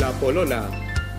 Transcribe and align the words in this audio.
La 0.00 0.10
Polola. 0.12 0.68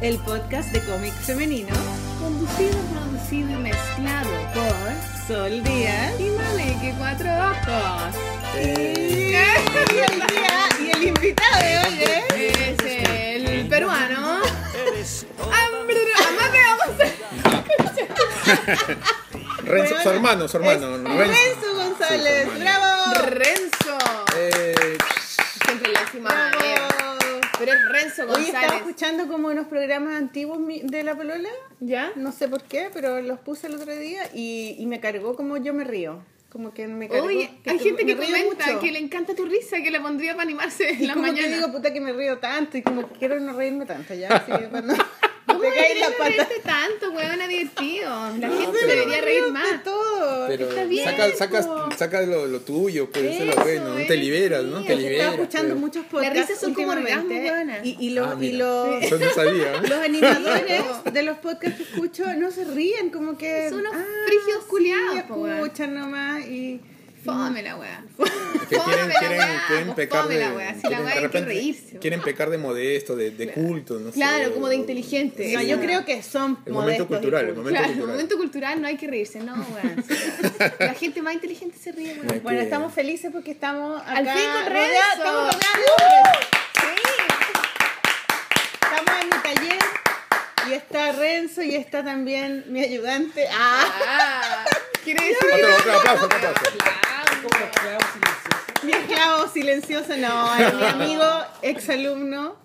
El 0.01 0.17
podcast 0.19 0.71
de 0.71 0.79
cómic 0.81 1.13
femenino, 1.13 1.73
conducido, 2.19 2.77
producido 2.91 3.51
y 3.51 3.55
mezclado 3.55 4.29
por 4.53 5.27
Sol 5.27 5.63
Díaz 5.63 6.19
y 6.19 6.29
Maleke 6.31 6.95
Cuatro 6.97 7.29
Ojos. 7.29 8.15
Eh. 8.55 8.93
Y, 8.97 9.35
el 9.99 10.27
día, 10.27 10.69
y 10.79 10.91
el 10.91 11.03
invitado 11.09 11.59
de 11.61 11.77
hoy 11.77 11.99
es 12.59 12.79
el 12.83 13.67
peruano. 13.67 14.39
Amate, 16.37 16.59
Renzo, 19.63 19.95
su 20.01 20.09
hermano, 20.09 20.47
su 20.47 20.57
hermano. 20.57 20.97
Renzo. 20.97 21.31
Renzo 21.31 21.75
González, 21.75 22.47
Sí, 22.53 22.61
hermano. 22.61 23.13
bravo. 23.13 23.27
Renzo. 23.29 23.97
Eh, 24.35 24.97
Siempre 25.65 25.91
le 25.93 25.99
decimos. 25.99 26.33
Hoy 28.19 28.43
estaba 28.45 28.75
escuchando 28.77 29.27
como 29.27 29.47
unos 29.49 29.67
programas 29.67 30.15
antiguos 30.15 30.59
de 30.83 31.03
la 31.03 31.15
Polola. 31.15 31.49
¿Ya? 31.79 32.11
No 32.15 32.31
sé 32.31 32.47
por 32.47 32.63
qué, 32.63 32.89
pero 32.93 33.21
los 33.21 33.39
puse 33.39 33.67
el 33.67 33.75
otro 33.75 33.95
día 33.95 34.23
y, 34.33 34.75
y 34.77 34.85
me 34.85 34.99
cargó 34.99 35.35
como 35.35 35.57
yo 35.57 35.73
me 35.73 35.83
río. 35.83 36.23
Como 36.49 36.73
que 36.73 36.87
me 36.87 37.07
cargó. 37.07 37.27
Oye, 37.27 37.49
que 37.63 37.69
hay 37.69 37.77
te- 37.77 37.83
gente 37.85 38.05
que 38.05 38.15
comenta 38.17 38.65
mucho. 38.67 38.79
que 38.81 38.91
le 38.91 38.99
encanta 38.99 39.33
tu 39.33 39.45
risa, 39.45 39.77
que 39.81 39.89
la 39.89 40.01
pondría 40.01 40.33
para 40.33 40.43
animarse 40.43 40.89
en 40.89 41.03
Y 41.03 41.07
las 41.07 41.15
como 41.15 41.27
que 41.27 41.31
mañanas. 41.33 41.57
digo, 41.59 41.71
puta, 41.71 41.93
que 41.93 42.01
me 42.01 42.11
río 42.11 42.39
tanto 42.39 42.77
y 42.77 42.81
como 42.81 43.07
que 43.07 43.17
quiero 43.19 43.39
no 43.39 43.53
reírme 43.53 43.85
tanto 43.85 44.13
ya. 44.13 44.27
Así 44.29 44.51
que 44.51 44.67
cuando 44.69 44.93
¿Cómo 45.61 45.69
me 45.69 45.75
cae 45.75 45.99
la 45.99 46.09
pata. 46.17 46.47
tanto, 46.63 47.11
weón? 47.11 47.39
divertido. 47.47 48.09
La 48.39 48.49
gente 48.49 48.77
Pero 48.81 48.87
debería 48.87 49.21
reír 49.21 49.51
más. 49.51 49.83
todo. 49.83 50.47
pero 50.47 50.69
Está 50.69 50.83
bien, 50.85 51.05
saca, 51.05 51.35
sacas, 51.35 51.67
po. 51.67 51.89
saca 51.97 52.21
lo, 52.21 52.47
lo 52.47 52.61
tuyo, 52.61 53.09
pues 53.09 53.25
eso 53.25 53.43
es 53.43 53.55
lo 53.55 53.61
bueno. 53.63 53.95
Te 54.07 54.15
liberas, 54.17 54.63
¿no? 54.63 54.81
sí, 54.81 54.87
Te 54.87 54.95
liberas. 54.95 55.19
Estaba 55.25 55.35
escuchando 55.43 55.69
pues. 55.73 55.81
muchos 55.81 56.05
podcasts 56.05 56.39
risas 56.39 56.59
son 56.61 56.73
como 56.73 56.91
orgasmos, 56.91 57.31
y, 57.83 57.97
y, 57.99 58.09
los 58.11 58.27
Ah, 58.27 58.37
y 58.39 58.51
los 58.53 59.03
Eso 59.03 59.17
no 59.17 59.29
sabía. 59.31 59.73
¿eh? 59.75 59.81
los 59.87 59.99
animadores 59.99 60.83
de 61.13 61.23
los 61.23 61.37
podcasts 61.37 61.77
que 61.77 61.83
escucho 61.83 62.25
no 62.35 62.51
se 62.51 62.63
ríen, 62.65 63.09
como 63.09 63.37
que. 63.37 63.69
Son 63.69 63.79
unos 63.79 63.93
ah, 63.95 64.05
frígidos 64.27 64.63
sí, 64.63 64.69
culiados, 64.69 65.25
weón. 65.29 65.57
escuchan 65.57 65.93
nomás 65.95 66.45
y. 66.47 66.79
Fome 67.23 67.61
la 67.61 67.75
weá. 67.75 68.03
Que 68.69 68.77
quieren, 68.77 69.09
la 69.09 69.19
quieren, 69.19 69.37
weá, 69.37 69.63
quieren 69.67 69.93
pecar 69.95 70.21
fome 70.23 70.35
de, 70.35 70.39
la 70.41 70.53
weá. 70.53 70.69
Si 70.73 70.81
la 70.81 70.81
quieren, 70.89 71.05
weá 71.05 71.05
de 71.05 71.11
hay 71.11 71.15
que 71.15 71.27
repente 71.27 71.49
reírse. 71.53 71.99
quieren 71.99 72.21
pecar 72.21 72.49
de 72.49 72.57
modesto, 72.57 73.15
de, 73.15 73.31
de 73.31 73.51
culto, 73.51 73.99
no 73.99 74.09
sé. 74.11 74.15
Claro, 74.15 74.53
como 74.53 74.67
de 74.69 74.75
inteligente. 74.75 75.67
Yo 75.67 75.79
creo 75.79 76.03
que 76.05 76.23
son 76.23 76.57
El 76.65 76.73
momento 76.73 77.07
cultural, 77.07 77.45
el 77.49 77.55
momento 77.55 77.69
Claro, 77.71 77.85
en 77.85 77.91
el 77.91 77.95
cultural. 77.97 78.15
momento 78.15 78.37
cultural 78.37 78.81
no 78.81 78.87
hay 78.87 78.97
que 78.97 79.07
reírse, 79.07 79.39
no, 79.39 79.53
weón. 79.53 80.03
La 80.79 80.93
gente 80.93 81.21
más 81.21 81.33
inteligente 81.33 81.77
se 81.77 81.91
ríe, 81.91 82.15
No 82.15 82.33
Bueno, 82.41 82.59
que- 82.59 82.63
estamos 82.63 82.93
felices 82.93 83.29
porque 83.31 83.51
estamos 83.51 84.01
acá 84.01 84.11
Al 84.13 84.25
fin 84.29 84.49
con 84.53 84.65
Renzo. 84.73 84.99
Estamos. 85.17 85.55
Estamos 88.81 89.21
en 89.21 89.27
mi 89.27 89.43
taller 89.43 89.79
y 90.69 90.73
está 90.73 91.11
Renzo 91.13 91.61
y 91.63 91.75
está 91.75 92.03
también 92.03 92.65
mi 92.67 92.81
ayudante. 92.83 93.45
Ah, 93.51 93.85
Ah, 94.07 94.65
quiere 95.03 95.25
decir 95.25 95.37
Otro, 95.53 95.75
otro 95.75 95.93
aplauso, 95.99 96.25
otro 96.25 96.37
aplauso. 96.37 96.61
mi 98.83 98.91
esclavo 98.91 99.47
silencioso. 99.47 100.17
No, 100.17 100.55
es 100.55 100.73
mi 100.73 100.85
amigo, 100.85 101.23
exalumno, 101.61 102.55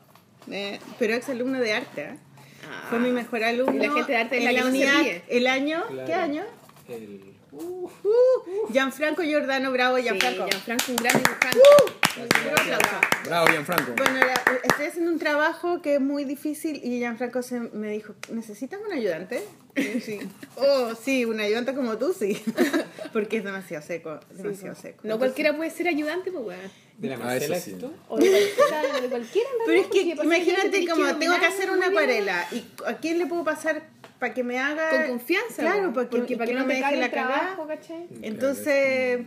eh, 0.50 0.78
pero 0.98 1.14
exalumno 1.14 1.60
de 1.60 1.74
arte. 1.74 2.02
¿eh? 2.02 2.18
Fue 2.90 2.98
mi 2.98 3.10
mejor 3.10 3.44
alumno. 3.44 3.82
Y 3.82 3.86
la 3.86 3.92
gente 3.94 4.12
de 4.12 4.18
arte 4.18 4.38
en 4.38 4.44
la 4.44 4.52
la 4.52 4.66
unidad. 4.66 4.98
ríe. 5.00 5.22
¿El 5.28 5.46
año? 5.46 5.84
Claro. 5.88 6.06
¿Qué 6.06 6.14
año? 6.14 6.44
El... 6.88 7.35
Uh, 7.56 7.88
Gianfranco 8.70 9.22
Giordano, 9.22 9.70
bravo 9.72 9.96
Sí, 9.96 10.04
Gianfranco. 10.04 10.46
Gianfranco, 10.48 10.84
un 10.88 10.96
gran 10.96 11.12
dibujante. 11.22 11.58
Aplauso. 12.16 13.00
Bravo, 13.24 13.46
Gianfranco. 13.48 13.92
Bueno, 13.96 14.20
la- 14.20 14.58
estoy 14.62 14.86
haciendo 14.86 15.10
un 15.10 15.18
trabajo 15.18 15.80
que 15.82 15.94
es 15.96 16.00
muy 16.00 16.24
difícil 16.24 16.80
y 16.82 16.98
Gianfranco 16.98 17.42
se 17.42 17.60
me 17.60 17.90
dijo, 17.90 18.14
¿necesitas 18.30 18.80
un 18.86 18.92
ayudante? 18.92 19.42
Sí. 20.00 20.18
Oh, 20.58 20.94
sí, 20.94 21.26
un 21.26 21.38
ayudante 21.38 21.74
como 21.74 21.98
tú, 21.98 22.14
sí. 22.18 22.42
Porque 23.12 23.36
es 23.38 23.44
demasiado 23.44 23.84
seco, 23.86 24.18
demasiado 24.30 24.74
seco. 24.74 25.00
No 25.04 25.18
cualquiera 25.18 25.54
puede 25.54 25.68
ser 25.70 25.86
ayudante, 25.88 26.32
pues, 26.32 26.44
weón. 26.46 26.85
¿De 26.98 27.08
la 27.08 27.16
Ah, 27.16 27.18
Marcela 27.18 27.60
sí. 27.60 27.72
esto? 27.72 27.92
O 28.08 28.16
de 28.18 28.26
cualquiera, 28.56 29.00
de 29.00 29.08
cualquiera, 29.08 29.48
Pero 29.66 29.80
es 29.80 29.86
que 29.88 30.00
imagínate 30.00 30.88
como 30.88 31.16
tengo 31.16 31.38
que 31.38 31.46
hacer 31.46 31.70
una 31.70 31.86
acuarela 31.88 32.46
y 32.52 32.64
¿a 32.86 32.96
quién 32.98 33.18
le 33.18 33.26
puedo 33.26 33.44
pasar 33.44 33.82
para 34.18 34.32
que 34.32 34.42
me 34.42 34.58
haga 34.58 34.88
Con 34.90 35.06
confianza, 35.18 35.62
Claro, 35.62 35.92
para 35.92 36.08
que, 36.08 36.16
porque 36.16 36.36
para 36.36 36.46
que 36.46 36.52
que 36.54 36.58
no 36.58 36.66
me 36.66 36.74
deje 36.76 36.96
la 36.96 37.10
cagada. 37.10 37.58
Entonces, 38.22 39.26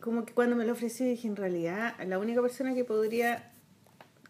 como 0.00 0.24
que 0.24 0.32
cuando 0.32 0.54
me 0.56 0.64
lo 0.64 0.72
ofreció 0.72 1.06
dije, 1.06 1.26
en 1.26 1.36
realidad, 1.36 1.94
la 2.06 2.18
única 2.18 2.40
persona 2.40 2.74
que 2.74 2.84
podría 2.84 3.50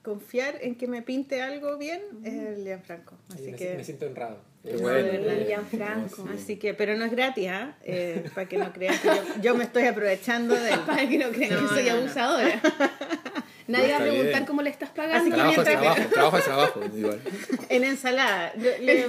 confiar 0.03 0.57
en 0.63 0.75
que 0.77 0.87
me 0.87 1.03
pinte 1.03 1.43
algo 1.43 1.77
bien 1.77 2.01
es 2.25 2.33
el 2.33 2.65
Gianfranco. 2.65 3.17
Ay, 3.29 3.35
Así 3.35 3.51
me, 3.51 3.57
que... 3.59 3.75
me 3.77 3.85
siento 3.85 4.07
honrado. 4.07 4.39
Qué 4.65 4.73
No, 4.73 4.79
bueno. 4.81 4.97
de 5.05 5.19
verdad. 5.19 5.47
Gianfranco. 5.47 6.29
Así 6.35 6.57
que, 6.57 6.75
pero 6.75 6.97
no 6.97 7.05
es 7.05 7.11
gratis, 7.13 7.49
¿ah? 7.49 7.77
Eh, 7.85 8.29
para 8.35 8.49
que 8.49 8.59
no 8.59 8.73
crean 8.73 8.99
que 8.99 9.09
yo, 9.09 9.23
yo 9.43 9.55
me 9.55 9.65
estoy 9.65 9.85
aprovechando 9.87 10.55
de 10.55 10.73
él. 10.73 10.81
Para 10.87 11.09
que 11.09 11.19
no 11.19 11.31
crean 11.31 11.55
No, 11.55 11.69
que 11.69 11.75
soy 11.75 11.85
no, 11.85 11.93
no. 11.95 11.99
abusadora. 12.01 12.61
Nadie 13.69 13.91
va 13.93 13.97
a 13.99 14.01
preguntar 14.01 14.33
bien. 14.33 14.47
cómo 14.47 14.63
le 14.63 14.71
estás 14.71 14.91
pagando. 14.91 15.17
Así 15.19 15.31
que 15.31 15.37
Trabajo 15.37 15.61
es 15.61 15.67
mientras- 15.69 15.83
trabajo, 15.83 16.11
trabajo 16.13 16.39
es 16.39 16.45
trabajo, 16.45 16.81
igual. 16.97 17.21
En 17.69 17.85
ensalada. 17.85 18.53
Le- 18.57 19.07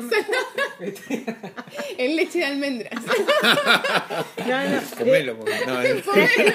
En 1.98 2.16
leche 2.16 2.40
de 2.40 2.46
almendras. 2.46 2.92
no, 4.48 4.70
no. 4.70 4.82
Comelo, 4.98 5.38
po. 5.40 5.46
no, 5.68 5.82
eh, 5.82 6.04
Traje, 6.14 6.54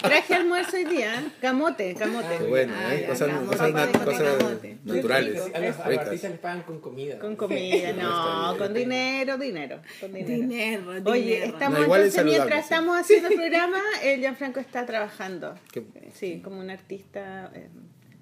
traje 0.00 0.34
almuerzo 0.34 0.76
hoy 0.76 0.84
día, 0.84 1.14
¿eh? 1.16 1.24
camote, 1.40 1.94
camote. 1.94 2.38
qué 2.38 2.44
bueno, 2.44 2.72
Ah, 2.76 2.94
eh, 2.94 3.06
cosas, 3.08 3.28
camote, 3.28 3.46
cosas, 3.46 3.72
camote, 3.72 3.98
cosas 4.04 4.34
camote. 4.38 4.76
naturales, 4.84 5.42
A 5.54 5.58
los, 5.58 5.78
artistas 5.80 6.30
les 6.30 6.40
pagan 6.40 6.62
con 6.62 6.80
comida. 6.80 7.18
Con 7.18 7.36
comida, 7.36 7.92
no, 7.92 8.56
con 8.58 8.72
dinero, 8.74 9.36
dinero, 9.38 9.80
con 10.00 10.12
dinero. 10.12 10.28
Dinero, 10.34 10.92
dinero. 10.92 11.10
Oye, 11.10 11.44
estamos 11.46 11.78
No, 11.78 11.84
igual 11.84 12.00
es 12.02 12.06
entonces 12.16 12.24
mientras 12.24 12.58
sí. 12.60 12.64
estamos 12.74 12.98
haciendo 13.00 13.28
el 13.28 13.34
programa, 13.34 13.78
el 14.02 14.20
Gianfranco 14.20 14.60
está 14.60 14.86
trabajando. 14.86 15.54
Qué- 15.72 15.84
Sí, 16.14 16.40
como 16.44 16.60
un 16.60 16.70
artista, 16.70 17.20
eh, 17.20 17.33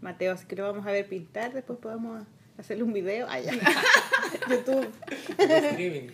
Mateo, 0.01 0.33
así 0.33 0.47
que 0.47 0.57
lo 0.57 0.65
vamos 0.65 0.87
a 0.87 0.91
ver 0.93 1.09
pintar, 1.09 1.53
después 1.53 1.79
podemos 1.79 2.27
hacerle 2.59 2.83
un 2.85 2.93
video. 2.93 3.27
Ya. 3.27 3.53
YouTube. 4.49 4.89
streaming. 5.39 6.09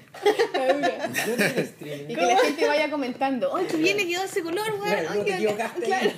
Yo 1.27 1.37
tengo 1.37 1.61
streaming. 1.61 2.11
Y 2.11 2.15
que 2.15 2.23
la 2.27 2.37
gente 2.39 2.67
vaya 2.67 2.91
comentando, 2.91 3.57
¡ay, 3.57 3.67
que 3.67 3.77
viene 3.77 4.07
quedó 4.07 4.23
ese 4.25 4.43
color, 4.43 4.67
weón! 4.81 5.25
Claro. 5.85 6.11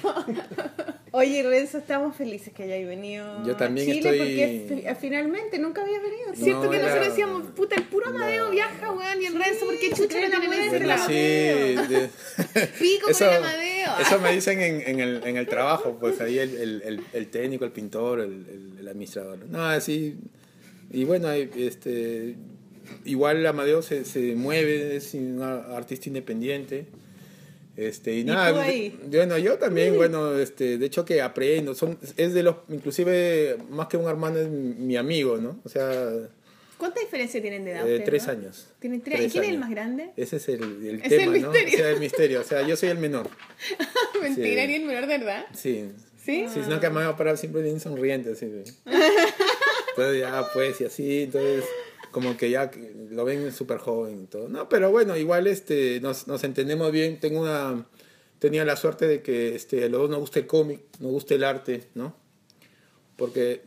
Oye, 1.12 1.42
Renzo, 1.42 1.78
estamos 1.78 2.14
felices 2.14 2.52
que 2.54 2.62
hayáis 2.62 2.86
venido 2.86 3.44
Yo 3.44 3.56
también 3.56 3.90
a 3.90 3.92
Chile 3.94 4.10
estoy- 4.10 4.18
porque 4.18 4.82
fi- 4.88 4.94
finalmente 5.00 5.58
nunca 5.58 5.82
había 5.82 5.98
venido. 5.98 6.28
No, 6.28 6.36
Siento 6.36 6.70
que 6.70 6.76
era- 6.76 6.86
nosotros 6.86 7.08
decíamos, 7.08 7.46
puta, 7.50 7.74
el 7.74 7.82
puro 7.84 8.06
Amadeo 8.10 8.44
No. 8.44 8.50
viaja, 8.52 8.92
weón, 8.92 9.20
y 9.20 9.26
el 9.26 9.34
Renzo, 9.34 9.66
¿por 9.66 9.76
qué 9.78 9.88
chucha 9.90 10.20
ese 10.20 10.36
Bueno, 10.46 10.86
la 10.86 10.98
sí, 10.98 11.12
de- 11.14 12.10
Pico 12.78 13.08
con 13.12 13.28
el 13.28 13.34
Amadeo. 13.34 13.90
eso 14.00 14.20
me 14.20 14.32
dicen 14.32 14.60
en, 14.60 14.82
en, 14.86 15.00
el, 15.00 15.22
en 15.26 15.36
el 15.36 15.48
trabajo, 15.48 15.96
pues 15.98 16.20
ahí 16.20 16.38
el, 16.38 16.54
el, 16.56 16.82
el, 16.84 17.04
el 17.12 17.26
técnico, 17.28 17.64
el 17.64 17.72
pintor, 17.72 18.20
el, 18.20 18.78
el, 18.80 18.88
administrador. 18.88 19.46
No, 19.48 19.64
así. 19.64 20.16
Y 20.92 21.04
bueno, 21.04 21.30
este, 21.30 22.36
igual 23.04 23.46
Amadeo 23.46 23.82
se, 23.82 24.04
se 24.04 24.34
mueve, 24.34 24.96
es 24.96 25.14
un 25.14 25.42
artista 25.42 26.08
independiente. 26.08 26.86
Este, 27.76 28.14
y, 28.16 28.20
¿Y 28.20 28.24
nada, 28.24 28.52
tú 28.52 28.58
ahí? 28.58 28.98
bueno, 29.10 29.38
yo 29.38 29.56
también, 29.58 29.96
bueno, 29.96 30.36
este, 30.38 30.76
de 30.76 30.86
hecho 30.86 31.04
que 31.04 31.22
aprendo, 31.22 31.74
son, 31.74 31.98
es 32.16 32.34
de 32.34 32.42
los, 32.42 32.56
inclusive 32.68 33.56
más 33.70 33.86
que 33.86 33.96
un 33.96 34.08
hermano 34.08 34.38
es 34.38 34.48
mi 34.48 34.96
amigo, 34.96 35.38
¿no? 35.38 35.60
O 35.64 35.68
sea, 35.68 36.10
¿Cuánta 36.76 37.00
diferencia 37.00 37.40
tienen 37.40 37.64
de 37.64 37.72
edad? 37.72 37.80
eh, 37.88 37.98
ustedes, 37.98 38.04
tres 38.04 38.26
no? 38.26 38.32
años. 38.32 38.66
¿Tienen 38.80 39.00
tres? 39.02 39.20
¿Y 39.20 39.30
quién 39.30 39.44
es 39.44 39.50
el 39.50 39.58
más 39.58 39.70
grande? 39.70 40.10
Ese 40.16 40.36
es 40.36 40.48
el, 40.48 40.62
el 40.62 41.00
Es 41.04 41.12
el 41.12 41.18
tema, 41.18 41.38
¿no? 41.38 41.50
misterio. 41.52 41.74
O 41.74 41.78
sea, 41.78 41.90
el 41.90 42.00
misterio. 42.00 42.40
O 42.40 42.44
sea, 42.44 42.66
yo 42.66 42.76
soy 42.76 42.88
el 42.88 42.98
menor. 42.98 43.28
Mentira, 44.22 44.62
Sí. 44.62 44.68
ni 44.68 44.74
el 44.74 44.84
menor 44.84 45.06
de 45.06 45.18
verdad. 45.18 45.46
Sí. 45.54 45.84
¿Sí? 46.22 46.46
Sí, 46.52 46.60
sino 46.64 46.78
que 46.80 46.86
además 46.86 47.06
va 47.06 47.10
a 47.10 47.16
parar 47.16 47.38
siempre 47.38 47.62
bien 47.62 47.80
sonriente, 47.80 48.32
así. 48.32 48.44
Entonces 48.86 50.20
ya, 50.20 50.46
pues, 50.52 50.80
y 50.80 50.84
así, 50.84 51.22
entonces, 51.24 51.64
como 52.10 52.36
que 52.36 52.50
ya 52.50 52.70
lo 53.10 53.24
ven 53.24 53.52
súper 53.52 53.78
joven 53.78 54.22
y 54.22 54.26
todo. 54.26 54.48
No, 54.48 54.68
pero 54.68 54.90
bueno, 54.90 55.16
igual 55.16 55.46
este, 55.46 56.00
nos, 56.00 56.26
nos 56.28 56.44
entendemos 56.44 56.90
bien. 56.92 57.18
Tengo 57.20 57.40
una, 57.42 57.86
tenía 58.38 58.64
la 58.64 58.76
suerte 58.76 59.06
de 59.06 59.22
que 59.22 59.54
este, 59.54 59.84
a 59.84 59.88
los 59.88 60.02
dos 60.02 60.10
nos 60.10 60.20
gusta 60.20 60.38
el 60.38 60.46
cómic, 60.46 60.80
nos 61.00 61.10
gusta 61.12 61.34
el 61.34 61.44
arte, 61.44 61.84
¿no? 61.94 62.14
Porque 63.16 63.62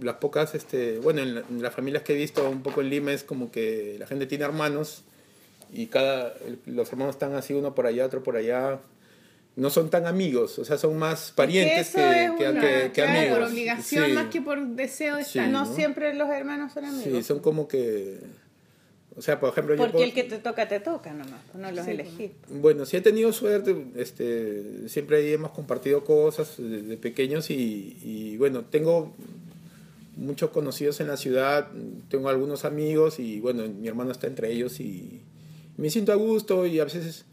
las 0.00 0.16
pocas, 0.16 0.54
este, 0.54 0.98
bueno, 0.98 1.22
en, 1.22 1.34
la- 1.36 1.44
en 1.48 1.62
las 1.62 1.74
familias 1.74 2.02
que 2.02 2.12
he 2.12 2.16
visto 2.16 2.48
un 2.48 2.62
poco 2.62 2.80
en 2.80 2.90
Lima 2.90 3.12
es 3.12 3.24
como 3.24 3.50
que 3.50 3.96
la 3.98 4.06
gente 4.06 4.26
tiene 4.26 4.44
hermanos 4.44 5.04
y 5.72 5.86
cada, 5.86 6.34
los 6.66 6.88
hermanos 6.90 7.14
están 7.16 7.34
así, 7.34 7.52
uno 7.54 7.74
por 7.74 7.86
allá, 7.86 8.04
otro 8.06 8.22
por 8.22 8.36
allá. 8.36 8.80
No 9.58 9.70
son 9.70 9.90
tan 9.90 10.06
amigos, 10.06 10.58
o 10.60 10.64
sea, 10.64 10.78
son 10.78 10.96
más 10.98 11.32
parientes 11.34 11.90
que, 11.90 12.24
es 12.26 12.30
que, 12.38 12.48
una- 12.48 12.60
que- 12.60 12.82
que 12.84 12.90
claro, 12.92 13.10
amigos. 13.18 13.38
Por 13.38 13.48
obligación 13.48 14.06
Sí. 14.06 14.12
más 14.12 14.26
que 14.26 14.40
por 14.40 14.66
deseo 14.68 15.16
de 15.16 15.24
Sí. 15.24 15.38
estar. 15.40 15.48
No, 15.50 15.64
¿no? 15.64 15.74
siempre 15.74 16.14
los 16.14 16.28
hermanos 16.30 16.72
son 16.72 16.84
amigos. 16.84 17.04
Sí, 17.12 17.22
son 17.24 17.40
como 17.40 17.66
que. 17.66 18.18
O 19.16 19.20
sea, 19.22 19.40
por 19.40 19.48
ejemplo, 19.50 19.74
yo. 19.74 19.78
Porque 19.78 19.92
puedo- 19.94 20.04
el 20.04 20.12
que 20.14 20.22
te 20.22 20.38
toca, 20.38 20.68
te 20.68 20.78
toca 20.78 21.12
nomás, 21.12 21.40
pues 21.50 21.60
no 21.60 21.72
los 21.72 21.84
Sí, 21.84 21.90
elegís. 21.90 22.30
Bueno, 22.50 22.86
sí 22.86 22.98
he 22.98 23.00
tenido 23.00 23.32
suerte, 23.32 23.74
este, 23.96 24.88
siempre 24.88 25.16
ahí 25.16 25.32
hemos 25.32 25.50
compartido 25.50 26.04
cosas 26.04 26.54
de, 26.56 26.82
de 26.82 26.96
pequeños 26.96 27.50
y, 27.50 27.96
y, 28.04 28.36
bueno, 28.36 28.64
tengo 28.64 29.12
muchos 30.16 30.50
conocidos 30.50 31.00
en 31.00 31.08
la 31.08 31.16
ciudad, 31.16 31.68
tengo 32.08 32.28
algunos 32.28 32.64
amigos 32.64 33.18
y 33.18 33.40
bueno, 33.40 33.64
mi 33.66 33.88
hermano 33.88 34.12
está 34.12 34.28
entre 34.28 34.52
ellos 34.52 34.78
y 34.78 35.20
me 35.76 35.90
siento 35.90 36.12
a 36.12 36.16
gusto 36.16 36.64
y 36.66 36.78
a 36.78 36.84
veces 36.84 37.24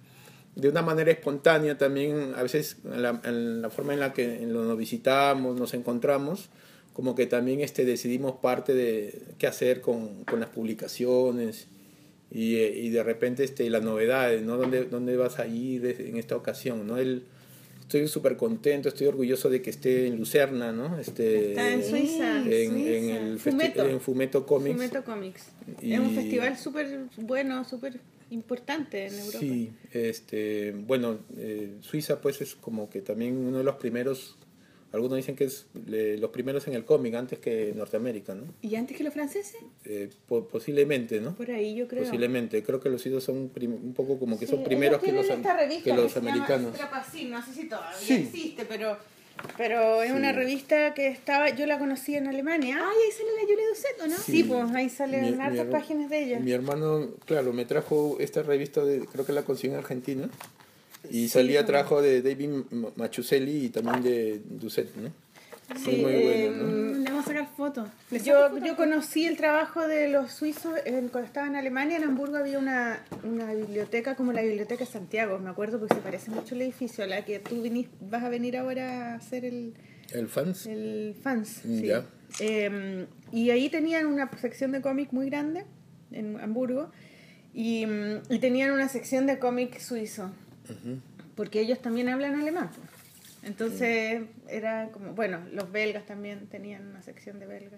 de 0.55 0.69
una 0.69 0.81
manera 0.81 1.11
espontánea 1.11 1.77
también, 1.77 2.33
a 2.35 2.43
veces 2.43 2.77
en 2.85 3.01
la, 3.01 3.21
en 3.25 3.61
la 3.61 3.69
forma 3.69 3.93
en 3.93 3.99
la 3.99 4.13
que 4.13 4.39
nos 4.45 4.77
visitamos, 4.77 5.59
nos 5.59 5.73
encontramos, 5.73 6.49
como 6.93 7.13
que 7.13 7.25
también 7.27 7.59
este, 7.59 7.83
decidimos 7.83 8.37
parte 8.37 8.73
de 8.73 9.21
qué 9.37 9.47
hacer 9.47 9.81
con, 9.81 10.23
con 10.23 10.39
las 10.39 10.49
publicaciones 10.49 11.67
y, 12.31 12.55
y 12.57 12.89
de 12.89 13.03
repente 13.03 13.43
este, 13.43 13.69
las 13.69 13.83
novedades, 13.83 14.43
¿no? 14.43 14.55
¿Dónde, 14.57 14.85
¿Dónde 14.85 15.17
vas 15.17 15.39
a 15.39 15.47
ir 15.47 15.85
en 15.99 16.15
esta 16.17 16.37
ocasión? 16.37 16.87
¿no? 16.87 16.97
El, 16.97 17.23
estoy 17.81 18.07
súper 18.07 18.37
contento, 18.37 18.87
estoy 18.89 19.07
orgulloso 19.07 19.49
de 19.49 19.61
que 19.61 19.69
esté 19.71 20.07
en 20.07 20.17
Lucerna, 20.17 20.71
¿no? 20.71 20.97
Este, 20.97 21.49
Está 21.51 21.69
en 21.73 21.83
Suiza. 21.83 22.39
en, 22.49 22.77
en 22.77 23.09
el 23.09 23.39
Fumeto. 23.39 23.85
en 23.85 23.99
Fumeto 23.99 24.45
Comics. 24.45 24.75
Fumeto 24.75 25.03
Comics. 25.03 25.43
Y- 25.81 25.93
Es 25.93 25.99
un 25.99 26.15
festival 26.15 26.57
súper 26.57 26.99
bueno, 27.17 27.63
súper 27.65 27.99
importante 28.29 29.05
en 29.07 29.13
Europa. 29.19 29.39
Sí, 29.39 29.71
este, 29.91 30.71
bueno, 30.71 31.19
eh, 31.37 31.75
Suiza 31.81 32.21
pues 32.21 32.41
es 32.41 32.55
como 32.55 32.89
que 32.89 33.01
también 33.01 33.37
uno 33.37 33.57
de 33.59 33.63
los 33.63 33.75
primeros, 33.75 34.37
algunos 34.91 35.17
dicen 35.17 35.35
que 35.35 35.43
es 35.45 35.67
eh, 35.91 36.17
los 36.19 36.31
primeros 36.31 36.67
en 36.67 36.73
el 36.73 36.85
cómic 36.85 37.13
antes 37.15 37.39
que 37.39 37.73
Norteamérica, 37.75 38.33
¿no? 38.33 38.43
¿Y 38.61 38.75
antes 38.75 38.97
que 38.97 39.03
los 39.03 39.13
franceses? 39.13 39.57
Eh, 39.83 40.09
po- 40.27 40.47
posiblemente, 40.47 41.19
¿no? 41.21 41.35
Por 41.35 41.51
ahí 41.51 41.75
yo 41.75 41.87
creo. 41.87 42.03
Posiblemente, 42.03 42.63
creo 42.63 42.79
que 42.79 42.89
los 42.89 43.01
suizos 43.01 43.23
son 43.23 43.51
un 43.55 43.93
poco 43.95 44.17
como 44.19 44.39
que 44.39 44.45
Sí, 44.47 44.51
son 44.53 44.63
primeros 44.63 45.01
que 45.01 45.11
los, 45.11 45.25
que 45.27 45.93
los 45.93 46.11
se 46.11 46.19
llama 46.19 46.31
americanos. 46.31 46.73
No 47.29 47.45
sé 47.45 47.53
si 47.53 47.67
todavía 47.69 47.97
Sí. 47.99 48.13
existe, 48.13 48.65
pero, 48.65 48.97
pero 49.57 50.01
es 50.01 50.11
Sí. 50.11 50.15
una 50.17 50.31
revista 50.31 50.93
que 50.93 51.07
estaba, 51.07 51.49
yo 51.49 51.65
la 51.65 51.77
conocí 51.79 52.15
en 52.15 52.27
Alemania. 52.27 52.77
Ay, 52.79 52.97
ahí 53.05 53.11
sale 53.11 53.29
la 53.35 53.41
Julia 53.41 53.65
Doucet, 53.67 54.01
¿o 54.03 54.07
no? 54.07 54.17
Sí, 54.17 54.43
pues 54.43 54.71
ahí 54.75 54.89
salen 54.89 55.21
Mi- 55.23 55.31
mi 55.31 55.41
hartas 55.43 55.67
páginas 55.67 56.09
de 56.09 56.23
ella. 56.23 56.39
Mi 56.39 56.51
hermano, 56.51 57.09
claro, 57.25 57.53
me 57.53 57.65
trajo 57.65 58.17
esta 58.19 58.43
revista, 58.43 58.83
de, 58.83 59.05
creo 59.05 59.25
que 59.25 59.33
la 59.33 59.43
consiguió 59.43 59.77
en 59.77 59.83
Argentina, 59.83 60.29
y 61.09 61.27
salía 61.29 61.65
trajo 61.65 62.01
de 62.01 62.21
David 62.21 62.49
M- 62.71 62.87
Machuselli 62.95 63.65
y 63.65 63.69
también 63.69 64.01
de 64.03 64.41
Ducet, 64.43 64.93
¿no? 64.95 65.11
Sí, 65.83 65.91
muy, 65.91 65.97
muy 66.03 66.13
eh, 66.13 66.49
bueno, 66.51 66.71
¿no? 66.71 66.93
Le 66.99 67.03
vamos 67.09 67.25
a 67.25 67.27
sacar 67.27 67.47
fotos. 67.55 67.89
¿Le 68.11 68.19
saco 68.19 68.57
Yo, 68.59 68.65
yo 68.65 68.75
conocí 68.75 69.25
el 69.25 69.35
trabajo 69.35 69.87
de 69.87 70.09
los 70.09 70.31
suizos 70.31 70.73
en- 70.85 71.09
cuando 71.09 71.27
estaba 71.27 71.47
en 71.47 71.55
Alemania. 71.55 71.97
En 71.97 72.03
Hamburgo 72.03 72.37
había 72.37 72.59
una, 72.59 73.03
una 73.23 73.53
biblioteca 73.53 74.15
como 74.15 74.31
la 74.31 74.41
Biblioteca 74.41 74.85
de 74.85 74.91
Santiago, 74.91 75.39
me 75.39 75.49
acuerdo, 75.49 75.79
porque 75.79 75.95
se 75.95 76.01
parece 76.01 76.29
mucho 76.31 76.53
el 76.55 76.61
edificio 76.61 77.03
a 77.03 77.07
la 77.07 77.25
que 77.25 77.39
tú 77.39 77.61
vinís, 77.61 77.87
vas 77.99 78.23
a 78.23 78.29
venir 78.29 78.57
ahora 78.57 79.13
a 79.13 79.15
hacer 79.15 79.43
el, 79.45 79.73
El 80.11 80.27
fans. 80.27 80.65
el 80.67 81.15
fans. 81.21 81.61
Mm, 81.63 81.79
sí. 81.79 81.87
ya. 81.87 82.05
Eh, 82.39 83.05
y 83.31 83.49
ahí 83.49 83.69
tenían 83.69 84.05
una 84.07 84.29
sección 84.37 84.71
de 84.71 84.81
cómic 84.81 85.11
muy 85.13 85.29
grande 85.29 85.65
en 86.11 86.39
Hamburgo 86.39 86.91
y, 87.53 87.85
mm, 87.85 88.21
y 88.29 88.39
tenían 88.39 88.71
una 88.71 88.87
sección 88.89 89.25
de 89.25 89.39
cómic 89.39 89.79
suizo, 89.79 90.29
porque 91.35 91.59
ellos 91.61 91.79
también 91.81 92.09
hablan 92.09 92.35
alemán. 92.35 92.69
Entonces 93.45 94.23
era 94.49 94.89
como, 94.91 95.13
bueno, 95.13 95.41
los 95.51 95.71
belgas 95.71 96.05
también 96.05 96.47
tenían 96.47 96.87
una 96.87 97.01
sección 97.01 97.39
de 97.39 97.45
belga. 97.45 97.77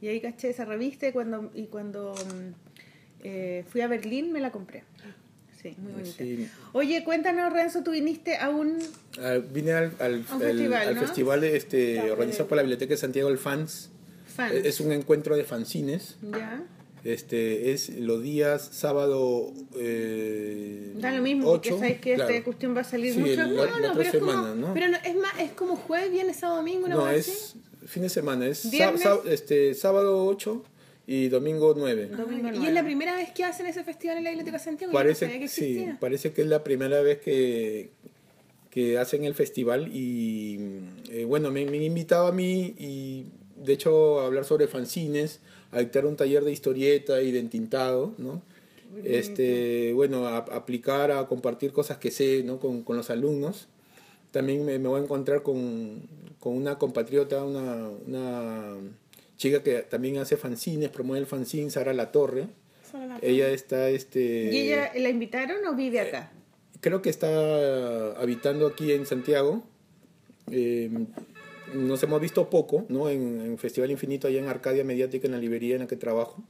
Y 0.00 0.08
ahí 0.08 0.20
caché 0.20 0.50
esa 0.50 0.64
revista 0.64 1.08
y 1.08 1.12
cuando, 1.12 1.50
y 1.54 1.66
cuando 1.66 2.14
mm, 2.14 2.52
eh, 3.24 3.64
fui 3.68 3.80
a 3.80 3.88
Berlín 3.88 4.32
me 4.32 4.40
la 4.40 4.52
compré. 4.52 4.84
Sí, 5.60 5.74
muy 5.78 5.90
bonita. 5.92 6.16
Sí. 6.18 6.48
Oye, 6.72 7.02
cuéntanos, 7.02 7.52
Renzo, 7.52 7.82
tú 7.82 7.90
viniste 7.90 8.36
a 8.36 8.48
un... 8.48 8.78
Ah, 9.20 9.38
vine 9.52 9.72
al, 9.72 9.92
al, 9.98 10.14
un 10.18 10.24
festival, 10.40 10.88
al 10.88 10.94
¿no? 10.94 11.00
festival 11.00 11.44
este, 11.44 12.10
organizado 12.12 12.48
por 12.48 12.56
la 12.56 12.62
Biblioteca 12.62 12.90
de 12.90 12.96
Santiago, 12.96 13.28
el 13.28 13.38
FANS. 13.38 13.90
Fan. 14.36 14.52
Eh, 14.52 14.62
Es 14.66 14.78
un 14.78 14.92
encuentro 14.92 15.36
de 15.36 15.42
fanzines. 15.42 16.16
¿Ya? 16.22 16.62
Este, 17.04 17.72
es 17.72 17.90
los 17.90 18.22
días 18.22 18.68
sábado 18.72 19.52
eh, 19.78 20.92
Da 20.96 21.12
lo 21.12 21.22
mismo, 21.22 21.48
ocho, 21.48 21.70
porque 21.70 21.70
sabéis 21.78 22.00
que 22.00 22.14
claro. 22.14 22.30
esta 22.30 22.44
cuestión 22.44 22.76
va 22.76 22.80
a 22.80 22.84
salir 22.84 23.12
Sí, 23.14 23.20
mucho. 23.20 23.32
el- 23.32 23.38
la- 23.38 23.46
No, 23.46 23.64
la 23.64 23.70
no, 23.70 23.76
otra 23.76 23.92
pero 23.94 24.02
es 24.02 24.10
semana, 24.10 24.42
como, 24.50 24.54
¿no? 24.54 24.74
pero 24.74 24.88
no, 24.88 24.96
es 25.04 25.16
más, 25.16 25.40
es 25.40 25.52
como 25.52 25.76
jueves, 25.76 26.10
viernes, 26.10 26.36
sábado, 26.36 26.58
domingo, 26.58 26.86
una 26.86 26.94
No, 26.96 27.08
es 27.10 27.28
así. 27.28 27.60
fin 27.86 28.02
de 28.02 28.08
semana, 28.08 28.46
es 28.46 28.58
sá- 28.58 28.68
¿Viernes? 28.70 29.02
sá- 29.02 29.20
este, 29.28 29.74
sábado 29.74 30.26
8 30.26 30.64
y 31.06 31.28
domingo 31.28 31.74
9. 31.76 32.06
Domingo 32.08 32.48
y 32.48 32.52
nueve. 32.52 32.66
es 32.68 32.74
la 32.74 32.84
primera 32.84 33.14
vez 33.16 33.30
que 33.32 33.44
hacen 33.44 33.66
ese 33.66 33.84
festival 33.84 34.18
en 34.18 34.24
la 34.24 34.30
Biblioteca 34.30 34.58
de 34.58 34.64
Santiago. 34.64 34.92
yo 34.92 34.98
no 34.98 35.02
Parece, 35.04 35.38
que 35.38 35.48
sí, 35.48 35.86
parece 36.00 36.32
que 36.32 36.42
es 36.42 36.48
la 36.48 36.62
primera 36.64 37.00
vez 37.00 37.18
que, 37.20 37.90
que 38.70 38.98
hacen 38.98 39.24
el 39.24 39.34
festival 39.34 39.88
y 39.94 40.58
eh, 41.10 41.24
bueno, 41.24 41.50
me, 41.50 41.64
me 41.64 41.78
han 41.78 41.82
invitado 41.84 42.26
a 42.26 42.32
mí 42.32 42.74
y 42.78 43.26
de 43.56 43.72
hecho 43.72 44.20
a 44.20 44.26
hablar 44.26 44.44
sobre 44.44 44.68
fanzines, 44.68 45.40
a 45.72 45.80
dictar 45.80 46.06
un 46.06 46.16
taller 46.16 46.44
de 46.44 46.52
historieta 46.52 47.20
y 47.22 47.32
de 47.32 47.40
entintado, 47.40 48.14
¿no? 48.18 48.42
Este, 49.04 49.92
bueno, 49.92 50.26
a, 50.26 50.38
aplicar, 50.38 51.12
a 51.12 51.26
compartir 51.26 51.72
cosas 51.72 51.98
que 51.98 52.10
sé, 52.10 52.42
¿no? 52.42 52.58
Con, 52.58 52.82
con 52.82 52.96
los 52.96 53.10
alumnos. 53.10 53.68
También 54.30 54.64
me, 54.64 54.78
me 54.78 54.88
voy 54.88 55.00
a 55.00 55.04
encontrar 55.04 55.42
con, 55.42 56.02
con 56.40 56.54
una 56.54 56.78
compatriota, 56.78 57.44
una, 57.44 57.88
una 58.06 58.76
chica 59.36 59.62
que 59.62 59.82
también 59.82 60.18
hace 60.18 60.36
fanzines, 60.36 60.90
promueve 60.90 61.20
el 61.20 61.26
fanzine, 61.26 61.70
Sara 61.70 61.92
La 61.92 62.12
Torre. 62.12 62.48
Ella 63.20 63.50
está, 63.50 63.90
este... 63.90 64.50
¿Y 64.52 64.56
ella 64.56 64.92
la 64.96 65.10
invitaron 65.10 65.66
o 65.66 65.74
vive 65.74 66.00
acá? 66.00 66.32
Creo 66.80 67.02
que 67.02 67.10
está 67.10 68.12
habitando 68.12 68.66
aquí 68.66 68.92
en 68.92 69.04
Santiago. 69.04 69.62
Eh, 70.50 70.90
nos 71.74 72.02
hemos 72.02 72.20
visto 72.20 72.48
poco, 72.50 72.84
¿no? 72.88 73.08
En, 73.08 73.40
en 73.40 73.58
Festival 73.58 73.90
Infinito, 73.90 74.28
allá 74.28 74.38
en 74.38 74.46
Arcadia 74.48 74.84
Mediática, 74.84 75.26
en 75.26 75.32
la 75.32 75.38
librería 75.38 75.74
en 75.74 75.82
la 75.82 75.86
que 75.86 75.96
trabajo. 75.96 76.42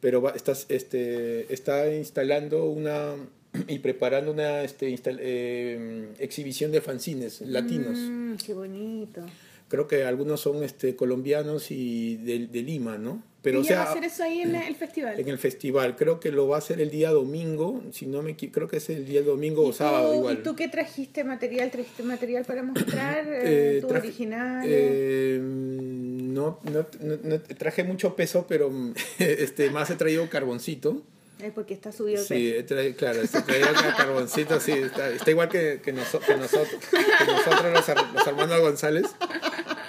Pero 0.00 0.22
va, 0.22 0.30
estás, 0.30 0.66
este, 0.70 1.52
está 1.52 1.92
instalando 1.94 2.64
una 2.70 3.14
y 3.68 3.78
preparando 3.80 4.32
una 4.32 4.62
este, 4.62 4.88
instal- 4.90 5.18
eh, 5.20 6.08
exhibición 6.18 6.72
de 6.72 6.80
fanzines 6.80 7.40
latinos. 7.42 7.98
Mm, 7.98 8.34
qué 8.36 8.54
bonito. 8.54 9.22
Creo 9.68 9.86
que 9.86 10.04
algunos 10.04 10.40
son 10.40 10.64
este, 10.64 10.96
colombianos 10.96 11.70
y 11.70 12.16
de, 12.16 12.46
de 12.48 12.62
Lima, 12.62 12.98
¿no? 12.98 13.22
Pero 13.42 13.60
o 13.60 13.64
sea, 13.64 13.78
va 13.78 13.82
a 13.84 13.90
hacer 13.92 14.04
eso 14.04 14.22
ahí 14.22 14.42
en 14.42 14.54
el 14.54 14.74
festival. 14.76 15.18
en 15.18 15.28
el 15.28 15.38
festival. 15.38 15.96
Creo 15.96 16.20
que 16.20 16.30
lo 16.30 16.46
va 16.46 16.56
a 16.56 16.58
hacer 16.58 16.78
el 16.80 16.90
día 16.90 17.10
domingo, 17.10 17.82
si 17.90 18.04
no 18.06 18.20
me 18.20 18.36
creo 18.36 18.68
que 18.68 18.76
es 18.76 18.90
el 18.90 19.06
día 19.06 19.22
domingo 19.22 19.64
¿Y 19.66 19.70
o 19.70 19.72
sábado 19.72 20.14
igual. 20.14 20.34
¿Y 20.40 20.42
tú 20.42 20.54
qué 20.54 20.68
trajiste 20.68 21.24
material? 21.24 21.70
¿Trajiste 21.70 22.02
material 22.02 22.44
para 22.44 22.62
mostrar? 22.62 23.24
Eh, 23.26 23.78
¿Tu 23.80 23.86
traje- 23.88 24.08
original? 24.08 24.62
eh, 24.66 25.38
no, 25.42 26.58
no, 26.64 26.86
no- 27.00 27.18
no- 27.22 27.40
traje 27.40 27.82
mucho 27.84 28.14
peso, 28.14 28.44
pero 28.48 28.70
este, 29.18 29.70
más 29.70 29.90
he 29.90 29.94
traído 29.96 30.28
carboncito. 30.28 31.02
Eh, 31.42 31.50
porque 31.54 31.72
está 31.72 31.90
subido 31.90 32.20
el 32.20 32.26
Sí, 32.26 32.34
peso. 32.50 32.58
he 32.58 32.62
traído, 32.64 32.96
claro, 32.96 33.22
he 33.22 33.26
traído 33.26 33.68
ca- 33.72 33.94
carboncito, 33.96 34.60
sí, 34.60 34.72
está, 34.72 35.08
está 35.08 35.30
igual 35.30 35.48
que, 35.48 35.80
que, 35.82 35.94
noso- 35.94 36.20
que 36.20 36.36
nosotros, 36.36 36.78
que 36.90 37.24
nosotros 37.24 37.72
los, 37.72 38.14
los 38.14 38.26
hermanos 38.26 38.60
González. 38.60 39.06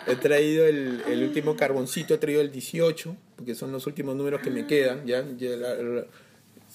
He 0.08 0.16
traído 0.16 0.66
el, 0.66 1.04
el 1.08 1.24
último 1.24 1.56
carboncito, 1.56 2.14
he 2.14 2.18
traído 2.18 2.42
el 2.42 2.52
18, 2.52 3.16
porque 3.42 3.56
son 3.56 3.72
los 3.72 3.88
últimos 3.88 4.16
números 4.16 4.40
que 4.42 4.52
me 4.52 4.68
quedan, 4.68 5.04
¿ya? 5.08 5.26
Ya 5.36 5.50
la- 5.58 5.76
la- 5.76 6.06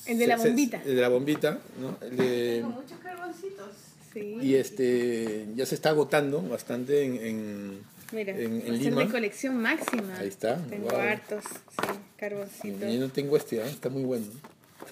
El 0.07 0.19
de 0.19 0.27
la 0.27 0.37
se- 0.37 0.43
se- 0.43 0.49
bombita. 0.49 0.83
El 0.85 0.97
de 0.97 1.01
la 1.01 1.09
bombita, 1.09 1.59
¿no? 1.81 1.97
El 2.05 2.17
de- 2.17 2.55
Tengo 2.57 2.71
muchos 2.71 2.99
carboncitos. 2.99 3.67
Sí. 4.13 4.39
y 4.41 4.55
este 4.55 5.47
ya 5.57 5.65
se 5.67 5.75
está 5.75 5.91
agotando 5.91 6.41
bastante 6.43 7.05
en, 7.05 7.17
en, 7.25 7.79
Mira, 8.13 8.33
en, 8.37 8.63
en 8.67 8.79
Lima. 8.79 9.05
de 9.05 9.11
colección 9.11 9.59
máxima. 9.61 10.17
Ahí 10.19 10.29
está. 10.29 10.57
Tengo 10.69 10.89
wow. 10.89 10.99
hartos, 11.01 11.45
sí, 11.45 11.99
carboncitos. 12.17 12.93
Yo 12.93 12.99
no 12.99 13.09
tengo 13.11 13.37
este, 13.37 13.59
¿eh? 13.59 13.67
está 13.67 13.91
muy 13.91 14.03
bueno. 14.05 14.25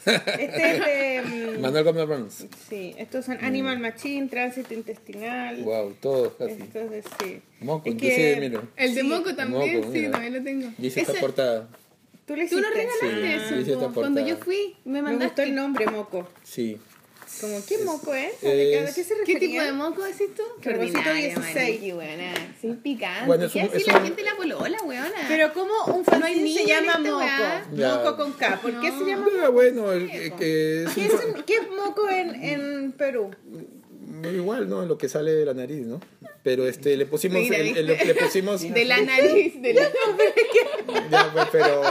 Este 0.05 0.77
es 0.77 0.85
de... 0.85 1.57
mm, 1.57 1.61
Manuel 1.61 1.85
Gómez 1.85 2.07
Burns. 2.07 2.47
Sí, 2.69 2.95
estos 2.99 3.25
son 3.25 3.39
Animal 3.45 3.79
Machine, 3.79 4.29
Tránsito 4.29 4.75
Intestinal. 4.75 5.63
Wow, 5.63 5.95
todos 6.01 6.33
casi. 6.39 6.53
Esto 6.63 6.81
es 6.81 6.91
de, 6.91 7.03
sí. 7.03 7.43
Moco, 7.61 7.89
Es 7.89 7.95
inclusive, 7.95 8.35
que- 8.35 8.41
mira. 8.41 8.63
El 8.77 8.95
de 8.95 9.01
Sí. 9.01 9.07
Moco 9.07 9.35
también, 9.35 9.77
Moco, 9.81 9.93
sí, 9.93 10.09
también 10.11 10.35
lo 10.35 10.43
tengo. 10.43 10.69
Dice 10.79 11.01
esta 11.01 11.13
Ese- 11.13 11.21
portada. 11.21 11.69
Tú 12.27 12.35
le 12.37 12.49
Tú 12.49 12.57
lo 12.59 12.69
hiciste. 12.69 13.07
regalaste 13.07 13.65
Sí, 13.65 13.71
eso. 13.73 13.93
Cuando 13.93 14.27
yo 14.27 14.37
fui, 14.39 14.77
me 14.87 14.93
Me 14.95 15.03
mandaste. 15.03 15.27
gustó 15.27 15.43
el 15.43 15.55
nombre, 15.55 15.87
Moco. 15.89 16.27
Sí. 16.43 16.79
Como, 17.41 17.65
¿qué 17.67 17.79
moco 17.79 18.15
es? 18.15 18.33
es- 18.35 18.43
¿De 18.43 18.93
qué 18.95 19.05
se 19.05 19.15
¿Qué 19.15 19.15
refería? 19.35 19.39
tipo 19.41 19.63
de 19.63 19.73
moco 19.73 20.03
decís 20.05 20.35
tú? 20.37 20.43
Qué 20.61 20.71
ordinaria, 20.71 21.13
16. 21.15 21.81
Qué 21.81 21.93
buena. 21.95 22.33
Sin 22.61 22.77
picante. 22.77 23.27
Bueno, 23.27 23.45
es 23.47 23.53
¿Qué 23.53 23.61
es 23.73 23.87
la 23.87 23.99
un- 23.99 24.05
gente 24.05 24.23
la 24.23 24.37
polola, 24.37 24.79
weona? 24.85 25.11
Pero 25.29 25.53
como 25.53 25.85
un 25.97 26.05
No 26.19 26.25
hay 26.27 26.55
se 26.55 26.65
llama 26.67 26.99
moco. 26.99 27.21
Ya. 27.75 27.95
Moco 27.97 28.17
con 28.17 28.33
K. 28.35 28.61
¿Por 28.63 28.81
qué 28.81 28.89
se 28.89 28.99
No. 28.99 29.07
llama 29.07 29.27
Ah, 29.45 29.49
bueno, 29.49 29.93
el- 29.93 30.09
eh, 30.11 30.33
que 30.39 30.85
es 30.85 30.91
¿Qué 30.95 31.07
es, 31.07 31.13
un- 31.13 31.43
qué 31.43 31.55
es 31.57 31.71
moco 31.71 32.09
en, 32.09 32.35
en 32.43 32.93
Perú? 32.93 33.31
igual, 34.33 34.69
¿no? 34.69 34.85
Lo 34.87 34.97
que 34.97 35.09
sale 35.09 35.33
de 35.33 35.45
la 35.45 35.55
nariz, 35.55 35.85
¿no? 35.87 36.01
Pero 36.45 36.69
este 36.69 36.97
le 36.99 37.07
pusimos 37.07 37.41
Mira, 37.41 37.57
el- 37.57 37.77
el- 37.77 37.87
¿viste? 37.87 38.05
le 38.05 38.15
pusimos 38.15 38.61
De 38.61 38.85
la 38.85 39.01
nariz. 39.01 39.61
De 39.63 39.73
la... 39.73 39.83
Ya, 41.11 41.31
pues, 41.33 41.47
pero 41.51 41.83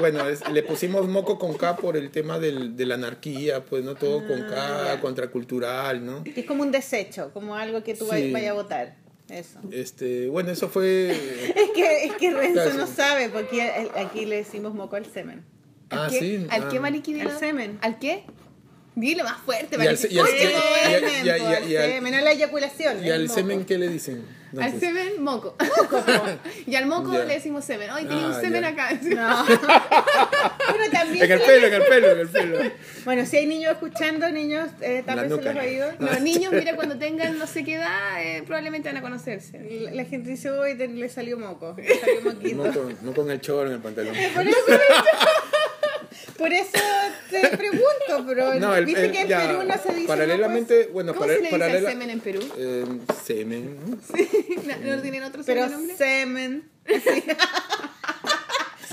bueno, 0.00 0.28
es- 0.28 0.46
le 0.50 0.62
pusimos 0.64 1.06
moco 1.08 1.38
con 1.38 1.54
K 1.56 1.76
por 1.76 1.96
el 1.96 2.10
tema 2.10 2.40
del, 2.40 2.76
de 2.76 2.84
la 2.84 2.96
anarquía, 2.96 3.64
pues 3.64 3.84
no 3.84 3.94
todo 3.94 4.26
con 4.26 4.42
Ah, 4.52 4.94
K, 4.96 5.00
contracultural, 5.00 6.04
¿no? 6.04 6.24
Es 6.34 6.44
como 6.46 6.62
un 6.62 6.72
desecho, 6.72 7.30
como 7.32 7.54
algo 7.54 7.82
que 7.84 7.94
tú 7.94 8.06
Sí. 8.06 8.10
vay- 8.10 8.32
vayas 8.32 8.50
a 8.50 8.54
votar. 8.54 8.96
Eso. 9.28 9.60
Este, 9.70 10.28
bueno, 10.28 10.50
eso 10.50 10.68
fue... 10.68 11.10
Es 11.56 11.70
que, 11.70 12.04
es 12.06 12.12
que 12.14 12.30
Renzo 12.32 12.54
Claro, 12.64 12.74
no 12.74 12.86
sabe, 12.88 13.28
porque 13.28 13.62
aquí, 13.62 13.90
aquí 13.94 14.26
le 14.26 14.36
decimos 14.38 14.74
moco 14.74 14.96
al 14.96 15.06
semen. 15.06 15.44
Ah, 15.90 16.06
¿Al 16.06 16.10
qué? 16.10 16.18
sí. 16.18 16.46
¿Al 16.50 16.64
ah. 16.64 16.68
qué? 16.68 17.12
Dilo? 17.12 17.30
Al 17.30 17.38
semen. 17.38 17.78
¿Al 17.82 18.00
qué? 18.00 18.24
Dilo 19.00 19.24
más 19.24 19.38
fuerte, 19.44 19.76
se- 19.96 20.12
y 20.12 20.18
al- 20.18 20.24
Oye, 20.26 20.42
y 20.42 20.46
al- 20.46 20.52
no, 20.52 20.60
y 20.60 20.94
al- 20.94 21.00
Semen, 21.00 21.26
y 21.26 21.28
al- 21.30 21.38
po, 21.38 21.44
y 21.44 21.48
al- 21.48 21.56
al 21.62 21.70
y 21.70 21.76
al- 21.76 21.90
semen, 21.90 22.12
no 22.12 22.20
la 22.20 22.32
eyaculación. 22.32 23.04
¿Y 23.04 23.10
al 23.10 23.22
moco. 23.22 23.34
semen 23.34 23.64
qué 23.64 23.78
le 23.78 23.88
dicen? 23.88 24.40
Al 24.60 24.80
semen, 24.80 25.22
moco. 25.22 25.54
y 26.66 26.74
al 26.74 26.86
moco 26.86 27.12
le 27.12 27.24
decimos 27.34 27.64
semen. 27.64 27.88
Hoy 27.90 28.02
tenía 28.04 28.26
un 28.26 28.32
Ah, 28.32 28.40
semen 28.40 28.64
acá. 28.64 28.90
No. 29.00 29.46
Pero 29.46 30.90
también. 30.90 31.24
En 31.24 31.30
el 31.32 31.40
pelo, 31.40 31.66
en 31.68 31.74
el 31.74 31.82
pelo, 31.84 32.10
en 32.10 32.18
el 32.18 32.28
pelo. 32.30 32.58
Bueno, 33.04 33.26
si 33.26 33.36
hay 33.36 33.46
niños 33.46 33.70
escuchando, 33.72 34.28
niños, 34.30 34.68
eh, 34.80 35.04
nuca. 35.28 35.52
los 35.52 35.62
oídos. 35.64 35.94
Los 36.00 36.20
niños, 36.20 36.52
mira, 36.52 36.74
cuando 36.74 36.98
tengan 36.98 37.38
no 37.38 37.46
sé 37.46 37.62
qué 37.64 37.74
edad, 37.74 38.20
eh, 38.24 38.42
probablemente 38.44 38.88
van 38.88 38.96
a 38.96 39.02
conocerse. 39.02 39.60
La, 39.82 39.92
la 39.92 40.04
gente 40.04 40.30
dice, 40.30 40.50
hoy 40.50 40.74
le 40.74 41.08
salió 41.08 41.38
moco. 41.38 41.76
Le 41.78 41.98
salió 42.00 42.20
moquito. 42.22 42.56
No 42.64 42.72
con, 42.72 42.96
no 43.02 43.14
con 43.14 43.30
el 43.30 43.40
chorro 43.40 43.68
en 43.68 43.74
el 43.74 43.80
pantalón. 43.80 44.14
Por 44.34 44.46
eso, 44.48 44.56
por 46.40 46.52
eso 46.52 46.78
te 47.30 47.48
pregunto, 47.56 48.24
pero 48.26 48.54
No, 48.54 48.74
el- 48.74 48.86
que 49.12 49.20
en 49.20 49.28
ya, 49.28 49.46
Perú 49.46 49.62
no 49.68 49.74
se 49.80 49.92
dice. 49.94 50.06
Paralelamente, 50.08 50.86
bueno, 50.92 51.12
¿Cómo 51.14 51.26
para- 51.26 51.34
se 51.38 51.42
le 51.42 51.66
dice 51.66 51.86
semen 51.86 52.10
en 52.10 52.20
Perú? 52.20 52.40
Eh, 52.56 52.84
semen, 53.24 53.78
¿no? 53.90 53.96
¿No, 54.86 54.96
no 54.96 55.02
tienen 55.02 55.22
otro 55.22 55.42
pero 55.44 55.62
sobrenombre? 55.62 55.96
semen. 55.96 56.70
así. 56.86 57.24
No 57.26 57.34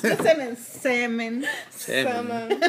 semen, 0.01 0.58
semen. 0.58 1.46
Semen. 1.75 2.60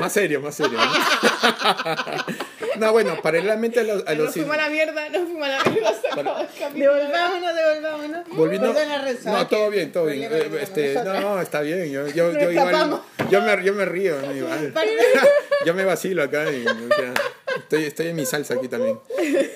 Más 0.00 0.12
serio, 0.12 0.40
más 0.40 0.54
serio. 0.54 0.78
¿no? 0.78 2.24
No, 2.76 2.92
bueno, 2.92 3.16
paralelamente 3.22 3.80
a 3.80 3.84
los... 3.84 4.06
A 4.06 4.10
Nos 4.14 4.24
los 4.26 4.34
fuimos 4.34 4.54
a 4.54 4.58
la 4.58 4.68
mierda, 4.68 5.08
nos 5.08 5.22
fuimos 5.22 5.48
a 5.48 5.48
la 5.48 5.64
mierda. 5.64 5.92
capítulo. 6.58 6.94
Devolvámonos, 6.94 7.54
devolvámonos. 7.54 8.28
Volviendo, 8.28 8.74
no, 9.24 9.46
todo 9.46 9.70
bien, 9.70 9.92
todo 9.92 10.04
bien. 10.06 10.30
Eh, 10.30 10.50
Este, 10.60 10.94
no, 11.02 11.40
está 11.40 11.62
bien. 11.62 11.90
Yo, 11.90 12.06
yo, 12.08 12.32
Nos 12.32 12.42
yo 12.42 12.50
igual, 12.50 13.00
yo 13.30 13.40
me, 13.40 13.64
yo 13.64 13.72
me 13.72 13.84
río, 13.86 14.20
¿no? 14.20 14.34
igual. 14.36 14.74
Yo 15.64 15.74
me 15.74 15.84
vacilo 15.84 16.22
acá 16.22 16.52
y, 16.52 16.64
o 16.66 16.94
sea, 16.94 17.14
estoy, 17.56 17.84
estoy 17.84 18.08
en 18.08 18.16
mi 18.16 18.26
salsa 18.26 18.54
aquí 18.54 18.68
también. 18.68 19.00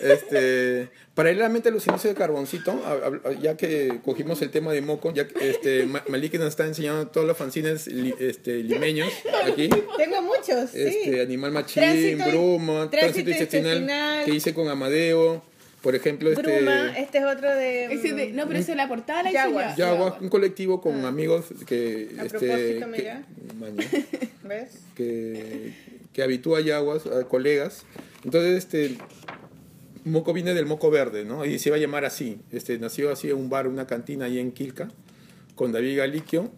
Este, 0.01 0.89
paralelamente 1.21 1.69
a 1.69 1.73
los 1.73 1.87
inicios 1.87 2.15
de 2.15 2.19
Carboncito, 2.19 2.73
a- 2.85 3.29
a- 3.29 3.33
ya 3.35 3.55
que 3.57 4.01
cogimos 4.03 4.41
el 4.41 4.51
tema 4.51 4.73
de 4.73 4.81
Moco, 4.81 5.13
ya 5.13 5.29
que 5.29 5.51
este, 5.51 5.85
Ma- 5.93 6.03
Maliki 6.09 6.39
nos 6.39 6.49
está 6.49 6.67
enseñando 6.67 7.09
todos 7.09 7.27
los 7.27 7.37
fanzines 7.37 7.87
li- 7.89 8.15
este, 8.19 8.63
limeños 8.63 9.13
aquí. 9.47 9.69
Tengo 9.99 10.23
muchos, 10.23 10.71
sí. 10.71 10.79
Este, 10.81 11.21
Animal 11.21 11.53
Machín, 11.53 11.83
Tránsito- 11.83 12.27
Brumo, 12.31 12.89
Tránsito 12.89 13.31
Tránsito 13.31 13.31
Intestinal, 13.59 14.25
que 14.25 14.35
hice 14.35 14.55
con 14.55 14.69
Amadeo. 14.69 15.43
Por 15.83 15.95
ejemplo, 15.95 16.31
este... 16.31 16.43
Bruma, 16.43 16.93
este 16.99 17.19
es 17.19 17.25
otro 17.25 17.49
de. 17.55 17.87
Ese 17.87 18.13
de- 18.15 18.33
no, 18.33 18.47
pero 18.47 18.59
ese 18.59 18.73
de 18.73 18.77
la 18.77 18.87
portada 18.89 19.23
la 19.23 19.33
Yaguas. 19.33 19.77
yo. 19.77 19.87
Yagua, 19.87 20.19
un 20.21 20.29
colectivo 20.31 20.81
con 20.83 21.05
amigos 21.07 21.47
que, 21.67 22.09
A 22.19 22.25
este, 22.25 22.39
propósito, 22.39 22.81
que, 22.81 22.87
mira. 22.87 23.23
maña, 23.59 23.85
¿Ves? 24.45 24.73
que, 24.95 25.73
que 26.13 26.23
habitúa 26.23 26.59
a 26.59 26.61
Yaguas, 26.63 27.07
a 27.07 27.25
colegas. 27.25 27.85
Entonces, 28.25 28.57
este, 28.59 28.97
Moco 30.05 30.33
viene 30.33 30.55
del 30.55 30.67
Moco 30.67 30.91
Verde, 30.91 31.25
¿no? 31.25 31.45
Y 31.45 31.59
se 31.59 31.69
iba 31.69 31.77
a 31.77 31.81
llamar 31.81 32.05
así. 32.05 32.41
Este, 32.53 32.79
nació 32.79 33.11
así 33.13 33.29
en 33.31 33.37
un 33.37 33.51
bar, 33.51 33.67
una 33.69 33.87
cantina 33.87 34.27
ahí 34.27 34.39
en 34.39 34.53
Quilca, 34.53 34.89
con 35.55 35.73
David 35.73 35.99
Galiquio 35.99 36.51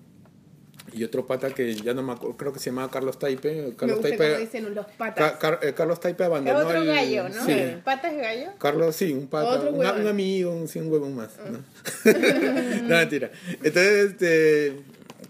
y 0.92 1.04
otro 1.04 1.26
pata 1.26 1.50
que 1.54 1.74
ya 1.74 1.94
no 1.94 2.02
me 2.02 2.12
acuerdo, 2.12 2.36
creo 2.36 2.52
que 2.52 2.58
se 2.58 2.70
llamaba 2.70 2.90
Carlos 2.90 3.18
Taipe. 3.18 3.68
Me 3.68 3.76
Carlos 3.76 3.98
gusta 4.00 4.16
Taipe, 4.16 4.38
dicen 4.40 4.74
los 4.74 4.86
patas. 4.98 5.32
Ca- 5.32 5.38
Car- 5.38 5.60
eh, 5.62 5.72
Carlos 5.74 6.00
Taipe 6.00 6.24
abandonó 6.24 6.58
otro 6.58 6.80
el- 6.82 6.86
gallo, 6.86 7.28
¿no? 7.28 7.44
Sí. 7.46 7.54
¿Patas 7.84 8.16
gallo? 8.16 8.50
Carlos, 8.58 8.94
sí, 8.96 9.12
un 9.12 9.26
pata, 9.28 9.48
Otro 9.60 9.70
un, 9.72 10.06
amigo, 10.06 10.50
un, 10.52 10.68
sí, 10.68 10.80
un 10.80 10.90
huevón 10.92 11.14
más. 11.14 11.30
¿no? 11.50 11.58
no, 12.82 12.88
mentira. 12.96 13.30
Entonces, 13.62 14.10
este, 14.10 14.80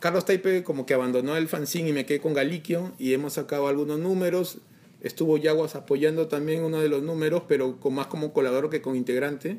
Carlos 0.01 0.25
Taipe 0.25 0.63
como 0.65 0.85
que 0.87 0.95
abandonó 0.95 1.37
el 1.37 1.47
fanzine 1.49 1.91
y 1.91 1.93
me 1.93 2.07
quedé 2.07 2.21
con 2.21 2.35
Galiquio 2.35 2.93
y 2.99 3.15
hemos 3.15 3.35
sacado 3.35 3.69
algunos 3.69 3.99
números. 3.99 4.59
Estuvo 5.03 5.37
Yaguas 5.37 5.75
apoyando 5.75 6.29
también 6.29 6.63
uno 6.65 6.81
de 6.81 6.89
los 6.89 7.03
números, 7.03 7.43
pero 7.49 7.79
con 7.81 7.95
más 7.95 8.07
como 8.07 8.33
colaborador 8.33 8.71
que 8.71 8.81
con 8.81 8.97
integrante. 8.97 9.59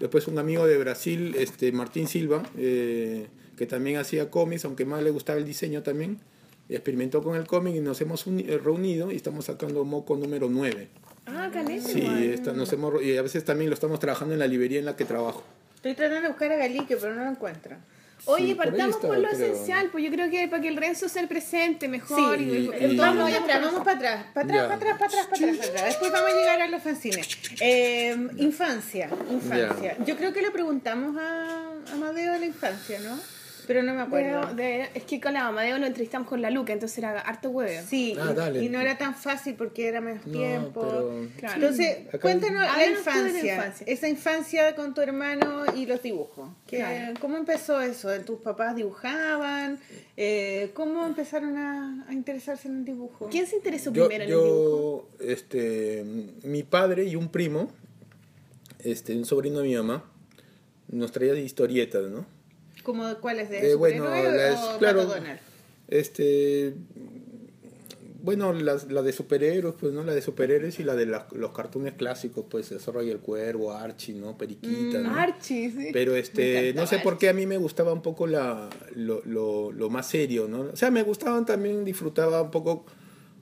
Después 0.00 0.26
un 0.28 0.38
amigo 0.38 0.66
de 0.66 0.78
Brasil, 0.78 1.34
este, 1.38 1.72
Martín 1.72 2.06
Silva, 2.08 2.42
eh, 2.56 3.26
que 3.56 3.66
también 3.66 3.96
hacía 3.98 4.30
cómics, 4.30 4.64
aunque 4.64 4.84
más 4.84 5.02
le 5.02 5.10
gustaba 5.10 5.38
el 5.38 5.44
diseño 5.44 5.82
también. 5.82 6.18
Experimentó 6.68 7.22
con 7.22 7.36
el 7.36 7.46
cómic 7.46 7.74
y 7.76 7.80
nos 7.80 8.00
hemos 8.00 8.26
eh, 8.26 8.60
reunido 8.62 9.12
y 9.12 9.16
estamos 9.16 9.44
sacando 9.44 9.84
Moco 9.84 10.16
número 10.16 10.48
9. 10.50 10.88
Ah, 11.26 11.50
caleta. 11.52 11.88
Sí, 11.88 12.04
esta- 12.32 12.52
nos 12.52 12.72
hemos, 12.72 13.02
y 13.02 13.16
a 13.16 13.22
veces 13.22 13.44
también 13.44 13.70
lo 13.70 13.74
estamos 13.74 13.98
trabajando 14.00 14.34
en 14.34 14.40
la 14.40 14.46
librería 14.46 14.78
en 14.78 14.84
la 14.86 14.96
que 14.96 15.04
trabajo. 15.04 15.42
Estoy 15.76 15.94
tratando 15.94 16.22
de 16.22 16.28
buscar 16.28 16.52
a 16.52 16.56
Galique, 16.56 16.96
pero 16.96 17.14
no 17.14 17.24
lo 17.24 17.30
encuentro. 17.30 17.76
Oye, 18.24 18.46
Sí, 18.48 18.54
partamos 18.54 18.96
por 18.96 19.18
lo 19.18 19.28
creo. 19.28 19.30
esencial, 19.54 19.88
pues 19.92 20.02
yo 20.02 20.10
creo 20.10 20.28
que 20.30 20.48
para 20.48 20.60
que 20.62 20.68
el 20.68 20.76
Renzo 20.76 21.08
sea 21.08 21.22
el 21.22 21.28
presente 21.28 21.86
mejor. 21.86 22.36
Sí, 22.38 22.44
y, 22.44 22.46
y- 22.48 22.56
y- 22.56 22.60
y- 22.64 22.68
todos 22.70 22.96
Vamos 22.96 23.22
vayamos 23.24 23.48
atrás, 23.48 23.62
vamos 23.62 23.84
para 23.84 23.96
atrás, 23.96 24.24
para 24.34 24.46
atrás, 24.46 24.62
para 24.62 24.74
atrás, 24.74 24.96
para 24.98 25.06
atrás, 25.06 25.26
para 25.26 25.36
atrás, 25.44 25.56
para 25.58 25.68
atrás. 25.70 25.84
Después 25.86 26.12
vamos 26.12 26.30
a 26.30 26.34
llegar 26.36 26.60
a 26.62 26.68
los 26.68 26.82
fanzines. 26.82 27.28
Eh, 27.60 28.16
infancia, 28.38 29.10
infancia. 29.30 29.96
Yo 30.04 30.16
creo 30.16 30.32
que 30.32 30.42
le 30.42 30.50
preguntamos 30.50 31.16
a 31.16 31.70
Amadeo 31.92 32.32
de 32.32 32.38
la 32.40 32.46
infancia, 32.46 32.98
¿no? 33.00 33.16
Pero 33.66 33.82
no 33.82 33.94
me 33.94 34.02
acuerdo. 34.02 34.54
De- 34.54 34.62
de- 34.62 34.88
es 34.94 35.04
que 35.04 35.20
con 35.20 35.32
la 35.34 35.46
Amadeo 35.48 35.78
lo 35.78 35.86
entrevistamos 35.86 36.28
con 36.28 36.40
la 36.40 36.50
Luca, 36.50 36.72
entonces 36.72 36.96
era 36.98 37.18
harto 37.20 37.50
huevo. 37.50 37.84
Sí, 37.88 38.16
Ah, 38.18 38.28
y- 38.30 38.34
dale. 38.34 38.64
y 38.64 38.68
no 38.68 38.80
era 38.80 38.96
tan 38.98 39.14
fácil 39.14 39.54
porque 39.54 39.88
era 39.88 40.00
menos 40.00 40.24
No, 40.26 40.32
tiempo. 40.38 40.80
pero- 40.82 41.28
Claro. 41.38 41.54
Entonces, 41.56 42.06
Acá- 42.08 42.18
cuéntanos 42.20 42.62
la 42.62 42.76
de 42.78 42.90
infancia, 42.90 43.74
esa 43.86 44.08
infancia 44.08 44.74
con 44.76 44.94
tu 44.94 45.00
hermano 45.00 45.64
y 45.74 45.86
los 45.86 46.02
dibujos. 46.02 46.50
¿Qué- 46.66 46.78
Claro. 46.78 47.14
¿Cómo 47.20 47.36
empezó 47.36 47.80
eso? 47.80 48.08
¿Tus 48.20 48.40
papás 48.40 48.76
dibujaban? 48.76 49.78
Eh, 50.16 50.70
¿Cómo 50.74 51.04
empezaron 51.06 51.56
a, 51.58 52.06
a 52.08 52.12
interesarse 52.12 52.68
en 52.68 52.78
el 52.78 52.84
dibujo? 52.84 53.28
¿Quién 53.30 53.46
se 53.46 53.56
interesó 53.56 53.92
Yo, 53.92 54.06
primero 54.08 54.24
en 54.24 54.30
el 54.30 54.36
dibujo? 54.36 55.08
yo 55.18 55.26
este, 55.26 56.04
mi 56.42 56.62
padre 56.62 57.04
y 57.04 57.16
un 57.16 57.28
primo, 57.30 57.68
este, 58.78 59.16
un 59.16 59.24
sobrino 59.24 59.58
de 59.60 59.68
mi 59.68 59.74
mamá, 59.74 60.04
nos 60.88 61.10
traía 61.12 61.32
de 61.32 61.40
historietas, 61.40 62.08
¿no? 62.10 62.26
¿Cómo, 62.86 63.16
¿Cuáles 63.20 63.50
de 63.50 63.72
Eh, 63.72 63.74
bueno, 63.74 64.04
las- 64.08 64.62
o 64.62 64.78
claro. 64.78 65.06
Donald? 65.06 65.40
Este, 65.88 66.72
bueno, 68.22 68.52
las- 68.52 68.90
la 68.92 69.02
de 69.02 69.12
superhéroes, 69.12 69.74
pues, 69.78 69.92
¿no? 69.92 70.04
La 70.04 70.14
de 70.14 70.22
superhéroes 70.22 70.78
y 70.78 70.84
la 70.84 70.94
de 70.94 71.04
la- 71.06 71.26
los 71.32 71.50
cartones 71.52 71.94
clásicos, 71.94 72.44
pues, 72.48 72.70
y 72.70 73.10
el 73.10 73.18
Cuervo, 73.18 73.72
Archie, 73.72 74.14
¿no? 74.14 74.38
Periquita, 74.38 75.00
¿no? 75.00 75.14
Archie, 75.16 75.70
sí. 75.72 75.88
Pero 75.92 76.14
este, 76.14 76.72
no 76.74 76.86
sé 76.86 77.00
por 77.00 77.18
qué 77.18 77.28
a 77.28 77.32
mí 77.32 77.44
me 77.44 77.56
gustaba 77.58 77.92
un 77.92 78.02
poco 78.02 78.28
la, 78.28 78.68
lo, 78.94 79.20
lo, 79.24 79.72
lo 79.72 79.90
más 79.90 80.08
serio, 80.08 80.46
¿no? 80.48 80.60
O 80.72 80.76
sea, 80.76 80.92
me 80.92 81.02
gustaban 81.02 81.44
también, 81.44 81.84
disfrutaba 81.84 82.40
un 82.40 82.52
poco 82.52 82.84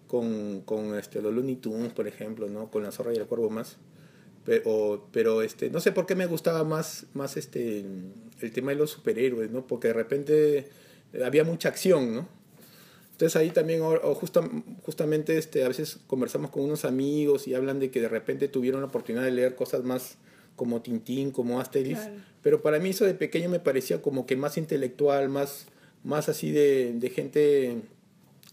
con, 0.09 0.63
con 0.63 0.99
este, 0.99 1.21
los 1.21 1.35
Looney 1.35 1.57
Tunes, 1.57 1.93
por 1.93 2.09
ejemplo, 2.09 2.49
¿no? 2.49 2.71
Con 2.71 2.83
la 2.83 2.93
zorra 2.93 3.13
y 3.13 3.17
el 3.17 3.27
cuervo 3.27 3.51
más. 3.51 3.77
Pero, 4.45 5.09
pero 5.13 5.41
este, 5.43 5.71
no 5.71 5.81
sé 5.81 5.91
por 5.93 6.05
qué 6.07 6.15
me 6.15 6.27
gustaba 6.27 6.65
más, 6.65 7.07
más 7.15 7.37
este, 7.39 7.85
el 8.41 8.53
tema 8.53 8.73
de 8.73 8.77
los 8.77 8.91
superhéroes, 8.91 9.51
¿no? 9.51 9.67
Porque 9.67 9.89
de 9.89 9.95
repente 9.95 10.69
había 11.25 11.45
mucha 11.45 11.69
acción, 11.71 12.15
¿no? 12.15 12.29
Entonces 13.13 13.37
ahí 13.37 13.51
también, 13.51 13.81
o, 13.81 14.15
justa- 14.15 14.49
justamente, 14.83 15.39
este, 15.39 15.65
a 15.65 15.69
veces 15.69 15.99
conversamos 16.09 16.51
con 16.51 16.63
unos 16.65 16.85
amigos 16.85 17.47
y 17.49 17.55
hablan 17.55 17.79
de 17.79 17.91
que 17.91 18.01
de 18.01 18.09
repente 18.09 18.49
tuvieron 18.49 18.81
la 18.81 18.89
oportunidad 18.89 19.25
de 19.25 19.31
leer 19.31 19.55
cosas 19.55 19.83
más 19.85 20.17
como 20.57 20.83
Tintín, 20.83 21.31
como 21.31 21.59
Asterix, 21.61 22.01
Claro. 22.01 22.15
pero 22.43 22.61
para 22.63 22.79
mí 22.81 22.91
eso 22.91 23.05
de 23.05 23.15
pequeño 23.15 23.49
me 23.49 23.61
parecía 23.61 24.03
como 24.03 24.27
que 24.27 24.37
más 24.37 24.57
intelectual, 24.59 25.29
más, 25.29 25.67
más 26.05 26.29
así 26.29 26.51
de, 26.51 26.93
de 26.95 27.11
gente, 27.11 27.77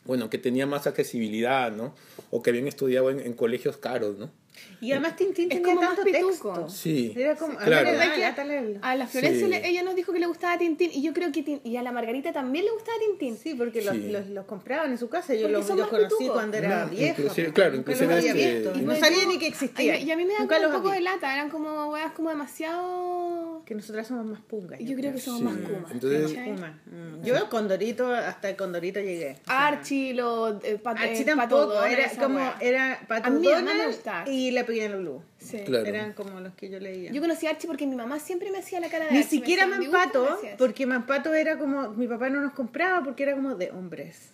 bueno, 0.05 0.29
que 0.29 0.37
tenía 0.37 0.65
más 0.67 0.87
accesibilidad, 0.87 1.71
¿no? 1.75 1.93
O 2.29 2.41
que 2.41 2.51
habían 2.51 2.67
estudiado 2.67 3.09
en, 3.11 3.19
en 3.19 3.33
colegios 3.33 3.77
caros, 3.77 4.17
¿no? 4.17 4.31
Y 4.81 4.91
además 4.91 5.15
Tintín 5.15 5.45
Es 5.51 5.57
tenía 5.61 5.75
como 5.75 5.81
más 5.81 5.95
tanto 5.95 6.03
pituco. 6.03 6.53
texto. 6.53 6.69
Sí, 6.69 7.13
Era 7.15 7.35
como, 7.35 7.55
claro. 7.55 7.65
ándale, 7.77 7.91
¿Verdad 7.91 8.05
dale, 8.07 8.15
que 8.15 8.25
ándale, 8.25 8.57
ándale. 8.57 8.79
A 8.81 8.95
la 8.95 9.07
Florencia, 9.07 9.45
Sí. 9.45 9.49
le- 9.51 9.67
ella 9.69 9.83
nos 9.83 9.95
dijo 9.95 10.11
que 10.11 10.19
le 10.19 10.25
gustaba 10.25 10.57
Tintín 10.57 10.89
y 10.93 11.01
yo 11.01 11.13
creo 11.13 11.31
que 11.31 11.43
Tin- 11.43 11.61
y 11.63 11.77
a 11.77 11.83
la 11.83 11.91
Margarita 11.91 12.33
también 12.33 12.65
le 12.65 12.71
gustaba 12.71 12.97
Tintín. 12.99 13.37
Sí, 13.37 13.53
porque 13.55 13.81
los, 13.81 13.95
Sí. 13.95 14.09
los, 14.09 14.27
los 14.27 14.45
compraban 14.45 14.91
en 14.91 14.97
su 14.97 15.07
casa. 15.09 15.33
Yo 15.33 15.41
Porque 15.43 15.53
los, 15.53 15.69
los 15.69 15.87
conocí 15.87 16.07
pitucos. 16.17 16.33
cuando 16.33 16.57
era 16.57 16.85
No, 16.85 16.89
viejo. 16.91 17.21
inclusive- 17.21 17.53
claro, 17.53 17.71
Nunca 17.75 17.91
inclusive 17.91 18.07
los 18.15 18.29
había 18.29 18.33
visto. 18.55 18.73
Y 18.77 18.81
No 18.81 18.95
sabía 18.95 19.25
ni 19.25 19.37
que 19.39 19.47
existía. 19.47 19.97
Y, 19.99 20.03
y 20.03 20.11
a 20.11 20.17
mí 20.17 20.25
me 20.25 20.33
da 20.33 20.39
Nunca 20.39 20.55
como 20.55 20.67
los 20.67 20.75
un 20.75 20.81
poco 20.81 20.91
vi. 20.93 20.97
de 20.97 21.03
lata, 21.03 21.33
eran 21.33 21.49
como 21.49 21.87
weas 21.91 22.11
como 22.13 22.29
demasiado... 22.29 23.61
Que 23.65 23.75
nosotras 23.75 24.07
somos 24.07 24.25
más 24.25 24.41
pungas. 24.41 24.79
Yo 24.79 24.95
creo 24.97 25.13
que 25.13 25.19
somos 25.19 25.39
Sí. 25.39 25.45
más 25.45 25.55
kumas. 25.69 25.91
Entonces-. 25.91 26.31
Mm. 26.37 27.23
Yo 27.23 27.35
el 27.37 27.47
Condorito, 27.49 28.07
hasta 28.13 28.49
el 28.49 28.55
Condorito 28.55 28.99
llegué. 28.99 29.37
Archie, 29.47 30.13
los 30.13 30.63
eh, 30.63 30.79
Archie 30.83 31.21
eh, 31.21 31.25
tampoco, 31.25 31.83
era 31.83 32.09
como, 32.19 32.39
era 32.59 32.99
Pato 33.07 33.27
A 33.27 33.29
y 34.47 34.51
La 34.51 34.65
Pequeña. 34.65 34.81
Sí. 35.37 35.59
Claro. 35.65 35.85
Eran 35.85 36.13
como 36.13 36.39
los 36.39 36.53
que 36.53 36.69
yo 36.69 36.79
leía. 36.79 37.11
Yo 37.11 37.21
conocí 37.21 37.47
a 37.47 37.51
Archie 37.51 37.67
porque 37.67 37.87
mi 37.87 37.95
mamá 37.95 38.19
siempre 38.19 38.51
me 38.51 38.59
hacía 38.59 38.79
la 38.79 38.89
cara 38.89 39.05
de 39.05 39.11
Ni 39.11 39.17
Archie, 39.19 39.39
me 39.39 39.45
siquiera 39.45 39.67
Mampato, 39.67 40.39
porque 40.57 40.85
Mampato 40.85 41.33
era 41.33 41.57
como, 41.57 41.89
mi 41.89 42.07
papá 42.07 42.29
no 42.29 42.41
nos 42.41 42.53
compraba 42.53 43.03
porque 43.03 43.23
era 43.23 43.35
como 43.35 43.55
de 43.55 43.71
hombres. 43.71 44.31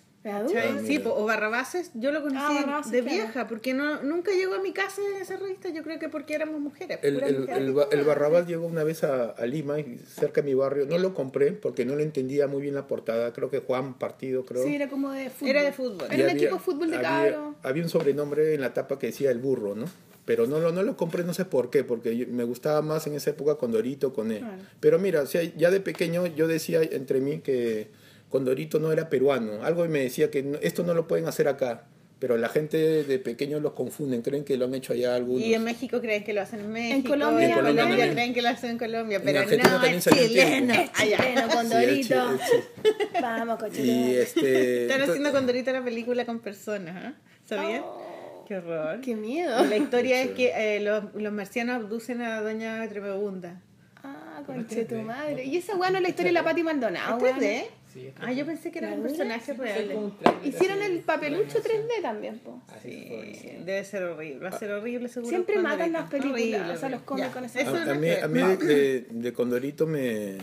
Sí, 0.84 0.98
po, 0.98 1.14
o 1.14 1.24
Barrabases, 1.24 1.90
yo 1.94 2.10
lo 2.12 2.20
conocí 2.22 2.38
Ah, 2.38 2.82
de 2.84 3.00
claro. 3.02 3.04
vieja, 3.16 3.46
porque 3.48 3.72
no, 3.72 4.02
nunca 4.02 4.32
llegó 4.32 4.54
a 4.54 4.60
mi 4.60 4.72
casa 4.72 5.00
esa 5.20 5.36
revista, 5.36 5.68
yo 5.70 5.82
creo 5.82 5.98
que 5.98 6.08
porque 6.08 6.34
éramos 6.34 6.60
mujeres. 6.60 6.98
El, 7.02 8.04
Barrabás 8.04 8.46
llegó 8.46 8.66
una 8.66 8.84
vez 8.84 9.04
a, 9.04 9.30
a 9.30 9.46
Lima, 9.46 9.76
cerca 10.06 10.42
de 10.42 10.46
mi 10.48 10.54
barrio. 10.54 10.86
No 10.86 10.98
lo 10.98 11.14
compré 11.14 11.52
porque 11.52 11.84
no 11.84 11.94
le 11.96 12.02
entendía 12.02 12.46
muy 12.46 12.60
bien 12.62 12.74
la 12.74 12.86
portada. 12.86 13.32
Creo 13.32 13.48
que 13.48 13.60
Juan 13.60 13.94
Partido, 13.98 14.44
creo. 14.44 14.64
Sí, 14.64 14.74
era 14.74 14.88
como 14.88 15.12
de 15.12 15.30
fútbol. 15.30 15.48
Era 15.50 15.62
de 15.62 15.72
fútbol. 15.72 16.06
Era 16.10 16.14
un 16.24 16.30
había- 16.30 16.32
equipo 16.32 16.54
de 16.56 16.60
fútbol 16.60 16.90
de 16.90 16.96
había- 16.96 17.08
cabro. 17.08 17.54
Había 17.62 17.82
un 17.84 17.88
sobrenombre 17.88 18.54
en 18.54 18.60
la 18.60 18.74
tapa 18.74 18.98
que 18.98 19.06
decía 19.08 19.30
el 19.30 19.38
burro, 19.38 19.74
¿no? 19.74 19.86
Pero 20.24 20.46
no 20.46 20.60
lo, 20.60 20.72
no 20.72 20.82
lo 20.82 20.96
compré, 20.96 21.24
no 21.24 21.32
sé 21.32 21.46
por 21.46 21.70
qué, 21.70 21.84
porque 21.84 22.26
me 22.26 22.44
gustaba 22.44 22.82
más 22.82 23.06
en 23.06 23.14
esa 23.14 23.30
época 23.30 23.54
Condorito 23.54 24.12
con 24.12 24.30
él. 24.30 24.40
Claro. 24.40 24.62
Pero 24.80 24.98
mira, 24.98 25.22
o 25.22 25.26
sea, 25.26 25.42
ya 25.42 25.70
de 25.70 25.80
pequeño 25.80 26.26
yo 26.26 26.46
decía 26.48 26.82
entre 26.82 27.20
mí 27.20 27.38
que 27.38 27.88
Condorito 28.28 28.78
no 28.78 28.92
era 28.92 29.08
peruano. 29.08 29.62
Algo 29.64 29.86
me 29.86 30.00
decía 30.00 30.30
que 30.30 30.42
no- 30.42 30.58
esto 30.62 30.82
no 30.82 30.94
lo 30.94 31.06
pueden 31.08 31.26
hacer 31.26 31.48
acá. 31.48 31.84
Pero 32.20 32.36
la 32.36 32.48
gente 32.48 33.04
de 33.04 33.18
pequeño 33.20 33.60
los 33.60 33.74
confunden, 33.74 34.22
creen 34.22 34.44
que 34.44 34.56
lo 34.56 34.64
han 34.64 34.74
hecho 34.74 34.92
allá 34.92 35.14
algunos. 35.14 35.40
Y 35.40 35.54
en 35.54 35.62
México 35.62 36.00
creen 36.00 36.24
que 36.24 36.32
lo 36.32 36.40
hacen 36.42 36.58
en 36.60 36.72
México. 36.72 37.10
Colombia 37.10 37.46
y 37.46 37.52
en. 37.52 37.56
Colombia 37.58 38.10
creen 38.12 38.34
que 38.34 38.42
lo 38.42 38.48
hacen 38.48 38.70
en 38.70 38.78
Colombia. 38.78 39.20
Pero 39.24 39.38
Argentina 39.38 39.70
no, 39.70 39.74
también 39.80 39.94
es 39.98 40.04
chileno. 40.04 40.74
Es 40.74 40.92
chileno, 40.94 41.48
con 41.48 41.68
Sí, 41.68 41.74
el 41.76 42.02
chi- 42.02 42.08
Dorito. 42.14 42.30
el 42.32 42.38
chi- 42.38 43.20
Vamos, 43.22 43.58
Y 43.58 43.62
cochileno. 43.64 44.20
este. 44.20 44.82
Están 44.86 45.02
haciendo 45.02 45.30
con 45.32 45.46
Dorito 45.46 45.70
la 45.72 45.84
película 45.84 46.26
con 46.26 46.40
personas, 46.40 46.96
¿ah? 47.04 47.14
¿Sabían? 47.48 47.82
Oh, 47.84 48.44
Qué 48.48 48.56
horror. 48.56 49.00
qué 49.00 49.14
miedo. 49.14 49.64
La 49.64 49.76
historia 49.76 50.20
es 50.20 50.30
que 50.30 50.50
eh, 50.56 50.80
los, 50.80 51.04
los 51.14 51.32
marcianos 51.32 51.76
abducen 51.76 52.20
a 52.22 52.40
Doña 52.40 52.84
Tremebunda. 52.88 53.62
Ah, 54.02 54.42
conche 54.44 54.84
tu 54.86 54.96
madre. 54.96 55.44
Y 55.44 55.56
esa 55.58 55.76
weá 55.76 55.90
no 55.90 55.98
es 55.98 56.02
la 56.02 56.08
historia 56.08 56.30
de 56.30 56.34
la 56.34 56.42
Pati 56.42 56.64
Maldonado, 56.64 57.16
¿Esto 57.18 57.28
es 57.28 57.38
de? 57.40 57.64
Sí, 57.98 58.12
Ah, 58.20 58.32
yo 58.32 58.46
pensé 58.46 58.70
que 58.70 58.78
era 58.78 58.88
un 58.92 59.02
¿La 59.02 59.08
personaje 59.08 59.52
real. 59.54 60.12
Hicieron 60.44 60.82
el 60.82 61.00
papelucho 61.00 61.58
de 61.60 61.64
3D 61.68 62.02
también, 62.02 62.38
po. 62.38 62.62
Así 62.68 62.90
Sí, 62.90 63.48
debe 63.64 63.84
ser 63.84 64.04
horrible. 64.04 64.38
Va 64.40 64.48
a 64.50 64.58
ser 64.58 64.70
horrible 64.72 65.08
seguro. 65.08 65.30
Siempre 65.30 65.58
matan 65.58 65.92
las 65.92 66.08
películas, 66.10 66.32
Horrible, 66.40 66.72
o 66.72 66.76
sea, 66.76 66.88
los 66.88 67.02
cómics 67.02 67.28
con 67.28 67.44
esa- 67.44 67.60
Eso 67.60 67.74
A, 67.76 67.84
no 67.84 67.90
a 67.92 67.94
mí, 67.94 68.10
a 68.10 68.28
mí 68.28 68.40
de, 68.40 69.32
Condorito 69.34 69.86
me, 69.86 70.36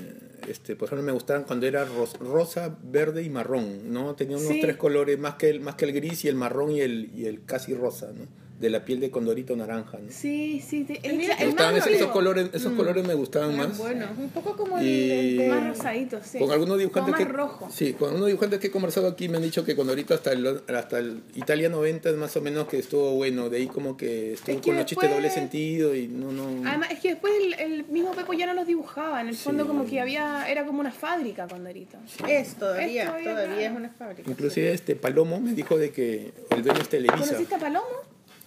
este, 0.49 0.75
por 0.75 0.87
ejemplo, 0.87 1.05
me 1.05 1.11
gustaban 1.11 1.43
cuando 1.43 1.65
era 1.65 1.85
ros- 1.85 2.17
rosa, 2.19 2.77
verde 2.83 3.23
y 3.23 3.29
marrón, 3.29 3.91
¿no? 3.91 4.15
Tenía 4.15 4.37
unos 4.37 4.49
Sí. 4.49 4.59
tres 4.61 4.75
colores, 4.77 5.17
más 5.17 5.35
que, 5.35 5.49
el, 5.49 5.61
más 5.61 5.75
que 5.75 5.85
el 5.85 5.93
gris 5.93 6.25
y 6.25 6.27
el 6.27 6.35
marrón 6.35 6.71
y 6.71 6.81
el, 6.81 7.09
y 7.15 7.25
el 7.25 7.43
casi 7.45 7.73
rosa, 7.73 8.11
¿no? 8.13 8.25
De 8.59 8.69
la 8.69 8.85
piel 8.85 9.01
de 9.01 9.11
Condorito 9.11 9.53
naranja, 9.55 9.97
¿no? 9.97 10.09
Sí, 10.09 10.61
sí. 10.65 10.85
el, 11.03 11.19
el 11.29 11.47
gustaban 11.47 11.75
esos, 11.75 11.89
esos 11.91 12.11
colores, 12.11 12.49
esos 12.53 12.71
Mm. 12.71 12.77
colores 12.77 13.05
me 13.05 13.13
gustaban 13.13 13.51
Ah, 13.59 13.67
más. 13.67 13.77
Bueno, 13.77 14.07
un 14.17 14.29
poco 14.29 14.55
como 14.55 14.77
el, 14.79 14.85
Y- 14.87 15.11
el 15.11 15.37
de- 15.39 15.47
Más 15.49 15.67
rosadito, 15.67 16.19
sí. 16.23 16.39
Con 16.39 16.51
algunos 16.51 16.67
Como 16.67 16.77
dibujantes 16.77 17.11
más 17.11 17.19
que 17.19 17.25
rojo. 17.25 17.67
sí, 17.69 17.93
con 17.93 18.07
algunos 18.07 18.27
dibujantes 18.27 18.59
que 18.61 18.67
he 18.67 18.71
conversado 18.71 19.09
aquí 19.09 19.27
me 19.27 19.37
han 19.37 19.43
dicho 19.43 19.65
que 19.65 19.75
Condorito 19.75 20.13
hasta 20.13 20.31
el 20.31 20.61
hasta 20.73 20.99
el 20.99 21.21
Italia 21.35 21.67
90 21.67 22.09
es 22.11 22.15
más 22.15 22.35
o 22.37 22.41
menos 22.41 22.67
que 22.69 22.79
estuvo 22.79 23.11
bueno, 23.15 23.49
de 23.49 23.57
ahí 23.57 23.67
como 23.67 23.97
que 23.97 24.33
estuvo 24.33 24.55
Es 24.55 24.61
que 24.61 24.69
con 24.69 24.77
los 24.77 24.85
chistes 24.85 25.09
después- 25.09 25.23
doble 25.23 25.29
sentido 25.33 25.93
y 25.93 26.07
no 26.07 26.31
no 26.31 26.67
Además, 26.69 26.91
es 26.91 26.99
que 27.01 27.09
después 27.09 27.33
el, 27.41 27.53
el 27.55 27.83
mismo 27.87 28.11
Pepo 28.13 28.31
ya 28.33 28.45
no 28.45 28.53
los 28.53 28.65
dibujaba. 28.65 29.19
En 29.19 29.27
el 29.27 29.35
fondo, 29.35 29.63
Sí. 29.63 29.67
como 29.67 29.85
que 29.85 29.99
había. 29.99 30.49
Era 30.49 30.65
como 30.65 30.79
una 30.79 30.91
fábrica 30.93 31.45
con 31.47 31.63
Dorito. 31.65 31.97
Es 32.27 32.55
todavía, 32.55 33.03
Es 33.03 33.07
todavía, 33.09 33.31
todavía, 33.31 33.67
es 33.69 33.75
una 33.75 33.89
fábrica. 33.89 34.29
Inclusive 34.31 34.71
este 34.71 34.95
Palomo 34.95 35.41
me 35.41 35.53
dijo 35.53 35.77
de 35.77 35.91
que 35.91 36.31
el 36.51 36.63
dueño 36.63 36.81
es 36.81 36.87
Televisa. 36.89 37.17
¿Conociste 37.25 37.55
a 37.55 37.59
Palomo? 37.59 37.85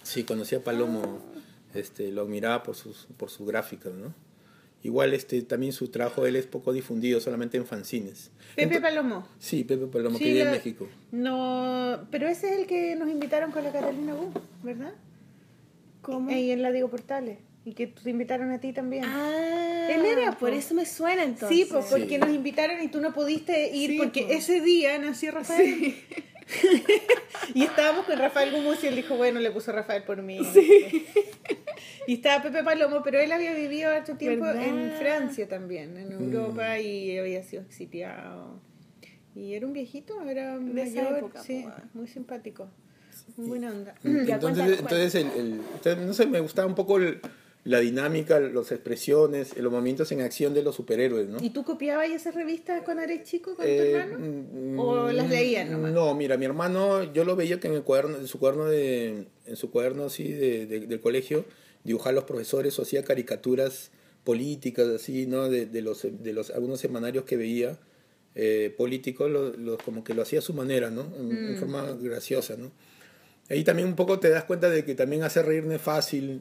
Sí, 0.08 0.24
conocía 0.24 0.58
a 0.58 0.60
Palomo, 0.62 1.20
este, 1.74 2.10
lo 2.12 2.22
admiraba 2.22 2.62
por 2.62 2.74
sus, 2.74 3.06
por 3.18 3.28
sus 3.30 3.46
gráficas, 3.46 3.92
¿no? 3.92 4.14
Igual 4.82 5.12
este, 5.12 5.42
también 5.42 5.72
su 5.72 5.88
trabajo 5.88 6.24
él 6.24 6.36
es 6.36 6.46
poco 6.46 6.72
difundido, 6.72 7.20
solamente 7.20 7.56
en 7.58 7.66
fanzines. 7.66 8.30
Pepe 8.56 8.76
Ento- 8.78 8.80
Palomo. 8.82 9.28
Sí, 9.38 9.64
Pepe 9.64 9.86
Palomo, 9.86 10.16
Sí, 10.16 10.24
que 10.24 10.30
vive 10.30 10.42
en 10.44 10.50
México. 10.52 10.88
No, 11.12 12.06
pero 12.10 12.26
ese 12.28 12.52
es 12.54 12.58
el 12.60 12.66
que 12.66 12.94
nos 12.96 13.10
invitaron 13.10 13.50
con 13.50 13.64
la 13.64 13.72
Catalina 13.72 14.14
Bu, 14.14 14.30
¿verdad? 14.62 14.94
¿Cómo? 16.00 16.30
Y 16.30 16.52
en 16.52 16.62
la 16.62 16.70
Diego 16.72 16.88
Portales. 16.88 17.38
Y 17.64 17.74
que 17.74 17.88
te 17.88 18.08
invitaron 18.08 18.50
a 18.52 18.60
ti 18.60 18.72
también. 18.72 19.04
Ah, 19.04 19.88
Él 19.90 20.04
era, 20.06 20.30
por 20.38 20.50
po. 20.50 20.56
eso 20.56 20.74
me 20.74 20.86
suena 20.86 21.24
entonces. 21.24 21.48
sí, 21.54 21.66
pues 21.70 21.84
porque 21.86 22.14
Sí. 22.14 22.18
nos 22.18 22.30
invitaron 22.30 22.80
y 22.82 22.88
tú 22.88 23.00
no 23.00 23.12
pudiste 23.12 23.75
ir 23.76 23.90
Sí, 23.90 23.99
porque 23.99 24.23
po. 24.23 24.28
ese 24.32 24.60
día 24.62 24.97
nació 24.99 25.32
Rafael. 25.32 25.94
y 27.54 27.63
estábamos 27.65 28.06
con 28.06 28.19
Rafael 28.19 28.52
Gumus 28.52 28.82
y 28.84 28.89
él 28.89 28.97
dijo, 28.97 29.17
bueno, 29.17 29.41
le 29.41 29.50
puso 29.50 29.73
Rafael 29.73 30.02
por 30.04 30.23
mí. 30.23 30.39
y 32.06 32.15
estaba 32.15 32.43
Pepe 32.43 32.63
Palomo, 32.63 33.02
pero 33.02 33.19
él 33.21 33.30
había 33.32 33.52
vivido 33.54 33.91
harto 33.91 34.17
tiempo 34.17 34.45
¿Verdad? 34.47 34.65
en 34.67 34.93
Francia 34.99 35.49
también, 35.49 35.97
en 35.97 36.08
Mm. 36.08 36.23
Europa 36.25 36.78
y 36.78 37.19
había 37.19 37.43
sido 37.43 37.63
exiliado. 37.63 38.61
Y 39.34 39.54
era 39.54 39.67
un 39.67 39.73
viejito, 39.73 40.21
era 40.23 40.58
De 40.58 40.82
esa 40.82 41.02
mayor, 41.02 41.19
época, 41.19 41.43
sí, 41.43 41.65
ah. 41.69 41.82
muy 41.95 42.08
simpático. 42.08 42.69
Muy 43.37 43.49
buena 43.49 43.71
onda. 43.71 43.95
Ya, 44.02 44.34
Entonces, 44.34 44.78
entonces, 44.80 45.15
el, 45.15 45.61
no 46.06 46.13
sé, 46.15 46.26
me 46.26 46.41
gustaba 46.41 46.67
un 46.67 46.75
poco 46.75 46.97
el- 46.99 47.21
la 47.69 47.81
dinámica, 47.81 48.41
las 48.41 48.73
expresiones, 48.73 49.54
los 49.59 49.71
movimientos 49.71 50.11
en 50.13 50.23
acción 50.23 50.54
de 50.54 50.63
los 50.63 50.75
superhéroes, 50.75 51.28
¿no? 51.28 51.37
¿Y 51.43 51.50
tú 51.50 51.65
copiabas 51.65 52.09
esas 52.09 52.35
revistas 52.35 52.83
cuando 52.83 53.02
eres 53.02 53.25
chico 53.28 53.54
con 53.57 53.67
tu 53.67 53.71
Eh, 53.71 53.95
hermano? 53.95 54.19
mm, 54.19 54.78
¿O 54.78 55.13
las 55.13 55.28
leían 55.28 55.71
nomás? 55.71 55.93
No, 55.93 56.15
mira, 56.15 56.39
mi 56.39 56.47
hermano, 56.47 57.13
yo 57.13 57.26
lo 57.26 57.37
veía 57.37 57.61
que 57.61 57.69
en 57.69 57.75
el 57.75 57.83
cuaderno, 57.83 58.17
en 58.17 58.26
su 58.26 58.39
cuaderno 58.39 58.65
de, 58.65 59.26
en 59.45 59.57
su 59.57 59.71
cuaderno 59.71 60.07
así 60.07 60.33
de, 60.33 60.65
de- 60.65 60.87
del 60.87 61.00
colegio, 61.00 61.45
dibujaba 61.85 62.11
a 62.11 62.15
los 62.15 62.25
profesores 62.25 62.78
o 62.78 62.83
hacía 62.83 63.04
caricaturas 63.04 63.91
políticas 64.25 64.89
así, 64.89 65.26
¿no? 65.26 65.50
De, 65.50 65.67
de 65.67 65.83
los, 65.83 66.07
de 66.11 66.33
los 66.33 66.49
algunos 66.50 66.81
semanarios 66.81 67.25
que 67.25 67.37
veía 67.37 67.78
eh, 68.35 68.73
políticos, 68.78 69.31
lo, 69.31 69.52
lo- 69.52 69.76
como 69.76 70.04
que 70.04 70.15
lo 70.15 70.23
hacía 70.23 70.39
a 70.39 70.43
su 70.43 70.54
manera, 70.54 70.89
¿no? 70.91 71.02
En, 71.19 71.33
en 71.33 71.52
Mm. 71.54 71.57
forma 71.59 71.83
graciosa, 72.00 72.57
¿no? 72.57 72.73
Ahí 73.50 73.63
también 73.63 73.89
un 73.89 73.95
poco 73.97 74.19
te 74.21 74.31
das 74.31 74.45
cuenta 74.45 74.71
de 74.71 74.87
que 74.87 74.95
también 74.95 75.23
hacer 75.23 75.45
reír 75.45 75.65
no 75.65 75.75
es 75.75 75.83
fácil 75.83 76.41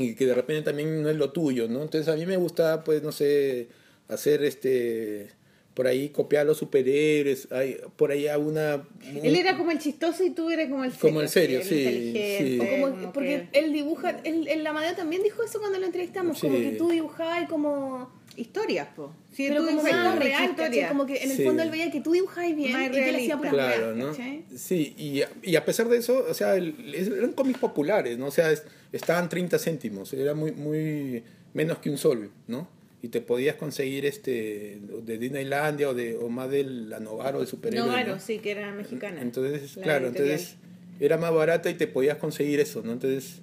y 0.00 0.14
que 0.14 0.26
de 0.26 0.34
repente 0.34 0.62
también 0.62 1.02
no 1.02 1.10
es 1.10 1.16
lo 1.16 1.32
tuyo, 1.32 1.66
¿no? 1.68 1.82
Entonces 1.82 2.08
a 2.08 2.16
mí 2.16 2.24
me 2.24 2.36
gusta, 2.36 2.84
pues, 2.84 3.02
no 3.02 3.10
sé, 3.10 3.66
hacer 4.06 4.44
este, 4.44 5.28
por 5.74 5.88
ahí 5.88 6.10
copiar 6.10 6.42
a 6.42 6.44
los 6.44 6.58
superhéroes, 6.58 7.48
hay, 7.50 7.78
por 7.96 8.12
ahí 8.12 8.28
alguna... 8.28 8.86
Él 9.24 9.34
era 9.34 9.58
como 9.58 9.72
el 9.72 9.78
chistoso 9.80 10.22
y 10.24 10.30
tú 10.30 10.50
eras 10.50 10.68
como 10.70 10.84
el 10.84 10.92
serio. 10.92 11.00
Como 11.08 11.20
el 11.20 11.28
serio, 11.28 11.60
sí, 11.64 12.12
sí. 12.14 12.58
O 12.60 12.64
como- 12.70 12.90
como 12.94 13.12
porque 13.12 13.48
que- 13.52 13.58
él 13.58 13.72
dibuja, 13.72 14.20
él, 14.22 14.46
el 14.46 14.64
Amadeo 14.64 14.94
también 14.94 15.24
dijo 15.24 15.42
eso 15.42 15.58
cuando 15.58 15.80
lo 15.80 15.86
entrevistamos, 15.86 16.40
como 16.40 16.56
Sí. 16.56 16.62
que 16.62 16.70
tú 16.76 16.90
dibujabas 16.90 17.42
y 17.42 17.46
como... 17.46 18.16
Historias, 18.36 18.86
po. 18.94 19.12
Sí, 19.32 19.46
pero 19.48 19.62
tú 19.62 19.66
como 19.66 19.82
real, 19.82 20.14
historias. 20.14 20.54
¿cachai? 20.56 20.88
Como 20.90 21.06
que 21.06 21.16
en 21.24 21.30
el 21.32 21.36
Sí. 21.38 21.42
fondo 21.44 21.60
él 21.64 21.70
veía 21.72 21.90
que 21.90 22.00
tú 22.00 22.12
dibujabas 22.12 22.54
bien 22.54 22.70
Más 22.72 22.86
y 22.86 22.90
que 22.92 23.08
él 23.08 23.16
hacía 23.16 23.36
pura 23.36 23.50
Claro, 23.50 23.96
¿no? 23.96 24.14
Sí, 24.54 24.94
y, 24.96 25.22
a- 25.22 25.30
y 25.42 25.56
a 25.56 25.64
pesar 25.64 25.88
de 25.88 25.96
eso, 25.96 26.24
o 26.30 26.34
sea, 26.34 26.54
el- 26.54 26.94
es- 26.94 27.08
eran 27.08 27.32
cómics 27.32 27.58
populares, 27.58 28.16
¿no? 28.16 28.26
O 28.26 28.30
sea, 28.30 28.52
es- 28.52 28.62
estaban 28.92 29.28
30 29.28 29.58
céntimos, 29.58 30.12
era 30.12 30.34
muy, 30.34 30.52
muy 30.52 31.22
menos 31.54 31.78
que 31.78 31.90
un 31.90 31.98
sol, 31.98 32.30
¿no? 32.46 32.68
Y 33.02 33.08
te 33.08 33.20
podías 33.20 33.54
conseguir 33.56 34.06
este 34.06 34.80
de 35.04 35.18
Disneylandia 35.18 35.88
o, 35.90 35.94
de, 35.94 36.16
o 36.16 36.28
más 36.28 36.50
del 36.50 36.90
la 36.90 36.98
Novaro 36.98 37.40
de 37.40 37.46
superhéroes. 37.46 37.86
Novaro, 37.90 38.14
¿no? 38.14 38.20
sí, 38.20 38.38
que 38.38 38.50
era 38.50 38.72
mexicana. 38.72 39.20
Entonces, 39.22 39.76
La 39.76 39.82
claro, 39.84 40.06
editorial. 40.08 40.32
entonces 40.32 40.56
era 41.00 41.16
más 41.16 41.32
barata 41.32 41.70
y 41.70 41.74
te 41.74 41.86
podías 41.86 42.18
conseguir 42.18 42.58
eso, 42.58 42.82
¿no? 42.84 42.92
Entonces, 42.92 43.40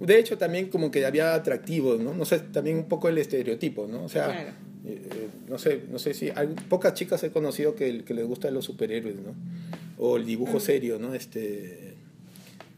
de 0.00 0.18
hecho 0.18 0.38
también 0.38 0.68
como 0.68 0.90
que 0.90 1.04
había 1.04 1.34
atractivos, 1.34 2.00
¿no? 2.00 2.14
No 2.14 2.24
sé, 2.24 2.38
también 2.40 2.78
un 2.78 2.88
poco 2.88 3.08
el 3.10 3.18
estereotipo, 3.18 3.86
¿no? 3.86 4.04
O 4.04 4.08
sea, 4.08 4.24
Claro. 4.26 4.50
eh, 4.86 5.02
eh, 5.04 5.28
no 5.48 5.58
sé, 5.58 5.82
no 5.90 5.98
sé 5.98 6.14
si 6.14 6.30
hay 6.34 6.48
pocas 6.70 6.94
chicas 6.94 7.22
he 7.24 7.30
conocido 7.30 7.74
que, 7.74 8.04
que 8.04 8.14
les 8.14 8.24
gustan 8.26 8.54
los 8.54 8.64
superhéroes, 8.64 9.16
¿no? 9.16 9.34
O 9.98 10.16
el 10.16 10.22
Mm. 10.22 10.26
dibujo 10.26 10.60
serio, 10.60 10.98
¿no? 10.98 11.14
Este, 11.14 11.93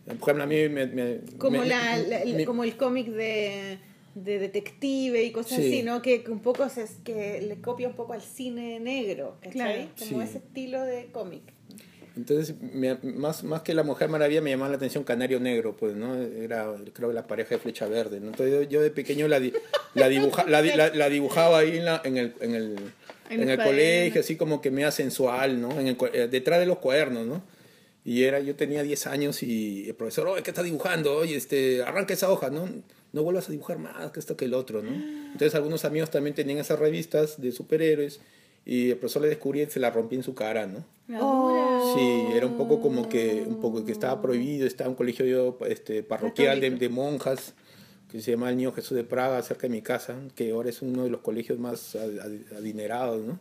por 0.06 0.14
ejemplo, 0.30 0.44
a 0.44 0.46
mí 0.46 0.68
me... 0.68 0.86
me- 0.86 1.18
Como, 1.38 1.60
me- 1.60 1.66
la, 1.66 1.98
la- 1.98 2.22
el- 2.22 2.34
me- 2.34 2.44
como 2.44 2.64
el 2.64 2.76
cómic 2.76 3.08
de, 3.08 3.78
de 4.14 4.38
detective 4.38 5.22
y 5.24 5.32
cosas 5.32 5.58
Sí. 5.58 5.66
así, 5.68 5.82
¿no? 5.82 6.00
Que, 6.02 6.22
que 6.22 6.30
un 6.30 6.40
poco 6.40 6.68
se, 6.68 6.86
que 7.04 7.40
le 7.42 7.56
copia 7.60 7.88
un 7.88 7.94
poco 7.94 8.12
al 8.12 8.22
cine 8.22 8.78
negro, 8.80 9.36
¿cachai? 9.42 9.52
Claro. 9.52 9.88
Como 10.08 10.22
Sí. 10.22 10.28
ese 10.28 10.38
estilo 10.38 10.82
de 10.82 11.06
cómic. 11.12 11.42
Entonces, 12.16 12.54
me- 12.72 12.94
más, 13.02 13.44
más 13.44 13.60
que 13.60 13.74
la 13.74 13.82
Mujer 13.82 14.08
Maravilla 14.08 14.40
me 14.40 14.48
llamaba 14.48 14.70
la 14.70 14.76
atención 14.76 15.04
Canario 15.04 15.38
Negro, 15.38 15.76
pues, 15.76 15.94
¿no? 15.96 16.14
Era, 16.16 16.72
creo, 16.94 17.12
la 17.12 17.26
pareja 17.26 17.50
de 17.56 17.58
Flecha 17.58 17.86
Verde, 17.88 18.20
¿no? 18.20 18.28
Entonces, 18.28 18.68
yo, 18.70 18.80
de 18.80 18.90
pequeño 18.90 19.28
la, 19.28 19.38
di- 19.38 19.52
la, 19.94 20.08
dibuja- 20.08 20.46
la, 20.46 20.62
la- 20.62 20.88
la 20.94 21.08
dibujaba 21.10 21.58
ahí 21.58 21.76
en, 21.76 21.84
la- 21.84 22.00
en 22.04 22.16
el, 22.16 22.32
en 22.40 22.54
el, 22.54 22.76
En 23.28 23.42
en 23.42 23.50
el 23.50 23.58
colegio, 23.58 24.20
así 24.22 24.36
como 24.36 24.62
que 24.62 24.70
media 24.70 24.92
sensual, 24.92 25.60
¿no? 25.60 25.78
En 25.78 25.88
el 25.88 25.96
eh, 26.14 26.26
detrás 26.30 26.58
de 26.58 26.64
los 26.64 26.78
cuadernos, 26.78 27.26
¿no? 27.26 27.42
Y 28.06 28.22
era, 28.22 28.38
yo 28.38 28.54
tenía 28.54 28.82
10 28.84 29.06
años 29.08 29.42
y 29.42 29.88
el 29.88 29.94
profesor, 29.96 30.28
oye, 30.28 30.42
¿qué 30.44 30.50
estás 30.50 30.64
dibujando? 30.64 31.16
Oye, 31.16 31.34
este, 31.36 31.82
arranca 31.82 32.14
esa 32.14 32.30
hoja, 32.30 32.50
¿no? 32.50 32.68
No 33.12 33.22
vuelvas 33.24 33.48
a 33.48 33.50
dibujar 33.52 33.78
más 33.78 34.12
que 34.12 34.20
esto 34.20 34.36
que 34.36 34.44
el 34.44 34.54
otro, 34.54 34.80
¿no? 34.80 34.90
Entonces, 34.92 35.56
algunos 35.56 35.84
amigos 35.84 36.10
también 36.10 36.34
tenían 36.34 36.58
esas 36.58 36.78
revistas 36.78 37.40
de 37.42 37.50
superhéroes 37.50 38.20
y 38.64 38.90
el 38.90 38.96
profesor 38.98 39.22
le 39.22 39.28
descubría 39.28 39.64
y 39.64 39.66
se 39.70 39.80
la 39.80 39.90
rompía 39.90 40.18
en 40.18 40.22
su 40.22 40.34
cara, 40.36 40.66
¿no? 40.66 40.84
Oh. 41.20 41.94
Sí, 41.96 42.36
era 42.36 42.46
un 42.46 42.56
poco 42.56 42.80
como 42.80 43.08
que 43.08 43.42
un 43.46 43.60
poco 43.60 43.84
que 43.84 43.90
estaba 43.92 44.22
prohibido, 44.22 44.66
estaba 44.68 44.88
un 44.90 44.96
colegio 44.96 45.58
este, 45.66 46.02
parroquial 46.04 46.60
de, 46.60 46.88
monjas 46.88 47.54
que 48.10 48.20
se 48.20 48.30
llama 48.32 48.50
el 48.50 48.56
Niño 48.56 48.72
Jesús 48.72 48.96
de 48.96 49.02
Praga, 49.04 49.42
cerca 49.42 49.62
de 49.62 49.70
mi 49.70 49.82
casa, 49.82 50.14
que 50.36 50.52
ahora 50.52 50.68
es 50.70 50.80
uno 50.80 51.02
de 51.04 51.10
los 51.10 51.22
colegios 51.22 51.58
más 51.58 51.96
ad- 51.96 52.20
ad- 52.20 52.56
adinerados, 52.56 53.24
¿no? 53.24 53.40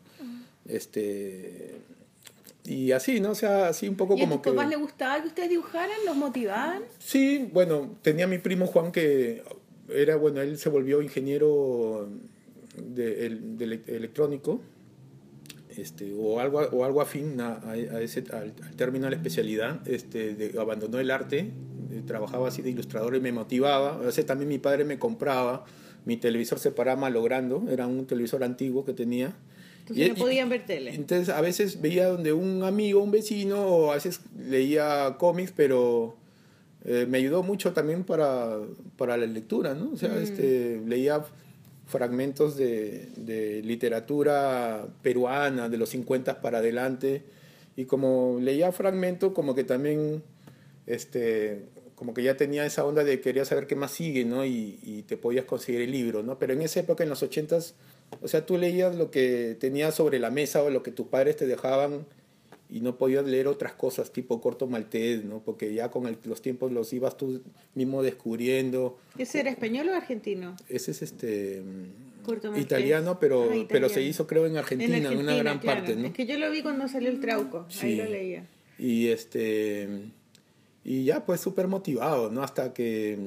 Este, 0.67 1.75
y 2.65 2.91
así, 2.91 3.19
¿no? 3.19 3.31
O 3.31 3.35
sea, 3.35 3.67
así 3.69 3.87
un 3.87 3.95
poco 3.95 4.15
¿Y 4.15 4.21
a 4.21 4.23
como 4.23 4.35
tus 4.35 4.41
que... 4.43 4.49
papás 4.51 4.69
les 4.69 4.79
gustaba 4.79 5.21
que 5.21 5.27
ustedes 5.27 5.49
dibujaran? 5.49 5.95
¿Los 6.05 6.15
motivaban? 6.15 6.81
Sí, 6.99 7.49
bueno, 7.53 7.95
tenía 8.01 8.27
mi 8.27 8.37
primo 8.39 8.65
Juan 8.67 8.91
que 8.91 9.43
era, 9.89 10.15
bueno, 10.15 10.41
él 10.41 10.57
se 10.57 10.69
volvió 10.69 11.01
ingeniero 11.01 12.09
de, 12.77 13.25
el- 13.27 13.57
de 13.57 13.65
ele- 13.65 13.83
electrónico, 13.87 14.61
este, 15.77 16.13
o 16.17 16.39
algo, 16.39 16.59
o 16.59 16.85
algo 16.85 17.01
afín 17.01 17.39
a, 17.41 17.59
a 17.63 17.75
ese, 18.01 18.23
al, 18.31 18.53
al 18.63 18.75
término 18.75 19.05
de 19.05 19.11
la 19.11 19.17
especialidad, 19.17 19.85
este, 19.87 20.33
de- 20.35 20.59
abandonó 20.59 20.99
el 20.99 21.11
arte, 21.11 21.51
eh, 21.91 22.01
trabajaba 22.05 22.47
así 22.47 22.61
de 22.61 22.69
ilustrador 22.71 23.15
y 23.15 23.19
me 23.19 23.31
motivaba, 23.31 23.95
a 23.95 23.97
veces 23.99 24.25
también 24.25 24.47
mi 24.49 24.57
padre 24.57 24.85
me 24.85 24.97
compraba, 24.97 25.65
mi 26.05 26.17
televisor 26.17 26.59
se 26.59 26.71
paraba 26.71 26.99
malogrando, 27.01 27.65
era 27.69 27.87
un 27.87 28.05
televisor 28.05 28.43
antiguo 28.43 28.85
que 28.85 28.93
tenía. 28.93 29.35
Entonces 29.87 30.05
Y- 30.05 30.09
no 30.09 30.15
y- 30.15 30.19
podían 30.19 30.49
ver 30.49 30.65
tele. 30.65 30.95
entonces 30.95 31.29
a 31.29 31.41
veces 31.41 31.79
veía 31.81 32.07
donde 32.07 32.33
un 32.33 32.63
amigo, 32.63 33.01
un 33.03 33.11
vecino, 33.11 33.61
o 33.65 33.91
a 33.91 33.95
veces 33.95 34.19
leía 34.37 35.15
cómics, 35.19 35.53
pero 35.55 36.15
eh, 36.85 37.05
me 37.07 37.19
ayudó 37.19 37.43
mucho 37.43 37.71
también 37.73 38.03
para, 38.03 38.57
para 38.97 39.15
la 39.17 39.25
lectura, 39.27 39.73
¿no? 39.75 39.91
O 39.93 39.97
sea, 39.97 40.19
este, 40.21 40.81
leía 40.87 41.23
fragmentos 41.87 42.57
de, 42.57 43.09
de 43.15 43.61
literatura 43.63 44.87
peruana 45.03 45.69
de 45.69 45.77
los 45.77 45.89
50 45.89 46.41
para 46.41 46.57
adelante 46.57 47.21
y 47.75 47.85
como 47.85 48.39
leía 48.41 48.71
fragmentos 48.71 49.33
como 49.33 49.53
que 49.53 49.63
también 49.63 50.23
este 50.87 51.65
como 51.95 52.13
que 52.13 52.23
ya 52.23 52.35
tenía 52.35 52.65
esa 52.65 52.83
onda 52.85 53.03
de 53.03 53.21
quería 53.21 53.45
saber 53.45 53.67
qué 53.67 53.75
más 53.75 53.91
sigue, 53.91 54.25
¿no? 54.25 54.43
Y, 54.45 54.79
y 54.83 55.03
te 55.03 55.15
podías 55.15 55.45
conseguir 55.45 55.81
el 55.81 55.91
libro, 55.91 56.23
¿no? 56.23 56.37
Pero 56.37 56.51
en 56.53 56.61
esa 56.61 56.81
época, 56.81 57.03
en 57.03 57.09
los 57.09 57.23
80s, 57.23 57.73
o 58.21 58.27
sea, 58.27 58.45
tú 58.45 58.57
leías 58.57 58.95
lo 58.95 59.11
que 59.11 59.55
tenías 59.59 59.95
sobre 59.95 60.19
la 60.19 60.29
mesa 60.31 60.63
o 60.63 60.69
lo 60.69 60.83
que 60.83 60.91
tus 60.91 61.07
padres 61.07 61.35
te 61.37 61.45
dejaban 61.47 62.05
y 62.69 62.81
no 62.81 62.97
podías 62.97 63.25
leer 63.25 63.47
otras 63.47 63.73
cosas 63.73 64.11
tipo 64.11 64.41
corto 64.41 64.65
maltés, 64.67 65.23
¿no? 65.23 65.39
Porque 65.43 65.73
ya 65.73 65.91
con 65.91 66.07
el- 66.07 66.17
los 66.23 66.41
tiempos 66.41 66.71
los 66.71 66.91
ibas 66.93 67.15
tú 67.17 67.41
mismo 67.75 68.01
descubriendo. 68.01 68.97
¿Ese 69.17 69.39
era 69.41 69.51
español 69.51 69.89
o 69.89 69.93
argentino? 69.93 70.55
Ese 70.67 70.91
es 70.91 71.01
este 71.03 71.61
Corto 72.25 72.47
maltés. 72.47 72.65
italiano, 72.65 73.19
pero, 73.19 73.43
Ah, 73.43 73.47
pero 73.49 73.59
italiano. 73.61 73.89
se 73.89 74.01
hizo 74.01 74.25
creo 74.25 74.47
en 74.47 74.57
Argentina, 74.57 74.97
en, 74.97 75.17
una 75.17 75.35
gran 75.35 75.59
claro. 75.59 75.81
parte, 75.81 75.95
¿no? 75.95 76.07
Es 76.07 76.13
que 76.13 76.25
yo 76.25 76.39
lo 76.39 76.49
vi 76.49 76.63
cuando 76.63 76.87
salió 76.87 77.09
el 77.09 77.19
Trauco, 77.19 77.67
ahí 77.69 77.91
Sí. 77.91 77.95
lo 77.97 78.05
leía. 78.05 78.47
Y 78.79 79.07
este 79.09 79.87
y 80.83 81.03
ya 81.03 81.25
pues 81.25 81.41
súper 81.41 81.67
motivado, 81.67 82.29
¿no? 82.31 82.41
Hasta 82.43 82.73
que 82.73 83.17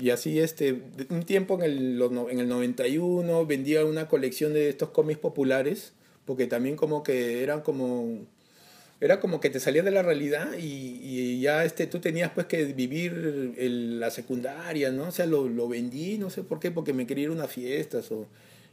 y 0.00 0.10
así 0.10 0.38
este 0.40 0.82
un 1.10 1.22
tiempo 1.24 1.54
en 1.56 1.62
el, 1.62 2.02
en 2.30 2.38
el 2.40 2.48
91 2.48 3.46
vendía 3.46 3.84
una 3.84 4.08
colección 4.08 4.52
de 4.54 4.68
estos 4.68 4.90
cómics 4.90 5.20
populares 5.20 5.92
porque 6.24 6.46
también 6.46 6.76
como 6.76 7.02
que 7.02 7.42
eran 7.42 7.60
como 7.60 8.18
era 9.00 9.20
como 9.20 9.40
que 9.40 9.50
te 9.50 9.60
salías 9.60 9.84
de 9.84 9.90
la 9.90 10.02
realidad 10.02 10.56
y, 10.58 11.00
y 11.02 11.40
ya 11.40 11.64
este 11.64 11.86
tú 11.86 11.98
tenías 11.98 12.30
pues 12.30 12.46
que 12.46 12.64
vivir 12.64 13.54
el- 13.58 14.00
la 14.00 14.10
secundaria, 14.10 14.90
¿no? 14.90 15.08
O 15.08 15.10
sea, 15.10 15.26
lo, 15.26 15.48
lo 15.48 15.68
vendí, 15.68 16.16
no 16.16 16.30
sé 16.30 16.42
por 16.42 16.60
qué, 16.60 16.70
porque 16.70 16.92
me 16.94 17.06
quería 17.06 17.24
ir 17.24 17.30
a 17.30 17.32
unas 17.32 17.50
fiestas 17.52 18.10
o 18.12 18.26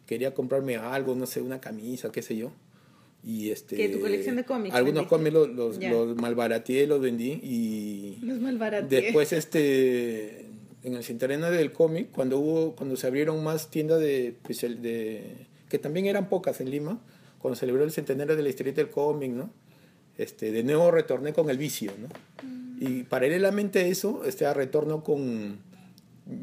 quería 0.06 0.34
comprarme 0.34 0.78
algo, 0.78 1.15
no 1.15 1.26
sé, 1.26 1.41
una 1.41 1.60
camisa, 1.60 2.12
qué 2.12 2.21
sé 2.21 2.38
yo. 2.38 2.52
Y 3.24 3.50
este 3.50 3.76
¿Qué, 3.76 3.89
tu 3.89 4.00
colección 4.00 4.36
de 4.38 4.45
cómics 4.45 4.74
Algunos 4.76 5.08
cómics 5.08 5.34
los, 5.34 5.50
los, 5.50 5.78
los 5.78 6.15
malbarateé, 6.15 6.88
los 6.88 7.02
vendí 7.02 7.32
y 7.43 8.17
Los 8.21 8.39
después 8.89 9.34
este 9.34 10.45
en 10.84 10.96
el 10.96 11.04
centenario 11.04 11.52
del 11.58 11.72
cómic 11.72 12.10
cuando 12.12 12.39
hubo 12.39 12.76
cuando 12.76 12.96
se 12.96 13.08
abrieron 13.08 13.44
más 13.44 13.70
tiendas 13.70 14.00
de, 14.00 14.30
especial- 14.30 14.82
de 14.82 15.48
que 15.70 15.78
también 15.80 16.06
eran 16.08 16.28
pocas 16.30 16.60
en 16.62 16.70
Lima 16.72 17.00
cuando 17.39 17.56
celebró 17.56 17.84
el 17.84 17.91
centenario 17.91 18.36
de 18.36 18.44
la 18.44 18.50
historieta 18.50 18.82
del 18.82 18.89
cómic 18.89 19.32
no 19.32 19.50
este 20.17 20.52
de 20.52 20.63
nuevo 20.63 20.91
retorné 20.91 21.34
con 21.34 21.50
el 21.50 21.58
vicio 21.58 21.91
no 22.00 22.08
y 22.80 23.04
paralelamente 23.04 23.80
a 23.80 23.86
eso 23.86 24.24
este 24.26 24.52
retorno 24.54 25.04
con 25.04 25.60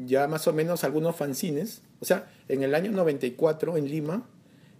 ya 0.05 0.27
más 0.27 0.47
o 0.47 0.53
menos 0.53 0.83
algunos 0.83 1.15
fanzines. 1.15 1.81
O 1.99 2.05
sea 2.05 2.31
en 2.47 2.63
el 2.63 2.75
año 2.75 2.91
94 2.91 3.75
en 3.77 3.89
Lima 3.89 4.25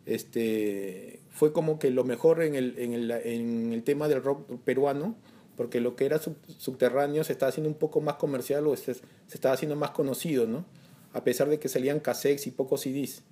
este 0.06 1.19
fue 1.32 1.54
como 1.54 1.80
que 1.80 1.89
lo 1.91 2.04
mejor 2.04 2.41
en 2.43 2.56
el, 2.56 2.76
en 2.80 2.93
el, 2.93 3.12
en 3.12 3.72
el 3.74 3.84
tema 3.84 4.08
del 4.08 4.22
rock 4.24 4.50
peruano 4.65 5.15
porque 5.60 5.82
lo 5.82 5.98
que 5.98 6.06
era 6.06 6.19
sub- 6.19 6.38
subterráneo 6.58 7.22
se 7.26 7.34
estaba 7.34 7.50
haciendo 7.50 7.67
un 7.67 7.76
poco 7.76 8.00
más 8.00 8.15
comercial 8.15 8.65
o 8.65 8.78
se, 8.78 8.93
se 8.93 9.02
estaba 9.28 9.54
haciendo 9.54 9.76
más 9.76 9.91
conocido, 9.91 10.48
¿no? 10.48 10.63
A 11.12 11.26
pesar 11.26 11.50
de 11.50 11.60
que 11.60 11.67
salían 11.67 12.00
cassettes 12.00 12.48
y 12.48 12.52
pocos 12.52 12.80
CDs. 12.80 13.24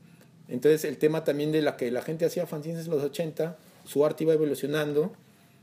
Entonces 0.50 0.84
el 0.84 0.98
tema 0.98 1.24
también 1.24 1.54
de 1.54 1.62
la 1.62 1.78
que 1.78 1.90
la 1.90 2.02
gente 2.02 2.26
hacía 2.26 2.46
fanzines 2.46 2.84
en 2.84 2.92
los 2.92 3.02
80, 3.02 3.58
su 3.86 4.06
arte 4.06 4.26
iba 4.26 4.34
evolucionando 4.34 5.14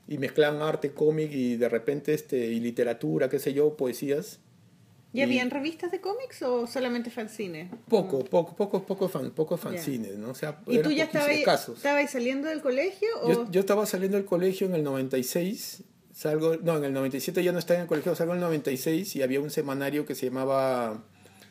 y 0.08 0.16
mezclaban 0.16 0.62
arte, 0.62 0.92
cómic 0.92 1.30
y 1.32 1.56
de 1.56 1.68
repente 1.68 2.14
este, 2.14 2.38
y 2.46 2.60
literatura, 2.60 3.28
qué 3.28 3.38
sé 3.38 3.52
yo, 3.52 3.76
poesías. 3.76 4.38
¿Y 5.12 5.20
habían 5.20 5.50
revistas 5.50 5.90
de 5.90 6.00
cómics 6.00 6.40
o 6.44 6.66
solamente 6.66 7.10
fanzines? 7.10 7.70
Poco, 7.90 8.24
poco, 8.24 8.56
poco, 8.56 8.86
poco, 8.86 9.08
fan, 9.10 9.32
pocos 9.32 9.60
fanzines, 9.60 10.16
¿no? 10.16 10.30
O 10.30 10.34
sea, 10.34 10.62
¿Y 10.66 10.78
tú 10.78 10.90
ya 10.92 11.04
estabas 11.04 11.28
estabas 11.28 12.10
saliendo 12.10 12.48
del 12.48 12.62
colegio? 12.62 13.08
O... 13.20 13.30
Yo, 13.30 13.50
yo 13.50 13.60
estaba 13.60 13.84
saliendo 13.84 14.16
del 14.16 14.24
colegio 14.24 14.66
en 14.66 14.74
el 14.74 14.82
96, 14.82 15.84
salgo, 16.14 16.56
no, 16.62 16.76
en 16.78 16.84
el 16.84 16.92
97 16.92 17.42
ya 17.42 17.52
no 17.52 17.58
estaba 17.58 17.76
en 17.78 17.82
el 17.82 17.88
colegio, 17.88 18.14
salgo 18.14 18.32
en 18.32 18.38
el 18.38 18.44
96 18.44 19.16
y 19.16 19.22
había 19.22 19.40
un 19.40 19.50
semanario 19.50 20.06
que 20.06 20.14
se 20.14 20.26
llamaba 20.26 21.02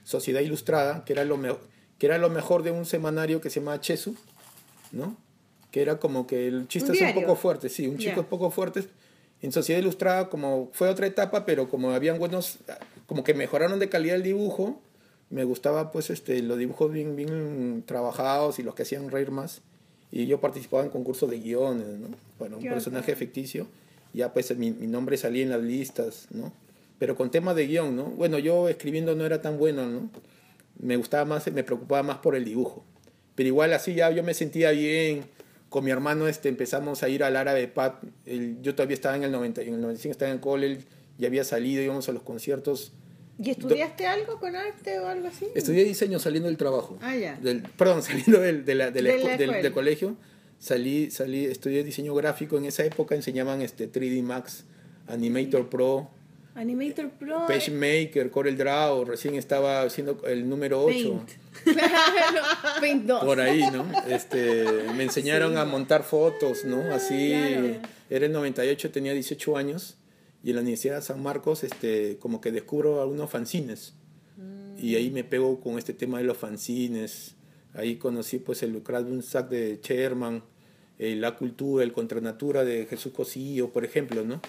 Sociedad 0.03 0.41
Ilustrada, 0.41 1.03
que 1.05 1.13
era 1.13 1.25
lo, 1.25 1.37
me- 1.37 1.55
que 1.97 2.05
era 2.07 2.17
lo 2.17 2.29
mejor 2.29 2.63
de 2.63 2.71
un 2.71 2.85
semanario 2.85 3.41
que 3.41 3.49
se 3.49 3.59
llamaba 3.59 3.79
Chesu, 3.81 4.15
¿no? 4.91 5.17
Que 5.71 5.81
era 5.81 5.99
como 5.99 6.27
que 6.27 6.47
el 6.47 6.67
chiste 6.67 6.91
es 6.93 6.99
un 7.15 7.21
poco 7.21 7.35
fuerte, 7.35 7.69
sí, 7.69 7.87
un 7.87 7.97
chico 7.97 8.21
un 8.21 8.27
poco 8.27 8.51
fuerte. 8.51 8.83
En 9.41 9.51
Sociedad 9.51 9.79
Ilustrada 9.81 10.29
como 10.29 10.69
fue 10.73 10.87
otra 10.89 11.05
etapa, 11.07 11.45
pero 11.45 11.69
como 11.69 11.91
habían 11.91 12.17
buenos, 12.19 12.59
como 13.07 13.23
que 13.23 13.33
mejoraron 13.33 13.79
de 13.79 13.89
calidad 13.89 14.15
el 14.15 14.23
dibujo, 14.23 14.81
me 15.29 15.43
gustaba 15.43 15.91
pues 15.91 16.09
este 16.11 16.41
los 16.43 16.57
dibujos 16.57 16.91
bien, 16.91 17.15
bien 17.15 17.83
trabajados 17.85 18.59
y 18.59 18.63
los 18.63 18.75
que 18.75 18.83
hacían 18.83 19.09
reír 19.09 19.31
más. 19.31 19.61
Y 20.11 20.27
yo 20.27 20.39
participaba 20.39 20.83
en 20.83 20.89
concursos 20.91 21.29
de 21.29 21.39
guiones, 21.39 21.87
¿no? 21.99 22.09
Bueno, 22.37 22.57
un 22.57 22.63
personaje 22.75 23.15
ficticio. 23.15 23.67
Ya 24.13 24.33
pues 24.33 24.55
mi, 24.57 24.71
mi 24.71 24.87
nombre 24.87 25.17
salía 25.17 25.43
en 25.43 25.49
las 25.49 25.61
listas, 25.61 26.27
¿no? 26.31 26.53
Pero 26.99 27.15
con 27.15 27.31
temas 27.31 27.55
de 27.55 27.67
guion, 27.67 27.95
¿no? 27.95 28.05
Bueno, 28.05 28.37
yo 28.39 28.69
escribiendo 28.69 29.15
no 29.15 29.25
era 29.25 29.41
tan 29.41 29.57
bueno, 29.57 29.85
¿no? 29.87 30.09
Me 30.79 30.95
gustaba 30.97 31.25
más, 31.25 31.51
me 31.51 31.63
preocupaba 31.63 32.03
más 32.03 32.17
por 32.19 32.35
el 32.35 32.45
dibujo. 32.45 32.85
Pero 33.35 33.47
igual 33.47 33.73
así 33.73 33.93
ya 33.95 34.09
yo 34.11 34.23
me 34.23 34.33
sentía 34.33 34.71
bien. 34.71 35.23
Con 35.69 35.83
mi 35.83 35.91
hermano 35.91 36.27
este, 36.27 36.49
empezamos 36.49 37.01
a 37.01 37.09
ir 37.09 37.23
al 37.23 37.35
árabe 37.35 37.67
Pat. 37.67 37.95
El- 38.27 38.61
yo 38.61 38.75
todavía 38.75 38.93
estaba 38.93 39.15
en 39.15 39.23
el 39.23 39.31
90, 39.31 39.61
en 39.63 39.73
el 39.73 39.81
95 39.81 40.11
estaba 40.11 40.29
en 40.29 40.35
el 40.35 40.41
cole, 40.41 40.77
ya 41.17 41.27
había 41.27 41.43
salido, 41.43 41.81
íbamos 41.81 42.07
a 42.09 42.11
los 42.11 42.21
conciertos. 42.23 42.93
¿Y 43.39 43.49
estudiaste 43.49 44.05
algo 44.05 44.39
con 44.39 44.55
arte 44.55 44.99
o 44.99 45.07
algo 45.07 45.27
así? 45.27 45.47
Estudié 45.55 45.83
diseño 45.83 46.19
saliendo 46.19 46.47
del 46.47 46.57
trabajo. 46.57 46.99
Ah, 47.01 47.15
ya. 47.15 47.35
Del, 47.41 47.63
perdón, 47.63 48.03
saliendo 48.03 48.39
del, 48.39 48.63
de 48.65 48.75
la- 48.75 48.91
de 48.91 49.01
la 49.01 49.09
De 49.13 49.23
la 49.23 49.37
del- 49.37 49.51
del 49.63 49.71
colegio. 49.73 50.15
Salí, 50.59 51.11
salí, 51.11 51.45
estudié 51.45 51.83
diseño 51.83 52.13
gráfico. 52.15 52.57
En 52.57 52.65
esa 52.65 52.85
época 52.85 53.15
enseñaban 53.15 53.61
este 53.61 53.91
3D 53.91 54.23
Max, 54.23 54.65
Animator 55.07 55.69
Pro, 55.69 56.09
Animator 56.55 57.09
Pro. 57.09 57.45
PageMaker, 57.47 58.29
Corel 58.29 58.55
Draw. 58.57 59.05
Recién 59.05 59.35
estaba 59.35 59.81
haciendo 59.81 60.21
el 60.27 60.47
número 60.47 60.83
8. 60.83 60.93
Paint. 60.93 61.29
Paint 62.79 63.05
2. 63.05 63.23
Por 63.25 63.41
ahí, 63.41 63.63
¿no? 63.71 63.85
Este, 64.07 64.65
me 64.95 65.03
enseñaron 65.03 65.57
a 65.57 65.65
montar 65.65 66.03
fotos, 66.03 66.63
¿no? 66.63 66.93
Así, 66.93 67.29
Claro. 67.31 67.87
era 68.09 68.25
el 68.27 68.31
98, 68.31 68.91
tenía 68.91 69.13
18 69.13 69.57
años. 69.57 69.97
Y 70.43 70.49
en 70.51 70.57
la 70.57 70.61
Universidad 70.61 70.97
de 70.97 71.01
San 71.01 71.23
Marcos, 71.23 71.63
este, 71.63 72.17
como 72.19 72.39
que 72.41 72.51
descubro 72.51 73.01
algunos 73.01 73.29
fanzines. 73.31 73.93
Y 74.77 74.95
ahí 74.95 75.09
me 75.09 75.23
pego 75.23 75.59
con 75.61 75.77
este 75.79 75.93
tema 75.93 76.17
de 76.19 76.25
los 76.25 76.37
fanzines. 76.37 77.35
Ahí 77.73 77.97
conocí 77.97 78.39
pues 78.39 78.63
el 78.63 78.75
un 78.75 79.23
Sack 79.23 79.49
de 79.49 79.79
Sherman, 79.81 80.43
eh, 80.99 81.15
La 81.15 81.35
Cultura, 81.35 81.83
el 81.83 81.93
Contranatura 81.93 82.63
de 82.63 82.85
Jesús 82.85 83.13
Cosillo, 83.13 83.69
por 83.69 83.85
ejemplo, 83.85 84.23
¿no? 84.23 84.41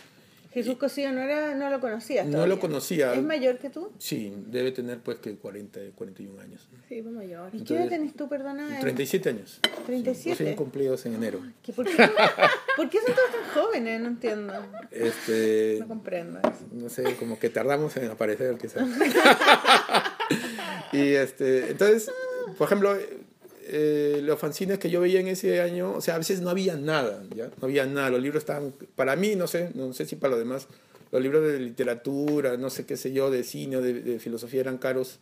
Jesús 0.52 0.76
Cosío 0.76 1.10
no, 1.10 1.20
era, 1.20 1.52
no 1.56 1.68
lo 1.68 1.80
conocías 1.80 2.26
No 2.26 2.32
todavía. 2.34 2.54
lo 2.54 2.60
conocía. 2.60 3.12
¿Es 3.12 3.20
mayor 3.24 3.58
que 3.58 3.70
tú? 3.70 3.90
Sí, 3.98 4.32
debe 4.46 4.70
tener 4.70 5.00
pues 5.00 5.18
que 5.18 5.34
40, 5.34 5.80
41 5.96 6.40
años. 6.40 6.68
¿no? 6.70 6.78
Sí, 6.88 7.02
fue 7.02 7.10
mayor. 7.10 7.48
¿Y 7.52 7.64
qué 7.64 7.74
edad 7.74 7.82
Entonces, 7.82 7.90
tenés 7.90 8.14
tú, 8.14 8.28
perdona? 8.28 8.78
37 8.78 9.30
años. 9.30 9.58
37. 9.87 10.38
Recién 10.38 10.56
cumplidos 10.56 11.04
en 11.06 11.14
enero. 11.14 11.40
¿Qué- 11.60 11.72
¿Por 11.72 11.84
qué, 11.87 11.96
¿Por 12.76 12.88
qué 12.88 12.98
son 13.04 13.16
todos 13.16 13.30
tan 13.32 13.64
jóvenes? 13.64 14.00
No 14.00 14.06
entiendo. 14.06 14.52
Este, 14.92 15.78
No 15.80 15.88
comprendo 15.88 16.38
eso. 16.38 16.66
no 16.70 16.88
sé, 16.88 17.16
como 17.16 17.37
que 17.40 17.50
tardamos 17.50 17.96
en 17.96 18.08
aparecer 18.12 18.56
quizás. 18.56 18.88
y 20.92 21.00
este, 21.14 21.70
entonces, 21.72 22.12
por 22.59 22.66
ejemplo, 22.66 22.96
eh, 23.66 24.20
los 24.22 24.38
fanzines 24.38 24.78
que 24.78 24.90
yo 24.90 25.00
veía 25.00 25.20
en 25.20 25.28
ese 25.28 25.61
año, 25.61 25.92
o 25.92 26.00
sea, 26.00 26.16
a 26.16 26.18
veces 26.18 26.40
no 26.40 26.50
había 26.50 26.76
nada, 26.76 27.22
¿ya? 27.35 27.46
No 27.46 27.66
había 27.66 27.87
nada, 27.87 28.11
los 28.11 28.22
libros 28.22 28.42
estaban, 28.42 28.74
para 28.94 29.16
mí, 29.16 29.37
no 29.37 29.46
sé, 29.46 29.70
no 29.74 29.92
sé 29.92 30.07
si 30.07 30.16
para 30.16 30.33
los 30.33 30.38
demás, 30.38 30.68
los 31.11 31.22
libros 31.22 31.46
de 31.46 31.59
literatura, 31.61 32.57
no 32.57 32.70
sé 32.70 32.85
qué 32.87 32.96
sé 32.96 33.12
yo, 33.12 33.30
de 33.30 33.44
cine, 33.44 33.80
de, 33.80 34.02
de 34.02 34.18
filosofía 34.18 34.61
eran 34.61 34.78
caros, 34.78 35.18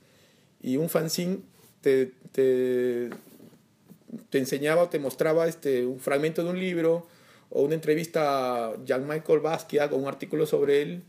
y 0.61 0.77
un 0.77 0.89
fanzine 0.89 1.39
te, 1.83 2.13
te, 2.33 3.11
enseñaba 4.33 4.85
o 4.85 4.89
te 4.89 4.99
mostraba 4.99 5.47
este, 5.47 5.85
un 5.85 6.01
fragmento 6.01 6.43
de 6.43 6.51
un 6.51 6.59
libro, 6.59 7.07
o 7.51 7.63
una 7.63 7.75
entrevista 7.75 8.69
a 8.69 8.85
Jean-Michael 8.85 9.41
Basquiat 9.41 9.93
o 9.93 9.97
un 9.97 10.09
artículo 10.09 10.47
sobre 10.47 10.81
él 10.81 11.03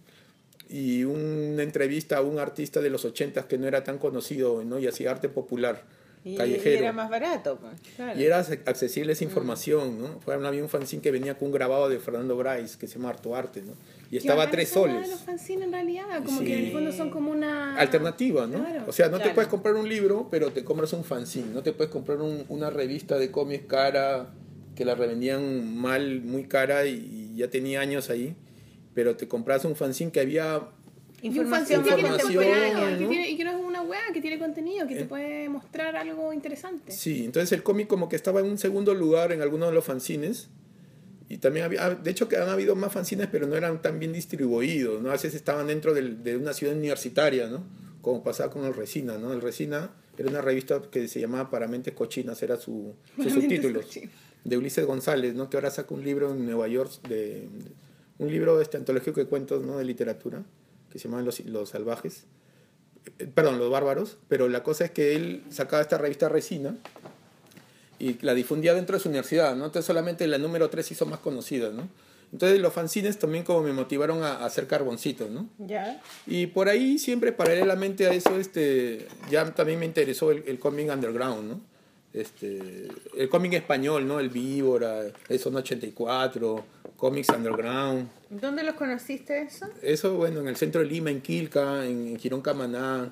y 0.70 1.06
una 1.06 1.64
entrevista 1.64 2.18
a 2.18 2.22
un 2.22 2.38
artista 2.38 2.82
de 2.82 2.90
los 2.90 3.06
80 3.06 3.48
que 3.48 3.58
no 3.58 3.66
era 3.66 3.86
tan 3.86 3.98
conocido 3.98 4.62
¿no? 4.66 4.78
y 4.78 4.88
hacía 4.88 5.12
arte 5.12 5.30
popular 5.30 5.84
Y, 6.26 6.36
callejero. 6.38 6.76
y 6.76 6.78
era 6.84 6.94
más 6.94 7.10
barato. 7.10 7.58
pues, 7.60 7.74
claro. 7.96 8.18
Y 8.20 8.24
era 8.24 8.38
accesible 8.40 9.12
esa 9.14 9.24
información, 9.26 10.00
¿no? 10.00 10.20
Fue, 10.22 10.34
había 10.34 10.64
un 10.64 10.70
fanzine 10.70 11.02
que 11.02 11.12
venía 11.12 11.38
con 11.38 11.48
un 11.48 11.54
grabado 11.54 11.90
de 11.90 12.00
Fernando 12.00 12.38
Bryce 12.38 12.78
que 12.80 12.88
se 12.88 12.96
llama 12.98 13.10
Harto 13.10 13.36
Arte, 13.36 13.62
¿no? 13.62 13.74
Y 14.10 14.18
estaba 14.18 14.44
a 14.44 14.50
tres 14.52 14.70
soles. 14.70 15.10
los 15.10 15.22
fanzines 15.22 15.66
en 15.66 15.72
realidad, 15.74 16.24
como 16.24 16.40
que 16.42 16.58
en 16.60 16.66
el 16.66 16.72
fondo 16.72 16.92
son 16.92 17.10
como 17.10 17.32
una 17.32 17.76
Alternativa, 17.78 18.46
¿no? 18.48 18.60
Claro. 18.60 18.84
o 18.88 18.92
sea, 18.92 19.10
no 19.10 19.20
te 19.20 19.32
puedes 19.32 19.50
comprar 19.50 19.76
un 19.76 19.90
libro, 19.90 20.28
pero 20.32 20.52
te 20.52 20.64
compras 20.64 20.94
un 20.94 21.04
fanzine. 21.04 21.48
No 21.54 21.62
te 21.64 21.74
puedes 21.74 21.92
comprar 21.92 22.20
un- 22.20 22.46
una 22.48 22.70
revista 22.70 23.18
de 23.18 23.30
cómics 23.32 23.66
cara 23.68 24.30
que 24.76 24.86
la 24.86 24.96
revendían 24.96 25.76
mal, 25.76 26.22
muy 26.22 26.46
cara 26.46 26.86
y, 26.86 27.32
y 27.34 27.38
ya 27.38 27.50
tenía 27.50 27.82
años 27.82 28.10
ahí. 28.10 28.36
Pero 28.94 29.18
te 29.18 29.28
compras 29.28 29.66
un 29.66 29.76
fanzine 29.76 30.12
que 30.12 30.20
había 30.20 30.62
Información 31.24 31.80
Información, 31.82 32.28
que 32.30 33.06
tiene- 33.08 33.30
y 33.30 33.38
que 33.38 33.44
no 33.46 33.52
es 33.52 33.66
una 33.66 33.82
weá, 33.82 34.02
que 34.14 34.22
tiene 34.22 34.38
contenido, 34.38 34.88
que 34.88 34.96
te 34.96 35.02
Eh. 35.02 35.06
puede 35.06 35.50
mostrar 35.50 35.96
algo 35.96 36.34
interesante. 36.34 36.92
Sí, 36.92 37.24
entonces 37.26 37.52
el 37.54 37.64
cómic 37.64 37.88
como 37.88 38.10
que 38.10 38.16
estaba 38.16 38.40
en 38.42 38.46
un 38.48 38.58
segundo 38.58 38.94
lugar 38.94 39.32
en 39.32 39.42
algunos 39.42 39.70
de 39.70 39.76
los 39.76 39.86
fanzines. 39.86 40.50
Y 41.30 41.38
también 41.38 41.66
había, 41.66 41.90
de 41.92 42.12
hecho 42.12 42.28
que 42.28 42.36
han 42.38 42.50
habido 42.50 42.76
más 42.76 42.92
fanzines, 42.92 43.28
pero 43.32 43.48
no 43.48 43.56
eran 43.56 43.82
tan 43.82 43.98
bien 43.98 44.12
distribuidos, 44.14 45.02
¿no? 45.02 45.10
A 45.10 45.14
veces 45.14 45.34
estaban 45.34 45.68
dentro 45.68 45.94
del- 45.94 46.22
de 46.24 46.36
una 46.36 46.54
ciudad 46.54 46.76
universitaria, 46.76 47.48
¿no? 47.48 47.64
Como 48.02 48.22
pasaba 48.22 48.52
con 48.52 48.66
el 48.66 48.74
Resina, 48.74 49.18
¿no? 49.18 49.32
El 49.32 49.42
Resina 49.42 49.92
era 50.18 50.30
una 50.30 50.42
revista 50.42 50.82
que 50.92 51.08
se 51.08 51.22
llamaba 51.22 51.50
Para 51.50 51.68
Mentes 51.68 51.94
Cochinas, 51.94 52.44
era 52.44 52.58
su, 52.58 52.94
su 53.24 53.30
subtítulo. 53.30 53.80
De 54.44 54.58
Ulises 54.58 54.86
González, 54.86 55.34
¿no? 55.36 55.50
Que 55.50 55.56
ahora 55.56 55.72
saca 55.72 55.94
un 55.96 56.04
libro 56.04 56.32
en 56.34 56.46
Nueva 56.46 56.68
York, 56.68 56.92
de, 57.08 57.48
un 58.20 58.30
libro 58.30 58.60
este, 58.62 58.76
antológico 58.76 59.22
de 59.22 59.26
cuentos, 59.28 59.66
¿no? 59.66 59.78
De 59.78 59.86
literatura, 59.86 60.44
que 60.94 61.00
se 61.00 61.10
llama 61.10 61.24
Los, 61.24 61.40
los 61.42 61.70
Salvajes. 61.70 62.26
Eh, 63.18 63.28
Perdón, 63.34 63.58
Los 63.58 63.72
Bárbaros. 63.72 64.18
Pero 64.30 64.48
la 64.48 64.62
cosa 64.62 64.86
es 64.86 64.92
que 64.92 65.16
él 65.16 65.44
sacaba 65.50 65.82
esta 65.82 65.98
revista 65.98 66.30
Resina, 66.30 66.78
y 67.98 68.18
la 68.22 68.34
difundía 68.34 68.74
dentro 68.74 68.98
de 68.98 69.02
su 69.02 69.10
universidad, 69.10 69.56
¿no? 69.56 69.66
Entonces 69.66 69.86
solamente 69.86 70.28
la 70.28 70.38
número 70.38 70.70
3 70.70 70.92
hizo 70.92 71.06
más 71.06 71.20
conocida, 71.20 71.72
¿no? 71.72 71.88
Entonces 72.32 72.60
los 72.60 72.74
fanzines 72.74 73.18
también 73.18 73.44
como 73.44 73.62
me 73.62 73.74
motivaron 73.74 74.24
a, 74.24 74.34
a 74.34 74.46
hacer 74.46 74.68
carboncitos, 74.68 75.30
¿no? 75.30 75.48
Ya. 75.58 76.02
Y 76.28 76.48
por 76.48 76.68
ahí 76.68 77.00
siempre 77.00 77.32
paralelamente 77.32 78.08
a 78.08 78.14
eso, 78.14 78.38
este, 78.38 79.08
ya 79.32 79.46
también 79.54 79.80
me 79.80 79.86
interesó 79.86 80.32
el, 80.32 80.44
el 80.48 80.60
cómic 80.60 80.92
underground, 80.92 81.50
¿no? 81.50 81.62
Este, 82.14 82.88
el 83.18 83.28
cómic 83.30 83.54
español, 83.54 84.08
¿no? 84.08 84.20
El 84.20 84.30
Víbora, 84.30 85.02
el 85.30 85.40
Son 85.40 85.56
84, 85.56 86.64
cómics 86.96 87.30
underground. 87.30 88.08
¿Dónde 88.30 88.64
los 88.64 88.76
conociste 88.76 89.42
eso? 89.42 89.66
Eso, 89.82 90.14
bueno, 90.16 90.40
en 90.42 90.48
el 90.48 90.56
centro 90.56 90.82
de 90.82 90.88
Lima, 90.88 91.10
en 91.10 91.22
Quilca, 91.22 91.86
en, 91.86 92.08
en 92.10 92.20
Girón 92.20 92.42
Camaná, 92.42 93.12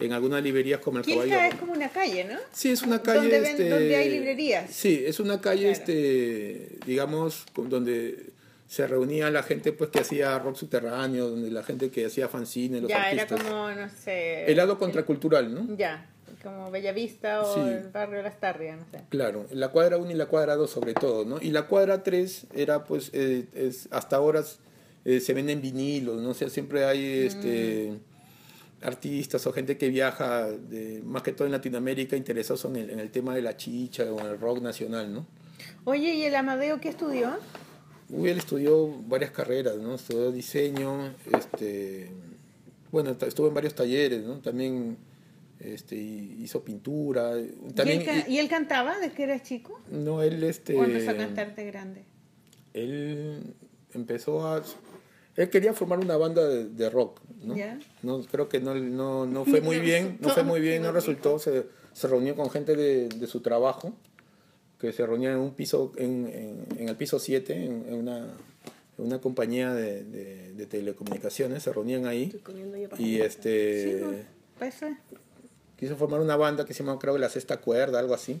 en 0.00 0.12
algunas 0.12 0.42
librerías 0.42 0.80
como 0.80 0.98
el 0.98 1.04
Quilca 1.04 1.28
Caballo. 1.28 1.52
es 1.54 1.60
como 1.60 1.72
una 1.74 1.88
calle, 1.90 2.24
¿no? 2.24 2.38
Sí, 2.52 2.70
es 2.70 2.82
una 2.82 3.00
calle. 3.02 3.20
Donde 3.20 3.40
ven- 3.40 3.50
este, 3.52 3.68
donde 3.68 3.96
hay 3.96 4.10
librerías. 4.10 4.70
Sí, 4.70 5.02
es 5.06 5.20
una 5.20 5.40
calle, 5.40 5.62
Claro. 5.72 5.78
este, 5.78 6.78
digamos, 6.86 7.44
donde 7.54 8.30
se 8.66 8.86
reunía 8.86 9.30
la 9.30 9.42
gente 9.42 9.72
pues 9.72 9.90
que 9.90 10.00
hacía 10.00 10.38
rock 10.38 10.56
subterráneo, 10.56 11.28
donde 11.28 11.50
la 11.50 11.62
gente 11.62 11.90
que 11.90 12.06
hacía 12.06 12.28
fanzine, 12.28 12.80
los 12.80 12.88
ya, 12.88 13.10
era 13.10 13.22
artistas. 13.22 13.42
como, 13.48 13.70
no 13.70 13.88
sé. 13.88 14.44
El 14.50 14.56
lado 14.56 14.78
contracultural, 14.78 15.52
¿no? 15.52 15.76
Ya, 15.76 16.06
como 16.42 16.70
Bellavista 16.70 17.42
o 17.42 17.54
Sí. 17.54 17.60
el 17.60 17.88
barrio 17.88 18.18
de 18.18 18.22
las 18.24 18.40
Tarrias, 18.40 18.78
no 18.78 18.84
sé. 18.90 19.04
Claro, 19.08 19.46
la 19.50 19.68
cuadra 19.68 19.98
1 19.98 20.10
y 20.10 20.14
la 20.14 20.26
cuadra 20.26 20.56
2 20.56 20.70
sobre 20.70 20.94
todo, 20.94 21.24
¿no? 21.24 21.38
Y 21.40 21.50
la 21.50 21.66
cuadra 21.66 22.02
3 22.02 22.46
era 22.54 22.84
pues, 22.84 23.10
eh, 23.12 23.46
es, 23.54 23.88
hasta 23.90 24.16
ahora 24.16 24.42
eh, 25.04 25.20
se 25.20 25.34
venden 25.34 25.60
vinilos, 25.60 26.20
¿no? 26.20 26.30
O 26.30 26.34
sea, 26.34 26.48
siempre 26.48 26.84
hay 26.84 27.26
este, 27.26 27.92
artistas 28.82 29.46
o 29.46 29.52
gente 29.52 29.76
que 29.76 29.88
viaja, 29.88 30.46
de, 30.50 31.02
más 31.04 31.22
que 31.22 31.32
todo 31.32 31.46
en 31.46 31.52
Latinoamérica, 31.52 32.16
interesados 32.16 32.64
en 32.66 32.76
el, 32.76 32.90
en 32.90 33.00
el 33.00 33.10
tema 33.10 33.34
de 33.34 33.42
la 33.42 33.56
chicha 33.56 34.04
o 34.04 34.20
en 34.20 34.26
el 34.26 34.40
rock 34.40 34.60
nacional, 34.60 35.12
¿no? 35.12 35.26
Oye, 35.84 36.14
¿y 36.14 36.22
el 36.24 36.34
Amadeo 36.34 36.80
qué 36.80 36.88
estudió? 36.88 37.32
Uy, 38.08 38.30
él 38.30 38.38
estudió 38.38 38.88
varias 39.06 39.30
carreras, 39.30 39.76
¿no? 39.76 39.94
Estudió 39.94 40.32
diseño, 40.32 41.14
este, 41.36 42.10
bueno, 42.90 43.10
estuvo 43.20 43.48
en 43.48 43.54
varios 43.54 43.74
talleres, 43.74 44.22
¿no? 44.24 44.38
También 44.38 44.96
este, 45.60 45.94
hizo 45.96 46.64
pintura, 46.64 47.32
también... 47.74 48.00
¿Y, 48.02 48.04
él, 48.04 48.22
ca- 48.24 48.28
y 48.30 48.38
él 48.38 48.48
cantaba 48.48 48.98
desde 48.98 49.14
que 49.14 49.22
era 49.24 49.40
chico? 49.42 49.80
no, 49.90 50.22
él 50.22 50.42
este... 50.42 50.76
¿O 50.76 50.84
empezó 50.84 51.10
a 51.10 51.16
cantar 51.16 51.54
de 51.54 51.64
grande? 51.66 52.04
Él 52.74 53.54
empezó 53.94 54.46
a... 54.46 54.62
Él 55.36 55.48
quería 55.48 55.72
formar 55.72 55.98
una 56.00 56.16
banda 56.16 56.46
de, 56.48 56.68
de 56.68 56.90
rock, 56.90 57.20
¿no? 57.42 57.56
Ya. 57.56 57.78
no 58.02 58.22
Creo 58.24 58.48
que 58.48 58.60
no, 58.60 58.74
no, 58.74 59.26
no 59.26 59.44
fue 59.44 59.60
muy 59.60 59.78
bien, 59.80 60.18
no 60.20 60.28
fue 60.30 60.42
muy 60.42 60.60
bien, 60.60 60.82
no 60.82 60.92
resultó, 60.92 61.38
se, 61.38 61.66
se 61.92 62.08
reunió 62.08 62.34
con 62.36 62.50
gente 62.50 62.74
de, 62.76 63.08
de 63.08 63.26
su 63.26 63.40
trabajo, 63.40 63.94
que 64.78 64.92
se 64.92 65.06
reunían 65.06 65.34
en 65.34 65.38
un 65.40 65.54
piso, 65.54 65.92
en, 65.96 66.26
en, 66.26 66.66
en 66.78 66.88
el 66.88 66.96
piso 66.96 67.18
7, 67.18 67.54
en, 67.54 67.84
en 67.88 67.94
una, 67.94 68.34
una 68.98 69.20
compañía 69.20 69.72
de, 69.72 70.04
de, 70.04 70.52
de 70.52 70.66
telecomunicaciones, 70.66 71.62
se 71.62 71.72
reunían 71.72 72.06
ahí 72.06 72.24
Estoy 72.24 72.40
comiendo 72.40 72.76
yo 72.76 72.88
y 72.98 73.20
este 73.20 74.24
Pues 74.58 74.76
eso 74.76 74.86
es. 74.86 74.96
Quiso 75.80 75.96
formar 75.96 76.20
una 76.20 76.36
banda 76.36 76.64
que 76.64 76.74
se 76.74 76.84
llama 76.84 76.98
creo 76.98 77.14
que 77.14 77.20
la 77.20 77.30
sexta 77.30 77.56
cuerda, 77.56 77.98
algo 77.98 78.14
así. 78.14 78.40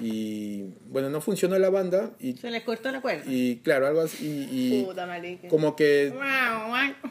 Y 0.00 0.64
bueno, 0.88 1.10
no 1.10 1.20
funcionó 1.20 1.58
la 1.58 1.68
banda 1.68 2.12
y, 2.18 2.34
Se 2.36 2.50
le 2.50 2.64
cortó 2.64 2.90
la 2.90 3.02
cuerda. 3.02 3.24
y 3.26 3.56
claro, 3.58 3.86
algo 3.86 4.00
así 4.00 4.48
y, 4.50 4.78
y 4.78 4.84
Puta 4.84 5.06
marica. 5.06 5.48
como 5.48 5.76
que 5.76 6.14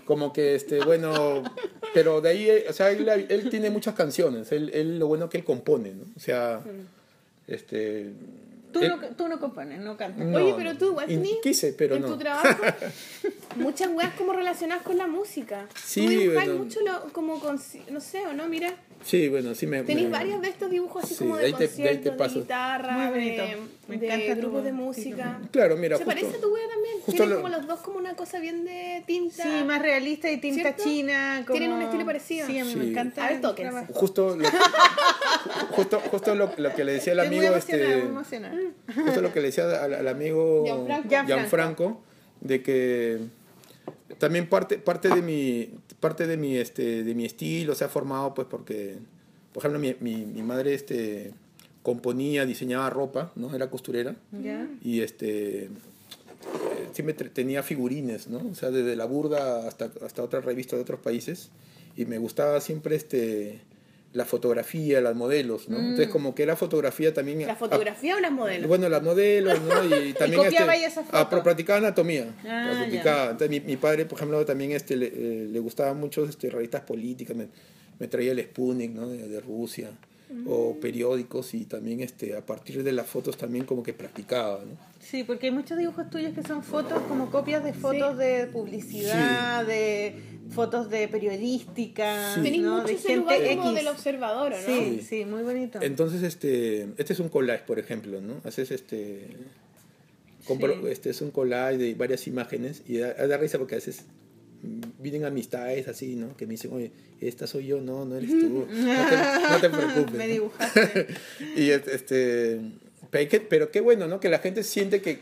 como 0.06 0.34
que 0.34 0.56
este 0.56 0.84
bueno 0.84 1.44
pero 1.94 2.22
de 2.22 2.30
ahí 2.30 2.50
o 2.68 2.74
sea 2.74 2.90
él, 2.90 3.08
él 3.08 3.50
tiene 3.52 3.70
muchas 3.70 3.94
canciones 3.94 4.52
él, 4.52 4.72
él 4.74 4.98
lo 4.98 5.06
bueno 5.06 5.30
que 5.30 5.38
él 5.38 5.44
compone 5.44 5.94
no 5.94 6.06
o 6.18 6.20
sea 6.20 6.62
este 7.48 8.14
Tú, 8.72 8.80
él- 8.80 8.90
no, 8.90 9.00
tú 9.16 9.28
no 9.28 9.40
compones, 9.40 9.80
no 9.80 9.98
cantas. 9.98 10.26
no, 10.26 10.38
Oye, 10.38 10.54
pero 10.58 10.78
tú 10.78 10.86
igual 10.88 11.12
y 11.12 11.16
tenés 11.16 11.32
quise 11.44 11.74
pero 11.74 11.96
en 11.96 12.02
no 12.04 12.08
tu 12.10 12.18
trabajo 12.18 12.48
muchas 13.56 13.90
weas 13.90 14.14
como 14.16 14.34
relacionadas 14.34 14.84
con 14.84 14.98
la 14.98 15.08
música. 15.08 15.68
Sí, 15.84 16.04
Tú 16.06 16.10
dibujas 16.10 16.46
bueno. 16.46 16.64
mucho 16.64 16.80
lo- 16.82 17.14
como 17.14 17.40
con, 17.40 17.60
no 17.90 18.00
sé, 18.00 18.26
¿o 18.28 18.34
no? 18.34 18.48
Mira, 18.48 18.74
sí 19.04 19.30
bueno 19.30 19.56
sí 19.56 19.66
me 19.68 19.82
tenéis 19.84 20.08
me- 20.08 20.14
varios 20.14 20.42
de 20.42 20.50
estos 20.50 20.70
dibujos 20.70 21.04
así 21.04 21.16
Sí, 21.16 21.20
como 21.24 21.36
de 21.36 21.42
de 21.42 21.48
ahí 21.48 21.54
te- 21.54 21.68
de 21.68 21.90
ahí 21.90 21.98
te 21.98 22.10
conciertos, 22.10 22.12
de, 22.14 22.18
paso. 22.18 22.40
guitarra, 22.42 22.92
Muy 22.94 23.06
de, 23.06 23.10
bonito. 23.12 23.44
Me 23.88 23.98
de 23.98 24.36
grupos 24.36 24.64
de 24.64 24.70
sí, 24.70 24.76
música. 24.76 25.40
claro 25.52 25.76
mira 25.76 25.98
Se 25.98 26.06
justo, 26.06 26.20
parece 26.22 26.38
a 26.38 26.42
tu 26.42 26.54
wea 26.54 26.64
también. 26.70 26.96
Tienen 27.06 27.30
lo- 27.30 27.36
como 27.38 27.50
los 27.50 27.68
dos 27.68 27.80
como 27.82 27.98
una 27.98 28.16
cosa 28.16 28.40
bien 28.40 28.64
de 28.64 29.04
tinta. 29.06 29.44
Sí, 29.44 29.64
más 29.66 29.82
realista 29.82 30.30
y 30.32 30.38
tinta 30.38 30.62
¿Cierto? 30.62 30.84
china. 30.84 31.44
Como... 31.46 31.58
Tienen 31.60 31.76
un 31.76 31.82
estilo 31.82 32.06
parecido. 32.06 32.48
Sí, 32.48 32.60
a 32.60 32.64
mí 32.66 32.72
Sí. 32.72 32.78
me 32.78 32.88
encanta. 32.90 33.26
A 33.26 33.30
ver, 33.34 33.42
el 33.44 33.56
trabajo. 33.56 33.94
justo 33.94 34.36
lo, 34.38 34.48
justo 35.72 36.00
justo 36.12 36.36
lo, 36.36 36.52
lo 36.58 36.74
que 36.76 36.84
le 36.84 36.94
decía 36.94 37.14
muy 37.16 37.26
amigo 37.26 37.44
emocionada, 37.44 37.58
este 37.98 38.04
muy 38.54 38.61
emocionada. 38.62 39.04
justo 39.06 39.21
lo 39.21 39.34
que 39.34 39.39
le 39.41 39.47
decía 39.47 39.84
al, 39.84 39.93
al 39.93 40.08
amigo 40.08 40.65
Gianfranco. 40.65 41.28
Gianfranco, 41.28 42.02
de 42.41 42.62
que 42.63 43.19
también 44.17 44.47
parte 44.47 44.78
parte 44.78 45.10
de 45.10 45.21
mi 45.21 45.69
parte 46.00 46.28
de 46.28 46.38
mi 46.38 46.58
este 46.58 47.04
de 47.04 47.15
mi 47.15 47.26
estilo 47.26 47.76
se 47.76 47.84
ha 47.84 47.89
formado 47.89 48.34
pues 48.34 48.47
porque 48.50 48.97
por 49.54 49.62
ejemplo 49.62 49.80
mi, 49.80 49.95
mi, 50.00 50.26
mi 50.26 50.43
madre 50.43 50.74
este 50.74 51.34
componía 51.84 52.45
diseñaba 52.45 52.89
ropa 52.89 53.32
no 53.36 53.54
era 53.56 53.69
costurera. 53.69 54.15
Y 54.84 55.02
este 55.02 55.69
siempre 56.93 57.13
tenía 57.30 57.63
figurines 57.63 58.28
no 58.28 58.39
o 58.52 58.56
sea 58.56 58.69
desde 58.71 58.95
la 58.95 59.06
burda 59.06 59.67
hasta 59.67 59.91
hasta 60.06 60.24
otras 60.24 60.45
revistas 60.45 60.78
de 60.78 60.84
otros 60.84 61.00
países. 61.00 61.50
Y 61.97 62.06
me 62.06 62.17
gustaba 62.19 62.62
siempre 62.62 62.95
este 62.95 63.60
la 64.13 64.26
fotografía, 64.26 65.00
las 65.00 65.15
modelos, 65.15 65.69
¿no? 65.69 65.78
Entonces 65.80 66.10
como 66.10 66.36
que 66.36 66.45
la 66.45 66.56
fotografía 66.56 67.13
también... 67.13 67.45
¿La 67.47 67.56
fotografía 67.56 68.17
o 68.17 68.19
las 68.19 68.32
modelos? 68.32 68.67
Bueno, 68.67 68.89
las 68.89 69.02
modelos, 69.02 69.62
¿no? 69.62 69.86
Y 69.86 70.13
también... 70.19 70.43
copiaba 70.43 70.76
este, 70.76 71.02
pero 71.30 71.43
practicaba 71.43 71.80
anatomía. 71.80 72.28
Ah, 72.45 72.74
practicaba. 72.78 73.24
Entonces, 73.32 73.50
mi, 73.50 73.60
mi 73.62 73.78
padre, 73.78 74.06
por 74.06 74.17
ejemplo, 74.17 74.45
también 74.45 74.71
este, 74.71 74.97
le, 74.97 75.08
eh, 75.08 75.47
le 75.50 75.60
gustaban 75.60 75.97
mucho 75.97 76.26
este, 76.26 76.50
revistas 76.50 76.82
políticas. 76.82 77.38
Me, 77.38 77.47
me 78.00 78.08
traía 78.08 78.34
el 78.34 78.41
Sputnik, 78.41 78.91
¿no? 78.91 79.08
De, 79.08 79.28
de 79.28 79.39
Rusia. 79.39 79.91
O 80.48 80.78
periódicos 80.80 81.54
y 81.54 81.65
también 81.65 82.00
este, 82.02 82.36
a 82.36 82.46
partir 82.46 82.84
de 82.84 82.91
las 82.91 83.08
fotos 83.08 83.38
también 83.38 83.65
como 83.65 83.84
que 83.84 83.94
practicaba, 83.94 84.63
¿no? 84.65 84.78
Sí, 85.00 85.24
porque 85.24 85.48
hay 85.48 85.52
muchos 85.52 85.78
dibujos 85.78 86.10
tuyos 86.10 86.34
que 86.34 86.44
son 86.44 86.63
fotos 86.63 87.02
como 87.08 87.30
copias 87.32 87.63
de 87.63 87.74
fotos 87.74 88.17
de 88.17 88.48
publicidad, 88.48 89.65
de 89.65 90.15
fotos 90.52 90.89
de 90.89 91.08
periodística, 91.08 92.36
Sí. 92.36 92.60
¿no? 92.60 92.76
mucho 92.78 92.88
de 92.88 92.94
ese 92.94 93.08
gente 93.10 93.22
lugar 93.22 93.38
como 93.58 93.70
X. 93.70 93.76
del 93.76 93.88
observador, 93.88 94.54
¿o 94.54 94.56
¿no? 94.56 94.62
Sí, 94.65 94.98
Sí. 95.02 95.06
sí, 95.08 95.26
muy 95.26 95.44
bonito. 95.44 95.80
Entonces, 95.82 96.24
este, 96.24 96.84
este 96.98 97.13
es 97.13 97.20
un 97.20 97.30
collage, 97.30 97.63
por 97.65 97.80
ejemplo, 97.80 98.22
¿no? 98.22 98.41
Haces 98.44 98.72
este... 98.72 99.28
Compro, 100.46 100.74
Sí. 100.82 100.88
este 100.89 101.10
es 101.12 101.22
un 101.22 101.32
collage 101.32 101.78
de 101.78 101.94
varias 101.94 102.26
imágenes 102.28 102.82
y 102.88 102.98
da, 102.98 103.13
da 103.13 103.38
risa 103.38 103.58
porque 103.60 103.76
a 103.76 103.78
veces 103.78 104.06
vienen 105.00 105.26
amistades 105.26 105.88
así, 105.88 106.15
¿no? 106.15 106.36
Que 106.38 106.45
me 106.45 106.52
dicen, 106.52 106.71
oye, 106.74 106.91
esta 107.19 107.47
soy 107.47 107.67
yo, 107.67 107.82
no, 107.82 108.06
no 108.06 108.15
eres 108.15 108.30
tú, 108.30 108.67
no 108.71 109.10
te, 109.10 109.50
no 109.50 109.60
te 109.62 109.69
preocupes. 109.69 110.13
Me 110.13 110.28
¿no? 110.28 110.34
dibujaste. 110.34 111.08
y 111.56 111.69
es- 111.71 111.88
este, 111.88 112.60
pero, 113.10 113.30
qué, 113.30 113.39
pero 113.41 113.71
qué 113.71 113.82
bueno, 113.82 114.08
¿no? 114.08 114.19
Que 114.19 114.30
la 114.30 114.39
gente 114.39 114.63
siente 114.63 115.02
que, 115.02 115.19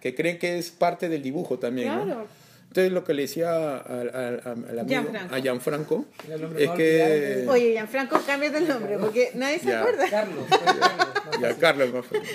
que 0.00 0.14
creen 0.14 0.38
que 0.38 0.58
es 0.58 0.70
parte 0.70 1.08
del 1.08 1.22
dibujo 1.22 1.58
también. 1.58 1.88
¿no? 1.88 2.04
Claro. 2.04 2.26
Entonces 2.68 2.90
lo 2.92 3.04
que 3.04 3.12
le 3.12 3.22
decía 3.22 3.76
al, 3.76 4.08
al- 4.14 4.40
al 4.46 4.78
amigo, 4.78 4.86
Gianfranco. 4.88 5.34
a 5.34 5.40
Gianfranco, 5.40 6.06
es 6.56 6.70
que... 6.70 7.44
Oye, 7.46 7.72
Gianfranco, 7.72 8.18
cámbiate 8.26 8.58
el 8.58 8.68
nombre 8.68 8.96
porque 8.98 9.30
nadie 9.34 9.58
se 9.58 9.66
Ya. 9.66 9.80
acuerda. 9.80 10.08
Carlos, 10.08 10.44
Ya. 11.42 11.54
Carlos, 11.56 11.92
más 11.92 12.06
fácil. 12.06 12.28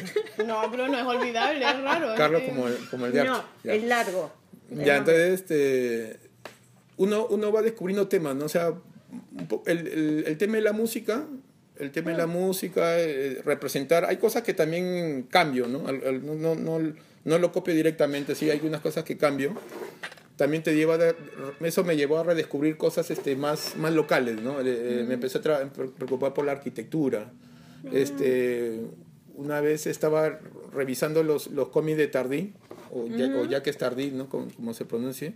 No, 0.45 0.69
pero 0.69 0.87
no 0.89 0.99
es 0.99 1.05
olvidable, 1.05 1.65
es 1.67 1.81
raro. 1.81 2.13
Carlos 2.15 2.43
como 2.47 2.67
el, 2.67 2.75
como 2.89 3.05
el 3.07 3.13
de 3.13 3.23
No. 3.23 3.43
Ya. 3.63 3.73
es 3.73 3.83
largo. 3.85 4.31
Ya, 4.69 4.97
entonces, 4.97 5.41
este, 5.41 6.19
uno, 6.97 7.27
uno 7.27 7.51
va 7.51 7.61
descubriendo 7.61 8.07
temas, 8.07 8.35
¿no? 8.35 8.45
O 8.45 8.49
sea, 8.49 8.73
el, 9.65 9.87
el, 9.87 10.23
el 10.27 10.37
tema 10.37 10.55
de 10.55 10.61
la 10.61 10.73
música, 10.73 11.25
el 11.77 11.91
tema 11.91 12.11
de 12.11 12.17
la 12.17 12.27
música, 12.27 12.99
eh, 12.99 13.41
representar, 13.45 14.05
hay 14.05 14.17
cosas 14.17 14.43
que 14.43 14.53
también 14.53 15.27
cambio, 15.29 15.67
¿no? 15.67 15.83
No, 15.91 16.35
no, 16.35 16.55
no, 16.55 16.93
no 17.23 17.37
lo 17.39 17.51
copio 17.51 17.73
directamente, 17.73 18.35
sí, 18.35 18.45
hay 18.49 18.57
algunas 18.57 18.81
cosas 18.81 19.03
que 19.03 19.17
cambio. 19.17 19.53
También 20.37 20.61
te 20.61 20.75
lleva, 20.75 20.95
a- 20.95 21.15
eso 21.65 21.83
me 21.83 21.95
llevó 21.97 22.19
a 22.19 22.23
redescubrir 22.23 22.77
cosas 22.77 23.09
este, 23.09 23.35
más, 23.35 23.75
más 23.77 23.93
locales, 23.93 24.39
¿no? 24.41 24.61
Eh, 24.61 24.65
eh, 24.65 25.05
Me 25.07 25.15
empecé 25.15 25.39
a 25.39 25.41
pre- 25.41 25.87
preocupar 25.87 26.33
por 26.33 26.45
la 26.45 26.51
arquitectura. 26.51 27.31
Este, 27.91 28.81
una 29.35 29.61
vez 29.61 29.87
estaba 29.87 30.39
revisando 30.73 31.23
los, 31.23 31.47
los 31.47 31.69
cómics 31.69 31.97
de 31.97 32.07
Tardí, 32.07 32.53
o, 32.91 33.07
ya, 33.07 33.27
o 33.35 33.45
Jacques 33.45 33.77
Tardí, 33.77 34.11
¿no? 34.11 34.29
Como, 34.29 34.47
como 34.55 34.73
se 34.73 34.85
pronuncie. 34.85 35.35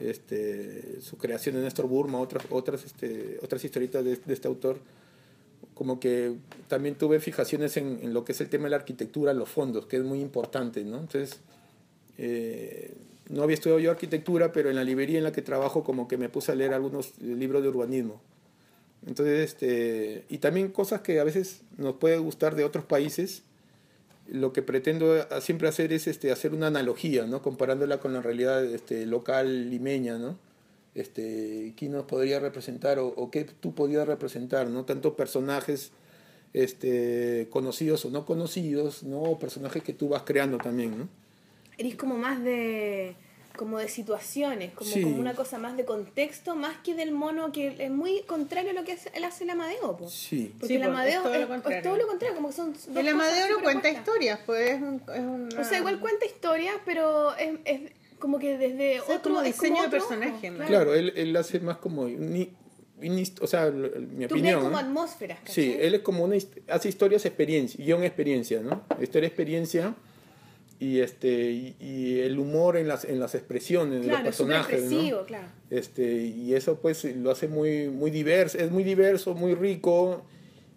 Este, 0.00 1.00
su 1.00 1.16
creación 1.16 1.54
de 1.54 1.62
Néstor 1.62 1.86
Burma, 1.86 2.18
otras, 2.20 2.44
otras, 2.50 2.84
este, 2.84 3.38
otras 3.42 3.64
historietas 3.64 4.04
de, 4.04 4.16
de 4.16 4.34
este 4.34 4.48
autor. 4.48 4.78
Como 5.74 5.98
que 5.98 6.34
también 6.68 6.96
tuve 6.96 7.20
fijaciones 7.20 7.76
en, 7.76 8.00
en 8.02 8.14
lo 8.14 8.24
que 8.24 8.32
es 8.32 8.40
el 8.40 8.48
tema 8.48 8.64
de 8.64 8.70
la 8.70 8.76
arquitectura, 8.76 9.32
los 9.32 9.48
fondos, 9.48 9.86
que 9.86 9.96
es 9.96 10.04
muy 10.04 10.20
importante, 10.20 10.84
¿no? 10.84 10.98
Entonces, 10.98 11.40
eh, 12.18 12.94
no 13.28 13.42
había 13.42 13.54
estudiado 13.54 13.80
yo 13.80 13.90
arquitectura, 13.90 14.52
pero 14.52 14.70
en 14.70 14.76
la 14.76 14.84
librería 14.84 15.18
en 15.18 15.24
la 15.24 15.32
que 15.32 15.42
trabajo 15.42 15.82
como 15.82 16.06
que 16.08 16.16
me 16.16 16.28
puse 16.28 16.52
a 16.52 16.54
leer 16.54 16.74
algunos 16.74 17.18
libros 17.18 17.62
de 17.62 17.68
urbanismo. 17.68 18.20
Entonces, 19.06 19.52
este, 19.52 20.24
y 20.28 20.38
también 20.38 20.68
cosas 20.68 21.00
que 21.02 21.20
a 21.20 21.24
veces 21.24 21.62
nos 21.76 21.96
puede 21.96 22.18
gustar 22.18 22.54
de 22.54 22.64
otros 22.64 22.84
países. 22.84 23.42
Lo 24.26 24.52
que 24.52 24.62
pretendo 24.62 25.14
siempre 25.40 25.68
hacer 25.68 25.92
es 25.92 26.06
este, 26.06 26.32
hacer 26.32 26.54
una 26.54 26.68
analogía, 26.68 27.26
¿no? 27.26 27.42
comparándola 27.42 28.00
con 28.00 28.12
la 28.12 28.22
realidad 28.22 28.64
este, 28.64 29.04
local 29.06 29.70
limeña, 29.70 30.18
¿no? 30.18 30.38
Este, 30.94 31.74
¿Quién 31.76 31.92
nos 31.92 32.04
podría 32.04 32.38
representar 32.40 32.98
o, 32.98 33.08
o 33.08 33.30
qué 33.30 33.44
tú 33.44 33.74
podías 33.74 34.06
representar? 34.06 34.68
¿no? 34.68 34.84
Tanto 34.84 35.16
personajes 35.16 35.90
este, 36.52 37.48
conocidos 37.50 38.04
o 38.04 38.10
no 38.10 38.24
conocidos, 38.24 39.02
¿no? 39.02 39.22
o 39.22 39.38
personajes 39.38 39.82
que 39.82 39.92
tú 39.92 40.08
vas 40.08 40.22
creando 40.22 40.56
también. 40.58 40.96
¿no? 40.96 41.08
Eres 41.76 41.96
como 41.96 42.16
más 42.16 42.42
de 42.42 43.16
como 43.56 43.78
de 43.78 43.88
situaciones, 43.88 44.72
como, 44.74 44.90
Sí. 44.90 45.02
como 45.02 45.16
una 45.18 45.34
cosa 45.34 45.58
más 45.58 45.76
de 45.76 45.84
contexto, 45.84 46.56
más 46.56 46.76
que 46.78 46.94
del 46.94 47.12
mono, 47.12 47.52
que 47.52 47.76
es 47.78 47.90
muy 47.90 48.22
contrario 48.22 48.70
a 48.70 48.74
lo 48.74 48.84
que 48.84 48.92
hace, 48.92 49.10
él 49.14 49.22
hace 49.24 49.44
el 49.44 49.50
Amadeo. 49.50 49.96
po. 49.96 50.08
Sí. 50.08 50.50
Porque 50.58 50.66
Sí, 50.66 50.74
el 50.74 50.80
po, 50.80 50.86
es 50.88 50.90
Amadeo 50.92 51.22
todo 51.22 51.34
lo 51.34 51.40
es, 51.40 51.46
contrario. 51.46 51.82
todo 51.82 51.96
lo 51.96 52.06
contrario, 52.08 52.34
como 52.36 52.48
que 52.48 52.54
son 52.54 52.72
dos 52.72 52.88
El 52.96 53.08
Amadeo 53.08 53.48
no 53.50 53.62
cuenta 53.62 53.88
historias, 53.88 54.40
pues 54.44 54.70
es, 54.72 54.82
un, 54.82 55.02
es 55.14 55.20
una... 55.20 55.60
O 55.60 55.64
sea, 55.64 55.78
igual 55.78 56.00
cuenta 56.00 56.26
historias, 56.26 56.74
pero 56.84 57.34
es, 57.36 57.50
es 57.64 57.80
como 58.18 58.38
que 58.38 58.58
desde 58.58 59.00
O 59.00 59.06
sea, 59.06 59.16
otro 59.16 59.32
como 59.34 59.42
diseño 59.44 59.82
de 59.82 59.86
otro 59.86 59.98
personaje, 60.00 60.50
ojo, 60.50 60.58
¿no? 60.58 60.66
Claro, 60.66 60.94
él, 60.94 61.12
él 61.16 61.36
hace 61.36 61.60
más 61.60 61.76
como... 61.78 62.06
ni- 62.08 62.50
ni- 63.00 63.32
o 63.40 63.46
sea, 63.46 63.66
lo- 63.66 63.90
mi 64.00 64.26
Tú 64.26 64.34
opinión. 64.36 64.62
como 64.62 64.78
atmósferas, 64.78 65.38
¿cachai? 65.40 65.54
Sí, 65.54 65.76
él 65.78 65.94
es 65.94 66.00
como 66.00 66.24
una 66.24 66.36
hace 66.68 66.88
historias 66.88 67.24
experiencia, 67.26 67.84
guion 67.84 68.02
experiencia, 68.02 68.60
¿no? 68.62 68.82
Historia 69.00 69.26
experiencia 69.28 69.94
y 70.84 71.00
este 71.00 71.50
y, 71.50 71.76
y 71.80 72.20
el 72.20 72.38
humor 72.38 72.76
en 72.76 72.88
las 72.88 73.04
en 73.04 73.18
las 73.18 73.34
expresiones 73.34 74.02
de 74.02 74.08
los 74.12 74.20
personajes, 74.20 74.90
¿no? 74.90 75.24
claro. 75.26 75.48
Este 75.70 76.24
y 76.26 76.54
eso 76.54 76.78
pues 76.80 77.04
lo 77.16 77.30
hace 77.30 77.48
muy 77.48 77.88
muy 77.88 78.10
diverso, 78.10 78.58
es 78.58 78.70
muy 78.70 78.84
diverso, 78.84 79.34
muy 79.34 79.54
rico 79.54 80.22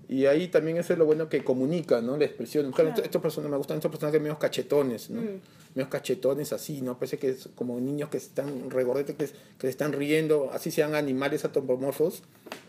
y 0.08 0.26
ahí 0.26 0.48
también 0.48 0.78
eso 0.78 0.93
es 0.93 1.00
lo 1.00 1.06
bueno 1.06 1.28
que 1.28 1.43
comunica, 1.43 2.02
¿no? 2.02 2.15
La 2.15 2.24
expresión. 2.24 2.72
Claro, 2.72 2.91
Claro. 2.91 3.04
estos 3.04 3.22
personajes 3.22 3.52
me 3.52 3.58
gustan 3.58 3.78
estos 3.78 3.91
personajes 3.91 4.22
medio 4.22 4.39
cachetones, 4.39 5.10
¿no? 5.10 5.22
Mm. 5.22 5.41
Medio 5.76 5.89
cachetones 5.89 6.54
así, 6.54 6.82
¿no? 6.82 6.98
Parece 6.98 7.17
que 7.17 7.30
es 7.30 7.50
como 7.56 7.78
niños 7.82 8.08
que 8.10 8.15
están 8.17 8.70
regordetes 8.70 9.17
que, 9.17 9.26
que 9.26 9.67
se 9.67 9.70
están 9.70 9.91
riendo, 9.91 10.50
así 10.54 10.72
sean 10.72 10.96
animales 10.96 11.43
antropomorfos, 11.43 12.24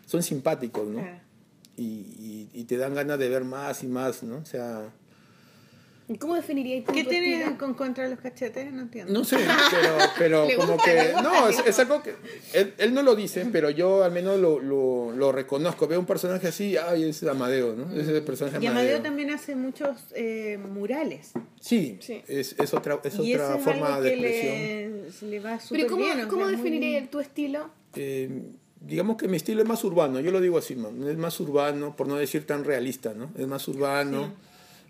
son 0.07 0.24
simpáticos, 0.24 0.88
¿no? 0.88 1.01
Y, 1.77 1.85
y, 1.85 2.48
y 2.53 2.64
te 2.64 2.77
dan 2.77 2.94
ganas 2.96 3.20
de 3.20 3.29
ver 3.29 3.44
más 3.44 3.85
y 3.85 3.87
más, 3.87 4.24
¿no? 4.24 4.38
O 4.38 4.44
sea, 4.44 4.92
¿Y 5.08 5.08
¿Cómo 6.18 6.37
definirías 6.37 6.85
tú 6.87 6.92
¿Qué 6.92 7.05
tiene 7.05 7.57
con 7.59 7.75
contra 7.75 8.09
los 8.09 8.18
cachetes? 8.18 8.73
No 8.73 8.83
entiendo. 8.83 9.12
no 9.12 9.25
sé, 9.25 9.37
pero, 9.77 9.99
pero 10.18 10.47
como 10.57 10.73
gusta, 10.75 10.90
que... 10.90 11.12
no, 11.23 11.49
es, 11.49 11.79
algo 11.79 12.03
que... 12.03 12.14
Él, 12.55 12.73
él 12.79 12.94
no 12.94 13.03
lo 13.03 13.14
dice, 13.14 13.47
pero 13.53 13.68
yo 13.68 14.03
al 14.03 14.12
menos 14.12 14.38
lo, 14.38 14.59
lo, 14.59 15.12
lo 15.12 15.33
reconozco. 15.33 15.87
Veo 15.87 16.01
un 16.01 16.07
personaje 16.07 16.49
así, 16.49 16.77
ay, 16.79 17.11
es 17.11 17.23
Amadeo, 17.25 17.75
¿no? 17.75 17.92
Ese 17.92 18.01
es 18.01 18.09
el 18.09 18.23
personaje 18.23 18.57
Y 18.62 18.66
Amadeo. 18.66 18.88
Amadeo 18.88 19.03
también 19.03 19.31
hace 19.31 19.55
muchos 19.55 19.99
eh, 20.14 20.57
murales. 20.59 21.33
Sí, 21.61 21.99
Sí. 22.01 22.23
Es, 22.27 22.55
es 22.59 22.73
otra, 22.73 23.01
es 23.05 23.18
y 23.18 23.35
otra 23.35 23.59
forma 23.59 23.97
algo 23.97 24.03
de 24.03 24.14
que 24.14 24.14
expresión. 25.01 25.31
le, 25.31 25.37
le 25.37 25.40
va 25.40 25.61
súper 25.61 25.81
Pero 25.81 25.90
¿cómo, 25.90 26.05
bien. 26.05 26.21
o 26.25 26.29
¿cómo 26.29 26.47
sea, 26.49 26.57
muy- 26.57 26.57
definirías 26.57 27.11
tu 27.11 27.21
estilo? 27.21 27.71
Eh, 27.97 28.31
digamos 28.81 29.16
que 29.18 29.29
mi 29.29 29.37
estilo 29.37 29.61
es 29.62 29.68
más 29.68 29.85
urbano, 29.85 30.21
yo 30.21 30.31
lo 30.31 30.40
digo 30.40 30.57
así, 30.57 30.75
man, 30.77 31.07
es 31.09 31.16
más 31.18 31.38
urbano, 31.40 31.97
por 31.97 32.07
no 32.07 32.16
decir 32.16 32.47
tan 32.47 32.64
realista, 32.64 33.12
¿no? 33.12 33.31
Es 33.37 33.47
más 33.47 33.66
urbano. 33.68 34.33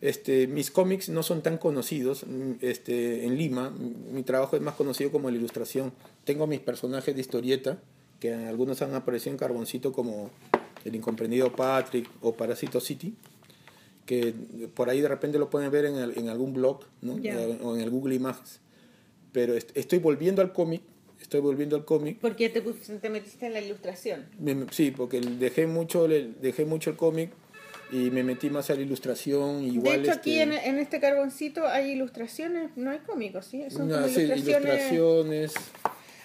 Este, 0.00 0.46
mis 0.46 0.70
cómics 0.70 1.08
no 1.08 1.22
son 1.24 1.42
tan 1.42 1.58
conocidos 1.58 2.24
mm, 2.26 2.52
este, 2.60 3.24
en 3.26 3.36
Lima. 3.36 3.70
mm, 3.70 4.14
Mi 4.14 4.22
trabajo 4.22 4.54
es 4.56 4.62
más 4.62 4.74
conocido 4.74 5.10
como 5.10 5.30
la 5.30 5.36
ilustración. 5.36 5.92
Tengo 6.24 6.46
mis 6.46 6.60
personajes 6.60 7.14
de 7.14 7.20
historieta, 7.20 7.78
que 8.20 8.32
algunos 8.34 8.80
han 8.82 8.94
aparecido 8.94 9.32
en 9.32 9.38
Carboncito 9.38 9.92
como 9.92 10.30
El 10.84 10.94
Incomprendido 10.94 11.54
Patrick 11.54 12.08
o 12.20 12.32
Parasito 12.34 12.80
City, 12.80 13.14
que 14.06 14.34
por 14.74 14.88
ahí 14.88 15.00
de 15.00 15.08
repente 15.08 15.38
lo 15.38 15.50
pueden 15.50 15.70
ver 15.70 15.84
en, 15.86 15.96
el- 15.96 16.16
en 16.18 16.28
algún 16.28 16.52
blog. 16.54 16.80
Eh, 17.02 17.58
o 17.62 17.74
en 17.76 17.82
el 17.82 17.90
Google 17.90 18.14
Images. 18.14 18.60
Pero 19.32 19.54
est- 19.54 19.76
estoy 19.76 19.98
volviendo 19.98 20.40
al 20.42 20.52
cómic, 20.52 20.80
estoy 21.20 21.40
volviendo 21.40 21.76
al 21.76 21.84
cómic 21.84 22.18
Porque 22.20 22.48
te, 22.48 22.62
pus- 22.62 23.00
te 23.00 23.10
metiste 23.10 23.46
en 23.46 23.52
la 23.52 23.60
ilustración. 23.60 24.26
sí, 24.70 24.90
porque 24.90 25.20
dejé 25.20 25.66
mucho, 25.66 26.08
dejé 26.08 26.64
mucho 26.64 26.90
el 26.90 26.96
cómic 26.96 27.30
y 27.90 28.10
me 28.10 28.22
metí 28.22 28.50
más 28.50 28.70
a 28.70 28.74
la 28.74 28.82
ilustración. 28.82 29.64
Igual, 29.64 30.02
de 30.02 30.08
hecho, 30.08 30.18
aquí 30.18 30.38
este, 30.38 30.56
en, 30.66 30.74
en 30.74 30.78
este 30.78 31.00
carboncito 31.00 31.66
hay 31.66 31.92
ilustraciones, 31.92 32.70
no 32.76 32.90
hay 32.90 32.98
cómicos, 32.98 33.46
¿sí? 33.46 33.64
Son 33.70 33.82
una 33.82 34.02
como 34.02 34.08
serie 34.08 34.28
de 34.28 34.40
ilustraciones. 34.40 34.92
ilustraciones. 34.92 35.54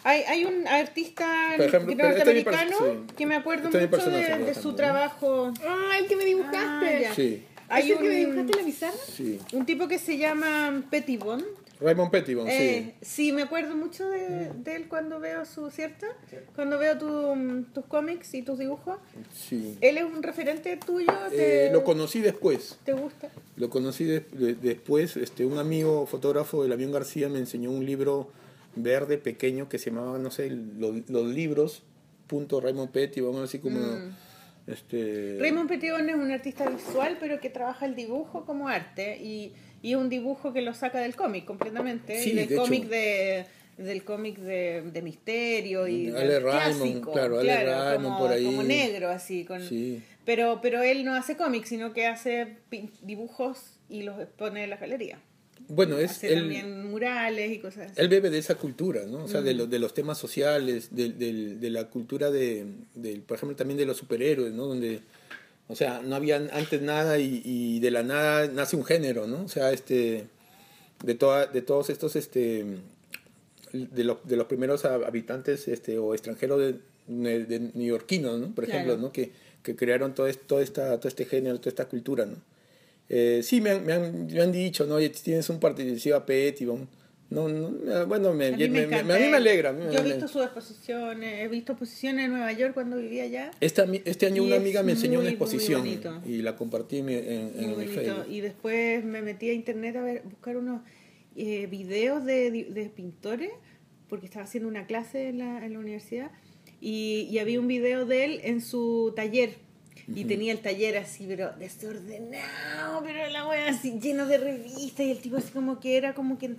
Hay, 0.06 0.21
hay 0.23 0.45
un 0.45 0.67
artista 0.67 1.56
ejemplo, 1.56 1.91
este 1.91 2.04
norteamericano 2.04 2.78
sí. 2.78 3.13
que 3.15 3.26
me 3.26 3.36
acuerdo 3.36 3.69
Este 3.69 3.88
mucho 3.88 4.10
de, 4.10 4.54
su 4.54 4.73
trabajo. 4.73 5.54
Ah, 5.65 5.97
el 5.99 6.08
que 6.08 6.15
me 6.17 6.26
dibujaste. 6.26 7.08
Ah. 7.08 7.13
Sí, 7.15 7.43
Hay 7.69 7.84
¿Es 7.86 7.91
el 7.91 7.97
que 7.97 8.04
me 8.04 8.10
un, 8.10 8.15
dibujaste 8.17 8.52
en 8.52 8.58
la 8.60 8.65
pizarra? 8.65 8.97
sí. 9.15 9.39
un 9.54 9.65
tipo 9.65 9.88
que 9.88 9.99
se 9.99 10.17
llama 10.17 10.84
Pettibon. 10.89 11.45
Raymond 11.83 12.09
Pettibon, 12.11 12.47
Eh, 12.47 12.95
sí, 13.01 13.31
me 13.33 13.41
acuerdo 13.43 13.75
mucho 13.75 14.09
de, 14.09 14.49
de 14.53 14.75
él 14.75 14.87
cuando 14.87 15.19
veo 15.19 15.45
su, 15.45 15.69
¿cierto? 15.69 16.05
Cuando 16.55 16.79
veo 16.79 16.97
tu- 16.97 17.63
tus 17.73 17.85
cómics 17.85 18.33
y 18.33 18.41
tus 18.41 18.57
dibujos. 18.59 18.97
sí. 19.33 19.73
sí. 19.73 19.77
¿Él 19.81 19.97
es 19.97 20.03
un 20.05 20.23
referente 20.23 20.77
tuyo? 20.77 21.11
Eh, 21.31 21.67
¿Te, 21.67 21.73
lo 21.73 21.83
conocí 21.83 22.21
después. 22.21 22.79
¿Te 22.85 22.93
gusta? 22.93 23.29
Lo 23.57 23.69
conocí 23.69 24.05
de- 24.05 24.21
de- 24.21 24.55
después. 24.55 25.17
Este, 25.17 25.45
un 25.45 25.57
amigo 25.57 26.05
fotógrafo, 26.05 26.63
el 26.65 26.71
avión 26.71 26.91
García, 26.91 27.27
me 27.29 27.39
enseñó 27.39 27.69
un 27.71 27.85
libro 27.85 28.29
verde 28.75 29.17
pequeño 29.17 29.69
que 29.69 29.77
se 29.77 29.91
llamaba, 29.91 30.17
no 30.17 30.31
sé, 30.31 30.49
lo- 30.49 30.93
los 31.09 31.27
libros. 31.27 31.83
Punto 32.27 32.61
Raymond 32.61 32.89
Pettibon, 32.91 33.43
así 33.43 33.59
como. 33.59 33.79
Mm. 33.79 34.15
Este, 34.65 35.37
Raymond 35.41 35.67
Pettibon 35.67 36.07
es 36.09 36.15
un 36.15 36.31
artista 36.31 36.69
visual, 36.69 37.17
pero 37.19 37.39
que 37.41 37.49
trabaja 37.49 37.85
el 37.85 37.95
dibujo 37.95 38.45
como 38.45 38.69
arte 38.69 39.17
y, 39.21 39.53
y 39.83 39.93
un 39.93 40.09
dibujo 40.09 40.51
que 40.53 40.61
lo 40.63 40.73
saca 40.73 40.99
del 40.99 41.15
cómic 41.15 41.45
completamente. 41.45 42.19
Sí, 42.19 42.31
y 42.31 42.33
del 42.33 42.47
de 42.49 42.55
cómic 42.55 42.85
de 42.87 43.45
del 43.77 44.03
cómic 44.03 44.38
de, 44.38 44.84
de 44.93 45.01
misterio 45.01 45.88
y 45.88 46.09
Ale 46.09 46.39
Raymond, 46.39 46.77
clásico, 46.77 47.11
claro, 47.11 47.39
Ale 47.39 47.65
Raymond 47.65 48.03
como, 48.03 48.19
por 48.19 48.31
ahí. 48.31 48.45
como 48.45 48.61
negro 48.63 49.09
así 49.09 49.45
con 49.45 49.61
Sí. 49.67 49.99
pero 50.25 50.59
pero 50.61 50.84
él 50.84 51.03
no 51.03 51.15
hace 51.15 51.36
cómics 51.36 51.69
sino 51.69 51.91
que 51.91 52.05
hace 52.05 52.57
dibujos 53.01 53.77
y 53.89 54.03
los 54.03 54.15
pone 54.38 54.63
en 54.65 54.69
la 54.69 54.77
galería 54.77 55.19
Bueno, 55.67 55.97
es 55.97 56.11
hace 56.11 56.34
él, 56.34 56.39
también 56.41 56.88
murales 56.91 57.51
y 57.51 57.57
cosas 57.59 57.91
así 57.91 57.99
él 58.01 58.09
bebe 58.09 58.29
de 58.29 58.38
esa 58.38 58.55
cultura, 58.55 59.05
¿no? 59.07 59.23
O 59.23 59.27
sea, 59.27 59.41
Mm. 59.41 59.45
de, 59.45 59.53
los 59.55 59.69
de 59.71 59.79
los 59.79 59.93
temas 59.95 60.17
sociales, 60.19 60.95
de, 60.95 61.09
del- 61.09 61.59
de 61.59 61.69
la 61.71 61.86
cultura 61.89 62.29
de, 62.29 62.65
del- 62.93 63.21
por 63.21 63.38
ejemplo, 63.38 63.55
también 63.55 63.77
de 63.79 63.86
los 63.88 63.97
superhéroes, 63.97 64.53
¿no? 64.53 64.67
Donde, 64.67 64.99
o 65.68 65.76
sea, 65.76 66.01
no 66.01 66.16
había 66.16 66.38
antes 66.51 66.82
nada 66.82 67.20
y, 67.20 67.41
y 67.45 67.80
de 67.80 67.91
la 67.91 68.03
nada 68.03 68.47
nace 68.47 68.76
un 68.76 68.84
género, 68.86 69.28
¿no? 69.28 69.43
O 69.43 69.47
sea, 69.47 69.72
este, 69.72 70.26
de, 71.03 71.16
toda, 71.16 71.47
de 71.47 71.61
todos 71.61 71.89
estos, 71.89 72.16
este, 72.16 72.66
de, 73.72 74.03
los 74.03 74.18
de 74.28 74.36
los 74.36 74.47
primeros 74.47 74.86
habitantes 74.86 75.68
este, 75.68 75.97
o 75.97 76.14
extranjeros 76.14 76.59
de, 76.59 77.45
de, 77.45 77.59
neoyorquinos, 77.74 78.39
¿no? 78.39 78.53
Por 78.53 78.66
ejemplo, 78.66 78.93
Claro. 78.93 79.01
¿no? 79.07 79.11
Que, 79.11 79.32
que 79.64 79.76
crearon 79.76 80.14
todo, 80.14 80.28
esto, 80.28 80.43
toda 80.47 80.61
esta, 80.61 80.97
todo 80.97 81.07
este 81.07 81.26
género, 81.26 81.57
toda 81.59 81.70
esta 81.70 81.86
cultura, 81.86 82.26
¿no? 82.26 82.38
Eh, 83.09 83.41
sí, 83.43 83.61
me 83.61 83.72
han, 83.72 83.86
me, 83.86 83.93
han, 83.93 84.28
me 84.28 84.41
han 84.41 84.51
dicho, 84.51 84.86
¿no? 84.86 84.95
Oye, 84.95 85.09
tienes 85.09 85.49
un 85.49 85.59
participa 85.59 86.26
PET 86.26 86.61
y 86.61 86.66
vamos- 86.66 86.88
No, 87.30 87.47
no, 87.49 87.69
me- 87.71 88.03
bueno, 88.03 88.34
me, 88.34 88.47
A 88.47 88.51
mí 88.57 88.69
me, 88.69 88.86
me- 88.86 88.95
a 88.97 89.03
mí 89.03 89.09
me 89.30 89.38
alegra. 89.38 89.71
mí 89.74 89.86
Yo 89.91 89.99
he 89.99 90.03
visto 90.03 90.28
sus 90.28 90.43
exposiciones, 90.43 91.39
he 91.41 91.47
visto 91.47 91.71
exposiciones 91.71 92.26
en 92.26 92.32
Nueva 92.32 92.51
York 92.51 92.74
cuando 92.76 92.97
vivía 92.97 93.24
allá. 93.24 93.51
Este, 93.59 94.01
este 94.05 94.28
año 94.28 94.43
una 94.43 94.57
amiga 94.57 94.84
me 94.84 94.91
enseñó 94.91 95.15
muy, 95.19 95.21
una 95.24 95.30
exposición 95.32 95.88
y 96.26 96.41
la 96.43 96.55
compartí 96.55 96.97
en, 96.97 97.09
en, 97.09 97.51
en 97.57 97.78
mi. 97.78 97.88
Facebook. 97.88 98.26
Y 98.30 98.41
después 98.41 99.03
me 99.03 99.21
metí 99.24 99.49
a 99.49 99.53
internet 99.53 99.95
a 99.95 100.03
ver, 100.03 100.21
buscar 100.26 100.57
unos 100.57 100.82
eh, 101.36 101.65
videos 101.67 102.24
de, 102.24 102.51
de 102.69 102.89
pintores, 102.89 103.51
porque 104.09 104.28
estaba 104.28 104.45
haciendo 104.45 104.69
una 104.69 104.86
clase 104.86 105.30
en 105.30 105.39
la, 105.39 105.65
en 105.65 105.74
la 105.74 105.80
universidad, 105.80 106.30
y, 106.80 107.28
y 107.32 107.39
había 107.39 107.59
un 107.59 107.67
video 107.67 108.05
de 108.05 108.26
él 108.26 108.41
en 108.43 108.61
su 108.61 109.11
taller. 109.15 109.55
Y 110.13 110.26
tenía 110.26 110.51
el 110.51 110.59
taller 110.59 110.97
así, 110.97 111.24
pero 111.28 111.53
desordenado, 111.57 113.01
pero 113.03 113.30
la 113.30 113.47
wea 113.47 113.69
así 113.69 113.99
lleno 113.99 114.28
de 114.28 114.38
revistas, 114.38 115.05
y 115.05 115.11
el 115.11 115.19
tipo 115.19 115.38
así 115.38 115.51
como 115.51 115.80
que 115.80 115.97
era 115.97 116.13
como 116.13 116.38
que 116.38 116.55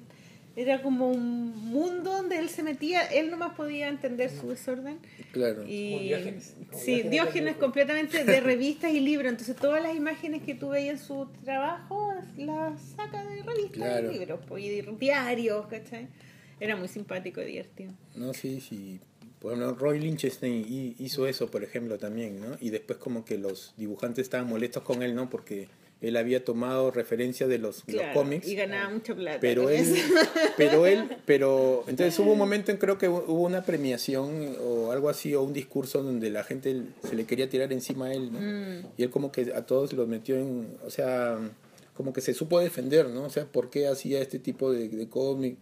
era 0.56 0.82
como 0.82 1.08
un 1.10 1.50
mundo 1.70 2.10
donde 2.12 2.38
él 2.38 2.48
se 2.48 2.62
metía, 2.62 3.02
él 3.06 3.30
nomás 3.30 3.54
podía 3.54 3.88
entender 3.88 4.30
su 4.30 4.48
desorden. 4.50 4.98
Claro. 5.32 5.64
Y, 5.66 5.90
Como 5.92 6.02
Diógenes, 6.04 6.54
como 6.70 6.82
sí, 6.82 7.02
Diógenes 7.02 7.56
completamente 7.56 8.24
de 8.24 8.40
revistas 8.40 8.92
y 8.92 9.00
libros. 9.00 9.30
Entonces 9.32 9.56
todas 9.56 9.82
las 9.82 9.96
imágenes 9.96 10.42
que 10.42 10.54
tú 10.54 10.68
veías 10.70 11.00
en 11.00 11.06
su 11.06 11.26
trabajo 11.44 12.14
las 12.36 12.80
saca 12.96 13.24
de 13.24 13.42
revistas 13.42 13.70
Claro. 13.72 14.12
y 14.12 14.18
libros 14.18 14.40
y 14.58 14.68
de 14.68 14.82
diarios, 14.98 15.66
¿cachai? 15.66 16.08
Era 16.60 16.76
muy 16.76 16.86
simpático 16.88 17.42
y 17.42 17.46
divertido. 17.46 17.92
No, 18.14 18.32
sí, 18.32 18.60
sí. 18.60 19.00
Ejemplo, 19.40 19.72
Roy 19.72 19.98
Lichtenstein 19.98 20.64
hi- 20.66 20.94
hizo 21.00 21.26
eso, 21.26 21.50
por 21.50 21.64
ejemplo, 21.64 21.98
también, 21.98 22.40
¿no? 22.40 22.56
Y 22.60 22.70
después 22.70 22.98
como 22.98 23.24
que 23.24 23.36
los 23.36 23.74
dibujantes 23.76 24.22
estaban 24.22 24.48
molestos 24.48 24.82
con 24.84 25.02
él, 25.02 25.14
¿no? 25.14 25.28
Porque 25.28 25.68
él 26.08 26.16
había 26.16 26.44
tomado 26.44 26.90
referencia 26.90 27.48
de 27.48 27.58
los, 27.58 27.84
cómics. 28.12 28.46
Y 28.46 28.54
ganaba 28.54 28.90
mucha 28.90 29.14
plata. 29.14 29.38
Pero 29.40 29.70
él, 29.70 29.80
eso. 29.80 30.14
pero 30.56 30.86
él, 30.86 31.08
pero 31.24 31.84
entonces 31.86 32.18
hubo 32.18 32.32
un 32.32 32.38
momento 32.38 32.70
en 32.70 32.78
creo 32.78 32.98
que 32.98 33.08
hubo 33.08 33.42
una 33.42 33.64
premiación 33.64 34.56
o 34.60 34.92
algo 34.92 35.08
así 35.08 35.34
o 35.34 35.42
un 35.42 35.52
discurso 35.52 36.02
donde 36.02 36.30
la 36.30 36.44
gente 36.44 36.82
se 37.02 37.14
le 37.16 37.24
quería 37.24 37.48
tirar 37.48 37.72
encima 37.72 38.06
a 38.06 38.14
él, 38.14 38.32
¿no? 38.32 38.40
Mm. 38.40 38.86
Y 38.96 39.02
él 39.02 39.10
como 39.10 39.32
que 39.32 39.52
a 39.54 39.66
todos 39.66 39.92
los 39.92 40.06
metió 40.06 40.36
en, 40.36 40.76
o 40.84 40.90
sea, 40.90 41.38
como 41.94 42.12
que 42.12 42.20
se 42.20 42.34
supo 42.34 42.60
defender, 42.60 43.08
¿no? 43.08 43.24
O 43.24 43.30
sea, 43.30 43.46
¿por 43.46 43.70
qué 43.70 43.86
hacía 43.86 44.20
este 44.20 44.38
tipo 44.38 44.72
de, 44.72 44.88
de 44.88 45.08
cómic? 45.08 45.56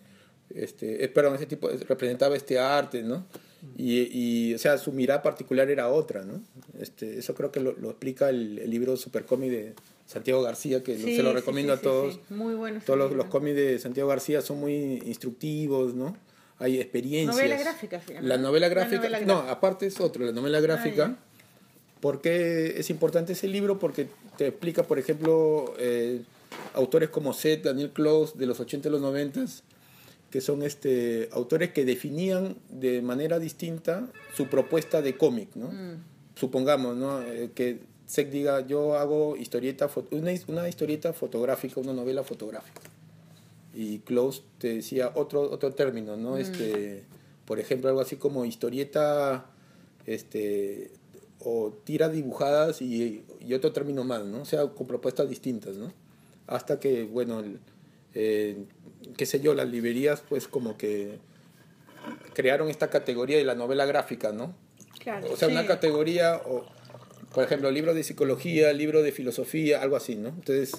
Este, 0.54 1.04
eh, 1.04 1.08
perdón, 1.08 1.36
ese 1.36 1.46
tipo 1.46 1.68
representaba 1.88 2.36
este 2.36 2.58
arte, 2.58 3.02
¿no? 3.02 3.24
Y, 3.76 4.08
y, 4.10 4.54
o 4.54 4.58
sea, 4.58 4.76
su 4.76 4.92
mirada 4.92 5.22
particular 5.22 5.70
era 5.70 5.88
otra, 5.88 6.24
¿no? 6.24 6.42
Este, 6.80 7.18
eso 7.18 7.34
creo 7.34 7.52
que 7.52 7.60
lo, 7.60 7.72
lo 7.74 7.90
explica 7.90 8.28
el, 8.28 8.58
el 8.58 8.70
libro 8.70 8.96
Super 8.96 9.24
Cómic 9.24 9.50
de 9.50 9.74
Santiago 10.12 10.42
García, 10.42 10.82
que 10.82 10.96
Sí, 10.98 11.16
se 11.16 11.22
lo 11.22 11.32
recomiendo 11.32 11.72
sí, 11.74 11.78
a 11.78 11.82
todos. 11.82 12.20
Muy 12.30 12.54
bueno. 12.54 12.78
ese 12.78 12.86
Todos 12.86 13.12
los, 13.12 13.26
cómics 13.26 13.56
de 13.56 13.78
Santiago 13.78 14.08
García 14.08 14.42
son 14.42 14.60
muy 14.60 15.02
instructivos, 15.06 15.94
¿no? 15.94 16.16
Hay 16.58 16.78
experiencias. 16.80 17.34
Novela 17.34 17.56
gráfica 17.58 18.00
se 18.00 18.14
llama, 18.14 18.28
La 18.28 18.36
¿no? 18.36 18.44
novela 18.44 18.68
La 18.68 18.74
gráfica. 18.74 18.96
novela 18.98 19.20
no, 19.20 19.26
gráfica. 19.26 19.48
Ah, 19.48 19.52
aparte 19.52 19.86
es 19.86 20.00
otro, 20.00 20.24
la 20.24 20.32
novela 20.32 20.60
gráfica. 20.60 21.08
ya. 21.08 21.16
¿Por 22.00 22.20
qué 22.20 22.74
es 22.78 22.90
importante 22.90 23.32
ese 23.32 23.48
libro? 23.48 23.78
Porque 23.78 24.08
te 24.36 24.48
explica, 24.48 24.82
por 24.82 24.98
ejemplo, 24.98 25.72
eh, 25.78 26.22
autores 26.74 27.08
como 27.10 27.32
Seth, 27.32 27.64
Daniel 27.64 27.90
Close, 27.90 28.36
de 28.36 28.46
los 28.46 28.58
80 28.60 28.88
y 28.88 28.90
los 28.92 29.00
90, 29.00 29.44
que 30.30 30.40
son 30.40 30.62
este, 30.62 31.28
autores 31.32 31.72
que 31.72 31.84
definían 31.84 32.56
de 32.70 33.02
manera 33.02 33.38
distinta 33.38 34.08
su 34.34 34.46
propuesta 34.48 35.00
de 35.02 35.16
cómic, 35.16 35.50
¿no? 35.54 35.68
Mm. 35.70 36.02
Supongamos, 36.34 36.96
¿no? 36.96 37.22
Eh, 37.22 37.50
que 37.54 37.80
Seth 38.12 38.28
diga, 38.30 38.60
yo 38.66 38.98
hago 38.98 39.36
historieta, 39.38 39.88
una, 40.10 40.32
his- 40.32 40.44
una 40.46 40.68
historieta 40.68 41.14
fotográfica, 41.14 41.80
una 41.80 41.94
novela 41.94 42.22
fotográfica. 42.22 42.82
Y 43.74 44.00
Close 44.00 44.42
te 44.58 44.74
decía 44.74 45.12
otro, 45.14 45.40
otro 45.50 45.72
término, 45.72 46.14
¿no? 46.18 46.36
Este, 46.36 47.04
por 47.46 47.58
ejemplo, 47.58 47.88
algo 47.88 48.02
así 48.02 48.16
como 48.16 48.44
historieta, 48.44 49.46
este, 50.04 50.90
o 51.38 51.72
tiras 51.84 52.12
dibujadas 52.12 52.82
y, 52.82 53.24
y 53.40 53.54
otro 53.54 53.72
término 53.72 54.04
más, 54.04 54.26
¿no? 54.26 54.42
O 54.42 54.44
sea, 54.44 54.66
con 54.66 54.86
propuestas 54.86 55.30
distintas, 55.30 55.76
¿no? 55.76 55.90
Hasta 56.46 56.78
que, 56.78 57.04
bueno, 57.04 57.40
el- 57.40 57.60
eh, 58.12 58.66
qué 59.16 59.24
sé 59.24 59.40
yo, 59.40 59.54
las 59.54 59.70
librerías 59.70 60.22
pues 60.28 60.48
como 60.48 60.76
que 60.76 61.18
crearon 62.34 62.68
esta 62.68 62.90
categoría 62.90 63.38
de 63.38 63.44
la 63.44 63.54
novela 63.54 63.86
gráfica, 63.86 64.32
¿no? 64.32 64.54
Claro. 64.98 65.32
O 65.32 65.36
sea, 65.38 65.48
Sí. 65.48 65.54
una 65.54 65.66
categoría, 65.66 66.42
o, 66.44 66.66
por 67.34 67.44
ejemplo, 67.44 67.70
libro 67.70 67.94
de 67.94 68.02
psicología, 68.04 68.72
libro 68.72 69.02
de 69.02 69.12
filosofía, 69.12 69.80
algo 69.82 69.96
así, 69.96 70.16
¿no? 70.16 70.28
Entonces, 70.28 70.72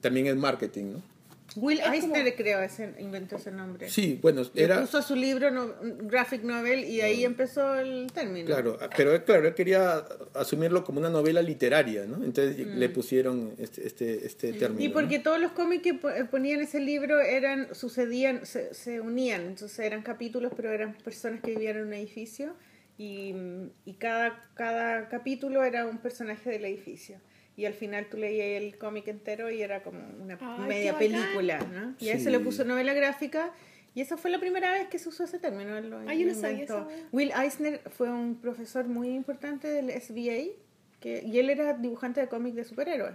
también 0.00 0.26
es 0.26 0.36
marketing, 0.36 0.84
¿no? 0.92 1.12
Will 1.56 1.80
Es 1.80 1.84
como- 1.84 1.94
Eisner 2.16 2.34
creo 2.34 2.62
ese, 2.62 2.94
inventó 2.98 3.36
ese 3.36 3.50
nombre. 3.50 3.90
Sí, 3.90 4.18
bueno, 4.22 4.42
Le 4.54 4.62
era... 4.62 4.80
puso 4.80 5.02
su 5.02 5.14
libro 5.14 5.50
no, 5.50 5.74
graphic 6.04 6.42
novel 6.44 6.84
y 6.84 7.02
ahí 7.02 7.24
empezó 7.24 7.74
el 7.74 8.10
término. 8.10 8.46
Claro, 8.46 8.78
pero 8.96 9.14
él, 9.14 9.22
claro, 9.24 9.46
él 9.48 9.54
quería 9.54 10.02
asumirlo 10.34 10.82
como 10.82 10.98
una 11.00 11.10
novela 11.10 11.42
literaria, 11.42 12.06
¿no? 12.06 12.24
Entonces 12.24 12.56
le 12.66 12.88
pusieron 12.88 13.52
este, 13.58 13.86
este, 13.86 14.24
este 14.26 14.52
término. 14.54 14.80
Mm. 14.80 14.82
Y 14.84 14.88
porque 14.88 15.18
¿no? 15.18 15.24
todos 15.24 15.40
los 15.40 15.52
cómics 15.52 15.82
que 15.82 15.90
eh, 15.90 16.24
ponían 16.30 16.60
ese 16.60 16.80
libro 16.80 17.20
eran 17.20 17.74
sucedían, 17.74 18.46
se, 18.46 18.72
se 18.72 19.00
unían, 19.00 19.42
entonces 19.42 19.78
eran 19.80 20.00
capítulos, 20.02 20.52
pero 20.56 20.72
eran 20.72 20.94
personas 20.94 21.42
que 21.42 21.50
vivían 21.50 21.76
en 21.76 21.82
un 21.88 21.92
edificio 21.92 22.54
y, 22.98 23.34
y 23.84 23.94
cada, 23.94 24.40
cada 24.54 25.08
capítulo 25.08 25.64
era 25.64 25.86
un 25.86 25.98
personaje 25.98 26.50
del 26.50 26.64
edificio. 26.64 27.18
Y 27.56 27.66
al 27.66 27.74
final 27.74 28.06
tú 28.08 28.16
leías 28.16 28.62
el 28.62 28.78
cómic 28.78 29.08
entero 29.08 29.50
y 29.50 29.60
era 29.62 29.82
como 29.82 30.00
una 30.20 30.38
Ay, 30.40 30.68
media 30.68 30.96
película, 30.98 31.58
¿no? 31.58 31.94
Y 32.00 32.08
a 32.08 32.14
eso 32.14 32.24
Sí. 32.24 32.30
le 32.30 32.40
puso 32.40 32.64
novela 32.64 32.94
gráfica 32.94 33.52
y 33.94 34.00
esa 34.00 34.16
fue 34.16 34.30
la 34.30 34.38
primera 34.40 34.72
vez 34.72 34.88
que 34.88 34.98
se 34.98 35.08
usó 35.10 35.24
ese 35.24 35.38
término. 35.38 35.78
lo 35.82 35.98
Ay, 36.08 36.22
inventó. 36.22 36.40
sabía 36.40 36.64
wea. 36.86 37.08
Will 37.12 37.32
Eisner 37.38 37.80
fue 37.90 38.10
un 38.10 38.36
profesor 38.40 38.86
muy 38.86 39.08
importante 39.10 39.68
del 39.68 39.90
SBA 39.90 40.54
que, 41.00 41.22
y 41.26 41.38
él 41.38 41.50
era 41.50 41.74
dibujante 41.74 42.20
de 42.20 42.28
cómics 42.28 42.56
de 42.56 42.64
superhéroes. 42.64 43.14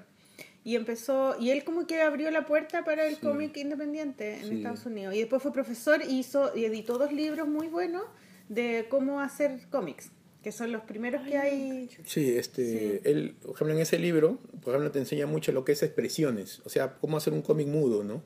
Y 0.64 0.76
empezó, 0.76 1.36
y 1.40 1.50
él 1.52 1.64
como 1.64 1.88
que 1.88 2.02
abrió 2.02 2.30
la 2.30 2.46
puerta 2.46 2.84
para 2.84 3.08
el 3.08 3.18
cómic 3.20 3.56
independiente 3.58 4.36
en 4.36 4.50
Sí. 4.50 4.56
Estados 4.58 4.86
Unidos. 4.86 5.16
Y 5.16 5.20
después 5.20 5.42
fue 5.42 5.52
profesor 5.54 6.02
y 6.08 6.20
hizo, 6.20 6.56
y 6.56 6.66
editó 6.66 6.98
dos 7.00 7.12
libros 7.14 7.48
muy 7.48 7.68
buenos 7.70 8.04
de 8.50 8.88
cómo 8.90 9.20
hacer 9.22 9.60
cómics, 9.70 10.12
que 10.44 10.52
son 10.52 10.72
los 10.72 10.84
primeros 10.84 11.28
que 11.28 11.38
hay. 11.38 11.90
Sí, 12.06 12.36
este, 12.38 13.00
Sí. 13.00 13.02
él, 13.04 13.36
por 13.42 13.56
ejemplo, 13.56 13.74
en 13.76 13.82
ese 13.82 14.00
libro, 14.00 14.40
por 14.62 14.74
ejemplo, 14.74 14.92
te 14.92 15.00
enseña 15.00 15.26
mucho 15.28 15.52
lo 15.52 15.66
que 15.66 15.74
es 15.74 15.84
expresiones, 15.84 16.62
o 16.66 16.70
sea, 16.70 16.98
cómo 17.00 17.18
hacer 17.18 17.34
un 17.34 17.42
cómic 17.42 17.68
mudo, 17.68 18.04
¿no? 18.04 18.24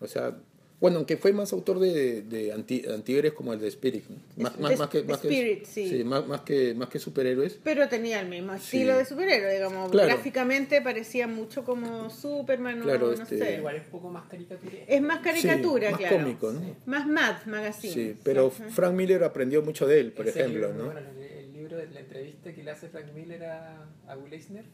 O 0.00 0.06
sea, 0.06 0.36
bueno, 0.78 0.98
aunque 0.98 1.16
fue 1.16 1.32
más 1.32 1.52
autor 1.54 1.78
de, 1.78 2.20
de 2.22 2.52
anti, 2.52 2.84
antihéroes 2.86 3.32
como 3.32 3.52
el 3.54 3.60
de 3.60 3.68
Spirit. 3.68 4.04
Más, 4.36 4.52
Es- 4.54 4.60
más, 4.60 4.78
más 4.78 4.88
que, 4.90 5.02
más 5.04 5.20
que- 5.20 5.28
Spirit, 5.28 5.64
sí. 5.64 6.04
más, 6.04 6.26
más 6.26 6.42
que, 6.42 6.74
más 6.74 6.88
que 6.90 6.98
superhéroes. 6.98 7.58
Pero 7.64 7.88
tenía 7.88 8.20
el 8.20 8.28
mismo 8.28 8.52
Sí. 8.58 8.78
estilo 8.78 8.98
de 8.98 9.04
superhéroe, 9.06 9.54
digamos. 9.54 9.90
Claro. 9.90 10.08
Gráficamente 10.08 10.82
parecía 10.82 11.26
mucho 11.26 11.64
como 11.64 12.10
Superman 12.10 12.80
o 12.82 12.84
Claro, 12.84 13.06
no 13.16 13.22
este- 13.22 13.38
sé. 13.38 13.54
Igual 13.56 13.76
es 13.76 13.84
un 13.84 13.90
poco 13.90 14.10
más 14.10 14.26
caricatura. 14.28 14.72
Es 14.86 15.00
más 15.00 15.20
caricatura, 15.20 15.86
Sí, 15.88 15.92
más 15.92 16.00
claro. 16.00 16.16
cómico, 16.18 16.52
¿no? 16.52 16.76
Más 16.84 17.06
Mad 17.06 17.46
Magazine. 17.46 17.94
Sí, 17.94 18.16
pero 18.22 18.52
Ajá. 18.54 18.68
Frank 18.70 18.92
Miller 18.94 19.24
aprendió 19.24 19.62
mucho 19.62 19.86
de 19.86 20.00
él, 20.00 20.12
por 20.12 20.28
Ese 20.28 20.40
ejemplo, 20.40 20.68
libro 20.68 20.74
¿no? 20.84 20.92
bueno, 20.92 21.00
el, 21.18 21.52
libro 21.54 21.78
de 21.78 21.86
la 21.88 22.00
entrevista 22.00 22.52
que 22.54 22.62
le 22.62 22.70
hace 22.70 22.88
Frank 22.88 23.06
Miller 23.14 23.42
a, 23.44 23.86
a 24.08 24.16
Will 24.16 24.32
Eisner. 24.32 24.64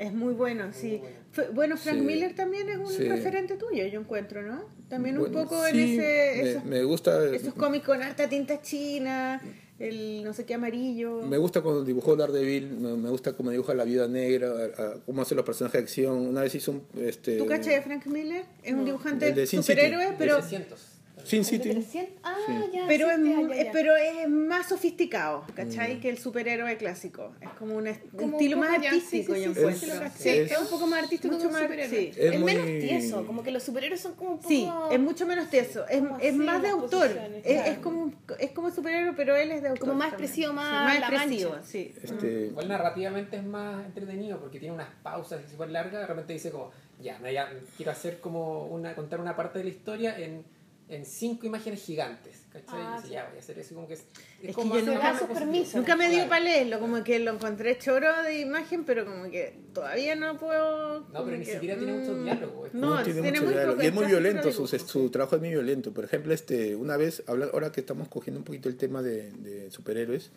Es 0.00 0.14
muy 0.14 0.32
bueno, 0.32 0.72
sí. 0.72 0.96
bueno. 0.96 1.16
Fue- 1.30 1.48
bueno, 1.50 1.76
Frank 1.76 1.98
Sí. 1.98 2.02
Miller 2.04 2.34
también 2.34 2.68
es 2.70 2.78
un 2.78 2.88
Sí. 2.88 3.04
referente 3.04 3.56
tuyo, 3.56 3.84
yo 3.86 4.00
encuentro, 4.00 4.40
¿no? 4.42 4.64
También 4.88 5.18
un 5.18 5.30
Bueno, 5.30 5.42
poco 5.42 5.66
en 5.66 5.78
ese... 5.78 5.96
me, 5.98 6.50
esos, 6.50 6.64
me 6.64 6.82
gusta 6.84 7.24
esos 7.34 7.52
cómics 7.52 7.84
con 7.84 8.02
alta 8.02 8.26
tinta 8.26 8.62
china, 8.62 9.40
el 9.78 10.24
no 10.24 10.32
sé 10.32 10.46
qué 10.46 10.54
amarillo. 10.54 11.20
me 11.22 11.36
gusta 11.36 11.60
cuando 11.60 11.84
dibujó 11.84 12.16
Daredevil 12.16 12.70
me, 12.80 12.94
me 12.96 13.10
gusta 13.10 13.34
cómo 13.34 13.50
dibuja 13.50 13.74
la 13.74 13.84
vida 13.84 14.08
negra 14.08 14.48
a- 14.48 14.82
a- 14.82 14.94
cómo 15.04 15.20
hace 15.20 15.34
los 15.34 15.44
personajes 15.44 15.78
de 15.80 15.84
acción 15.84 16.16
una 16.28 16.40
vez 16.42 16.54
hizo 16.54 16.72
un 16.72 16.82
este 16.98 17.36
¿Tú 17.36 17.44
cachai 17.46 17.74
de 17.74 17.82
Frank 17.82 18.06
Miller? 18.06 18.44
Es 18.62 18.72
un 18.72 18.86
dibujante 18.86 19.32
de 19.32 19.46
superhéroe, 19.46 20.14
pero, 20.18 20.36
De 20.36 20.42
600. 20.42 20.80
Sin 21.24 21.40
¿El 21.40 21.44
de 21.44 21.50
City 21.50 21.70
300? 21.70 22.14
Ah, 22.22 22.34
Sí. 22.46 22.52
ya. 22.72 22.84
pero, 22.88 23.06
sí, 23.08 23.12
es, 23.14 23.48
ya, 23.48 23.54
ya, 23.56 23.64
ya. 23.64 23.72
pero 23.72 23.96
es 23.96 24.28
más 24.28 24.68
sofisticado, 24.68 25.44
¿cachai? 25.54 25.96
Mm. 25.96 26.00
Que 26.00 26.08
el 26.10 26.18
superhéroe 26.18 26.76
clásico. 26.76 27.32
Es 27.40 27.48
como 27.50 27.76
un 27.76 27.86
est- 27.86 28.02
Como 28.10 28.26
un 28.26 28.32
estilo 28.34 28.56
más 28.56 28.70
artístico, 28.78 29.34
sí, 29.34 29.40
yo 29.42 29.48
sí, 29.48 29.54
sí, 29.54 29.60
encuentro. 29.60 29.80
sí, 29.80 29.86
lo 29.98 30.04
Es- 30.06 30.26
es- 30.26 30.50
Es 30.52 30.58
un 30.58 30.66
poco 30.68 30.86
más 30.86 31.02
artístico 31.04 31.34
Mucho 31.34 31.50
más- 31.50 31.62
superhéroe. 31.62 31.88
sí. 31.98 32.10
Es, 32.10 32.16
Es 32.34 32.40
muy- 32.40 32.54
menos 32.54 32.66
tieso, 32.80 33.26
como 33.26 33.42
que 33.42 33.50
los 33.50 33.62
superhéroes 33.62 34.00
son 34.00 34.14
como 34.14 34.30
un 34.32 34.36
poco... 34.38 34.48
Sí, 34.48 34.68
es 34.90 35.00
mucho 35.00 35.26
menos 35.26 35.48
teso, 35.50 35.86
es, 35.88 35.98
Como 36.00 36.18
es 36.18 36.28
así 36.30 36.38
más 36.38 36.62
de 36.62 36.68
autor, 36.68 37.10
es, 37.44 37.78
como 37.78 38.12
es 38.38 38.50
como 38.52 38.70
superhéroe, 38.70 39.12
pero 39.16 39.36
él 39.36 39.50
es 39.52 39.62
de 39.62 39.68
autor. 39.68 39.80
Como 39.88 39.94
más 39.98 40.08
expresivo, 40.08 40.48
Sí, 40.50 40.54
más 40.56 40.84
más 40.84 40.98
expresivo, 41.10 41.56
sí. 41.62 41.94
este 42.02 42.46
Igual 42.46 42.68
narrativamente 42.68 43.36
es 43.36 43.44
más 43.44 43.84
entretenido 43.86 44.38
porque 44.40 44.58
tiene 44.58 44.74
unas 44.74 44.88
pausas 45.02 45.40
súper 45.50 45.70
largas. 45.70 46.00
De 46.00 46.06
repente 46.06 46.32
dice 46.32 46.50
como, 46.50 46.70
ya, 47.00 47.18
no, 47.18 47.30
ya 47.30 47.50
quiero 47.76 47.92
hacer 47.92 48.20
como 48.20 48.66
una, 48.66 48.94
contar 48.94 49.20
una 49.20 49.36
parte 49.36 49.58
de 49.58 49.64
la 49.64 49.70
historia 49.70 50.18
en 50.18 50.44
en 50.90 51.04
cinco 51.06 51.46
imágenes 51.46 51.82
gigantes. 51.82 52.36
¿Cachai? 52.52 52.80
Ah, 52.80 52.94
y 52.94 52.96
dice, 52.96 53.06
sí. 53.08 53.12
ya, 53.14 53.26
voy 53.28 53.36
a 53.36 53.40
hacer 53.40 53.58
eso 53.60 53.74
como 53.76 53.86
que 53.86 53.94
es, 53.94 54.02
que 54.40 54.48
yo 54.48 54.52
como 54.54 54.76
nunca 54.76 55.12
me- 55.12 55.34
permiso. 55.34 55.78
Nunca 55.78 55.94
me 55.96 56.06
dio 56.08 56.14
Claro. 56.16 56.28
para 56.30 56.40
leerlo, 56.44 56.80
como 56.80 57.04
que 57.04 57.18
lo 57.20 57.30
encontré 57.34 57.78
choro 57.78 58.22
de 58.24 58.40
imagen, 58.40 58.84
pero 58.84 59.04
como 59.06 59.30
que 59.30 59.54
todavía 59.72 60.16
no 60.16 60.36
puedo. 60.36 61.00
No, 61.00 61.06
como 61.12 61.24
pero 61.26 61.36
ni 61.38 61.44
que, 61.44 61.52
siquiera 61.52 61.76
tiene 61.78 61.92
mucho 61.92 62.12
mm, 62.12 62.24
diálogo, 62.24 62.66
es 62.66 62.74
No, 62.74 62.96
No, 62.96 63.02
tiene, 63.04 63.22
mucho 63.30 63.42
muy 63.44 63.52
diálogo. 63.54 63.82
Y 63.82 63.86
es 63.86 63.92
muy 63.94 64.06
violento, 64.06 64.52
su, 64.52 64.66
su 64.66 65.10
trabajo 65.10 65.36
es 65.36 65.40
muy 65.40 65.50
violento. 65.50 65.92
Por 65.94 66.04
ejemplo, 66.04 66.34
este, 66.34 66.74
una 66.74 66.96
vez, 66.96 67.22
habla- 67.28 67.50
ahora 67.52 67.70
que 67.70 67.80
estamos 67.80 68.08
cogiendo 68.08 68.40
un 68.40 68.44
poquito 68.44 68.68
el 68.68 68.76
tema 68.76 69.00
de, 69.00 69.30
de 69.30 69.70
superhéroes, 69.70 70.32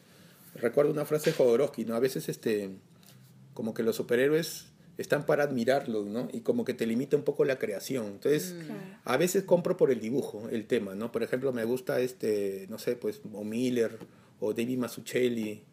recuerdo 0.53 0.91
una 0.91 1.05
frase 1.05 1.31
de 1.31 1.35
Jodorowsky, 1.35 1.85
¿no? 1.85 1.95
A 1.95 1.99
veces, 1.99 2.29
este, 2.29 2.69
como 3.55 3.73
que 3.73 3.81
los 3.81 3.95
superhéroes 3.95 4.67
están 4.97 5.25
para 5.25 5.43
admirarlos, 5.43 6.05
¿no? 6.05 6.27
Y 6.31 6.41
como 6.41 6.65
que 6.65 6.73
te 6.73 6.85
limita 6.85 7.17
un 7.17 7.23
poco 7.23 7.45
la 7.45 7.57
creación. 7.57 8.05
Entonces, 8.07 8.55
Claro. 8.65 8.79
a 9.05 9.17
veces 9.17 9.43
compro 9.43 9.75
por 9.77 9.91
el 9.91 9.99
dibujo 9.99 10.47
el 10.51 10.65
tema, 10.67 10.93
¿no? 10.95 11.11
Por 11.11 11.23
ejemplo, 11.23 11.51
me 11.51 11.63
gusta, 11.65 11.99
este, 11.99 12.67
no 12.69 12.77
sé, 12.77 12.95
pues, 12.95 13.21
o 13.33 13.43
Miller, 13.43 13.97
o 14.39 14.53
David 14.53 14.77
Mazzucchelli, 14.77 15.63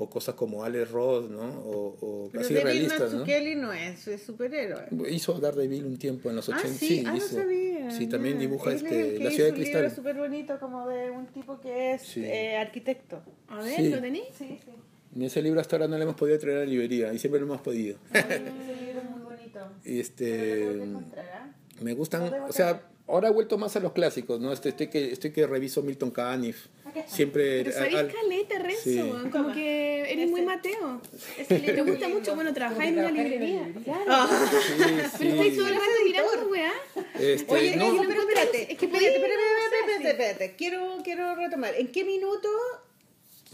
o 0.00 0.08
cosas 0.08 0.34
como 0.36 0.62
Alex 0.64 0.90
Ross, 0.92 1.28
¿no? 1.28 1.40
O, 1.60 1.96
o 2.00 2.28
Pero 2.30 2.44
así 2.44 2.54
David 2.54 2.64
realistas, 2.66 3.00
¿no? 3.12 3.18
Mazzucchelli 3.20 3.54
no 3.56 3.72
es, 3.72 4.06
es 4.06 4.22
superhéroe. 4.22 4.86
Hizo 5.10 5.32
Daredevil 5.40 5.84
un 5.86 5.96
tiempo 5.96 6.30
en 6.30 6.36
los 6.36 6.48
80. 6.48 6.68
Ah, 6.68 6.72
sí, 6.78 7.02
ah, 7.06 7.10
no 7.10 7.16
hizo. 7.16 7.34
sabía. 7.36 7.90
Sí, 7.90 8.06
también 8.06 8.34
ya. 8.34 8.40
dibuja 8.42 8.70
Él 8.70 8.76
es 8.76 8.82
este, 8.82 9.14
que 9.18 9.24
La 9.24 9.30
ciudad 9.30 9.46
de 9.48 9.52
un 9.54 9.58
libro 9.60 9.72
cristal. 9.80 9.90
súper 9.96 10.16
bonito, 10.16 10.60
como 10.60 10.86
de 10.88 11.10
un 11.10 11.26
tipo 11.28 11.58
que 11.60 11.94
es 11.94 12.02
Sí. 12.02 12.22
eh, 12.24 12.56
arquitecto. 12.58 13.22
A 13.48 13.60
ver, 13.62 13.76
Sí. 13.76 13.88
¿lo 13.88 14.00
tenéis? 14.00 14.26
Sí, 14.36 14.58
sí. 14.64 14.70
Y 15.16 15.24
ese 15.24 15.42
libro 15.42 15.60
hasta 15.60 15.76
ahora 15.76 15.88
no 15.88 15.96
lo 15.96 16.02
hemos 16.02 16.16
podido 16.16 16.38
traer 16.38 16.58
a 16.58 16.60
la 16.60 16.66
librería 16.66 17.12
y 17.12 17.18
siempre 17.18 17.40
lo 17.40 17.46
hemos 17.46 17.60
podido. 17.60 17.98
Ese 18.14 18.28
libro 18.38 19.00
es 19.02 19.10
muy 19.10 19.20
bonito. 19.22 19.60
Este 19.84 20.82
¿ah? 21.18 21.50
me 21.80 21.94
gustan, 21.94 22.32
o 22.48 22.52
sea, 22.52 22.82
ahora 23.06 23.28
he 23.28 23.32
vuelto 23.32 23.56
más 23.58 23.74
a 23.76 23.80
los 23.80 23.92
clásicos, 23.92 24.38
¿no? 24.40 24.52
Este, 24.52 24.68
estoy 24.70 24.88
que 24.88 25.10
estoy 25.12 25.30
que 25.32 25.46
reviso 25.46 25.82
Milton 25.82 26.10
Caniff. 26.10 26.66
Siempre 27.06 27.62
Pero 27.64 27.72
sabéis 27.76 27.96
al- 27.96 28.12
caleta, 28.12 28.58
Renzo, 28.58 28.80
Sí. 28.82 28.98
como 28.98 29.30
Toma. 29.30 29.54
que 29.54 30.00
eres 30.00 30.24
Ese. 30.24 30.26
muy 30.26 30.42
Mateo. 30.42 31.00
Ese 31.38 31.58
libro 31.58 31.74
Te 31.74 31.82
gusta 31.90 32.06
lindo. 32.06 32.20
mucho, 32.20 32.34
bueno, 32.34 32.52
trabajar 32.54 32.84
Como 32.86 32.88
en 32.88 32.98
una 32.98 33.08
en 33.08 33.14
librería. 33.14 33.72
Claro. 33.84 34.04
Ah. 34.08 34.28
sí, 34.76 35.14
Pero 35.18 35.30
estáis 35.30 35.56
todo 35.56 35.68
el 35.68 35.74
sí. 35.74 35.78
rato 35.78 35.90
mirando, 36.04 36.48
weá. 36.50 36.72
Este, 37.20 37.54
Oye, 37.54 37.76
no, 37.76 38.02
pero 38.06 38.20
espérate, 38.22 38.72
Es 38.72 38.78
que 38.78 38.86
espérate, 38.86 39.16
espérate, 39.16 39.42
espérate, 39.42 39.76
espérate, 39.92 40.10
espérate. 40.10 40.56
Quiero, 40.56 40.98
quiero 41.04 41.34
retomar. 41.36 41.74
¿En 41.76 41.88
qué 41.92 42.04
minuto 42.04 42.48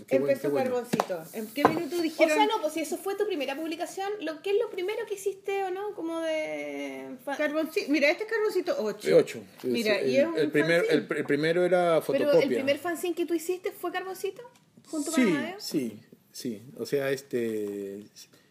qué 0.08 0.16
empezó 0.16 0.42
qué 0.42 0.48
bueno. 0.48 0.70
Carboncito? 0.72 1.22
¿En 1.32 1.46
qué 1.48 1.64
minuto 1.64 1.96
O 1.96 2.02
dijeron 2.02 2.36
sea, 2.36 2.46
no, 2.46 2.60
pues 2.60 2.72
si 2.74 2.80
eso 2.80 2.96
fue 2.96 3.14
tu 3.16 3.26
primera 3.26 3.56
publicación, 3.56 4.10
lo 4.20 4.42
¿qué 4.42 4.50
es 4.50 4.56
lo 4.60 4.70
primero 4.70 5.06
que 5.06 5.14
hiciste 5.14 5.64
o 5.64 5.70
no? 5.70 5.94
Como 5.94 6.20
de... 6.20 7.16
Carboncito? 7.36 7.90
Mira, 7.90 8.10
este 8.10 8.24
es 8.24 8.30
Carboncito 8.30 8.76
8. 8.78 8.98
Sí, 9.02 9.12
ocho. 9.12 9.40
Sí, 9.60 9.68
Mira, 9.68 9.98
sí, 10.00 10.06
y 10.10 10.16
el, 10.16 10.22
es 10.22 10.28
un 10.28 10.38
el 10.38 10.50
primer, 10.50 10.86
el, 10.90 11.06
el 11.16 11.24
primero 11.24 11.64
era 11.64 12.00
Pero 12.00 12.02
fotocopia. 12.02 12.40
el 12.42 12.48
primer 12.54 12.78
fanzine 12.78 13.14
que 13.14 13.26
tú 13.26 13.34
hiciste 13.34 13.72
fue 13.72 13.92
Carboncito, 13.92 14.42
junto 14.88 15.10
sí, 15.12 15.22
con 15.22 15.36
Amadeo. 15.36 15.56
sí, 15.58 16.00
sí. 16.32 16.62
O 16.78 16.86
sea, 16.86 17.10
este, 17.10 18.04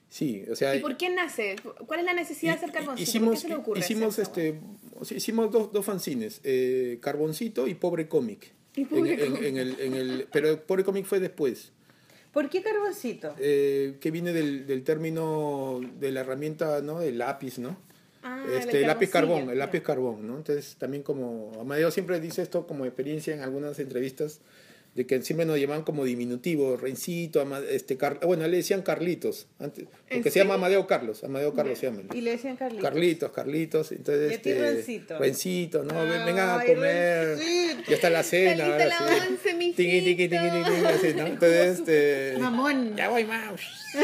sí, 0.10 0.46
o 0.50 0.56
sea. 0.56 0.76
¿Y 0.76 0.80
por 0.80 0.98
qué 0.98 1.10
nace? 1.10 1.56
¿Cuál 1.86 2.00
es 2.00 2.06
la 2.06 2.14
necesidad 2.14 2.54
de 2.54 2.58
hacer 2.58 2.72
Carboncito? 2.72 3.10
Hicimos, 3.10 3.28
¿Por 3.30 3.36
qué 3.36 3.41
se 3.41 3.48
le 3.50 3.56
ocurre 3.56 3.80
hicimos, 3.80 4.20
este, 4.20 4.60
o 4.96 5.04
hicimos 5.14 5.52
dos, 5.52 5.72
dos 5.72 5.86
fanzines, 5.86 6.39
eh, 6.44 7.00
Carboncito 7.02 7.68
y 7.68 7.74
Pobre 7.76 8.08
Cómic. 8.08 8.54
Y 8.76 8.82
En- 8.91 9.05
en- 9.07 9.43
en 9.43 9.57
el, 9.57 9.80
en 9.80 9.93
el, 9.93 10.28
pero 10.32 10.59
Pobre 10.65 10.84
fue 11.03 11.19
después, 11.19 11.71
¿Por 12.32 12.49
qué 12.49 12.63
Carboncito? 12.63 13.36
eh, 13.38 13.97
que 13.99 14.09
viene 14.09 14.34
del, 14.34 14.65
del 14.65 14.84
término 14.84 15.80
de 15.99 16.11
la 16.11 16.21
herramienta, 16.21 16.82
¿no? 16.82 17.01
El 17.01 17.19
lápiz, 17.19 17.59
¿no? 17.59 17.78
Ah, 18.24 18.43
este, 18.57 18.82
el 18.82 18.88
lápiz 18.88 19.09
carbón, 19.11 19.49
el 19.49 19.59
lápiz 19.59 19.82
carbón, 19.82 20.26
¿no? 20.26 20.38
Entonces 20.38 20.76
también 20.80 21.03
como 21.03 21.51
Amadeo 21.59 21.91
siempre 21.91 22.19
dice 22.19 22.41
esto 22.41 22.65
como 22.65 22.86
experiencia 22.86 23.36
en 23.36 23.41
algunas 23.41 23.78
entrevistas 23.80 24.39
de 24.96 25.08
que 25.08 25.22
siempre 25.24 25.46
nos 25.46 25.60
llamaban 25.60 25.84
como 25.84 26.06
diminutivo, 26.06 26.78
Rencito, 26.78 27.41
Ama- 27.41 27.62
este, 27.70 27.98
Car- 27.98 28.20
bueno, 28.24 28.48
le 28.48 28.58
decían 28.58 28.84
Carlitos, 28.84 29.48
antes, 29.60 29.86
¿En 30.10 30.18
porque 30.20 30.30
se 30.30 30.39
llama? 30.39 30.54
Amadeo 30.54 30.86
Carlos, 30.86 31.24
Amadeo 31.24 31.54
Carlos 31.54 31.80
se 31.80 31.88
llama. 31.88 32.02
Y 32.14 32.22
le 32.22 32.32
decían 32.32 32.58
Carlitos. 32.58 32.84
Carlitos, 32.84 33.32
Carlitos, 33.32 33.91
entonces 33.91 34.32
Y 34.32 34.36
este, 34.36 34.60
Rencito. 34.60 35.18
Rencito, 35.18 35.84
no, 35.84 35.96
Ven- 36.06 36.26
vengan 36.26 36.60
a 36.60 36.64
comer. 36.64 37.38
Rencito. 37.38 37.89
Ya 37.89 37.96
está 37.96 38.10
la 38.12 38.22
cena, 38.24 38.66
ahora 38.66 38.86
la 38.86 38.98
sí. 38.98 39.04
once, 39.32 39.54
mijito. 39.56 39.78
Tiqui, 39.78 40.02
tiqui, 40.02 40.30
tiqui, 40.30 40.64
tiqui, 40.64 40.86
así, 40.86 41.14
¿no? 41.16 41.26
Entonces, 41.34 41.80
este 41.80 42.36
Mamón. 42.39 42.96
ya 42.96 43.10
voy 43.10 43.24
más. 43.24 43.60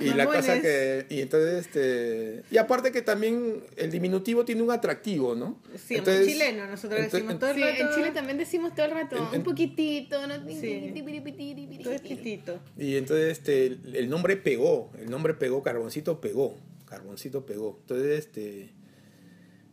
Y 0.00 0.06
la 0.08 0.24
Mamones. 0.24 0.40
cosa 0.40 0.60
que 0.60 1.06
y 1.08 1.20
entonces 1.20 1.66
este 1.66 2.42
y 2.50 2.56
aparte 2.58 2.90
que 2.90 3.00
también 3.00 3.62
el 3.76 3.90
diminutivo 3.90 4.44
tiene 4.44 4.62
un 4.62 4.70
atractivo, 4.72 5.34
¿no? 5.36 5.60
Sí, 5.86 6.00
muy 6.00 6.26
chileno, 6.26 6.66
nosotros 6.66 7.00
ento- 7.00 7.10
decimos 7.12 7.38
todo 7.38 7.50
el 7.50 7.56
Sí, 7.56 7.62
rato. 7.62 7.82
en 7.82 7.88
Chile 7.94 8.10
también 8.12 8.38
decimos 8.38 8.74
todo 8.74 8.86
el 8.86 8.92
rato, 8.92 9.16
En- 9.16 9.22
en- 9.32 9.34
un 9.38 9.42
poquitito, 9.44 10.03
¿no? 10.10 10.60
Sí. 10.60 10.92
Todo 11.84 11.92
es 11.94 12.02
chiquitito. 12.02 12.60
Y 12.78 12.96
entonces 12.96 13.38
este 13.38 13.66
el, 13.66 13.96
el 13.96 14.08
nombre 14.08 14.36
pegó, 14.36 14.90
el 14.98 15.10
nombre 15.10 15.34
pegó, 15.34 15.62
Carboncito 15.62 16.20
pegó, 16.20 16.56
Carboncito 16.86 17.44
pegó. 17.46 17.78
Entonces 17.82 18.18
este 18.20 18.70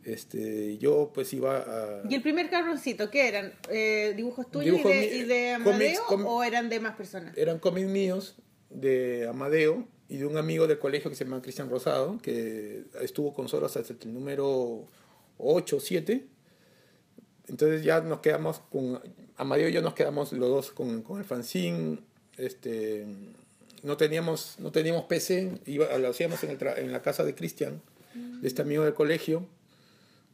este 0.04 0.78
yo 0.78 1.12
pues 1.14 1.32
iba 1.32 1.58
a 1.58 2.02
¿Y 2.08 2.14
el 2.14 2.22
primer 2.22 2.50
carboncito 2.50 3.08
qué 3.10 3.28
eran? 3.28 3.52
Eh, 3.70 4.14
¿Dibujos 4.16 4.50
tuyos 4.50 4.80
y, 4.80 4.82
de, 4.82 4.94
mi- 4.94 5.16
y 5.16 5.22
de 5.24 5.58
cómics, 5.62 5.70
Amadeo 6.00 6.06
com- 6.08 6.26
o 6.26 6.42
eran 6.42 6.68
de 6.68 6.80
más 6.80 6.96
personas? 6.96 7.36
eran 7.36 7.58
cómics 7.60 7.86
míos 7.88 8.36
de 8.70 9.28
Amadeo 9.28 9.86
y 10.08 10.16
de 10.16 10.26
un 10.26 10.36
amigo 10.36 10.66
del 10.66 10.78
colegio 10.78 11.08
que 11.10 11.16
se 11.16 11.24
llama 11.24 11.40
Cristian 11.40 11.70
Rosado, 11.70 12.18
que 12.20 12.82
estuvo 13.00 13.32
con 13.32 13.44
nosotros 13.44 13.74
hasta 13.76 13.92
el 14.04 14.12
número 14.12 14.86
8 15.38 15.76
o 15.76 15.80
7. 15.80 16.26
Entonces 17.48 17.82
ya 17.84 18.00
nos 18.00 18.20
quedamos 18.20 18.58
con, 18.70 19.00
Amadeo 19.36 19.68
y 19.68 19.72
yo 19.72 19.82
nos 19.82 19.94
quedamos 19.94 20.32
los 20.32 20.48
dos 20.48 20.70
con, 20.70 21.02
con 21.02 21.18
el 21.18 21.24
fanzine. 21.24 21.98
Este, 22.36 23.06
no, 23.82 23.96
teníamos, 23.96 24.56
no 24.58 24.72
teníamos 24.72 25.04
PC, 25.04 25.60
iba, 25.66 25.96
lo 25.98 26.08
hacíamos 26.08 26.42
en, 26.44 26.50
el 26.50 26.58
tra- 26.58 26.78
en 26.78 26.92
la 26.92 27.02
casa 27.02 27.24
de 27.24 27.34
Cristian, 27.34 27.80
de 28.14 28.46
este 28.48 28.62
amigo 28.62 28.84
del 28.84 28.94
colegio, 28.94 29.46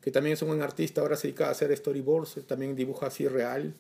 que 0.01 0.11
también 0.11 0.35
es 0.35 0.43
un 0.43 0.49
buen 0.49 0.63
artista, 0.63 1.01
ahora 1.01 1.17
se 1.17 1.29
dedica 1.29 1.49
a 1.49 1.51
hacer 1.51 1.77
storyboards, 1.77 2.45
también 2.47 2.75
dibuja 2.77 3.07
así 3.07 3.27
real 3.29 3.75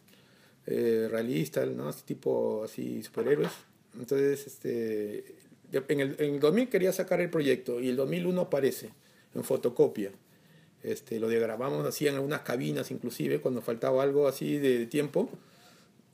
eh, 0.66 1.08
realista, 1.10 1.64
¿no? 1.66 1.88
Así 1.88 2.02
tipo 2.04 2.62
así 2.64 3.02
superhéroes. 3.02 3.50
Entonces, 3.98 4.46
este, 4.46 5.34
en 5.72 6.00
el, 6.00 6.16
en 6.18 6.34
el 6.34 6.40
2000 6.40 6.68
quería 6.68 6.92
sacar 6.92 7.20
el 7.20 7.30
proyecto 7.30 7.80
y 7.80 7.88
el 7.88 7.96
2001 7.96 8.40
aparece 8.40 8.90
en 9.34 9.44
fotocopia. 9.44 10.10
Este, 10.82 11.18
lo 11.18 11.28
diagramamos 11.28 11.84
así 11.86 12.06
en 12.06 12.14
algunas 12.14 12.42
cabinas 12.42 12.92
inclusive 12.92 13.40
cuando 13.40 13.60
faltaba 13.60 14.00
algo 14.00 14.28
así 14.28 14.58
de 14.58 14.86
tiempo 14.86 15.28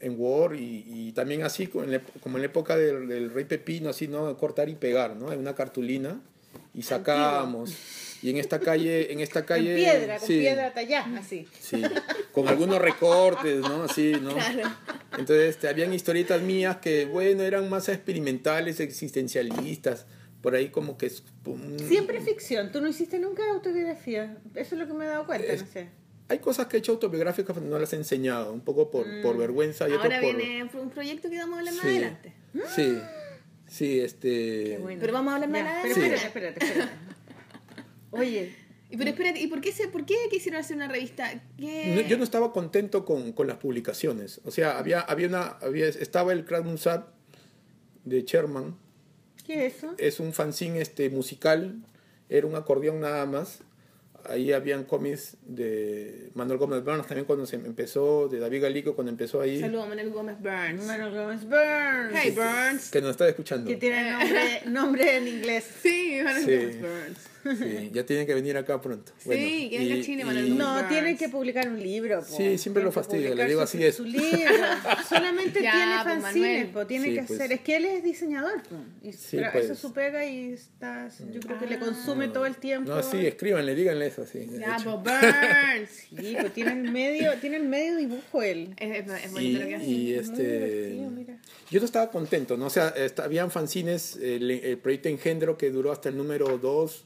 en 0.00 0.18
Word 0.18 0.54
y, 0.54 0.84
y 0.86 1.12
también 1.12 1.42
así 1.42 1.66
como 1.66 1.84
en, 1.84 1.92
la, 1.92 2.00
como 2.20 2.36
en 2.36 2.42
la 2.42 2.46
época 2.46 2.76
del, 2.76 3.08
del 3.08 3.30
Rey 3.30 3.44
Pepino, 3.44 3.90
así, 3.90 4.08
¿no? 4.08 4.36
Cortar 4.36 4.68
y 4.68 4.74
pegar, 4.74 5.16
¿no? 5.16 5.32
En 5.32 5.38
una 5.38 5.54
cartulina 5.54 6.20
y 6.74 6.82
sacábamos. 6.82 7.74
Y 8.22 8.30
en 8.30 8.38
esta 8.38 8.58
calle, 8.58 9.12
en 9.12 9.20
esta 9.20 9.44
calle... 9.44 9.70
en 9.70 9.76
piedra, 9.76 10.18
con 10.18 10.26
sí. 10.26 10.38
piedra 10.38 10.72
tallada, 10.72 11.18
así. 11.18 11.46
Sí, 11.60 11.82
con 12.32 12.48
algunos 12.48 12.80
recortes, 12.80 13.60
¿no? 13.60 13.84
Así, 13.84 14.12
¿no? 14.20 14.32
Claro. 14.32 14.62
Entonces, 15.18 15.50
este, 15.50 15.68
habían 15.68 15.92
historietas 15.92 16.40
mías 16.40 16.78
que, 16.78 17.04
bueno, 17.04 17.42
eran 17.42 17.68
más 17.68 17.88
experimentales, 17.88 18.80
existencialistas, 18.80 20.06
por 20.44 20.54
ahí 20.54 20.68
como 20.68 20.98
que... 20.98 21.06
es 21.06 21.24
un- 21.46 21.78
Siempre 21.78 22.20
ficción. 22.20 22.70
Tú 22.70 22.82
no 22.82 22.88
hiciste 22.88 23.18
nunca 23.18 23.42
autobiografía. 23.50 24.36
Eso 24.54 24.74
es 24.74 24.78
lo 24.78 24.86
que 24.86 24.92
me 24.92 25.06
he 25.06 25.08
dado 25.08 25.24
cuenta, 25.24 25.50
Es- 25.50 25.62
no 25.62 25.66
sé. 25.68 25.88
Hay 26.28 26.38
cosas 26.38 26.66
que 26.66 26.76
he 26.76 26.80
hecho 26.80 26.92
autobiográficas, 26.92 27.54
pero 27.54 27.66
no 27.66 27.78
las 27.78 27.92
he 27.94 27.96
enseñado, 27.96 28.52
un 28.52 28.60
poco 28.60 28.90
por, 28.90 29.06
por 29.22 29.38
vergüenza 29.38 29.88
y 29.88 29.92
otro 29.92 30.08
Mm. 30.10 30.12
Ahora 30.12 30.20
por... 30.20 30.36
viene 30.36 30.70
un 30.74 30.90
proyecto 30.90 31.30
que 31.30 31.38
vamos 31.38 31.56
a 31.56 31.58
hablar 31.60 31.74
más 31.74 31.82
Sí, 31.82 31.88
adelante. 31.90 32.32
sí, 32.76 32.98
sí, 33.68 34.00
este... 34.00 34.28
Qué 34.28 34.78
bueno. 34.82 35.00
Pero 35.00 35.12
vamos 35.14 35.32
a 35.32 35.34
hablar 35.36 35.48
más 35.50 35.62
adelante. 35.62 35.90
Pero 35.94 35.94
Sí. 36.18 36.24
espérate, 36.26 36.26
espérate, 36.26 36.64
espérate. 36.66 36.92
Oye, 38.10 38.54
Y 38.90 38.96
pero 38.98 39.10
espérate, 39.10 39.40
¿y 39.40 39.46
por 39.48 39.60
qué, 39.62 39.72
se, 39.72 39.88
por 39.88 40.04
qué 40.04 40.14
quisieron 40.30 40.60
hacer 40.60 40.76
una 40.76 40.88
revista? 40.88 41.42
¿Qué... 41.58 41.94
No, 41.96 42.00
yo 42.02 42.18
no 42.18 42.22
estaba 42.24 42.52
contento 42.52 43.04
con, 43.06 43.32
con 43.32 43.46
las 43.46 43.56
publicaciones. 43.56 44.40
O 44.44 44.50
sea, 44.50 44.78
había, 44.78 45.00
había 45.00 45.26
una, 45.28 45.46
había, 45.62 45.88
estaba 45.88 46.32
el 46.34 46.44
Kramusat 46.44 47.06
de 48.04 48.22
Sherman. 48.22 48.76
¿Qué 49.44 49.66
es 49.66 49.76
eso? 49.76 49.94
Es 49.98 50.20
un 50.20 50.32
fanzine 50.32 50.80
este, 50.80 51.10
musical, 51.10 51.76
era 52.28 52.46
un 52.46 52.54
acordeón 52.56 53.00
nada 53.00 53.26
más. 53.26 53.60
Ahí 54.26 54.52
habían 54.52 54.84
cómics 54.84 55.36
de 55.42 56.30
Manuel 56.34 56.58
Gómez 56.58 56.82
Burns 56.82 57.06
también 57.06 57.26
cuando 57.26 57.44
se 57.44 57.56
empezó, 57.56 58.26
de 58.28 58.38
David 58.38 58.62
Galico 58.62 58.94
cuando 58.94 59.10
empezó 59.10 59.40
ahí. 59.42 59.60
Saludos 59.60 59.84
a 59.84 59.88
Manuel 59.90 60.10
Gómez 60.10 60.36
Burns. 60.40 60.86
Manuel 60.86 61.14
Gómez 61.14 61.44
Burns. 61.44 62.14
Hey 62.14 62.30
Burns. 62.34 62.90
Que 62.90 63.02
nos 63.02 63.10
está 63.10 63.28
escuchando. 63.28 63.68
Que 63.68 63.76
tiene 63.76 64.10
nombre, 64.10 64.62
nombre 64.66 65.16
en 65.18 65.28
inglés. 65.28 65.64
Sí, 65.82 66.20
Manuel 66.24 66.44
Sí. 66.46 66.56
Gómez 66.56 66.80
Burns. 66.80 67.18
Sí, 67.44 67.90
ya 67.92 68.04
tienen 68.06 68.26
que 68.26 68.34
venir 68.34 68.56
acá 68.56 68.80
pronto. 68.80 69.12
Sí. 69.18 69.70
No, 70.48 70.74
Burns. 70.74 70.88
tiene 70.88 71.16
que 71.16 71.28
publicar 71.28 71.68
un 71.68 71.80
libro. 71.82 72.20
po. 72.20 72.26
Sí, 72.36 72.58
siempre 72.58 72.82
lo 72.82 72.90
fastidio, 72.90 73.34
le 73.34 73.46
digo 73.46 73.60
su- 73.60 73.64
así 73.64 73.84
es. 73.84 73.96
Su 73.96 74.04
libro. 74.04 74.24
Solamente 75.08 75.62
Ya, 75.62 75.72
tiene 75.72 75.92
pues, 76.02 76.22
fanzines, 76.22 76.50
Manuel. 76.58 76.66
po, 76.68 76.86
tiene 76.86 77.04
Sí, 77.08 77.14
que 77.14 77.22
pues. 77.22 77.40
hacer. 77.40 77.52
Es 77.52 77.60
que 77.60 77.76
él 77.76 77.84
es 77.84 78.02
diseñador, 78.04 78.62
y 79.02 79.12
Sí, 79.12 79.36
pero 79.36 79.52
pues. 79.52 79.64
eso 79.64 79.72
es 79.74 79.78
su 79.78 79.92
pega 79.92 80.24
y 80.24 80.52
está, 80.52 81.08
yo 81.32 81.40
creo 81.40 81.58
que 81.58 81.66
le 81.66 81.74
Ah. 81.76 81.80
consume 81.80 82.28
todo 82.28 82.46
el 82.46 82.56
tiempo. 82.56 82.90
No, 82.90 83.02
sí, 83.02 83.26
escríbanle, 83.26 83.74
díganle. 83.74 84.06
eso, 84.06 84.24
sí. 84.26 84.48
Ya, 84.58 84.76
pues 84.82 84.96
Burns. 84.96 85.90
Sí, 86.24 86.36
pues 86.40 86.52
tiene 86.54 86.72
el 86.72 86.90
medio, 86.90 87.32
tiene 87.40 87.56
el 87.56 87.64
medio 87.64 87.96
dibujo 87.96 88.42
él. 88.42 88.74
Es, 88.78 89.06
es- 89.08 89.24
es 89.24 89.30
Y, 89.30 89.34
bonito 89.34 89.60
lo 89.60 89.66
que 89.66 89.74
hace. 89.76 89.84
y, 89.84 89.94
Muy 90.04 90.14
este 90.14 91.08
mira. 91.10 91.36
yo 91.70 91.80
no 91.80 91.86
estaba 91.86 92.10
contento, 92.10 92.56
¿no? 92.56 92.66
O 92.66 92.70
sea, 92.70 92.88
esta- 92.90 93.24
habían 93.24 93.50
fanzines, 93.50 94.16
el, 94.16 94.50
el 94.50 94.78
proyecto 94.78 95.08
Engendro 95.08 95.58
que 95.58 95.70
duró 95.70 95.92
hasta 95.92 96.08
el 96.08 96.16
número 96.16 96.58
2 96.58 97.04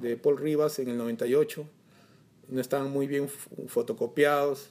de 0.00 0.16
Paul 0.16 0.38
Rivas 0.38 0.78
en 0.78 0.88
el 0.88 0.96
98, 0.98 1.64
no 2.48 2.60
estaban 2.60 2.90
muy 2.90 3.06
bien 3.06 3.28
fotocopiados. 3.68 4.70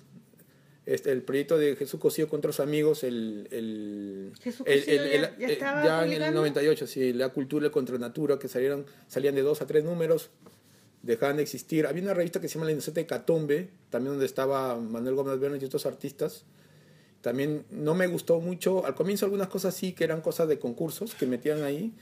Este, 0.86 1.12
el 1.14 1.22
proyecto 1.22 1.58
de 1.58 1.78
Jesús 1.78 1.98
Cosío 2.00 2.28
contra 2.28 2.50
los 2.50 2.60
amigos, 2.60 3.04
el, 3.06 3.48
el, 3.52 4.34
Jesús 4.42 4.66
el- 4.68 4.90
el- 4.90 5.22
ya- 5.22 5.38
ya 5.38 5.48
eh, 5.48 5.54
estaba 5.54 5.84
ya 5.86 5.98
en 6.00 6.04
el 6.04 6.10
publicando. 6.18 6.40
98, 6.42 6.88
sí, 6.88 7.14
la 7.14 7.30
cultura 7.30 7.70
contra 7.70 7.98
natura, 7.98 8.38
que 8.38 8.50
salieron, 8.50 8.86
salían 9.08 9.34
de 9.36 9.44
dos 9.44 9.62
a 9.62 9.66
tres 9.68 9.86
números, 9.86 10.30
dejaban 11.02 11.38
de 11.38 11.44
existir. 11.44 11.88
Había 11.88 12.04
una 12.04 12.14
revista 12.14 12.42
que 12.42 12.50
se 12.50 12.56
llama 12.56 12.66
La 12.66 12.74
Inocente 12.74 13.06
Catombe, 13.06 13.70
también 13.90 14.14
donde 14.14 14.26
estaba 14.26 14.78
Manuel 14.78 15.16
Gómez 15.16 15.40
Bernes 15.40 15.62
y 15.62 15.66
otros 15.66 15.86
artistas. 15.86 16.44
También 17.22 17.64
no 17.72 17.96
me 17.96 18.08
gustó 18.08 18.42
mucho, 18.42 18.86
al 18.86 18.94
comienzo 18.96 19.24
algunas 19.26 19.48
cosas 19.48 19.74
sí, 19.74 19.94
que 19.94 20.04
eran 20.04 20.20
cosas 20.20 20.50
de 20.50 20.60
concursos 20.60 21.16
que 21.16 21.26
metían 21.26 21.64
ahí, 21.64 21.94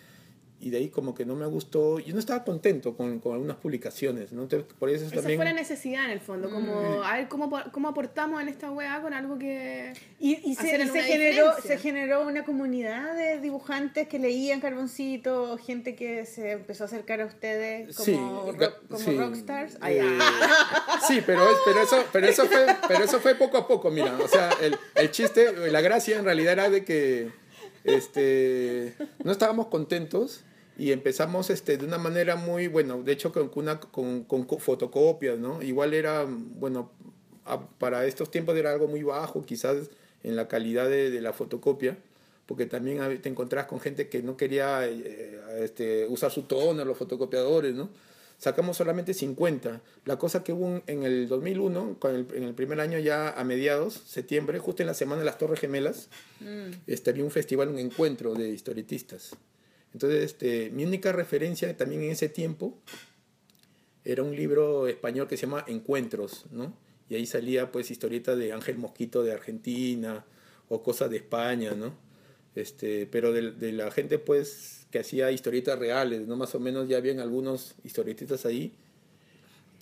y 0.62 0.70
de 0.70 0.78
ahí 0.78 0.90
como 0.90 1.14
que 1.16 1.26
no 1.26 1.36
me 1.36 1.46
gustó, 1.48 2.00
yo 2.00 2.14
no 2.14 2.20
estaba 2.20 2.44
contento 2.44 2.96
con, 2.96 3.20
con 3.20 3.34
algunas 3.34 3.58
publicaciones, 3.58 4.32
¿no? 4.32 4.44
Entonces, 4.44 4.72
por 4.78 4.90
eso 4.90 5.06
Esa 5.06 5.16
también... 5.16 5.38
fue 5.38 5.46
la 5.46 5.54
necesidad 5.54 6.06
en 6.06 6.12
el 6.12 6.20
fondo, 6.22 6.50
como 6.50 7.04
a 7.04 7.18
ver 7.18 7.28
cómo, 7.28 7.52
cómo 7.72 7.88
aportamos 7.90 8.42
en 8.42 8.48
esta 8.50 8.70
weá 8.72 9.02
con 9.02 9.14
algo 9.14 9.38
que... 9.40 9.94
Y, 10.20 10.38
y 10.50 10.56
se, 10.56 10.68
y 10.84 10.88
generó, 11.02 11.54
se 11.62 11.78
generó 11.78 12.28
una 12.28 12.46
comunidad 12.46 13.16
de 13.16 13.40
dibujantes 13.42 14.08
que 14.08 14.20
leían 14.20 14.62
Carboncito, 14.62 15.58
gente 15.58 15.96
que 15.96 16.26
se 16.26 16.52
empezó 16.52 16.84
a 16.84 16.88
acercar 16.88 17.22
a 17.22 17.26
ustedes 17.26 17.96
como, 17.96 18.06
Sí, 18.06 18.14
rock- 18.16 18.58
ga- 18.62 18.74
como 18.88 19.00
sí, 19.00 19.18
rockstars. 19.18 19.74
eh, 19.76 19.78
Ay, 19.82 20.00
ah. 20.02 21.00
sí, 21.08 21.22
pero, 21.26 21.44
pero, 21.66 21.82
eso, 21.82 22.04
pero, 22.14 22.28
eso 22.28 22.46
fue, 22.46 22.66
pero 22.88 23.04
eso 23.04 23.20
fue 23.20 23.36
poco 23.36 23.58
a 23.58 23.68
poco, 23.68 23.90
mira. 23.90 24.16
O 24.24 24.28
sea, 24.28 24.52
el, 24.62 24.76
el 24.96 25.12
chiste, 25.12 25.52
la 25.72 25.82
gracia 25.82 26.20
en 26.20 26.26
realidad 26.26 26.54
era 26.54 26.70
de 26.70 26.86
que 26.86 27.32
este, 27.84 28.94
no 29.24 29.32
estábamos 29.32 29.68
contentos 29.68 30.44
y 30.82 30.92
empezamos 30.92 31.50
este, 31.50 31.78
de 31.78 31.86
una 31.86 31.98
manera 31.98 32.36
muy, 32.36 32.68
bueno, 32.68 33.04
de 33.04 33.12
hecho 33.12 33.32
con, 33.32 33.52
una, 33.56 33.80
con, 33.80 34.24
con 34.24 34.46
co- 34.46 34.58
fotocopias, 34.60 35.38
¿no? 35.38 35.62
Igual 35.62 35.94
era, 35.94 36.26
bueno, 36.28 36.92
a- 37.46 37.68
para 37.78 38.06
estos 38.06 38.32
tiempos 38.32 38.56
era 38.58 38.72
algo 38.72 38.88
muy 38.88 39.04
bajo, 39.04 39.46
quizás 39.46 39.90
en 40.24 40.36
la 40.36 40.48
calidad 40.48 40.90
de, 40.90 41.10
de 41.12 41.22
la 41.22 41.34
fotocopia, 41.34 41.98
porque 42.48 42.66
también 42.66 43.22
te 43.22 43.30
encontrás 43.30 43.66
con 43.68 43.80
gente 43.80 44.10
que 44.10 44.24
no 44.24 44.36
quería 44.38 44.88
eh, 44.88 45.40
este, 45.60 46.08
usar 46.08 46.32
su 46.32 46.44
tono, 46.44 46.84
los 46.84 46.98
fotocopiadores, 46.98 47.74
¿no? 47.76 47.90
Sacamos 48.38 48.76
solamente 48.76 49.14
50. 49.14 49.82
La 50.06 50.18
cosa 50.18 50.44
que 50.44 50.52
hubo 50.52 50.82
en 50.88 51.04
el 51.04 51.28
2001, 51.28 51.98
con 52.00 52.16
el- 52.16 52.26
en 52.34 52.44
el 52.44 52.56
primer 52.56 52.80
año 52.80 52.98
ya 52.98 53.30
a 53.30 53.44
mediados, 53.44 53.94
septiembre, 54.08 54.58
justo 54.58 54.82
en 54.82 54.88
la 54.88 54.96
semana 54.96 55.20
de 55.20 55.26
las 55.26 55.38
Torres 55.38 55.60
Gemelas, 55.60 56.10
este, 56.88 57.12
había 57.12 57.24
un 57.24 57.30
festival, 57.32 57.70
un 57.70 57.78
encuentro 57.78 58.34
de 58.34 58.50
historietistas. 58.50 59.36
Entonces, 59.94 60.24
este, 60.24 60.70
mi 60.72 60.86
única 60.86 61.12
referencia 61.12 61.76
también 61.76 62.04
en 62.04 62.12
ese 62.12 62.30
tiempo 62.30 62.78
era 64.04 64.24
un 64.24 64.36
libro 64.36 64.88
español 64.88 65.28
que 65.28 65.38
se 65.38 65.46
llama 65.46 65.64
Encuentros, 65.68 66.46
¿no? 66.52 66.74
Y 67.10 67.16
ahí 67.16 67.26
salía 67.26 67.72
pues 67.72 67.92
historietas 67.92 68.38
de 68.38 68.54
Ángel 68.54 68.78
Mosquito 68.78 69.22
de 69.24 69.34
Argentina 69.34 70.26
o 70.70 70.82
cosas 70.82 71.10
de 71.10 71.18
España, 71.18 71.72
¿no? 71.72 71.94
Este, 72.56 73.06
pero 73.06 73.32
de, 73.32 73.52
de 73.52 73.72
la 73.74 73.92
gente 73.92 74.18
pues 74.18 74.88
que 74.92 75.00
hacía 75.00 75.32
historietas 75.32 75.78
reales, 75.78 76.28
¿no? 76.28 76.36
Más 76.36 76.56
o 76.56 76.60
menos 76.60 76.88
ya 76.88 76.98
habían 76.98 77.20
algunos 77.20 77.76
historietistas 77.84 78.46
ahí 78.46 78.74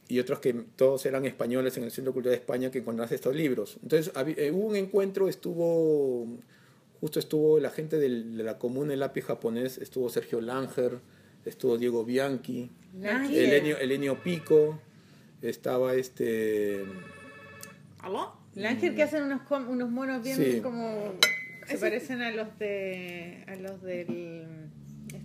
y 0.09 0.19
otros 0.19 0.39
que 0.39 0.53
todos 0.75 1.05
eran 1.05 1.25
españoles 1.25 1.77
en 1.77 1.83
el 1.83 1.91
Centro 1.91 2.11
Cultural 2.13 2.35
de 2.35 2.41
España 2.41 2.71
que 2.71 2.79
encontraste 2.79 3.15
estos 3.15 3.35
libros. 3.35 3.77
Entonces 3.83 4.11
eh, 4.37 4.51
hubo 4.51 4.65
un 4.65 4.75
encuentro, 4.75 5.29
estuvo, 5.29 6.27
justo 6.99 7.19
estuvo 7.19 7.59
la 7.59 7.69
gente 7.69 7.97
del- 7.97 8.37
de 8.37 8.43
la 8.43 8.57
comuna 8.57 8.93
El 8.93 8.99
lápiz 8.99 9.23
japonés, 9.25 9.77
estuvo 9.77 10.09
Sergio 10.09 10.41
Langer, 10.41 10.99
estuvo 11.45 11.77
Diego 11.77 12.03
Bianchi, 12.05 12.69
Langer. 12.99 13.43
Elenio, 13.43 13.77
Elenio 13.77 14.21
Pico, 14.23 14.79
estaba 15.41 15.95
este... 15.95 16.83
¿Aló? 17.99 18.33
El 18.55 18.65
ángel 18.65 18.95
que 18.95 19.03
hacen 19.03 19.23
unos, 19.23 19.41
com- 19.43 19.69
unos 19.69 19.89
monos 19.89 20.23
bien 20.23 20.37
Sí. 20.37 20.59
como... 20.61 21.13
Se 21.67 21.77
parecen 21.77 22.21
a 22.21 22.31
los 22.31 22.57
de... 22.57 23.43
a 23.47 23.55
los 23.55 23.81
del... 23.83 24.45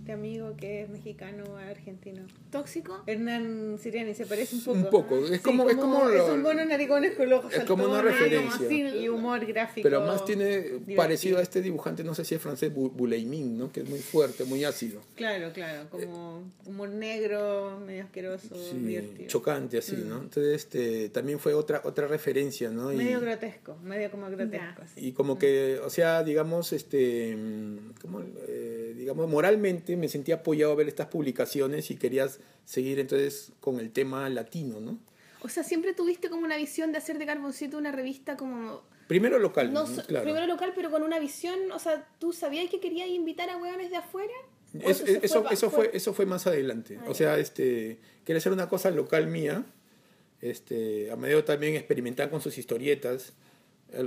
este 0.05 0.13
amigo 0.13 0.55
que 0.55 0.83
es 0.83 0.89
mexicano 0.89 1.57
argentino. 1.57 2.21
¿Tóxico? 2.51 3.01
Hernán 3.07 3.79
Siriani, 3.81 4.13
se 4.13 4.27
parece 4.27 4.55
un 4.55 4.61
poco. 4.63 4.77
Un 4.77 4.89
poco, 4.91 5.25
es 5.33 5.41
como- 5.41 5.67
es 5.67 5.75
como 5.75 6.07
lo- 6.07 6.27
Son 6.27 6.43
buenos 6.43 6.67
naricones 6.67 7.15
con 7.15 7.27
los 7.27 7.39
ojos 7.39 7.53
es 7.55 7.63
como 7.63 7.85
una 7.85 8.03
referencia. 8.03 8.55
como 8.67 8.69
Y 8.69 9.09
humor 9.09 9.43
gráfico. 9.47 9.81
Pero 9.81 10.01
más 10.01 10.23
tiene 10.23 10.61
divertido. 10.61 10.95
parecido 10.95 11.39
a 11.39 11.41
este 11.41 11.59
dibujante, 11.63 12.03
no 12.03 12.13
sé 12.13 12.23
si 12.23 12.35
es 12.35 12.41
francés, 12.41 12.71
Bu- 12.71 12.91
Bouleimin, 12.91 13.57
¿no? 13.57 13.71
Que 13.71 13.79
es 13.79 13.89
muy 13.89 13.97
fuerte, 13.97 14.43
muy 14.45 14.63
ácido. 14.63 15.01
Claro, 15.15 15.51
claro, 15.53 15.89
como 15.89 16.43
humor 16.67 16.89
negro, 16.89 17.79
medio 17.83 18.03
asqueroso, 18.03 18.53
Sí, 18.53 18.77
divertido. 18.77 19.27
chocante 19.27 19.79
así, 19.79 19.95
¿no? 20.07 20.17
Entonces, 20.21 20.53
este, 20.53 21.09
también 21.09 21.39
fue 21.39 21.55
otra, 21.55 21.81
otra 21.83 22.07
referencia, 22.07 22.69
¿no? 22.69 22.93
Y- 22.93 22.97
Medio 22.97 23.21
grotesco, 23.21 23.75
medio 23.83 24.11
como 24.11 24.29
grotesco. 24.29 24.83
así. 24.83 25.07
Y 25.07 25.13
como 25.13 25.39
que, 25.39 25.79
o 25.83 25.89
sea, 25.89 26.23
digamos, 26.23 26.73
este, 26.73 27.35
mm, 27.35 27.77
¿cómo? 28.03 28.21
Eh, 28.47 28.93
digamos, 28.95 29.27
moralmente 29.27 29.94
me 29.97 30.07
sentía 30.07 30.35
apoyado 30.35 30.71
a 30.71 30.75
ver 30.75 30.87
estas 30.87 31.07
publicaciones 31.07 31.89
y 31.91 31.95
querías 31.95 32.39
seguir 32.65 32.99
entonces 32.99 33.51
con 33.59 33.79
el 33.79 33.91
tema 33.91 34.29
latino, 34.29 34.79
¿no? 34.79 34.97
O 35.41 35.49
sea, 35.49 35.63
siempre 35.63 35.93
tuviste 35.93 36.29
como 36.29 36.43
una 36.43 36.57
visión 36.57 36.91
de 36.91 36.97
hacer 36.97 37.17
de 37.19 37.25
Carboncito 37.25 37.77
una 37.77 37.91
revista 37.91 38.35
como... 38.37 38.81
Primero 39.07 39.37
local, 39.37 39.71
No, 39.71 39.81
¿no? 39.87 39.95
so- 39.95 40.03
claro. 40.05 40.23
Primero 40.23 40.47
local, 40.47 40.71
pero 40.75 40.89
con 40.89 41.03
una 41.03 41.19
visión, 41.19 41.71
o 41.71 41.77
sea, 41.79 42.07
¿tú 42.19 42.33
sabías 42.33 42.69
que 42.71 42.79
querías 42.79 43.07
invitar 43.09 43.49
a 43.51 43.57
hueones 43.57 43.91
de 43.91 43.97
afuera? 43.97 44.33
¿O 44.83 44.89
Es- 44.89 44.97
se 44.97 45.17
es- 45.17 45.23
eso, 45.51 45.69
fue, 45.69 45.91
eso 45.93 46.13
fue 46.15 46.25
más 46.25 46.47
adelante. 46.47 46.97
Ah, 46.99 47.05
o 47.09 47.13
sea, 47.13 47.37
este, 47.37 47.99
quería 48.25 48.39
hacer 48.39 48.51
una 48.51 48.67
cosa 48.67 48.89
local 48.89 49.27
mía, 49.27 49.63
este, 50.41 51.11
a 51.11 51.15
medio 51.15 51.43
también 51.43 51.75
experimentar 51.75 52.29
con 52.29 52.41
sus 52.41 52.57
historietas. 52.57 53.33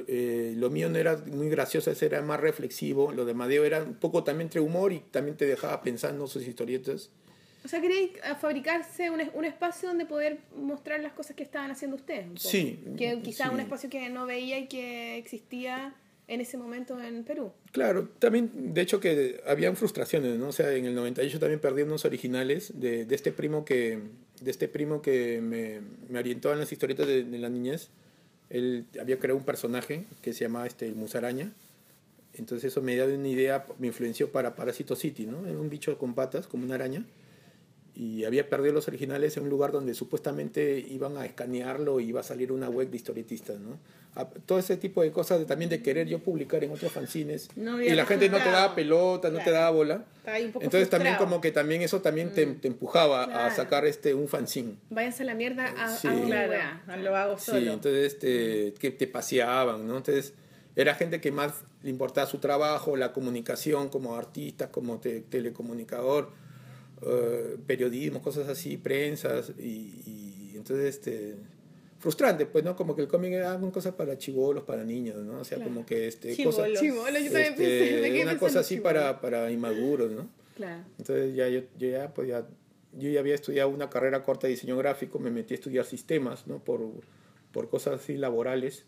Eh, 0.07 0.55
lo 0.57 0.70
mío 0.70 0.89
no 0.89 0.99
era 0.99 1.16
muy 1.16 1.49
gracioso, 1.49 1.91
ese 1.91 2.07
era 2.07 2.22
más 2.22 2.41
reflexivo. 2.41 3.12
Lo 3.12 3.24
de 3.24 3.34
Madeo 3.34 3.64
era 3.64 3.82
un 3.82 3.95
poco 3.95 4.24
también 4.24 4.47
entre 4.47 4.61
humor 4.61 4.93
y 4.93 5.01
también 5.01 5.36
te 5.36 5.47
dejaba 5.47 5.82
pensando 5.82 6.26
sus 6.26 6.47
historietas. 6.47 7.11
O 7.64 7.68
sea, 7.68 7.80
eh, 7.82 8.11
fabricarse 8.41 9.11
un, 9.11 9.20
un 9.34 9.45
espacio 9.45 9.89
donde 9.89 10.07
poder 10.07 10.39
mostrar 10.57 11.01
las 11.01 11.12
cosas 11.12 11.34
que 11.36 11.43
estaban 11.43 11.70
haciendo 11.70 11.97
ustedes. 11.97 12.24
un 12.26 12.34
poco. 12.34 12.49
Sí, 12.49 12.78
Que 12.97 13.20
quizá 13.22 13.49
sí. 13.49 13.51
un 13.55 13.61
espacio 13.61 13.91
que 13.91 14.09
no 14.09 14.26
veía 14.26 14.59
y 14.59 14.68
que 14.68 15.18
existía 15.18 15.95
en 16.28 16.41
ese 16.43 16.59
momento 16.59 17.01
en 17.01 17.24
Perú. 17.24 17.53
Claro, 17.72 18.09
también, 18.18 18.74
de 18.74 18.80
hecho 18.82 19.01
que 19.01 19.41
habían 19.47 19.76
frustraciones, 19.76 20.39
¿no? 20.39 20.49
O 20.49 20.53
sea, 20.53 20.72
en 20.72 20.84
el 20.84 20.95
98 20.95 21.41
también 21.41 21.59
perdí 21.59 21.82
unos 21.82 22.05
originales 22.05 22.78
de, 22.78 23.07
de 23.07 23.14
este 23.14 23.32
primo 23.32 23.64
que, 23.64 23.99
de 24.41 24.51
este 24.51 24.68
primo 24.68 25.01
que 25.03 25.41
me, 25.41 25.80
me 26.09 26.18
orientó 26.18 26.53
en 26.53 26.59
las 26.61 26.70
historietas 26.70 27.07
de, 27.07 27.24
de 27.24 27.39
la 27.39 27.49
niñez. 27.49 27.89
Él 28.51 28.87
había 29.01 29.19
creado 29.19 29.39
un 29.39 29.45
personaje 29.45 30.07
que 30.23 30.33
se 30.33 30.45
llamaba 30.45 30.67
este, 30.67 30.87
el 30.87 30.95
Musaraña. 30.95 31.53
Entonces 32.35 32.73
eso 32.73 32.83
me 32.83 32.95
dio 32.95 33.05
una 33.07 33.29
idea, 33.29 33.67
me 33.79 33.89
influenció 33.89 34.31
para 34.31 34.55
Parasito 34.55 34.97
City, 34.97 35.27
¿no? 35.27 35.47
Era 35.47 35.59
un 35.59 35.69
bicho 35.69 35.99
con 35.99 36.15
patas, 36.15 36.47
como 36.47 36.65
una 36.65 36.77
araña. 36.77 37.05
Y 37.95 38.25
había 38.25 38.49
perdido 38.49 38.75
los 38.75 38.87
originales 38.87 39.37
en 39.37 39.45
un 39.45 39.51
lugar 39.51 39.73
donde 39.73 39.93
supuestamente 39.95 40.79
iban 40.79 41.17
a 41.17 41.27
escanearlo 41.27 41.99
y 41.99 42.09
iba 42.09 42.21
a 42.21 42.23
salir 42.23 42.53
una 42.53 42.69
web 42.71 42.91
de 42.91 42.97
historietistas, 42.97 43.59
¿no? 43.59 43.79
Todo 44.47 44.59
ese 44.59 44.77
tipo 44.77 45.03
de 45.03 45.13
cosas 45.13 45.39
de, 45.39 45.45
también 45.45 45.71
de 45.71 45.81
querer 45.81 46.09
yo 46.09 46.19
publicar 46.19 46.65
en 46.65 46.73
otros 46.73 46.91
fanzines 46.91 47.49
No 47.55 47.81
y 47.81 47.91
la 47.91 48.05
gente 48.05 48.29
no 48.29 48.39
te 48.39 48.51
daba 48.51 48.75
pelota, 48.75 49.31
no 49.31 49.39
te 49.39 49.51
daba 49.53 49.71
bola. 49.71 50.05
Estaba 50.17 50.37
ahí 50.37 50.47
un 50.47 50.53
poco 50.53 50.65
Entonces 50.65 50.91
también 50.91 51.15
como 51.17 51.41
que 51.41 51.53
también 51.53 51.83
eso 51.83 52.01
también 52.01 52.33
te, 52.33 52.45
te 52.47 52.67
empujaba 52.67 53.47
a 53.47 53.51
sacar 53.55 53.87
este 53.87 54.15
un 54.15 54.27
fanzine. 54.27 54.75
Váyanse 54.91 55.23
a 55.23 55.27
la 55.27 55.35
mierda 55.35 55.67
a, 55.79 55.89
Sí. 55.97 56.09
a 56.09 56.97
lo 56.97 57.17
hago 57.17 57.39
Sí, 57.39 57.45
solo. 57.53 57.73
entonces 57.75 58.15
este, 58.15 58.75
que 58.81 58.91
te 58.91 59.07
paseaban, 59.07 59.87
¿no? 59.87 59.97
Entonces 59.99 60.35
era 60.75 60.95
gente 60.97 61.21
que 61.21 61.31
más 61.31 61.55
le 61.85 61.91
importaba 61.91 62.27
su 62.27 62.39
trabajo, 62.39 62.97
la 62.97 63.13
comunicación 63.13 63.89
como 63.89 64.17
artista, 64.17 64.71
como 64.73 64.99
te- 64.99 65.21
telecomunicador, 65.21 66.31
eh, 67.07 67.57
periodismo, 67.69 68.21
cosas 68.21 68.49
así, 68.49 68.77
prensas, 68.77 69.53
y, 69.59 70.03
y 70.07 70.53
entonces 70.57 70.97
este 70.97 71.37
frustrante, 71.99 72.47
pues, 72.47 72.65
¿no? 72.65 72.77
Como 72.77 72.95
que 72.95 73.03
el 73.03 73.09
cómic 73.09 73.33
era 73.33 73.55
una 73.57 73.73
cosa 73.73 73.97
para 73.97 74.17
chivolos, 74.17 74.65
para 74.65 74.85
niños, 74.85 75.17
¿no? 75.19 75.41
O 75.41 75.45
sea, 75.45 75.57
Claro. 75.57 75.71
como 75.73 75.87
que 75.87 76.07
este, 76.09 76.31
cosas, 76.45 76.71
Chibolo, 76.79 77.19
yo 77.19 77.25
también 77.33 77.53
este, 77.55 78.01
pensé, 78.03 78.23
una 78.23 78.39
cosa 78.39 78.61
así 78.61 78.77
chibolo. 78.77 78.95
para, 78.95 79.21
para 79.21 79.51
inmaduros, 79.51 80.11
¿no? 80.13 80.29
Claro. 80.57 80.85
Entonces 80.99 81.35
ya 81.37 81.49
yo, 81.49 81.61
yo 81.79 81.89
ya 81.89 82.13
pues 82.15 82.29
ya 82.29 82.47
yo 82.99 83.11
ya 83.11 83.21
había 83.21 83.35
estudiado 83.35 83.69
una 83.69 83.91
carrera 83.91 84.23
corta 84.23 84.47
de 84.47 84.53
diseño 84.55 84.77
gráfico, 84.77 85.19
me 85.19 85.31
metí 85.31 85.55
a 85.55 85.57
estudiar 85.57 85.85
sistemas, 85.85 86.47
¿no? 86.47 86.59
Por, 86.65 86.81
por 87.53 87.69
cosas 87.69 88.01
así 88.01 88.17
laborales, 88.17 88.85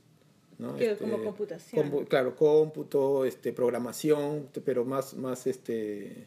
¿no? 0.59 0.75
Que 0.77 0.97
como 0.97 1.23
computación. 1.23 1.91
compu- 1.93 2.09
claro, 2.09 2.35
cómputo, 2.35 3.25
este, 3.25 3.53
programación, 3.53 4.49
pero 4.65 4.85
más, 4.85 5.15
más 5.15 5.47
este, 5.47 6.27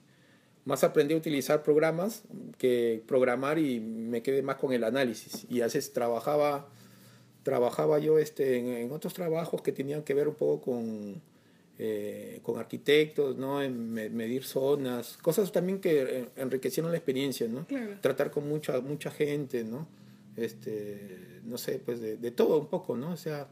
más 0.66 0.84
aprendí 0.84 1.14
a 1.14 1.18
utilizar 1.18 1.62
programas 1.64 2.24
que 2.58 3.04
programar 3.08 3.60
y 3.60 3.80
me 3.80 4.22
quedé 4.22 4.42
más 4.42 4.56
con 4.56 4.72
el 4.74 4.84
análisis. 4.84 5.46
Y 5.50 5.62
a 5.62 5.66
veces 5.66 5.92
trabajaba, 5.94 6.70
trabajaba 7.44 8.00
yo 8.00 8.18
este, 8.20 8.58
en, 8.60 8.68
en 8.68 8.92
otros 8.92 9.14
trabajos 9.14 9.62
que 9.62 9.72
tenían 9.72 10.04
que 10.04 10.14
ver 10.14 10.28
un 10.30 10.36
poco 10.36 10.62
con, 10.72 11.22
eh, 11.80 12.40
con 12.44 12.58
arquitectos, 12.60 13.36
¿no? 13.38 13.62
En 13.62 13.92
me- 13.92 14.10
medir 14.10 14.44
zonas, 14.46 15.18
cosas 15.22 15.52
también 15.52 15.80
que 15.82 16.02
eh, 16.02 16.30
enriquecieron 16.38 16.92
la 16.92 16.98
experiencia, 16.98 17.48
¿no? 17.48 17.66
Claro. 17.68 17.98
Tratar 18.00 18.32
con 18.32 18.48
mucha, 18.48 18.80
mucha 18.80 19.12
gente, 19.12 19.64
¿no? 19.66 19.88
Este, 20.38 21.42
no 21.44 21.58
sé, 21.58 21.80
pues 21.84 22.00
de, 22.00 22.18
de 22.18 22.32
todo 22.32 22.58
un 22.60 22.68
poco, 22.68 22.96
¿no? 22.96 23.12
O 23.12 23.18
sea, 23.18 23.48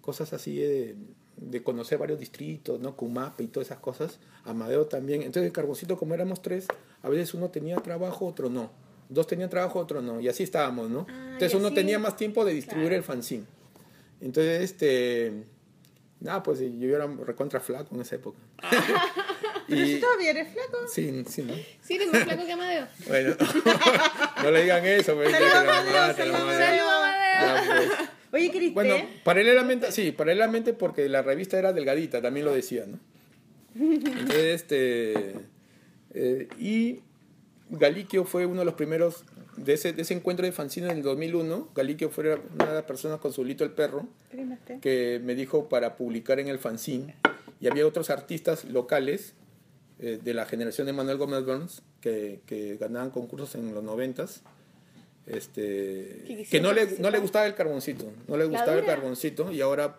cosas 0.00 0.32
así 0.32 0.56
de, 0.56 0.96
de 1.36 1.62
conocer 1.62 1.98
varios 1.98 2.18
distritos, 2.18 2.80
¿no? 2.80 2.96
Cumapa 2.96 3.42
y 3.42 3.46
todas 3.48 3.68
esas 3.68 3.78
cosas. 3.78 4.18
Amadeo 4.44 4.86
también. 4.86 5.20
Entonces, 5.22 5.44
el 5.48 5.52
carboncito, 5.52 5.96
como 5.98 6.14
éramos 6.14 6.40
tres, 6.42 6.66
a 7.02 7.08
veces 7.08 7.34
uno 7.34 7.50
tenía 7.50 7.76
trabajo, 7.76 8.26
otro 8.26 8.48
no. 8.48 8.70
Dos 9.08 9.26
tenían 9.26 9.50
trabajo, 9.50 9.78
otro 9.78 10.00
no. 10.02 10.20
Y 10.20 10.28
así 10.28 10.42
estábamos, 10.42 10.90
¿no? 10.90 11.06
Ah, 11.08 11.30
Entonces, 11.34 11.54
uno 11.54 11.72
tenía 11.72 11.98
más 11.98 12.16
tiempo 12.16 12.44
de 12.44 12.54
distribuir 12.54 12.88
Claro. 12.88 12.96
el 12.98 13.04
fanzine. 13.04 13.44
Entonces, 14.20 14.62
este. 14.62 15.44
Nada, 16.18 16.42
pues 16.42 16.58
yo 16.60 16.96
era 16.96 17.06
recontra 17.06 17.60
flaco 17.60 17.94
en 17.94 18.00
esa 18.00 18.14
época. 18.16 18.38
Pero 19.68 19.80
y, 19.82 19.94
si 19.94 20.00
todavía 20.00 20.30
eres 20.30 20.48
flaco. 20.52 20.78
sí, 20.88 21.24
sí, 21.28 21.42
¿no? 21.42 21.54
Sí, 21.82 21.94
eres 21.96 22.10
más 22.12 22.24
flaco 22.24 22.46
que 22.46 22.52
Amadeo. 22.52 22.86
Bueno, 23.06 23.36
no 24.42 24.50
le 24.50 24.62
digan 24.62 24.86
eso, 24.86 25.14
pues, 25.14 25.30
Saludos, 25.30 25.54
Amadeo, 25.54 26.16
saludos. 26.16 26.54
Saludos, 26.54 26.92
Amadeo. 26.94 28.06
Oye. 28.36 28.70
Bueno, 28.74 28.94
paralelamente, 29.24 29.92
sí, 29.92 30.12
paralelamente 30.12 30.72
porque 30.72 31.08
la 31.08 31.22
revista 31.22 31.58
era 31.58 31.72
delgadita, 31.72 32.20
también 32.22 32.46
lo 32.46 32.52
decía, 32.52 32.84
¿no? 32.86 32.98
Entonces, 33.78 34.62
este. 34.62 35.34
eh, 36.14 36.48
y 36.58 37.00
Galiquio 37.70 38.24
fue 38.24 38.46
uno 38.46 38.60
de 38.60 38.64
los 38.64 38.74
primeros 38.74 39.24
de 39.56 39.72
ese, 39.74 39.92
de 39.92 40.02
ese 40.02 40.14
encuentro 40.14 40.46
de 40.46 40.52
fanzine 40.52 40.88
en 40.90 40.98
el 40.98 41.02
2001. 41.02 41.70
Galiquio 41.74 42.10
fue 42.10 42.34
una 42.54 42.66
de 42.66 42.74
las 42.74 42.84
personas 42.84 43.20
con 43.20 43.32
su 43.32 43.44
Lito 43.44 43.64
el 43.64 43.70
perro 43.70 44.06
que 44.80 45.20
me 45.22 45.34
dijo 45.34 45.68
para 45.68 45.96
publicar 45.96 46.38
en 46.40 46.48
el 46.48 46.58
fanzine. 46.58 47.16
Y 47.60 47.68
había 47.68 47.86
otros 47.86 48.10
artistas 48.10 48.64
locales 48.64 49.34
eh, 49.98 50.18
de 50.22 50.34
la 50.34 50.44
generación 50.46 50.86
de 50.86 50.92
Manuel 50.92 51.16
Gómez 51.16 51.44
Burns 51.44 51.82
que, 52.00 52.40
que 52.46 52.76
ganaban 52.76 53.10
concursos 53.10 53.54
en 53.54 53.74
los 53.74 53.82
noventas. 53.82 54.42
Este, 55.26 56.46
Que 56.50 56.60
no 56.60 56.72
le, 56.72 56.86
no 56.98 57.10
le 57.10 57.18
gustaba 57.18 57.46
el 57.46 57.54
carboncito, 57.54 58.12
no 58.28 58.36
le 58.36 58.44
gustaba 58.44 58.74
el 58.78 58.84
carboncito 58.84 59.50
y 59.50 59.60
ahora, 59.60 59.98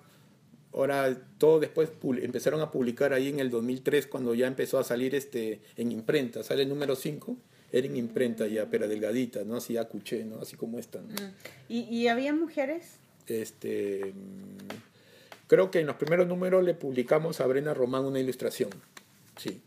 ahora 0.73 1.17
todo 1.37 1.59
después 1.59 1.89
pu- 2.01 2.23
empezaron 2.23 2.61
a 2.61 2.71
publicar 2.71 3.11
ahí 3.13 3.27
en 3.29 3.39
el 3.39 3.49
2003 3.49 4.07
cuando 4.07 4.33
ya 4.33 4.47
empezó 4.47 4.79
a 4.79 4.83
salir 4.83 5.15
este 5.15 5.59
en 5.75 5.91
imprenta, 5.91 6.43
sale 6.43 6.63
el 6.63 6.69
número 6.69 6.95
5, 6.95 7.35
era 7.73 7.85
en 7.87 7.97
imprenta 7.97 8.47
ya, 8.47 8.69
pero 8.69 8.87
delgadita, 8.87 9.43
¿no? 9.43 9.57
Así 9.57 9.75
acuché, 9.75 10.23
¿no? 10.23 10.39
Así 10.39 10.55
como 10.55 10.79
esta. 10.79 11.01
¿no? 11.01 11.09
¿Y, 11.67 11.81
¿Y 11.93 12.07
había 12.07 12.33
mujeres? 12.33 12.85
Este, 13.27 14.13
mm, 14.15 15.47
creo 15.47 15.69
que 15.71 15.79
en 15.81 15.87
los 15.87 15.97
primeros 15.97 16.25
números 16.27 16.63
le 16.63 16.73
publicamos 16.73 17.41
a 17.41 17.45
Brenda 17.47 17.73
Román 17.73 18.05
una 18.05 18.21
ilustración. 18.21 18.69
Sí. 19.35 19.61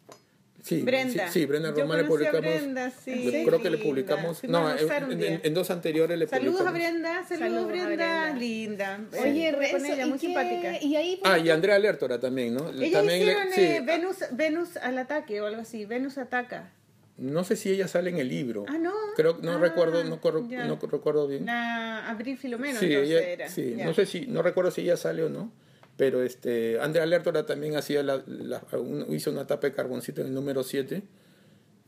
Sí, 0.63 0.83
Brenda. 0.83 1.27
Sí, 1.29 1.41
sí, 1.41 1.47
Brenda 1.47 1.71
Yo 1.75 1.83
Román 1.83 1.99
le 1.99 2.05
a 2.05 2.09
publicamos. 2.09 2.41
Brenda, 2.41 2.91
sí. 2.91 3.15
le- 3.31 3.45
creo 3.45 3.63
que 3.63 3.71
le 3.71 3.79
publicamos. 3.79 4.45
A 4.45 4.47
No, 4.47 4.71
en, 4.77 5.23
en- 5.23 5.41
en 5.43 5.55
dos 5.55 5.71
anteriores 5.71 6.19
le 6.19 6.27
Saludos 6.27 6.61
a 6.61 6.65
publicamos. 6.71 6.93
Brenda, 6.93 7.25
saludos, 7.27 7.39
Saludos 7.39 7.65
a 7.65 7.67
Brenda. 7.87 7.87
Brenda. 7.87 8.33
linda. 8.39 9.01
Oye, 9.23 9.53
Rezo, 9.53 9.77
con 9.79 9.87
ella, 9.87 10.07
muy 10.07 10.17
¿y 10.17 10.21
qué- 10.21 10.27
simpática. 10.27 10.83
Y 10.83 10.97
ahí, 10.97 11.21
Ah, 11.25 11.39
y 11.39 11.51
Andrea 11.51 11.79
Lertora 11.79 12.21
también, 12.21 12.55
¿no? 12.55 12.69
Ellos 12.71 12.93
también 12.93 13.25
le- 13.27 13.33
hicieron 13.33 13.53
sí, 13.53 13.61
eh, 13.63 13.83
Venus, 13.85 14.17
Venus 14.33 14.77
al 14.77 14.99
ataque 14.99 15.41
o 15.41 15.47
algo 15.47 15.63
así, 15.63 15.85
Venus 15.87 16.19
ataca. 16.19 16.73
No 17.17 17.45
sé 17.45 17.55
si 17.57 17.71
ella 17.71 17.87
sale 17.87 18.09
en 18.11 18.19
el 18.19 18.29
libro. 18.29 18.65
Ah, 18.69 18.79
¿no? 18.79 18.93
Creo, 19.15 19.39
no 19.43 19.53
Ah, 19.53 19.59
recuerdo, 19.59 20.03
no, 20.05 20.21
corro- 20.23 20.41
no 20.49 20.79
recuerdo 20.91 21.29
bien. 21.29 21.45
La 21.47 22.09
Abril 22.09 22.39
Filomeno, 22.39 22.81
sí, 22.81 22.87
entonces 22.87 23.11
ella- 23.11 23.29
era. 23.29 23.49
sí, 23.49 23.75
Ya. 23.77 23.85
no 23.85 23.93
sé 23.95 24.07
si, 24.07 24.27
no 24.27 24.41
recuerdo 24.43 24.71
si 24.71 24.81
ella 24.83 24.97
sale 24.97 25.23
o 25.25 25.29
no, 25.29 25.53
pero 26.01 26.23
este, 26.23 26.81
Andrea 26.81 27.05
Lertora 27.05 27.45
también 27.45 27.77
hacía 27.77 28.03
la, 28.03 28.23
la- 28.27 28.65
un- 28.79 29.05
hizo 29.15 29.31
una 29.31 29.47
tapa 29.47 29.67
de 29.67 29.75
carboncito 29.75 30.23
en 30.23 30.29
el 30.29 30.33
número 30.35 30.63
7. 30.63 31.03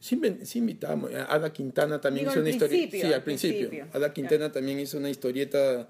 Sí, 0.01 0.21
invitamos, 0.57 1.15
a 1.15 1.33
Ada 1.33 1.51
Quintana 1.51 1.99
también 1.99 2.25
Digo, 2.27 2.33
hizo 2.33 2.41
una 2.41 2.51
historieta. 2.51 2.91
Sí, 2.99 3.11
al 3.11 3.23
principio. 3.23 3.87
Ada 3.91 4.13
Quintana 4.13 4.53
también 4.53 4.79
hizo 4.81 4.99
una 4.99 5.09
historieta 5.09 5.89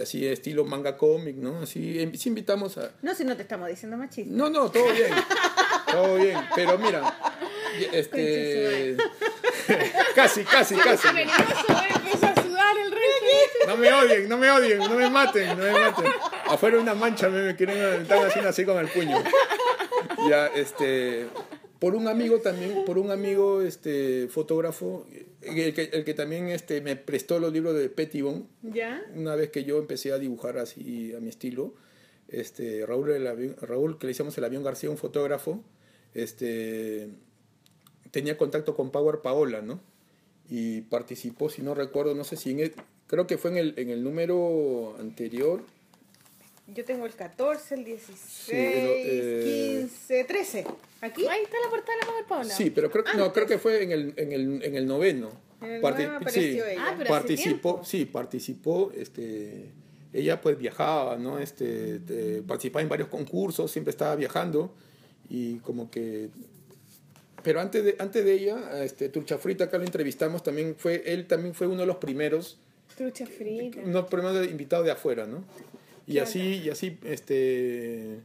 así 0.00 0.24
estilo 0.28 0.64
manga 0.64 0.96
cómic, 0.96 1.34
¿no? 1.38 1.62
Así, 1.62 2.00
em- 2.00 2.14
sí 2.14 2.28
invitamos 2.28 2.78
a... 2.78 2.92
No, 3.02 3.16
si 3.16 3.24
no 3.24 3.34
te 3.34 3.42
estamos 3.42 3.68
diciendo 3.68 3.96
machista. 3.96 4.32
No, 4.32 4.48
no, 4.48 4.70
todo 4.70 4.92
bien. 4.92 5.10
todo 5.90 6.14
bien, 6.18 6.38
pero 6.54 6.78
mira, 6.78 7.18
este... 7.92 8.96
casi, 10.14 10.44
casi, 10.44 10.76
casi. 10.76 11.08
peligroso, 11.08 11.72
eh, 11.82 11.88
empezó 11.96 12.26
a 12.26 12.34
sudar 12.42 12.76
el 12.78 12.92
resto. 12.92 13.49
No 13.66 13.76
me 13.76 13.92
odien, 13.92 14.28
no 14.28 14.36
me 14.38 14.50
odien, 14.50 14.78
no 14.78 14.96
me 14.96 15.10
maten, 15.10 15.48
no 15.56 15.62
me 15.64 15.72
maten. 15.72 16.06
Afuera 16.48 16.78
una 16.78 16.94
mancha 16.94 17.28
me, 17.28 17.54
quieren, 17.56 18.02
están 18.02 18.26
haciendo 18.26 18.48
así 18.50 18.64
con 18.64 18.78
el 18.78 18.88
puño. 18.88 19.16
Ya, 20.28 20.46
este, 20.48 21.26
por 21.78 21.94
un 21.94 22.08
amigo 22.08 22.40
también, 22.40 22.84
por 22.84 22.98
un 22.98 23.10
amigo, 23.10 23.62
este, 23.62 24.28
fotógrafo, 24.28 25.06
el 25.42 25.74
que, 25.74 25.90
el 25.92 26.04
que 26.04 26.14
también, 26.14 26.48
este, 26.48 26.80
me 26.80 26.96
prestó 26.96 27.38
los 27.38 27.52
libros 27.52 27.74
de 27.74 27.88
Pettibon, 27.88 28.48
¿Ya? 28.62 29.02
una 29.14 29.34
vez 29.34 29.50
que 29.50 29.64
yo 29.64 29.78
empecé 29.78 30.12
a 30.12 30.18
dibujar 30.18 30.58
así 30.58 31.14
a 31.16 31.20
mi 31.20 31.28
estilo, 31.28 31.74
este, 32.28 32.84
Raúl, 32.86 33.10
el 33.10 33.26
avión- 33.26 33.56
Raúl 33.60 33.98
que 33.98 34.06
le 34.06 34.10
decíamos 34.12 34.36
el 34.38 34.44
avión 34.44 34.62
García, 34.62 34.90
un 34.90 34.98
fotógrafo, 34.98 35.62
este, 36.14 37.08
tenía 38.10 38.36
contacto 38.36 38.74
con 38.74 38.90
Power 38.90 39.20
Paola, 39.20 39.62
¿no? 39.62 39.80
Y 40.48 40.82
participó, 40.82 41.48
si 41.48 41.62
no 41.62 41.74
recuerdo, 41.74 42.14
no 42.14 42.24
sé 42.24 42.36
si 42.36 42.50
en 42.50 42.60
el- 42.60 42.74
creo 43.10 43.26
que 43.26 43.36
fue 43.36 43.50
en 43.50 43.56
el, 43.58 43.74
en 43.76 43.90
el 43.90 44.02
número 44.04 44.96
anterior, 45.00 45.64
Yo 46.72 46.84
tengo 46.84 47.04
el 47.04 47.12
14, 47.14 47.74
el 47.74 47.84
16, 47.84 48.18
Sí, 48.20 48.52
lo- 48.52 48.58
eh, 48.62 49.80
15, 49.82 50.24
13. 50.24 50.64
¿Aquí? 51.00 51.26
Ahí 51.26 51.42
está 51.42 51.56
la 51.64 51.68
portada 51.70 51.94
de 51.94 52.00
la 52.00 52.06
Power 52.06 52.24
Paula. 52.26 52.54
sí, 52.54 52.70
pero 52.70 52.90
creo, 52.90 53.02
no, 53.16 53.32
creo 53.32 53.46
que 53.46 53.58
fue 53.58 53.82
en 53.82 53.90
el, 53.90 54.14
en 54.16 54.30
el, 54.32 54.62
en 54.62 54.76
el 54.76 54.86
noveno. 54.86 55.30
En 55.60 55.70
el 55.72 55.80
Parti- 55.82 56.02
noveno 56.04 56.16
apareció 56.18 56.64
ella. 56.66 56.80
Ah, 56.86 56.94
pero 56.96 57.10
participó, 57.10 57.82
sí, 57.84 58.04
participó, 58.04 58.92
este, 58.94 59.72
ella 60.12 60.40
pues 60.40 60.56
viajaba, 60.58 61.16
¿no? 61.16 61.38
Este, 61.40 61.98
te- 62.00 62.42
participaba 62.42 62.82
en 62.82 62.88
varios 62.88 63.08
concursos, 63.08 63.70
siempre 63.72 63.90
estaba 63.90 64.14
viajando 64.14 64.72
y 65.28 65.56
como 65.58 65.90
que... 65.90 66.28
Pero 67.42 67.60
antes 67.60 67.82
de, 67.84 67.96
antes 67.98 68.24
de 68.24 68.32
ella, 68.34 68.84
este, 68.84 69.08
Turcha 69.08 69.38
Frita, 69.38 69.64
acá 69.64 69.78
lo 69.78 69.84
entrevistamos, 69.84 70.42
también 70.42 70.76
fue, 70.78 71.02
él 71.06 71.26
también 71.26 71.54
fue 71.54 71.66
uno 71.66 71.80
de 71.80 71.86
los 71.86 71.96
primeros, 71.96 72.58
Trucha 73.00 73.24
frita. 73.26 73.80
los 73.82 74.06
primeros 74.08 74.46
invitados 74.46 74.84
de 74.84 74.92
afuera, 74.92 75.24
¿no? 75.26 75.42
Y 76.06 76.18
así, 76.18 76.60
y 76.64 76.68
así, 76.68 76.98
este... 77.04 78.20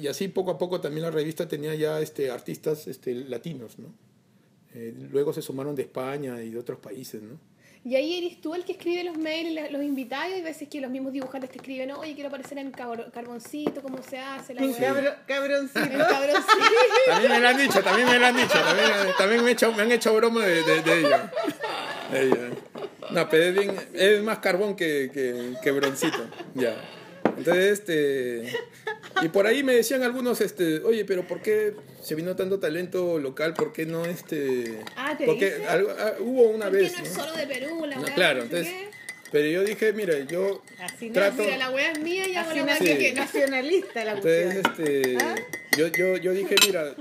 Y 0.00 0.06
así 0.06 0.28
poco 0.28 0.52
a 0.52 0.58
poco 0.58 0.80
también 0.80 1.02
la 1.02 1.10
revista 1.10 1.48
tenía 1.48 1.74
ya 1.74 2.00
este, 2.00 2.30
artistas 2.30 2.86
este, 2.86 3.12
latinos, 3.14 3.78
¿no? 3.80 3.88
Eh, 4.74 4.94
luego 5.10 5.32
se 5.32 5.42
sumaron 5.42 5.74
de 5.74 5.82
España 5.82 6.40
y 6.40 6.50
de 6.50 6.58
otros 6.60 6.78
países, 6.78 7.20
¿no? 7.20 7.36
Y 7.84 7.96
ahí 7.96 8.18
eres 8.18 8.40
tú 8.40 8.54
el 8.54 8.64
que 8.64 8.72
escribe 8.72 9.02
los 9.02 9.18
mails, 9.18 9.72
los 9.72 9.82
invitados, 9.82 10.30
y 10.30 10.34
hay 10.34 10.42
veces 10.42 10.68
que 10.68 10.80
los 10.80 10.90
mismos 10.90 11.12
dibujantes 11.12 11.50
te 11.50 11.56
escriben, 11.56 11.90
oye, 11.92 12.14
quiero 12.14 12.28
aparecer 12.28 12.58
en 12.58 12.70
carboncito, 12.70 13.80
cómo 13.82 14.00
se 14.02 14.18
hace 14.18 14.54
la 14.54 14.62
Un 14.62 14.70
weá". 14.70 14.78
cabro- 14.94 15.14
cabroncito. 15.26 15.80
Cabroncito. 15.98 16.54
También 17.06 17.32
me 17.32 17.40
lo 17.40 17.48
han 17.48 17.56
dicho, 17.56 17.82
también 17.82 18.06
me 18.08 18.18
lo 18.18 18.26
han 18.26 18.36
dicho, 18.36 18.52
también, 18.52 18.88
también 19.18 19.42
me, 19.44 19.50
he 19.50 19.52
hecho- 19.54 19.72
me 19.72 19.82
han 19.82 19.92
hecho 19.92 20.14
broma 20.14 20.44
de, 20.46 20.62
de, 20.62 20.82
de 20.82 21.00
ella. 21.00 21.32
De 22.12 22.22
ella. 22.22 22.50
No, 23.12 23.28
pero 23.28 23.44
es, 23.44 23.54
bien, 23.54 23.74
es 23.94 24.22
más 24.22 24.38
carbón 24.38 24.76
que, 24.76 25.10
que, 25.12 25.54
que 25.62 25.70
broncito, 25.70 26.18
ya. 26.54 26.76
Entonces, 27.36 27.78
este... 27.80 28.52
Y 29.22 29.28
por 29.28 29.46
ahí 29.46 29.62
me 29.62 29.74
decían 29.74 30.02
algunos, 30.02 30.40
este, 30.40 30.78
oye, 30.80 31.04
pero 31.04 31.26
¿por 31.26 31.42
qué 31.42 31.74
se 32.02 32.14
vino 32.14 32.36
tanto 32.36 32.58
talento 32.60 33.18
local? 33.18 33.54
¿Por 33.54 33.72
qué 33.72 33.84
no, 33.86 34.04
este... 34.04 34.80
Ah, 34.96 35.14
¿te 35.16 35.26
porque 35.26 35.46
dicen? 35.46 35.68
algo- 35.68 35.90
ah, 35.98 36.12
hubo 36.20 36.42
una 36.50 36.66
¿Por 36.66 36.76
qué 36.76 36.82
vez, 36.84 36.98
no 36.98 37.04
es 37.04 37.16
¿no? 37.16 37.24
solo 37.24 37.36
de 37.36 37.46
Perú, 37.46 37.86
la 37.86 37.96
No, 37.96 38.02
weá? 38.02 38.14
claro, 38.14 38.44
no 38.44 38.50
sé 38.50 38.56
entonces... 38.58 38.72
qué? 38.72 38.90
Pero 39.32 39.46
yo 39.48 39.62
dije, 39.64 39.92
mira, 39.92 40.18
yo 40.20 40.62
Así 40.80 41.08
no, 41.08 41.14
trato... 41.14 41.42
Mira, 41.42 41.56
la 41.56 41.70
weá 41.70 41.92
es 41.92 42.00
mía 42.00 42.26
y 42.28 42.34
hago 42.34 42.50
Así 42.50 42.58
la 42.60 42.64
weá 42.66 42.78
que 42.78 42.86
Sí. 42.86 42.98
que 42.98 43.12
nacionalista 43.12 44.04
la 44.04 44.12
Entonces, 44.12 44.62
cuestión. 44.62 44.86
este, 44.88 45.16
¿Ah? 45.24 45.34
yo, 45.78 45.86
yo, 45.88 46.16
yo 46.16 46.32
dije, 46.32 46.56
mira, 46.66 46.94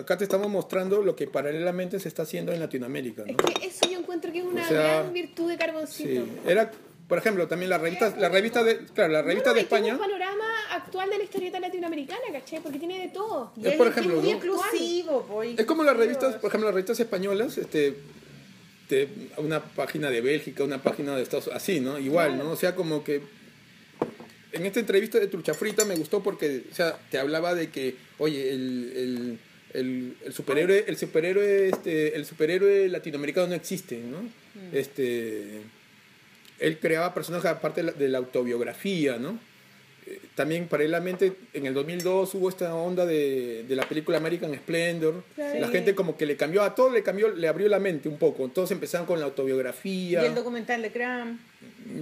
acá 0.00 0.16
te 0.16 0.24
estamos 0.24 0.48
mostrando 0.48 1.02
lo 1.02 1.14
que 1.14 1.26
paralelamente 1.26 1.98
se 2.00 2.08
está 2.08 2.22
haciendo 2.22 2.52
en 2.52 2.60
Latinoamérica, 2.60 3.22
Es 3.26 3.32
¿no? 3.32 3.36
que 3.36 3.66
eso 3.66 3.88
yo 3.90 3.93
encuentro 4.14 4.32
que 4.32 4.38
es 4.38 4.44
una 4.44 4.62
O 4.64 4.68
sea, 4.68 5.00
gran 5.00 5.12
virtud 5.12 5.48
de 5.50 5.56
carboncito. 5.56 6.24
Sí, 6.24 6.32
era, 6.46 6.70
por 7.08 7.18
ejemplo, 7.18 7.46
también 7.48 7.68
la 7.70 7.78
revista, 7.78 8.14
la 8.18 8.28
revista 8.28 8.62
de, 8.64 8.78
claro, 8.94 9.12
la 9.12 9.22
revista 9.22 9.50
No, 9.50 9.54
de 9.54 9.60
es 9.60 9.66
que 9.68 9.74
es 9.74 9.80
España, 9.80 9.94
un 9.94 9.98
panorama 10.00 10.44
actual 10.70 11.10
de 11.10 11.18
la 11.18 11.24
historieta 11.24 11.60
latinoamericana, 11.60 12.20
¿cachai? 12.32 12.60
Porque 12.60 12.78
tiene 12.78 12.98
de 13.00 13.08
todo. 13.08 13.52
Y 13.56 13.66
es, 13.66 13.74
por 13.74 13.88
es 13.88 13.92
ejemplo, 13.96 14.20
muy 14.20 14.30
¿no? 14.30 14.36
inclusivo, 14.36 15.22
po, 15.26 15.42
es 15.42 15.64
como 15.66 15.84
las 15.84 15.96
revistas, 15.96 16.36
por 16.36 16.48
ejemplo, 16.48 16.68
las 16.68 16.74
revistas 16.74 16.98
españolas, 17.00 17.58
este, 17.58 17.94
te- 18.88 19.08
una 19.36 19.60
página 19.62 20.10
de 20.10 20.20
Bélgica, 20.20 20.64
una 20.64 20.82
página 20.82 21.14
de 21.16 21.22
Estados 21.22 21.46
Unidos, 21.46 21.62
así, 21.62 21.80
¿no? 21.80 21.98
Igual, 21.98 22.38
¿no? 22.38 22.50
O 22.50 22.56
sea, 22.56 22.74
como 22.74 23.02
que 23.04 23.20
en 24.52 24.66
esta 24.66 24.78
entrevista 24.80 25.18
de 25.18 25.26
Trucha 25.26 25.52
Frita 25.52 25.84
me 25.84 25.96
gustó 25.96 26.22
porque, 26.22 26.64
o 26.70 26.74
sea, 26.74 26.96
te 27.10 27.18
hablaba 27.18 27.54
de 27.54 27.70
que, 27.70 27.96
oye, 28.18 28.50
el, 28.52 28.92
el, 28.96 29.38
el, 29.74 30.16
el 30.24 30.32
superhéroe, 30.32 30.84
el 30.86 30.96
superhéroe, 30.96 31.68
este, 31.68 32.16
el 32.16 32.24
superhéroe 32.24 32.88
latinoamericano 32.88 33.48
no 33.48 33.54
existe, 33.54 33.98
¿no? 33.98 34.18
Este, 34.72 35.60
él 36.60 36.78
creaba 36.78 37.12
personajes 37.12 37.50
aparte 37.50 37.82
de 37.82 37.86
la, 37.90 37.92
de 37.92 38.08
la 38.08 38.18
autobiografía, 38.18 39.18
¿no? 39.18 39.38
Eh, 40.06 40.20
También 40.34 40.68
paralelamente 40.68 41.32
en 41.54 41.66
el 41.66 41.74
2002 41.74 42.34
hubo 42.34 42.48
esta 42.48 42.74
onda 42.74 43.04
de, 43.06 43.64
de 43.66 43.76
la 43.76 43.88
película 43.88 44.18
American 44.18 44.54
Splendor. 44.54 45.24
La 45.36 45.66
Sí. 45.66 45.72
gente 45.72 45.94
como 45.94 46.16
que 46.16 46.26
le 46.26 46.36
cambió 46.36 46.62
a 46.62 46.74
todo, 46.74 46.90
le 46.90 47.02
cambió, 47.02 47.30
le 47.30 47.48
abrió 47.48 47.68
la 47.68 47.78
mente 47.80 48.08
un 48.08 48.18
poco. 48.18 48.48
Todos 48.48 48.70
empezaron 48.70 49.06
con 49.06 49.18
la 49.18 49.26
autobiografía. 49.26 50.22
Y 50.22 50.26
el 50.26 50.34
documental 50.34 50.82
de 50.82 50.92
Cram. 50.92 51.40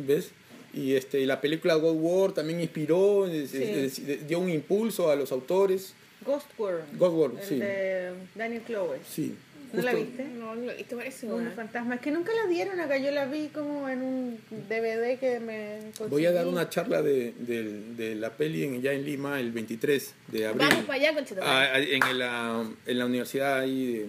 ¿Ves? 0.07 0.31
Y 0.75 0.95
este, 0.95 1.21
y 1.21 1.27
la 1.27 1.41
película 1.41 1.75
God 1.75 1.95
War 1.97 2.33
también 2.33 2.61
inspiró, 2.61 3.29
Sí. 3.31 3.57
es- 3.63 3.99
es- 3.99 4.27
dio 4.29 4.39
un 4.41 4.51
impulso 4.51 5.11
a 5.11 5.17
los 5.17 5.31
autores. 5.33 5.95
Ghost 6.25 6.47
World. 6.59 6.85
God 6.99 7.13
War, 7.15 7.31
el 7.41 7.47
sí. 7.47 7.59
de 7.59 8.13
Daniel 8.35 8.63
Clowes. 8.63 9.01
Sí. 9.09 9.35
¿No 9.73 9.81
la 9.81 9.93
justo- 9.93 10.07
viste? 10.07 10.25
No, 10.25 10.55
he 10.55 10.77
visto, 10.77 10.97
parece. 10.97 11.27
Weón. 11.27 11.51
Fantasma. 11.57 11.95
Es 11.95 12.01
que 12.03 12.11
nunca 12.11 12.31
la 12.35 12.47
dieron 12.47 12.79
acá. 12.79 12.99
Yo 12.99 13.11
la 13.11 13.25
vi 13.25 13.49
como 13.49 13.89
en 13.89 14.03
un 14.03 14.39
DVD 14.69 15.19
que 15.19 15.41
me 15.41 15.79
conseguí. 15.97 16.11
Voy 16.11 16.27
a 16.27 16.33
dar 16.33 16.47
una 16.47 16.69
charla 16.69 17.01
de, 17.01 17.33
del- 17.39 17.97
de 17.97 18.15
la 18.15 18.31
peli 18.37 18.65
en, 18.65 18.83
ya 18.83 18.93
en 18.93 19.03
Lima 19.05 19.41
el 19.41 19.51
23 19.51 20.15
de 20.29 20.47
abril. 20.47 20.69
Vamos 20.69 20.85
para 20.85 20.99
allá, 21.01 21.15
conchito. 21.15 21.41
Ah, 21.43 21.69
ah, 21.73 21.79
en, 21.81 22.19
la, 22.19 22.67
en 22.87 22.99
la 22.99 23.07
universidad 23.07 23.61
ahí 23.61 23.93
de, 23.95 24.07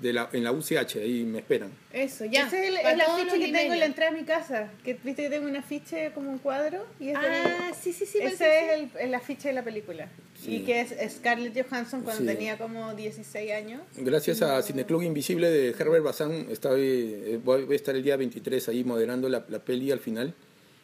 de 0.00 0.12
la, 0.12 0.28
en 0.32 0.44
la 0.44 0.52
UCH, 0.52 0.96
ahí 0.96 1.24
me 1.24 1.38
esperan. 1.38 1.70
Eso, 1.92 2.24
ya. 2.24 2.46
Ese 2.46 2.68
es 2.68 2.68
el, 2.68 2.80
todos 2.80 3.08
afiche 3.08 3.24
los 3.24 3.34
que 3.46 3.52
tengo 3.52 3.72
en 3.74 3.80
la 3.80 3.86
entrada 3.86 4.10
de 4.12 4.18
mi 4.20 4.24
casa. 4.26 4.70
Que 4.84 4.94
viste 5.02 5.22
que 5.24 5.30
tengo 5.30 5.46
un 5.48 5.56
afiche 5.56 6.10
como 6.14 6.30
un 6.30 6.38
cuadro. 6.38 6.84
Y 7.00 7.08
es 7.10 7.16
Ah, 7.16 7.72
sí, 7.80 7.92
sí, 7.92 8.04
sí. 8.06 8.18
ese 8.20 8.44
es 8.58 8.72
el, 8.80 8.90
el 9.00 9.14
afiche 9.14 9.48
de 9.48 9.54
la 9.54 9.62
película. 9.64 10.08
Sí. 10.42 10.56
Y 10.56 10.60
que 10.60 10.80
es 10.80 10.94
Scarlett 11.16 11.54
Johansson 11.68 12.02
cuando 12.02 12.20
Sí. 12.22 12.26
tenía 12.26 12.58
como 12.58 12.94
16 12.94 13.52
años. 13.52 13.80
Gracias 13.96 14.42
a 14.42 14.60
Cineclub 14.62 15.02
Invisible 15.02 15.48
de 15.50 15.70
Herbert 15.70 16.04
Bazán, 16.04 16.46
está, 16.50 16.70
eh, 16.76 17.38
voy 17.42 17.64
voy 17.64 17.72
a 17.74 17.76
estar 17.76 17.94
el 17.94 18.02
día 18.02 18.16
23 18.16 18.68
ahí 18.68 18.84
moderando 18.84 19.28
la, 19.28 19.44
la 19.48 19.58
peli 19.60 19.90
al 19.90 20.00
final 20.00 20.34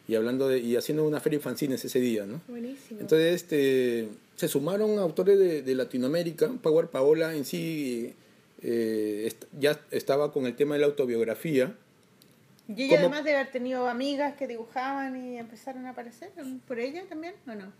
y 0.08 0.14
hablando 0.14 0.48
de, 0.48 0.58
y 0.58 0.76
haciendo 0.76 1.04
una 1.06 1.20
feria 1.20 1.38
de 1.38 1.42
fanzines 1.44 1.84
ese 1.84 2.00
día, 2.00 2.26
¿no? 2.26 2.40
Buenísimo. 2.48 3.00
Entonces, 3.00 3.34
este, 3.34 4.08
se 4.36 4.48
sumaron 4.48 4.98
autores 4.98 5.38
de, 5.38 5.62
de 5.62 5.74
Latinoamérica. 5.74 6.48
Power 6.62 6.86
Paola 6.88 7.34
en 7.34 7.44
sí 7.44 8.14
eh, 8.62 9.32
ya 9.58 9.80
estaba 9.90 10.32
con 10.32 10.46
el 10.46 10.56
tema 10.56 10.74
de 10.74 10.80
la 10.80 10.86
autobiografía. 10.86 11.76
Y 12.68 12.84
ella 12.84 12.96
¿Cómo? 12.96 13.08
además 13.08 13.24
de 13.24 13.34
haber 13.34 13.50
tenido 13.50 13.88
amigas 13.88 14.36
que 14.36 14.46
dibujaban 14.46 15.16
y 15.16 15.38
empezaron 15.38 15.86
a 15.86 15.90
aparecer 15.90 16.30
por 16.66 16.78
ella 16.78 17.04
también, 17.08 17.34
¿o 17.46 17.54
no? 17.54 17.72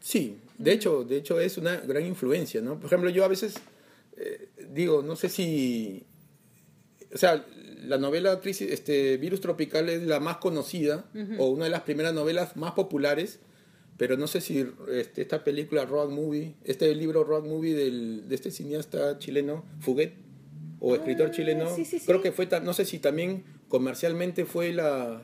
Sí, 0.00 0.38
de 0.56 0.72
hecho, 0.72 1.04
de 1.04 1.16
hecho 1.16 1.38
es 1.40 1.58
una 1.58 1.76
gran 1.76 2.06
influencia, 2.06 2.62
¿no? 2.62 2.76
Por 2.76 2.86
ejemplo, 2.86 3.10
yo 3.10 3.22
a 3.24 3.28
veces 3.28 3.60
eh, 4.20 4.48
digo, 4.70 5.02
no 5.02 5.16
sé 5.16 5.28
si, 5.28 6.04
o 7.12 7.16
sea, 7.18 7.44
la 7.82 7.96
novela 7.96 8.38
Crisis, 8.40 8.70
este, 8.70 9.16
Virus 9.16 9.40
Tropical 9.40 9.88
es 9.88 10.02
la 10.02 10.20
más 10.20 10.36
conocida 10.36 11.06
o 11.38 11.48
una 11.48 11.64
de 11.64 11.70
las 11.70 11.82
primeras 11.82 12.12
novelas 12.12 12.56
más 12.56 12.72
populares, 12.72 13.40
pero 14.00 14.16
no 14.16 14.26
sé 14.26 14.40
si 14.40 14.66
este, 14.90 15.20
esta 15.20 15.44
película 15.44 15.84
Road 15.84 16.08
Movie, 16.08 16.54
este 16.64 16.94
libro 16.94 17.22
Road 17.22 17.44
Movie 17.44 17.74
del, 17.74 18.28
de 18.30 18.34
este 18.34 18.50
cineasta 18.50 19.18
chileno 19.18 19.62
Fuguet 19.80 20.14
o 20.80 20.94
escritor 20.94 21.30
chileno, 21.32 21.68
sí, 21.76 21.84
sí, 21.84 21.98
sí. 21.98 22.06
creo 22.06 22.22
que 22.22 22.32
fue, 22.32 22.48
no 22.64 22.72
sé 22.72 22.86
si 22.86 22.98
también 22.98 23.44
comercialmente 23.68 24.46
fue 24.46 24.72
la, 24.72 25.22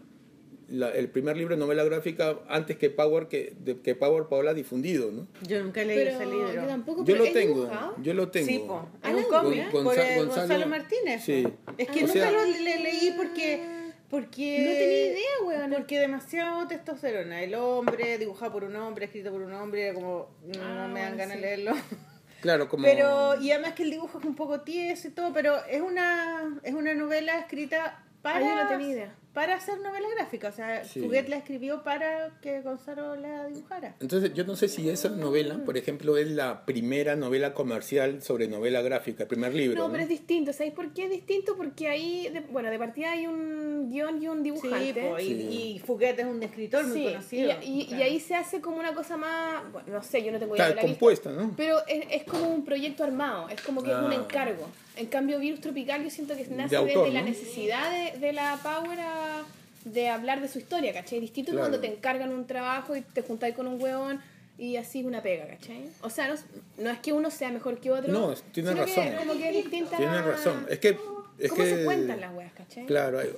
la- 0.69 0.91
el 0.91 1.09
primer 1.09 1.39
libro 1.39 1.55
de 1.55 1.59
novela 1.61 1.85
gráfica 1.85 2.39
antes 2.49 2.77
que 2.77 2.91
Power 2.91 3.29
que, 3.29 3.55
de- 3.65 3.79
que 3.81 3.95
Power 3.95 4.25
Paola 4.29 4.53
difundido, 4.53 5.11
¿no? 5.11 5.27
Yo 5.49 5.65
nunca 5.65 5.83
leí 5.83 5.97
pero 5.97 6.11
ese 6.11 6.27
libro. 6.27 6.53
yo 6.53 6.67
tampoco. 6.67 7.05
Yo 7.07 7.17
lo 7.17 7.25
¿es 7.25 7.33
tengo, 7.33 7.55
dibujado? 7.63 7.95
yo 8.03 8.13
lo 8.13 8.29
tengo. 8.29 8.47
Sí, 8.47 8.59
po. 8.67 8.87
Ah, 9.03 9.11
Es 9.11 9.17
un 9.17 9.23
cómic 9.31 9.71
Gonza- 9.73 9.85
por 9.85 9.99
el 9.99 10.19
Gonzalo- 10.19 10.27
Gonzalo, 10.49 10.67
Martínez. 10.67 11.25
Sí. 11.25 11.47
Es 11.79 11.89
que 11.89 11.99
O 12.05 12.07
nunca 12.09 12.13
sea- 12.13 12.31
lo 12.33 12.45
le- 12.45 12.79
leí 12.83 13.15
porque, 13.17 13.63
porque... 14.09 14.59
No 14.61 14.73
tenía 14.73 15.07
idea, 15.07 15.23
weón. 15.45 15.73
Porque 15.73 15.99
demasiado 15.99 16.67
testosterona. 16.67 17.43
El 17.43 17.55
hombre, 17.55 18.19
dibujado 18.19 18.53
por 18.53 18.65
un 18.65 18.77
hombre, 18.77 19.07
escrito 19.07 19.31
por 19.33 19.43
un 19.43 19.53
hombre, 19.53 19.87
era 19.87 19.95
como... 19.95 20.29
No 20.45 20.63
Ah, 20.63 20.89
me 20.89 21.01
dan 21.01 21.17
ganas 21.17 21.37
sí. 21.37 21.43
de 21.43 21.47
leerlo. 21.47 21.73
Claro, 22.43 22.69
como 22.69 22.85
Pero, 22.85 23.41
y 23.41 23.51
además 23.51 23.73
que 23.73 23.83
el 23.83 23.91
dibujo 23.91 24.19
es 24.19 24.25
un 24.25 24.37
poco 24.37 24.61
tieso 24.61 25.09
y 25.09 25.11
todo, 25.11 25.33
pero 25.33 25.65
es 25.65 25.81
una, 25.81 26.61
es 26.63 26.75
una 26.75 26.95
novela 26.95 27.39
escrita 27.41 28.05
para, 28.23 28.37
Ah, 28.37 28.41
yo 28.41 28.55
no 28.63 28.69
tenía 28.69 28.89
idea. 28.89 29.15
Para 29.37 29.55
hacer 29.57 29.79
novela 29.81 30.09
gráfica. 30.17 30.49
O 30.49 30.53
sea, 30.53 30.83
Sí. 30.83 30.99
Fuguet 31.03 31.29
la 31.29 31.37
escribió 31.37 31.83
para 31.83 32.31
que 32.41 32.63
Gonzalo 32.63 33.17
la 33.17 33.45
dibujara. 33.49 33.95
Entonces, 34.01 34.33
yo 34.33 34.45
no 34.45 34.57
sé 34.57 34.67
si 34.67 34.89
esa 34.89 35.11
novela, 35.11 35.59
por 35.63 35.77
ejemplo, 35.77 36.17
es 36.17 36.31
la 36.31 36.65
primera 36.65 37.17
novela 37.17 37.53
comercial 37.53 38.23
sobre 38.23 38.49
novela 38.49 38.81
gráfica, 38.81 39.25
el 39.25 39.29
primer 39.29 39.53
libro. 39.55 39.77
No, 39.77 39.89
¿no? 39.89 39.93
pero 39.93 40.05
es 40.05 40.09
distinto. 40.09 40.55
¿Sabéis 40.55 40.73
por 40.73 40.95
qué 40.95 41.05
es 41.05 41.11
distinto? 41.11 41.55
Porque 41.55 41.87
ahí, 41.87 42.31
de- 42.33 42.41
bueno, 42.41 42.71
de 42.71 42.79
partida 42.79 43.13
hay 43.13 43.27
un 43.27 43.91
guion 43.91 44.23
y 44.23 44.29
un 44.29 44.39
Sí, 44.39 44.43
dibujante. 44.45 45.03
po, 45.07 45.19
y, 45.19 45.23
Sí. 45.27 45.33
y 45.75 45.79
Fuguet 45.81 46.19
es 46.19 46.25
un 46.25 46.43
escritor 46.43 46.87
muy 46.87 47.05
conocido. 47.05 47.51
Y, 47.61 47.67
y- 47.67 47.81
y 47.83 47.87
Claro. 47.89 48.05
ahí 48.05 48.21
se 48.21 48.35
hace 48.37 48.63
como 48.63 48.79
una 48.79 48.95
cosa 48.95 49.19
más, 49.19 49.71
bueno, 49.71 49.89
no 49.93 50.03
sé, 50.03 50.25
yo 50.25 50.33
no 50.33 50.39
tengo 50.39 50.55
idea 50.57 50.65
Está 50.69 50.77
de 50.77 50.83
la 50.83 50.89
vista, 50.89 50.99
compuesta, 50.99 51.31
¿no? 51.33 51.53
Pero 51.59 51.77
es, 51.87 52.07
es 52.11 52.25
como 52.25 52.49
un 52.49 52.65
proyecto 52.65 53.05
armado, 53.05 53.51
es 53.51 53.61
como 53.61 53.83
que 53.83 53.91
es 53.91 53.97
un 53.99 54.13
Ah. 54.13 54.15
encargo. 54.15 54.67
En 54.97 55.07
cambio, 55.07 55.39
Virus 55.39 55.61
Tropical 55.61 56.03
yo 56.03 56.11
siento 56.11 56.35
que 56.37 56.47
nace 56.47 56.77
autor, 56.77 57.05
desde 57.07 57.19
la 57.19 57.23
necesidad 57.23 57.91
de, 57.91 58.19
de 58.19 58.33
la 58.33 58.59
Power 58.63 58.99
a- 59.01 59.45
de 59.85 60.09
hablar 60.09 60.41
de 60.41 60.49
su 60.49 60.59
historia, 60.59 60.93
¿cachai? 60.93 61.21
Distinto 61.21 61.53
Claro. 61.53 61.69
cuando 61.69 61.81
te 61.81 61.87
encargan 61.87 62.33
un 62.33 62.47
trabajo 62.47 62.97
y 62.97 63.03
te 63.03 63.23
juntáis 63.23 63.55
con 63.55 63.67
un 63.69 63.81
hueón 63.81 64.21
y 64.59 64.77
así 64.77 65.05
una 65.05 65.23
pega, 65.23 65.47
¿cachai? 65.47 65.85
O 66.01 66.11
sea, 66.11 66.27
no, 66.29 66.35
no 66.79 66.91
es 66.91 66.99
que 66.99 67.13
uno 67.13 67.31
sea 67.31 67.51
mejor 67.51 67.79
que 67.79 67.91
otro. 67.93 68.13
No, 68.13 68.35
que 68.53 68.63
razón. 68.63 69.05
como 69.19 69.35
que 69.35 69.49
es 69.51 69.55
distinta 69.57 69.97
Tienes 69.97 70.17
la- 70.17 70.23
razón. 70.23 70.67
Es 70.69 70.79
que. 70.81 70.97
Es 71.39 71.51
¿Cómo 71.51 71.63
que, 71.63 71.71
se 71.77 71.85
cuentan 71.85 72.21
las 72.21 72.35
weas, 72.35 72.53
cachai? 72.55 72.87
Claro, 72.87 73.19
hay, 73.19 73.29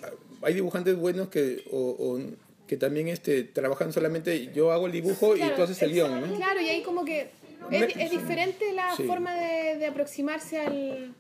hay 0.43 0.55
dibujantes 0.55 0.97
buenos 0.97 1.29
que, 1.29 1.65
o, 1.73 1.79
o 1.99 2.21
que 2.69 2.77
también 2.77 3.09
este, 3.09 3.43
trabajan 3.43 3.93
solamente. 3.93 4.53
Yo 4.55 4.71
hago 4.71 4.87
el 4.87 4.93
dibujo 4.93 5.37
y 5.37 5.41
tú 5.57 5.63
haces 5.65 5.83
el 5.83 5.93
guion, 5.93 6.21
¿no? 6.21 6.37
Claro, 6.37 6.61
y 6.61 6.69
ahí 6.69 6.83
como 6.83 7.05
que 7.05 7.29
es, 7.73 7.97
es 7.97 8.11
diferente 8.13 8.73
la 8.73 8.95
Sí. 8.97 9.03
forma 9.03 9.35
de, 9.35 9.77
de 9.79 9.87
aproximarse 9.87 10.61
al... 10.61 11.13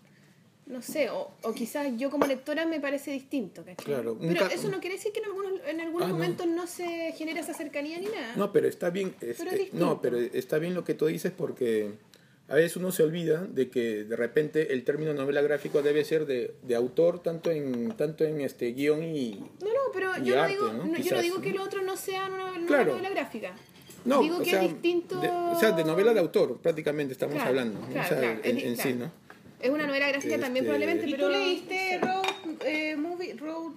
No 0.68 0.82
sé, 0.82 1.08
o, 1.08 1.30
o 1.42 1.52
quizás 1.54 1.88
yo 1.96 2.10
como 2.10 2.26
lectora 2.26 2.66
me 2.66 2.78
parece 2.78 3.10
distinto, 3.10 3.62
¿cachai? 3.64 3.84
Claro, 3.86 4.18
Pero 4.20 4.46
eso 4.46 4.68
no 4.68 4.80
quiere 4.80 4.96
decir 4.96 5.12
que 5.12 5.20
en 5.20 5.24
algunos, 5.26 5.52
en 5.66 5.80
algunos 5.80 6.06
Ah, 6.06 6.10
no. 6.10 6.14
momentos 6.14 6.46
no. 6.46 6.66
se 6.66 7.12
genera 7.16 7.40
esa 7.40 7.54
cercanía 7.54 7.98
ni 7.98 8.06
nada. 8.06 8.34
No, 8.36 8.52
pero 8.52 8.68
está 8.68 8.90
bien. 8.90 9.14
es- 9.22 9.38
Pero 9.38 9.50
es 9.50 9.60
eh, 9.60 9.70
no, 9.72 10.00
pero 10.02 10.18
está 10.18 10.58
bien 10.58 10.74
lo 10.74 10.84
que 10.84 10.92
tú 10.94 11.06
dices 11.06 11.32
porque 11.34 11.92
a 12.48 12.54
veces 12.54 12.76
uno 12.76 12.92
se 12.92 13.02
olvida 13.02 13.46
de 13.46 13.70
que 13.70 14.04
de 14.04 14.14
repente 14.16 14.72
el 14.74 14.84
término 14.84 15.14
novela 15.14 15.40
gráfico 15.40 15.80
debe 15.82 16.04
ser 16.04 16.26
de, 16.26 16.54
de 16.62 16.74
autor 16.74 17.22
tanto 17.22 17.50
en 17.50 17.92
tanto 17.96 18.24
en 18.24 18.40
este 18.42 18.72
guion 18.72 19.02
y 19.04 19.34
No, 19.62 19.66
no, 19.68 19.80
pero 19.94 20.16
yo, 20.22 20.34
no 20.36 20.42
arte, 20.42 20.52
digo, 20.54 20.72
¿no? 20.72 20.96
yo 20.98 21.16
no 21.16 21.22
digo 21.22 21.40
que 21.40 21.52
lo 21.52 21.62
otro 21.62 21.82
no 21.82 21.96
sea 21.96 22.26
una, 22.26 22.52
una 22.52 22.66
Claro. 22.66 22.92
novela 22.92 23.08
gráfica. 23.10 23.54
no, 24.04 24.20
digo 24.20 24.36
o 24.36 24.42
que 24.42 24.50
sea, 24.50 24.62
es 24.62 24.70
distinto... 24.72 25.18
de- 25.20 25.28
o 25.28 25.58
sea, 25.58 25.72
de 25.72 25.84
novela 25.84 26.12
de 26.12 26.20
autor 26.20 26.58
prácticamente 26.58 27.12
estamos 27.12 27.34
Claro, 27.36 27.48
hablando, 27.50 27.80
o 27.80 27.92
sea, 27.92 28.40
en, 28.42 28.76
sí, 28.76 28.92
¿no? 28.94 29.10
Es 29.60 29.70
una 29.70 29.86
novela 29.86 30.08
gráfica 30.08 30.38
también 30.38 30.64
Este- 30.64 30.76
probablemente, 30.78 31.06
¿Y 31.08 31.12
pero... 31.12 31.26
tú 31.26 31.32
leíste 31.32 31.98
Road, 32.00 32.66
eh, 32.66 32.96
movie, 32.96 33.34
Road 33.34 33.72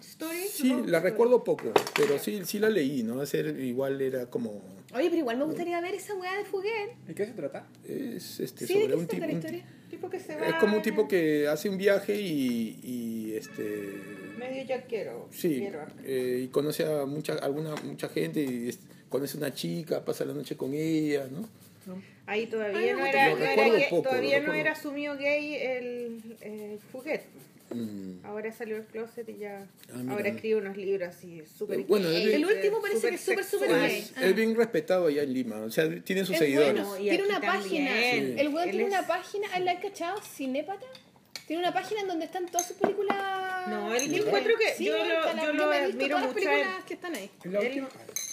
Story? 0.00 0.44
Sí, 0.48 0.70
Road 0.70 0.86
la 0.88 0.98
Story. 0.98 1.10
recuerdo 1.10 1.42
poco, 1.44 1.72
pero 1.96 2.18
sí, 2.18 2.42
sí 2.44 2.58
la 2.58 2.68
leí, 2.70 3.02
¿no? 3.02 3.20
Hacer 3.20 3.58
igual 3.60 4.00
era 4.00 4.26
como 4.26 4.62
Oye, 4.94 5.06
pero 5.08 5.16
igual 5.16 5.38
me 5.38 5.44
gustaría 5.44 5.80
ver 5.80 5.94
esa 5.94 6.14
weá 6.14 6.36
de 6.38 6.44
Fuguet. 6.44 6.96
¿De 7.08 7.14
qué 7.16 7.26
se 7.26 7.32
trata? 7.32 7.66
es 7.88 8.38
este 8.38 8.64
Sí, 8.64 8.74
¿de 8.74 8.80
sobre 8.82 8.94
qué 8.94 9.00
un 9.00 9.06
tipo 9.08 9.26
historia? 9.26 9.64
Tipo 9.90 10.08
que 10.10 10.20
se 10.20 10.32
es 10.34 10.40
va 10.40 10.58
como 10.60 10.76
un 10.76 10.82
tipo 10.82 11.08
que 11.08 11.48
hace 11.48 11.68
un 11.68 11.78
viaje 11.78 12.14
y, 12.20 12.78
y 12.84 13.34
este 13.34 13.92
Medio 14.38 14.62
yaquero. 14.64 15.28
Sí, 15.32 15.56
quiero. 15.58 15.84
eh, 16.04 16.42
y 16.44 16.48
conoce 16.48 16.84
a 16.84 17.06
mucha, 17.06 17.34
alguna, 17.34 17.74
mucha 17.82 18.08
gente 18.08 18.40
y 18.44 18.68
es- 18.68 18.78
conoce 19.08 19.36
una 19.36 19.52
chica, 19.52 20.04
pasa 20.04 20.24
la 20.24 20.32
noche 20.34 20.56
con 20.56 20.74
ella, 20.74 21.26
¿no? 21.30 21.48
Ahí 22.26 22.46
todavía 22.46 22.78
Ay, 22.80 22.92
no 22.92 23.06
era, 23.06 23.34
no 23.34 23.44
era 23.44 23.68
gay- 23.68 23.86
poco, 23.90 24.08
todavía 24.08 24.40
no 24.40 24.54
era 24.54 24.72
asumido 24.72 25.16
gay 25.16 25.54
el, 25.54 26.36
el 26.40 26.78
Fuguet. 26.90 27.22
Mm. 27.70 28.24
Ahora 28.24 28.52
salió 28.52 28.76
del 28.76 28.84
closet 28.86 29.28
y 29.28 29.38
ya. 29.38 29.66
Ah, 29.92 30.02
ahora 30.10 30.28
escribe 30.28 30.56
unos 30.60 30.76
libros 30.76 31.08
así 31.08 31.42
súper 31.58 31.80
Eh, 31.80 31.84
bueno, 31.88 32.08
gay, 32.08 32.34
el 32.34 32.44
último 32.44 32.80
parece 32.80 33.08
que 33.08 33.14
es 33.16 33.20
súper, 33.22 33.44
súper 33.44 33.70
gay. 33.70 33.98
Es, 34.00 34.12
Ah. 34.16 34.26
es 34.26 34.34
bien 34.36 34.54
respetado 34.54 35.06
allá 35.08 35.22
en 35.22 35.32
Lima, 35.32 35.56
o 35.60 35.70
sea, 35.70 35.88
tiene 36.02 36.24
sus 36.24 36.34
Es 36.34 36.40
seguidores. 36.40 36.72
bueno. 36.86 36.94
Tiene 36.96 37.22
una 37.24 37.40
página. 37.40 38.00
El 38.12 38.48
weón 38.48 38.70
tiene 38.70 38.82
es- 38.84 38.88
una 38.92 39.06
página, 39.06 39.58
¿la 39.58 39.72
has 39.72 39.80
cachado? 39.80 40.20
Cinépata. 40.22 40.86
Tiene 41.46 41.62
una 41.62 41.74
página 41.74 42.00
en 42.02 42.08
donde 42.08 42.24
están 42.26 42.46
todas 42.46 42.68
sus 42.68 42.76
películas. 42.76 43.68
No, 43.68 43.92
libres. 43.92 44.26
encuentro 44.26 44.54
que 44.56 44.74
Sí, 44.74 44.84
yo 44.86 44.92
lo- 44.96 45.04
yo 45.04 45.52
lo 45.52 45.70
admiro 45.72 46.18
las 46.18 46.32
películas 46.34 46.84
que 46.86 46.94
están 46.94 47.14
ahí. 47.14 47.30
¿Es 47.44 47.50
la 47.52 47.60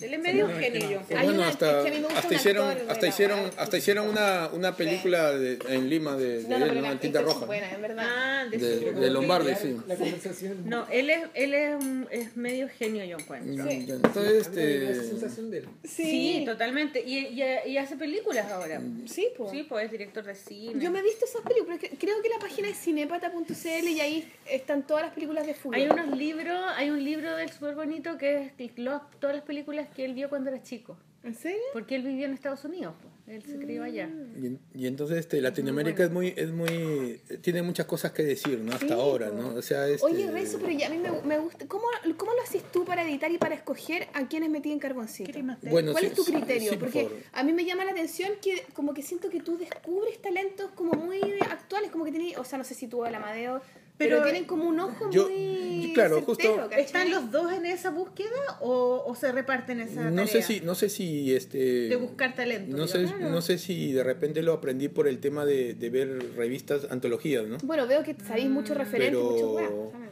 Él- 0.02 0.14
es 0.14 0.20
medio 0.20 0.48
genio. 0.50 1.02
John 1.10 1.18
Hay 1.18 1.26
bueno, 1.26 1.40
una- 1.42 1.48
hasta, 1.50 1.78
es 1.80 1.84
que 1.84 1.90
a 1.90 1.94
mí 1.94 1.98
me 2.00 2.04
gusta 2.06 2.20
hasta 2.20 2.36
hicieron, 2.36 2.70
actor 2.70 2.92
hasta 2.92 3.08
hicieron, 3.08 3.40
weá. 3.40 3.52
hasta 3.58 3.78
hicieron 3.78 4.10
una, 4.10 4.50
una 4.54 4.76
película 4.76 5.32
de- 5.32 5.60
en 5.70 5.90
Lima 5.90 6.16
de, 6.16 6.44
de 6.44 6.50
No, 6.50 6.60
no, 6.60 6.66
él, 6.66 6.82
¿no? 6.82 6.92
En 6.92 7.00
tinta 7.00 7.22
roja. 7.22 7.46
buena, 7.46 7.72
en 7.72 7.82
verdad. 7.82 8.06
Ah, 8.08 8.46
de 8.50 8.58
De- 8.58 8.80
sí. 8.80 8.86
De 8.86 9.10
Lombardi, 9.10 9.54
sí. 9.62 9.78
La 9.88 9.96
conversación. 9.96 10.70
No, 10.70 10.88
él 10.92 11.10
es, 11.10 11.22
él 11.34 11.54
es, 11.54 11.76
un- 11.76 12.08
es 12.12 12.36
medio 12.38 12.68
genio, 12.70 13.04
yo 13.06 13.18
encuentro. 13.18 13.66
Sí. 13.70 13.86
Entonces, 13.90 14.34
este, 14.48 14.96
sensación 14.96 15.52
de 15.52 15.58
él. 15.60 15.66
Sí, 15.84 16.44
totalmente. 16.46 17.02
Y, 17.06 17.18
y, 17.28 17.44
y 17.68 17.78
hace 17.78 17.96
películas 17.96 18.50
ahora. 18.52 18.82
Sí, 19.06 19.28
pues. 19.38 19.52
Sí, 19.52 19.64
pues 19.68 19.86
es 19.86 19.92
director 19.92 20.24
de 20.24 20.36
cine. 20.36 20.84
Yo 20.84 20.92
me 20.92 21.00
he 21.00 21.04
visto 21.04 21.26
esas 21.26 21.42
películas, 21.42 21.80
cre- 21.80 21.98
creo 22.00 22.22
que 22.22 22.30
la 22.30 22.40
página 22.40 22.70
es 22.70 22.78
cinepata.cl 22.78 23.88
y 23.90 24.00
ahí 24.02 24.32
están 24.50 24.86
todas 24.88 25.04
las 25.04 25.14
películas 25.14 25.46
de 25.46 25.54
fútbol. 25.54 25.76
Hay 25.76 25.88
unos 25.88 26.18
libros, 26.18 26.60
hay 26.76 26.90
un 26.90 27.04
libro 27.04 27.36
del 27.36 27.52
súper 27.52 27.76
bonito 27.76 28.18
que 28.18 28.52
es 28.58 28.72
todas 29.20 29.36
las 29.36 29.44
películas 29.46 29.88
que 29.96 30.06
él 30.06 30.14
vio 30.14 30.30
cuando 30.30 30.50
era 30.50 30.62
chico. 30.62 30.98
¿En 31.24 31.36
serio? 31.36 31.62
Porque 31.72 31.96
él 31.96 32.02
vivía 32.02 32.26
en 32.26 32.34
Estados 32.34 32.66
Unidos, 32.66 32.96
pues. 33.00 33.14
él 33.28 33.44
se 33.44 33.60
crió 33.64 33.84
allá. 33.84 34.10
y, 34.42 34.58
y 34.74 34.88
entonces 34.88 35.20
este, 35.20 35.40
Latinoamérica 35.40 36.04
es 36.04 36.10
muy, 36.10 36.34
es 36.36 36.50
muy, 36.52 37.22
tiene 37.42 37.62
muchas 37.62 37.86
cosas 37.86 38.12
que 38.12 38.24
decir, 38.24 38.58
¿no? 38.58 38.72
Hasta 38.74 38.88
Sí, 38.88 38.94
ahora. 38.94 39.30
¿no? 39.30 39.50
O 39.54 39.62
sea, 39.62 39.88
este, 39.88 40.04
Oye, 40.04 40.32
Rezo, 40.32 40.58
pero 40.58 40.72
ya 40.72 40.88
a 40.88 40.90
mí 40.90 40.98
me, 40.98 41.12
me 41.22 41.38
gusta. 41.38 41.68
¿Cómo, 41.68 41.84
¿Cómo 42.18 42.34
lo 42.34 42.42
haces 42.42 42.64
tú 42.72 42.86
para 42.86 43.04
editar 43.08 43.32
y 43.32 43.38
para 43.38 43.54
escoger 43.54 44.08
a 44.16 44.28
quienes 44.28 44.50
metí 44.50 44.72
en 44.72 44.80
carboncito? 44.80 45.32
¿Qué 45.32 45.44
más 45.44 45.60
te- 45.60 45.70
Bueno, 45.70 45.92
¿Cuál 45.92 46.06
sí, 46.06 46.10
es 46.10 46.16
tu 46.16 46.24
criterio? 46.26 46.72
sí, 46.72 46.78
por 46.78 46.86
Porque 46.88 47.04
favor. 47.04 47.18
a 47.34 47.44
mí 47.44 47.54
me 47.54 47.66
llama 47.66 47.86
la 47.86 47.92
atención 47.92 48.32
que 48.42 48.64
como 48.74 48.96
que 48.96 49.04
siento 49.04 49.30
que 49.30 49.42
tú 49.42 49.60
descubres 49.60 50.20
talentos 50.24 50.72
como 50.72 50.94
muy 50.94 51.20
actuales, 51.52 51.92
como 51.92 52.04
que 52.04 52.12
tienen, 52.12 52.36
o 52.40 52.44
sea, 52.44 52.58
no 52.58 52.64
sé 52.64 52.74
si 52.74 52.88
tú 52.88 53.04
o 53.04 53.06
el 53.06 53.14
Amadeo, 53.14 53.62
pero, 53.98 54.18
Pero 54.18 54.24
tienen 54.24 54.46
como 54.46 54.66
un 54.68 54.80
ojo 54.80 55.10
yo- 55.12 55.28
muy 55.30 55.92
claro, 55.94 56.16
certero, 56.20 56.26
justo- 56.26 56.70
¿cachai? 56.70 56.82
¿Están 56.84 57.12
los 57.12 57.32
dos 57.32 57.52
en 57.52 57.66
esa 57.66 57.90
búsqueda 57.92 58.30
o, 58.62 59.04
o 59.06 59.16
se 59.16 59.32
reparten 59.32 59.80
esa 59.82 60.10
no 60.10 60.26
sé 60.28 60.42
si, 60.42 60.62
no 60.62 60.74
sé 60.76 60.90
si 60.90 61.36
este 61.36 61.58
de 61.90 61.96
buscar 61.98 62.34
talento? 62.36 62.76
no 62.76 62.88
sé, 62.88 63.04
no 63.20 63.42
sé 63.42 63.58
si 63.58 63.92
de 63.92 64.04
repente 64.04 64.42
lo 64.42 64.54
aprendí 64.54 64.88
por 64.90 65.08
el 65.08 65.20
tema 65.20 65.46
de, 65.46 65.74
de 65.76 65.90
ver 65.90 66.36
revistas, 66.36 66.88
antologías, 66.90 67.46
¿no? 67.48 67.58
Bueno, 67.64 67.86
veo 67.88 68.04
que 68.04 68.16
sabéis 68.26 68.50
muchos 68.50 68.76
referentes, 68.78 69.12
Pero- 69.20 69.90
¿sabes? 69.92 70.10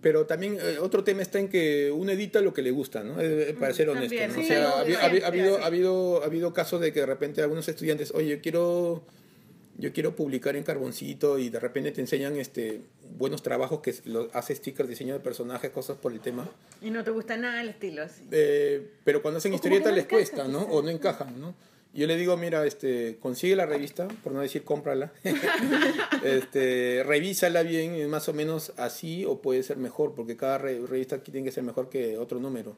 Pero 0.00 0.26
también 0.26 0.56
eh, 0.62 0.78
otro 0.80 1.02
tema 1.02 1.22
está 1.22 1.40
en 1.40 1.48
que 1.48 1.90
uno 1.90 2.12
edita 2.12 2.40
lo 2.40 2.54
que 2.54 2.62
le 2.62 2.70
gusta, 2.70 3.02
¿no? 3.02 3.20
Eh, 3.20 3.54
para 3.58 3.74
ser 3.74 3.88
honesto. 3.88 4.16
también, 4.16 4.28
¿no? 4.30 4.34
sí, 4.36 4.40
o 4.42 4.44
sea, 4.46 4.68
ha, 4.68 4.78
ha 4.80 4.84
habi- 4.84 4.86
siempre, 4.96 5.24
ha 5.24 5.26
habido, 5.26 5.58
ha, 5.58 5.66
habido, 5.66 6.22
ha 6.22 6.26
habido 6.26 6.52
casos 6.52 6.80
de 6.80 6.92
que 6.92 7.00
de 7.00 7.06
repente 7.06 7.42
algunos 7.42 7.66
estudiantes, 7.68 8.12
oye, 8.14 8.28
yo 8.36 8.40
quiero, 8.40 9.02
yo 9.78 9.92
quiero 9.92 10.14
publicar 10.16 10.56
en 10.56 10.64
Carboncito 10.64 11.38
y 11.38 11.48
de 11.48 11.60
repente 11.60 11.92
te 11.92 12.00
enseñan 12.00 12.36
este 12.36 12.82
buenos 13.16 13.42
trabajos 13.42 13.80
que 13.80 13.94
lo, 14.04 14.28
hace 14.34 14.54
stickers, 14.54 14.88
diseño 14.88 15.14
de 15.14 15.20
personajes, 15.20 15.70
cosas 15.70 15.96
por 15.96 16.12
el 16.12 16.20
tema. 16.20 16.48
Y 16.82 16.90
no 16.90 17.02
te 17.04 17.10
gusta 17.12 17.36
nada 17.36 17.62
el 17.62 17.68
estilo 17.70 18.02
así. 18.02 18.24
Eh, 18.30 18.86
pero 19.04 19.22
cuando 19.22 19.38
hacen 19.38 19.54
historietas 19.54 19.90
no 19.90 19.96
les 19.96 20.04
encaja, 20.04 20.16
cuesta, 20.16 20.48
¿no? 20.48 20.58
quizás. 20.60 20.74
O 20.74 20.82
no 20.82 20.90
encajan, 20.90 21.40
¿no? 21.40 21.54
Yo 21.94 22.06
le 22.06 22.16
digo, 22.16 22.36
mira, 22.36 22.66
este, 22.66 23.16
consigue 23.18 23.56
la 23.56 23.64
revista, 23.64 24.06
por 24.22 24.32
no 24.32 24.40
decir 24.40 24.62
cómprala, 24.62 25.10
este, 26.22 27.02
revísala 27.04 27.62
bien, 27.62 28.08
más 28.10 28.28
o 28.28 28.34
menos 28.34 28.72
así 28.76 29.24
o 29.24 29.40
puede 29.40 29.62
ser 29.62 29.76
mejor, 29.78 30.14
porque 30.14 30.36
cada 30.36 30.58
re- 30.58 30.86
revista 30.86 31.16
aquí 31.16 31.32
tiene 31.32 31.46
que 31.46 31.52
ser 31.52 31.64
mejor 31.64 31.88
que 31.88 32.18
otro 32.18 32.40
número. 32.40 32.76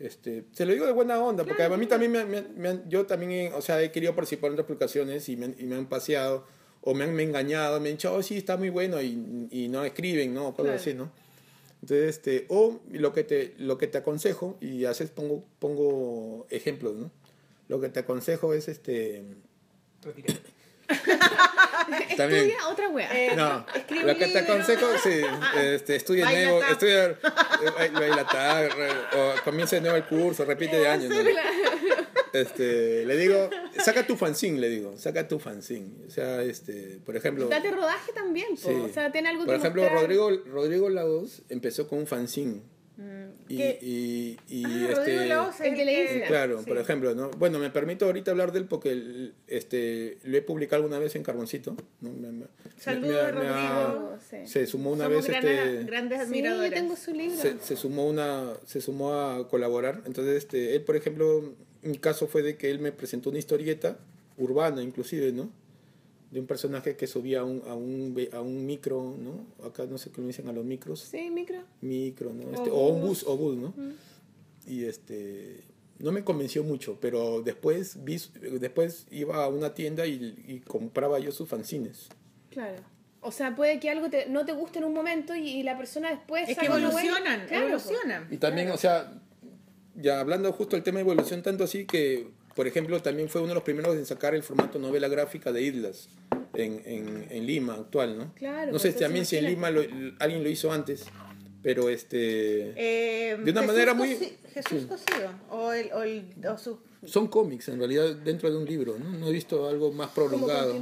Este, 0.00 0.44
se 0.52 0.66
lo 0.66 0.72
digo 0.72 0.86
de 0.86 0.92
buena 0.92 1.18
onda, 1.22 1.44
porque 1.44 1.62
a 1.62 1.68
mí 1.76 1.86
también 1.86 2.10
me, 2.12 2.24
me- 2.24 2.42
me 2.42 2.68
han- 2.68 2.88
yo 2.88 3.06
también, 3.06 3.52
o 3.54 3.62
sea, 3.62 3.80
he 3.82 3.92
querido 3.92 4.14
participar 4.14 4.48
en 4.48 4.54
otras 4.54 4.66
publicaciones 4.66 5.28
y 5.28 5.36
me, 5.36 5.46
han- 5.46 5.56
y 5.58 5.64
me 5.64 5.76
han 5.76 5.86
paseado 5.86 6.44
o 6.80 6.94
me 6.94 7.04
han 7.04 7.18
engañado, 7.20 7.80
me 7.80 7.88
han 7.90 7.94
dicho, 7.94 8.12
oh, 8.12 8.22
sí, 8.22 8.36
está 8.36 8.56
muy 8.56 8.70
bueno 8.70 9.00
y, 9.00 9.46
y 9.50 9.68
no 9.68 9.84
escriben, 9.84 10.34
¿no? 10.34 10.48
O 10.48 10.50
cosas 10.50 10.64
Claro. 10.64 10.80
así, 10.80 10.94
¿no? 10.94 11.12
Entonces, 11.82 12.16
este, 12.16 12.46
o 12.48 12.80
lo 12.90 13.12
que 13.12 13.24
te, 13.24 13.54
lo 13.58 13.78
que 13.78 13.86
te 13.86 13.98
aconsejo, 13.98 14.56
y 14.60 14.84
haces, 14.86 15.10
pongo, 15.10 15.44
pongo 15.58 16.46
ejemplos, 16.50 16.96
¿no? 16.96 17.10
Lo 17.68 17.80
que 17.80 17.88
te 17.88 18.00
aconsejo 18.00 18.52
es 18.54 18.68
este. 18.68 19.22
Retirado. 20.02 20.40
También. 22.16 22.48
Estudia 22.48 22.68
otra 22.68 22.88
wea. 22.88 23.34
No, 23.36 23.66
escribe 23.74 24.12
lo 24.12 24.18
que 24.18 24.26
te 24.28 24.38
aconsejo, 24.38 24.86
sí, 25.02 25.22
este, 25.56 25.96
estudia 25.96 26.24
Baila 26.24 26.50
nuevo, 26.50 26.62
estudia, 26.64 27.04
eh, 27.06 27.90
baila 27.92 28.26
o 29.16 29.44
comienza 29.44 29.76
de 29.76 29.82
nuevo 29.82 29.96
el 29.96 30.04
curso, 30.04 30.44
repite 30.44 30.76
de 30.76 30.88
año. 30.88 31.08
¿no? 31.08 31.16
Este, 32.34 33.06
le 33.06 33.16
digo, 33.16 33.48
saca 33.78 34.04
tu 34.04 34.16
fanzine, 34.16 34.58
le 34.58 34.68
digo, 34.68 34.96
saca 34.96 35.28
tu 35.28 35.38
fanzine. 35.38 36.04
O 36.06 36.10
sea, 36.10 36.42
este, 36.42 36.98
por 37.06 37.16
ejemplo. 37.16 37.46
Date 37.46 37.70
rodaje 37.70 38.12
también, 38.12 38.56
po. 38.56 38.68
Sí. 38.68 38.74
o 38.74 38.92
sea, 38.92 39.12
tiene 39.12 39.28
algo 39.28 39.44
Por 39.44 39.54
que 39.54 39.60
ejemplo, 39.60 39.82
mostrar. 39.82 40.02
Rodrigo, 40.02 40.30
Rodrigo 40.46 40.90
Lagos 40.90 41.42
empezó 41.48 41.86
con 41.86 42.00
un 42.00 42.06
fanzine. 42.08 42.62
Y, 43.48 43.56
¿Qué? 43.56 43.78
y, 43.82 44.36
y, 44.48 44.64
Ah, 44.64 44.88
este, 44.92 45.12
el 45.68 45.76
de 45.76 45.84
la 45.84 45.92
isla. 45.92 46.26
Claro, 46.28 46.60
sí. 46.60 46.66
por 46.66 46.78
ejemplo, 46.78 47.14
¿no? 47.14 47.30
Bueno, 47.32 47.58
me 47.58 47.68
permito 47.70 48.04
ahorita 48.04 48.30
hablar 48.30 48.52
de 48.52 48.60
él 48.60 48.66
porque 48.66 48.92
el- 48.92 49.34
este, 49.48 50.18
lo 50.22 50.36
he 50.36 50.42
publicado 50.42 50.82
alguna 50.84 51.00
vez 51.00 51.16
en 51.16 51.24
Carboncito. 51.24 51.76
¿no? 52.00 52.10
Me- 52.12 52.30
me- 52.30 52.46
Saludos, 52.78 53.10
me 53.12 53.18
ha- 53.20 53.26
ha- 53.26 53.92
Rodrigo. 53.92 54.18
Sí. 54.30 54.36
Se 54.46 54.66
sumó 54.66 54.92
una 54.92 55.04
Somos 55.06 55.16
vez 55.18 55.26
grandes, 55.28 55.58
este, 55.68 55.84
grandes 55.84 56.28
Sí, 56.28 56.42
yo 56.42 56.70
tengo 56.70 56.94
su 56.96 57.12
libro. 57.12 57.36
se, 57.36 57.58
se 57.58 57.76
sumó 57.76 58.06
una 58.06 58.52
se 58.64 58.80
sumó 58.80 59.12
a 59.14 59.48
colaborar 59.48 60.02
entonces 60.06 60.36
este 60.36 60.76
él 60.76 60.82
por 60.82 60.94
ejemplo 60.96 61.52
mi 61.82 61.98
caso 61.98 62.26
fue 62.28 62.42
de 62.42 62.56
que 62.56 62.70
él 62.70 62.78
me 62.78 62.92
presentó 62.92 63.30
una 63.30 63.38
historieta 63.38 63.98
urbana 64.38 64.82
inclusive 64.82 65.32
no 65.32 65.50
de 66.34 66.40
un 66.40 66.46
personaje 66.46 66.96
que 66.96 67.06
subía 67.06 67.40
a 67.40 67.44
un 67.44 67.62
a 67.66 67.74
un, 67.74 68.14
a 68.32 68.40
un 68.42 68.66
micro 68.66 69.16
no 69.18 69.46
acá 69.66 69.86
no 69.86 69.96
sé 69.96 70.10
qué 70.10 70.20
le 70.20 70.26
dicen 70.26 70.48
a 70.48 70.52
los 70.52 70.64
micros 70.64 71.00
Sí, 71.00 71.30
micro. 71.30 71.60
micro 71.80 72.32
no 72.34 72.48
O 72.48 72.54
este, 72.54 72.70
o, 72.70 72.88
un 72.88 73.00
bus. 73.00 73.24
o 73.26 73.36
bus 73.36 73.56
no 73.56 73.72
y 74.66 74.84
este 74.84 75.60
no 76.00 76.10
me 76.12 76.24
convenció 76.24 76.64
mucho 76.64 76.98
pero 77.00 77.40
después 77.42 78.02
vi 78.04 78.20
después 78.60 79.06
iba 79.10 79.44
a 79.44 79.48
una 79.48 79.74
tienda 79.74 80.06
y, 80.06 80.34
y 80.46 80.60
compraba 80.60 81.18
yo 81.20 81.32
sus 81.32 81.48
fanzines 81.48 82.08
Claro. 82.50 82.82
O 83.20 83.32
sea, 83.32 83.56
puede 83.56 83.80
que 83.80 83.88
algo 83.90 84.10
te, 84.10 84.28
no 84.28 84.44
te 84.44 84.52
guste 84.52 84.78
en 84.80 84.84
un 84.84 84.92
momento 84.92 85.34
y, 85.34 85.48
y 85.48 85.62
la 85.62 85.78
persona 85.78 86.10
después 86.10 86.46
Es 86.48 86.58
que 86.58 86.66
evolucionan, 86.66 87.46
Claro, 87.48 87.66
evolucionan. 87.68 88.28
Y 88.30 88.36
también, 88.36 88.70
o 88.70 88.76
sea, 88.76 89.12
ya 89.96 90.20
hablando 90.20 90.52
justo 90.52 90.76
del 90.76 90.82
tema 90.84 90.98
de 90.98 91.02
evolución, 91.02 91.42
tanto 91.42 91.64
así 91.64 91.86
que, 91.86 92.28
por 92.54 92.66
ejemplo, 92.66 93.00
también 93.02 93.28
fue 93.28 93.40
uno 93.40 93.48
de 93.48 93.54
los 93.54 93.62
primeros 93.64 93.96
en 93.96 94.06
sacar 94.06 94.34
el 94.34 94.42
formato 94.42 94.78
novela 94.78 95.08
gráfica 95.08 95.52
de 95.52 95.62
Islas 95.62 96.08
en, 96.54 96.82
en, 96.84 97.26
en 97.30 97.46
Lima 97.46 97.74
actual, 97.74 98.16
¿no? 98.18 98.32
Claro, 98.34 98.72
No 98.72 98.78
sé 98.78 98.92
también 98.92 99.24
si 99.26 99.36
en 99.36 99.44
Lima 99.46 99.70
lo- 99.70 99.82
alguien 100.20 100.42
lo 100.42 100.48
hizo 100.48 100.72
antes, 100.72 101.04
pero 101.62 101.88
este... 101.88 102.72
Eh, 102.76 103.36
De 103.42 103.50
una 103.50 103.62
Jesús 103.62 103.66
manera 103.74 103.94
muy- 103.94 104.10
Cosi- 104.14 104.36
Jesús 104.54 104.82
sí. 104.82 104.86
Cosío. 104.86 105.30
O, 105.50 105.72
el, 105.72 105.92
o, 105.92 106.02
el, 106.02 106.26
o 106.48 106.56
su. 106.58 106.78
Son 107.06 107.26
cómics, 107.28 107.68
en 107.68 107.78
realidad, 107.78 108.14
dentro 108.16 108.50
de 108.50 108.56
un 108.56 108.64
libro, 108.64 108.96
¿no? 108.98 109.10
No 109.18 109.28
he 109.28 109.32
visto 109.32 109.68
algo 109.68 109.92
más 109.92 110.10
prolongado. 110.12 110.74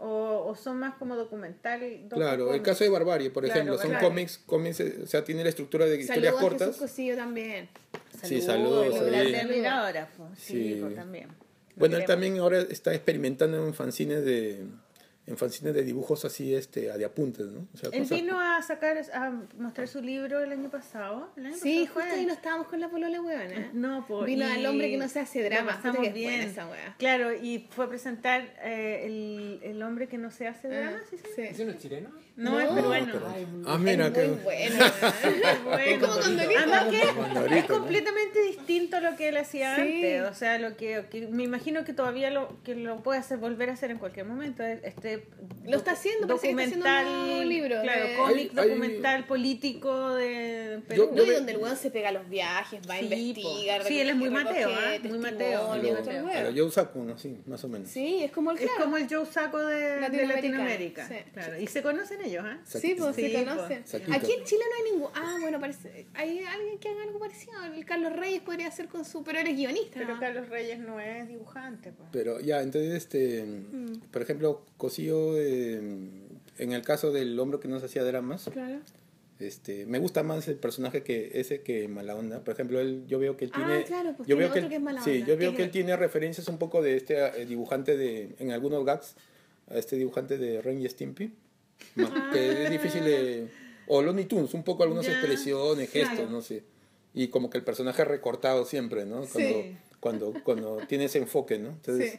o, 0.00 0.44
o 0.48 0.54
son 0.56 0.78
más 0.78 0.94
como 0.96 1.16
documental. 1.16 1.80
Claro, 2.10 2.52
el 2.52 2.60
caso 2.60 2.84
de 2.84 2.90
Barbarie, 2.90 3.30
por 3.30 3.44
Claro, 3.44 3.60
ejemplo, 3.60 3.78
son 3.78 3.90
claro. 3.92 4.08
cómics, 4.08 4.40
cómics, 4.44 4.80
eh, 4.80 5.00
o 5.04 5.06
sea, 5.06 5.24
tiene 5.24 5.42
la 5.42 5.48
estructura 5.48 5.86
de 5.86 5.98
historias 5.98 6.34
Saludos 6.34 6.38
a 6.38 6.48
Jesús 6.50 6.58
cortas. 6.66 6.90
Cosillo 6.90 7.16
también. 7.16 7.68
Sí, 8.22 8.40
saludos, 8.40 8.94
Saludos, 8.94 9.34
admiradora, 9.42 10.08
pues. 10.16 10.30
Sí, 10.38 10.74
Sí. 10.88 10.94
también. 10.94 11.28
Bueno, 11.76 11.96
él 11.96 12.04
también 12.04 12.38
ahora 12.38 12.60
está 12.60 12.92
experimentando 12.94 13.66
en 13.66 13.72
fanzines 13.74 14.24
de 14.24 14.64
en 15.24 15.36
fanzines 15.36 15.72
de 15.72 15.84
dibujos 15.84 16.24
así 16.24 16.52
este 16.54 16.96
de 16.98 17.04
apuntes, 17.04 17.46
¿no? 17.46 17.68
O 17.72 17.76
sea, 17.76 17.90
Él 17.92 18.00
cosas- 18.02 18.18
vino 18.20 18.40
a 18.40 18.60
sacar, 18.60 18.98
a 19.14 19.30
mostrar 19.56 19.86
su 19.86 20.02
libro 20.02 20.40
el 20.40 20.50
año 20.50 20.68
pasado. 20.68 21.30
¿El 21.36 21.46
año 21.46 21.56
Sí, 21.56 21.82
pasado 21.86 22.00
justo 22.06 22.18
ahí 22.20 22.26
no 22.26 22.32
estábamos 22.32 22.66
con 22.66 22.80
la 22.80 22.88
polola 22.88 23.20
huevona. 23.22 23.70
No, 23.72 24.04
pues. 24.08 24.26
Vino 24.26 24.44
al 24.46 24.66
hombre 24.66 24.90
que 24.90 24.96
no 24.96 25.08
se 25.08 25.20
hace 25.20 25.42
drama. 25.44 25.80
que 26.00 26.08
es 26.08 26.14
bien. 26.14 26.30
buena 26.32 26.44
esa 26.50 26.66
wea. 26.68 26.96
Claro, 26.98 27.32
y 27.34 27.68
fue 27.70 27.84
a 27.84 27.88
presentar 27.88 28.42
eh, 28.64 29.02
el, 29.04 29.60
el 29.62 29.82
hombre 29.82 30.08
que 30.08 30.18
no 30.18 30.30
se 30.32 30.48
hace 30.48 30.68
drama, 30.68 30.98
¿sí? 31.08 31.16
sí? 31.18 31.22
Sí. 31.36 31.42
¿Ese 31.42 31.64
no 31.66 31.70
es 31.72 31.78
chileno? 31.78 32.10
No, 32.34 32.52
No, 32.52 32.60
es 32.60 32.68
peruano. 32.72 33.14
muy 33.20 33.64
ah, 33.66 33.76
mira 33.78 34.06
es 34.06 34.12
que 34.14 34.26
muy 34.26 34.38
bueno. 34.42 34.76
Bueno. 35.64 35.78
Es 35.84 35.98
como 36.00 36.14
con 36.14 36.36
Dorito. 36.36 36.58
Además 36.58 36.84
que 36.86 37.14
Condorito, 37.14 37.54
es 37.56 37.68
¿no? 37.68 37.76
completamente 37.78 38.42
distinto 38.44 38.96
a 38.96 39.00
lo 39.00 39.16
que 39.16 39.28
él 39.28 39.36
hacía 39.36 39.76
Sí. 39.76 39.82
antes. 39.82 40.22
O 40.30 40.34
sea, 40.34 40.58
lo 40.58 40.74
que, 40.76 41.04
que 41.10 41.26
me 41.28 41.42
imagino 41.42 41.84
que 41.84 41.92
todavía 41.92 42.30
lo 42.30 42.60
que 42.64 42.74
lo 42.74 43.02
puede 43.02 43.18
hacer 43.20 43.36
volver 43.38 43.68
a 43.68 43.74
hacer 43.74 43.90
en 43.90 43.98
cualquier 43.98 44.24
momento. 44.26 44.62
Este 44.64 45.11
Lo 45.64 45.76
está 45.76 45.92
haciendo, 45.92 46.26
parece 46.26 46.54
que 46.54 46.62
está 46.62 47.00
haciendo 47.00 47.38
un 47.42 47.48
libro 47.48 47.80
claro, 47.82 48.06
de- 48.08 48.16
cómic, 48.16 48.36
Hay- 48.52 48.58
hay- 48.58 48.68
documental, 48.68 49.26
político 49.26 50.14
de 50.14 50.80
Yo- 50.80 50.86
Perú. 50.88 51.08
No, 51.12 51.16
yo 51.24 51.32
y 51.32 51.34
donde 51.36 51.52
el 51.52 51.58
weón 51.58 51.76
se 51.76 51.90
pega 51.90 52.08
a 52.08 52.12
los 52.12 52.28
viajes, 52.28 52.80
va 52.88 52.94
a 52.94 52.98
Sí, 52.98 53.04
investigar. 53.04 53.84
Sí, 53.84 54.00
él 54.00 54.10
es 54.10 54.16
muy 54.16 54.30
Mateo, 54.30 54.70
¿ah? 54.70 54.98
Muy 55.04 55.18
Mateo. 55.18 55.70
Pero 56.32 56.50
yo 56.50 56.70
saco, 56.70 57.00
¿no? 57.04 57.18
Sí, 57.18 57.38
más 57.46 57.62
o 57.64 57.68
menos. 57.68 57.88
Sí, 57.88 58.22
es 58.24 58.30
como 58.32 58.50
el 58.50 58.58
Es 58.58 58.64
claro. 58.64 58.84
como 58.84 58.96
el 58.96 59.06
Joe 59.08 59.26
Saco 59.26 59.58
de 59.58 59.72
de 59.82 60.00
Latinoamericano, 60.00 60.34
Latinoamérica. 60.34 61.08
sí. 61.08 61.14
Claro. 61.32 61.60
Y 61.60 61.66
se 61.66 61.82
conocen 61.82 62.20
ellos, 62.22 62.44
¿ah? 62.46 62.58
Sí, 62.64 62.94
pues 62.98 63.14
Sí, 63.16 63.30
se 63.30 63.44
conocen. 63.44 63.86
Saquito. 63.86 64.12
Aquí 64.12 64.32
en 64.32 64.44
Chile 64.44 64.62
no 64.70 64.76
hay 64.84 64.92
ningún. 64.92 65.10
Ah, 65.14 65.36
bueno, 65.40 65.60
parece. 65.60 66.06
Hay 66.14 66.40
alguien 66.44 66.78
que 66.78 66.88
haga 66.88 67.02
algo 67.02 67.18
parecido. 67.18 67.52
El 67.64 67.84
Carlos 67.84 68.12
Reyes 68.14 68.40
podría 68.42 68.68
hacer 68.68 68.88
con 68.88 69.04
su. 69.04 69.22
Pero 69.24 69.38
eres 69.38 69.56
guionista. 69.56 69.94
Pero 70.00 70.14
¿no? 70.14 70.20
Carlos 70.20 70.48
Reyes 70.48 70.78
no 70.78 70.98
es 71.00 71.28
dibujante, 71.28 71.92
pues. 71.92 72.08
Pero 72.12 72.40
ya, 72.40 72.62
entonces, 72.62 72.92
este, 72.94 73.44
Mm. 73.44 74.00
por 74.10 74.22
ejemplo, 74.22 74.64
Cosío, 75.10 75.38
eh, 75.38 75.76
en 76.58 76.72
el 76.72 76.82
caso 76.82 77.10
del 77.12 77.38
hombre 77.40 77.58
que 77.60 77.68
no 77.68 77.78
se 77.80 77.86
hacía 77.86 78.04
dramas, 78.04 78.48
Claro. 78.52 78.80
Este, 79.38 79.86
me 79.86 79.98
gusta 79.98 80.22
más 80.22 80.46
el 80.46 80.54
personaje 80.54 81.02
que 81.02 81.32
ese 81.40 81.62
que 81.62 81.88
mala 81.88 82.14
onda. 82.14 82.44
Por 82.44 82.54
ejemplo, 82.54 82.78
él, 82.78 83.02
yo 83.08 83.18
veo 83.18 83.36
que 83.36 83.46
él 83.46 83.50
Ah, 83.54 83.56
tiene. 83.66 83.84
claro, 83.84 84.14
pues 84.16 84.28
yo 84.28 84.36
tiene 84.36 84.38
veo 84.44 84.52
que, 84.52 84.58
otro 84.60 84.66
él- 84.66 84.68
que 84.68 84.76
es 84.76 84.82
mala 84.82 85.02
Sí, 85.02 85.10
onda. 85.10 85.26
yo 85.26 85.36
veo 85.36 85.38
¿Quién 85.50 85.56
que 85.56 85.62
él 85.64 85.70
tiene 85.72 85.96
referencias 85.96 86.46
un 86.46 86.58
poco 86.58 86.80
de 86.80 86.96
este 86.96 87.16
eh, 87.18 87.44
dibujante 87.46 87.96
de. 87.96 88.36
En 88.38 88.52
algunos 88.52 88.84
gags, 88.84 89.16
a 89.68 89.78
este 89.78 89.96
dibujante 89.96 90.38
de 90.38 90.62
Ren 90.62 90.80
y 90.80 90.88
Stimpy. 90.88 91.32
ma- 91.96 92.30
Que 92.32 92.64
es 92.64 92.70
difícil 92.70 93.02
de. 93.04 93.48
O 93.88 94.00
Looney 94.00 94.26
Tunes, 94.26 94.54
un 94.54 94.62
poco 94.62 94.84
algunas 94.84 95.06
Ya, 95.06 95.12
expresiones, 95.12 95.90
gestos, 95.90 96.14
claro. 96.18 96.30
no 96.30 96.40
sé. 96.40 96.62
Y 97.12 97.26
como 97.28 97.50
que 97.50 97.58
el 97.58 97.64
personaje 97.64 98.04
recortado 98.04 98.64
siempre, 98.64 99.06
¿no? 99.06 99.22
Cuando, 99.26 99.38
Sí. 99.62 99.76
cuando, 99.98 100.34
cuando 100.44 100.76
tiene 100.86 101.06
ese 101.06 101.18
enfoque, 101.18 101.58
¿no? 101.58 101.70
Entonces, 101.70 102.12
Sí. 102.12 102.18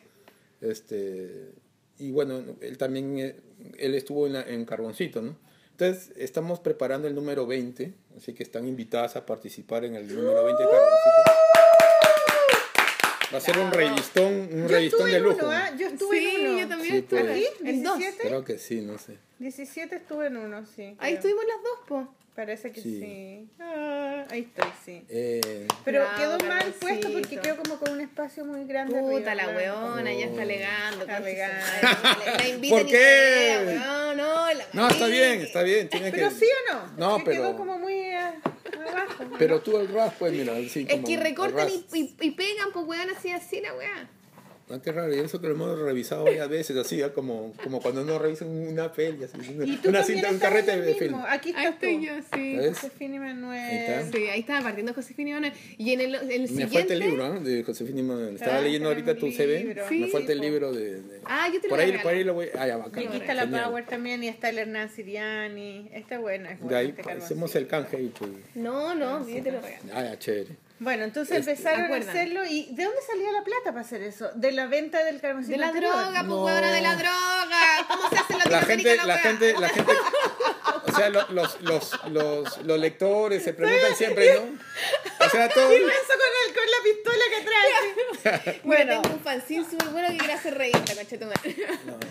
este. 0.60 1.52
Y 2.00 2.12
bueno, 2.12 2.42
él 2.62 2.78
también. 2.78 3.20
eh, 3.20 3.36
Él 3.78 3.96
estuvo 3.96 4.28
en, 4.28 4.34
la- 4.34 4.42
en 4.48 4.66
Carboncito, 4.66 5.22
¿no? 5.22 5.38
Entonces, 5.72 6.12
estamos 6.18 6.60
preparando 6.60 7.08
el 7.08 7.16
número 7.16 7.48
20, 7.48 7.94
así 8.18 8.34
que 8.34 8.44
están 8.44 8.68
invitadas 8.68 9.16
a 9.16 9.26
participar 9.26 9.86
en 9.86 9.96
el 9.96 10.08
número 10.14 10.44
20 10.46 10.64
de 10.64 10.70
Carboncito. 10.70 11.32
Va 13.34 13.38
a 13.38 13.42
ser 13.42 13.58
un 13.58 13.72
revistón, 13.72 14.34
un 14.52 14.70
revistón 14.70 15.08
estuve 15.08 15.12
de 15.14 15.20
lujo. 15.20 15.38
uno, 15.42 15.52
¿ah? 15.52 15.72
Yo 15.76 15.88
estuve 15.88 16.20
Sí, 16.20 16.36
en 16.36 16.48
uno. 16.50 16.60
yo 16.60 16.68
también. 16.68 16.96
Sí, 16.96 17.02
pues. 17.10 17.28
¿Aquí? 17.30 17.46
El 17.66 17.84
dos. 17.84 17.98
¿17? 18.00 18.14
Creo 18.22 18.44
que 18.44 18.58
sí, 18.60 18.82
no 18.82 18.98
sé. 19.00 19.18
17 19.40 19.96
estuve 19.96 20.28
en 20.28 20.38
uno, 20.38 20.66
sí. 20.68 20.84
Ahí 21.00 21.14
creo. 21.14 21.16
estuvimos 21.16 21.44
las 21.46 21.64
dos, 21.64 21.80
po. 21.88 22.16
Parece 22.36 22.72
que 22.72 22.82
sí. 22.82 23.00
Sí. 23.00 23.50
Ah, 23.60 24.26
ahí 24.32 24.42
estoy, 24.42 24.72
sí. 24.84 25.06
Eh, 25.08 25.68
Pero 25.86 26.04
quedó 26.18 26.40
mal 26.40 26.74
puesto 26.80 27.12
porque 27.12 27.38
quedó 27.40 27.58
como 27.58 27.78
con 27.78 27.92
un 27.92 28.02
espacio 28.02 28.44
muy 28.44 28.66
grande. 28.66 29.00
Puta 29.00 29.34
arriba, 29.34 29.36
la 29.36 29.56
weona, 29.56 30.12
ya 30.14 30.26
está 30.26 30.42
alegando. 30.42 31.02
Está 31.02 31.20
madre, 31.20 31.38
La, 31.38 32.70
¿Por 32.70 32.82
y 32.82 32.86
qué? 32.86 32.92
pelea, 32.92 33.64
weón, 33.68 34.18
no, 34.18 34.54
la 34.54 34.66
no, 34.74 34.88
está 34.88 35.06
bien, 35.06 35.42
está 35.42 35.62
bien. 35.62 35.90
Tiene 35.90 36.10
Pero 36.12 36.30
que, 36.30 36.36
sí 36.36 36.46
o 36.46 36.74
no? 36.74 36.88
No, 36.98 37.18
que 37.24 37.32
Quedó 37.32 37.44
pero- 37.44 37.58
como 37.58 37.78
muy 37.78 37.94
eh, 37.94 38.18
abajo. 38.18 39.24
Pero 39.38 39.62
tú 39.62 39.78
el 39.78 39.88
rap, 39.90 40.14
pues 40.18 40.32
mira, 40.34 40.56
sí, 40.70 40.88
Es 40.90 40.96
como 40.96 41.06
que 41.08 41.14
el 41.14 41.22
recortan 41.22 41.70
y, 41.70 42.16
y 42.20 42.32
pegan, 42.32 42.70
pues 42.74 42.86
weón, 42.88 43.10
así, 43.16 43.32
así 43.32 43.62
la 43.62 43.76
weá. 43.76 44.10
Ah, 44.74 44.80
qué 44.84 44.92
raro, 44.92 45.14
y 45.16 45.20
eso 45.20 45.40
que 45.40 45.48
lo 45.48 45.54
hemos 45.54 45.78
revisado 45.80 46.24
varias 46.24 46.50
veces, 46.50 46.76
así, 46.78 47.02
¿ah? 47.04 47.14
como, 47.14 47.54
como 47.64 47.80
cuando 47.80 48.02
uno 48.02 48.18
revisa 48.18 48.44
una 48.46 48.92
peli, 48.92 49.24
así, 49.24 49.38
una, 49.54 49.66
Y 49.66 49.78
tú 49.78 49.90
una 49.90 50.04
cinta, 50.04 50.32
un 50.32 50.40
carrete 50.40 50.82
de 50.82 50.96
film. 50.96 51.16
Aquí 51.28 51.54
Ahí 51.56 51.66
estás 51.66 51.74
estoy 51.76 51.98
tú. 51.98 52.04
yo, 52.06 52.14
sí. 52.34 52.58
Josefina 52.70 53.14
y 53.16 53.18
Ahí 53.20 53.24
Manuel. 53.36 53.72
está. 53.78 54.12
Sí, 54.18 54.24
ahí 54.30 54.40
estaba 54.40 54.62
partiendo 54.62 54.94
Josefina 54.94 55.30
y 55.30 55.34
Manuel. 55.34 55.54
Y 55.78 55.94
en 55.94 56.02
el, 56.02 56.16
el 56.16 56.42
Me 56.42 56.48
siguiente... 56.48 56.78
falta 56.80 56.94
el 56.94 57.00
libro, 57.00 57.34
¿no? 57.34 57.40
De 57.42 57.64
Josefina 57.64 58.00
y 58.00 58.04
Manuel. 58.04 58.36
Estaba 58.36 58.58
Ah, 58.58 58.62
leyendo 58.62 58.90
ahorita 58.90 59.16
tu 59.16 59.32
CV. 59.32 59.60
libro. 59.60 59.84
Me 59.84 59.90
Sí, 59.90 60.08
falta 60.12 60.32
el 60.32 60.40
libro 60.40 60.72
de. 60.74 61.02
de- 61.02 61.22
Ah, 61.26 61.48
yo 61.54 61.62
te 61.62 61.68
lo 61.68 61.70
por 61.70 61.78
voy 61.78 61.80
a 61.80 61.84
ahí, 61.84 61.92
regalar. 61.92 62.04
por 62.04 62.14
ahí 62.14 62.24
lo 62.24 62.34
voy. 62.34 62.48
Ah, 62.58 62.68
ya, 62.68 62.76
Y 62.76 62.80
bacán. 62.80 63.08
aquí 63.08 63.18
está 63.18 63.34
la 63.36 63.44
Genial. 63.44 63.64
Power 63.66 63.86
también 63.86 64.24
y 64.24 64.28
está 64.28 64.50
el 64.50 64.58
Hernán 64.58 64.90
Siriani. 64.90 65.90
Esta 65.94 66.16
es 66.16 66.22
buena. 66.22 66.52
Es 66.52 66.58
De 66.60 66.64
buena 66.64 66.80
ahí 66.80 66.94
este 66.98 67.12
hacemos 67.12 67.56
el 67.56 67.68
canje 67.68 68.02
y 68.02 68.08
pues. 68.08 68.32
No, 68.56 68.96
no, 68.96 69.28
yo 69.28 69.44
te 69.44 69.52
lo 69.52 69.62
regalo. 69.62 69.84
Ah, 69.94 70.04
ya, 70.04 70.18
chévere. 70.20 70.63
Bueno, 70.84 71.04
entonces 71.06 71.38
Este, 71.40 71.52
empezaron 71.52 71.94
a 71.94 71.98
hacerlo. 71.98 72.44
¿Y 72.46 72.68
de 72.72 72.84
dónde 72.84 73.00
salía 73.08 73.32
la 73.32 73.44
plata 73.44 73.66
para 73.72 73.82
hacer 73.82 74.02
eso? 74.04 74.30
¿De 74.36 74.52
la 74.52 74.66
venta 74.68 75.04
del 75.04 75.22
carboncito 75.22 75.54
De 75.54 75.58
la 75.60 75.68
anterior? 75.68 75.94
droga, 75.96 76.12
pues 76.12 76.26
No. 76.28 76.44
huevona, 76.46 76.72
de 76.74 76.82
la 76.82 76.96
droga. 76.96 77.60
¿Cómo 77.88 78.10
se 78.10 78.16
hace 78.18 78.50
la 78.50 78.62
gente, 78.62 78.98
la 79.06 79.18
gente, 79.20 79.54
la 79.60 79.70
gente. 79.70 79.94
O 80.86 80.92
sea, 80.96 81.10
lo- 81.10 81.28
los, 81.30 81.62
los, 81.62 82.06
los, 82.10 82.58
los 82.64 82.80
lectores 82.80 83.44
se 83.44 83.54
preguntan 83.54 83.96
siempre, 83.96 84.36
¿no? 84.36 84.42
O 85.26 85.30
sea, 85.30 85.48
todo. 85.50 85.74
Y 85.74 85.80
con, 85.80 85.90
el, 85.90 86.54
con 86.54 86.66
la 86.70 86.78
pistola 86.84 87.24
que 87.30 87.42
trae. 87.46 88.60
Bueno, 88.64 88.86
bueno, 88.86 89.02
tengo 89.02 89.16
un 89.16 89.24
fanzine 89.24 89.66
súper 89.70 89.88
bueno 89.90 90.10
que 90.10 90.18
quiere 90.18 90.34
hacer 90.34 90.58
revista, 90.58 90.94
concha 90.96 91.18
tu 91.18 91.26
madre. 91.26 91.56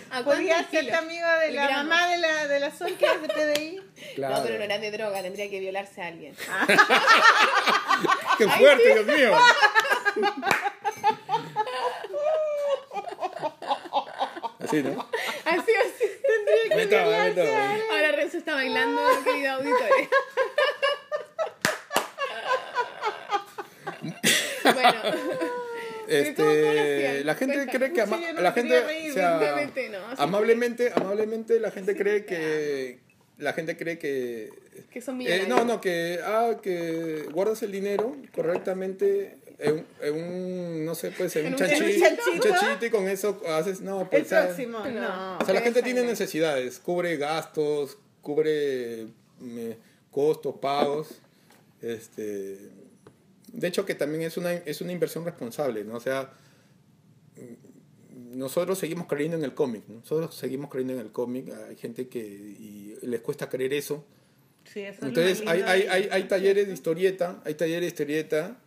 ¿A 0.09 0.23
cuánto 0.23 0.31
podía 0.31 0.59
el 0.59 0.65
ser 0.69 0.79
kilo? 0.85 0.97
amigo 0.97 1.27
de 1.39 1.47
El 1.49 1.55
la 1.55 1.67
gramo. 1.67 1.83
mamá 1.89 2.07
de 2.09 2.17
la, 2.17 2.47
de 2.47 2.59
la 2.59 2.75
Sol 2.75 2.95
que 2.97 3.05
es 3.05 3.21
de 3.21 3.27
PDI. 3.29 3.81
Claro. 4.15 4.37
No, 4.37 4.43
pero 4.43 4.57
no 4.57 4.63
era 4.63 4.79
de 4.79 4.91
droga, 4.91 5.21
tendría 5.21 5.49
que 5.49 5.59
violarse 5.59 6.01
a 6.01 6.07
alguien. 6.07 6.35
¡Qué 8.37 8.47
fuerte, 8.63 8.93
Dios 8.93 9.05
mío! 9.05 9.31
Así, 14.59 14.81
¿no? 14.83 15.09
Así, 15.45 15.71
así. 15.75 16.05
Ahí 16.71 16.79
está, 16.81 17.21
ahí 17.23 17.29
está. 17.29 17.75
Ahora 17.91 18.11
Renzo 18.13 18.37
está 18.37 18.53
bailando, 18.55 19.01
querido 19.23 19.51
auditores. 19.53 20.09
bueno, 24.63 24.93
¿cómo- 25.03 25.13
cómo 25.13 25.33
lo 25.33 25.63
Este, 26.07 27.23
la 27.23 27.35
gente 27.35 27.55
Cuenta. 27.55 27.71
cree 27.77 27.93
que 27.93 28.01
ama- 28.01 28.17
no 28.17 28.41
la 28.41 28.49
me 28.51 28.55
gente, 28.55 28.81
reír, 28.83 29.11
o 29.11 29.13
sea, 29.13 29.29
no, 29.37 29.99
amablemente, 30.17 30.91
amablemente 30.95 31.59
la 31.59 31.71
gente 31.71 31.95
cree 31.95 32.25
que 32.25 32.99
la 33.43 33.53
gente 33.53 33.77
cree 33.77 33.99
que 33.99 34.51
que 34.91 35.01
son 35.01 35.15
eh, 35.15 35.17
millonarios. 35.19 35.47
no, 35.47 35.65
no, 35.65 35.81
que 35.81 36.19
ah, 36.23 36.57
que 36.61 37.27
guardas 37.31 37.61
el 37.63 37.71
dinero 37.71 38.15
correctamente 38.33 39.37
en, 39.59 39.85
en 40.01 40.13
un 40.15 40.85
no 40.85 40.95
sé, 40.95 41.11
pues 41.11 41.35
en, 41.35 41.47
En 41.47 41.53
un 41.53 41.61
un 41.61 41.67
chanchito, 41.67 42.05
un 42.33 42.39
chanchito 42.39 42.85
y 42.85 42.89
con 42.89 43.07
eso 43.07 43.41
haces 43.47 43.81
no, 43.81 44.09
pues 44.09 44.21
El 44.21 44.25
o 44.25 44.29
sea, 44.29 44.45
próximo. 44.45 44.79
No. 44.79 45.37
o 45.37 45.45
sea, 45.45 45.53
la 45.53 45.61
gente 45.61 45.83
tiene 45.83 46.03
necesidades, 46.03 46.79
cubre 46.79 47.17
gastos, 47.17 47.97
cubre 48.21 49.07
mm, 49.39 49.71
costos, 50.11 50.55
pagos. 50.61 51.09
Este, 51.81 52.57
de 53.51 53.67
hecho 53.67 53.85
que 53.85 53.93
también 53.93 54.23
es 54.23 54.37
una 54.37 54.53
es 54.53 54.81
una 54.81 54.91
inversión 54.91 55.25
responsable, 55.25 55.83
¿no? 55.83 55.95
O 55.95 55.99
sea, 55.99 56.31
nosotros 58.33 58.77
seguimos 58.79 59.07
creyendo 59.07 59.37
en 59.37 59.43
el 59.43 59.53
cómic, 59.53 59.83
¿no? 59.87 59.95
nosotros 59.99 60.35
seguimos 60.35 60.69
creyendo 60.69 60.93
en 60.93 60.99
el 60.99 61.11
cómic, 61.11 61.51
hay 61.69 61.75
gente 61.75 62.07
que 62.07 62.19
y 62.19 62.95
les 63.01 63.21
cuesta 63.21 63.49
creer 63.49 63.73
eso. 63.73 64.05
Sí, 64.65 64.81
eso 64.81 65.05
Entonces 65.05 65.43
hay, 65.45 65.61
hay, 65.61 65.81
hay, 65.83 66.07
hay 66.11 66.23
talleres 66.27 66.67
de 66.67 66.73
historieta, 66.73 67.41
hay 67.45 67.55
talleres 67.55 67.81
de 67.81 67.87
historieta, 67.87 68.59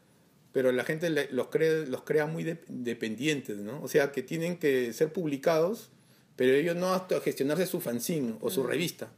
pero 0.53 0.73
la 0.73 0.85
gente 0.85 1.11
los, 1.31 1.49
cree, 1.49 1.87
los 1.87 2.03
crea 2.03 2.27
muy 2.27 2.45
de- 2.45 2.59
dependientes, 2.69 3.57
¿no? 3.59 3.83
O 3.83 3.89
sea, 3.89 4.12
que 4.12 4.23
tienen 4.23 4.59
que 4.59 4.93
ser 4.93 5.12
publicados, 5.12 5.91
pero 6.37 6.53
ellos 6.55 6.77
no 6.77 6.93
hasta 6.95 7.21
gestionarse 7.21 7.67
su 7.67 7.81
fanzine 7.81 8.37
o 8.41 8.51
su 8.51 8.62
revista. 8.62 9.11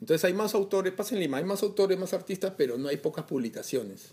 Entonces 0.00 0.24
hay 0.24 0.34
más 0.34 0.54
autores, 0.54 0.92
pasa 0.92 1.14
en 1.14 1.20
Lima, 1.20 1.38
hay 1.38 1.44
más 1.44 1.62
autores, 1.62 1.98
más 1.98 2.12
artistas, 2.12 2.52
pero 2.56 2.76
no 2.76 2.88
hay 2.88 2.96
pocas 2.98 3.24
publicaciones. 3.24 4.12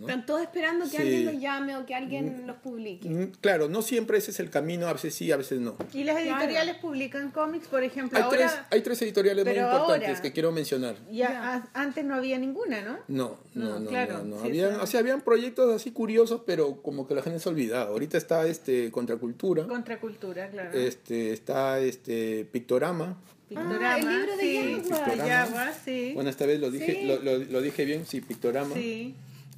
¿No? 0.00 0.08
Están 0.08 0.26
todos 0.26 0.40
esperando 0.42 0.84
que 0.86 0.90
Sí. 0.92 0.96
alguien 0.96 1.24
los 1.26 1.38
llame 1.40 1.76
o 1.76 1.86
que 1.86 1.94
alguien 1.94 2.46
los 2.46 2.56
publique. 2.56 3.08
Mm, 3.08 3.32
Claro, 3.40 3.68
no 3.68 3.82
siempre 3.82 4.18
ese 4.18 4.30
es 4.32 4.40
el 4.40 4.50
camino, 4.50 4.86
a 4.88 4.92
veces 4.94 5.14
sí, 5.14 5.30
a 5.30 5.36
veces 5.36 5.60
no. 5.60 5.76
Y 5.92 6.04
las 6.04 6.16
Claro. 6.16 6.30
editoriales 6.38 6.76
publican 6.76 7.30
cómics, 7.30 7.68
por 7.68 7.82
ejemplo, 7.84 8.16
Hay, 8.18 8.24
ahora... 8.24 8.36
tres, 8.38 8.52
hay 8.70 8.80
tres 8.82 9.02
editoriales 9.02 9.44
muy 9.44 9.54
importantes 9.54 10.08
ahora- 10.08 10.22
que 10.22 10.32
quiero 10.32 10.52
mencionar. 10.52 10.96
Ya, 11.12 11.54
a- 11.54 11.68
antes 11.80 12.04
no 12.04 12.14
había 12.14 12.38
ninguna, 12.38 12.80
¿no? 12.82 12.98
No, 13.08 13.38
no, 13.54 13.68
No, 13.70 13.80
no, 13.80 13.88
claro, 13.90 14.18
no, 14.18 14.36
no. 14.36 14.40
sí, 14.42 14.48
Habían, 14.48 14.70
sí. 14.74 14.78
o 14.82 14.86
sea, 14.86 15.00
habían 15.00 15.20
proyectos 15.20 15.74
así 15.74 15.90
curiosos, 15.92 16.42
pero 16.46 16.80
como 16.82 17.06
que 17.06 17.14
la 17.14 17.22
gente 17.22 17.38
se 17.38 17.48
ha 17.48 17.52
olvidado. 17.52 17.88
Ahorita 17.92 18.16
está 18.18 18.46
este 18.46 18.90
Contracultura, 18.90 19.66
Contracultura, 19.66 20.48
claro. 20.50 20.70
este 20.78 21.32
está 21.32 21.78
este 21.80 22.44
Pictorama. 22.50 23.16
Pictorama, 23.48 23.94
Ah, 23.94 23.98
el 23.98 24.08
libro 24.08 24.36
de 24.36 24.42
sí. 24.42 24.82
Yagua. 24.88 25.26
Yagua, 25.26 25.72
sí. 25.84 26.12
Bueno, 26.14 26.30
esta 26.30 26.46
vez 26.46 26.60
lo 26.60 26.70
dije, 26.70 26.98
Sí. 27.00 27.06
lo, 27.06 27.20
lo- 27.20 27.38
lo 27.38 27.60
dije 27.60 27.84
bien, 27.84 28.06
sí, 28.06 28.20
Pictorama. 28.20 28.74
sí. 28.74 29.14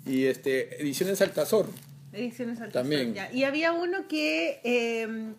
Y 0.07 0.27
este 0.27 0.81
Ediciones 0.83 1.21
Altazor. 1.21 1.67
Ediciones 2.13 2.61
Altazor, 2.61 2.83
También. 2.83 3.15
ya. 3.15 3.33
Y 3.33 3.45
había 3.45 3.73
uno 3.73 4.07
que... 4.09 4.61
eh, 4.65 5.33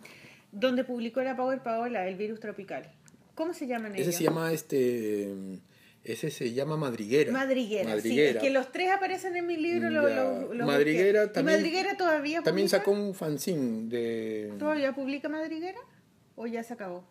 donde 0.52 0.84
publicó 0.84 1.20
la 1.22 1.36
Power 1.36 1.60
Paola, 1.62 2.06
el 2.08 2.14
virus 2.16 2.38
tropical. 2.40 2.88
¿Cómo 3.34 3.54
se 3.54 3.66
llaman 3.66 3.94
ellos? 3.96 4.06
Ese 4.08 4.18
se 4.18 4.24
llama 4.24 4.52
este 4.52 5.34
ese 6.04 6.30
se 6.30 6.52
llama 6.52 6.76
Madriguera. 6.76 7.32
Madriguera, 7.32 7.88
Madriguera. 7.88 8.32
sí. 8.32 8.36
Es 8.36 8.42
que 8.42 8.50
los 8.50 8.70
tres 8.70 8.90
aparecen 8.92 9.36
en 9.36 9.46
mi 9.46 9.56
libro. 9.56 9.88
Lo, 9.90 10.02
lo- 10.08 10.52
lo 10.54 10.66
Madriguera 10.66 11.22
busqué. 11.22 11.30
¿Y 11.30 11.34
también- 11.34 11.58
Madriguera 11.58 11.96
todavía 11.96 12.42
También 12.42 12.66
publica? 12.68 12.78
sacó 12.78 12.90
un 12.92 13.14
fanzine 13.14 13.88
de 13.88 14.52
¿Todavía 14.58 14.94
publica 14.94 15.28
Madriguera? 15.28 15.78
¿O 16.36 16.46
ya 16.46 16.62
se 16.62 16.74
acabó? 16.74 17.04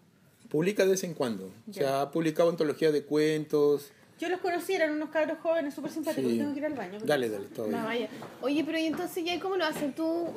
publica 0.50 0.84
de 0.86 0.92
vez 0.92 1.04
en 1.04 1.16
cuando. 1.16 1.48
O 1.48 1.52
Ya. 1.72 1.74
sea, 1.74 2.02
ha 2.04 2.12
publicado 2.12 2.50
antología 2.50 2.92
de 2.92 3.04
cuentos. 3.04 3.92
Yo 4.20 4.30
los 4.30 4.40
conocí, 4.40 4.74
eran 4.74 4.92
unos 4.94 5.10
cabros 5.10 5.38
jóvenes 5.40 5.74
súper 5.74 5.92
simpáticos. 5.92 6.32
Sí. 6.32 6.38
Tengo 6.38 6.54
que 6.54 6.60
ir 6.60 6.66
al 6.66 6.74
baño. 6.74 7.00
Dale, 7.04 7.30
dale, 7.30 7.46
todo 7.48 7.68
bien. 7.68 8.08
Oye, 8.42 8.64
pero 8.64 8.78
¿y 8.78 8.86
entonces 8.86 9.24
ya 9.26 9.40
cómo 9.40 9.56
lo 9.58 9.66
hacen? 9.66 9.94
Tú 9.94 10.28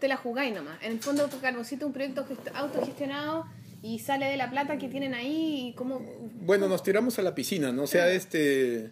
te 0.00 0.08
la 0.08 0.16
jugáis 0.16 0.54
nomás. 0.54 0.82
En 0.82 0.92
el 0.92 1.00
fondo, 1.00 1.28
Carboncito 1.40 1.84
es 1.84 1.86
un 1.86 1.92
proyecto 1.92 2.26
gest- 2.26 2.50
autogestionado 2.54 3.46
y 3.82 4.00
sale 4.00 4.26
de 4.26 4.36
la 4.36 4.50
plata 4.50 4.76
que 4.78 4.88
tienen 4.88 5.14
ahí 5.14 5.68
y 5.68 5.72
cómo... 5.74 6.00
Bueno, 6.40 6.68
nos 6.68 6.82
tiramos 6.82 7.18
a 7.18 7.22
la 7.22 7.34
piscina, 7.34 7.72
¿no? 7.72 7.84
O 7.84 7.86
sea, 7.86 8.10
este. 8.10 8.90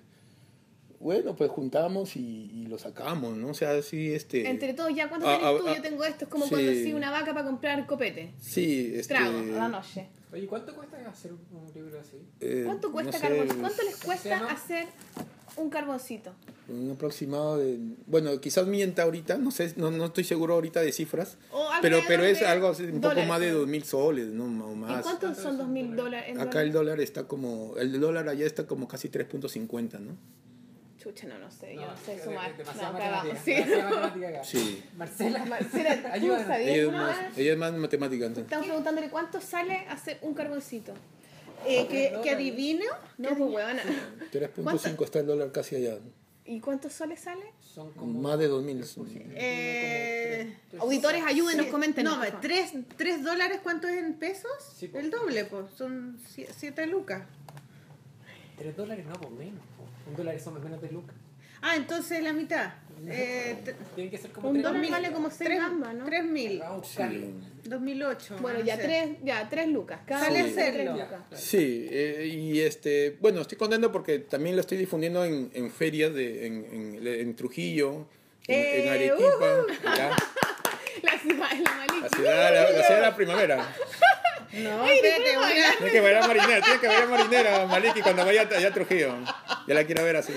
Bueno, 1.00 1.34
pues 1.34 1.50
juntamos 1.50 2.14
y, 2.14 2.48
y 2.54 2.66
lo 2.68 2.78
sacamos, 2.78 3.36
¿no? 3.36 3.48
O 3.48 3.54
sea, 3.54 3.82
sí, 3.82 4.14
este. 4.14 4.48
Entre 4.48 4.72
todos, 4.72 4.94
ya, 4.94 5.08
¿cuánto 5.08 5.26
Ah, 5.28 5.38
tienes 5.40 5.56
ah, 5.56 5.58
tú? 5.58 5.74
Yo 5.74 5.82
tengo 5.82 6.04
esto. 6.04 6.24
Es 6.26 6.30
como 6.30 6.44
sí. 6.44 6.50
cuando 6.50 6.72
sí 6.72 6.92
una 6.94 7.10
vaca 7.10 7.34
para 7.34 7.44
comprar 7.44 7.84
copete. 7.86 8.32
Sí, 8.40 8.92
este. 8.94 9.14
Trago 9.14 9.36
a 9.38 9.42
la 9.42 9.68
noche. 9.68 10.06
Oye, 10.32 10.46
¿cuánto 10.46 10.74
cuesta 10.74 10.96
hacer 11.08 11.32
un 11.32 11.72
libro 11.74 12.00
así? 12.00 12.16
eh, 12.40 12.62
¿Cuánto 12.64 12.88
no 12.88 12.92
cuesta 12.94 13.12
sé, 13.12 13.20
Carboncito? 13.20 13.60
¿Cuánto 13.60 13.82
les 13.82 13.94
¿Se 13.96 14.06
cuesta 14.06 14.28
llama? 14.30 14.50
hacer 14.52 14.86
un 15.56 15.68
carboncito? 15.68 16.32
Un 16.68 16.90
aproximado 16.92 17.58
de... 17.58 17.78
Bueno, 18.06 18.40
quizás 18.40 18.66
mienta 18.66 19.02
ahorita, 19.02 19.36
no 19.36 19.50
sé, 19.50 19.74
no, 19.76 19.90
no 19.90 20.06
estoy 20.06 20.24
seguro 20.24 20.54
ahorita 20.54 20.80
de 20.80 20.90
cifras, 20.92 21.36
pero, 21.82 21.98
pero 22.08 22.24
es 22.24 22.40
algo 22.42 22.68
así, 22.68 22.84
un 22.84 22.92
poco 22.92 23.08
dólares, 23.08 23.28
más 23.28 23.40
de 23.40 23.50
¿no? 23.52 23.58
dos 23.58 23.68
mil 23.68 23.84
soles, 23.84 24.28
¿no? 24.28 24.44
O 24.44 24.72
¿Y 24.72 24.76
más. 24.76 25.02
cuántos 25.02 25.36
son 25.36 25.58
dos 25.58 25.68
mil 25.68 25.94
dólares? 25.94 26.30
en 26.30 26.40
Acá 26.40 26.62
el 26.62 26.72
dólar 26.72 27.00
está 27.00 27.24
como, 27.28 27.76
el 27.76 28.00
dólar 28.00 28.28
allá 28.28 28.46
está 28.46 28.66
como 28.66 28.88
casi 28.88 29.10
3.50, 29.10 30.00
¿no? 30.00 30.16
Chucha, 31.02 31.26
no, 31.26 31.36
no 31.36 31.50
sé, 31.50 31.74
yo 31.74 31.80
no, 31.80 31.96
sé 31.96 32.22
sumar. 32.22 32.52
No, 32.58 32.96
cagamos. 32.96 33.36
Sí. 33.44 33.56
Sí. 34.44 34.84
Marcela, 34.96 35.44
Marcela, 35.46 36.00
¿tú 36.00 36.08
ayúdanos. 36.12 36.46
sabías 36.46 36.70
Ella 36.70 36.82
es 36.86 36.92
más, 36.92 37.38
ella 37.38 37.52
es 37.52 37.58
más 37.58 37.72
matemática, 37.72 38.26
entonces. 38.26 38.44
Estamos 38.44 38.66
preguntándole 38.66 39.10
cuánto 39.10 39.40
sale 39.40 39.78
hacer 39.88 40.18
un 40.22 40.32
carboncito. 40.34 40.94
Eh, 41.66 41.86
que, 41.88 42.20
que 42.22 42.30
adivino. 42.30 42.84
No, 43.18 43.30
pues 43.30 43.40
huevona. 43.52 43.82
3.5 44.32 45.04
está 45.04 45.18
el 45.20 45.26
dólar 45.26 45.50
casi 45.50 45.74
allá. 45.76 45.98
¿Y 46.44 46.60
cuántos 46.60 46.92
soles 46.92 47.20
sale? 47.20 47.52
Son 47.60 47.92
como. 47.92 48.20
Más 48.20 48.38
de 48.38 48.48
2.000. 48.48 49.32
Eh, 49.34 50.56
Auditores, 50.78 51.22
ayúdenos, 51.24 51.66
comenten. 51.66 52.04
no, 52.04 52.16
tres, 52.40 52.72
tres 52.96 53.24
dólares, 53.24 53.58
¿cuánto 53.62 53.88
es 53.88 53.96
en 53.96 54.14
pesos? 54.14 54.50
Sí, 54.76 54.88
el 54.94 55.10
doble, 55.10 55.44
pues. 55.46 55.66
Son 55.76 56.18
sie- 56.32 56.48
siete 56.56 56.86
lucas. 56.86 57.22
Tres 58.56 58.76
dólares 58.76 59.04
no, 59.06 59.14
pues 59.14 59.30
menos. 59.32 59.60
Un 60.08 60.16
dólar 60.16 60.38
son 60.40 60.62
menos 60.62 60.80
de 60.82 60.90
lucas. 60.90 61.14
Ah, 61.62 61.76
entonces 61.76 62.22
la 62.22 62.32
mitad. 62.32 62.72
Eh, 63.06 63.56
Tienen 63.94 64.10
que 64.10 64.18
ser 64.18 64.30
como 64.32 64.48
Un 64.48 64.54
tres 64.54 64.64
dólar 64.64 64.80
mil. 64.80 64.90
vale 64.90 65.12
como 65.12 65.28
seis 65.30 65.48
tres- 65.48 65.58
gambas, 65.60 65.94
¿no? 65.94 66.04
tres 66.04 66.24
mil. 66.24 66.58
Vamos 66.58 66.74
a 66.74 66.78
buscarlo. 66.78 67.26
2008. 67.64 68.36
Bueno, 68.40 68.58
no 68.60 68.64
ya 68.64 68.76
sé. 68.76 68.82
tres, 68.82 69.08
ya 69.24 69.48
tres 69.48 69.68
lucas. 69.68 70.00
Cada 70.06 70.24
Sale 70.26 70.42
tres 70.42 70.52
hacerlo. 70.58 70.92
lucas. 70.92 71.20
Sí, 71.34 71.86
eh, 71.90 72.26
y 72.32 72.60
este, 72.60 73.16
bueno, 73.20 73.40
estoy 73.40 73.56
contento 73.58 73.90
porque 73.92 74.18
también 74.20 74.56
lo 74.56 74.60
estoy 74.60 74.78
difundiendo 74.78 75.24
en, 75.24 75.50
en 75.54 75.70
ferias 75.70 76.12
de, 76.14 76.46
en, 76.46 76.64
en, 77.00 77.06
en 77.06 77.36
Trujillo, 77.36 78.06
en, 78.48 78.58
en 78.60 78.86
Eh, 78.86 78.90
Arequipa, 78.90 79.96
ya, 79.96 80.16
La 81.02 81.18
ciudad 81.18 81.38
la 81.50 82.00
la 82.02 82.08
ciudad, 82.08 82.54
la, 82.54 82.70
la 82.70 82.82
ciudad 82.84 82.96
de 82.96 83.00
la 83.02 83.16
primavera. 83.16 83.74
No, 84.52 84.84
espérate, 84.86 85.38
una- 85.38 85.76
Tiene 85.78 85.92
que 85.92 86.00
bailar 86.00 86.26
marinera, 86.28 86.60
tiene 86.62 86.80
que 86.80 86.86
bailar 86.86 87.08
marinera, 87.08 87.66
Maliki, 87.66 88.00
cuando 88.02 88.24
vaya 88.24 88.42
allá 88.42 88.68
a 88.68 88.72
Trujillo. 88.74 89.14
Ya 89.66 89.74
la 89.74 89.84
quiero 89.84 90.04
ver 90.04 90.16
así. 90.16 90.32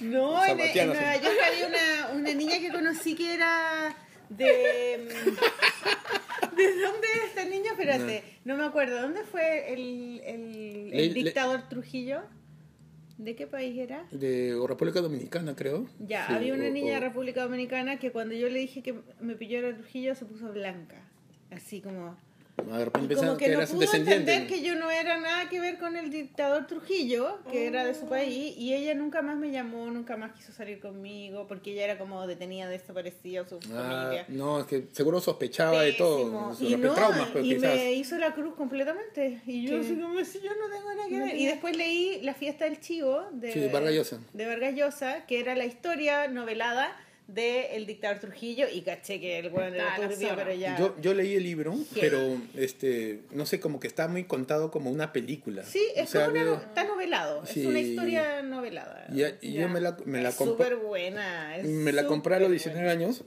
No, 0.00 0.44
en, 0.44 0.60
en 0.60 0.86
Nueva. 0.88 1.16
York 1.16 1.36
había 1.46 1.66
una, 1.66 2.12
una 2.20 2.34
niña 2.34 2.58
que 2.60 2.70
conocí 2.70 3.14
que 3.14 3.34
era 3.34 3.96
de... 4.28 5.08
mm, 5.08 6.56
¿De 6.56 6.64
dónde 6.80 7.06
es 7.16 7.24
esta 7.28 7.44
niña? 7.44 7.70
Espérate, 7.72 8.22
no, 8.44 8.56
me 8.56 8.64
acuerdo. 8.64 9.00
¿Dónde 9.00 9.24
fue 9.24 9.72
el, 9.72 10.20
el, 10.24 10.90
el 10.92 11.08
le- 11.08 11.14
dictador 11.14 11.68
Trujillo? 11.68 12.22
¿De 13.18 13.34
qué 13.36 13.46
país 13.46 13.78
era? 13.78 14.04
De 14.10 14.56
República 14.66 15.00
Dominicana, 15.00 15.54
creo. 15.56 15.86
Ya, 16.00 16.26
Sí, 16.26 16.32
había 16.34 16.54
una 16.54 16.66
o- 16.66 16.70
niña 16.70 16.94
de 16.94 17.00
República 17.00 17.42
Dominicana 17.42 17.98
que 17.98 18.10
cuando 18.12 18.34
yo 18.34 18.48
le 18.48 18.58
dije 18.58 18.82
que 18.82 18.94
me 19.20 19.34
pilló 19.34 19.60
Trujillo 19.74 20.14
se 20.14 20.24
puso 20.26 20.52
blanca. 20.52 20.96
Así 21.50 21.80
como... 21.80 22.16
De 22.64 22.84
repente 22.84 23.14
Y 23.14 23.16
como 23.16 23.36
pensaban 23.36 23.38
que, 23.38 23.44
que 23.46 23.56
no 23.56 23.66
pudo 23.66 23.94
entender 23.96 24.46
que 24.46 24.62
yo 24.62 24.74
no 24.76 24.90
era 24.90 25.18
nada 25.18 25.48
que 25.48 25.60
ver 25.60 25.78
con 25.78 25.96
el 25.96 26.10
dictador 26.10 26.66
Trujillo, 26.66 27.38
que 27.50 27.66
era 27.66 27.84
de 27.84 27.94
su 27.94 28.06
país, 28.08 28.54
y 28.56 28.74
ella 28.74 28.94
nunca 28.94 29.22
más 29.22 29.36
me 29.36 29.50
llamó, 29.50 29.90
nunca 29.90 30.16
más 30.16 30.32
quiso 30.32 30.52
salir 30.52 30.80
conmigo, 30.80 31.46
porque 31.48 31.72
ella 31.72 31.84
era 31.84 31.98
como 31.98 32.26
detenida, 32.26 32.68
desaparecida, 32.68 33.46
su 33.48 33.56
Ah, 33.72 34.02
familia. 34.04 34.26
no, 34.28 34.60
es 34.60 34.66
que 34.66 34.86
seguro 34.92 35.20
sospechaba 35.20 35.82
de 35.82 35.92
todo. 35.92 36.18
Pésimo. 36.50 36.56
Y, 36.60 36.76
no, 36.76 36.94
traumas, 36.94 37.28
pues, 37.30 37.44
y 37.44 37.54
quizás. 37.54 37.74
me 37.74 37.92
hizo 37.92 38.18
la 38.18 38.34
cruz 38.34 38.54
completamente. 38.54 39.40
Y 39.46 39.66
yo 39.66 39.80
así 39.80 39.94
como, 39.96 40.24
si 40.24 40.40
yo 40.40 40.50
no 40.54 40.68
tengo 40.74 40.94
nada 40.94 41.08
que 41.08 41.18
ver. 41.18 41.36
Y 41.36 41.46
después 41.46 41.76
leí 41.76 42.20
La 42.22 42.34
fiesta 42.34 42.64
del 42.64 42.80
chivo 42.80 43.24
de, 43.32 43.52
Sí, 43.52 43.68
Vargas 43.72 43.92
Llosa. 43.94 44.18
de 44.32 44.46
Vargas 44.46 44.74
Llosa, 44.74 45.26
que 45.26 45.40
era 45.40 45.54
la 45.54 45.64
historia 45.64 46.28
novelada 46.28 46.96
del 47.34 47.86
dictador 47.86 48.18
Trujillo, 48.18 48.66
y 48.72 48.82
caché 48.82 49.20
que 49.20 49.38
el 49.38 49.50
bueno 49.50 49.74
era 49.76 49.98
la 49.98 50.08
turbio, 50.08 50.28
pero 50.36 50.52
ya... 50.54 50.78
Yo, 50.78 50.94
yo 51.00 51.14
leí 51.14 51.34
el 51.34 51.42
libro, 51.42 51.74
¿Qué? 51.94 52.00
pero 52.00 52.18
este, 52.56 53.20
no 53.32 53.46
sé, 53.46 53.60
como 53.60 53.80
que 53.80 53.86
está 53.86 54.08
muy 54.08 54.24
contado 54.24 54.70
como 54.70 54.90
una 54.90 55.12
película. 55.12 55.64
Sí, 55.64 55.82
es 55.96 56.08
O 56.08 56.12
sea, 56.12 56.26
como 56.26 56.40
una, 56.42 56.54
está 56.56 56.84
novelado, 56.84 57.46
Sí. 57.46 57.60
es 57.60 57.66
una 57.66 57.80
historia 57.80 58.42
novelada. 58.42 59.06
Y, 59.12 59.22
y 59.48 59.52
yo 59.54 59.68
me 59.68 59.80
la, 59.80 59.96
me 60.04 60.22
la 60.22 60.28
es 60.30 60.34
compré. 60.34 60.66
súper 60.66 60.76
buena. 60.76 61.56
es 61.56 61.64
Me 61.66 61.92
la 61.92 62.06
compré 62.06 62.34
a 62.34 62.38
los 62.40 62.48
súper 62.48 62.74
19 62.74 62.90
años. 62.90 63.24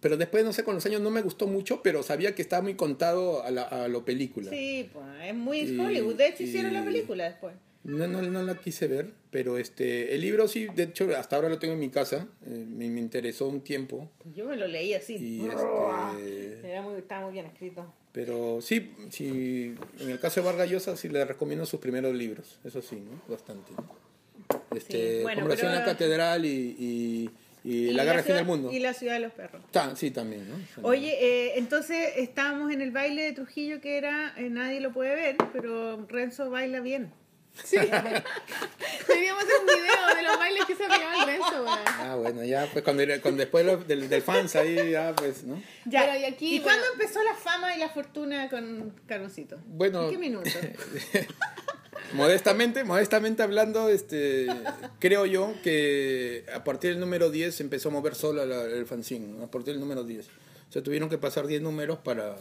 Pero 0.00 0.16
después, 0.16 0.44
no 0.46 0.52
sé, 0.54 0.64
con 0.64 0.74
los 0.74 0.86
años 0.86 1.02
no 1.02 1.10
me 1.10 1.20
gustó 1.20 1.46
mucho, 1.46 1.82
pero 1.82 2.02
sabía 2.02 2.34
que 2.34 2.40
estaba 2.40 2.62
muy 2.62 2.74
contado 2.74 3.42
a, 3.42 3.50
la, 3.50 3.64
a 3.64 3.86
lo 3.88 4.02
película. 4.04 4.48
Sí, 4.50 4.88
pues 4.94 5.04
es 5.24 5.34
muy 5.34 5.58
Y- 5.60 5.78
Hollywood. 5.78 6.14
De 6.14 6.28
hecho, 6.28 6.42
y- 6.42 6.46
hicieron 6.46 6.72
la 6.72 6.82
película 6.82 7.24
después. 7.24 7.54
No, 7.82 8.06
no, 8.06 8.20
no 8.20 8.42
la 8.42 8.56
quise 8.56 8.86
ver, 8.88 9.10
pero 9.30 9.56
este, 9.56 10.14
el 10.14 10.20
libro 10.20 10.46
sí, 10.48 10.66
de 10.74 10.82
hecho, 10.84 11.08
hasta 11.16 11.36
ahora 11.36 11.48
lo 11.48 11.58
tengo 11.58 11.72
en 11.74 11.80
mi 11.80 11.88
casa. 11.88 12.26
eh, 12.46 12.64
me, 12.68 12.88
me 12.90 13.00
interesó 13.00 13.48
un 13.48 13.62
tiempo. 13.62 14.10
Yo 14.34 14.44
me 14.46 14.56
lo 14.56 14.66
leí 14.66 14.92
así. 14.92 15.16
Y 15.16 15.46
este, 15.46 16.68
Era 16.70 16.82
muy, 16.82 16.96
estaba 16.98 17.22
muy 17.24 17.32
bien 17.32 17.46
escrito. 17.46 17.90
pero 18.12 18.60
sí, 18.60 18.92
sí, 19.10 19.74
en 19.98 20.10
el 20.10 20.20
caso 20.20 20.40
de 20.40 20.46
Vargas 20.46 20.68
Llosa 20.70 20.96
sí 20.96 21.08
le 21.08 21.24
recomiendo 21.24 21.64
sus 21.64 21.80
primeros 21.80 22.14
libros, 22.14 22.58
eso 22.64 22.82
sí, 22.82 22.96
¿no? 22.96 23.22
Bastante. 23.32 23.72
¿no? 23.72 24.00
Este, 24.76 25.16
Sí, 25.18 25.22
bueno, 25.22 25.40
Conversación 25.40 25.72
en 25.72 25.78
la 25.78 25.84
catedral 25.86 26.44
y, 26.44 26.76
y, 26.78 27.30
y 27.64 27.92
La 27.92 28.04
guerra 28.04 28.22
ciudad- 28.22 28.38
del 28.38 28.46
mundo. 28.46 28.70
Y 28.72 28.78
la 28.80 28.92
ciudad 28.92 29.14
de 29.14 29.20
los 29.20 29.32
perros. 29.32 29.62
Ta- 29.70 29.96
sí, 29.96 30.10
también, 30.10 30.46
¿no? 30.48 30.86
Oye, 30.86 31.16
eh, 31.18 31.52
entonces 31.56 32.12
estábamos 32.16 32.72
en 32.72 32.82
el 32.82 32.90
baile 32.90 33.22
de 33.22 33.32
Trujillo 33.32 33.80
que 33.80 33.96
era, 33.96 34.34
eh, 34.36 34.50
nadie 34.50 34.80
lo 34.80 34.92
puede 34.92 35.14
ver, 35.14 35.36
pero 35.54 36.04
Renzo 36.08 36.50
baila 36.50 36.80
bien. 36.80 37.10
Deberíamos 37.70 39.42
hacer 39.44 39.54
un 39.60 39.66
video 39.66 40.16
de 40.16 40.22
los 40.22 40.38
bailes 40.38 40.64
que 40.66 40.74
se 40.76 40.84
pegaba 40.84 41.14
el 41.22 41.26
Renzo, 41.26 41.62
weón. 41.64 41.78
Ah, 41.86 42.16
bueno, 42.16 42.44
ya, 42.44 42.66
pues 42.72 42.82
cuando, 42.84 43.02
cuando 43.22 43.40
después 43.40 43.66
lo- 43.66 43.76
del, 43.78 44.08
del 44.08 44.22
fans 44.22 44.56
ahí, 44.56 44.90
ya, 44.92 45.14
pues, 45.14 45.44
¿no? 45.44 45.62
Ya. 45.84 46.06
Pero 46.06 46.20
y 46.20 46.24
aquí, 46.24 46.54
¿Y 46.56 46.60
bueno- 46.60 46.78
cuándo 46.80 46.86
empezó 47.02 47.22
la 47.22 47.34
fama 47.34 47.74
y 47.76 47.78
la 47.78 47.88
fortuna 47.90 48.48
con 48.48 48.94
Carboncito? 49.06 49.58
Bueno. 49.66 50.04
¿En 50.04 50.10
qué 50.10 50.18
minuto? 50.18 50.48
Modestamente, 52.14 52.82
modestamente 52.82 53.42
hablando, 53.42 53.88
este, 53.88 54.48
creo 54.98 55.26
yo 55.26 55.52
que 55.62 56.44
a 56.52 56.64
partir 56.64 56.90
del 56.90 57.00
número 57.00 57.30
10 57.30 57.60
empezó 57.60 57.90
a 57.90 57.92
mover 57.92 58.14
sola 58.16 58.44
la- 58.46 58.64
el 58.64 58.84
fanzine, 58.86 59.28
¿no? 59.28 59.44
a 59.44 59.50
partir 59.50 59.74
del 59.74 59.80
número 59.80 60.02
10. 60.02 60.26
O 60.26 60.72
sea, 60.72 60.82
tuvieron 60.82 61.08
que 61.08 61.18
pasar 61.18 61.46
10 61.46 61.62
números 61.62 61.98
para 61.98 62.36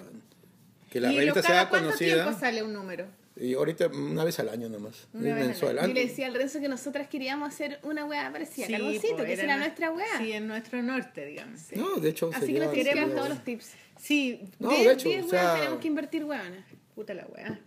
que 0.90 1.00
la 1.00 1.12
¿Y 1.12 1.18
revista 1.18 1.40
lo- 1.42 1.44
cada 1.44 1.60
sea 1.62 1.70
cuánto 1.70 1.88
conocida. 1.90 2.24
tiempo 2.24 2.40
sale 2.40 2.64
un 2.64 2.74
número? 2.74 3.06
Y 3.40 3.54
ahorita 3.54 3.88
una 3.88 4.24
vez 4.26 4.38
al 4.40 4.50
año 4.50 4.68
nomás, 4.70 5.08
Una 5.14 5.24
vez 5.36 5.42
al 5.44 5.48
mensual. 5.48 5.80
Yo 5.82 5.88
le 5.94 6.02
decía 6.08 6.28
al 6.28 6.34
Renzo 6.34 6.60
que 6.60 6.68
nosotras 6.68 7.08
queríamos 7.08 7.48
hacer 7.54 7.80
una 7.84 8.04
weá 8.06 8.30
parecida 8.32 8.66
Sí, 8.68 8.74
Carboncito, 8.74 9.16
pues, 9.16 9.26
que 9.28 9.34
era 9.34 9.56
nue- 9.56 9.60
nuestra 9.60 9.92
weá. 9.92 10.18
Sí, 10.18 10.32
en 10.34 10.48
nuestro 10.48 10.82
norte, 10.84 11.26
digamos. 11.26 11.60
No, 11.76 11.96
de 11.96 12.10
hecho 12.10 12.30
Así 12.34 12.54
que 12.54 12.60
nos 12.60 12.74
queremos 12.74 13.00
sería- 13.00 13.16
todos 13.16 13.30
los 13.30 13.44
tips. 13.46 13.72
Sí, 14.00 14.42
No, 14.60 14.70
de- 14.72 14.78
de 14.84 14.92
hecho, 14.94 15.08
Diez 15.10 15.26
o 15.26 15.30
sea, 15.30 15.56
tenemos 15.56 15.80
que 15.80 15.88
invertir 15.88 16.26
weones. 16.26 16.64
puta 16.96 17.14
la 17.14 17.26
wea. 17.28 17.58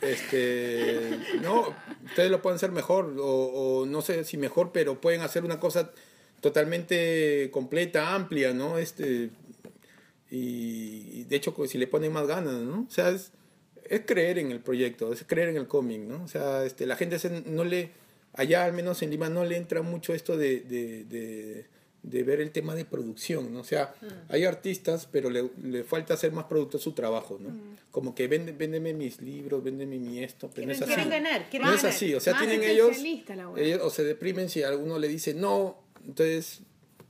este, 0.00 1.18
no, 1.42 1.74
ustedes 2.06 2.30
lo 2.30 2.40
pueden 2.40 2.56
hacer 2.56 2.70
mejor 2.72 3.14
o, 3.18 3.24
o 3.82 3.86
no 3.86 4.00
sé 4.02 4.24
si 4.24 4.36
mejor, 4.38 4.72
pero 4.72 5.00
pueden 5.00 5.20
hacer 5.20 5.44
una 5.44 5.60
cosa 5.60 5.92
totalmente 6.40 7.50
completa, 7.52 8.14
amplia, 8.14 8.54
¿no? 8.54 8.78
Este 8.78 9.30
y, 10.30 11.10
y 11.20 11.24
de 11.24 11.36
hecho 11.36 11.54
si 11.66 11.78
le 11.78 11.86
ponen 11.86 12.12
más 12.12 12.26
ganas, 12.26 12.54
¿no? 12.54 12.86
O 12.88 12.90
sea, 12.90 13.10
es, 13.10 13.32
es 13.88 14.02
creer 14.06 14.38
en 14.38 14.50
el 14.52 14.60
proyecto, 14.60 15.12
es 15.12 15.24
creer 15.26 15.48
en 15.48 15.56
el 15.56 15.66
cómic, 15.66 16.00
¿no? 16.00 16.22
O 16.24 16.28
sea, 16.28 16.64
este, 16.64 16.86
la 16.86 16.96
gente 16.96 17.18
se- 17.18 17.42
no 17.46 17.64
le 17.64 17.90
allá 18.34 18.64
al 18.64 18.72
menos 18.72 19.02
en 19.02 19.10
Lima 19.10 19.28
no 19.28 19.44
le 19.44 19.56
entra 19.56 19.82
mucho 19.82 20.14
esto 20.14 20.36
de, 20.36 20.60
de, 20.60 21.04
de, 21.04 21.66
de 22.02 22.22
ver 22.22 22.40
el 22.40 22.50
tema 22.52 22.74
de 22.76 22.84
producción, 22.84 23.52
¿no? 23.52 23.60
O 23.60 23.64
sea, 23.64 23.94
hay 24.28 24.44
artistas, 24.44 25.08
pero 25.10 25.28
le, 25.30 25.50
le 25.62 25.82
falta 25.82 26.14
hacer 26.14 26.30
más 26.32 26.44
producto 26.44 26.76
a 26.76 26.80
su 26.80 26.92
trabajo, 26.92 27.38
¿no? 27.40 27.50
Como 27.90 28.14
que 28.14 28.28
vende, 28.28 28.52
véndeme 28.52 28.92
mis 28.92 29.20
libros, 29.20 29.64
véndeme 29.64 29.98
mi 29.98 30.22
esto, 30.22 30.50
pero 30.54 30.66
no 30.66 30.72
es 30.72 30.80
así. 30.82 30.92
Quieren 30.92 31.10
ganar, 31.10 31.50
quieren 31.50 31.68
No 31.68 31.74
es 31.74 31.84
así, 31.84 32.14
o 32.14 32.20
sea, 32.20 32.34
Más 32.34 32.42
tienen 32.46 32.62
ellos, 32.62 32.96
o 33.82 33.90
se 33.90 34.04
deprimen 34.04 34.48
si 34.48 34.62
alguno 34.62 34.98
le 34.98 35.08
dice 35.08 35.34
no, 35.34 35.76
entonces 36.06 36.60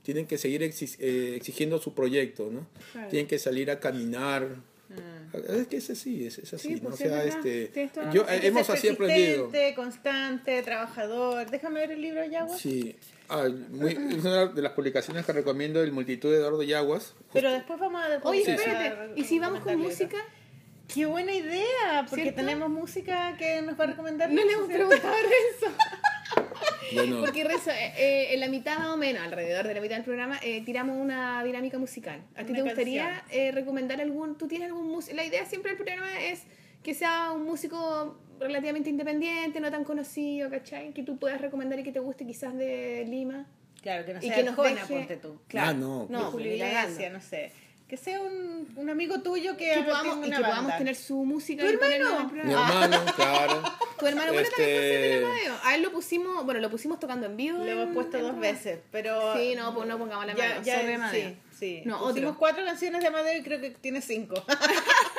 tienen 0.02 0.26
que 0.26 0.38
seguir 0.38 0.62
eh, 0.62 1.34
exigiendo 1.36 1.78
su 1.78 1.92
proyecto, 1.94 2.48
¿no? 2.50 2.66
Claro. 2.92 3.10
Tienen 3.10 3.26
que 3.26 3.38
salir 3.38 3.70
a 3.70 3.78
caminar. 3.80 4.48
Ah. 4.90 5.38
Es 5.50 5.66
que 5.66 5.76
es 5.76 5.90
así, 5.90 6.26
es, 6.26 6.38
es 6.38 6.54
así, 6.54 6.68
Sí, 6.68 6.74
¿no? 6.76 6.82
pues 6.88 6.94
O 6.94 6.96
sí, 6.96 7.04
es 7.04 7.10
sea, 7.10 7.24
este, 7.24 7.90
yo, 8.12 8.22
eh, 8.28 8.40
hemos 8.44 8.70
así 8.70 8.88
aprendido. 8.88 9.48
persistente, 9.50 9.74
constante, 9.74 10.62
trabajador. 10.62 11.50
Déjame 11.50 11.80
ver 11.80 11.92
el 11.92 12.00
libro 12.00 12.20
de 12.22 12.30
Yagua. 12.30 12.56
Sí, 12.56 12.96
ah, 13.28 13.46
muy- 13.70 13.92
es 13.92 14.24
una 14.24 14.46
de 14.46 14.62
las 14.62 14.72
publicaciones 14.72 15.26
que 15.26 15.32
recomiendo, 15.32 15.82
el 15.82 15.92
multitud 15.92 16.30
de 16.30 16.38
Eduardo 16.38 16.62
Yaguas. 16.62 17.14
Pero 17.32 17.52
después 17.52 17.78
vamos 17.78 18.02
a... 18.02 18.26
Oye, 18.26 18.40
Sí, 18.40 18.46
sí. 18.46 18.50
espérate, 18.52 19.20
¿y 19.20 19.24
si 19.24 19.38
vamos 19.38 19.60
con 19.60 19.76
música? 19.78 20.16
Qué 20.92 21.04
buena 21.04 21.34
idea, 21.34 22.06
porque 22.08 22.22
¿Cierto? 22.22 22.40
tenemos 22.40 22.70
música 22.70 23.36
que 23.36 23.60
nos 23.60 23.78
va 23.78 23.84
a 23.84 23.86
recomendar. 23.88 24.30
No 24.30 24.42
le 24.42 24.52
hemos 24.52 24.68
preguntado 24.68 25.14
Renzo. 25.14 25.76
Bueno, 26.94 27.20
Porque 27.20 27.44
Renzo, 27.44 27.70
eh, 27.70 27.92
eh, 27.98 28.28
en 28.34 28.40
la 28.40 28.48
mitad 28.48 28.78
más 28.78 28.88
o 28.88 28.96
menos, 28.96 29.22
alrededor 29.22 29.66
de 29.66 29.74
la 29.74 29.80
mitad 29.82 29.96
del 29.96 30.04
programa, 30.04 30.40
eh, 30.42 30.62
tiramos 30.64 30.96
una 30.96 31.44
dinámica 31.44 31.78
musical. 31.78 32.22
¿A 32.34 32.44
ti 32.44 32.52
Una 32.52 32.56
te 32.56 32.62
gustaría 32.62 33.24
eh, 33.30 33.52
recomendar 33.52 34.00
algún, 34.00 34.38
tú 34.38 34.48
tienes 34.48 34.68
algún 34.68 34.88
músico? 34.88 35.14
La 35.14 35.24
idea 35.24 35.44
siempre 35.44 35.72
del 35.72 35.76
programa 35.76 36.18
es 36.18 36.44
que 36.82 36.94
sea 36.94 37.32
un 37.32 37.44
músico 37.44 38.18
relativamente 38.40 38.88
independiente, 38.88 39.60
no 39.60 39.70
tan 39.70 39.84
conocido, 39.84 40.48
¿cachai? 40.48 40.94
Que 40.94 41.02
tú 41.02 41.18
puedas 41.18 41.40
recomendar 41.40 41.78
y 41.78 41.82
que 41.82 41.92
te 41.92 42.00
guste 42.00 42.24
quizás 42.26 42.54
de 42.56 43.04
Lima. 43.06 43.46
Claro, 43.82 44.06
que 44.06 44.14
no 44.14 44.20
Y 44.20 44.22
sea 44.28 44.36
que 44.36 44.42
nos 44.44 44.58
Arjona, 44.58 44.80
deje- 44.82 44.94
ponte 44.94 45.16
tú. 45.16 45.38
Ah, 45.56 45.74
no. 45.74 46.06
No, 46.08 46.30
pues, 46.30 46.44
Julio 46.44 47.10
no 47.12 47.20
sé. 47.20 47.52
Que 47.88 47.96
sea 47.96 48.20
un, 48.20 48.68
un 48.76 48.90
amigo 48.90 49.20
tuyo 49.22 49.56
que, 49.56 49.82
podamos, 49.84 50.26
y 50.26 50.30
que 50.30 50.36
podamos 50.36 50.76
tener 50.76 50.94
su 50.94 51.24
música 51.24 51.62
¿Tu 51.64 51.70
hermano? 51.70 52.30
Mi 52.30 52.52
hermano, 52.52 53.04
claro. 53.16 53.62
Tu 53.98 54.06
hermano, 54.06 54.32
bueno, 54.34 54.48
también 54.54 54.78
Este- 54.82 55.20
radio. 55.26 55.54
A 55.64 55.74
él 55.74 55.82
lo 55.82 55.90
pusimos, 55.90 56.44
bueno, 56.44 56.60
lo 56.60 56.68
pusimos 56.70 57.00
tocando 57.00 57.24
en 57.26 57.36
vivo. 57.38 57.58
Lo 57.58 57.64
hemos 57.70 57.94
puesto 57.94 58.18
en 58.18 58.24
dos 58.24 58.38
veces, 58.38 58.78
pero... 58.92 59.34
Sí, 59.38 59.54
no, 59.56 59.74
pues 59.74 59.88
no 59.88 59.96
pongamos 59.98 60.26
la 60.26 60.34
ya, 60.36 60.48
mano. 60.50 60.62
ya, 60.62 60.80
sorry, 60.80 60.92
Amadeo. 60.92 61.28
sí, 61.30 61.36
sí. 61.58 61.82
No, 61.86 61.98
Pusimos 62.00 62.18
otro. 62.32 62.38
cuatro 62.38 62.64
canciones 62.66 63.00
de 63.00 63.06
Amadeo 63.08 63.38
y 63.38 63.42
creo 63.42 63.58
que 63.60 63.70
tiene 63.70 64.02
cinco. 64.02 64.34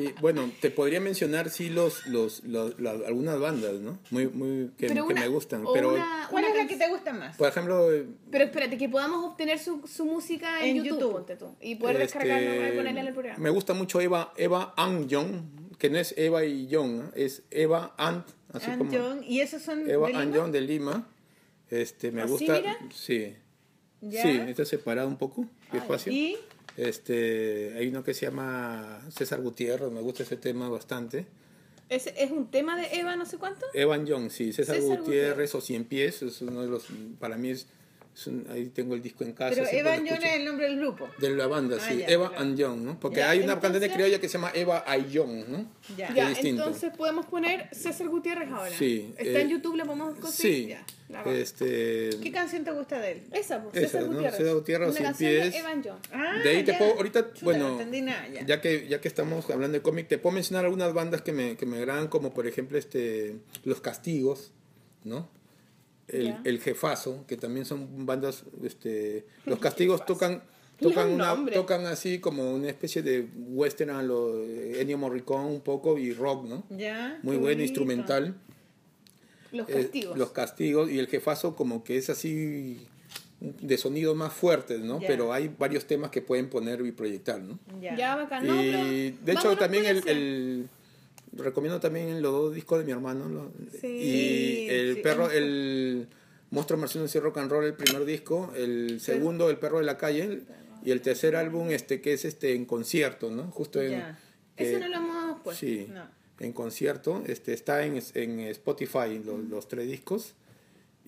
Sí, 0.00 0.14
bueno, 0.20 0.50
te 0.60 0.70
podría 0.70 1.00
mencionar 1.00 1.50
sí 1.50 1.68
los, 1.70 2.06
los, 2.06 2.42
los- 2.44 2.78
la- 2.80 2.92
algunas 2.92 3.38
bandas, 3.40 3.74
¿no? 3.74 3.98
Muy, 4.10 4.26
muy 4.28 4.70
que, 4.78 4.88
Pero 4.88 5.06
que 5.06 5.12
una- 5.12 5.20
me 5.22 5.28
gustan. 5.28 5.64
Pero, 5.72 5.94
una- 5.94 6.26
¿Cuál 6.30 6.44
una 6.44 6.48
es 6.52 6.56
la 6.56 6.60
can- 6.60 6.68
que 6.68 6.76
te 6.84 6.88
gusta 6.90 7.12
más? 7.12 7.36
por 7.36 7.48
ejemplo, 7.48 7.92
eh, 7.92 8.06
Pero 8.30 8.44
espérate, 8.44 8.78
que 8.78 8.88
podamos 8.88 9.24
obtener 9.24 9.58
su, 9.58 9.86
su 9.86 10.04
música 10.04 10.64
en, 10.64 10.76
En 10.76 10.84
YouTube, 10.84 11.00
YouTube. 11.00 11.12
ponte 11.12 11.36
tú. 11.36 11.54
Y 11.60 11.74
poder 11.76 11.96
este, 12.00 12.18
descargarla 12.18 12.68
y 12.68 12.76
ponerla 12.76 13.00
en 13.00 13.06
el 13.08 13.12
programa. 13.14 13.38
me 13.38 13.50
gusta 13.50 13.74
mucho 13.74 14.00
Eva, 14.00 14.32
Eva 14.36 14.74
and 14.76 15.08
John, 15.10 15.50
que 15.78 15.90
no 15.90 15.98
es 15.98 16.14
Eva 16.16 16.44
y 16.44 16.68
John, 16.70 16.98
¿no? 16.98 17.10
es 17.14 17.42
Eva 17.50 17.94
and, 17.98 18.24
así 18.52 18.70
And 18.70 18.78
como 18.78 18.92
John, 18.92 19.24
¿Y 19.24 19.40
esos 19.40 19.62
son 19.62 19.88
Eva 19.88 20.08
de 20.08 20.14
and 20.14 20.24
Lima? 20.32 20.36
John 20.42 20.52
de 20.52 20.60
Lima. 20.60 21.08
Este, 21.70 22.10
me 22.10 22.22
¿Así, 22.22 22.32
gusta. 22.32 22.54
mira? 22.54 22.78
Sí. 22.94 23.34
¿Ya? 24.00 24.22
Sí, 24.22 24.28
está 24.48 24.64
separado 24.64 25.06
un 25.08 25.16
poco, 25.18 25.44
despacio. 25.72 26.12
¿Y? 26.12 26.36
Este, 26.78 27.74
hay 27.76 27.88
uno 27.88 28.04
que 28.04 28.14
se 28.14 28.26
llama 28.26 29.04
César 29.10 29.40
Gutiérrez, 29.40 29.90
me 29.90 30.00
gusta 30.00 30.22
ese 30.22 30.36
tema 30.36 30.68
bastante. 30.68 31.26
¿Es, 31.88 32.06
¿Es 32.06 32.30
un 32.30 32.52
tema 32.52 32.80
de 32.80 33.00
Eva 33.00 33.16
no 33.16 33.26
sé 33.26 33.36
cuánto? 33.36 33.66
Evan 33.74 34.06
Young, 34.06 34.30
sí, 34.30 34.52
César, 34.52 34.76
César 34.76 34.98
Gutiérrez, 34.98 35.06
Gutiérrez. 35.06 35.54
o 35.56 35.60
Cien 35.60 35.84
Pies, 35.84 36.22
es 36.22 36.40
uno 36.40 36.62
de 36.62 36.68
los, 36.68 36.86
para 37.18 37.36
mí 37.36 37.50
es 37.50 37.66
un- 38.26 38.46
ahí 38.50 38.66
tengo 38.70 38.94
el 38.94 39.02
disco 39.02 39.22
en 39.24 39.32
casa. 39.32 39.54
Pero 39.54 39.68
Evan 39.70 40.04
lo 40.04 40.10
John 40.10 40.22
es 40.24 40.32
el 40.34 40.44
nombre 40.44 40.66
del 40.66 40.78
grupo. 40.78 41.08
De 41.18 41.30
la 41.30 41.46
banda, 41.46 41.76
Ah, 41.80 41.86
sí, 41.88 41.98
ya, 41.98 42.06
Eva 42.06 42.28
claro. 42.30 42.42
and 42.44 42.58
Young, 42.58 42.80
¿no? 42.82 42.98
Porque 43.00 43.18
Ya, 43.18 43.30
hay 43.30 43.38
una 43.38 43.52
entonces- 43.54 43.70
cantante 43.72 43.94
criolla 43.94 44.20
que 44.20 44.28
se 44.28 44.32
llama 44.34 44.50
Eva 44.54 44.84
I. 44.96 45.10
Young, 45.10 45.48
¿no? 45.48 45.70
Ya. 45.96 46.12
Ya, 46.14 46.28
distinto. 46.28 46.64
entonces 46.64 46.92
podemos 46.96 47.26
poner 47.26 47.68
César 47.72 48.08
Gutiérrez 48.08 48.50
ahora. 48.50 48.70
Sí, 48.70 49.14
Está 49.16 49.38
eh, 49.38 49.42
en 49.42 49.48
YouTube, 49.50 49.76
la 49.76 49.84
podemos 49.84 50.14
conseguir. 50.18 50.76
Sí, 50.78 50.84
Ya, 51.10 51.24
este, 51.32 52.10
¿Qué 52.22 52.30
canción 52.30 52.64
te 52.64 52.70
gusta 52.70 52.98
de 53.00 53.12
él? 53.12 53.22
Esa, 53.32 53.62
pues, 53.62 53.74
esa, 53.76 53.86
César 53.86 54.02
¿no? 54.02 54.08
Gutiérrez. 54.14 54.36
César 54.36 54.54
Gutiérrez, 54.54 54.94
canción 54.98 55.16
Pies. 55.16 55.52
de 55.52 55.58
Evan 55.58 55.82
John. 55.82 55.98
Ah, 56.12 56.38
de 56.42 56.50
ahí 56.50 56.64
te 56.64 56.72
ya. 56.72 56.78
puedo, 56.78 56.92
ahorita, 56.96 57.32
Chuta, 57.32 57.44
bueno, 57.44 57.64
no 57.68 57.72
entendí 57.72 58.02
nada 58.02 58.28
ya. 58.28 58.44
ya 58.44 58.60
que 58.60 58.86
ya 58.88 59.00
que 59.00 59.08
estamos 59.08 59.48
hablando 59.48 59.78
de 59.78 59.82
cómic, 59.82 60.06
te 60.08 60.18
puedo 60.18 60.34
mencionar 60.34 60.66
algunas 60.66 60.92
bandas 60.92 61.22
que 61.22 61.32
me, 61.32 61.56
que 61.56 61.64
me 61.64 61.78
agradan, 61.78 62.08
como 62.08 62.34
por 62.34 62.46
ejemplo 62.46 62.76
este 62.76 63.36
Los 63.64 63.80
Castigos, 63.80 64.52
¿no? 65.04 65.30
El, 66.08 66.36
el 66.44 66.60
Jefazo, 66.60 67.24
que 67.26 67.36
también 67.36 67.64
son 67.66 68.06
bandas, 68.06 68.44
este, 68.64 69.26
Los 69.46 69.58
Castigos 69.58 70.04
tocan 70.06 70.42
tocan 70.80 71.10
una, 71.10 71.34
tocan 71.52 71.86
así 71.86 72.20
como 72.20 72.54
una 72.54 72.68
especie 72.68 73.02
de 73.02 73.26
western 73.34 73.90
a 73.90 74.02
lo 74.02 74.36
de 74.36 74.80
Ennio 74.80 74.96
Morricone 74.96 75.46
un 75.46 75.60
poco 75.60 75.98
y 75.98 76.12
rock, 76.12 76.44
¿no? 76.46 76.64
Ya, 76.70 77.18
Muy 77.24 77.32
bueno, 77.36 77.42
bonito. 77.56 77.62
instrumental. 77.64 78.34
Los 79.50 79.68
Eh, 79.68 79.72
castigos. 79.82 80.16
los 80.18 80.30
castigos 80.30 80.90
y 80.90 80.98
el 80.98 81.08
jefazo 81.08 81.56
como 81.56 81.82
que 81.82 81.96
es 81.96 82.10
así 82.10 82.86
de 83.40 83.76
sonidos 83.78 84.14
más 84.16 84.32
fuertes, 84.32 84.80
¿no? 84.80 85.00
Ya. 85.00 85.08
Pero 85.08 85.32
hay 85.32 85.48
varios 85.48 85.84
temas 85.86 86.10
que 86.10 86.22
pueden 86.22 86.48
poner 86.48 86.84
y 86.86 86.92
proyectar, 86.92 87.40
¿no? 87.40 87.58
Ya. 87.80 87.96
Ya, 87.96 88.16
bacán. 88.16 88.46
No, 88.46 88.62
y 88.62 89.10
de 89.24 89.32
hecho 89.32 89.56
también 89.56 89.84
el- 89.86 90.68
recomiendo 91.32 91.80
también 91.80 92.20
los 92.22 92.32
dos 92.32 92.54
discos 92.54 92.78
de 92.78 92.84
mi 92.84 92.92
hermano 92.92 93.28
lo- 93.28 93.52
Sí, 93.80 93.86
y 93.86 94.68
el 94.68 94.94
sí, 94.96 95.00
perro 95.02 95.30
el 95.30 96.08
monstruo 96.50 96.78
marciano 96.80 97.06
y 97.12 97.18
rock 97.18 97.38
and 97.38 97.50
roll 97.50 97.64
el 97.64 97.74
primer 97.74 98.04
disco 98.04 98.52
el 98.56 99.00
segundo 99.00 99.50
el 99.50 99.58
perro 99.58 99.78
de 99.78 99.84
la 99.84 99.96
calle 99.98 100.22
el- 100.24 100.46
y 100.84 100.90
el 100.92 101.00
tercer 101.02 101.36
álbum 101.36 101.70
este 101.70 102.00
que 102.00 102.12
es 102.12 102.24
este 102.24 102.54
en 102.54 102.64
concierto 102.64 103.30
no 103.30 103.44
justo 103.50 103.80
en 103.82 104.02
que- 104.56 104.64
Ese 104.64 104.80
no 104.80 104.88
lo 104.88 104.96
hemos 104.96 105.40
puesto. 105.42 105.60
sí 105.60 105.86
No. 105.92 106.04
en 106.40 106.52
concierto 106.52 107.22
este 107.26 107.52
está 107.52 107.84
en, 107.84 108.00
en 108.14 108.40
Spotify 108.40 109.20
los, 109.24 109.40
los 109.48 109.68
tres 109.68 109.86
discos 109.88 110.34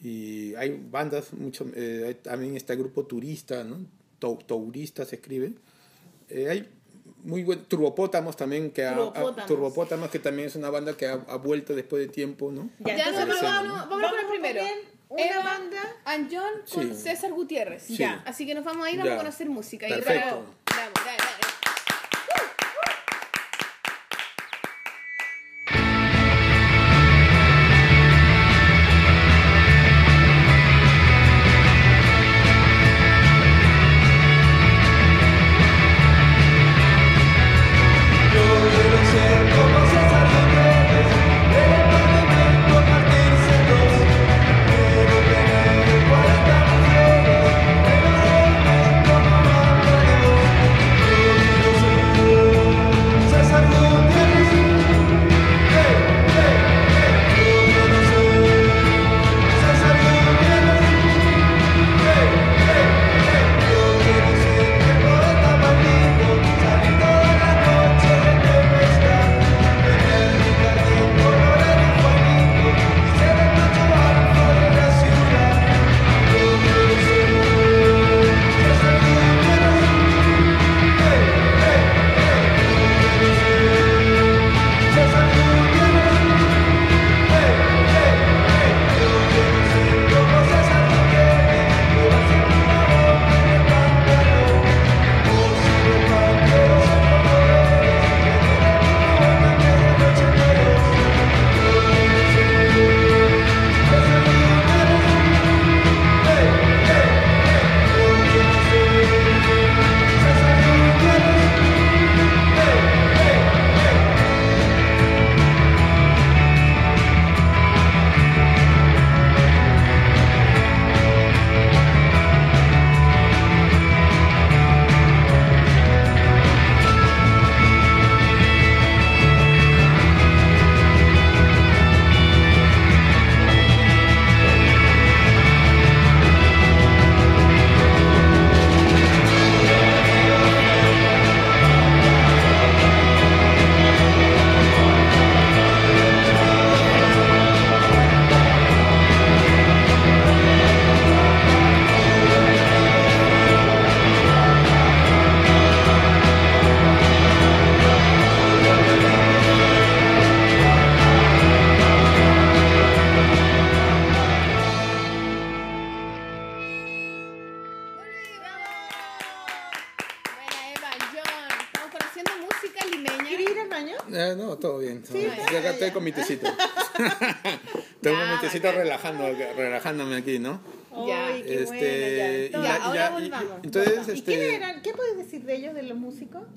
y 0.03 0.55
hay 0.55 0.81
bandas 0.91 1.33
mucho 1.33 1.67
eh, 1.75 2.17
también 2.23 2.57
está 2.57 2.73
el 2.75 2.79
grupo 2.81 3.05
turista 3.07 3.65
no 3.65 3.79
Tourista 4.47 5.07
se 5.07 5.17
escribe. 5.17 5.53
Eh, 6.29 6.47
hay 6.51 6.69
muy 7.25 7.43
buen 7.45 7.65
Turbopótamos 7.65 8.37
también 8.37 8.71
que 8.71 8.85
ha- 8.87 8.95
Turbopótamos. 8.95 9.47
Turbopótamos 9.47 10.11
que 10.11 10.19
también 10.19 10.49
es 10.49 10.57
una 10.57 10.71
banda 10.71 10.97
que 10.97 11.07
ha, 11.07 11.21
ha 11.29 11.37
vuelto 11.37 11.75
después 11.75 12.01
de 12.07 12.09
tiempo 12.13 12.51
no 12.53 12.71
Ya, 12.81 12.97
Ya, 12.97 13.09
entonces 13.09 13.27
pero 13.27 13.49
vamos- 13.49 13.73
vámonos, 13.73 13.89
vámonos 13.91 14.11
con 14.11 14.19
el 14.21 14.25
vamos 14.25 14.25
a 14.25 14.43
primero. 14.43 14.65
una 15.09 15.23
Eva 15.23 15.43
banda. 15.45 15.97
and 16.05 16.29
John 16.33 16.53
con 16.73 16.95
Sí. 16.95 17.03
César 17.03 17.33
Gutiérrez. 17.33 17.83
Sí. 17.83 17.97
Ya. 17.97 18.23
Así 18.27 18.47
que 18.47 18.55
nos 18.55 18.65
vamos 18.65 18.87
a 18.87 18.91
ir, 18.91 18.99
vamos 18.99 19.15
a 19.15 19.17
conocer 19.19 19.49
música. 19.51 19.87
Y 19.89 19.91
Perfecto. 19.93 20.27
bravo. 20.27 20.45
Bravo, 20.67 20.93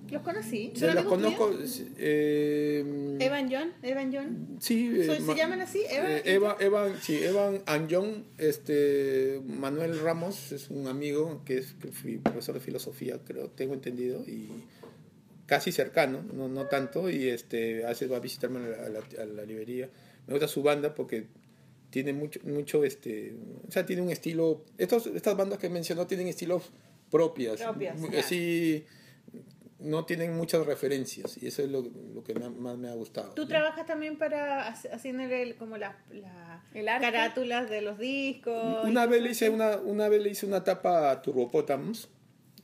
los 0.09 0.21
conocí? 0.21 0.71
se 0.75 0.85
¿Son 0.85 0.95
los 0.95 1.05
conozco. 1.05 1.51
eh, 1.97 3.17
Evan 3.19 3.49
John. 3.51 3.71
Evan 3.81 4.13
John. 4.13 4.57
Sí, 4.59 4.91
eh, 4.95 5.05
¿Se- 5.05 5.15
se 5.17 5.21
Ma- 5.21 5.35
llaman 5.35 5.61
así? 5.61 5.81
¿Evan 5.89 6.11
eh, 6.11 6.21
y 6.25 6.29
Eva, 6.29 6.57
Evan, 6.59 6.93
sí, 7.01 7.17
Evan 7.23 7.61
and 7.65 7.93
John, 7.93 8.25
este, 8.37 9.41
Manuel 9.45 9.99
Ramos 9.99 10.51
es 10.51 10.69
un 10.69 10.87
amigo 10.87 11.41
que 11.45 11.57
es 11.59 11.73
que 11.73 11.87
fui 11.91 12.17
profesor 12.17 12.55
de 12.55 12.61
filosofía, 12.61 13.19
creo, 13.25 13.49
tengo 13.49 13.73
entendido, 13.73 14.23
y 14.27 14.49
casi 15.45 15.71
cercano, 15.71 16.23
no, 16.33 16.47
no 16.47 16.67
tanto, 16.67 17.09
y 17.09 17.27
este, 17.29 17.85
hace 17.85 18.07
va 18.07 18.17
a 18.17 18.19
visitarme 18.19 18.59
a 18.59 18.67
la, 18.69 18.85
a 18.85 18.89
la- 18.89 19.23
a 19.23 19.25
la 19.25 19.43
librería. 19.45 19.89
Me 20.27 20.33
gusta 20.33 20.47
su 20.47 20.63
banda 20.63 20.93
porque 20.95 21.25
tiene 21.89 22.13
mucho, 22.13 22.39
mucho, 22.43 22.83
este, 22.83 23.35
o 23.67 23.71
sea, 23.71 23.85
tiene 23.85 24.01
un 24.01 24.09
estilo, 24.09 24.63
estos, 24.77 25.07
estas 25.07 25.35
bandas 25.37 25.59
que 25.59 25.69
mencionó 25.69 26.07
tienen 26.07 26.27
estilos 26.27 26.71
propias, 27.11 27.61
Propias, 27.61 27.99
mu- 27.99 28.09
ya. 28.09 28.23
No 29.83 30.05
tienen 30.05 30.35
muchas 30.35 30.65
referencias, 30.65 31.37
y 31.41 31.47
eso 31.47 31.61
es 31.61 31.69
lo, 31.69 31.81
lo 31.81 32.23
que 32.23 32.33
me 32.33 32.45
ha- 32.45 32.49
más 32.49 32.77
me 32.77 32.89
ha 32.89 32.93
gustado. 32.93 33.33
Tú 33.33 33.43
¿no? 33.43 33.47
trabajas 33.49 33.85
también 33.85 34.17
para 34.17 34.73
hac- 34.73 34.89
haciendo 34.93 35.23
el, 35.23 35.55
como 35.57 35.77
las 35.77 35.95
la 36.73 36.99
carátulas 36.99 37.69
de 37.69 37.81
los 37.81 37.99
discos. 37.99 38.85
Una 38.85 39.05
vez, 39.05 39.21
le 39.21 39.31
hice 39.31 39.49
una, 39.49 39.77
una 39.77 40.07
vez 40.09 40.21
le 40.23 40.29
hice 40.29 40.45
una 40.45 40.63
tapa 40.63 41.11
a 41.11 41.21
Turbopótamos 41.21 42.09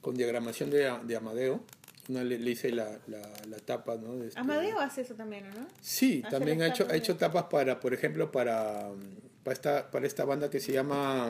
con 0.02 0.16
diagramación 0.16 0.70
de, 0.72 0.92
de 1.04 1.16
Amadeo. 1.16 1.62
Una 2.08 2.24
le, 2.24 2.40
le 2.40 2.50
hice 2.52 2.72
la, 2.72 2.98
la, 3.08 3.22
la 3.48 3.58
tapa, 3.60 3.96
¿no? 3.98 4.16
de 4.16 4.30
este- 4.30 4.40
Amadeo 4.40 4.80
hace 4.80 5.02
eso 5.02 5.14
también, 5.14 5.46
¿o 5.46 5.60
¿no? 5.60 5.68
Sí, 5.82 6.22
hace 6.26 6.36
también 6.38 6.62
ha 6.64 6.68
hecho, 6.68 6.84
tapas 6.86 6.94
ha 6.94 6.98
hecho 6.98 7.18
tapas 7.18 7.44
para, 7.52 7.80
por 7.80 7.94
ejemplo, 7.94 8.32
para, 8.32 8.90
para, 9.44 9.54
esta, 9.54 9.92
para 9.92 10.08
esta 10.08 10.26
banda 10.26 10.50
que 10.50 10.60
se 10.60 10.72
llama 10.72 11.30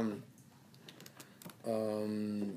um, 1.66 2.54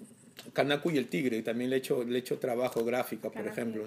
Kanaku 0.53 0.91
y 0.91 0.99
el 0.99 1.09
Tigre. 1.09 1.43
También 1.43 1.70
le 1.70 1.77
he 1.77 1.79
hecho, 1.79 2.05
le 2.05 2.16
he 2.16 2.19
hecho 2.20 2.39
trabajo 2.39 2.85
gráfica, 2.85 3.31
por 3.31 3.47
ejemplo. 3.47 3.85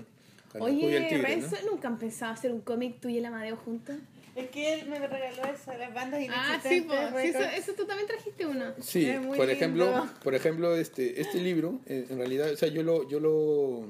Kanaku 0.52 0.70
y 0.70 0.86
el 0.86 1.04
Oye, 1.06 1.18
¿no? 1.18 1.24
Renzo, 1.24 1.56
¿nunca 1.70 1.88
han 1.88 1.98
pensado 2.00 2.32
hacer 2.34 2.52
un 2.52 2.62
cómic 2.62 3.00
tú 3.00 3.10
y 3.10 3.18
el 3.18 3.26
Amadeo 3.26 3.58
juntos? 3.58 3.96
Es 4.36 4.50
que 4.50 4.74
él 4.74 4.90
me 4.90 5.00
regaló 5.00 5.44
eso, 5.54 5.72
las 5.78 5.94
bandas 5.94 6.22
Ah, 6.30 6.60
sí, 6.62 6.82
po. 6.82 6.94
Sí, 7.22 7.28
eso, 7.28 7.40
eso 7.40 7.72
tú 7.74 7.86
también 7.86 8.06
trajiste 8.08 8.46
uno. 8.46 8.66
Sí, 8.82 9.10
por 9.36 9.50
ejemplo, 9.50 9.86
lindo. 9.86 10.10
por 10.24 10.36
ejemplo, 10.36 10.76
este, 10.76 11.22
este 11.22 11.40
libro, 11.40 11.80
eh, 11.86 12.06
en 12.10 12.18
realidad, 12.18 12.52
o 12.52 12.58
sea, 12.58 12.68
yo 12.68 12.84
lo, 12.84 13.08
yo 13.08 13.22
lo, 13.22 13.88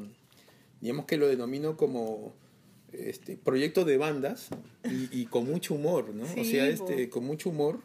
digamos 0.82 1.06
que 1.06 1.18
lo 1.18 1.28
denomino 1.28 1.76
como 1.78 2.36
este 2.94 3.38
proyecto 3.38 3.86
de 3.86 3.98
bandas 3.98 4.50
y, 4.84 5.20
y 5.22 5.26
con 5.26 5.46
mucho 5.46 5.74
humor, 5.74 6.14
¿no? 6.14 6.24
o 6.26 6.28
Sí, 6.28 6.46
sea, 6.46 6.66
po. 6.66 6.70
este, 6.90 7.10
con 7.10 7.26
mucho 7.26 7.50
humor, 7.50 7.80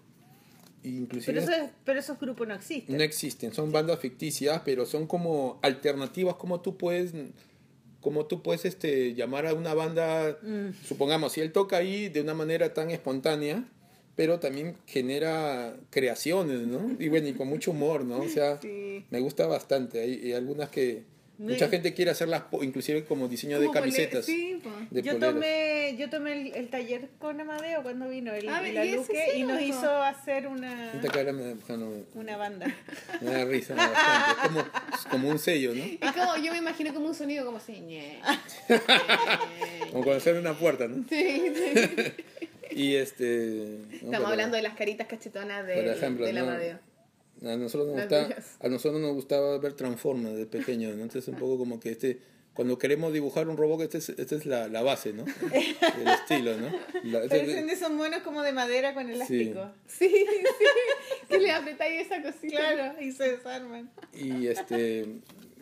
inclusive 0.82 1.32
Pero, 1.40 1.40
eso 1.44 1.64
es- 1.64 1.70
pero 1.84 1.98
esos 2.00 2.18
grupos 2.18 2.48
no 2.48 2.54
existen. 2.54 2.96
no 2.96 3.02
existen, 3.02 3.52
son 3.52 3.70
bandas 3.72 3.98
ficticias, 4.00 4.62
pero 4.64 4.86
son 4.86 5.06
como 5.06 5.58
alternativas, 5.62 6.36
como 6.36 6.60
tú 6.60 6.76
puedes, 6.76 7.12
como 8.00 8.26
tú 8.26 8.42
puedes 8.42 8.64
este, 8.64 9.14
llamar 9.14 9.46
a 9.46 9.54
una 9.54 9.74
banda, 9.74 10.38
Mm. 10.42 10.70
supongamos, 10.86 11.32
si 11.32 11.40
él 11.40 11.52
toca 11.52 11.76
ahí 11.76 12.08
de 12.08 12.20
una 12.22 12.34
manera 12.34 12.72
tan 12.72 12.90
espontánea, 12.90 13.64
pero 14.16 14.38
también 14.38 14.76
genera 14.86 15.76
creaciones, 15.90 16.66
¿no? 16.66 16.96
Y 16.98 17.08
bueno, 17.08 17.28
y 17.28 17.32
con 17.34 17.48
mucho 17.48 17.70
humor, 17.70 18.04
¿no? 18.04 18.18
O 18.20 18.28
sea, 18.28 18.58
Sí. 18.60 19.04
me 19.10 19.20
gusta 19.20 19.46
bastante. 19.46 20.00
Hay, 20.00 20.20
hay 20.24 20.32
algunas 20.32 20.68
que 20.70 21.04
mucha 21.40 21.68
gente 21.68 21.94
quiere 21.94 22.10
hacerlas, 22.10 22.44
inclusive 22.62 23.04
como 23.04 23.28
diseño 23.28 23.58
de 23.58 23.66
Como 23.66 23.80
camisetas. 23.80 24.24
Sí, 24.26 24.60
de 24.90 25.02
yo 25.02 25.12
poleras. 25.12 25.34
tomé, 25.34 25.96
yo 25.98 26.10
tomé 26.10 26.32
el, 26.48 26.54
el 26.54 26.68
taller 26.68 27.08
con 27.18 27.40
Amadeo 27.40 27.82
cuando 27.82 28.08
vino 28.08 28.32
el, 28.34 28.48
Ah, 28.48 28.60
y 28.66 28.70
¿y 28.70 28.72
la 28.72 28.84
ese 28.84 28.96
Luque 28.96 29.24
sí, 29.32 29.38
y 29.40 29.42
nos 29.44 29.60
hizo 29.62 30.02
hacer 30.02 30.46
una, 30.46 30.92
una 32.14 32.36
banda. 32.36 32.66
me 33.20 33.30
da 33.30 33.44
risa 33.44 33.74
bastante. 33.74 34.30
Es 34.30 34.48
como, 34.48 34.60
es 34.60 35.06
como 35.10 35.28
un 35.30 35.38
sello, 35.38 35.74
¿no? 35.74 35.84
Y 35.84 35.98
como, 35.98 36.36
yo 36.36 36.52
me 36.52 36.58
imagino 36.58 36.92
como 36.92 37.06
un 37.08 37.14
sonido 37.14 37.44
como 37.44 37.58
así, 37.58 37.80
ñe. 37.80 38.20
Como 39.90 40.04
cuando 40.04 40.20
se 40.20 40.30
abre 40.30 40.40
una 40.40 40.54
puerta, 40.58 40.88
¿no? 40.88 41.04
Sí, 41.08 41.52
sí. 41.54 42.12
Y 42.72 42.94
este. 42.96 43.78
no, 44.02 44.06
Estamos 44.06 44.30
hablando 44.30 44.56
de 44.56 44.62
las 44.62 44.74
caritas 44.74 45.06
cachetonas 45.08 45.62
Por 45.64 45.70
ejemplo, 45.86 46.26
del 46.26 46.36
no, 46.36 46.42
Amadeo. 46.42 46.78
A 47.42 47.56
nosotros, 47.56 47.88
nos 47.88 47.96
Las 47.96 48.08
gusta, 48.08 48.28
mías. 48.28 48.56
a 48.60 48.68
nosotros 48.68 49.00
nos 49.00 49.12
gustaba 49.14 49.58
ver 49.58 49.72
Transformers 49.72 50.36
de 50.36 50.46
pequeños, 50.46 50.94
¿no? 50.96 51.02
Entonces 51.04 51.26
un 51.28 51.38
poco 51.38 51.56
como 51.58 51.80
que 51.80 51.90
este, 51.90 52.18
cuando 52.52 52.76
queremos 52.78 53.12
dibujar 53.14 53.48
un 53.48 53.56
robot, 53.56 53.80
esta 53.82 53.98
es, 53.98 54.08
esta 54.10 54.34
es 54.34 54.44
la, 54.44 54.68
la 54.68 54.82
base, 54.82 55.12
¿no? 55.14 55.24
El 55.24 56.08
estilo, 56.08 56.56
¿no? 56.58 56.68
La- 57.04 57.22
este- 57.24 57.38
Parecen 57.40 57.66
de 57.66 57.72
esos 57.72 57.90
monos 57.92 58.20
como 58.22 58.42
de 58.42 58.52
madera 58.52 58.92
con 58.92 59.08
elástico. 59.08 59.70
Sí, 59.86 60.08
sí. 60.08 60.26
Que 61.28 61.38
le 61.38 61.50
apretáis 61.52 62.06
esa 62.06 62.22
cosita. 62.22 62.58
Claro, 62.58 63.00
y 63.00 63.12
se 63.12 63.36
desarman. 63.36 63.90
y 64.12 64.48
este 64.48 65.06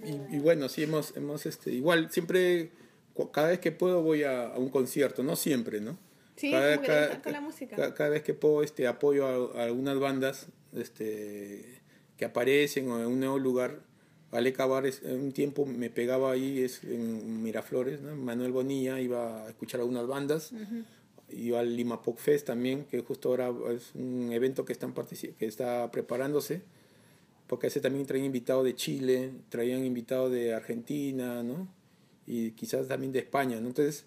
y, 0.05 0.37
y 0.37 0.39
bueno, 0.41 0.69
sí 0.69 0.83
hemos, 0.85 1.17
hemos 1.17 1.45
este, 1.47 1.71
igual 1.73 2.11
siempre, 2.11 2.71
cada 3.33 3.49
vez 3.49 3.59
que 3.61 3.71
puedo 3.73 4.03
voy 4.03 4.23
a, 4.25 4.49
a 4.49 4.59
un 4.59 4.69
concierto, 4.71 5.23
no 5.23 5.37
siempre, 5.37 5.81
¿no? 5.81 5.99
Sí, 6.37 6.51
como 6.53 6.63
que 6.83 6.89
te 6.89 6.99
gustan 7.01 7.21
con 7.23 7.33
la 7.33 7.41
música. 7.41 7.77
ca- 7.77 7.95
cada 7.95 8.11
vez 8.11 8.23
que 8.23 8.33
puedo 8.35 8.63
este 8.63 8.87
apoyo 8.87 9.27
a, 9.57 9.61
a 9.61 9.65
algunas 9.65 9.99
bandas 9.99 10.47
este 10.74 11.81
que 12.16 12.24
aparecen 12.24 12.90
o 12.90 13.01
en 13.01 13.07
un 13.07 13.20
nuevo 13.20 13.39
lugar 13.39 13.81
Ale 14.31 14.53
Cabar 14.53 14.85
un 15.05 15.32
tiempo 15.32 15.65
me 15.65 15.89
pegaba 15.89 16.32
ahí 16.32 16.62
es 16.62 16.85
en 16.85 17.43
Miraflores 17.43 18.01
¿no? 18.01 18.15
Manuel 18.16 18.53
Bonilla 18.53 19.01
iba 19.01 19.47
a 19.47 19.49
escuchar 19.49 19.81
algunas 19.81 20.07
bandas 20.07 20.53
iba 21.31 21.61
al 21.61 21.77
Lima 21.77 22.03
Pop 22.03 22.19
Fest 22.19 22.47
también 22.47 22.85
que 22.85 23.01
justo 23.01 23.28
ahora 23.31 23.53
es 23.74 23.95
un 23.95 24.31
evento 24.32 24.65
que 24.65 24.73
están 24.73 24.95
que 24.95 25.47
está 25.47 25.90
preparándose 25.90 26.62
porque 27.47 27.69
ese 27.69 27.81
también 27.81 28.07
traían 28.07 28.27
invitados 28.27 28.65
de 28.65 28.74
Chile 28.74 29.32
traían 29.49 29.85
invitados 29.85 30.31
de 30.31 30.55
Argentina 30.55 31.43
¿no? 31.43 31.69
y 32.27 32.51
quizás 32.51 32.89
también 32.89 33.12
de 33.12 33.20
España 33.20 33.61
¿no? 33.61 33.69
entonces 33.69 34.05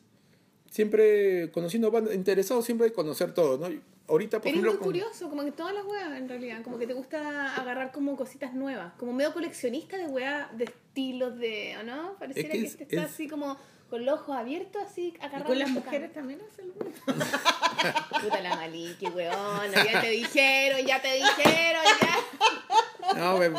siempre 0.71 1.51
conociendo 1.51 1.91
bandas, 1.91 2.15
interesado 2.15 2.63
siempre 2.63 2.87
de 2.87 2.93
conocer 2.93 3.33
todo, 3.33 3.57
¿no? 3.57 3.81
Ahorita, 4.11 4.37
por 4.39 4.47
Eres 4.47 4.53
ejemplo, 4.59 4.71
muy 4.73 4.77
con- 4.79 4.85
curioso, 4.87 5.29
como 5.29 5.43
que 5.43 5.51
todas 5.51 5.73
las 5.73 5.85
weas 5.85 6.11
en 6.17 6.27
realidad, 6.29 6.61
como 6.63 6.77
que 6.77 6.85
te 6.85 6.93
gusta 6.93 7.55
agarrar 7.55 7.91
como 7.91 8.15
cositas 8.17 8.53
nuevas, 8.53 8.93
como 8.99 9.13
medio 9.13 9.33
coleccionista 9.33 9.97
de 9.97 10.05
weas, 10.05 10.55
de 10.57 10.65
estilos 10.65 11.37
de, 11.39 11.77
¿o 11.79 11.83
no? 11.83 12.15
Pareciera 12.19 12.49
que 12.51 12.59
que, 12.59 12.65
es- 12.65 12.71
este 12.73 12.83
está 12.83 13.03
es- 13.05 13.11
así 13.13 13.27
como 13.29 13.57
con 13.89 14.05
los 14.05 14.19
ojos 14.21 14.35
abiertos, 14.37 14.81
así 14.85 15.13
agarrando. 15.19 15.47
con 15.47 15.59
las 15.59 15.69
mujeres 15.69 16.13
también 16.13 16.39
hacen 16.49 16.71
lo 16.77 16.85
mismo. 16.85 17.03
Puta 18.21 18.41
la 18.41 18.55
maliki, 18.55 19.07
weón, 19.07 19.71
ya 19.73 20.01
te 20.01 20.09
dijeron, 20.11 20.85
ya 20.85 21.01
te 21.01 21.13
dijeron, 21.15 21.83
ya. 22.01 23.17
No, 23.17 23.37
me- 23.37 23.49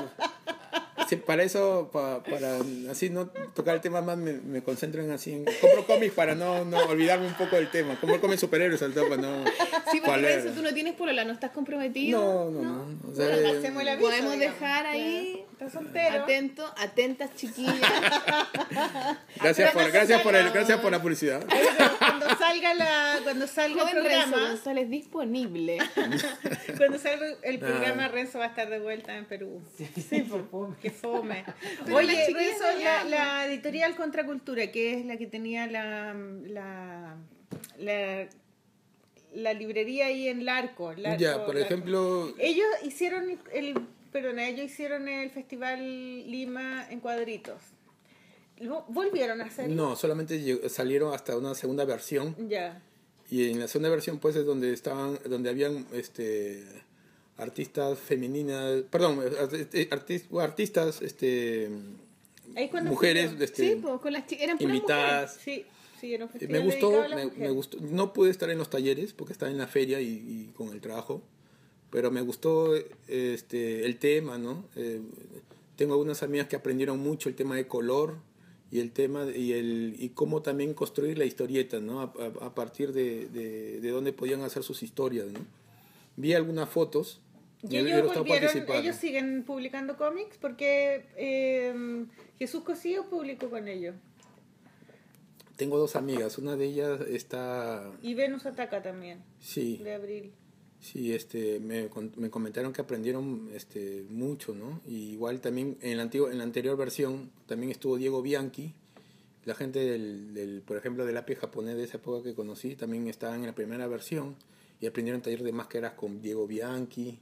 sí, 1.16 1.22
para 1.24 1.42
eso, 1.42 1.90
pa- 1.92 2.22
para 2.22 2.58
así 2.90 3.10
no 3.10 3.28
tocar 3.54 3.74
el 3.74 3.80
tema 3.80 4.00
más, 4.02 4.16
me, 4.16 4.32
me 4.34 4.62
concentro 4.62 5.02
en 5.02 5.10
así, 5.10 5.32
en- 5.32 5.44
compro 5.60 5.86
cómics 5.86 6.14
para 6.14 6.34
no, 6.34 6.64
no 6.64 6.78
olvidarme 6.88 7.26
un 7.26 7.34
poco 7.34 7.56
del 7.56 7.70
tema, 7.70 7.98
compro 8.00 8.20
cómics 8.20 8.40
superhéroes 8.40 8.82
al 8.82 8.92
topo, 8.94 9.16
no. 9.16 9.44
Sí, 9.90 10.00
porque 10.00 10.00
para 10.06 10.30
eso 10.30 10.50
tú 10.50 10.62
no 10.62 10.72
tienes 10.72 10.94
polola, 10.94 11.24
no 11.24 11.32
estás 11.32 11.50
comprometido. 11.50 12.20
No, 12.20 12.50
no, 12.50 12.62
no. 12.62 13.10
O 13.10 13.14
sea, 13.14 13.28
Bueno, 13.28 13.58
hacemos 13.58 13.82
el 13.82 13.88
aviso, 13.88 14.08
Podemos 14.08 14.32
digamos. 14.34 14.60
dejar 14.60 14.86
ahí, 14.86 15.44
Está 15.66 15.78
soltero. 15.80 16.22
atento, 16.22 16.74
atentas 16.78 17.34
chiquillas. 17.36 17.80
gracias, 19.40 19.72
por, 19.72 19.90
gracias, 19.90 20.22
por 20.22 20.34
el, 20.36 20.50
gracias 20.50 20.80
por 20.80 20.92
la 20.92 21.00
publicidad. 21.02 21.44
Cuando 21.98 22.28
salga 22.36 22.74
la, 22.74 23.18
cuando 23.22 23.46
salga 23.46 23.82
el 23.82 23.88
Joven 23.88 23.94
Renzo 24.04 24.26
programa, 24.30 24.48
González 24.48 24.90
disponible. 24.90 25.78
cuando 26.76 26.98
salga 26.98 27.26
el 27.42 27.56
Ah. 27.56 27.58
programa, 27.60 28.08
Renzo 28.08 28.38
va 28.38 28.44
a 28.46 28.48
estar 28.48 28.68
de 28.70 28.78
vuelta 28.80 29.16
en 29.16 29.24
Perú. 29.26 29.62
Sí, 29.76 30.22
por 30.22 30.48
favor. 30.50 30.76
Qué 30.80 30.90
fome. 30.90 31.44
Pero 31.84 31.96
Oye, 31.96 32.26
Renzo, 32.32 32.64
la, 32.82 33.04
la 33.04 33.46
editorial 33.46 33.94
Contracultura, 33.96 34.70
que 34.72 34.94
es 34.98 35.06
la 35.06 35.16
que 35.16 35.26
tenía 35.26 35.66
la, 35.66 36.14
la, 36.46 37.16
la, 37.78 38.26
la 39.34 39.52
librería 39.54 40.06
ahí 40.06 40.28
en 40.28 40.44
Larco. 40.44 40.92
Larco, 40.94 41.20
Ya, 41.20 41.44
por 41.44 41.54
Larco. 41.54 41.58
ejemplo, 41.74 42.34
Ellos 42.38 42.66
hicieron 42.84 43.38
el, 43.52 43.74
perdona, 44.12 44.48
ellos 44.48 44.66
hicieron 44.66 45.08
el 45.08 45.30
Festival 45.30 45.80
Lima 46.30 46.86
en 46.90 47.00
cuadritos. 47.00 47.60
¿Volvieron 48.88 49.40
a 49.40 49.44
hacer? 49.44 49.68
no, 49.68 49.96
solamente 49.96 50.68
salieron 50.68 51.12
hasta 51.14 51.36
una 51.36 51.54
segunda 51.54 51.84
versión. 51.84 52.36
Ya. 52.48 52.80
Y 53.28 53.50
en 53.50 53.58
la 53.60 53.66
segunda 53.66 53.88
versión, 53.88 54.18
pues, 54.18 54.36
es 54.36 54.44
donde 54.44 54.72
estaban, 54.72 55.18
donde 55.28 55.50
habían 55.50 55.86
este 55.92 56.64
artistas 57.38 57.98
femeninas, 57.98 58.82
perdón, 58.90 59.18
arti- 59.20 59.88
artis- 59.88 60.40
artistas, 60.40 61.00
este 61.02 61.70
mujeres, 62.84 63.30
fueron. 63.30 63.42
este, 63.42 63.68
Sí, 63.70 63.78
pues 63.82 64.00
con 64.00 64.12
las 64.12 64.26
chi- 64.26 64.36
eran 64.38 64.58
puras 64.58 64.74
invitadas. 64.76 65.38
Sí, 65.42 65.64
sí, 66.00 66.14
era 66.14 66.26
un 66.26 66.30
Eh, 66.38 66.46
Me 66.48 66.58
gustó, 66.60 67.04
me, 67.08 67.26
me 67.26 67.50
gustó. 67.50 67.78
No 67.80 68.12
pude 68.12 68.30
estar 68.30 68.50
en 68.50 68.58
los 68.58 68.68
talleres 68.70 69.12
porque 69.14 69.32
estaba 69.32 69.50
en 69.50 69.58
la 69.58 69.66
feria 69.66 70.00
y, 70.00 70.08
y 70.08 70.52
con 70.54 70.68
el 70.68 70.80
trabajo, 70.80 71.22
pero 71.92 72.10
me 72.10 72.20
gustó 72.22 72.74
este 73.06 73.84
el 73.86 73.98
tema, 73.98 74.38
¿no? 74.38 74.64
Eh, 74.74 75.00
tengo 75.76 75.92
algunas 75.92 76.22
amigas 76.24 76.48
que 76.48 76.56
aprendieron 76.56 76.98
mucho 76.98 77.28
el 77.28 77.34
tema 77.36 77.54
de 77.54 77.68
color 77.68 78.16
y 78.70 78.80
el 78.80 78.90
tema 78.90 79.26
y 79.30 79.52
el 79.52 79.94
y 79.98 80.08
cómo 80.08 80.40
también 80.42 80.72
construir 80.74 81.18
la 81.18 81.26
historieta, 81.26 81.78
¿no? 81.80 82.00
A, 82.00 82.04
a- 82.04 82.46
a 82.46 82.54
partir 82.54 82.92
de, 82.92 83.26
de, 83.28 83.80
de 83.80 83.90
dónde 83.90 84.12
podían 84.12 84.40
hacer 84.40 84.62
sus 84.64 84.82
historias, 84.82 85.26
¿no? 85.26 85.40
Vi 86.16 86.32
algunas 86.34 86.68
fotos. 86.68 87.20
Y 87.68 87.76
ellos 87.76 88.12
volvieron, 88.16 88.50
ellos 88.72 88.96
siguen 88.96 89.44
publicando 89.44 89.96
cómics 89.96 90.36
porque 90.40 91.04
eh, 91.16 92.06
Jesús 92.38 92.64
Cosío 92.64 93.08
publicó 93.08 93.50
con 93.50 93.68
ellos. 93.68 93.94
Tengo 95.56 95.78
dos 95.78 95.94
amigas, 95.94 96.38
una 96.38 96.56
de 96.56 96.64
ellas 96.64 97.00
está 97.02 97.88
Y 98.02 98.14
Venus 98.14 98.46
Ataca 98.46 98.82
también, 98.82 99.22
sí, 99.38 99.76
de 99.76 99.94
abril. 99.94 100.32
Sí, 100.82 101.14
este, 101.14 101.60
me, 101.60 101.88
me 102.16 102.28
comentaron 102.28 102.72
que 102.72 102.80
aprendieron 102.80 103.48
este, 103.54 104.04
mucho, 104.10 104.52
¿no? 104.52 104.80
Igual 104.88 105.40
también 105.40 105.78
en 105.80 105.96
la, 105.96 106.02
antigua, 106.02 106.32
en 106.32 106.38
la 106.38 106.44
anterior 106.44 106.76
versión 106.76 107.30
también 107.46 107.70
estuvo 107.70 107.96
Diego 107.96 108.20
Bianchi, 108.20 108.74
la 109.44 109.54
gente 109.54 109.78
del, 109.78 110.34
del, 110.34 110.60
por 110.62 110.76
ejemplo, 110.76 111.06
del 111.06 111.16
API 111.16 111.36
japonés 111.36 111.76
de 111.76 111.84
esa 111.84 111.98
época 111.98 112.24
que 112.24 112.34
conocí, 112.34 112.74
también 112.74 113.06
estaban 113.06 113.40
en 113.40 113.46
la 113.46 113.54
primera 113.54 113.86
versión 113.86 114.34
y 114.80 114.86
aprendieron 114.86 115.22
taller 115.22 115.44
de 115.44 115.52
máscaras 115.52 115.92
con 115.92 116.20
Diego 116.20 116.48
Bianchi. 116.48 117.20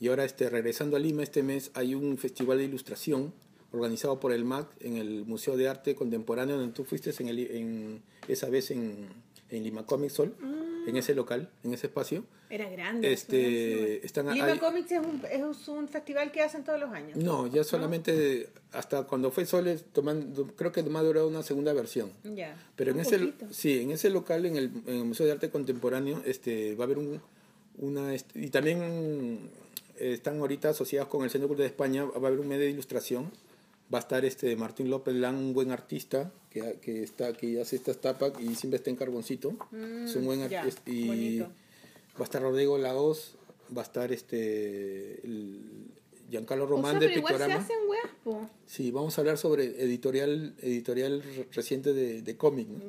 Y 0.00 0.08
ahora, 0.08 0.24
este, 0.24 0.50
regresando 0.50 0.96
a 0.96 0.98
Lima 0.98 1.22
este 1.22 1.44
mes, 1.44 1.70
hay 1.74 1.94
un 1.94 2.18
festival 2.18 2.58
de 2.58 2.64
ilustración 2.64 3.32
organizado 3.70 4.18
por 4.18 4.32
el 4.32 4.44
MAC 4.44 4.68
en 4.80 4.96
el 4.96 5.24
Museo 5.24 5.56
de 5.56 5.68
Arte 5.68 5.94
Contemporáneo, 5.94 6.58
donde 6.58 6.74
tú 6.74 6.82
fuiste 6.82 7.12
en, 7.20 7.28
el, 7.28 7.38
en 7.38 8.02
esa 8.26 8.48
vez 8.48 8.72
en, 8.72 9.06
en 9.48 9.62
Lima 9.62 9.86
Comic 9.86 10.10
Sol, 10.10 10.34
en 10.86 10.96
ese 10.96 11.14
local, 11.14 11.50
en 11.64 11.74
ese 11.74 11.86
espacio. 11.88 12.24
Era 12.48 12.68
grande. 12.68 13.12
Este, 13.12 14.04
están 14.06 14.32
Lima 14.32 14.46
ahí- 14.46 14.58
Comics 14.58 14.92
es 14.92 14.98
un, 15.00 15.22
es 15.30 15.68
un 15.68 15.88
festival 15.88 16.30
que 16.32 16.42
hacen 16.42 16.64
todos 16.64 16.78
los 16.80 16.90
años. 16.90 17.16
No, 17.16 17.46
ya 17.46 17.64
solamente 17.64 18.48
hasta 18.72 19.04
cuando 19.04 19.30
fue 19.30 19.46
Soles, 19.46 19.84
tomando, 19.92 20.46
creo 20.56 20.70
que 20.72 20.82
nomás 20.82 21.02
duró 21.04 21.26
una 21.26 21.42
segunda 21.42 21.72
versión. 21.72 22.10
Ya. 22.24 22.56
Pero 22.76 22.90
en 22.92 22.96
Un 22.98 23.02
ese, 23.02 23.18
poquito. 23.18 23.46
sí, 23.52 23.80
en 23.80 23.90
ese 23.90 24.10
local, 24.10 24.46
en 24.46 24.56
el, 24.56 24.70
en 24.86 24.94
el 24.96 25.04
Museo 25.04 25.26
de 25.26 25.32
Arte 25.32 25.50
Contemporáneo, 25.50 26.22
este, 26.24 26.74
va 26.76 26.84
a 26.84 26.86
haber 26.86 26.98
un, 26.98 27.20
una, 27.78 28.14
este, 28.14 28.38
y 28.40 28.48
también 28.50 29.50
eh, 29.98 30.12
están 30.12 30.38
ahorita 30.40 30.70
asociados 30.70 31.08
con 31.08 31.24
el 31.24 31.30
Centro 31.30 31.48
Cultural 31.48 31.68
de 31.68 31.72
España, 31.72 32.04
va 32.04 32.14
a 32.14 32.26
haber 32.28 32.38
un 32.40 32.48
medio 32.48 32.62
de 32.62 32.70
ilustración, 32.70 33.30
va 33.92 33.98
a 33.98 34.00
estar 34.00 34.24
este 34.24 34.56
Martín 34.56 34.90
López 34.90 35.14
Lan, 35.14 35.36
un 35.36 35.52
buen 35.54 35.70
artista, 35.70 36.32
que, 36.50 36.78
que, 36.80 37.02
está, 37.02 37.32
que 37.32 37.60
hace 37.60 37.76
estas 37.76 37.98
tapas 38.00 38.32
y 38.40 38.54
siempre 38.54 38.76
está 38.78 38.90
en 38.90 38.96
carboncito, 38.96 39.56
es 40.04 40.14
un 40.16 40.24
buen 40.26 40.40
Mm, 40.44 40.48
ya, 40.48 40.60
artista, 40.60 40.82
y 40.90 41.06
bonito. 41.06 41.44
va 42.16 42.20
a 42.20 42.24
estar 42.24 42.42
Rodrigo 42.42 42.78
Laos, 42.78 43.36
va 43.76 43.82
a 43.82 43.84
estar 43.84 44.12
este 44.12 45.20
el 45.26 45.60
Giancarlo 46.30 46.64
O 46.64 46.66
Román 46.66 46.98
sea, 46.98 47.08
de 47.08 47.14
igual 47.18 47.34
se 47.34 47.38
Pictorama. 47.38 47.62
hacen 47.64 47.76
weas. 47.86 48.50
Sí, 48.66 48.90
vamos 48.90 49.16
a 49.16 49.20
hablar 49.20 49.38
sobre 49.38 49.80
editorial 49.80 50.56
editorial 50.60 51.22
re- 51.22 51.46
reciente 51.52 51.92
de, 51.94 52.22
de 52.22 52.36
cómic. 52.36 52.66
¿no? 52.68 52.82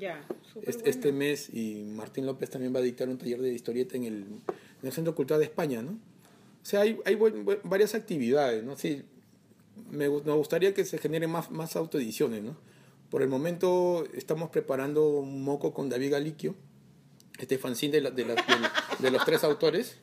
Este, 0.63 0.89
este 0.89 1.11
mes 1.11 1.53
y 1.53 1.83
Martín 1.83 2.25
López 2.25 2.49
también 2.49 2.73
va 2.73 2.79
a 2.79 2.81
dictar 2.81 3.07
un 3.09 3.17
taller 3.19 3.39
de 3.41 3.53
historieta 3.53 3.95
en 3.95 4.05
el, 4.05 4.15
en 4.23 4.41
el 4.81 4.91
Centro 4.91 5.13
Cultural 5.13 5.39
de 5.39 5.45
España, 5.45 5.83
¿no? 5.83 5.91
O 5.91 6.65
sea, 6.69 6.81
hay, 6.81 6.97
hay 7.05 7.13
buen- 7.13 7.45
buen- 7.45 7.59
varias 7.63 7.93
actividades, 7.93 8.63
¿no? 8.63 8.75
Sí, 8.75 9.03
me, 9.89 10.09
gu- 10.09 10.23
me 10.23 10.33
gustaría 10.33 10.73
que 10.73 10.85
se 10.85 10.97
generen 10.97 11.29
más, 11.29 11.51
más 11.51 11.75
autoediciones, 11.75 12.43
¿no? 12.43 12.55
Por 13.09 13.21
el 13.21 13.29
momento 13.29 14.05
estamos 14.13 14.49
preparando 14.49 15.07
un 15.07 15.43
moco 15.43 15.73
con 15.73 15.89
David 15.89 16.11
Galiquio, 16.11 16.55
este 17.39 17.57
fanzine 17.57 17.93
de, 17.93 18.01
la- 18.01 18.11
de, 18.11 18.25
la- 18.25 18.35
de- 18.35 18.43
de 18.99 19.11
los 19.11 19.23
tres 19.25 19.43
autores. 19.43 19.97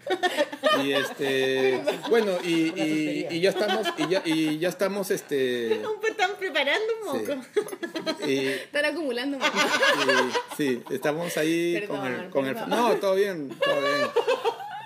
Y 0.83 0.91
este, 0.93 1.81
bueno, 2.11 2.33
y, 2.43 2.73
y, 2.81 3.27
y 3.31 3.41
ya 3.41 3.51
estamos, 3.51 3.87
y 3.97 4.09
ya, 4.09 4.23
y 4.25 4.59
ya 4.59 4.69
estamos, 4.69 5.11
este, 5.13 5.79
No, 5.83 5.93
pues 6.01 6.13
están 6.13 6.33
preparando 6.37 6.85
un 7.13 7.21
Sí. 7.21 7.33
moco. 7.33 8.27
y, 8.27 8.47
Están 8.47 8.85
acumulando 8.87 9.37
y- 9.39 10.57
sí, 10.57 10.83
estamos 10.91 11.37
ahí 11.37 11.75
Perdón, 11.81 11.97
con 11.99 12.07
el, 12.15 12.31
con 12.31 12.47
el-. 12.47 12.69
No, 12.69 12.95
todo 12.97 13.15
bien, 13.15 13.51
todo 13.51 13.81
bien. 13.81 14.09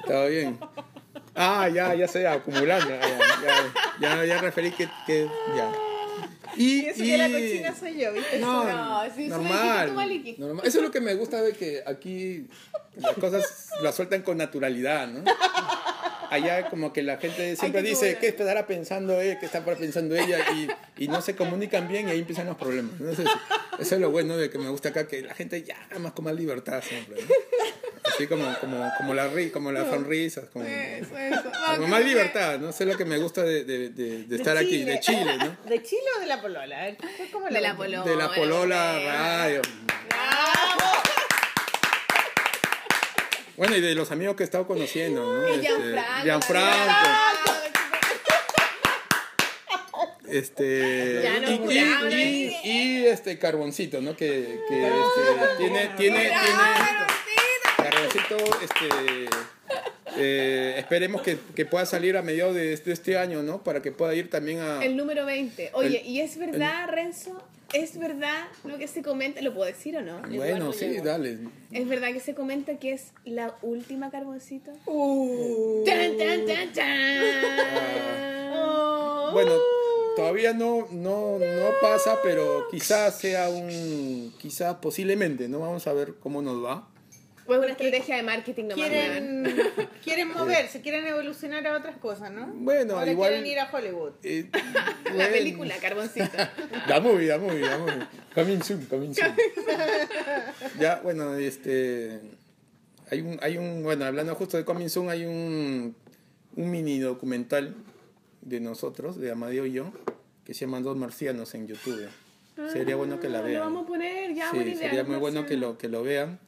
Todo 0.06 0.28
bien. 0.28 0.58
Ah, 1.40 1.68
ya, 1.68 1.94
ya 1.94 2.08
sé, 2.08 2.26
acumulando. 2.26 2.88
Ya, 2.90 3.00
ya, 4.00 4.16
ya, 4.16 4.24
ya 4.24 4.38
referí 4.40 4.72
que, 4.72 4.88
que 5.06 5.28
ya. 5.56 5.70
Y, 6.56 6.80
Y 6.80 6.86
eso 6.86 7.04
que 7.04 7.16
la 7.18 7.28
cochina 7.28 7.74
soy 7.76 8.00
yo, 8.00 8.12
¿viste? 8.12 8.38
No, 8.40 8.64
No, 8.64 9.14
sí, 9.14 9.28
normal, 9.28 9.92
Maliki. 9.92 10.34
normal. 10.38 10.66
Eso 10.66 10.78
es 10.78 10.84
lo 10.84 10.90
que 10.90 11.00
me 11.00 11.14
gusta 11.14 11.40
de 11.40 11.52
que 11.52 11.84
aquí 11.86 12.46
las 12.96 13.14
cosas 13.14 13.68
las 13.80 13.94
sueltan 13.94 14.22
con 14.22 14.38
naturalidad, 14.38 15.06
¿no? 15.06 15.22
Allá 16.30 16.68
como 16.68 16.92
que 16.92 17.02
la 17.02 17.16
gente 17.18 17.54
siempre 17.56 17.82
qué 17.82 17.88
dice. 17.90 18.18
¿qué 18.20 18.28
estará 18.28 18.66
pensando 18.66 19.20
ella? 19.20 19.38
¿Qué 19.38 19.46
está 19.46 19.64
pensando 19.64 20.16
ella? 20.16 20.38
Y, 20.52 20.68
y 21.04 21.08
no 21.08 21.22
se 21.22 21.36
comunican 21.36 21.86
bien 21.88 22.08
y 22.08 22.10
ahí 22.10 22.18
empiezan 22.18 22.46
los 22.46 22.56
problemas. 22.56 22.92
Entonces, 22.98 23.26
eso 23.78 23.94
es 23.94 24.00
lo 24.00 24.10
bueno 24.10 24.36
de 24.36 24.50
que 24.50 24.58
me 24.58 24.68
gusta 24.68 24.88
acá, 24.90 25.06
que 25.06 25.22
la 25.22 25.34
gente 25.34 25.62
ya 25.62 25.76
más 26.00 26.12
con 26.12 26.24
más 26.24 26.34
libertad 26.34 26.82
siempre. 26.82 27.22
¿no? 27.22 27.28
Así 28.14 28.26
como, 28.26 28.52
como, 28.60 28.90
como, 28.96 29.14
la, 29.14 29.28
ri- 29.30 29.50
como 29.50 29.70
las 29.72 29.88
sonrisas, 29.88 30.44
como, 30.52 30.64
Eso, 30.64 31.16
eso. 31.16 31.42
como 31.76 31.88
más 31.88 32.04
libertad, 32.04 32.58
¿no? 32.58 32.70
Eso 32.70 32.84
es 32.84 32.88
lo 32.90 32.96
que 32.96 33.04
me 33.04 33.18
gusta 33.18 33.42
de, 33.42 33.64
de, 33.64 33.90
de- 33.90 34.24
de 34.24 34.36
estar 34.36 34.56
aquí, 34.56 34.82
de 34.84 34.98
Chile, 35.00 35.36
¿no? 35.38 35.56
¿De 35.68 35.82
Chile 35.82 36.02
o 36.16 36.20
de 36.20 36.26
la 36.26 36.40
polola? 36.40 36.96
Como 37.32 37.46
De 37.46 37.60
la 37.60 37.76
polola. 37.76 38.02
polola. 38.04 38.04
De 38.04 38.16
la 38.16 38.34
Polola 38.34 38.98
Radio. 39.04 39.62
Bueno, 43.56 43.74
y 43.76 43.80
de 43.80 43.94
los 43.96 44.10
amigos 44.12 44.36
que 44.36 44.44
he 44.44 44.46
estado 44.46 44.66
conociendo, 44.66 45.24
¿no? 45.24 45.48
Y 45.48 45.54
Este, 45.56 45.66
Gianfranco. 45.68 46.22
Gianfranco. 46.24 47.08
Este. 50.28 51.20
Ya 51.22 51.40
no 51.40 51.50
y, 51.50 51.54
y- 51.54 51.58
juraba, 51.58 52.10
y- 52.10 52.56
y, 52.64 53.06
este 53.06 53.38
Carboncito, 53.38 54.00
¿no? 54.00 54.14
Que, 54.14 54.60
que 54.68 54.86
este, 54.86 55.56
tiene, 55.56 55.88
tiene, 55.96 56.18
tiene. 56.18 56.30
Este. 58.04 59.28
eh, 60.16 60.74
esperemos 60.78 61.22
que, 61.22 61.38
que 61.54 61.66
pueda 61.66 61.86
salir 61.86 62.16
a 62.16 62.22
mediados 62.22 62.54
de, 62.54 62.76
de 62.76 62.92
este 62.92 63.18
año, 63.18 63.42
¿no? 63.42 63.62
Para 63.62 63.82
que 63.82 63.92
pueda 63.92 64.14
ir 64.14 64.30
también 64.30 64.60
a. 64.60 64.84
El 64.84 64.96
número 64.96 65.24
20. 65.26 65.70
Oye, 65.74 66.00
El- 66.00 66.06
¿y 66.06 66.20
es 66.20 66.38
verdad, 66.38 66.88
Renzo? 66.88 67.42
¿Es 67.74 67.98
verdad 67.98 68.46
lo 68.64 68.78
que 68.78 68.88
se 68.88 69.02
comenta? 69.02 69.42
¿Lo 69.42 69.52
puedo 69.52 69.66
decir 69.66 69.94
o 69.98 70.00
no? 70.00 70.20
Bueno, 70.22 70.42
Eduardo 70.44 70.72
sí, 70.72 70.86
Llegó. 70.88 71.04
dale. 71.04 71.38
¿Es 71.70 71.86
verdad 71.86 72.12
que 72.14 72.20
se 72.20 72.34
comenta 72.34 72.78
que 72.78 72.92
es 72.94 73.12
la 73.26 73.54
última 73.60 74.10
carboncito? 74.10 74.70
Uh. 74.86 75.84
¡Tan, 75.84 76.16
tan, 76.16 76.46
tan, 76.46 76.72
tan! 76.72 78.52
Oh. 78.54 79.30
Bueno, 79.32 79.52
todavía 80.16 80.54
no, 80.54 80.88
no, 80.92 81.38
no 81.38 81.68
pasa, 81.82 82.18
pero 82.22 82.68
quizás 82.70 83.18
sea 83.18 83.50
un. 83.50 84.32
Quizás 84.38 84.76
posiblemente, 84.76 85.46
¿no? 85.48 85.60
Vamos 85.60 85.86
a 85.86 85.92
ver 85.92 86.14
cómo 86.20 86.40
nos 86.40 86.64
va. 86.64 86.88
Pues 87.48 87.58
una 87.60 87.68
estrategia 87.70 88.16
de 88.16 88.22
marketing 88.22 88.64
nomás. 88.68 88.76
Quieren, 88.88 89.56
quieren 90.04 90.28
moverse, 90.28 90.80
quieren 90.82 91.06
evolucionar 91.06 91.66
a 91.66 91.76
otras 91.76 91.96
cosas, 91.96 92.30
¿no? 92.30 92.46
Bueno, 92.54 92.98
Ahora 92.98 93.10
igual- 93.10 93.30
quieren 93.30 93.46
ir 93.46 93.58
a 93.58 93.68
Hollywood. 93.72 94.12
Eh, 94.22 94.48
La 95.06 95.12
bueno. 95.14 95.32
película, 95.32 95.74
Carboncito. 95.80 96.28
La 96.88 97.00
movie, 97.00 97.26
la 97.26 97.38
movie, 97.38 97.60
la 97.60 97.78
movie. 97.78 98.06
Coming 98.34 98.60
soon, 98.62 98.84
coming 98.86 99.14
soon. 99.14 99.34
Ya, 100.78 101.00
bueno, 101.02 101.34
este. 101.36 102.20
Hay 103.10 103.22
un, 103.22 103.38
hay 103.42 103.56
un. 103.56 103.82
Bueno, 103.82 104.04
hablando 104.04 104.34
justo 104.34 104.56
de 104.56 104.64
coming 104.64 104.88
soon, 104.88 105.08
hay 105.10 105.24
un. 105.24 105.96
Un 106.56 106.70
mini 106.70 106.98
documental 106.98 107.74
de 108.42 108.60
nosotros, 108.60 109.18
de 109.18 109.30
Amadeo 109.30 109.64
y 109.64 109.72
yo, 109.72 109.92
que 110.44 110.54
se 110.54 110.60
llama 110.66 110.80
Dos 110.80 110.96
Marcianos 110.96 111.54
en 111.54 111.66
YouTube. 111.68 112.08
Sería 112.72 112.96
bueno 112.96 113.20
que 113.20 113.28
la 113.28 113.38
Ah, 113.38 113.42
Lo 113.42 113.48
vean. 113.48 113.60
vamos 113.62 113.84
a 113.84 113.86
poner, 113.86 114.34
ya, 114.34 114.50
Sí, 114.50 114.56
buena 114.56 114.72
idea. 114.72 114.80
sería 114.90 115.04
muy 115.04 115.16
bueno 115.18 115.46
que 115.46 115.56
lo, 115.56 115.78
que 115.78 115.88
lo 115.88 116.02
vean. 116.02 116.40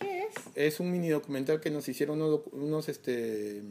¿Qué 0.00 0.22
es? 0.24 0.34
Es 0.54 0.80
un 0.80 0.90
mini 0.90 1.08
documental 1.08 1.60
que 1.60 1.70
nos 1.70 1.88
hicieron 1.88 2.20
unos, 2.22 2.40
unos, 2.52 2.88
este, 2.88 3.62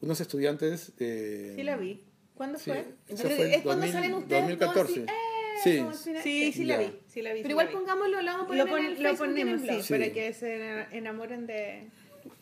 unos 0.00 0.20
estudiantes 0.20 0.96
de... 0.96 1.52
Sí 1.56 1.62
la 1.62 1.76
vi. 1.76 2.02
¿Cuándo 2.34 2.58
Sí, 2.58 2.70
fue? 2.70 2.84
fue 3.16 3.54
es 3.56 3.62
cuando 3.62 3.86
2000 3.86 3.92
salen 3.92 4.14
ustedes 4.14 4.42
2014. 4.42 5.00
dos 5.00 5.08
así, 5.08 5.80
¡eh! 5.80 5.92
Sí. 5.92 6.20
Sí, 6.22 6.52
sí 6.52 6.64
la 6.64 6.78
vi. 6.78 6.98
Sí 7.06 7.20
la 7.22 7.32
vi. 7.34 7.42
Pero 7.42 7.48
sí 7.48 7.50
igual 7.52 7.66
vi. 7.68 7.72
pongámoslo, 7.74 8.22
lo 8.22 8.26
vamos 8.32 8.44
a 8.44 8.46
poner 8.46 8.64
Lo, 8.64 8.70
pon- 8.70 8.80
en 8.80 8.86
el 8.86 8.92
lo 8.94 8.98
en 9.00 9.06
el 9.14 9.16
ponemos, 9.18 9.60
sí, 9.60 9.82
Sí. 9.82 9.92
para 9.92 10.12
que 10.12 10.32
se 10.32 10.96
enamoren 10.96 11.46
de... 11.46 11.88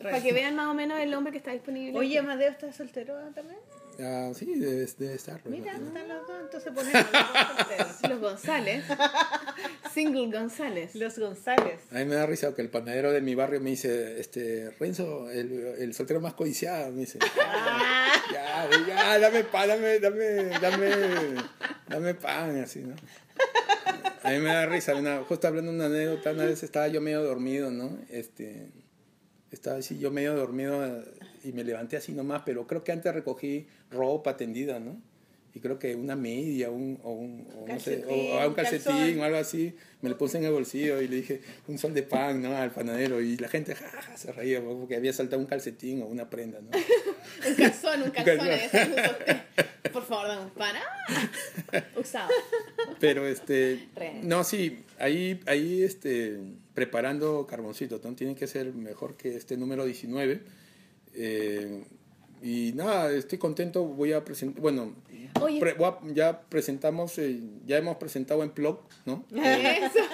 Para 0.01 0.21
que 0.21 0.31
vean 0.33 0.55
más 0.55 0.67
o 0.67 0.73
menos 0.73 0.99
el 0.99 1.13
hombre 1.13 1.31
que 1.31 1.37
está 1.37 1.51
disponible. 1.51 1.97
Oye, 1.97 2.17
Amadeo 2.19 2.49
está 2.51 2.71
soltero 2.71 3.15
también. 3.35 3.59
Ah, 4.01 4.31
sí, 4.33 4.45
debe, 4.55 4.85
debe 4.97 5.13
estar. 5.13 5.41
Mira, 5.45 5.77
¿no? 5.77 5.87
están 5.87 6.07
los 6.07 6.25
dos, 6.27 6.37
entonces 6.41 6.71
ponemos 6.73 7.05
los. 7.11 8.09
Los 8.09 8.19
González. 8.21 8.85
Single 9.93 10.31
González. 10.39 10.95
Los 10.95 11.19
González. 11.19 11.81
A 11.91 11.95
mí 11.95 12.05
me 12.05 12.15
da 12.15 12.25
risa 12.25 12.55
que 12.55 12.61
el 12.61 12.69
panadero 12.69 13.11
de 13.11 13.21
mi 13.21 13.35
barrio 13.35 13.59
me 13.61 13.71
dice, 13.71 14.19
este, 14.19 14.71
Renzo, 14.79 15.29
el, 15.29 15.51
el 15.79 15.93
soltero 15.93 16.21
más 16.21 16.33
codiciado, 16.33 16.91
me 16.91 17.01
dice. 17.01 17.19
ya, 18.31 18.69
ya, 18.87 19.19
dame 19.19 19.43
pan, 19.43 19.67
dame, 19.67 19.99
dame, 19.99 20.25
dame, 20.59 20.89
dame 21.87 22.13
pan, 22.15 22.61
así, 22.61 22.79
¿no? 22.81 22.95
A 24.23 24.31
mí 24.31 24.37
me 24.39 24.49
da 24.53 24.65
risa, 24.65 24.95
una- 24.95 25.23
justo 25.23 25.47
hablando 25.47 25.71
de 25.71 25.77
una 25.77 25.85
anécdota, 25.87 26.31
una 26.31 26.45
vez 26.45 26.63
estaba 26.63 26.87
yo 26.87 27.01
medio 27.01 27.23
dormido, 27.23 27.69
¿no? 27.71 27.97
Este, 28.09 28.69
estaba 29.51 29.77
así 29.77 29.97
yo 29.99 30.11
medio 30.11 30.35
dormido 30.35 31.03
y 31.43 31.51
me 31.53 31.63
levanté 31.63 31.97
así 31.97 32.13
nomás, 32.13 32.43
pero 32.45 32.67
creo 32.67 32.83
que 32.83 32.91
antes 32.91 33.13
recogí 33.13 33.67
ropa 33.91 34.37
tendida, 34.37 34.79
¿no? 34.79 35.01
y 35.53 35.59
creo 35.59 35.79
que 35.79 35.95
una 35.95 36.15
media 36.15 36.69
un, 36.69 36.99
o 37.03 37.11
un, 37.11 37.47
o 37.55 37.67
no 37.67 37.79
sé, 37.79 38.03
o, 38.07 38.13
o 38.13 38.47
un 38.47 38.53
calcetín 38.53 38.93
calzón. 38.93 39.19
o 39.19 39.23
algo 39.23 39.37
así, 39.37 39.75
me 40.01 40.09
lo 40.09 40.17
puse 40.17 40.37
en 40.37 40.45
el 40.45 40.51
bolsillo 40.51 41.01
y 41.01 41.07
le 41.07 41.15
dije 41.17 41.41
un 41.67 41.77
sol 41.77 41.93
de 41.93 42.03
pan 42.03 42.41
¿no? 42.41 42.55
al 42.55 42.71
panadero 42.71 43.21
y 43.21 43.37
la 43.37 43.47
gente 43.47 43.73
ja, 43.75 43.89
ja, 43.89 44.17
se 44.17 44.31
reía 44.31 44.61
porque 44.61 44.95
había 44.95 45.11
saltado 45.11 45.41
un 45.41 45.47
calcetín 45.47 46.01
o 46.01 46.05
una 46.05 46.29
prenda. 46.29 46.59
¿no? 46.61 46.69
Un 47.49 47.55
calzón, 47.55 48.03
un 48.03 48.11
calzón. 48.11 48.47
calzón. 48.71 49.15
Por 49.93 50.05
favor, 50.05 50.27
dame 50.27 50.41
un 50.43 50.49
pan. 50.51 50.75
¡Ah! 50.75 51.83
Usado. 51.95 52.29
Pero 52.99 53.25
este, 53.25 53.87
no, 54.23 54.43
sí, 54.43 54.83
ahí, 54.99 55.39
ahí 55.45 55.83
este, 55.83 56.37
preparando 56.73 57.47
carboncito, 57.47 57.99
¿no? 58.03 58.13
tiene 58.13 58.35
que 58.35 58.45
ser 58.47 58.73
mejor 58.73 59.15
que 59.15 59.35
este 59.35 59.57
número 59.57 59.85
19. 59.85 60.41
Eh, 61.15 61.83
y 62.41 62.71
nada, 62.73 63.11
estoy 63.11 63.37
contento, 63.37 63.83
voy 63.83 64.13
a 64.13 64.23
presentar, 64.23 64.61
bueno, 64.61 64.95
Oye. 65.41 65.59
pre- 65.59 65.73
voy 65.73 65.87
a- 65.89 66.13
ya 66.13 66.41
presentamos, 66.41 67.17
eh, 67.17 67.39
ya 67.67 67.77
hemos 67.77 67.97
presentado 67.97 68.43
en 68.43 68.53
blog, 68.53 68.79
¿no? 69.05 69.25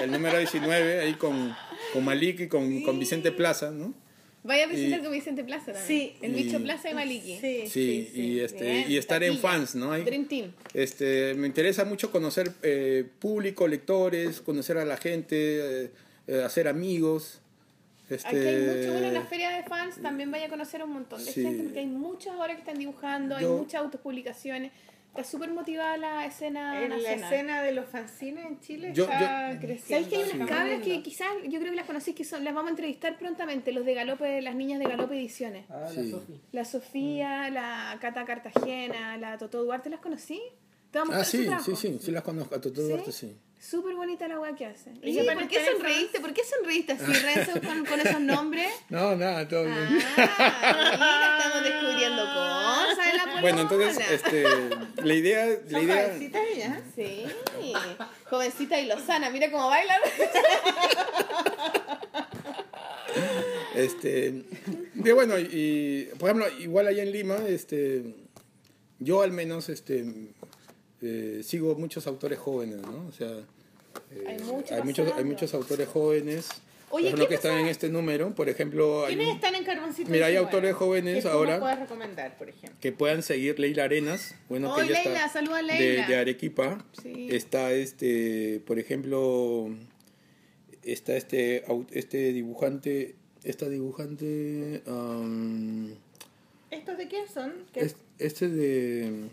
El 0.01 0.11
número 0.11 0.37
19, 0.39 0.99
ahí 1.01 1.13
con, 1.13 1.55
con 1.93 2.03
Malik 2.03 2.39
y 2.41 2.47
con, 2.47 2.81
con 2.81 2.97
Vicente 2.99 3.31
Plaza, 3.31 3.69
¿no? 3.71 3.93
Vaya 4.43 4.65
a 4.65 4.67
presentar 4.67 4.99
Y- 4.99 5.03
con 5.03 5.11
Vicente 5.11 5.43
Plaza 5.43 5.73
también. 5.73 5.87
Sí. 5.87 6.15
El 6.21 6.37
Y- 6.39 6.43
bicho 6.43 6.59
Plaza 6.61 6.89
y 6.89 6.93
Maliki. 6.93 7.37
Sí, 7.37 7.61
Sí, 7.63 7.67
sí, 7.67 8.09
sí. 8.13 8.21
y, 8.21 8.39
este, 8.41 8.63
Bien, 8.63 8.91
y 8.91 8.97
estar 8.97 9.23
en 9.23 9.37
fans, 9.39 9.73
¿no? 9.75 9.91
Ahí- 9.91 10.03
Dream 10.03 10.25
Team. 10.27 10.51
Este, 10.73 11.33
me 11.35 11.47
interesa 11.47 11.83
mucho 11.85 12.11
conocer 12.11 12.51
eh, 12.61 13.05
público, 13.19 13.67
lectores, 13.67 14.41
conocer 14.41 14.77
a 14.77 14.85
la 14.85 14.97
gente, 14.97 15.91
hacer 16.43 16.67
amigos. 16.67 17.41
Este, 18.09 18.27
Aquí 18.27 18.37
hay 18.37 18.61
mucho, 18.77 18.91
bueno, 18.91 19.07
en 19.07 19.13
la 19.15 19.21
feria 19.25 19.49
de 19.49 19.63
fans 19.63 20.01
también 20.01 20.29
vaya 20.31 20.45
a 20.45 20.49
conocer 20.49 20.81
a 20.81 20.85
un 20.85 20.91
montón 20.93 21.23
de 21.25 21.31
Sí. 21.31 21.41
gente, 21.41 21.63
porque 21.63 21.79
hay 21.79 21.87
muchas 21.87 22.33
ahora 22.35 22.53
que 22.53 22.59
están 22.59 22.77
dibujando, 22.77 23.35
hay 23.35 23.43
Yo- 23.43 23.57
muchas 23.57 23.81
autopublicaciones. 23.81 24.71
Está 25.09 25.23
súper 25.23 25.49
motivada 25.49 25.95
la 25.95 26.25
escena 26.25 26.83
En 26.83 26.89
la 27.01 27.13
escena 27.13 27.63
de 27.63 27.71
los 27.71 27.85
fanzines 27.85 28.45
en 28.47 28.59
Chile 28.59 28.91
Yo- 28.93 29.05
está 29.05 29.53
yo- 29.53 29.59
creciendo. 29.61 29.87
¿Sabéis 29.87 30.07
que 30.09 30.15
hay 30.33 30.37
unas 30.41 30.49
cabras 30.49 30.81
que 30.81 31.01
quizás, 31.01 31.29
yo 31.45 31.57
creo 31.61 31.71
que 31.71 31.75
las 31.77 31.85
conocéis, 31.85 32.17
que 32.17 32.25
son, 32.25 32.43
las 32.43 32.53
vamos 32.53 32.67
a 32.67 32.71
entrevistar 32.71 33.17
prontamente, 33.17 33.71
los 33.71 33.85
de 33.85 33.93
Galope, 33.93 34.41
las 34.41 34.55
niñas 34.55 34.77
de 34.79 34.85
Galope 34.87 35.15
Ediciones. 35.15 35.65
Ah, 35.69 35.87
Sí. 35.89 36.03
la 36.03 36.11
Sofi. 36.11 36.41
La 36.51 36.65
Sofía, 36.65 37.49
la 37.49 37.97
Cata 38.01 38.25
Cartagena, 38.25 39.17
la 39.17 39.37
Totó 39.37 39.63
Duarte, 39.63 39.89
¿las 39.89 40.01
conocí? 40.01 40.41
Te 40.91 40.99
vamos 40.99 41.15
a 41.15 41.19
Ah, 41.21 41.23
su 41.23 41.37
sí, 41.37 41.47
sí, 41.63 41.75
sí, 41.77 41.99
sí 42.01 42.11
las 42.11 42.21
conozco, 42.23 42.53
a 42.55 42.59
Toto 42.61 42.81
¿Sí? 42.81 42.87
Duarte 42.89 43.11
sí. 43.13 43.37
Súper 43.59 43.95
bonita 43.95 44.27
la 44.27 44.39
weá 44.39 44.55
que 44.55 44.65
hacen. 44.65 44.99
Y 45.01 45.09
¿Y 45.09 45.25
que 45.25 45.31
¿Por 45.31 45.47
qué 45.47 45.65
sonreíste? 45.65 46.19
¿Por 46.19 46.33
qué 46.33 46.41
sonreíste 46.43 46.91
así, 46.93 47.11
Renzo, 47.11 47.61
con, 47.61 47.85
con 47.85 47.99
esos 47.99 48.21
nombres? 48.21 48.71
No, 48.89 49.15
nada, 49.15 49.47
todo 49.47 49.63
bien. 49.63 49.75
Ah, 50.17 50.91
mira, 50.93 51.37
estamos 51.37 51.63
descubriendo 51.63 52.23
cosas 52.23 53.07
en 53.11 53.17
la 53.17 53.23
polola. 53.23 53.41
Bueno, 53.41 53.61
entonces, 53.61 54.11
este, 54.11 54.43
la 55.03 55.13
idea, 55.13 55.47
la 55.69 55.81
idea, 55.81 56.03
jovencitas 56.05 56.41
ellas. 56.53 56.79
Sí, 56.95 57.23
jovencita 58.29 58.79
y 58.79 58.85
lozana, 58.87 59.29
mira 59.31 59.49
cómo 59.49 59.67
baila. 59.69 59.97
este, 63.75 64.43
de 64.93 65.13
bueno, 65.13 65.39
y 65.39 66.09
por 66.19 66.29
ejemplo, 66.29 66.49
igual 66.59 66.87
allá 66.87 67.03
en 67.03 67.11
Lima, 67.11 67.37
este, 67.47 68.03
yo 68.99 69.21
al 69.21 69.31
menos, 69.31 69.69
este, 69.69 70.05
eh, 71.05 71.43
sigo 71.43 71.75
muchos 71.75 72.07
autores 72.07 72.39
jóvenes, 72.39 72.77
¿no? 72.81 73.05
O 73.07 73.11
sea, 73.11 73.29
eh, 74.11 74.23
Hay 74.27 74.39
mucho 74.39 74.73
hay 74.75 74.81
muchos, 74.83 75.13
hay 75.15 75.23
muchos 75.23 75.53
autores 75.53 75.87
jóvenes, 75.87 76.49
Oye, 76.91 77.09
por 77.09 77.19
ejemplo, 77.19 77.25
¿qué 77.25 77.29
que 77.29 77.35
están 77.35 77.57
en 77.59 77.67
este 77.67 77.89
número, 77.89 78.33
por 78.35 78.47
ejemplo, 78.47 79.05
¿Quiénes 79.07 79.35
están 79.35 79.55
en 79.55 79.63
Carboncito? 79.63 80.09
Mira, 80.09 80.27
hay 80.27 80.33
19? 80.33 80.45
autores 80.55 80.75
jóvenes 80.75 81.25
ahora. 81.25 81.51
nos 81.53 81.59
puedes 81.61 81.79
recomendar, 81.79 82.37
por 82.37 82.47
ejemplo. 82.49 82.77
que 82.79 82.91
puedan 82.91 83.23
seguir 83.23 83.59
Leila 83.59 83.85
Arenas, 83.85 84.35
bueno, 84.49 84.71
Oy, 84.73 84.85
que 84.87 84.91
ella 84.93 85.03
Leila, 85.03 85.19
está 85.25 85.29
saluda 85.33 85.57
a 85.57 85.61
Leila. 85.61 86.07
de 86.07 86.15
Arequipa. 86.15 86.85
Sí. 87.01 87.27
Está 87.31 87.71
este, 87.73 88.61
por 88.67 88.79
ejemplo, 88.79 89.69
está 90.83 91.17
este 91.17 91.63
este 91.91 92.31
dibujante, 92.33 93.15
esta 93.43 93.67
dibujante 93.67 94.83
¿Estos 96.71 96.97
de 96.97 97.07
quién 97.07 97.27
son? 97.27 97.53
¿Qué- 97.73 97.81
es- 97.81 97.95
este 98.19 98.47
de 98.49 99.29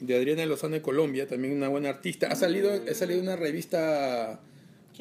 de 0.00 0.16
Adriana 0.16 0.44
Lozano 0.46 0.74
de 0.74 0.82
Colombia, 0.82 1.26
también 1.26 1.54
una 1.54 1.68
buena 1.68 1.88
artista. 1.88 2.28
Ha 2.28 2.36
salido 2.36 2.70
ha 2.90 2.94
salido 2.94 3.20
una 3.20 3.36
revista 3.36 4.40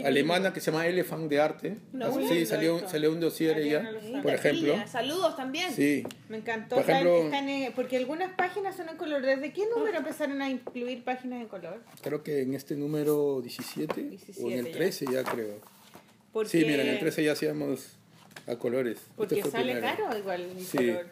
alemana 0.03 0.51
que 0.51 0.59
se 0.59 0.72
llama 0.72 0.88
Elephant 0.88 1.30
de 1.30 1.39
arte. 1.39 1.77
No, 1.93 2.11
sí, 2.13 2.19
lindo 2.19 2.45
salió 2.45 2.76
esto. 2.77 2.89
salió 2.89 3.11
un 3.11 3.19
dossier 3.22 3.57
ella, 3.59 3.89
por 4.22 4.34
ejemplo. 4.34 4.76
Saludos 4.88 5.35
también. 5.38 5.72
Sí. 5.73 6.03
Me 6.30 6.38
encantó. 6.38 6.76
Por 6.76 6.84
ejemplo- 6.89 7.15
están- 7.26 7.34
están 7.47 7.49
en- 7.49 7.73
porque 7.73 7.95
algunas 7.97 8.34
páginas 8.35 8.76
son 8.76 8.89
en 8.89 8.97
color. 8.97 9.22
¿Desde 9.22 9.53
qué 9.53 9.63
número 9.76 9.97
empezaron 9.97 10.41
a 10.41 10.49
incluir 10.49 11.03
páginas 11.03 11.41
en 11.41 11.47
color? 11.47 11.80
Creo 12.01 12.23
que 12.23 12.41
en 12.41 12.53
este 12.55 12.76
número 12.76 13.41
17, 13.41 13.93
o 14.01 14.03
en 14.03 14.09
17 14.09 14.59
el 14.59 14.65
ya. 14.65 14.72
13 14.72 15.05
ya 15.11 15.23
creo. 15.23 15.59
Porque, 16.34 16.49
Sí, 16.49 16.65
mira, 16.65 16.84
en 16.84 16.89
el 16.89 16.99
13 16.99 17.23
ya 17.23 17.31
hacíamos 17.31 17.88
a 18.47 18.55
colores. 18.57 18.99
Porque 19.15 19.35
Este 19.35 19.49
fue 19.49 19.51
sale 19.59 19.73
primero. 19.76 19.95
caro 20.05 20.17
igual 20.17 20.41
el 20.41 20.59
Sí. 20.65 20.77
color. 20.77 21.05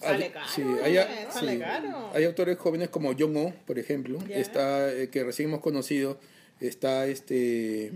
Sale 0.00 0.30
caro. 0.30 0.46
sí, 0.54 0.62
eh, 0.62 0.80
hay, 0.84 0.96
sale 1.30 1.52
sí. 1.54 1.58
caro. 1.58 2.10
Hay 2.14 2.24
autores 2.24 2.58
jóvenes 2.58 2.88
como 2.90 3.14
John 3.18 3.36
O, 3.36 3.54
por 3.66 3.78
ejemplo, 3.78 4.18
está 4.28 4.92
eh, 4.92 5.08
que 5.08 5.24
recién 5.24 5.48
hemos 5.48 5.60
conocido, 5.60 6.18
está 6.60 7.06
este 7.06 7.92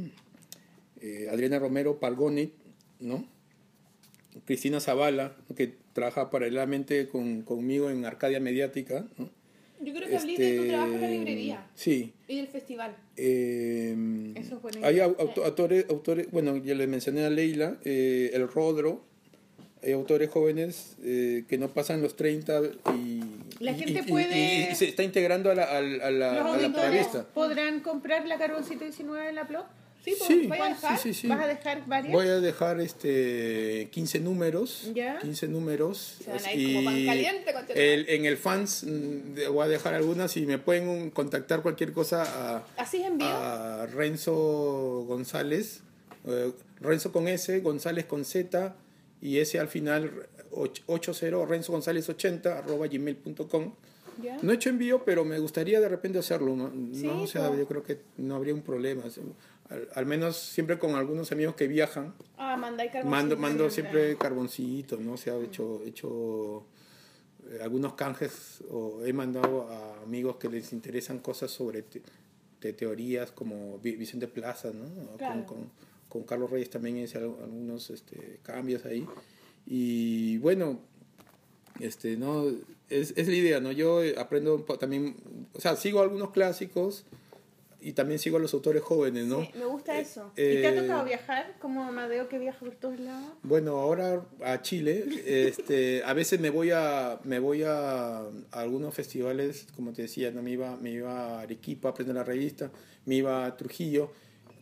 eh, 1.00 1.28
Adriana 1.30 1.58
Romero 1.58 1.98
Pargonit, 2.00 2.52
¿no? 3.00 3.26
Cristina 4.46 4.80
Zavala, 4.80 5.36
que 5.56 5.74
trabaja 5.92 6.30
paralelamente 6.30 7.08
con, 7.08 7.42
conmigo 7.42 7.90
en 7.90 8.04
Arcadia 8.04 8.40
Mediática, 8.40 9.06
¿no? 9.18 9.28
Yo 9.82 9.94
creo 9.94 10.08
que 10.08 10.16
hablé 10.16 10.36
de 10.36 10.56
tu 10.58 10.68
trabajo 10.68 10.92
en 10.92 11.00
la 11.00 11.08
librería 11.08 11.66
Sí. 11.74 12.12
y 12.28 12.36
del 12.36 12.48
festival. 12.48 12.94
Eh, 13.16 14.32
Eso 14.36 14.56
es 14.56 14.62
buena 14.62 14.86
hay 14.86 15.00
autores, 15.00 15.86
autores, 15.88 16.30
bueno, 16.30 16.56
ya 16.58 16.74
le 16.74 16.86
mencioné 16.86 17.24
a 17.24 17.30
Leila, 17.30 17.78
El 17.84 18.46
Rodro, 18.48 19.02
hay 19.82 19.92
autores 19.92 20.30
jóvenes 20.30 20.96
eh, 21.02 21.44
que 21.48 21.56
no 21.58 21.68
pasan 21.68 22.02
los 22.02 22.16
30 22.16 22.60
y, 22.94 23.20
La 23.60 23.72
y- 23.72 23.78
gente 23.78 24.02
y- 24.06 24.10
puede- 24.10 24.38
y- 24.68 24.72
y 24.72 24.74
se 24.74 24.88
está 24.88 25.02
integrando 25.02 25.50
a 25.50 25.54
la, 25.54 25.64
a 25.64 25.80
la- 25.80 26.06
a 26.06 26.10
la- 26.10 26.32
¿Los 26.34 26.44
a 26.44 26.48
la 26.48 26.54
auditores 26.64 26.90
revista. 26.90 27.26
podrán 27.34 27.80
comprar 27.80 28.26
la 28.26 28.36
Carboncito 28.38 28.84
19 28.84 29.28
en 29.30 29.34
la 29.36 29.44
blog? 29.44 29.64
Sí, 30.02 30.14
pues, 30.16 30.28
Sí, 30.28 30.48
a 30.50 30.68
dejar. 30.68 30.98
sí, 30.98 31.12
sí, 31.12 31.20
sí. 31.20 31.26
¿Vas 31.28 31.40
a 31.42 31.46
dejar 31.46 31.86
varias? 31.86 32.10
Voy 32.14 32.26
a 32.26 32.40
dejar 32.40 32.80
este 32.80 33.88
15 33.92 34.18
números. 34.18 34.90
Ya. 34.94 35.18
15 35.18 35.46
números. 35.46 36.16
Se 36.24 36.30
van 36.30 36.42
a 36.42 36.52
ir 36.54 36.74
como 36.76 36.84
pan 36.86 37.04
caliente, 37.06 37.52
tu 37.66 37.72
el- 37.74 38.08
en 38.08 38.24
el 38.24 38.38
fans 38.38 38.84
mm, 38.84 39.52
voy 39.52 39.64
a 39.66 39.68
dejar 39.68 39.92
algunas 39.92 40.34
y 40.38 40.46
me 40.46 40.56
pueden 40.56 41.10
contactar 41.10 41.60
cualquier 41.60 41.92
cosa 41.92 42.62
a 42.78 43.86
Renzo 43.92 45.04
González. 45.06 45.80
eh, 46.26 46.50
Renzo 46.80 47.12
con 47.12 47.28
S, 47.28 47.60
González 47.60 48.04
con 48.06 48.24
Z 48.24 48.74
y 49.20 49.38
S 49.38 49.58
al 49.58 49.68
final 49.68 50.28
och- 50.52 50.80
80 50.86 51.46
Renzo 51.46 51.72
González 51.72 52.08
80 52.08 52.58
arroba 52.58 52.86
gmail.com. 52.86 53.74
¿Ya? 54.22 54.36
No 54.42 54.52
he 54.52 54.54
hecho 54.56 54.68
envío, 54.70 55.04
pero 55.04 55.24
me 55.24 55.38
gustaría 55.38 55.80
de 55.80 55.88
repente 55.88 56.18
hacerlo, 56.18 56.54
¿no? 56.54 56.70
Sí, 56.94 57.06
no 57.06 57.22
o 57.22 57.26
sea, 57.26 57.54
yo 57.56 57.66
creo 57.66 57.82
que 57.82 58.00
no 58.18 58.34
habría 58.36 58.52
un 58.54 58.62
problema. 58.62 59.02
Al, 59.70 59.88
al 59.94 60.04
menos 60.06 60.36
siempre 60.36 60.78
con 60.78 60.94
algunos 60.96 61.30
amigos 61.32 61.54
que 61.54 61.68
viajan, 61.68 62.12
Ah, 62.36 62.56
manda 62.56 62.84
y 62.84 62.88
carboncito. 62.88 63.10
mando, 63.10 63.36
mando 63.36 63.70
siempre 63.70 64.16
carboncito, 64.16 64.96
¿no? 64.98 65.12
O 65.12 65.16
sea, 65.16 65.36
he 65.36 65.44
hecho, 65.44 65.80
he 65.84 65.88
hecho 65.88 66.66
eh, 67.50 67.60
algunos 67.62 67.94
canjes 67.94 68.62
o 68.70 69.02
he 69.06 69.12
mandado 69.12 69.68
a 69.70 70.02
amigos 70.02 70.36
que 70.36 70.48
les 70.48 70.72
interesan 70.72 71.20
cosas 71.20 71.50
sobre 71.50 71.82
te- 72.60 72.72
teorías 72.74 73.30
como 73.32 73.78
Vi- 73.78 73.96
Vicente 73.96 74.28
Plaza, 74.28 74.70
¿no? 74.74 75.16
Claro. 75.16 75.46
Con, 75.46 75.56
con- 75.60 75.70
con 76.10 76.24
Carlos 76.24 76.50
Reyes 76.50 76.68
también 76.68 76.98
hice 76.98 77.16
al- 77.16 77.36
algunos 77.42 77.88
este, 77.88 78.38
cambios 78.42 78.84
ahí. 78.84 79.06
Y 79.66 80.36
bueno, 80.38 80.80
este, 81.80 82.16
¿no? 82.18 82.44
Es, 82.90 83.14
es 83.16 83.28
la 83.28 83.34
idea, 83.34 83.60
¿no? 83.60 83.72
Yo 83.72 84.02
eh, 84.02 84.14
aprendo 84.18 84.58
también, 84.78 85.16
o 85.54 85.60
sea, 85.60 85.76
sigo 85.76 86.00
algunos 86.02 86.30
clásicos 86.32 87.04
y 87.80 87.92
también 87.92 88.18
sigo 88.18 88.36
a 88.36 88.40
los 88.40 88.52
autores 88.52 88.82
jóvenes, 88.82 89.26
¿no? 89.26 89.40
Sí, 89.40 89.50
me 89.56 89.64
gusta 89.64 89.98
eso. 89.98 90.32
¿Y 90.34 90.40
te 90.60 90.66
ha 90.66 90.72
Eh, 90.74 90.80
tocado 90.82 91.04
viajar 91.04 91.56
como 91.60 91.82
Amadeo 91.84 92.28
que 92.28 92.38
viaja 92.38 92.58
por 92.58 92.74
todos 92.74 93.00
lados? 93.00 93.32
Bueno, 93.42 93.76
ahora 93.78 94.26
a 94.44 94.60
Chile, 94.60 95.04
este, 95.24 96.02
a 96.04 96.12
veces 96.12 96.40
me 96.40 96.50
voy 96.50 96.72
a, 96.72 97.20
me 97.24 97.38
voy 97.38 97.62
a, 97.62 98.18
a 98.18 98.26
algunos 98.52 98.92
festivales, 98.94 99.66
como 99.76 99.92
te 99.94 100.02
decía, 100.02 100.30
¿no? 100.30 100.42
me 100.42 100.50
iba, 100.50 100.76
me 100.76 100.90
iba 100.90 101.38
a 101.38 101.40
Arequipa 101.42 101.88
a 101.88 101.92
aprender 101.92 102.16
la 102.16 102.24
revista, 102.24 102.70
me 103.06 103.14
iba 103.14 103.46
a 103.46 103.56
Trujillo. 103.56 104.10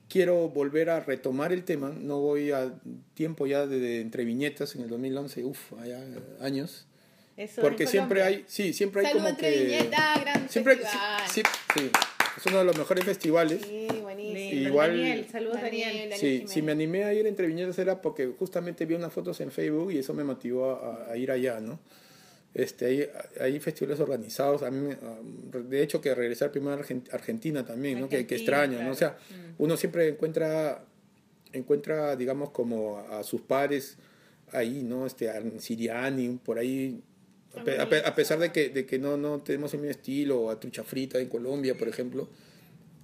Quiero 0.08 0.48
volver 0.48 0.88
a 0.90 1.00
retomar 1.00 1.52
el 1.52 1.64
tema, 1.64 1.90
no 1.90 2.20
voy 2.20 2.50
a 2.50 2.72
tiempo 3.14 3.46
ya 3.46 3.66
de, 3.66 3.78
de 3.78 4.00
entre 4.00 4.24
viñetas 4.24 4.74
en 4.74 4.82
el 4.82 4.88
2011, 4.88 5.44
uff, 5.44 5.72
allá 5.78 6.02
años. 6.40 6.86
Eso 7.36 7.60
Porque 7.60 7.86
siempre 7.86 8.20
Colombia. 8.20 8.38
hay, 8.38 8.44
sí, 8.48 8.72
siempre 8.72 9.00
hay 9.02 9.06
Salud 9.08 9.18
como 9.18 9.28
entre 9.28 9.52
que... 9.52 9.64
viñeta, 9.64 10.14
gran 10.20 10.48
siempre, 10.48 10.76
festival. 10.76 11.22
sí, 11.28 11.42
sí, 11.74 11.80
sí, 11.80 11.90
es 12.38 12.46
uno 12.46 12.58
de 12.58 12.64
los 12.64 12.76
mejores 12.78 13.04
festivales. 13.04 13.60
Sí, 13.68 13.86
buenísimo. 14.02 14.68
Igual- 14.68 14.90
Daniel, 14.96 15.26
saludos 15.30 15.60
Daniel, 15.60 15.84
Daniel. 15.88 16.10
Daniel 16.10 16.18
Sí, 16.18 16.26
Jiménez. 16.30 16.50
si 16.52 16.62
me 16.62 16.72
animé 16.72 17.04
a 17.04 17.12
ir 17.14 17.26
entre 17.26 17.46
viñetas 17.46 17.78
era 17.78 18.00
porque 18.00 18.32
justamente 18.38 18.86
vi 18.86 18.94
unas 18.94 19.12
fotos 19.12 19.38
en 19.40 19.52
Facebook 19.52 19.92
y 19.92 19.98
eso 19.98 20.14
me 20.14 20.24
motivó 20.24 20.70
a, 20.72 21.12
a 21.12 21.16
ir 21.16 21.30
allá, 21.30 21.60
¿no? 21.60 21.78
Este, 22.54 22.86
hay, 22.86 23.08
hay 23.40 23.60
festivales 23.60 24.00
organizados. 24.00 24.62
A 24.62 24.70
mí, 24.70 24.90
ah, 25.02 25.18
de 25.68 25.82
hecho, 25.82 26.00
que 26.00 26.14
regresar 26.14 26.50
primero 26.50 26.72
a 26.72 26.78
Argen- 26.78 27.08
Argentina 27.12 27.64
también, 27.64 28.00
¿no? 28.00 28.08
Que, 28.08 28.26
extraño, 28.36 28.78
¿no? 28.82 28.90
O 28.90 28.94
sea, 28.94 29.16
uno 29.58 29.76
siempre 29.76 30.08
encuentra, 30.08 30.84
encuentra, 31.52 32.16
digamos, 32.16 32.50
como 32.50 32.98
a 32.98 33.22
sus 33.22 33.40
pares 33.42 33.96
ahí, 34.52 34.82
¿no? 34.82 35.06
Este, 35.06 35.28
a 35.30 35.42
Siriani, 35.58 36.38
por 36.44 36.58
ahí. 36.58 37.02
A, 37.54 37.62
a 37.80 37.88
pe- 37.88 38.02
a 38.04 38.14
pesar 38.14 38.38
de 38.38 38.50
que, 38.52 38.68
de 38.70 38.86
que 38.86 38.98
no, 38.98 39.16
no 39.16 39.40
tenemos 39.40 39.72
el 39.74 39.80
mismo 39.80 39.90
estilo, 39.92 40.40
o 40.42 40.50
a 40.50 40.58
Trucha 40.58 40.84
Frita 40.84 41.18
en 41.18 41.28
Colombia, 41.28 41.76
por 41.76 41.88
ejemplo. 41.88 42.28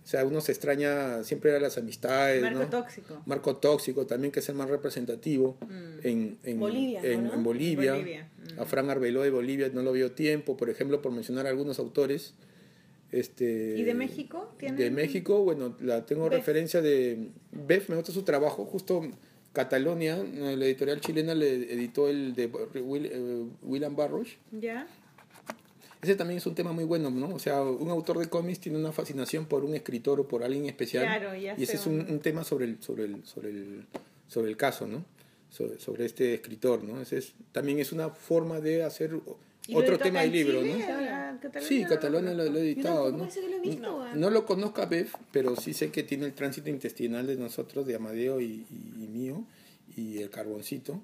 O 0.04 0.06
sea, 0.06 0.22
uno 0.26 0.42
se 0.42 0.52
extraña 0.52 1.24
siempre 1.24 1.56
a 1.56 1.58
las 1.58 1.78
amistades, 1.78 2.42
Marco 2.42 2.58
¿no? 2.58 2.68
tóxico. 2.68 3.22
Marco 3.24 3.56
Tóxico 3.56 4.06
también, 4.06 4.32
que 4.32 4.40
es 4.40 4.48
el 4.50 4.54
más 4.54 4.68
representativo 4.68 5.56
en, 6.02 6.36
en 6.42 6.60
Bolivia, 6.60 7.00
¿no? 7.00 7.32
en, 7.32 7.42
Bolivia. 7.42 7.94
Bolivia, 7.94 8.28
A 8.58 8.66
Fran 8.66 8.90
Arbeló 8.90 9.22
de 9.22 9.30
Bolivia 9.30 9.70
no 9.72 9.82
lo 9.82 9.92
vio 9.92 10.12
tiempo, 10.12 10.58
por 10.58 10.68
ejemplo, 10.68 11.00
por 11.00 11.10
mencionar 11.12 11.46
algunos 11.46 11.78
autores. 11.78 12.34
Este, 13.12 13.76
¿Y 13.78 13.82
de 13.84 13.94
México? 13.94 14.54
¿Tienen? 14.58 14.76
De 14.76 14.90
México, 14.90 15.42
bueno, 15.42 15.74
la 15.80 16.04
tengo 16.04 16.24
Bef. 16.24 16.34
referencia 16.34 16.82
de 16.82 17.30
Bef, 17.52 17.88
me 17.88 17.96
gusta 17.96 18.12
su 18.12 18.24
trabajo, 18.24 18.66
justo 18.66 19.08
Catalonia, 19.54 20.16
la 20.16 20.64
editorial 20.66 21.00
chilena 21.00 21.34
le 21.34 21.72
editó 21.72 22.08
el 22.10 22.34
de 22.34 22.50
eh, 22.74 23.44
William 23.62 23.96
Barrosh. 23.96 24.34
¿Ya? 24.50 24.86
Ese 26.04 26.14
también 26.16 26.38
es 26.38 26.46
un 26.46 26.54
tema 26.54 26.72
muy 26.72 26.84
bueno, 26.84 27.10
¿no? 27.10 27.34
O 27.34 27.38
sea, 27.38 27.62
un 27.62 27.88
autor 27.90 28.18
de 28.18 28.28
cómics 28.28 28.60
tiene 28.60 28.78
una 28.78 28.92
fascinación 28.92 29.46
por 29.46 29.64
un 29.64 29.74
escritor 29.74 30.20
o 30.20 30.28
por 30.28 30.42
alguien 30.44 30.66
especial. 30.66 31.04
Claro, 31.04 31.34
y 31.34 31.46
ese 31.48 31.76
es 31.76 31.86
un, 31.86 32.00
un- 32.00 32.20
tema 32.20 32.44
sobre 32.44 32.66
el, 32.66 32.82
sobre 32.82 33.04
el, 33.04 33.24
sobre 33.24 33.48
el, 33.50 33.86
sobre 34.28 34.50
el 34.50 34.56
caso, 34.56 34.86
¿no? 34.86 35.04
Sobre, 35.50 35.78
sobre 35.80 36.04
este 36.04 36.34
escritor, 36.34 36.82
¿no? 36.84 37.00
Ese 37.00 37.18
es, 37.18 37.32
también 37.52 37.78
es 37.78 37.92
una 37.92 38.10
forma 38.10 38.60
de 38.60 38.82
hacer 38.84 39.14
o- 39.14 39.38
¿Y 39.66 39.72
lo 39.72 39.78
otro 39.78 39.96
tema 39.98 40.20
acá 40.20 40.28
de 40.30 40.40
en 40.40 40.46
libro, 40.46 40.60
Chile? 40.62 40.84
¿no? 40.86 41.00
¿La 41.00 41.38
Cataluña? 41.40 41.68
Sí, 41.68 41.84
Catalonia 41.88 42.34
lo, 42.34 42.44
lo 42.44 42.58
he 42.58 42.60
editado, 42.60 43.10
¿no? 43.12 43.26
que 43.28 43.40
lo 43.48 43.56
he 43.56 43.60
visto, 43.60 43.80
no, 43.82 43.98
weón. 44.00 44.20
no 44.20 44.28
lo 44.30 44.44
conozco 44.44 44.82
a 44.82 44.86
Bev, 44.86 45.08
pero 45.32 45.56
sí 45.56 45.72
sé 45.72 45.90
que 45.90 46.02
tiene 46.02 46.26
el 46.26 46.34
tránsito 46.34 46.68
intestinal 46.68 47.26
de 47.26 47.36
nosotros, 47.36 47.86
de 47.86 47.94
Amadeo 47.94 48.40
y, 48.42 48.66
y- 48.70 49.04
y 49.04 49.08
mío, 49.08 49.42
y 49.96 50.18
el 50.18 50.28
carboncito. 50.28 51.00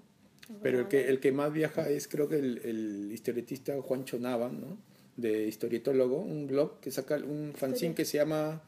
Pero 0.62 0.80
el 0.80 0.88
que, 0.88 1.08
el 1.08 1.20
que 1.20 1.30
más 1.32 1.52
viaja 1.52 1.88
es 1.88 2.08
creo 2.08 2.28
que 2.28 2.34
el, 2.36 2.58
el 2.64 3.10
historietista 3.12 3.80
Juancho 3.80 4.18
Nava, 4.18 4.48
¿no? 4.50 4.76
De 5.16 5.46
historietólogo, 5.46 6.16
un 6.16 6.46
blog 6.46 6.80
que 6.80 6.90
saca 6.90 7.16
un 7.16 7.52
fanzine 7.54 7.94
que 7.94 8.04
se 8.04 8.18
llama... 8.18 8.62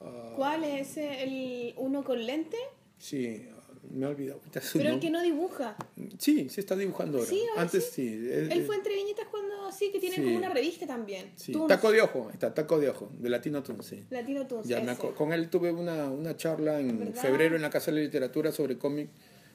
ah, 0.00 0.32
¿Cuál 0.36 0.64
es 0.64 0.90
ese? 0.90 1.22
¿El 1.22 1.74
uno 1.76 2.04
con 2.04 2.24
lente? 2.26 2.56
Sí, 2.98 3.46
me 3.90 4.04
he 4.04 4.08
olvidado. 4.08 4.40
Pero 4.74 4.90
el 4.90 5.00
que 5.00 5.08
no 5.10 5.22
dibuja. 5.22 5.76
Sí, 6.18 6.48
se 6.50 6.60
está 6.60 6.76
dibujando 6.76 7.18
ahora. 7.18 7.30
Sí, 7.30 7.40
Antes 7.56 7.84
sí. 7.86 8.08
sí. 8.08 8.28
es- 8.30 8.50
Él 8.50 8.60
es- 8.60 8.66
fue 8.66 8.76
entre 8.76 8.94
viñetas 8.94 9.26
cuando 9.30 9.72
sí, 9.72 9.90
que 9.92 9.98
tiene 10.00 10.16
Sí. 10.16 10.22
como 10.24 10.36
una 10.36 10.48
revista 10.50 10.86
también. 10.86 11.30
sí. 11.36 11.52
Taco 11.68 11.90
de 11.92 12.02
ojo, 12.02 12.28
está 12.32 12.52
Taco 12.52 12.78
de 12.78 12.90
ojo, 12.90 13.10
de 13.18 13.28
Latino 13.30 13.62
Tunes, 13.62 13.86
sí. 13.86 14.04
Latino 14.10 14.46
Tunes, 14.46 14.66
Ya 14.66 14.80
me 14.80 14.94
con 14.96 15.32
él 15.32 15.48
tuve 15.48 15.70
una, 15.72 16.10
una 16.10 16.36
charla 16.36 16.80
en 16.80 16.98
¿Verdad? 16.98 17.22
febrero 17.22 17.56
en 17.56 17.62
la 17.62 17.70
Casa 17.70 17.90
de 17.90 17.98
la 17.98 18.02
Literatura 18.04 18.52
sobre 18.52 18.76
cómic 18.76 19.08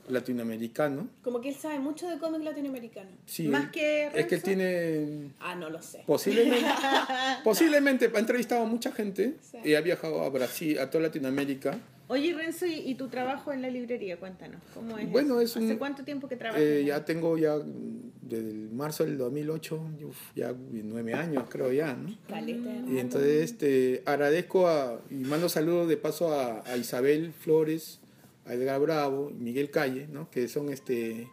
latinoamericano. 0.09 1.07
Como 1.23 1.41
que 1.41 1.49
él 1.49 1.55
sabe 1.55 1.80
mucho 1.80 2.07
de 2.09 2.17
cómic 2.17 2.41
latinoamericano. 2.43 3.09
Sí, 3.25 3.47
¿Más 3.47 3.69
que 3.71 4.07
Es 4.07 4.11
que 4.13 4.35
él 4.35 4.41
Renzo? 4.41 4.45
tiene... 4.45 5.31
Ah, 5.39 5.55
no 5.55 5.69
lo 5.69 5.81
sé. 5.81 6.03
Posiblemente, 6.05 6.65
posiblemente 7.43 8.11
ha 8.13 8.19
entrevistado 8.19 8.63
a 8.63 8.65
mucha 8.65 8.91
gente 8.91 9.35
Sí. 9.41 9.57
y 9.63 9.75
ha 9.75 9.81
viajado 9.81 10.21
a 10.23 10.30
Brasil, 10.30 10.80
a 10.80 10.89
toda 10.89 11.03
Latinoamérica. 11.05 11.77
Oye, 12.09 12.34
Renzo, 12.34 12.65
¿y, 12.65 12.73
y 12.75 12.95
tu 12.95 13.07
trabajo 13.07 13.53
en 13.53 13.61
la 13.61 13.69
librería? 13.69 14.17
Cuéntanos, 14.17 14.61
¿cómo 14.73 14.97
es 14.97 15.09
Bueno, 15.09 15.39
eso? 15.39 15.57
es 15.59 15.63
¿Hace 15.65 15.73
un- 15.73 15.80
cuánto 15.80 16.03
tiempo 16.03 16.27
que 16.27 16.35
trabajas? 16.35 16.61
Eh, 16.61 16.84
ya 16.85 17.05
tengo 17.05 17.38
ya 17.38 17.55
mm, 17.55 18.11
desde 18.21 18.49
el 18.51 18.69
marzo 18.71 19.05
del 19.05 19.17
2008, 19.17 19.75
uf, 20.03 20.17
ya 20.35 20.53
nueve 20.69 21.13
años 21.13 21.45
creo 21.49 21.71
ya, 21.71 21.93
¿no? 21.93 22.13
Caleta, 22.27 22.69
hermano. 22.71 22.93
Y 22.93 22.99
entonces 22.99 23.43
este, 23.51 24.03
agradezco 24.05 24.67
a, 24.67 24.99
y 25.09 25.15
mando 25.15 25.47
saludos 25.47 25.88
de 25.88 25.95
paso 25.97 26.34
a, 26.34 26.61
a 26.69 26.75
Isabel 26.77 27.31
Flores, 27.31 27.99
a 28.45 28.53
Edgar 28.53 28.80
Bravo 28.82 29.30
y 29.32 29.36
Miguel 29.41 29.70
Calle, 29.72 30.07
¿no? 30.11 30.30
que 30.30 30.48
son 30.48 30.70
este, 30.72 31.28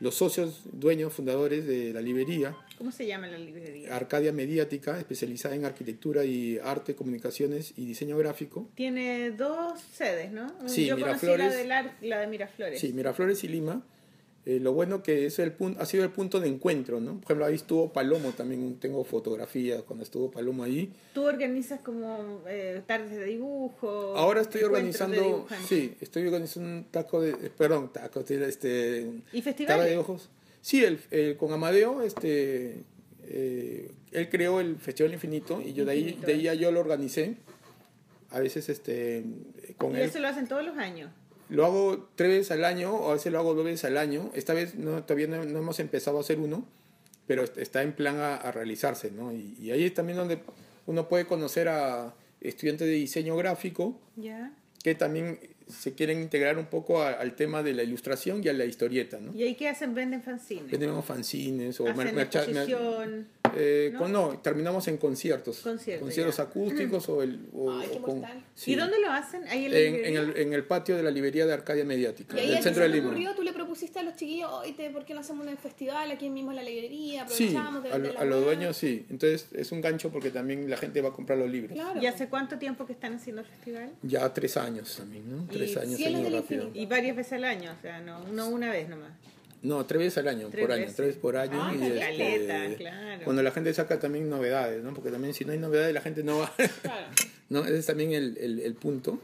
los 0.00 0.14
socios, 0.14 0.62
dueños, 0.72 1.12
fundadores 1.12 1.66
de 1.66 1.92
la 1.92 2.00
librería 2.00 2.56
¿Cómo 2.78 2.90
se 2.90 3.06
llama 3.06 3.28
la 3.28 3.38
librería? 3.38 3.94
Arcadia 3.94 4.32
Mediática, 4.32 4.98
especializada 4.98 5.54
en 5.54 5.64
arquitectura 5.64 6.24
y 6.24 6.58
arte, 6.58 6.96
comunicaciones 6.96 7.72
y 7.76 7.86
diseño 7.86 8.18
gráfico. 8.18 8.68
Tiene 8.74 9.30
dos 9.30 9.80
sedes, 9.80 10.32
¿no? 10.32 10.48
Sí, 10.66 10.86
Yo 10.86 10.98
conocí 10.98 11.26
Miraflores. 11.26 11.52
la 11.54 11.56
de, 11.56 11.68
Lar- 11.68 11.92
la 12.02 12.18
de 12.20 12.26
Miraflores. 12.26 12.80
Sí, 12.80 12.92
Miraflores 12.92 13.44
y 13.44 13.48
Lima. 13.48 13.84
Eh, 14.46 14.60
lo 14.60 14.74
bueno 14.74 15.02
que 15.02 15.24
es 15.24 15.38
el 15.38 15.52
punto, 15.52 15.80
ha 15.80 15.86
sido 15.86 16.04
el 16.04 16.10
punto 16.10 16.38
de 16.38 16.48
encuentro, 16.48 17.00
¿no? 17.00 17.14
Por 17.14 17.24
ejemplo, 17.24 17.46
ahí 17.46 17.54
estuvo 17.54 17.90
Palomo 17.94 18.32
también, 18.32 18.76
tengo 18.78 19.02
fotografías 19.02 19.82
cuando 19.84 20.02
estuvo 20.02 20.30
Palomo 20.30 20.62
ahí. 20.64 20.92
Tú 21.14 21.22
organizas 21.24 21.80
como 21.80 22.42
eh, 22.46 22.82
tardes 22.86 23.10
de 23.12 23.24
dibujo. 23.24 24.14
Ahora 24.16 24.42
estoy 24.42 24.62
organizando, 24.62 25.46
sí, 25.66 25.94
estoy 26.02 26.26
organizando 26.26 26.68
un 26.68 26.84
taco 26.90 27.22
de, 27.22 27.30
eh, 27.30 27.50
perdón, 27.56 27.90
taco, 27.90 28.22
de- 28.22 28.46
este, 28.46 29.10
¿Y 29.32 29.40
festivales? 29.40 29.86
de 29.86 29.96
ojos. 29.96 30.28
Sí, 30.60 30.84
el, 30.84 30.98
el- 31.10 31.36
con 31.38 31.50
Amadeo, 31.52 32.02
este, 32.02 32.82
eh, 33.26 33.90
él 34.12 34.28
creó 34.28 34.60
el 34.60 34.76
Festival 34.76 35.14
Infinito 35.14 35.62
y 35.62 35.72
yo 35.72 35.86
de 35.86 35.92
ahí, 35.92 36.00
Infinito, 36.00 36.26
de 36.26 36.32
ahí 36.34 36.42
ya 36.42 36.52
yo 36.54 36.70
lo 36.70 36.80
organicé. 36.80 37.36
A 38.30 38.40
veces, 38.40 38.68
este, 38.68 39.24
con 39.78 39.92
Y 39.92 40.00
él. 40.00 40.02
eso 40.02 40.18
lo 40.18 40.28
hacen 40.28 40.48
todos 40.48 40.64
los 40.64 40.76
años. 40.76 41.10
Lo 41.48 41.64
hago 41.66 42.08
tres 42.16 42.30
veces 42.30 42.50
al 42.52 42.64
año, 42.64 42.94
o 42.94 43.10
a 43.10 43.14
veces 43.14 43.32
lo 43.32 43.38
hago 43.38 43.54
dos 43.54 43.64
veces 43.64 43.84
al 43.84 43.96
año. 43.98 44.30
Esta 44.34 44.54
vez 44.54 44.74
no, 44.76 45.02
todavía 45.04 45.26
no, 45.26 45.44
no 45.44 45.58
hemos 45.58 45.78
empezado 45.80 46.18
a 46.18 46.20
hacer 46.20 46.38
uno, 46.38 46.66
pero 47.26 47.42
est- 47.44 47.58
está 47.58 47.82
en 47.82 47.92
plan 47.92 48.16
a, 48.16 48.36
a 48.36 48.52
realizarse, 48.52 49.10
¿no? 49.10 49.32
Y, 49.32 49.56
y 49.60 49.70
ahí 49.70 49.84
es 49.84 49.94
también 49.94 50.18
donde 50.18 50.38
uno 50.86 51.08
puede 51.08 51.26
conocer 51.26 51.68
a 51.68 52.14
estudiantes 52.40 52.86
de 52.86 52.92
diseño 52.94 53.36
gráfico 53.36 53.98
¿Ya? 54.16 54.52
que 54.82 54.94
también 54.94 55.38
se 55.68 55.94
quieren 55.94 56.20
integrar 56.20 56.58
un 56.58 56.66
poco 56.66 57.00
a- 57.02 57.12
al 57.12 57.34
tema 57.36 57.62
de 57.62 57.72
la 57.72 57.82
ilustración 57.82 58.42
y 58.44 58.48
a 58.48 58.52
la 58.52 58.66
historieta, 58.66 59.18
¿no? 59.18 59.34
¿Y 59.34 59.42
ahí 59.44 59.54
qué 59.54 59.68
hacen? 59.68 59.94
Venden 59.94 60.22
fanzines. 60.22 60.68
Tenemos 60.70 61.04
fanzines 61.04 61.80
o 61.80 61.84
Hacen 61.84 61.96
eh, 63.56 63.90
¿no? 63.92 63.98
con- 64.00 64.12
no, 64.12 64.38
terminamos 64.40 64.86
en 64.88 64.96
conciertos. 64.96 65.58
Conciertos, 65.60 66.04
conciertos 66.06 66.36
ya. 66.36 66.42
acústicos 66.44 67.08
o, 67.08 67.22
el, 67.22 67.40
o, 67.52 67.70
Ay, 67.72 67.88
qué 67.92 67.98
o 67.98 68.02
con- 68.02 68.22
sí. 68.54 68.72
¿Y 68.72 68.74
dónde 68.76 69.00
lo 69.00 69.10
hacen? 69.10 69.44
Ahí 69.48 69.66
en 69.66 69.72
la 69.72 69.78
En, 69.78 69.86
en 69.86 69.92
librería. 69.94 70.20
el, 70.20 70.36
en 70.36 70.52
el 70.52 70.64
patio 70.64 70.96
de 70.96 71.02
la 71.02 71.10
librería 71.10 71.46
de 71.46 71.52
Arcadia 71.52 71.84
Mediática, 71.84 72.36
Y 72.36 72.40
ahí 72.40 72.50
del 72.50 72.62
centro 72.62 72.82
de 72.82 72.88
te 72.90 72.94
Lima. 72.96 73.08
ocurrió, 73.08 73.34
tú 73.34 73.42
le 73.42 73.52
propusiste 73.52 73.98
a 73.98 74.02
los 74.02 74.16
chiquillos, 74.16 74.50
oye, 74.52 74.90
¿por 74.90 75.04
qué 75.04 75.14
no 75.14 75.20
hacemos 75.20 75.46
un 75.46 75.56
festival 75.56 76.10
aquí 76.10 76.30
mismo 76.30 76.50
en 76.50 76.56
la 76.56 76.62
librería? 76.62 77.26
Sí, 77.28 77.44
Aprovechamos 77.56 77.82
de 77.82 77.92
a, 77.92 77.98
lo- 77.98 78.24
los 78.24 78.38
weá". 78.38 78.44
dueños 78.44 78.76
sí. 78.76 79.06
Entonces 79.10 79.48
es 79.52 79.72
un 79.72 79.80
gancho 79.80 80.10
porque 80.10 80.30
también 80.30 80.68
la 80.68 80.76
gente 80.76 81.00
va 81.00 81.10
a 81.10 81.12
comprar 81.12 81.38
los 81.38 81.50
libros. 81.50 81.72
Claro. 81.72 82.00
¿Y 82.00 82.06
hace 82.06 82.28
cuánto 82.28 82.58
tiempo 82.58 82.86
que 82.86 82.92
están 82.92 83.14
haciendo 83.14 83.42
el 83.42 83.46
festival? 83.48 83.90
Ya 84.02 84.32
tres 84.32 84.56
años 84.56 84.96
también, 84.96 85.24
¿no? 85.30 85.46
Tres 85.50 85.74
Y 85.74 85.78
años. 85.78 86.00
Y 86.74 86.86
varias 86.86 87.16
veces 87.16 87.32
al 87.34 87.44
año, 87.44 87.72
o 87.78 87.80
sea, 87.82 88.00
no, 88.00 88.26
no 88.28 88.48
una 88.48 88.70
vez 88.70 88.88
nomás. 88.88 89.10
No, 89.64 89.84
tres 89.86 89.98
veces 89.98 90.18
al 90.18 90.28
año, 90.28 90.48
Tres 90.50 90.62
por 90.62 90.72
año, 90.72 90.80
veces. 90.82 90.96
tres 90.96 91.06
veces 91.08 91.20
por 91.20 91.36
año. 91.36 91.58
Ah, 91.60 91.72
y 91.74 91.78
caleta. 91.78 92.10
este, 92.10 92.46
Caleta, 92.46 92.76
claro. 92.76 93.24
Cuando 93.24 93.42
la 93.42 93.50
gente 93.50 93.74
saca 93.74 93.98
también 93.98 94.28
novedades, 94.28 94.82
¿no? 94.84 94.92
Porque 94.94 95.10
también 95.10 95.32
si 95.34 95.44
no 95.44 95.52
hay 95.52 95.58
novedades 95.58 95.92
la 95.94 96.02
gente 96.02 96.22
no 96.22 96.38
va. 96.38 96.54
Claro. 96.82 97.06
¿No? 97.48 97.64
Ese 97.64 97.78
es 97.78 97.86
también 97.86 98.12
el, 98.12 98.36
el, 98.38 98.60
el 98.60 98.74
punto. 98.74 99.18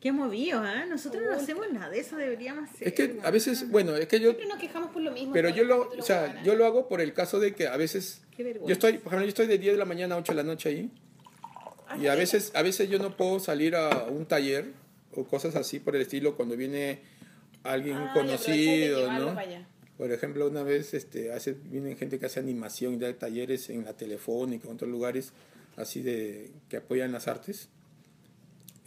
Qué 0.00 0.12
movido, 0.12 0.60
¿ah? 0.60 0.86
Nosotros 0.86 1.22
no 1.22 1.34
hacemos 1.34 1.70
nada 1.72 1.90
de 1.90 2.00
eso, 2.00 2.16
deberíamos 2.16 2.70
hacer. 2.70 2.88
Es 2.88 2.94
que 2.94 3.18
a 3.22 3.30
veces, 3.30 3.70
bueno, 3.70 3.94
es 3.96 4.08
que 4.08 4.18
yo... 4.18 4.30
Siempre 4.30 4.48
nos 4.48 4.58
quejamos 4.58 4.90
por 4.90 5.02
lo 5.02 5.12
mismo. 5.12 5.32
Pero 5.34 5.50
yo 5.50 5.62
lo, 5.64 5.90
o 5.90 6.02
sea, 6.02 6.42
yo 6.42 6.54
lo 6.54 6.64
hago 6.64 6.88
por 6.88 7.00
el 7.02 7.12
caso 7.12 7.38
de 7.38 7.54
que 7.54 7.68
a 7.68 7.76
veces... 7.76 8.22
Qué 8.34 8.42
vergüenza. 8.42 8.66
Yo 8.68 8.72
estoy, 8.72 8.92
por 8.94 9.08
ejemplo, 9.08 9.24
yo 9.26 9.28
estoy 9.28 9.46
de 9.46 9.58
10 9.58 9.74
de 9.74 9.78
la 9.78 9.84
mañana 9.84 10.14
a 10.14 10.18
8 10.18 10.32
de 10.32 10.36
la 10.36 10.42
noche 10.42 10.68
ahí. 10.70 10.90
Y 12.00 12.06
a 12.06 12.14
veces, 12.14 12.50
a 12.54 12.62
veces 12.62 12.88
yo 12.88 12.98
no 12.98 13.16
puedo 13.16 13.38
salir 13.40 13.76
a 13.76 14.04
un 14.04 14.24
taller 14.24 14.72
o 15.12 15.24
cosas 15.24 15.54
así 15.54 15.80
por 15.80 15.94
el 15.96 16.02
estilo 16.02 16.34
cuando 16.34 16.56
viene 16.56 17.00
alguien 17.62 17.96
Ah, 17.96 18.12
conocido, 18.14 19.12
¿no? 19.12 19.36
Por 19.96 20.12
ejemplo, 20.12 20.48
una 20.48 20.62
vez 20.62 20.94
este, 20.94 21.32
hace, 21.32 21.52
vienen 21.52 21.96
gente 21.96 22.18
que 22.18 22.26
hace 22.26 22.40
animación 22.40 22.94
y 22.94 22.98
da 22.98 23.12
talleres 23.12 23.68
en 23.68 23.84
la 23.84 23.92
telefónica, 23.92 24.66
en 24.66 24.74
otros 24.74 24.90
lugares 24.90 25.32
así 25.76 26.02
de 26.02 26.50
que 26.68 26.78
apoyan 26.78 27.12
las 27.12 27.28
artes. 27.28 27.68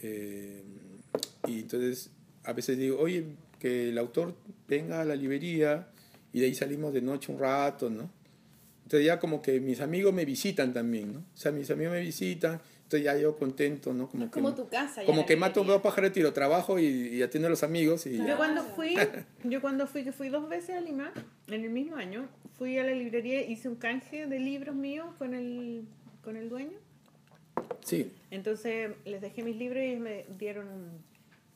Eh, 0.02 0.64
y 1.48 1.60
entonces 1.60 2.10
a 2.44 2.54
veces 2.54 2.78
digo, 2.78 3.00
oye, 3.00 3.26
que 3.60 3.90
el 3.90 3.98
autor 3.98 4.36
venga 4.68 5.02
a 5.02 5.06
la 5.06 5.16
librería 5.16 5.88
y 6.34 6.40
de 6.40 6.48
ahí 6.48 6.56
salimos 6.56 6.94
de 6.94 7.02
noche 7.02 7.32
un 7.32 7.40
rato, 7.40 7.90
¿no? 7.90 8.10
Entonces 8.84 9.06
ya 9.06 9.20
como 9.20 9.42
que 9.42 9.60
mis 9.60 9.82
amigos 9.82 10.14
me 10.14 10.26
visitan 10.26 10.74
también, 10.74 11.14
¿no? 11.14 11.20
O 11.20 11.38
sea, 11.38 11.52
mis 11.52 11.70
amigos 11.72 11.94
me 11.94 12.02
visitan, 12.02 12.60
entonces 12.98 13.04
ya 13.04 13.18
yo 13.20 13.36
contento, 13.36 13.94
¿no? 13.94 14.08
Como, 14.08 14.26
Es 14.26 14.30
que, 14.30 14.34
como 14.34 14.54
tu 14.54 14.68
casa. 14.68 15.02
ya 15.02 15.06
como 15.08 15.26
que 15.26 15.36
mato 15.36 15.64
dos 15.64 15.82
pájaros 15.82 16.10
de 16.12 16.14
tiro, 16.14 16.34
trabajo 16.34 16.78
y, 16.80 16.86
y 16.86 17.22
atiendo 17.24 17.48
a 17.48 17.50
los 17.50 17.64
amigos 17.64 18.06
y 18.06 18.18
Yo 18.18 18.26
ya. 18.28 18.38
cuando 18.38 18.64
fui, 18.64 18.96
yo 19.44 19.62
cuando 19.62 19.88
fui, 19.88 20.04
que 20.04 20.12
fui 20.12 20.30
dos 20.30 20.48
veces 20.48 20.76
a 20.78 20.82
Lima, 20.82 21.12
en 21.48 21.64
el 21.64 21.70
mismo 21.72 21.96
año, 21.96 22.28
fui 22.58 22.78
a 22.78 22.84
la 22.84 22.92
librería, 22.94 23.42
hice 23.46 23.68
un 23.70 23.76
canje 23.76 24.28
de 24.28 24.40
libros 24.40 24.76
míos 24.76 25.08
con 25.18 25.34
el, 25.34 25.86
con 26.24 26.38
el 26.38 26.50
dueño. 26.50 26.78
Sí, 27.84 28.12
Entonces 28.32 28.92
les 29.06 29.22
dejé 29.22 29.44
mis 29.44 29.56
libros 29.58 29.84
y 29.84 29.96
me 29.98 30.26
dieron 30.40 30.68
un, 30.68 31.04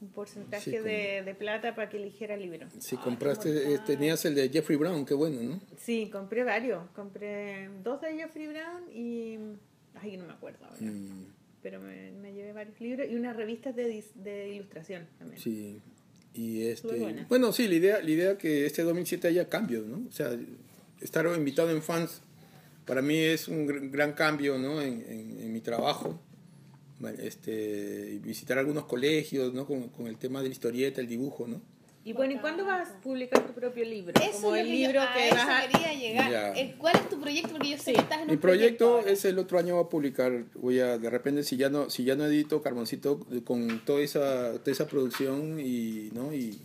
un 0.01 0.09
porcentaje 0.09 0.71
Sí, 0.71 0.77
como- 0.77 0.83
de, 0.89 1.21
de 1.23 1.35
plata 1.35 1.73
para 1.75 1.89
que 1.89 1.97
eligiera 1.97 2.33
el 2.35 2.41
libro. 2.41 2.67
Si 2.79 2.97
compraste, 2.97 3.73
eh, 3.73 3.79
tenías 3.85 4.23
el 4.25 4.35
de 4.35 4.49
Jeffrey 4.49 4.77
Brown, 4.77 5.05
qué 5.05 5.13
bueno, 5.13 5.41
¿no? 5.41 5.59
Sí, 5.77 6.09
compré 6.11 6.43
varios. 6.43 6.83
Compré 6.95 7.69
dos 7.83 8.01
de 8.01 8.15
Jeffrey 8.15 8.47
Brown 8.47 8.83
y. 8.91 9.37
Ay, 10.01 10.17
no 10.17 10.25
me 10.25 10.33
acuerdo 10.33 10.65
ahora. 10.65 10.79
Mm, 10.81 11.25
Pero 11.61 11.79
me, 11.81 12.11
me 12.11 12.33
llevé 12.33 12.53
varios 12.53 12.79
libros 12.79 13.07
y 13.09 13.15
unas 13.15 13.35
revistas 13.35 13.75
de, 13.75 13.91
dis- 13.93 14.13
de 14.15 14.53
ilustración 14.55 15.07
también. 15.17 15.41
sí. 15.41 15.81
Y 16.33 16.61
este, 16.67 17.23
bueno, 17.29 17.51
sí, 17.51 17.67
la 17.67 17.75
idea, 17.75 17.99
la 18.01 18.09
idea 18.11 18.37
que 18.37 18.67
este 18.67 18.83
2007 18.83 19.27
haya 19.27 19.49
cambios, 19.49 19.87
¿no? 19.87 20.05
O 20.07 20.11
sea, 20.11 20.37
estar 21.01 21.25
invitado 21.35 21.71
en 21.71 21.81
fans 21.81 22.21
para 22.85 23.01
mí 23.01 23.17
es 23.17 23.47
un 23.47 23.67
gr- 23.67 23.89
gran 23.89 24.13
cambio, 24.13 24.59
¿no? 24.59 24.79
En, 24.79 25.03
en- 25.09 25.39
en 25.41 25.51
mi 25.51 25.61
trabajo. 25.61 26.21
Este, 27.19 28.19
visitar 28.23 28.57
algunos 28.57 28.85
colegios, 28.85 29.53
¿no? 29.53 29.65
Con, 29.65 29.89
con 29.89 30.07
el 30.07 30.17
tema 30.17 30.41
de 30.41 30.49
la 30.49 30.51
historieta, 30.53 31.01
el 31.01 31.07
dibujo, 31.07 31.47
¿no? 31.47 31.61
Y 32.07 32.13
bueno, 32.13 32.35
¿y 32.35 32.37
cuándo 32.37 32.63
vas 32.63 32.89
a 32.89 33.01
publicar 33.01 33.45
tu 33.45 33.51
propio 33.51 33.83
libro? 33.83 34.13
Eso 34.21 34.41
Como 34.41 34.55
es 34.55 34.61
el 34.61 34.71
libro 34.71 34.93
yo, 34.93 35.01
a 35.01 35.13
que 35.13 35.27
eso 35.27 35.35
vas 35.35 35.49
a... 35.49 35.67
quería 35.67 35.93
llegar. 35.93 36.53
¿Cuál 36.77 36.95
es 36.95 37.09
tu 37.09 37.19
proyecto? 37.19 37.49
Porque 37.51 37.69
yo 37.71 37.77
sé 37.77 37.91
que 37.91 37.99
estás 37.99 38.21
en 38.21 38.27
Mi 38.27 38.33
un 38.35 38.39
proyecto 38.39 38.99
ahora. 38.99 39.11
es 39.11 39.25
el 39.25 39.37
otro 39.37 39.59
año 39.59 39.75
va 39.75 39.81
a 39.81 39.89
publicar, 39.89 40.45
voy 40.55 40.79
a 40.79 40.97
de 40.97 41.09
repente 41.09 41.43
si 41.43 41.57
ya 41.57 41.69
no 41.69 41.89
si 41.89 42.05
ya 42.05 42.15
no 42.15 42.25
edito 42.25 42.61
Carboncito 42.61 43.19
con 43.43 43.81
toda 43.83 43.99
esa 43.99 44.53
toda 44.53 44.71
esa 44.71 44.87
producción 44.87 45.59
y 45.59 46.09
no 46.13 46.33
y, 46.33 46.57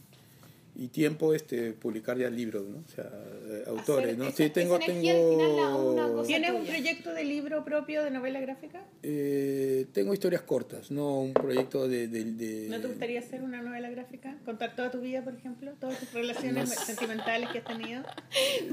y 0.74 0.89
tiempo 0.89 1.35
este 1.35 1.73
publicar 1.73 2.16
ya 2.16 2.31
libros, 2.31 2.65
¿no? 2.66 2.78
O 2.78 2.89
sea, 2.89 3.05
eh, 3.47 3.65
autores, 3.66 4.16
¿no? 4.16 4.24
esa- 4.28 4.36
sí 4.39 4.49
tengo 4.51 4.78
tengo 4.78 6.23
¿Tienes 6.27 6.51
un 6.53 6.65
proyecto 6.65 7.12
de 7.12 7.24
libro 7.24 7.65
propio 7.65 8.03
de 8.03 8.11
novela 8.11 8.40
gráfica? 8.40 8.82
eh, 9.03 9.86
tengo 9.93 10.15
historias 10.15 10.43
cortas, 10.43 10.90
no 10.90 11.20
un 11.20 11.35
proyecto 11.35 11.89
de, 11.89 12.09
de, 12.09 12.24
de- 12.24 12.69
¿No 12.70 12.81
te 12.81 12.89
gustaría 12.89 13.19
hacer 13.20 13.43
una 13.43 13.61
novela 13.61 13.90
gráfica? 13.90 14.36
¿Contar 14.44 14.74
toda 14.74 14.90
tu 14.90 15.01
vida, 15.01 15.23
por 15.23 15.35
ejemplo? 15.35 15.73
¿Todas 15.78 15.99
tus 15.99 16.12
relaciones 16.12 16.70
sentimentales 16.70 17.51
que 17.51 17.59
has 17.59 17.65
tenido? 17.65 18.03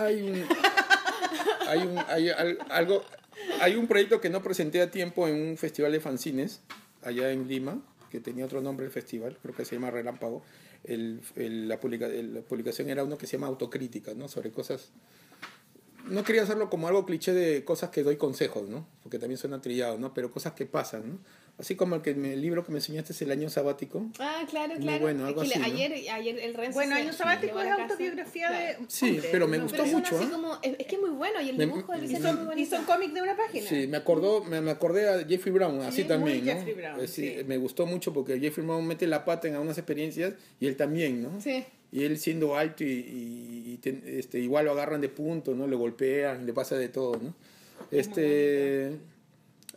Hay 0.00 0.22
un 0.22 0.44
hay 1.66 1.80
un 1.80 1.98
hay 2.08 2.28
al- 2.30 2.58
algo 2.70 3.02
hay 3.60 3.74
un 3.76 3.86
proyecto 3.86 4.20
que 4.20 4.30
no 4.30 4.42
presenté 4.42 4.80
a 4.80 4.90
tiempo 4.90 5.28
en 5.28 5.34
un 5.34 5.56
festival 5.56 5.92
de 5.92 6.00
fanzines 6.00 6.60
allá 7.02 7.30
en 7.32 7.46
Lima 7.48 7.80
que 8.10 8.20
tenía 8.20 8.44
otro 8.46 8.60
nombre 8.62 8.86
el 8.86 8.92
festival 8.92 9.36
creo 9.42 9.54
que 9.54 9.64
se 9.64 9.74
llama 9.74 9.90
Relámpago 9.90 10.42
el, 10.88 11.20
el- 11.36 11.68
la, 11.68 11.78
publicación 11.78 12.88
era 12.90 13.04
uno 13.04 13.16
que 13.18 13.26
se 13.26 13.36
llama 13.36 13.46
autocrítica 13.46 14.14
no 14.14 14.28
sobre 14.28 14.50
cosas 14.50 14.90
no 16.06 16.24
quería 16.24 16.42
hacerlo 16.42 16.70
como 16.70 16.88
algo 16.88 17.04
cliché 17.04 17.32
de 17.34 17.64
cosas 17.64 17.90
que 17.90 18.02
doy 18.02 18.16
consejos 18.16 18.68
no 18.68 18.88
porque 19.02 19.18
también 19.18 19.38
suena 19.38 19.60
trillado 19.60 19.98
no 19.98 20.14
pero 20.14 20.30
cosas 20.32 20.54
que 20.54 20.66
pasan 20.66 21.08
no 21.10 21.18
así 21.58 21.74
como 21.74 21.96
el 21.96 22.02
que 22.02 22.14
me- 22.14 22.32
el 22.34 22.40
libro 22.40 22.64
que 22.64 22.70
me 22.72 22.78
enseñaste 22.78 23.12
es 23.12 23.22
el 23.22 23.30
año 23.30 23.50
sabático 23.50 24.06
Ah, 24.20 24.42
claro, 24.48 24.74
Muy 24.74 24.82
claro. 24.82 25.00
bueno, 25.00 25.20
Es 25.24 25.28
algo 25.28 25.42
que 25.42 25.48
le- 25.48 25.54
así, 25.54 25.60
¿no? 25.60 25.74
ayer, 25.74 25.92
ayer 26.12 26.38
el 26.38 26.54
Renzo 26.54 26.74
Bueno, 26.74 26.94
Año 26.94 27.12
Sabático 27.12 27.60
es 27.60 27.70
autobiografía 27.70 28.48
Claro. 28.48 28.78
de... 28.80 28.84
Sí, 28.88 29.10
hombre, 29.10 29.28
pero 29.32 29.48
me 29.48 29.56
¿no? 29.58 29.62
gustó 29.64 29.78
Pero 29.78 29.90
son 29.90 30.00
mucho, 30.00 30.22
¿eh? 30.22 30.28
como, 30.30 30.54
es, 30.62 30.76
es 30.78 30.86
que 30.86 30.94
es 30.94 31.00
muy 31.00 31.10
bueno 31.10 31.40
y 31.40 31.48
el 31.50 31.56
Me- 31.56 31.66
dibujo 31.66 31.92
del 31.92 32.04
y 32.04 32.08
diseño 32.08 32.28
es 32.28 32.34
muy 32.34 32.42
Y 32.42 32.46
bonito. 32.46 32.76
son 32.76 32.84
cómics 32.84 33.14
de 33.14 33.22
una 33.22 33.36
página. 33.36 33.68
Sí, 33.68 33.86
me 33.88 33.96
acordó, 33.96 34.44
me, 34.44 34.60
me 34.60 34.70
acordé 34.70 35.08
a 35.08 35.26
Jeffrey 35.26 35.52
Brown, 35.52 35.80
así 35.82 36.02
es 36.02 36.08
también, 36.08 36.38
muy 36.44 36.46
¿no? 36.46 36.54
Jeffrey 36.58 36.74
Brown, 36.74 37.08
sí, 37.08 37.34
sí. 37.38 37.44
Me 37.46 37.56
gustó 37.56 37.86
mucho 37.86 38.12
porque 38.12 38.38
Jeffrey 38.38 38.64
Brown 38.66 38.86
mete 38.86 39.06
la 39.06 39.24
pata 39.24 39.48
en 39.48 39.54
algunas 39.54 39.76
experiencias 39.78 40.34
y 40.60 40.66
él 40.66 40.76
también, 40.76 41.22
¿no? 41.22 41.40
Sí. 41.40 41.64
Y 41.90 42.04
él 42.04 42.18
siendo 42.18 42.54
alto 42.56 42.84
y, 42.84 42.88
y- 42.88 43.72
y 43.72 43.76
ten- 43.78 44.02
este, 44.06 44.38
igual 44.38 44.66
lo 44.66 44.72
agarran 44.72 45.00
de 45.00 45.08
punto, 45.08 45.54
¿no? 45.54 45.66
Le 45.66 45.74
golpean, 45.74 46.44
le 46.46 46.52
pasa 46.52 46.76
de 46.76 46.88
todo, 46.88 47.16
¿no? 47.16 47.34
Este, 47.90 48.90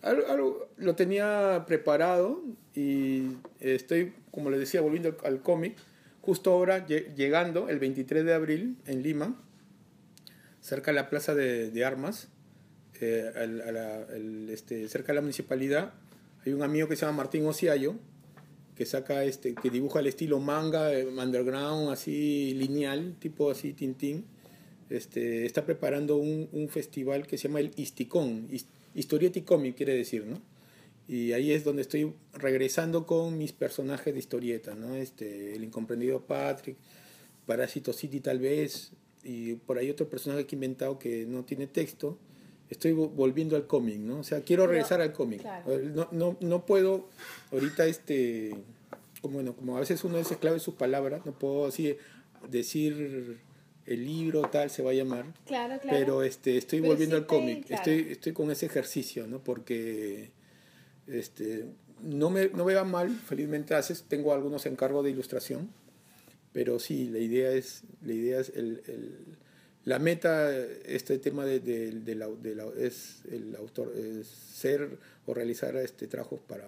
algo, 0.02 0.28
algo 0.28 0.70
lo 0.78 0.96
tenía 0.96 1.64
preparado 1.68 2.42
y 2.76 3.28
estoy, 3.60 4.14
como 4.32 4.50
les 4.50 4.60
decía, 4.60 4.82
volviendo 4.82 5.10
al, 5.10 5.18
al 5.34 5.42
cómic, 5.42 5.76
justo 6.22 6.52
ahora 6.52 6.86
lle- 6.88 7.14
llegando 7.16 7.70
el 7.70 7.80
23 7.80 8.24
de 8.26 8.34
abril 8.34 8.78
en 8.86 9.04
Lima, 9.04 9.36
cerca 10.60 10.92
de 10.92 10.96
la 10.96 11.10
plaza 11.10 11.36
de, 11.36 11.72
de 11.72 11.86
armas, 11.86 12.30
eh, 13.00 13.32
a 13.36 13.46
la- 13.46 14.04
el, 14.16 14.50
este, 14.52 14.88
cerca 14.88 15.08
de 15.08 15.16
la 15.16 15.22
municipalidad, 15.22 15.94
hay 16.46 16.54
un 16.54 16.62
amigo 16.64 16.88
que 16.88 16.96
se 16.96 17.06
llama 17.06 17.18
Martín 17.18 17.46
Ociayo, 17.46 17.96
que 18.76 18.86
saca 18.86 19.24
este, 19.24 19.54
que 19.56 19.70
dibuja 19.70 20.00
el 20.00 20.08
estilo 20.08 20.40
manga, 20.40 20.94
eh, 20.94 21.06
underground, 21.06 21.90
así 21.92 22.54
lineal, 22.56 23.16
tipo 23.20 23.52
así 23.52 23.74
Tintín. 23.74 24.26
Este, 24.90 25.46
está 25.46 25.66
preparando 25.66 26.18
un, 26.18 26.50
un 26.52 26.68
festival 26.70 27.26
que 27.28 27.38
se 27.38 27.48
llama 27.48 27.60
el 27.60 27.72
Isticón, 27.76 28.48
His- 28.52 28.68
Historieta 28.96 29.40
y 29.40 29.44
Cómic 29.44 29.76
quiere 29.76 29.96
decir, 29.96 30.26
¿no? 30.26 30.42
Y 31.08 31.34
ahí 31.34 31.52
es 31.52 31.64
donde 31.64 31.82
estoy 31.82 32.14
regresando 32.34 33.06
con 33.06 33.38
mis 33.38 33.52
personajes 33.54 34.14
de 34.14 34.20
historieta, 34.20 34.76
¿no? 34.76 34.96
Este, 34.96 35.56
el 35.56 35.64
incomprendido 35.64 36.22
Patrick, 36.22 36.78
Parásito 37.46 37.92
City 37.94 38.20
tal 38.22 38.40
vez, 38.40 38.92
y 39.24 39.56
por 39.56 39.78
ahí 39.78 39.90
otro 39.90 40.08
personaje 40.10 40.46
que 40.46 40.56
he 40.56 40.58
inventado 40.58 40.98
que 41.00 41.26
no 41.26 41.44
tiene 41.44 41.68
texto. 41.68 42.18
Estoy 42.70 42.94
vo- 42.94 43.10
volviendo 43.14 43.58
al 43.58 43.68
cómic, 43.68 43.98
¿no? 43.98 44.20
O 44.20 44.24
sea, 44.24 44.42
quiero 44.42 44.64
Pero, 44.64 44.72
regresar 44.74 45.02
al 45.02 45.12
cómic. 45.12 45.42
claro. 45.42 45.74
Eh, 45.74 45.92
No, 45.94 46.08
no, 46.12 46.38
no 46.40 46.66
puedo 46.66 47.10
ahorita, 47.52 47.86
este, 47.88 48.56
como, 49.22 49.36
bueno, 49.36 49.54
como 49.56 49.76
a 49.76 49.82
veces 49.82 50.04
uno 50.06 50.18
es 50.18 50.32
esclavo 50.32 50.54
de 50.54 50.62
sus 50.62 50.76
palabras, 50.76 51.26
no 51.26 51.38
puedo 51.38 51.66
así 51.68 51.98
decir 52.50 53.40
el 53.94 54.06
libro 54.06 54.42
tal 54.50 54.70
se 54.70 54.82
va 54.84 54.92
a 54.92 54.94
llamar. 54.94 55.26
Claro, 55.46 55.80
claro. 55.82 55.98
Pero 55.98 56.24
este, 56.24 56.58
estoy 56.58 56.80
Pero 56.82 56.92
volviendo 56.94 57.16
sí 57.18 57.22
al 57.22 57.28
cómic. 57.28 57.66
claro. 57.68 57.82
Estoy, 57.92 58.12
estoy 58.12 58.34
con 58.34 58.52
ese 58.52 58.66
ejercicio, 58.66 59.28
¿no? 59.28 59.44
Porque 59.44 60.32
este, 61.08 61.66
no, 62.04 62.30
me, 62.30 62.50
no 62.50 62.66
me 62.66 62.74
va 62.74 62.84
mal, 62.84 63.10
felizmente 63.12 63.74
haces, 63.76 64.04
tengo 64.08 64.34
algunos 64.34 64.66
encargos 64.66 65.04
de 65.04 65.12
ilustración, 65.12 65.70
pero 66.54 66.80
sí, 66.80 67.10
la 67.10 67.20
idea 67.20 67.52
es, 67.52 67.84
la 68.06 68.14
idea 68.14 68.40
es 68.40 68.50
el, 68.56 68.82
el- 68.88 69.38
la 69.84 69.98
meta, 69.98 70.56
este 70.86 71.18
tema 71.18 71.44
de, 71.44 71.60
de- 71.60 71.90
de 71.92 72.14
la- 72.16 72.28
de 72.28 72.54
la- 72.56 72.70
es 72.78 73.24
el 73.32 73.56
autor, 73.56 73.92
es 73.98 74.28
ser 74.28 74.98
o 75.26 75.34
realizar 75.34 75.76
este 75.78 76.06
trabajos 76.08 76.40
para, 76.48 76.68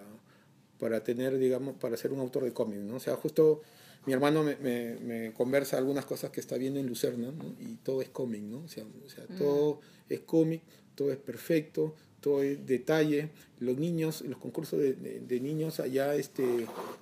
para 0.79 1.03
tener, 1.03 1.37
digamos, 1.37 1.75
para 1.77 1.95
ser 1.95 2.11
un 2.11 2.19
autor 2.19 2.43
de 2.43 2.53
cómic, 2.53 2.79
¿no? 2.79 2.95
O 2.95 2.99
sea, 2.99 3.15
justo 3.15 3.61
mi 4.05 4.13
hermano 4.13 4.43
me, 4.43 4.55
me, 4.57 4.95
me 4.95 5.33
conversa 5.33 5.77
algunas 5.77 6.05
cosas 6.05 6.29
que 6.31 6.39
está 6.39 6.57
viendo 6.57 6.79
en 6.79 6.87
Lucerna, 6.87 7.31
¿no? 7.31 7.55
Y 7.59 7.75
todo 7.83 8.01
es 8.01 8.09
cómic, 8.09 8.41
¿no? 8.41 8.59
O 8.63 8.67
sea, 8.67 8.83
o 9.05 9.09
sea 9.09 9.25
todo 9.37 9.79
es 10.09 10.19
cómic, 10.21 10.61
todo 10.95 11.11
es 11.11 11.17
perfecto, 11.17 11.95
todo 12.19 12.41
es 12.43 12.65
detalle. 12.65 13.29
Los 13.59 13.77
niños, 13.77 14.21
los 14.21 14.37
concursos 14.37 14.79
de, 14.79 14.93
de- 14.93 15.19
de 15.21 15.39
niños 15.39 15.79
allá, 15.79 16.15
este, 16.15 16.43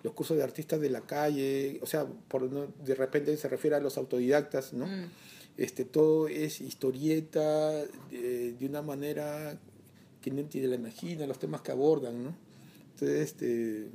los 0.03 0.13
cursos 0.13 0.37
de 0.37 0.43
artistas 0.43 0.79
de 0.79 0.89
la 0.89 1.01
calle, 1.01 1.79
o 1.81 1.85
sea, 1.87 2.05
por 2.05 2.43
no- 2.51 2.67
de 2.85 2.95
repente 2.95 3.35
se 3.37 3.47
refiere 3.49 3.75
a 3.75 3.79
los 3.79 3.97
autodidactas, 3.97 4.73
¿no? 4.73 4.85
Este, 5.57 5.85
todo 5.85 6.27
es 6.27 6.61
historieta 6.61 7.71
de, 8.09 8.53
de 8.53 8.65
una 8.65 8.81
manera 8.81 9.59
que 10.21 10.31
no 10.31 10.43
te 10.45 10.59
la 10.67 10.75
imagina, 10.75 11.25
los 11.27 11.39
temas 11.39 11.61
que 11.61 11.71
abordan, 11.71 12.23
¿no? 12.23 12.35
Entonces, 12.93 13.21
este, 13.21 13.87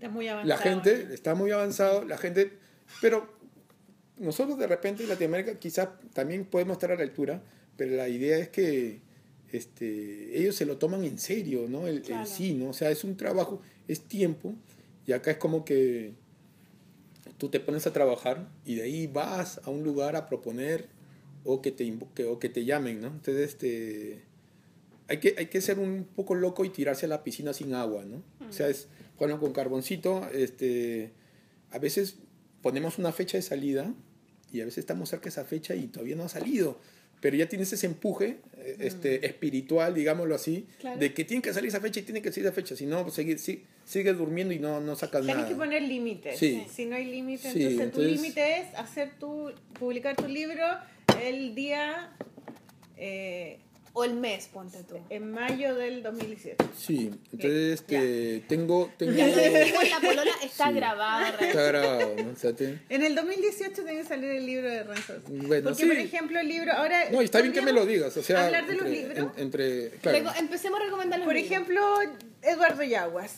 Está 0.00 0.08
muy 0.08 0.28
avanzado. 0.28 0.48
la 0.48 0.56
gente 0.56 1.14
está 1.14 1.34
muy 1.34 1.50
avanzado, 1.50 2.04
la 2.04 2.16
gente, 2.18 2.52
pero 3.00 3.28
nosotros 4.18 4.58
de 4.58 4.66
repente 4.66 5.02
en 5.02 5.08
Latinoamérica 5.10 5.58
quizás 5.58 5.88
también 6.14 6.44
podemos 6.44 6.74
estar 6.76 6.90
a 6.92 6.96
la 6.96 7.02
altura, 7.02 7.42
pero 7.76 7.96
la 7.96 8.08
idea 8.08 8.38
es 8.38 8.48
que 8.48 9.00
este, 9.52 10.38
ellos 10.38 10.54
se 10.56 10.64
lo 10.64 10.78
toman 10.78 11.04
en 11.04 11.18
serio, 11.18 11.66
¿no? 11.68 11.86
El, 11.86 11.96
el 11.96 12.02
Claro. 12.02 12.26
sí, 12.26 12.54
¿no? 12.54 12.70
O 12.70 12.72
sea, 12.72 12.90
es 12.90 13.04
un 13.04 13.16
trabajo, 13.16 13.60
es 13.88 14.00
tiempo, 14.02 14.54
y 15.06 15.12
acá 15.12 15.32
es 15.32 15.36
como 15.38 15.64
que 15.64 16.12
tú 17.38 17.48
te 17.48 17.60
pones 17.60 17.86
a 17.86 17.92
trabajar 17.92 18.48
y 18.64 18.76
de 18.76 18.82
ahí 18.82 19.06
vas 19.06 19.60
a 19.64 19.70
un 19.70 19.82
lugar 19.82 20.14
a 20.16 20.26
proponer 20.26 20.88
o 21.44 21.62
que 21.62 21.72
te, 21.72 21.84
invo- 21.84 22.08
que- 22.14 22.24
o 22.26 22.38
que 22.38 22.48
te 22.48 22.64
llamen, 22.64 23.00
¿no? 23.00 23.08
Entonces, 23.08 23.50
este, 23.50 24.22
hay 25.08 25.18
que, 25.18 25.34
hay 25.38 25.46
que 25.46 25.60
ser 25.60 25.78
un 25.78 26.06
poco 26.14 26.34
loco 26.34 26.64
y 26.64 26.70
tirarse 26.70 27.06
a 27.06 27.08
la 27.08 27.24
piscina 27.24 27.52
sin 27.52 27.74
agua, 27.74 28.04
¿no? 28.04 28.22
O 28.48 28.52
sea, 28.52 28.68
es, 28.68 28.88
bueno, 29.20 29.38
con 29.38 29.52
carboncito, 29.52 30.28
este, 30.32 31.12
a 31.70 31.78
veces 31.78 32.16
ponemos 32.62 32.98
una 32.98 33.12
fecha 33.12 33.36
de 33.36 33.42
salida 33.42 33.94
y 34.52 34.60
a 34.60 34.64
veces 34.64 34.78
estamos 34.78 35.10
cerca 35.10 35.24
de 35.24 35.28
esa 35.30 35.44
fecha 35.44 35.74
y 35.76 35.86
todavía 35.86 36.16
no 36.16 36.24
ha 36.24 36.28
salido. 36.28 36.80
Pero 37.20 37.36
ya 37.36 37.46
tienes 37.50 37.70
ese 37.74 37.84
empuje 37.86 38.38
eh, 38.56 38.76
este, 38.80 39.26
espiritual, 39.26 39.92
digámoslo 39.94 40.34
así, 40.34 40.66
Claro. 40.80 40.98
de 40.98 41.12
que 41.12 41.24
tiene 41.24 41.42
que 41.42 41.52
salir 41.52 41.68
esa 41.68 41.80
fecha 41.80 42.00
y 42.00 42.02
tiene 42.02 42.22
que 42.22 42.32
salir 42.32 42.46
esa 42.46 42.54
fecha. 42.54 42.74
Si 42.74 42.86
no, 42.86 43.02
pues, 43.02 43.14
sigue, 43.14 43.36
sigue, 43.36 43.64
sigues 43.84 44.16
durmiendo 44.16 44.54
y 44.54 44.58
no, 44.58 44.80
no 44.80 44.96
sacas 44.96 45.20
Tienes 45.20 45.36
nada. 45.36 45.48
que 45.48 45.54
poner 45.54 45.82
límites. 45.82 46.38
Sí. 46.38 46.64
Si 46.74 46.86
no 46.86 46.96
hay 46.96 47.04
límites, 47.04 47.52
Sí, 47.52 47.62
entonces, 47.62 47.92
tu 47.92 48.00
límite 48.00 48.60
es 48.60 48.74
hacer 48.74 49.18
tu, 49.18 49.52
publicar 49.78 50.16
tu 50.16 50.28
libro 50.28 50.64
el 51.22 51.54
día 51.54 52.16
eh, 52.96 53.58
O 53.92 54.04
el 54.04 54.14
mes, 54.14 54.46
ponte 54.52 54.84
tú. 54.84 54.96
en 55.10 55.32
mayo 55.32 55.74
del 55.74 56.02
2017. 56.02 56.64
Sí, 56.78 57.10
entonces 57.32 57.80
este, 57.80 58.44
tengo... 58.48 58.88
tengo 58.96 59.12
Ya 59.12 59.26
lo 59.26 59.36
dijimos, 59.36 59.90
la 59.90 60.00
polola 60.00 60.30
está 60.44 60.68
Sí. 60.68 60.74
grabada. 60.74 61.28
Está 61.40 61.62
grabado, 61.64 62.14
¿no? 62.22 62.30
O 62.30 62.36
sea, 62.36 62.52
te- 62.52 62.78
En 62.88 63.02
el 63.02 63.14
2018 63.16 63.72
tiene 63.82 63.96
que 64.02 64.04
salir 64.04 64.30
el 64.30 64.46
libro 64.46 64.68
de 64.68 64.84
Renzo. 64.84 65.14
Bueno, 65.26 65.70
Porque, 65.70 65.82
sí. 65.82 65.88
por 65.88 65.96
ejemplo, 65.96 66.38
el 66.40 66.48
libro. 66.48 66.72
Ahora. 66.72 67.10
No, 67.10 67.20
y 67.20 67.24
está 67.24 67.40
bien 67.40 67.52
que 67.52 67.62
me 67.62 67.72
lo 67.72 67.84
digas, 67.84 68.16
o 68.16 68.22
sea... 68.22 68.46
Hablar 68.46 68.66
de 68.66 68.74
los 68.74 68.86
entre- 68.86 69.00
libros. 69.08 69.32
en- 69.36 69.42
entre, 69.42 69.90
claro. 70.02 70.32
Empecemos 70.38 70.80
a 70.80 70.84
recomendar 70.84 71.18
los 71.18 71.26
Por 71.26 71.34
libros. 71.34 71.50
ejemplo, 71.52 71.96
Eduardo 72.42 72.82
Yaguas. 72.84 73.34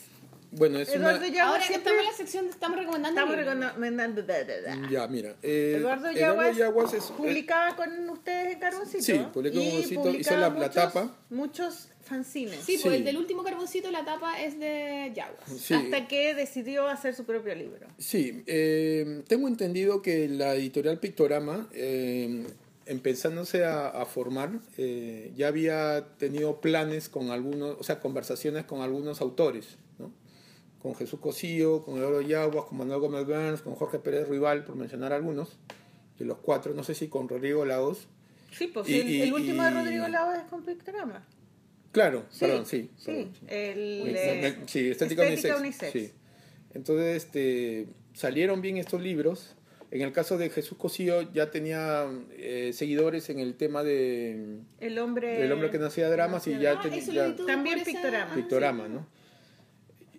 Bueno, 0.53 0.79
es 0.79 0.89
Eduardo 0.91 1.19
una... 1.19 1.29
Yaguas 1.29 1.47
Ahora 1.49 1.67
siempre... 1.67 1.79
estamos 1.93 2.01
en 2.01 2.07
la 2.11 2.17
sección 2.17 2.45
de 2.45 2.51
estamos 2.53 2.79
recomendando. 2.79 3.21
Estamos 3.21 3.37
recomendando... 3.37 4.23
da, 4.23 4.45
da, 4.45 4.61
da. 4.61 4.91
Ya, 4.91 5.07
mira. 5.09 5.35
eh, 5.43 5.75
Eduardo 5.79 6.09
Eduardo 6.09 6.19
Yaguas, 6.21 6.57
Yaguas 6.57 6.95
es... 6.95 7.05
publicaba 7.07 7.75
con 7.77 8.09
ustedes 8.11 8.55
en 8.55 8.61
Carboncito. 8.61 9.03
Sí, 9.03 9.21
publicó 9.33 9.59
Y 9.59 9.65
Carboncito, 9.67 9.93
hizo 9.93 10.03
publicaba 10.03 10.41
la- 10.41 10.49
la 10.49 10.55
muchos- 10.55 10.75
tapa. 10.75 11.17
Muchos 11.31 11.89
fanzines. 12.03 12.57
Sí, 12.65 12.79
pues 12.83 12.95
Sí. 12.95 12.99
el 12.99 13.05
del 13.05 13.17
último 13.17 13.43
carboncito, 13.45 13.91
la 13.91 14.05
tapa 14.05 14.43
es 14.43 14.59
de 14.59 15.13
Yaguas. 15.15 15.49
sí. 15.59 15.75
Hasta 15.75 16.07
que 16.09 16.35
decidió 16.35 16.87
hacer 16.89 17.15
su 17.15 17.25
propio 17.25 17.55
libro. 17.55 17.87
Sí, 17.99 18.43
eh, 18.47 19.23
tengo 19.29 19.49
entendido 19.49 20.03
que 20.03 20.29
la 20.29 20.55
editorial 20.55 20.99
Pictorama, 20.99 21.69
eh, 21.73 22.45
empezándose 22.87 23.65
a, 23.65 23.89
a 23.89 24.05
formar, 24.05 24.51
eh, 24.77 25.33
ya 25.37 25.49
había 25.49 26.05
tenido 26.19 26.61
planes 26.61 27.09
con 27.09 27.31
algunos, 27.31 27.77
o 27.79 27.83
sea, 27.85 28.01
conversaciones 28.01 28.65
con 28.65 28.81
algunos 28.83 29.21
autores. 29.21 29.79
Con 30.83 30.95
Jesús 30.97 31.21
Cosío, 31.21 31.83
con 31.85 31.97
Eduardo 31.99 32.21
Yaguas, 32.23 32.65
con 32.67 32.79
Manuel 32.79 32.99
Gómez 32.99 33.25
Burns, 33.27 33.63
con 33.63 33.75
Jorge 33.77 34.01
Pérez 34.01 34.29
Rival, 34.29 34.65
por 34.65 34.75
mencionar 34.75 35.13
algunos, 35.13 35.57
de 36.19 36.25
los 36.25 36.39
cuatro, 36.39 36.75
no 36.75 36.83
sé 36.83 36.95
si 36.97 37.07
con 37.09 37.29
Rodrigo 37.29 37.65
Laos. 37.65 38.09
Sí, 38.51 38.67
pues 38.67 38.89
Y- 38.89 39.01
el, 39.01 39.09
y- 39.11 39.23
el 39.23 39.33
último 39.33 39.63
de 39.63 39.71
y- 39.71 39.75
Rodrigo 39.75 40.09
Lava 40.09 40.37
es 40.39 40.45
con 40.45 40.65
Pictorama. 40.65 41.25
Claro, 41.93 42.25
Sí, 42.31 42.41
perdón, 42.41 42.67
sí. 42.67 42.91
Sí, 42.97 43.05
perdón, 43.07 43.31
sí. 43.39 43.47
el... 43.49 44.03
Eh, 44.17 44.57
sí, 44.67 44.91
Estética, 44.91 45.25
Estética 45.25 45.57
Unisex. 45.59 45.61
Unisex. 45.61 45.93
Sí. 45.93 46.13
Entonces, 46.75 47.17
este, 47.25 47.87
salieron 48.15 48.61
bien 48.61 48.77
estos 48.79 49.01
libros. 49.03 49.55
En 49.91 50.01
el 50.01 50.11
caso 50.13 50.39
de 50.39 50.49
Jesús 50.49 50.79
Cosío 50.79 51.31
ya 51.33 51.51
tenía 51.51 52.07
eh, 52.39 52.73
seguidores 52.73 53.29
en 53.29 53.39
el 53.41 53.55
tema 53.57 53.83
de 53.85 54.61
El 54.81 54.99
hombre... 54.99 55.45
El 55.45 55.53
hombre 55.53 55.71
que 55.71 55.79
no 55.79 55.87
hacía 55.87 56.09
dramas 56.09 56.47
y 56.47 56.59
ya 56.59 56.73
Ah, 56.73 56.83
tenía 56.83 57.37
tú 57.37 57.45
También 57.45 57.85
Pictorama. 57.85 58.33
ah, 58.33 58.35
Pictorama, 58.35 58.89
¿no? 58.89 59.07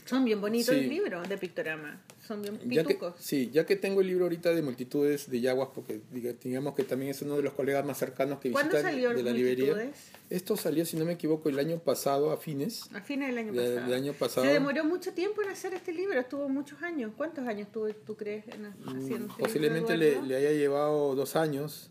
Son 0.06 0.26
bien 0.26 0.42
bonitos 0.42 0.74
Sí. 0.76 0.82
los 0.82 0.90
libros 0.90 1.30
de 1.30 1.38
Pictorama. 1.38 2.02
Son 2.28 2.42
bien 2.42 2.58
Ya 2.70 2.84
que, 2.84 2.90
pitucos. 2.96 3.16
sí, 3.20 3.50
ya 3.52 3.66
que 3.66 3.76
tengo 3.76 4.02
el 4.02 4.08
libro 4.08 4.26
ahorita 4.26 4.52
de 4.54 4.62
multitudes 4.62 5.30
de 5.30 5.42
Yaguas, 5.42 5.70
porque 5.74 6.02
diga- 6.14 6.36
digamos 6.42 6.74
que 6.76 6.84
también 6.84 7.12
es 7.12 7.22
uno 7.22 7.36
de 7.38 7.44
los 7.44 7.54
colegas 7.54 7.86
más 7.86 7.98
cercanos 7.98 8.40
que 8.40 8.52
¿Cuándo 8.52 8.72
visitan 8.72 8.92
salió 8.92 9.10
de 9.14 9.24
la 9.24 9.32
librería. 9.32 9.66
Multitudes? 9.74 9.98
Esto 10.30 10.56
salió, 10.58 10.86
si 10.86 10.96
no 10.98 11.06
me 11.06 11.14
equivoco, 11.14 11.50
el 11.50 11.60
año 11.60 11.80
pasado, 11.80 12.32
a 12.32 12.38
fines. 12.38 12.90
A 12.94 13.02
fines 13.02 13.28
del 13.30 13.38
año 13.38 13.52
De- 13.54 13.60
pasado. 13.60 13.82
del 13.90 13.94
año 13.94 14.14
pasado. 14.14 14.46
Se 14.48 14.54
demoró 14.54 14.86
mucho 14.86 15.14
tiempo 15.14 15.42
en 15.42 15.50
hacer 15.50 15.74
este 15.74 15.92
libro, 15.94 16.20
estuvo 16.20 16.48
muños 16.50 16.82
años. 16.82 17.12
¿Cuántos 17.18 17.46
años 17.48 17.68
tuvo, 17.72 17.88
tú 17.94 18.16
crees, 18.16 18.46
en 18.48 18.66
haciendo 18.88 19.28
este 19.28 19.44
Posiblemente 19.44 19.98
libro, 19.98 20.22
le, 20.26 20.36
haya 20.38 20.52
llevado 20.52 21.16
dos 21.16 21.36
años. 21.36 21.90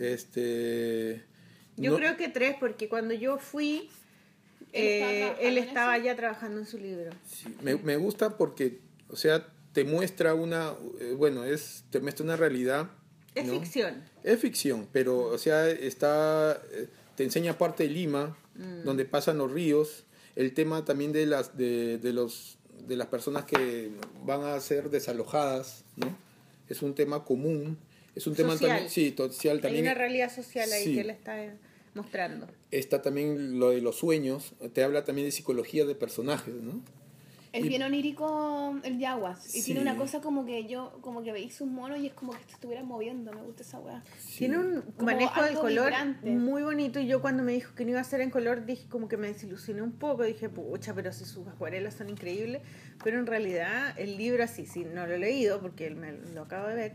Este. 0.00 1.22
Yo 1.76 1.92
no- 1.92 1.96
creo 1.96 2.16
que 2.16 2.28
tres, 2.28 2.56
porque 2.58 2.88
cuando 2.88 3.14
yo 3.14 3.38
fui, 3.38 3.76
¿Él 3.76 3.88
estaba 3.88 3.97
eh, 4.72 5.34
él 5.40 5.58
estaba 5.58 5.98
ya 5.98 6.14
trabajando 6.16 6.58
en 6.60 6.66
su 6.66 6.78
libro. 6.78 7.10
Sí, 7.26 7.46
me, 7.62 7.76
me 7.76 7.96
gusta 7.96 8.36
porque, 8.36 8.80
o 9.08 9.16
sea, 9.16 9.46
te 9.72 9.84
muestra 9.84 10.34
una, 10.34 10.74
eh, 11.00 11.14
bueno, 11.16 11.44
es, 11.44 11.84
te 11.90 12.00
muestra 12.00 12.24
una 12.24 12.36
realidad. 12.36 12.90
Es 13.34 13.44
¿no? 13.46 13.60
ficción. 13.60 14.02
Es 14.24 14.40
ficción, 14.40 14.88
pero, 14.92 15.20
o 15.20 15.38
sea, 15.38 15.68
está, 15.68 16.60
eh, 16.72 16.88
te 17.16 17.24
enseña 17.24 17.56
parte 17.56 17.84
de 17.84 17.90
Lima, 17.90 18.36
Mm. 18.54 18.82
donde 18.84 19.04
pasan 19.04 19.38
los 19.38 19.52
ríos, 19.52 20.02
el 20.34 20.52
tema 20.52 20.84
también 20.84 21.12
de 21.12 21.26
las, 21.26 21.56
de, 21.56 21.98
de 21.98 22.12
los, 22.12 22.58
de 22.88 22.96
las 22.96 23.06
personas 23.06 23.44
que 23.44 23.92
van 24.24 24.42
a 24.42 24.58
ser 24.58 24.90
desalojadas, 24.90 25.84
¿no? 25.94 26.16
Es 26.68 26.82
un 26.82 26.92
tema 26.96 27.24
común, 27.24 27.78
es 28.16 28.26
un 28.26 28.34
tema 28.34 28.54
Social. 28.54 28.70
también, 28.70 28.90
sí, 28.90 29.14
social 29.16 29.60
también. 29.60 29.84
Hay 29.84 29.92
una 29.92 29.94
realidad 29.98 30.34
social 30.34 30.72
ahí 30.72 30.82
Sí. 30.86 30.94
que 30.94 31.00
él 31.02 31.10
está 31.10 31.36
mostrando. 31.94 32.46
Está 32.70 33.02
también 33.02 33.58
lo 33.58 33.70
de 33.70 33.80
los 33.80 33.96
sueños, 33.96 34.54
te 34.72 34.82
habla 34.84 35.04
también 35.04 35.26
de 35.26 35.32
psicología 35.32 35.84
de 35.84 35.94
personajes, 35.94 36.54
¿no? 36.54 36.80
Es 37.50 37.64
Y- 37.64 37.68
bien 37.70 37.82
onírico 37.82 38.78
el 38.84 38.98
Yaguas. 38.98 39.56
Y 39.56 39.62
tiene 39.62 39.80
Sí. 39.80 39.86
una 39.86 39.96
cosa 39.96 40.20
como 40.20 40.44
que 40.44 40.66
yo, 40.66 40.98
como 41.00 41.22
que 41.22 41.32
veis 41.32 41.54
sus 41.54 41.66
monos 41.66 41.98
y 41.98 42.06
es 42.08 42.12
como 42.12 42.32
que 42.32 42.44
te 42.44 42.52
estuvieran 42.52 42.86
moviendo. 42.86 43.32
Me 43.32 43.40
gusta 43.40 43.62
esa 43.62 43.78
weá. 43.80 44.02
Tiene 44.36 44.58
un 44.58 44.82
Como 44.82 45.06
manejo 45.06 45.42
del 45.42 45.54
color 45.54 45.84
vibrante. 45.86 46.30
muy 46.30 46.62
bonito 46.62 47.00
y 47.00 47.06
yo 47.06 47.22
cuando 47.22 47.42
me 47.42 47.52
dijo 47.52 47.74
que 47.74 47.84
no 47.86 47.92
iba 47.92 48.00
a 48.00 48.04
ser 48.04 48.20
en 48.20 48.28
color 48.28 48.66
dije 48.66 48.86
como 48.90 49.08
que 49.08 49.16
me 49.16 49.28
desilusioné 49.28 49.80
un 49.80 49.92
poco, 49.92 50.24
dije, 50.24 50.50
pucha, 50.50 50.92
pero 50.94 51.10
si 51.10 51.24
sus 51.24 51.48
acuarelas 51.48 51.94
son 51.94 52.10
increíbles, 52.10 52.60
pero 53.02 53.18
en 53.18 53.26
realidad 53.26 53.98
el 53.98 54.18
libro 54.18 54.44
así, 54.44 54.66
si 54.66 54.84
no 54.84 55.06
lo 55.06 55.14
he 55.14 55.18
leído 55.18 55.58
porque 55.62 55.86
él 55.86 55.96
me 55.96 56.12
lo 56.12 56.42
acabo 56.42 56.68
de 56.68 56.74
ver, 56.74 56.92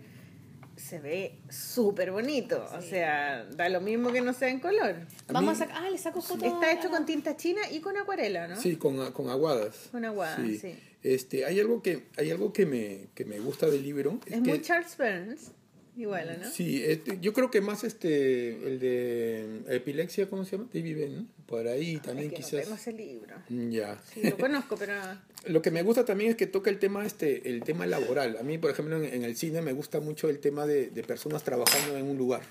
se 0.75 0.99
ve 0.99 1.39
súper 1.49 2.11
bonito, 2.11 2.65
o 2.77 2.81
sea, 2.81 3.45
da 3.45 3.69
lo 3.69 3.79
mismo 3.81 4.11
que 4.11 4.21
no 4.21 4.33
sea 4.33 4.49
en 4.49 4.59
color. 4.59 4.95
A 5.27 5.33
Vamos 5.33 5.57
mí- 5.57 5.63
a 5.63 5.67
sacar. 5.67 5.83
Ah, 5.83 5.89
le 5.89 5.97
saco 5.97 6.21
fotos. 6.21 6.43
Está 6.47 6.71
hecho 6.71 6.89
con 6.89 7.05
tinta 7.05 7.37
china 7.37 7.61
y 7.71 7.79
con 7.79 7.95
acuarela, 7.97 8.47
¿no? 8.47 8.55
Sí, 8.59 8.75
con, 8.77 9.11
con 9.11 9.29
aguadas. 9.29 9.89
Con 9.91 10.03
aguadas, 10.05 10.39
sí. 10.59 10.75
Este, 11.03 11.45
hay 11.45 11.59
algo 11.59 11.81
que, 11.81 12.07
hay 12.17 12.31
algo 12.31 12.53
que 12.53 12.65
me, 12.65 13.07
que 13.13 13.25
me 13.25 13.39
gusta 13.39 13.67
del 13.67 13.83
libro. 13.83 14.19
Es 14.25 14.33
que- 14.33 14.39
muy 14.39 14.61
Charles 14.61 14.97
Burns, 14.97 15.51
igual, 15.97 16.39
¿no? 16.41 16.49
Sí, 16.49 16.83
este, 16.83 17.19
yo 17.21 17.33
creo 17.33 17.51
que 17.51 17.61
más 17.61 17.83
este, 17.83 18.49
el 18.67 18.79
de 18.79 19.61
epilepsia, 19.67 20.29
¿cómo 20.29 20.45
se 20.45 20.57
llama? 20.57 20.69
David 20.73 20.97
Ben, 20.97 21.15
¿no? 21.17 21.27
Por 21.45 21.67
ahí 21.67 21.97
también 21.97 22.27
Es 22.29 22.33
que 22.33 22.43
quizás. 22.43 22.67
ese 22.79 22.93
libro. 22.93 23.35
Mm, 23.49 23.69
Ya. 23.69 24.01
Sí, 24.13 24.21
lo 24.23 24.37
conozco, 24.37 24.75
pero... 24.77 24.93
Lo 25.45 25.61
que 25.61 25.71
me 25.71 25.83
gusta 25.83 26.05
también 26.05 26.29
es 26.31 26.37
que 26.37 26.47
toca 26.47 26.69
el 26.69 26.79
tema 26.79 27.05
este, 27.05 27.49
el 27.49 27.63
tema 27.63 27.85
laboral. 27.85 28.37
A 28.37 28.43
mí, 28.43 28.57
por 28.57 28.71
ejemplo, 28.71 28.95
en, 28.95 29.03
en 29.13 29.23
el 29.23 29.35
cine 29.35 29.61
me 29.61 29.73
gusta 29.73 29.99
mucho 29.99 30.29
el 30.29 30.39
tema 30.39 30.65
de, 30.65 30.89
de 30.89 31.03
personas 31.03 31.43
trabajando 31.43 31.97
en 31.97 32.05
un 32.05 32.17
lugar. 32.17 32.43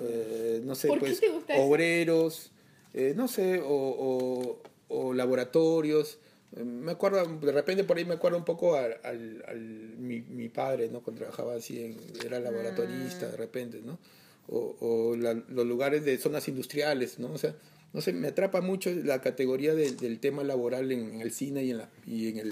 Eh, 0.00 0.60
no 0.64 0.74
sé, 0.76 0.86
¿Por 0.88 0.98
qué 1.00 1.06
pues, 1.06 1.20
te 1.20 1.28
gusta 1.30 1.56
obreros, 1.58 2.52
eh, 2.94 3.12
no 3.16 3.26
sé, 3.28 3.60
o, 3.60 3.66
o- 3.68 4.62
o 4.88 5.14
laboratorios. 5.14 6.18
Eh, 6.56 6.64
Me 6.64 6.92
acuerdo, 6.92 7.24
de 7.38 7.52
repente 7.52 7.84
por 7.84 7.96
ahí 7.96 8.04
me 8.04 8.14
acuerdo 8.14 8.38
un 8.38 8.44
poco 8.44 8.74
al, 8.74 8.96
al- 9.04 9.44
al- 9.46 9.58
mi, 9.98 10.20
mi 10.22 10.48
padre, 10.48 10.88
¿no? 10.88 11.02
Cuando 11.02 11.20
trabajaba 11.20 11.54
así, 11.54 11.82
en, 11.82 11.96
era 12.24 12.40
laboratorista 12.40 13.28
de 13.28 13.36
repente, 13.36 13.80
¿no? 13.84 13.98
O, 14.48 14.76
o 14.80 15.16
la- 15.16 15.34
los 15.34 15.66
lugares 15.66 16.04
de 16.04 16.18
zonas 16.18 16.48
industriales, 16.48 17.18
¿no? 17.18 17.32
O 17.32 17.38
sea, 17.38 17.54
no 17.92 18.00
sé, 18.00 18.12
me 18.12 18.28
atrapa 18.28 18.60
mucho 18.60 18.90
la 18.90 19.20
categoría 19.20 19.74
del- 19.74 19.96
del 19.96 20.18
tema 20.20 20.42
laboral 20.44 20.90
en, 20.92 21.14
en 21.14 21.20
el 21.20 21.30
cine 21.32 21.64
y 21.64 21.70
en, 21.70 21.78
la, 21.78 21.88
y 22.06 22.28
en 22.28 22.38
el... 22.38 22.50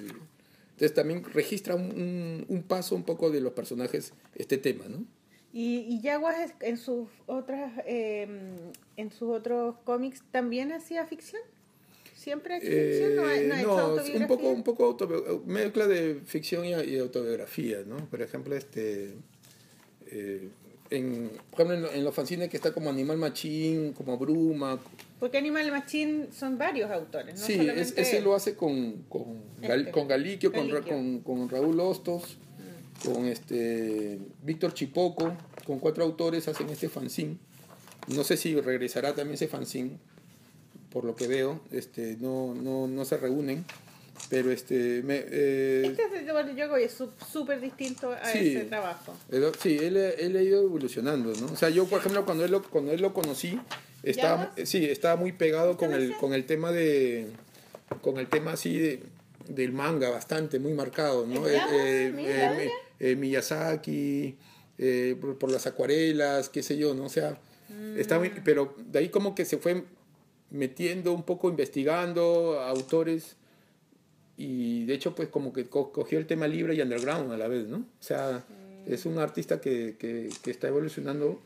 Entonces 0.71 0.95
también 0.95 1.25
registra 1.25 1.75
un, 1.75 1.87
un- 1.91 2.47
un 2.49 2.63
paso 2.63 2.95
un 2.95 3.03
poco 3.03 3.31
de 3.31 3.41
los 3.41 3.53
personajes 3.53 4.13
este 4.37 4.59
tema, 4.59 4.85
¿no? 4.89 5.05
Y, 5.53 5.79
y 5.89 6.01
Yaguas 6.03 6.53
en 6.61 6.77
sus 6.77 7.09
otras 7.27 7.73
eh, 7.87 8.29
en 8.97 9.11
sus 9.11 9.31
otros 9.31 9.77
cómics 9.85 10.23
también 10.31 10.71
hacía 10.73 11.05
ficción. 11.07 11.41
Siempre 12.29 12.57
hecho 12.59 12.67
ficción, 12.67 13.17
no 13.17 13.23
ha, 13.23 13.25
no 13.25 13.31
ha 13.31 13.37
Eh, 13.37 13.61
hecho 14.03 14.19
no, 14.19 14.21
un 14.21 14.27
poco, 14.29 14.49
un 14.51 14.63
poco 14.63 14.97
autobi- 14.99 15.45
mezcla 15.47 15.87
de 15.87 16.21
ficción 16.27 16.65
y, 16.67 16.75
y 16.75 16.99
autobiografía, 16.99 17.79
¿no? 17.87 17.97
Por 18.11 18.21
ejemplo, 18.21 18.55
este, 18.55 19.15
eh, 20.11 20.49
en, 20.91 21.31
por 21.51 21.61
ejemplo, 21.63 21.75
en, 21.75 21.83
lo- 21.83 21.93
en 21.93 22.05
los 22.05 22.15
fanzines 22.15 22.49
que 22.51 22.57
está 22.59 22.73
como 22.73 22.91
Animal 22.91 23.17
Machín, 23.19 23.93
como 23.95 24.17
Bruma, 24.19 24.79
Porque 25.21 25.39
Animal 25.39 25.71
Machine 25.71 26.27
son 26.33 26.57
varios 26.59 26.91
autores, 26.91 27.39
no 27.41 27.47
sí, 27.47 27.55
es- 27.75 27.95
ese 27.97 28.19
él. 28.19 28.25
lo 28.25 28.35
hace 28.35 28.55
con, 28.55 29.05
con, 29.09 29.25
Gal- 29.61 29.81
Este, 29.81 29.91
con 29.93 30.07
Galiquio, 30.09 30.53
con, 30.53 30.69
Galiquio. 30.69 30.93
con, 30.95 31.21
con 31.21 31.49
Raúl 31.49 31.81
Hostos, 31.81 32.37
con 33.05 33.27
este 33.27 34.19
Víctor 34.43 34.75
Chipoco, 34.75 35.35
con 35.67 35.79
cuatro 35.79 36.05
autores 36.05 36.47
hacen 36.49 36.69
este 36.71 36.89
fanzine. 36.89 37.37
No 38.09 38.25
sé 38.25 38.37
si 38.37 38.59
regresará 38.61 39.15
también 39.15 39.35
ese 39.35 39.49
fanzine, 39.49 39.99
por 40.91 41.05
lo 41.05 41.15
que 41.17 41.27
veo, 41.27 41.61
este, 41.73 42.17
no, 42.21 42.55
no, 42.55 42.87
no 42.89 43.05
se 43.05 43.17
reúnen, 43.17 43.65
pero 44.31 44.51
este, 44.51 45.03
me, 45.05 45.23
eh, 45.31 45.83
Este 45.87 46.03
es 46.03 46.23
Eduardo 46.23 46.53
Yago 46.55 46.79
y 46.79 46.85
es 46.85 46.97
súper 47.33 47.61
distinto 47.61 48.11
a 48.13 48.25
Sí. 48.27 48.57
ese 48.57 48.65
trabajo. 48.65 49.15
sí, 49.61 49.79
él, 49.81 49.97
él 49.97 50.37
ha 50.37 50.43
ido 50.43 50.63
evolucionando, 50.63 51.33
¿no? 51.41 51.47
O 51.53 51.57
sea, 51.57 51.69
yo, 51.71 51.87
por 51.87 52.01
ejemplo, 52.01 52.25
cuando 52.25 52.45
él 52.45 52.51
lo, 52.51 52.63
cuando 52.63 52.93
él 52.93 53.01
lo 53.01 53.13
conocí, 53.15 53.59
estaba, 54.03 54.53
sí, 54.65 54.85
estaba 54.85 55.17
muy 55.17 55.33
pegado 55.33 55.77
con 55.77 55.93
el, 55.93 56.17
con 56.17 56.33
el 56.33 56.47
tema 56.47 56.73
de, 56.73 57.27
con 58.03 58.19
el 58.19 58.29
tema 58.29 58.53
así 58.53 58.79
de, 58.79 59.03
del 59.49 59.73
manga, 59.73 60.11
bastante, 60.11 60.59
muy 60.59 60.73
marcado, 60.73 61.27
¿no? 61.27 61.47
¿El? 61.47 61.55
Eh, 61.73 62.13
Mira, 62.15 62.63
eh, 62.63 62.71
eh, 63.01 63.17
Miyazaki, 63.17 64.37
eh, 64.79 65.17
por, 65.21 65.39
por 65.39 65.51
las 65.51 65.67
acuarelas, 65.67 66.49
qué 66.49 66.63
sé 66.63 66.77
yo, 66.77 66.95
¿no? 66.95 67.05
O 67.05 67.09
sea, 67.09 67.39
está 67.97 68.19
muy- 68.19 68.33
pero 68.45 68.75
de 68.79 68.99
ahí 68.99 69.09
como 69.11 69.35
que 69.35 69.45
se 69.45 69.59
fue 69.59 69.85
metiendo 70.51 71.13
un 71.13 71.23
poco, 71.25 71.49
investigando 71.51 72.61
autores 72.61 73.37
y 74.37 74.85
de 74.87 74.95
hecho 74.95 75.15
pues 75.15 75.29
como 75.29 75.53
que 75.53 75.67
co- 75.69 75.93
cogió 75.93 76.19
el 76.19 76.27
tema 76.27 76.47
libre 76.47 76.75
y 76.75 76.81
underground 76.81 77.33
a 77.33 77.37
la 77.37 77.49
vez, 77.49 77.67
¿no? 77.67 77.79
O 77.79 78.03
sea, 78.03 78.45
es 78.87 79.05
un 79.07 79.19
artista 79.19 79.61
que, 79.61 79.97
que, 79.99 80.31
que 80.43 80.51
está 80.51 80.69
evolucionando. 80.69 81.41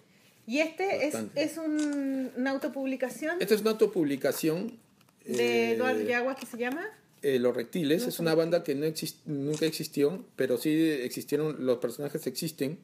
Y 0.47 0.59
este 0.59 1.07
es, 1.07 1.15
Bastante. 1.15 1.43
es 1.43 1.57
un- 1.57 2.31
una 2.37 2.51
autopublicación 2.51 3.37
Esta 3.41 3.55
es 3.55 3.61
una 3.63 3.71
autopublicación 3.73 4.79
de 5.25 5.71
eh, 5.71 5.73
Eduardo 5.75 6.03
Yaguas 6.03 6.37
que 6.37 6.47
se 6.47 6.59
llama 6.59 6.85
eh, 7.23 7.39
Los 7.39 7.55
Reptiles, 7.57 8.07
es 8.07 8.19
una 8.19 8.35
banda 8.35 8.63
que 8.65 8.75
no 8.75 8.85
exist- 8.85 9.21
nunca 9.27 9.65
existió, 9.67 10.25
pero 10.37 10.59
sí 10.59 10.71
existieron, 10.91 11.65
los 11.65 11.79
personajes 11.79 12.27
existen, 12.27 12.79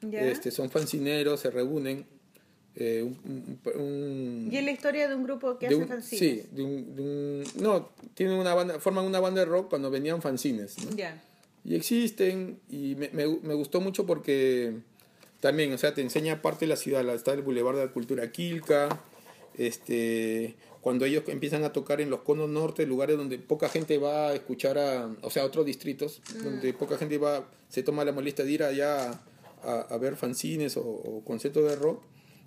¿Ya? 0.00 0.22
este, 0.22 0.50
son 0.50 0.70
fancineros, 0.70 1.40
se 1.40 1.50
reúnen, 1.50 2.06
eh, 2.76 3.02
un, 3.02 3.58
un- 3.64 3.80
un- 3.80 4.48
Y 4.52 4.56
es 4.56 4.64
la 4.64 4.70
historia 4.72 5.08
de 5.08 5.14
un 5.14 5.22
grupo 5.24 5.58
que 5.58 5.66
hace 5.68 5.86
fanzines. 5.86 6.18
Sí, 6.18 6.42
de 6.52 6.62
un, 6.62 6.96
de 6.96 7.44
no, 7.62 7.88
tienen 8.14 8.36
una 8.36 8.52
banda, 8.54 8.80
forman 8.80 9.04
una 9.04 9.20
banda 9.20 9.40
de 9.40 9.46
rock 9.46 9.70
cuando 9.70 9.90
venían 9.90 10.20
fanzines, 10.20 10.76
¿no? 10.84 10.96
Ya. 10.96 11.22
Y 11.64 11.76
existen, 11.76 12.58
y 12.68 12.94
me, 12.96 13.08
me, 13.10 13.26
me 13.42 13.54
gustó 13.54 13.80
mucho 13.80 14.04
porque 14.06 14.74
también, 15.40 15.72
o 15.72 15.78
sea, 15.78 15.94
te 15.94 16.02
enseña 16.02 16.42
parte 16.42 16.64
de 16.66 16.68
la 16.70 16.76
ciudad, 16.76 17.08
está 17.14 17.32
el 17.32 17.42
Boulevard 17.42 17.76
de 17.76 17.86
la 17.86 17.92
Cultura 17.92 18.30
Quilca, 18.32 19.00
este, 19.56 20.56
cuando 20.80 21.04
ellos 21.04 21.22
empiezan 21.28 21.64
a 21.64 21.72
tocar 21.72 22.00
en 22.00 22.10
los 22.10 22.20
conos 22.20 22.48
norte, 22.50 22.86
lugares 22.86 23.16
donde 23.16 23.38
poca 23.38 23.68
gente 23.68 23.98
va 23.98 24.28
a 24.28 24.34
escuchar 24.34 24.78
a, 24.78 25.10
o 25.22 25.30
sea, 25.30 25.44
otros 25.44 25.64
distritos, 25.64 26.20
donde 26.42 26.72
poca 26.74 26.98
gente 26.98 27.18
va, 27.18 27.48
se 27.68 27.82
toma 27.82 28.04
la 28.04 28.12
molestia 28.12 28.44
de 28.44 28.52
ir 28.52 28.62
allá 28.62 29.10
a, 29.62 29.80
a 29.88 29.98
ver 29.98 30.16
fanzines 30.16 30.76
o, 30.76 30.82
o 30.82 31.22
conciertos 31.24 31.64
de 31.68 31.76
rock, 31.76 32.02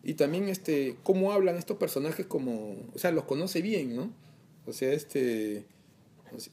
y 0.07 0.13
también 0.15 0.47
este, 0.49 0.95
cómo 1.03 1.31
hablan 1.33 1.57
estos 1.57 1.77
personajes 1.77 2.25
como, 2.25 2.75
o 2.93 2.97
sea, 2.97 3.11
los 3.11 3.25
conoce 3.25 3.61
bien, 3.61 3.95
¿no? 3.95 4.11
O 4.65 4.73
sea, 4.73 4.91
este... 4.93 5.65
o 6.35 6.39
sea, 6.39 6.51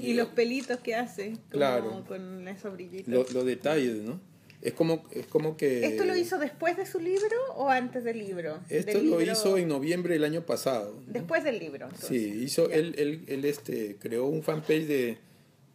Y 0.00 0.14
los 0.14 0.28
pelitos 0.28 0.78
que 0.80 0.94
hace. 0.94 1.30
como 1.32 1.48
Claro. 1.50 2.04
Con 2.06 2.46
esos 2.48 2.72
brillitos. 2.72 3.08
lo- 3.12 3.26
los 3.32 3.44
detalles, 3.44 3.96
¿no? 4.02 4.20
Es 4.60 4.74
como, 4.74 5.02
es 5.10 5.26
como 5.26 5.56
que... 5.56 5.84
¿Esto 5.86 6.04
lo 6.04 6.14
hizo 6.16 6.38
después 6.38 6.76
de 6.76 6.86
su 6.86 7.00
libro 7.00 7.36
o 7.56 7.68
antes 7.68 8.04
del 8.04 8.18
libro? 8.18 8.60
Esto 8.68 8.92
Del 8.98 9.10
lo 9.10 9.18
libro- 9.18 9.32
hizo 9.32 9.58
en 9.58 9.66
noviembre 9.68 10.14
del 10.14 10.22
año 10.24 10.46
pasado. 10.46 10.94
¿no? 11.04 11.12
Después 11.12 11.42
del 11.42 11.58
libro. 11.58 11.86
entonces. 11.86 12.08
Sí, 12.08 12.42
hizo, 12.44 12.70
él, 12.70 12.94
él, 12.96 13.24
él 13.26 13.44
este, 13.44 13.96
creó 13.96 14.26
un 14.26 14.42
fanpage 14.44 14.86
de 14.86 15.18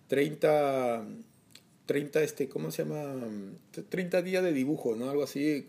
30, 0.08 1.06
30 1.88 2.22
este, 2.22 2.48
¿cómo 2.48 2.70
se 2.70 2.84
llama? 2.84 3.16
30 3.90 4.22
días 4.22 4.44
de 4.44 4.54
dibujo, 4.54 4.96
¿no? 4.96 5.10
Algo 5.10 5.24
así, 5.24 5.66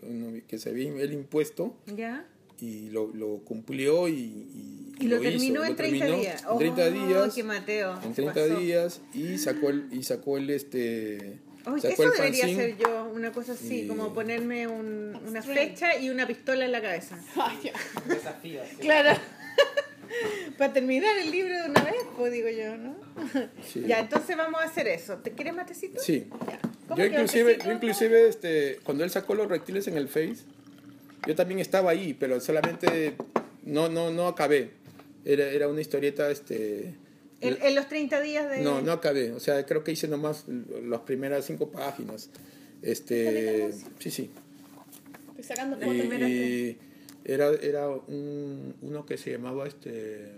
que 0.47 0.59
se 0.59 0.69
había 0.69 0.89
él 1.01 1.13
impuesto 1.13 1.75
¿Ya? 1.95 2.25
y 2.61 2.89
lo, 2.91 3.07
lo 3.07 3.37
cumplió 3.39 4.07
y, 4.07 4.13
y, 4.13 4.93
Y 4.99 5.07
lo, 5.07 5.15
hizo, 5.15 5.23
terminó 5.31 5.63
en 5.63 5.69
lo 5.71 5.75
30 5.77 6.05
terminó 6.05 6.19
días. 6.19 6.43
En 6.51 6.57
30 6.59 6.81
Oh, 6.83 6.91
días. 6.91 7.45
Mateo. 7.45 7.93
En 8.03 8.09
se 8.15 8.21
30 8.21 8.33
pasó. 8.33 8.59
días 8.59 9.01
y 9.13 9.37
sacó 9.37 9.69
el, 9.69 9.87
y 9.91 10.03
sacó 10.03 10.37
el 10.37 10.49
este... 10.51 11.39
Sacó 11.65 11.87
eso 11.87 12.03
el 12.03 12.11
debería 12.11 12.45
ser 12.47 12.77
yo, 12.77 13.11
una 13.13 13.31
cosa 13.31 13.51
así, 13.51 13.81
Y- 13.81 13.87
como 13.87 14.13
ponerme 14.13 14.65
un- 14.67 15.15
una 15.27 15.41
flecha 15.41 15.97
y 15.99 16.09
una 16.09 16.25
pistola 16.25 16.65
en 16.65 16.71
la 16.71 16.81
cabeza. 16.81 17.17
Un 18.03 18.09
desafío. 18.09 18.61
sí. 18.71 18.77
Claro. 18.79 19.19
Para 20.57 20.73
terminar 20.73 21.17
el 21.17 21.31
libro 21.31 21.53
de 21.53 21.69
una 21.69 21.83
vez, 21.83 21.95
pues 22.17 22.31
digo 22.31 22.49
yo, 22.49 22.77
¿no? 22.77 22.95
Sí. 23.65 23.83
Ya, 23.87 23.99
entonces 23.99 24.35
vamos 24.37 24.61
a 24.61 24.65
hacer 24.65 24.87
eso. 24.87 25.17
¿Te 25.17 25.31
quieres 25.31 25.53
matecito? 25.53 25.99
Sí. 25.99 26.27
Ya. 26.47 26.59
¿Cómo 26.87 26.97
Yo 26.97 27.05
inclusive, 27.05 27.57
yo 27.63 27.71
inclusive 27.71 28.27
este, 28.27 28.79
cuando 28.83 29.03
él 29.03 29.09
sacó 29.11 29.35
los 29.35 29.47
reptiles 29.47 29.87
en 29.87 29.97
el 29.97 30.07
Face, 30.07 30.43
yo 31.27 31.35
también 31.35 31.59
estaba 31.59 31.91
ahí, 31.91 32.15
pero 32.19 32.39
solamente 32.39 33.13
no, 33.63 33.89
no, 33.89 34.11
no 34.11 34.27
acabé. 34.27 34.71
Era, 35.25 35.45
era 35.49 35.67
una 35.67 35.81
historieta, 35.81 36.31
este... 36.31 36.95
En, 37.41 37.57
en 37.61 37.75
los 37.75 37.87
30 37.87 38.19
días 38.21 38.49
de... 38.49 38.61
No, 38.61 38.81
no 38.81 38.91
acabé. 38.91 39.31
O 39.31 39.39
sea, 39.39 39.65
creo 39.65 39.83
que 39.83 39.91
hice 39.91 40.07
nomás 40.07 40.45
las 40.47 41.01
primeras 41.01 41.45
cinco 41.45 41.69
páginas. 41.69 42.29
Este, 42.81 43.71
sí, 43.99 44.11
sí. 44.11 44.31
Estoy 45.37 45.43
sacando 45.43 45.77
Y, 45.93 46.01
fotos. 46.01 46.88
Era, 47.33 47.49
era 47.61 47.87
un, 47.89 48.75
uno 48.81 49.05
que 49.05 49.17
se 49.17 49.31
llamaba 49.31 49.67
este, 49.67 50.31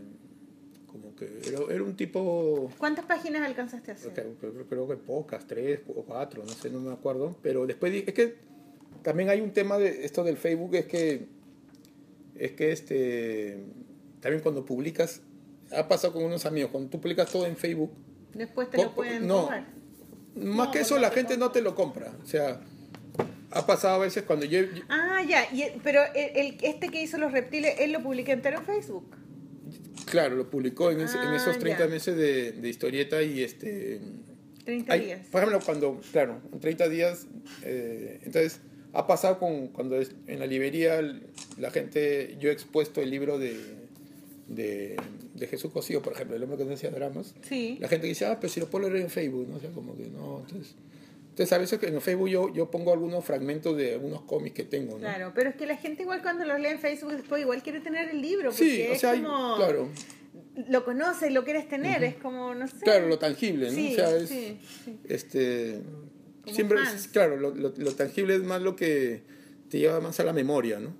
como 0.88 1.16
que 1.16 1.26
era, 1.48 1.60
era 1.74 1.84
un 1.84 1.96
tipo 1.96 2.70
¿Cuántas 2.78 3.06
páginas 3.06 3.42
alcanzaste 3.44 3.92
a 3.92 3.94
hacer? 3.94 4.14
Creo, 4.14 4.34
creo- 4.40 4.66
creo 4.68 4.88
que 4.88 4.98
pocas, 4.98 5.46
tres 5.48 5.80
o 5.88 6.04
cuatro, 6.04 6.44
no 6.44 6.50
sé, 6.52 6.70
no 6.70 6.80
me 6.80 6.92
acuerdo. 6.92 7.36
Pero 7.42 7.66
después 7.66 7.94
es 8.06 8.14
que 8.14 8.36
también 9.04 9.30
hay 9.30 9.42
un 9.42 9.52
tema 9.52 9.78
de 9.78 10.06
esto 10.06 10.24
del 10.24 10.38
Facebook, 10.38 10.76
es 10.76 10.86
que 10.86 11.28
es 12.36 12.52
que 12.54 12.72
este 12.72 13.64
también 14.20 14.42
cuando 14.44 14.66
publicas, 14.66 15.22
ha 15.72 15.88
pasado 15.88 16.14
con 16.14 16.24
unos 16.24 16.46
amigos, 16.46 16.72
cuando 16.72 16.90
tú 16.90 17.00
publicas 17.02 17.32
todo 17.32 17.46
en 17.46 17.56
Facebook, 17.56 17.92
Después 18.34 18.70
te 18.70 18.78
lo 18.82 18.94
pueden 18.96 19.28
no. 19.28 19.50
más 19.50 19.64
No, 20.36 20.72
que 20.72 20.80
eso 20.82 20.98
la 21.00 21.10
te 21.10 21.16
gente 21.18 21.38
no 21.38 21.52
te 21.52 21.62
lo 21.62 21.76
compra. 21.76 22.14
O 22.24 22.26
sea, 22.26 22.62
ha 23.52 23.66
pasado 23.66 23.96
a 23.96 23.98
veces 24.00 24.24
cuando 24.24 24.46
yo, 24.46 24.62
yo- 24.62 24.84
Ah, 24.90 25.22
ya. 25.28 25.44
Y, 25.54 25.66
pero 25.84 26.02
el, 26.16 26.38
el- 26.38 26.58
este 26.64 26.90
que 26.90 27.02
hizo 27.02 27.18
los 27.18 27.32
reptiles, 27.32 27.76
él 27.80 27.92
lo 27.92 28.02
publica 28.02 28.32
entero 28.32 28.58
en 28.60 28.66
Facebook. 28.66 29.06
claro, 30.06 30.36
lo 30.36 30.50
publicó 30.50 30.92
en, 30.92 31.02
ese- 31.02 31.18
en 31.18 31.28
Ah, 31.30 31.36
esos 31.38 31.58
30 31.60 31.86
ya. 31.86 31.88
meses 31.90 32.16
de, 32.18 32.52
de 32.54 32.70
historieta 32.70 33.22
y 33.22 33.44
este 33.44 34.00
30 34.66 34.94
Hay- 34.94 35.06
días. 35.06 35.28
Por 35.32 35.42
ejemplo, 35.42 35.60
cuando, 35.66 36.02
claro, 36.12 36.42
en 36.52 36.60
30 36.60 36.90
días, 36.90 37.28
eh, 37.64 38.20
entonces 38.24 38.60
ha 38.94 39.08
pasado 39.08 39.40
con 39.40 39.68
cuando 39.70 40.00
es- 40.00 40.12
en 40.28 40.40
la 40.40 40.46
librería 40.48 41.02
la 41.58 41.72
gente, 41.72 42.36
yo 42.40 42.50
he 42.50 42.54
expuesto 42.54 43.02
el 43.02 43.10
libro 43.10 43.38
de, 43.40 43.58
de, 44.48 44.98
de 45.36 45.48
Jesús 45.48 45.72
Cosío, 45.72 46.02
por 46.02 46.14
ejemplo, 46.14 46.36
el 46.36 46.44
hombre 46.44 46.58
que 46.58 46.66
no 46.66 46.74
hacía 46.74 46.90
dramas. 46.92 47.34
Sí. 47.48 47.78
La 47.80 47.88
gente 47.88 48.08
dice, 48.08 48.26
ah, 48.26 48.38
pero 48.40 48.52
si 48.52 48.60
lo 48.60 48.68
puedo 48.70 48.90
leer 48.90 49.04
en 49.04 49.10
Facebook, 49.10 49.48
¿no? 49.50 49.56
O 49.56 49.60
sea, 49.60 49.72
como 49.72 49.96
que 49.96 50.08
no, 50.08 50.40
entonces... 50.46 50.76
Entonces 51.32 51.54
a 51.54 51.58
veces 51.58 51.80
que 51.80 51.88
en 51.88 52.00
Facebook 52.02 52.28
yo, 52.30 52.54
yo 52.54 52.70
pongo 52.70 52.92
algunos 52.94 53.24
fragmentos 53.26 53.76
de 53.78 53.94
algunos 53.94 54.22
cómics 54.24 54.54
que 54.56 54.64
tengo, 54.64 54.94
¿no? 54.94 55.00
Claro, 55.00 55.32
pero 55.34 55.50
es 55.50 55.56
que 55.56 55.66
la 55.66 55.78
gente 55.78 56.04
igual 56.04 56.22
cuando 56.22 56.46
lo 56.46 56.58
lee 56.58 56.68
en 56.70 56.80
Facebook 56.80 57.14
después 57.14 57.42
igual 57.42 57.64
quiere 57.64 57.80
tener 57.80 58.10
el 58.10 58.22
libro. 58.22 58.52
Sí, 58.52 58.80
porque 58.82 58.92
o 58.96 59.00
sea, 59.00 59.14
es 59.14 59.22
como, 59.22 59.56
claro, 59.56 59.90
lo 60.70 60.84
conoces, 60.86 61.32
lo 61.32 61.44
quieres 61.46 61.68
tener, 61.70 62.04
es 62.04 62.16
como, 62.16 62.54
no 62.54 62.68
sé. 62.68 62.76
claro, 62.84 63.08
lo 63.08 63.18
tangible, 63.18 63.68
¿no? 63.68 63.74
Sí, 63.76 63.94
o 63.94 63.96
sea, 63.96 64.16
es, 64.18 64.28
sí, 64.30 64.60
sí. 64.86 65.00
este 65.06 65.82
Como 66.44 66.56
siempre 66.56 66.78
fans. 66.80 67.08
claro 67.08 67.38
lo, 67.38 67.56
lo- 67.56 67.74
lo 67.78 67.92
tangible 67.96 68.36
es 68.36 68.44
más 68.44 68.62
lo 68.62 68.76
que 68.76 69.24
te 69.70 69.80
lleva 69.80 70.02
más 70.02 70.20
a 70.20 70.24
la 70.26 70.34
memoria 70.34 70.80
no 70.82 70.94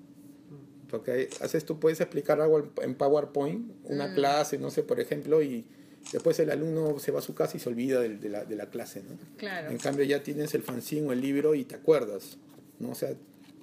porque 0.88 1.10
hay- 1.12 1.28
haces 1.42 1.64
tú 1.66 1.78
puedes 1.78 2.00
explicar 2.00 2.40
algo 2.40 2.58
en- 2.58 2.70
en 2.82 2.94
PowerPoint 2.94 3.70
una 3.84 4.08
Mm. 4.08 4.14
clase 4.14 4.58
no 4.58 4.70
sé 4.70 4.82
por 4.82 4.98
ejemplo 5.00 5.42
y 5.42 5.66
después 6.12 6.38
el 6.40 6.50
alumno 6.50 6.98
se 6.98 7.12
va 7.12 7.20
a 7.20 7.22
su 7.22 7.34
casa 7.34 7.56
y 7.56 7.60
se 7.60 7.68
olvida 7.68 8.00
del- 8.00 8.20
de, 8.20 8.28
la, 8.28 8.44
de 8.44 8.56
la 8.56 8.66
clase 8.66 9.02
no 9.08 9.16
Claro. 9.36 9.70
en 9.70 9.78
cambio 9.78 10.04
ya 10.04 10.22
tienes 10.22 10.54
el 10.54 10.62
fanzine 10.62 11.06
o 11.08 11.12
el 11.12 11.20
libro 11.20 11.54
y 11.54 11.64
te 11.64 11.74
acuerdas 11.76 12.38
no 12.80 12.90
o 12.90 12.94
sea 12.94 13.10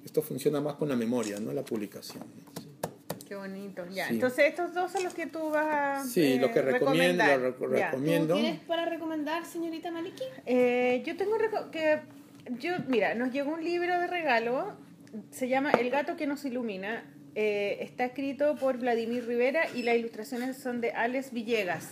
esto 0.04 0.22
funciona 0.22 0.60
más 0.60 0.74
con 0.76 0.88
la 0.88 0.96
memoria 0.96 1.38
no 1.40 1.52
la 1.52 1.62
publicación 1.62 2.24
Qué 3.28 3.36
bonito. 3.36 3.84
Ya, 3.92 4.08
Sí. 4.08 4.14
entonces 4.14 4.46
estos 4.46 4.74
dos 4.74 4.90
son 4.90 5.04
los 5.04 5.14
que 5.14 5.26
tú 5.28 5.50
vas 5.50 6.00
a 6.00 6.04
sí 6.04 6.32
eh, 6.32 6.38
lo 6.40 6.50
que 6.52 6.62
recomiendo 6.62 7.22
recomendar. 7.24 7.40
lo 7.60 7.70
rec- 7.70 7.78
Ya. 7.78 7.90
recomiendo 7.92 8.34
¿Tú 8.34 8.40
tienes 8.40 8.60
para 8.62 8.86
recomendar, 8.86 9.46
señorita 9.46 9.92
Maliki? 9.92 10.24
Eh, 10.46 11.04
yo 11.06 11.16
tengo 11.16 11.36
que 11.70 12.00
yo 12.58 12.72
mira 12.88 13.14
nos 13.14 13.30
llegó 13.32 13.52
un 13.52 13.62
libro 13.64 14.00
de 14.00 14.08
regalo 14.08 14.72
se 15.30 15.46
llama 15.46 15.70
El 15.70 15.90
gato 15.90 16.16
que 16.16 16.26
nos 16.26 16.44
ilumina 16.44 17.04
Eh, 17.36 17.78
está 17.84 18.04
escrito 18.06 18.56
por 18.56 18.78
Vladimir 18.78 19.24
Rivera 19.24 19.60
y 19.76 19.84
las 19.84 19.94
ilustraciones 19.94 20.56
son 20.56 20.80
de 20.80 20.90
Alex 20.90 21.30
Villegas 21.32 21.88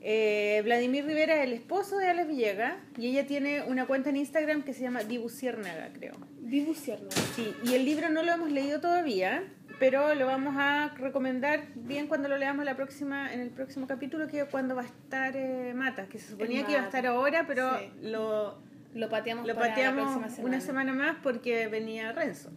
Eh, 0.00 0.60
Vladimir 0.64 1.04
Rivera 1.04 1.34
es 1.36 1.44
el 1.44 1.52
esposo 1.52 1.96
de 1.98 2.08
Alex 2.08 2.28
Villegas 2.28 2.74
y 2.96 3.08
ella 3.08 3.26
tiene 3.26 3.62
una 3.64 3.86
cuenta 3.86 4.10
en 4.10 4.16
Instagram 4.16 4.62
que 4.62 4.72
se 4.72 4.82
llama 4.82 5.02
Dibuciérnaga 5.02 5.90
creo 5.92 6.14
Dibucierna. 6.40 7.10
Sí, 7.34 7.52
y 7.64 7.74
el 7.74 7.84
libro 7.84 8.08
no 8.08 8.22
lo 8.22 8.32
hemos 8.32 8.50
leído 8.52 8.80
todavía, 8.80 9.42
pero 9.80 10.14
lo 10.14 10.26
vamos 10.26 10.54
a 10.56 10.94
recomendar 10.96 11.64
bien 11.74 12.06
cuando 12.06 12.28
lo 12.28 12.38
leamos 12.38 12.64
la 12.64 12.76
próxima, 12.76 13.32
en 13.32 13.40
el 13.40 13.50
próximo 13.50 13.86
capítulo, 13.88 14.28
que 14.28 14.40
es 14.40 14.44
cuando 14.46 14.76
va 14.76 14.82
a 14.82 14.86
estar 14.86 15.34
eh, 15.36 15.72
Mata, 15.74 16.06
que 16.06 16.18
se 16.20 16.30
suponía 16.30 16.64
que 16.64 16.72
iba 16.72 16.80
a 16.82 16.84
estar 16.84 17.04
ahora, 17.06 17.44
pero 17.46 17.76
Sí. 17.78 17.90
lo, 18.02 18.56
Lo 18.94 19.08
pateamos, 19.08 19.46
lo 19.46 19.54
para 19.54 19.66
la 19.66 19.72
pateamos 19.74 20.02
próxima 20.04 20.28
semana. 20.28 20.48
una 20.56 20.60
semana 20.64 20.92
más 20.94 21.16
porque 21.22 21.66
venía 21.68 22.12
Renzo. 22.12 22.50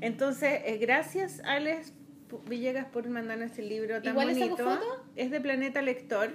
Entonces, 0.00 0.60
eh, 0.64 0.78
gracias 0.80 1.40
Alex 1.44 1.92
Villegas 2.48 2.86
por 2.86 3.08
mandarnos 3.08 3.50
este 3.50 3.62
libro 3.62 4.00
tan 4.02 4.12
¿Igual 4.12 4.28
bonito. 4.28 4.56
saco 4.56 4.70
foto? 4.70 5.04
Es 5.14 5.30
de 5.30 5.40
Planeta 5.40 5.80
Lector. 5.82 6.30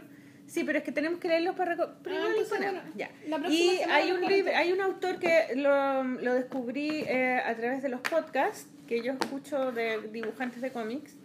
Sí, 0.51 0.65
pero 0.65 0.79
es 0.79 0.83
que 0.83 0.91
tenemos 0.91 1.19
que 1.21 1.29
leerlos 1.29 1.55
para... 1.55 1.75
Pero 1.77 2.15
Ah, 2.17 2.27
ponemos. 2.49 2.49
bueno, 2.49 2.81
Ya. 2.95 3.09
Y 3.49 3.79
hay 3.89 4.11
un, 4.11 4.19
libro, 4.21 4.51
hay 4.53 4.73
un 4.73 4.81
autor 4.81 5.17
que 5.17 5.55
lo, 5.55 6.03
lo 6.03 6.33
descubrí 6.33 7.05
eh, 7.07 7.39
a 7.45 7.55
través 7.55 7.81
de 7.81 7.87
los 7.87 8.01
podcasts 8.01 8.67
que 8.85 9.01
yo 9.01 9.13
escucho 9.13 9.71
de 9.71 10.01
dibujantes 10.11 10.61
de 10.61 10.69
cómics, 10.71 11.15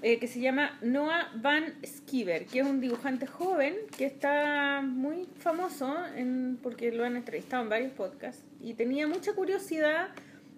eh, 0.00 0.18
que 0.18 0.26
se 0.28 0.40
llama 0.40 0.78
Noah 0.80 1.30
Van 1.36 1.74
Skiver, 1.84 2.46
que 2.46 2.60
es 2.60 2.66
un 2.66 2.80
dibujante 2.80 3.26
joven 3.26 3.74
que 3.98 4.06
está 4.06 4.80
muy 4.82 5.28
famoso 5.40 5.94
en, 6.16 6.58
porque 6.62 6.90
lo 6.90 7.04
han 7.04 7.16
entrevistado 7.16 7.62
en 7.64 7.68
varios 7.68 7.92
podcasts 7.92 8.42
y 8.62 8.72
tenía 8.72 9.06
mucha 9.06 9.34
curiosidad 9.34 10.08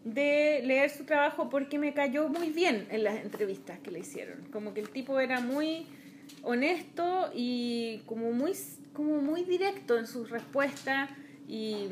de 0.05 0.63
leer 0.65 0.91
su 0.91 1.05
trabajo 1.05 1.51
porque 1.51 1.81
me 1.81 1.93
cayó 1.93 2.29
muy 2.29 2.51
bien 2.51 2.87
en 2.93 3.03
las 3.03 3.17
entrevistas 3.17 3.81
que 3.81 3.91
le 3.91 3.99
hicieron. 3.99 4.45
Como 4.53 4.73
que 4.75 4.81
el 4.81 4.91
tipo 4.91 5.19
era 5.19 5.41
muy 5.41 5.89
honesto 6.43 7.31
y 7.35 8.03
como 8.07 8.33
muy, 8.33 8.53
como 8.93 9.21
muy 9.21 9.45
directo 9.45 9.99
en 9.99 10.07
sus 10.07 10.31
respuestas 10.31 11.11
y, 11.49 11.89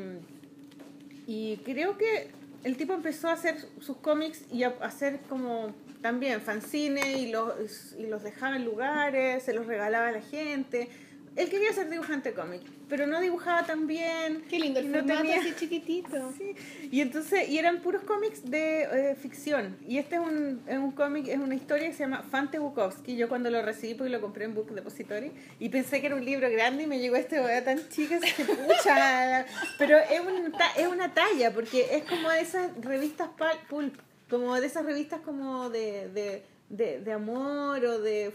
y 1.27 1.56
creo 1.65 1.98
que 1.98 2.31
el 2.65 2.77
tipo 2.77 2.94
empezó 2.94 3.28
a 3.28 3.32
hacer 3.32 3.56
sus 3.81 3.97
cómics 3.98 4.44
y 4.52 4.62
a 4.62 4.74
hacer 4.81 5.20
como 5.28 5.74
también 6.01 6.40
fanzines 6.40 7.16
y 7.16 7.31
los, 7.31 7.94
y 7.98 8.06
los 8.06 8.23
dejaba 8.23 8.56
en 8.56 8.65
lugares, 8.65 9.43
se 9.43 9.55
los 9.55 9.66
regalaba 9.66 10.09
a 10.09 10.12
la 10.12 10.23
gente. 10.23 10.89
Él 11.36 11.48
quería 11.51 11.73
ser 11.73 11.90
dibujante 11.90 12.32
cómic, 12.32 12.62
pero 12.89 13.06
no 13.06 13.20
dibujaba 13.20 13.66
tan 13.66 13.86
bien. 13.86 14.44
Qué 14.48 14.59
lindo 14.59 14.81
el 14.81 14.90
no 14.93 14.98
formato 14.98 15.23
tenía- 15.23 15.40
así 15.40 15.55
chiquitito. 15.56 16.32
Sí, 16.39 16.55
y 16.90 17.01
entonces, 17.01 17.48
y 17.48 17.59
eran 17.59 17.81
puros 17.81 18.02
cómics 18.02 18.48
de 18.51 18.82
eh, 18.82 19.15
ficción. 19.16 19.77
Y 19.86 19.98
este 19.98 20.16
es 20.16 20.20
un, 20.20 20.62
es 20.66 20.78
un 20.78 20.93
cómic, 20.93 21.28
es 21.28 21.39
una 21.39 21.55
historia 21.55 21.89
que 21.89 21.93
se 21.93 22.01
llama 22.01 22.23
Fante 22.23 22.59
Bukowski. 22.59 23.16
Yo 23.16 23.28
cuando 23.28 23.51
lo 23.51 23.62
recibí, 23.62 23.94
porque 23.94 24.11
lo 24.11 24.20
compré 24.20 24.44
en 24.44 24.55
Book 24.55 24.70
Depository, 24.74 25.32
y 25.59 25.69
pensé 25.69 26.01
que 26.01 26.06
era 26.06 26.16
un 26.16 26.24
libro 26.24 26.48
grande 26.51 26.85
y 26.85 26.86
me 26.86 26.98
llegó 26.98 27.16
este 27.16 27.40
weá 27.40 27.65
tan 27.65 27.89
chica, 27.89 28.19
que 28.20 28.44
pucha. 28.44 29.47
Pero 29.78 29.98
es, 29.98 30.20
un 30.20 30.52
es 30.77 30.86
una 30.86 31.12
talla, 31.15 31.52
porque 31.52 31.86
es 31.97 32.05
como 32.05 32.31
de 32.31 32.40
esas 32.40 32.70
revistas 32.81 33.28
pulp, 33.69 33.94
como 34.31 34.55
de 34.61 34.66
esas 34.66 34.85
revistas 34.85 35.20
como 35.20 35.69
de, 35.70 36.09
de, 36.11 36.43
de, 36.69 37.01
de 37.01 37.12
amor 37.12 37.85
o 37.85 37.98
de. 38.01 38.32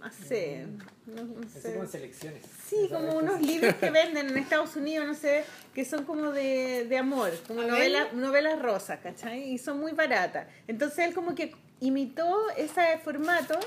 No 0.00 0.10
sé. 0.12 0.66
No, 1.06 1.24
no 1.24 1.40
Así 1.46 1.60
sé. 1.60 1.72
como 1.72 1.84
en 1.84 1.90
selecciones. 1.90 2.42
Sí, 2.66 2.88
como 2.90 3.16
unos 3.16 3.40
libros 3.40 3.74
que 3.74 3.90
venden 3.90 4.28
en 4.30 4.38
Estados 4.38 4.74
Unidos, 4.76 5.06
no 5.06 5.14
sé, 5.14 5.44
que 5.74 5.84
son 5.84 6.04
como 6.04 6.30
de, 6.32 6.86
de 6.88 6.96
amor, 6.96 7.30
como 7.46 7.62
novelas 7.62 8.12
novelas 8.14 8.60
rosas, 8.60 9.00
¿cachai? 9.02 9.52
Y 9.52 9.58
son 9.58 9.78
muy 9.80 9.92
baratas. 9.92 10.46
Entonces 10.68 11.06
él 11.06 11.14
como 11.14 11.34
que 11.34 11.54
imitó 11.80 12.34
ese 12.56 12.98
formato 13.04 13.58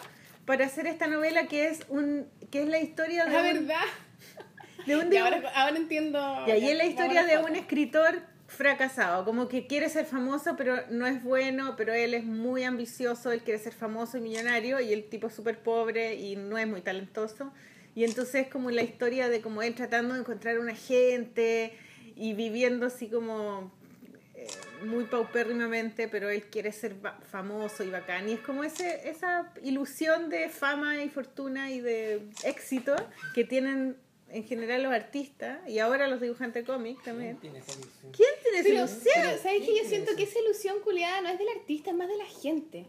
para 0.45 0.65
hacer 0.65 0.87
esta 0.87 1.07
novela 1.07 1.47
que 1.47 1.67
es 1.67 1.79
un 1.89 2.27
que 2.51 2.63
es 2.63 2.67
la 2.69 2.79
historia 2.79 3.25
de 3.25 3.31
La 3.31 3.37
un, 3.41 3.67
verdad. 3.67 3.85
de 4.85 4.95
un 4.97 5.07
Y 5.13 5.15
dibu- 5.15 5.21
ahora, 5.23 5.51
ahora 5.55 5.77
entiendo. 5.77 6.43
y 6.47 6.51
ahí 6.51 6.69
es 6.69 6.77
la 6.77 6.85
historia 6.85 7.23
de 7.23 7.37
un 7.37 7.55
escritor 7.55 8.21
fracasado, 8.53 9.25
como 9.25 9.47
que 9.47 9.67
quiere 9.67 9.89
ser 9.89 10.05
famoso 10.05 10.55
pero 10.55 10.77
no 10.89 11.05
es 11.07 11.23
bueno, 11.23 11.75
pero 11.75 11.93
él 11.93 12.13
es 12.13 12.23
muy 12.23 12.63
ambicioso, 12.63 13.31
él 13.31 13.41
quiere 13.41 13.59
ser 13.59 13.73
famoso 13.73 14.17
y 14.17 14.21
millonario 14.21 14.79
y 14.79 14.93
el 14.93 15.05
tipo 15.05 15.27
es 15.27 15.33
súper 15.33 15.59
pobre 15.59 16.15
y 16.15 16.35
no 16.35 16.57
es 16.57 16.67
muy 16.67 16.81
talentoso. 16.81 17.51
Y 17.95 18.03
entonces 18.05 18.45
es 18.45 18.47
como 18.47 18.71
la 18.71 18.81
historia 18.81 19.29
de 19.29 19.41
como 19.41 19.61
él 19.61 19.75
tratando 19.75 20.15
de 20.15 20.21
encontrar 20.21 20.59
una 20.59 20.75
gente 20.75 21.77
y 22.15 22.33
viviendo 22.33 22.87
así 22.87 23.07
como 23.07 23.71
eh, 24.35 24.47
muy 24.85 25.05
paupérrimamente, 25.05 26.07
pero 26.07 26.29
él 26.29 26.43
quiere 26.43 26.71
ser 26.71 26.95
famoso 27.29 27.83
y 27.83 27.89
bacán. 27.89 28.29
Y 28.29 28.33
es 28.33 28.39
como 28.39 28.63
ese, 28.63 29.09
esa 29.09 29.51
ilusión 29.63 30.29
de 30.29 30.49
fama 30.49 31.03
y 31.03 31.09
fortuna 31.09 31.71
y 31.71 31.81
de 31.81 32.27
éxito 32.43 32.95
que 33.35 33.43
tienen 33.43 33.95
en 34.33 34.43
general 34.45 34.83
los 34.83 34.91
artistas 34.93 35.59
y 35.69 35.79
ahora 35.79 36.07
los 36.07 36.19
dibujantes 36.21 36.65
de 36.65 36.73
cómic 36.73 37.01
también. 37.03 37.37
Tiene 37.37 37.59
esa 37.59 37.71
ilusión. 37.73 38.11
¿Quién 38.11 38.29
tiene 38.41 38.57
esa 38.59 38.67
Pero, 38.69 38.79
ilusión? 38.79 39.13
pero, 39.15 39.37
¿sabes 39.43 39.61
qué? 39.65 39.77
Yo 39.77 39.87
siento 39.89 40.15
que 40.15 40.23
esa 40.23 40.39
ilusión 40.39 40.79
culiada 40.83 41.21
no 41.21 41.29
es 41.29 41.37
del 41.39 41.47
artista, 41.49 41.91
es 41.91 41.95
más 41.95 42.07
de 42.07 42.17
la 42.17 42.25
gente. 42.25 42.85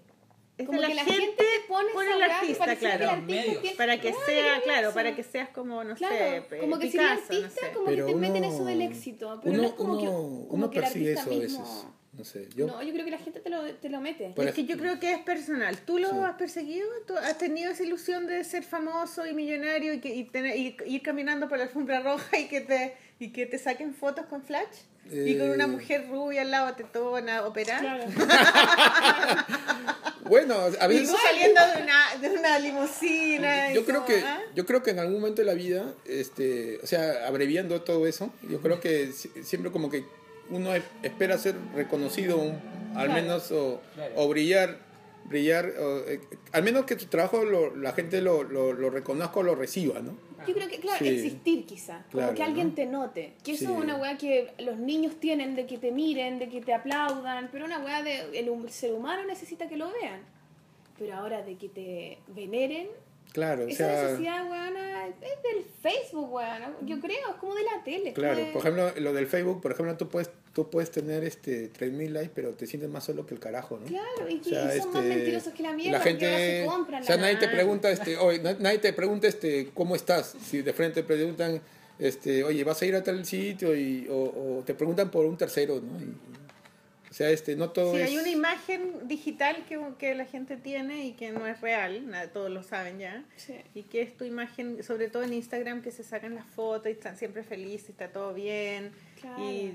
Es 0.57 0.67
Como 0.67 0.81
que 0.81 0.87
que 0.87 0.95
la 0.95 1.03
la 1.03 1.11
gente 1.11 1.27
gente 1.27 1.43
te 1.45 1.69
pone, 1.69 1.93
pone 1.93 2.17
que 2.17 2.23
artista, 2.23 2.67
que 2.67 2.77
claro. 2.77 3.03
el 3.05 3.11
artista 3.11 3.61
tiene- 3.61 3.77
Para 3.77 4.01
que 4.01 4.13
sea, 4.25 4.63
claro, 4.63 4.95
para 4.95 5.17
que 5.17 5.23
seas 5.25 5.49
como, 5.49 5.83
no 5.83 5.97
Claro, 5.97 6.15
sé, 6.49 6.59
como 6.61 6.79
que 6.79 6.91
si 6.93 6.97
no 6.97 7.03
artista, 7.09 7.49
sé. 7.67 7.73
como 7.75 7.87
que 7.89 8.03
te 8.05 8.15
meten 8.15 8.45
eso 8.45 8.65
del 8.65 8.81
éxito. 8.83 9.41
Pero 9.43 9.53
uno, 9.53 9.63
no 9.63 9.69
es 9.69 9.75
como 9.75 9.99
que, 9.99 10.05
uno- 10.09 10.47
como 10.49 10.65
uno 10.65 10.71
que 10.71 10.79
el 10.79 10.85
persigue 10.85 11.19
artista 11.19 11.31
eso 11.35 11.61
a 11.61 11.65
veces. 11.65 11.87
No 12.17 12.25
sé, 12.25 12.49
yo... 12.55 12.67
No, 12.69 12.81
yo 12.83 12.93
creo 12.93 13.05
que 13.05 13.11
la 13.11 13.19
gente 13.19 13.41
te 13.41 13.51
lo, 13.51 13.65
te 13.75 13.89
lo 13.89 14.01
mete. 14.01 14.31
Por 14.37 14.47
es 14.47 14.55
que 14.55 14.65
yo 14.65 14.77
creo 14.79 15.01
que 15.01 15.13
es 15.13 15.19
personal. 15.21 15.77
¿Tú 15.85 15.99
lo 15.99 16.11
Sí. 16.11 16.17
has 16.25 16.37
perseguido? 16.37 16.87
¿Tú 17.07 17.17
has 17.19 17.37
tenido 17.39 17.73
esa 17.73 17.83
ilusión 17.83 18.27
de 18.27 18.45
ser 18.45 18.63
famoso 18.63 19.27
y 19.27 19.35
millonario 19.35 19.93
y, 19.95 20.01
que, 20.01 20.15
y, 20.15 20.25
tener- 20.25 20.57
y 20.57 20.77
ir 20.87 21.03
caminando 21.03 21.49
por 21.49 21.59
la 21.59 21.65
alfombra 21.65 22.01
roja 22.01 22.39
y 22.39 22.47
que 22.47 22.61
te, 22.61 22.95
y 23.19 23.31
que 23.33 23.47
te 23.47 23.59
saquen 23.59 23.95
fotos 23.95 24.27
con 24.27 24.43
flash? 24.43 24.77
Y 25.13 25.37
con 25.37 25.51
una 25.51 25.65
Eh. 25.65 25.67
mujer 25.67 26.07
rubia 26.09 26.41
al 26.43 26.51
lado 26.51 26.73
tetona, 26.75 27.45
operada. 27.45 27.81
Claro. 27.81 28.05
Bueno, 30.27 30.55
a 30.81 30.87
Y 30.87 30.89
veces... 30.89 31.11
tú 31.11 31.17
saliendo 31.23 31.61
de 31.61 31.83
una, 31.83 32.17
de 32.21 32.39
una 32.39 32.59
limusina. 32.59 33.71
y 33.71 33.75
Yo 33.75 33.85
creo 33.85 33.97
como, 34.05 34.07
que 34.07 34.21
¿ah? 34.21 34.41
yo 34.55 34.65
creo 34.65 34.83
que 34.83 34.91
en 34.93 34.99
algún 34.99 35.17
momento 35.21 35.43
de 35.43 35.47
la 35.47 35.53
vida, 35.55 35.93
este, 36.07 36.79
o 36.83 36.87
sea, 36.87 37.27
abreviando 37.27 37.83
todo 37.83 38.07
eso, 38.07 38.33
yo 38.49 38.61
creo 38.63 38.81
que 38.81 39.13
si- 39.13 39.31
siempre 39.43 39.71
como 39.71 39.91
que 39.91 40.05
uno 40.51 40.71
espera 41.03 41.39
ser 41.39 41.55
reconocido, 41.75 42.39
un- 42.39 42.59
al 42.97 43.07
Claro. 43.07 43.13
menos 43.23 43.51
o, 43.53 43.81
Claro. 43.95 44.13
o 44.17 44.29
brillar, 44.29 44.79
brillar, 45.25 45.67
o, 45.81 45.99
eh, 46.09 46.21
al 46.53 46.63
menos 46.63 46.85
que 46.85 46.97
tu 46.97 47.07
trabajo 47.07 47.45
lo- 47.45 47.75
la 47.75 47.93
gente 47.93 48.21
lo, 48.21 48.43
lo, 48.45 48.73
lo 48.73 48.91
reconozca 48.91 49.41
o 49.41 49.43
lo 49.43 49.55
reciba, 49.55 50.01
¿no? 50.01 50.17
Yo 50.47 50.53
creo 50.55 50.69
que, 50.69 50.79
claro, 50.79 50.99
Sí. 50.99 51.09
existir 51.09 51.65
quizá. 51.65 52.05
Como 52.11 52.21
Claro, 52.21 52.35
que 52.35 52.43
alguien 52.43 52.69
¿no? 52.69 52.75
te 52.75 52.85
note. 52.87 53.33
Que 53.43 53.53
eso 53.53 53.65
Sí. 53.65 53.73
es 53.73 53.79
una 53.79 53.97
weá 53.97 54.19
que 54.19 54.53
los 54.59 54.77
niños 54.77 55.19
tienen, 55.19 55.57
de 55.57 55.65
que 55.67 55.79
te 55.79 55.91
miren, 55.91 56.39
de 56.39 56.51
que 56.51 56.61
te 56.61 56.75
aplaudan. 56.75 57.49
Pero 57.51 57.65
una 57.65 57.79
weá 57.79 58.03
de. 58.03 58.39
El 58.39 58.71
ser 58.71 58.93
humano 58.93 59.25
necesita 59.25 59.67
que 59.71 59.79
lo 59.79 59.91
vean. 59.91 60.21
Pero 60.99 61.15
ahora 61.15 61.41
de 61.43 61.57
que 61.57 61.71
te 61.71 62.19
veneren. 62.29 62.89
Claro, 63.35 63.65
o 63.65 63.69
Esa 63.69 63.77
sea, 63.91 64.03
necesidad, 64.05 64.49
weona, 64.51 65.09
es 65.09 65.43
del 65.43 65.65
Facebook, 65.83 66.33
weona. 66.33 66.73
Yo 66.87 67.01
creo, 67.01 67.19
es 67.31 67.37
como 67.41 67.55
de 67.55 67.65
la 67.65 67.83
tele. 67.85 68.13
claro, 68.15 68.37
de- 68.39 68.47
por 68.53 68.61
ejemplo, 68.63 68.91
lo 69.01 69.13
del 69.13 69.27
Facebook, 69.27 69.61
por 69.61 69.73
ejemplo, 69.73 69.97
tú 69.99 70.09
puedes 70.09 70.31
tú 70.55 70.71
puedes 70.71 70.93
tener 70.93 71.25
este 71.25 71.67
3000 71.67 72.13
likes, 72.15 72.31
pero 72.33 72.53
te 72.53 72.69
sientes 72.69 72.89
más 72.89 73.03
solo 73.03 73.27
que 73.27 73.35
el 73.35 73.41
carajo, 73.41 73.77
¿no? 73.81 73.87
Claro, 73.87 74.31
y, 74.31 74.39
O 74.39 74.45
sea, 74.45 74.71
son 74.81 74.93
más 74.93 75.03
este, 75.05 75.17
mentirosos 75.17 75.53
que 75.53 75.63
la 75.65 75.73
mierda. 75.73 75.99
La 75.99 76.05
gente, 76.05 76.61
se 76.61 76.67
compran 76.67 77.03
o 77.03 77.07
sea, 77.07 77.17
nadie 77.17 77.37
te 77.37 77.49
pregunta, 77.49 77.91
este, 77.91 78.17
oye, 78.17 78.39
na- 78.39 78.57
nadie 78.61 78.79
te 78.79 78.93
pregunta, 78.93 79.27
este, 79.27 79.71
¿cómo 79.75 79.97
estás? 79.97 80.37
Si 80.49 80.63
de 80.63 80.73
frente 80.73 81.03
te 81.03 81.07
preguntan, 81.09 81.61
este, 81.99 82.45
oye, 82.45 82.63
¿vas 82.63 82.81
a 82.81 82.87
ir 82.87 82.95
a 82.95 83.03
tal 83.03 83.27
sitio? 83.27 83.75
Y, 83.75 84.07
o, 84.09 84.59
o 84.61 84.63
te 84.65 84.75
preguntan 84.75 85.11
por 85.11 85.27
un 85.27 85.37
tercero, 85.37 85.81
¿no? 85.81 86.01
Y- 86.01 86.15
o 87.15 87.17
sea, 87.17 87.31
este, 87.31 87.55
no 87.55 87.71
todo 87.71 87.95
Sí, 87.95 88.01
es... 88.01 88.09
hay 88.09 88.19
una 88.19 88.29
imagen 88.29 89.07
digital 89.07 89.65
que, 89.69 89.79
que 90.01 90.17
la 90.17 90.25
gente 90.25 90.57
tiene 90.57 91.07
y 91.07 91.13
que 91.13 91.31
no 91.31 91.47
es 91.47 91.61
real, 91.61 92.11
nada, 92.11 92.27
todos 92.33 92.51
lo 92.51 92.65
saben 92.65 92.99
ya. 92.99 93.23
Sí. 93.37 93.55
Y 93.73 93.85
que 93.85 94.03
es 94.03 94.17
tu 94.17 94.25
imagen, 94.25 94.83
sobre 94.83 95.09
todo 95.09 95.23
en 95.23 95.33
Instagram, 95.33 95.81
que 95.81 95.93
se 95.93 96.03
sacan 96.03 96.35
las 96.35 96.45
fotos 96.45 96.89
y 96.89 96.91
están 96.91 97.17
siempre 97.17 97.45
felices, 97.45 97.91
está 97.91 98.09
todo 98.09 98.35
bien. 98.35 98.91
Claro. 99.21 99.49
Y 99.49 99.75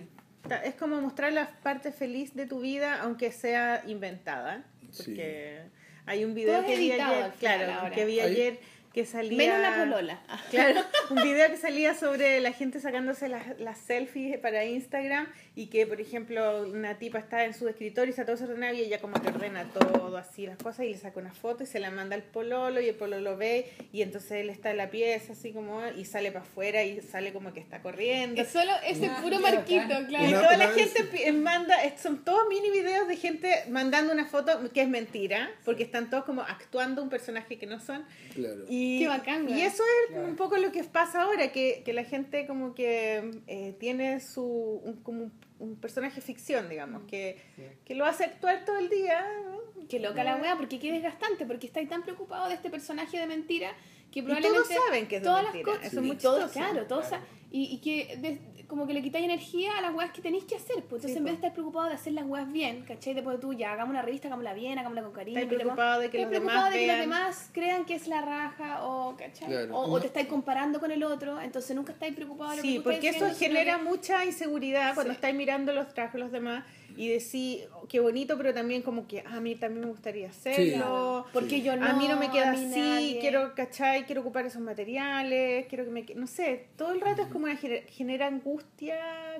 ta- 0.49 0.61
es 0.65 0.75
como 0.75 0.99
mostrar 0.99 1.31
la 1.31 1.47
parte 1.63 1.93
feliz 1.93 2.35
de 2.35 2.45
tu 2.45 2.59
vida, 2.59 2.99
aunque 3.03 3.31
sea 3.31 3.83
inventada. 3.87 4.65
Porque 4.97 5.61
hay 6.07 6.25
un 6.25 6.33
video 6.33 6.57
Todo 6.59 6.67
que 6.67 6.77
vi 6.77 6.91
editado 6.91 7.13
ayer, 7.23 7.31
claro, 7.39 7.95
que 7.95 8.05
vi 8.05 8.19
Hay- 8.19 8.31
ayer 8.33 8.59
que 8.93 9.05
salía... 9.05 9.37
Menos 9.37 9.61
la 9.61 9.75
polola. 9.77 10.19
Claro, 10.49 10.81
un 11.11 11.21
video 11.21 11.47
que 11.49 11.57
salía 11.57 11.93
sobre 11.93 12.39
la 12.39 12.51
gente 12.53 12.79
sacándose 12.79 13.29
las, 13.29 13.59
las 13.59 13.77
selfies 13.77 14.37
para 14.39 14.65
Instagram 14.65 15.27
y 15.55 15.67
que, 15.67 15.85
por 15.85 16.01
ejemplo, 16.01 16.63
una 16.63 16.97
tipa 16.97 17.19
está 17.19 17.45
en 17.45 17.53
su 17.53 17.67
escritorio 17.67 18.07
y 18.07 18.11
está 18.11 18.23
todo 18.25 18.35
desordenado 18.37 18.73
y 18.73 18.81
ella 18.81 18.99
como 18.99 19.21
que 19.21 19.27
ordena 19.27 19.65
todo 19.65 20.17
así 20.17 20.47
las 20.47 20.57
cosas 20.57 20.85
y 20.85 20.89
le 20.89 20.97
saca 20.97 21.19
una 21.19 21.33
foto 21.33 21.63
y 21.63 21.67
se 21.67 21.79
la 21.79 21.91
manda 21.91 22.15
al 22.15 22.23
pololo 22.23 22.81
y 22.81 22.89
el 22.89 22.95
pololo 22.95 23.37
ve 23.37 23.69
y 23.93 24.01
entonces 24.01 24.31
él 24.31 24.49
está 24.49 24.71
en 24.71 24.77
la 24.77 24.89
pieza 24.89 25.33
así 25.33 25.51
como 25.51 25.81
y 25.95 26.05
sale 26.05 26.31
para 26.31 26.45
afuera 26.45 26.83
y 26.83 27.01
sale 27.01 27.31
como 27.31 27.53
que 27.53 27.59
está 27.59 27.81
corriendo. 27.81 28.41
Es 28.41 28.49
solo 28.49 28.71
ese 28.85 29.09
Ah, 29.09 29.19
puro 29.21 29.39
marquito, 29.39 29.93
claro. 30.07 30.27
Y 30.27 30.31
toda 30.31 30.57
la 30.57 30.67
gente 30.69 31.31
manda, 31.33 31.75
son 31.97 32.23
todos 32.23 32.47
mini 32.49 32.69
videos 32.71 33.07
de 33.07 33.17
gente 33.17 33.65
mandando 33.69 34.13
una 34.13 34.25
foto 34.25 34.51
que 34.73 34.81
es 34.81 34.89
mentira, 34.89 35.51
porque 35.65 35.83
están 35.83 36.09
todos 36.09 36.23
como 36.25 36.41
actuando 36.41 37.01
un 37.03 37.09
personaje 37.09 37.57
que 37.57 37.65
no 37.65 37.79
son. 37.79 38.05
Claro. 38.33 38.65
Y, 38.69 38.78
Qué 38.99 39.07
bacán, 39.07 39.49
y 39.49 39.61
eso 39.61 39.83
es 39.83 40.11
Claro. 40.13 40.27
un 40.27 40.35
poco 40.35 40.57
lo 40.57 40.71
que 40.71 40.83
pasa 40.83 41.23
ahora, 41.23 41.51
que, 41.51 41.81
que 41.83 41.93
la 41.93 42.03
gente 42.03 42.45
como 42.47 42.73
que 42.75 43.41
eh, 43.47 43.75
tiene 43.79 44.19
su 44.19 44.43
un, 44.43 45.01
como 45.03 45.23
un, 45.23 45.33
un 45.59 45.75
personaje 45.75 46.21
ficción, 46.21 46.69
digamos, 46.69 47.03
que, 47.07 47.37
Sí. 47.55 47.63
que 47.85 47.95
lo 47.95 48.05
hace 48.05 48.23
actuar 48.25 48.63
todo 48.65 48.77
el 48.79 48.89
día. 48.89 49.25
¿no? 49.45 49.87
Qué 49.87 49.99
loca 49.99 50.23
la 50.23 50.35
wea, 50.37 50.55
porque 50.55 50.79
qué 50.79 50.91
desgastante, 50.91 51.45
porque 51.45 51.67
estáis 51.67 51.89
tan 51.89 52.03
preocupado 52.03 52.47
de 52.47 52.53
este 52.55 52.69
personaje 52.69 53.17
de 53.19 53.25
mentira 53.27 53.71
que 54.11 54.19
Y 54.19 54.21
probablemente. 54.23 54.59
todos 54.69 54.83
saben 54.85 55.07
que 55.07 55.15
es 55.17 55.21
de 55.21 55.27
todas 55.27 55.43
mentira, 55.43 55.65
las 55.67 55.75
cosas. 55.77 55.91
eso 55.91 55.99
es 56.01 56.05
muy 56.07 56.15
y 56.15 56.19
todos, 56.19 56.43
chistoso. 56.45 56.65
claro, 56.65 56.87
todos 56.87 57.07
Claro. 57.07 57.23
y, 57.51 57.63
y 57.73 57.77
que 57.81 58.17
de- 58.17 58.58
como 58.69 58.85
que 58.85 58.93
le 58.93 59.01
quitáis 59.01 59.25
energía 59.25 59.71
a 59.77 59.81
las 59.81 59.93
weas 59.95 60.11
que 60.11 60.21
tenéis 60.21 60.43
que 60.45 60.55
hacer. 60.55 60.75
Pues 60.83 61.03
entonces, 61.03 61.13
Sí, 61.13 61.17
en 61.17 61.23
vez 61.25 61.31
de 61.33 61.35
estar 61.37 61.53
preocupado 61.53 61.87
de 61.89 61.95
hacer 61.95 62.13
las 62.13 62.23
weas 62.25 62.49
bien, 62.51 62.83
¿cachai? 62.87 63.15
Después 63.15 63.39
tú 63.39 63.51
ya 63.51 63.73
hagamos 63.73 63.89
una 63.89 64.03
revista, 64.03 64.27
hagámosla 64.27 64.53
bien, 64.53 64.77
hagámosla 64.77 65.01
con 65.01 65.11
cariño. 65.11 65.39
Estáis 65.39 65.59
preocupado 65.59 65.99
de 65.99 66.09
que 66.11 66.21
los 66.21 66.29
demás 66.29 66.71
de 66.71 66.79
que 66.79 67.05
los 67.07 67.35
crean 67.51 67.83
que 67.85 67.95
es 67.95 68.07
la 68.07 68.21
raja, 68.21 68.85
o, 68.85 69.17
¿cachai? 69.17 69.47
Claro. 69.47 69.75
O, 69.75 69.99
te 69.99 70.05
estáis 70.07 70.27
comparando 70.27 70.79
con 70.79 70.91
el 70.91 71.03
otro, 71.03 71.41
entonces 71.41 71.75
nunca 71.75 71.93
estáis 71.93 72.13
preocupados 72.15 72.51
de 72.51 72.57
lo 72.57 72.61
que 72.63 72.67
Sí, 72.69 72.79
tú 72.83 72.89
estás 72.91 73.13
porque 73.15 73.25
eso 73.31 73.39
genera 73.39 73.77
que- 73.77 73.83
mucha 73.83 74.23
inseguridad 74.23 74.93
cuando 74.93 75.13
Sí. 75.13 75.15
estáis 75.15 75.35
mirando 75.35 75.73
los 75.73 75.91
trabajos 75.93 76.13
de 76.13 76.19
los 76.19 76.31
demás 76.31 76.63
y 77.01 77.07
decís, 77.07 77.61
oh, 77.75 77.87
qué 77.87 78.01
bonito, 78.01 78.35
pero 78.37 78.53
también 78.53 78.81
como 78.81 79.07
que 79.07 79.21
"Ah, 79.25 79.37
a 79.37 79.39
mí 79.39 79.55
también 79.55 79.85
me 79.85 79.89
gustaría 79.89 80.27
hacerlo. 80.29 80.73
Claro, 80.75 81.25
porque 81.31 81.61
yo 81.61 81.77
no. 81.77 81.85
a 81.85 81.93
mí 81.93 82.09
no 82.09 82.17
me 82.17 82.29
queda 82.29 82.51
así, 82.51 82.65
nadie. 82.65 83.19
quiero, 83.21 83.55
¿cachai? 83.55 84.05
Quiero 84.05 84.19
ocupar 84.19 84.45
esos 84.45 84.61
materiales, 84.61 85.65
quiero 85.67 85.85
que 85.85 85.91
me... 85.91 86.05
No 86.15 86.27
sé, 86.27 86.65
todo 86.75 86.91
el 86.91 86.99
rato 86.99 87.21
es 87.21 87.29
como 87.29 87.45
una 87.45 87.57
gener- 87.57 87.85
genera 87.87 88.27
angustia 88.27 88.97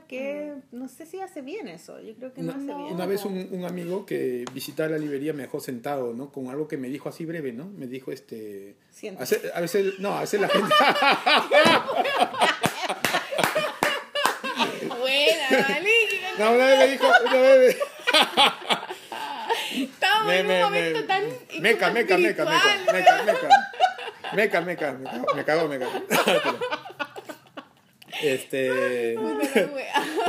que 0.07 0.53
no 0.71 0.87
sé 0.87 1.05
si 1.05 1.19
hace 1.19 1.41
bien 1.41 1.67
eso, 1.67 1.99
yo 1.99 2.15
creo 2.15 2.33
que 2.33 2.41
no, 2.41 2.53
Una, 2.53 2.63
hace 2.63 2.81
bien. 2.81 2.93
una 2.95 3.05
vez 3.05 3.25
un, 3.25 3.49
un 3.51 3.65
amigo 3.65 4.05
que 4.05 4.45
visitaba 4.53 4.89
la 4.89 4.97
librería 4.97 5.33
me 5.33 5.41
dejó 5.43 5.59
sentado, 5.59 6.13
¿no? 6.13 6.31
Con 6.31 6.47
algo 6.47 6.67
que 6.69 6.77
me 6.77 6.87
dijo 6.87 7.09
así 7.09 7.25
breve, 7.25 7.51
¿no? 7.51 7.65
Me 7.65 7.87
dijo, 7.87 8.13
este... 8.13 8.77
Siéntate. 8.89 9.35
A 9.35 9.37
veces, 9.37 9.51
a 9.55 9.59
veces- 9.61 9.99
no, 9.99 10.13
a 10.17 10.21
veces 10.21 10.39
la 10.39 10.47
gente... 10.49 10.73
Buena, 14.87 15.67
vale. 15.67 15.88
No, 16.39 16.51
una 16.53 16.65
vez 16.65 16.79
me 16.79 16.87
dijo... 16.87 17.07
Una 17.07 17.33
vez 17.33 17.77
me, 20.25 20.39
en 20.39 20.47
me- 20.47 20.55
un 20.55 20.61
momento 20.61 20.99
me- 20.99 21.05
tan. 21.07 21.23
meca, 21.61 21.91
meca, 21.91 22.17
meca, 22.17 22.45
meca, 22.45 22.93
meca, 22.93 23.23
meca. 23.23 23.49
Meca, 24.33 24.61
meca, 24.61 24.91
me 24.93 25.03
cagó, 25.05 25.33
me 25.35 25.43
cagó, 25.45 25.67
me 25.67 25.79
cagó. 25.79 26.59
Este 28.21 29.15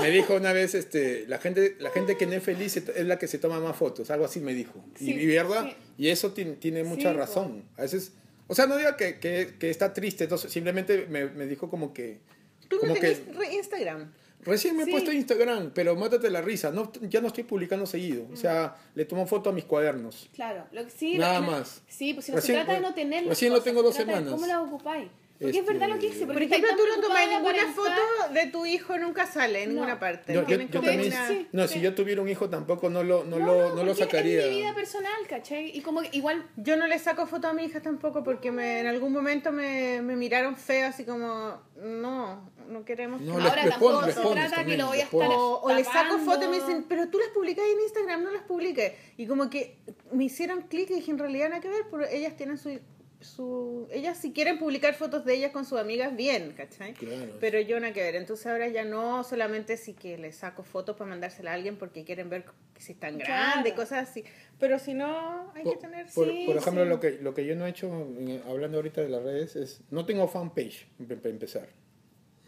me 0.01 0.11
dijo 0.11 0.35
una 0.35 0.53
vez 0.53 0.75
este 0.77 1.25
la 1.27 1.39
gente 1.39 1.77
la 1.81 1.91
gente 1.91 2.17
que 2.17 2.25
no 2.27 2.35
es 2.35 2.43
feliz 2.43 2.77
es 2.77 3.05
la 3.05 3.19
que 3.19 3.27
se 3.27 3.39
toma 3.39 3.59
más 3.59 3.75
fotos, 3.77 4.11
algo 4.11 4.25
así 4.27 4.39
me 4.41 4.55
dijo. 4.55 4.85
Sí, 4.97 5.11
y, 5.13 5.21
y 5.23 5.27
verdad, 5.27 5.65
sí. 5.65 5.77
y 5.99 6.09
eso 6.09 6.33
tiene, 6.33 6.53
tiene 6.53 6.85
mucha 6.85 7.11
Sí, 7.11 7.17
razón. 7.17 7.65
A 7.77 7.83
veces, 7.83 8.13
o 8.47 8.55
sea, 8.55 8.67
no 8.67 8.77
digo 8.77 8.97
que, 8.97 9.19
que, 9.19 9.55
que 9.59 9.71
está 9.71 9.93
triste, 9.93 10.25
entonces 10.25 10.53
simplemente 10.53 11.07
me, 11.11 11.25
me 11.27 11.47
dijo 11.47 11.69
como 11.69 11.93
que 11.93 12.21
Tú 12.69 12.77
no 12.77 12.81
como 12.83 12.95
que 12.95 13.01
tenés 13.01 13.37
re- 13.37 13.55
Instagram. 13.55 14.13
Recién 14.45 14.77
me 14.77 14.83
he 14.83 14.87
Sí. 14.87 14.91
puesto 14.93 15.13
Instagram, 15.13 15.71
pero 15.75 15.97
mátate 15.97 16.31
la 16.31 16.41
risa. 16.41 16.71
No, 16.71 16.91
ya 17.03 17.21
no 17.21 17.29
estoy 17.29 17.45
publicando 17.45 17.87
seguido. 17.87 18.27
O 18.33 18.37
sea, 18.37 18.77
le 18.95 19.05
tomo 19.05 19.27
foto 19.27 19.51
a 19.51 19.53
mis 19.53 19.65
cuadernos. 19.65 20.29
Claro, 20.35 20.65
lo 20.73 20.85
que 20.85 20.91
sí. 20.91 21.19
Nada 21.19 21.41
lo 21.41 21.47
que 21.47 21.51
no- 21.53 21.59
más. 21.59 21.83
Sí, 21.89 22.15
pues 22.15 22.27
si 22.27 22.33
no 22.33 22.37
Recién- 22.37 22.59
se 22.59 22.65
trata 22.65 22.81
de 22.81 22.81
no 22.87 22.95
tener. 22.95 23.27
recién 23.27 23.53
lo 23.53 23.61
tengo 23.63 23.83
dos 23.83 23.95
semanas. 23.95 24.31
¿Cómo 24.33 24.47
las 24.47 24.59
ocupáis? 24.59 25.09
Porque 25.39 25.57
Este, 25.59 25.73
es 25.73 25.79
verdad 25.79 25.89
lo 25.95 25.99
que 25.99 26.09
dice. 26.09 26.27
Por 26.27 26.35
porque 26.35 26.45
ejemplo, 26.45 26.69
tú 26.77 26.83
no 26.87 27.01
tomas 27.01 27.27
ninguna 27.27 27.57
estar- 27.57 27.73
foto 27.75 28.35
de 28.35 28.47
tu 28.49 28.67
hijo, 28.67 28.99
nunca 28.99 29.25
sale 29.27 29.63
en 29.63 29.71
No. 29.71 29.75
ninguna 29.77 29.99
parte. 29.99 30.35
No, 30.35 30.41
yo, 30.43 30.47
Tienen 30.47 30.69
yo 30.69 30.81
como 30.81 30.93
también. 30.93 31.15
sí. 31.29 31.49
no, 31.53 31.67
si 31.67 31.81
yo 31.81 31.95
tuviera 31.95 32.21
un 32.21 32.29
hijo 32.29 32.51
tampoco 32.51 32.91
no 32.91 33.03
lo, 33.03 33.25
no 33.25 33.39
lo, 33.39 33.75
no 33.75 33.83
lo 33.83 33.95
sacaría. 33.95 34.45
Es 34.45 34.51
mi 34.51 34.59
vida 34.59 34.75
personal, 34.75 35.15
¿cachai? 35.27 35.71
Y 35.75 35.81
como 35.81 36.03
que 36.03 36.11
igual. 36.13 36.45
Yo 36.57 36.77
no 36.77 36.87
le 36.87 36.99
saco 36.99 37.27
foto 37.27 37.49
a 37.49 37.55
mi 37.55 37.65
hija 37.65 37.81
tampoco 37.81 38.23
porque 38.23 38.53
me, 38.53 38.81
en 38.81 38.87
algún 38.87 39.15
momento 39.15 39.51
me, 39.51 40.03
me 40.03 40.15
miraron 40.15 40.57
feo, 40.57 40.89
así 40.89 41.05
como, 41.05 41.59
no, 41.83 42.51
no 42.71 42.85
queremos. 42.85 43.21
No, 43.21 43.37
que- 43.37 43.43
le- 43.43 43.49
ahora 43.49 43.65
le 43.65 43.71
tampoco 43.71 44.01
se 44.03 44.07
le 44.09 44.15
pones 44.15 44.35
trata 44.35 44.49
que 44.51 44.57
también, 44.57 44.79
lo 44.79 44.87
voy 44.87 44.97
a 44.97 44.99
le 44.99 45.05
estar. 45.05 45.29
O, 45.31 45.61
o 45.63 45.73
le 45.75 45.85
saco 45.85 46.19
fotos 46.19 46.45
y 46.45 46.49
me 46.49 46.57
dicen, 46.57 46.87
pero 46.89 47.09
tú 47.09 47.19
las 47.19 47.29
publicas 47.29 47.65
en 47.65 47.81
Instagram, 47.81 48.25
no 48.25 48.31
las 48.31 48.43
publiques. 48.45 48.93
Y 49.17 49.27
como 49.27 49.51
que 49.51 49.77
me 50.13 50.25
hicieron 50.25 50.63
clic 50.63 50.91
y 50.91 50.95
dije, 50.95 51.11
en 51.11 51.19
realidad 51.19 51.49
nada 51.51 51.61
que 51.61 51.69
ver, 51.69 51.85
pero 51.91 52.07
ellas 52.07 52.37
tienen 52.37 52.57
su... 52.59 52.79
su 53.21 53.87
ellas 53.93 54.17
si 54.17 54.33
quieren 54.33 54.59
publicar 54.59 54.95
fotos 54.95 55.25
de 55.27 55.35
ellas 55.35 55.53
con 55.53 55.65
sus 55.67 55.79
amigas, 55.79 56.17
bien, 56.17 56.55
¿cachai? 56.57 56.95
Claro. 56.95 57.37
Pero 57.39 57.61
yo 57.61 57.79
nada 57.79 57.93
que 57.93 58.01
ver. 58.01 58.15
Entonces 58.17 58.47
ahora 58.47 58.69
ya 58.69 58.85
no 58.85 59.25
solamente 59.25 59.77
si 59.77 59.93
que 59.93 60.17
les 60.17 60.37
saco 60.37 60.63
fotos 60.63 60.97
para 60.97 61.11
mandársela 61.11 61.51
a 61.51 61.55
alguien 61.55 61.77
porque 61.77 62.05
quieren 62.05 62.31
ver 62.31 62.45
si 62.79 62.93
están 62.93 63.19
Claro. 63.19 63.51
grandes, 63.53 63.75
cosas 63.75 64.09
así. 64.09 64.25
Pero 64.59 64.79
si 64.79 64.95
no, 64.95 65.53
hay 65.55 65.65
Por, 65.65 65.75
que 65.75 65.81
tener... 65.81 66.07
por- 66.15 66.29
sí, 66.31 66.45
por 66.47 66.57
ejemplo, 66.57 66.83
sí. 66.85 66.89
lo, 66.89 67.01
que, 67.01 67.11
lo 67.21 67.35
que 67.35 67.45
yo 67.45 67.55
no 67.57 67.67
he 67.67 67.71
hecho, 67.71 68.07
hablando 68.49 68.79
ahorita 68.79 69.03
de 69.03 69.09
las 69.11 69.23
redes, 69.23 69.55
es. 69.57 69.81
No 69.91 70.07
tengo 70.07 70.27
fanpage, 70.27 70.87
para 71.07 71.29
empezar. 71.29 71.69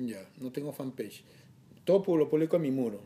Ya, 0.07 0.29
no 0.41 0.51
tengo 0.51 0.73
fanpage. 0.73 1.23
Todo 1.85 2.17
lo 2.17 2.29
publico 2.29 2.57
en 2.57 2.63
mi 2.63 2.71
muro. 2.71 3.01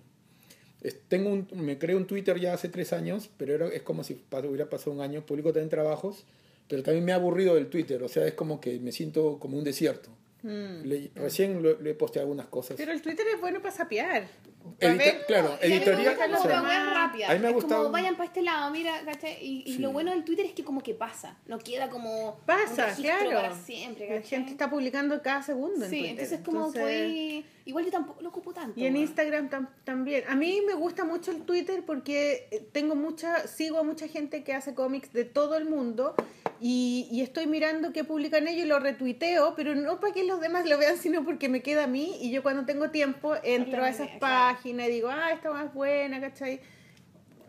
Tengo 1.08 1.30
un, 1.30 1.48
me 1.54 1.78
creé 1.78 1.96
un 1.96 2.06
Twitter 2.06 2.38
ya 2.38 2.54
hace 2.54 2.68
tres 2.68 2.92
años, 2.92 3.30
pero 3.36 3.54
era, 3.54 3.68
es 3.68 3.82
como 3.82 4.04
si 4.04 4.22
hubiera 4.30 4.68
pasado 4.68 4.92
un 4.92 5.00
año. 5.00 5.24
Publico 5.24 5.52
también 5.52 5.70
trabajos, 5.70 6.24
pero 6.68 6.82
también 6.82 7.04
me 7.04 7.12
he 7.12 7.14
aburrido 7.14 7.54
del 7.54 7.68
Twitter. 7.68 8.02
O 8.02 8.08
sea, 8.08 8.26
es 8.26 8.34
como 8.34 8.60
que 8.60 8.78
me 8.78 8.92
siento 8.92 9.38
como 9.38 9.58
un 9.58 9.64
desierto. 9.64 10.10
Mm. 10.46 10.82
Le- 10.86 11.10
recién 11.14 11.62
lo- 11.62 11.80
le 11.80 11.90
he 11.90 11.94
posteado 11.94 12.24
algunas 12.26 12.46
cosas. 12.46 12.76
Pero 12.76 12.92
el 12.92 13.02
Twitter 13.02 13.26
es 13.34 13.40
bueno 13.40 13.60
para 13.60 13.74
sapear. 13.74 14.28
Edita- 14.80 14.96
ver, 14.98 15.24
claro, 15.28 15.48
Y 15.62 15.64
a 15.64 15.68
mí 15.68 15.70
me 15.70 15.76
editorial. 15.76 16.04
gusta 16.16 16.24
como 16.26 16.38
o 16.38 16.42
sea, 16.42 16.58
a 16.58 16.62
mí 16.62 16.68
me 17.40 17.46
ha 17.46 17.50
Es 17.50 17.54
gustado- 17.54 17.82
como 17.82 17.92
vayan 17.92 18.16
para 18.16 18.26
este 18.26 18.42
lado, 18.42 18.70
mira, 18.72 19.00
¿cachai? 19.04 19.36
Y, 19.40 19.62
y 19.64 19.74
Sí. 19.74 19.78
lo 19.78 19.92
bueno 19.92 20.10
del 20.10 20.24
Twitter 20.24 20.44
es 20.44 20.54
que 20.54 20.64
como 20.64 20.82
que 20.82 20.92
pasa, 20.92 21.38
no 21.46 21.58
queda 21.60 21.88
como 21.88 22.40
Pasa, 22.46 22.92
claro. 22.96 23.30
para 23.30 23.54
siempre, 23.54 24.08
La 24.12 24.22
gente 24.22 24.50
está 24.50 24.68
publicando 24.68 25.22
cada 25.22 25.44
segundo 25.44 25.84
en 25.84 25.90
Sí, 25.90 25.98
Twitter. 25.98 26.10
entonces 26.10 26.40
como 26.44 26.58
Entonces- 26.66 26.82
podéis- 26.82 27.44
Igual 27.64 27.84
yo 27.84 27.90
tampoco 27.90 28.22
lo 28.22 28.28
ocupo 28.28 28.52
tanto. 28.54 28.78
Y 28.78 28.86
en. 28.86 28.96
Instagram 28.96 29.50
tam- 29.50 29.68
también. 29.84 30.22
A 30.28 30.36
mí 30.36 30.62
me 30.64 30.74
gusta 30.74 31.04
mucho 31.04 31.32
el 31.32 31.42
Twitter 31.42 31.82
porque 31.84 32.46
eh, 32.52 32.64
tengo 32.72 32.94
mucha, 32.94 33.46
sigo 33.48 33.78
a 33.78 33.82
mucha 33.82 34.06
gente 34.06 34.44
que 34.44 34.52
hace 34.52 34.72
cómics 34.74 35.12
de 35.12 35.24
todo 35.24 35.56
el 35.56 35.64
mundo 35.64 36.14
y, 36.60 37.08
y 37.10 37.22
estoy 37.22 37.46
mirando 37.46 37.92
qué 37.92 38.04
publican 38.04 38.48
ellos 38.48 38.64
y 38.64 38.68
lo 38.68 38.78
retuiteo, 38.78 39.54
pero 39.54 39.74
no 39.74 40.00
para 40.00 40.12
que 40.12 40.24
los 40.24 40.40
demás 40.40 40.66
lo 40.66 40.78
vean, 40.78 40.96
sino 40.98 41.24
porque 41.24 41.48
me 41.48 41.62
queda 41.62 41.84
a 41.84 41.86
mí 41.86 42.16
y 42.20 42.30
yo 42.30 42.42
cuando 42.42 42.64
tengo 42.64 42.90
tiempo 42.90 43.34
entro 43.42 43.84
a 43.84 43.88
esas 43.88 44.08
páginas 44.18 44.88
y 44.88 44.92
digo, 44.92 45.08
ah, 45.08 45.30
esta 45.32 45.50
más 45.50 45.72
buena, 45.72 46.20
¿cachai? 46.20 46.60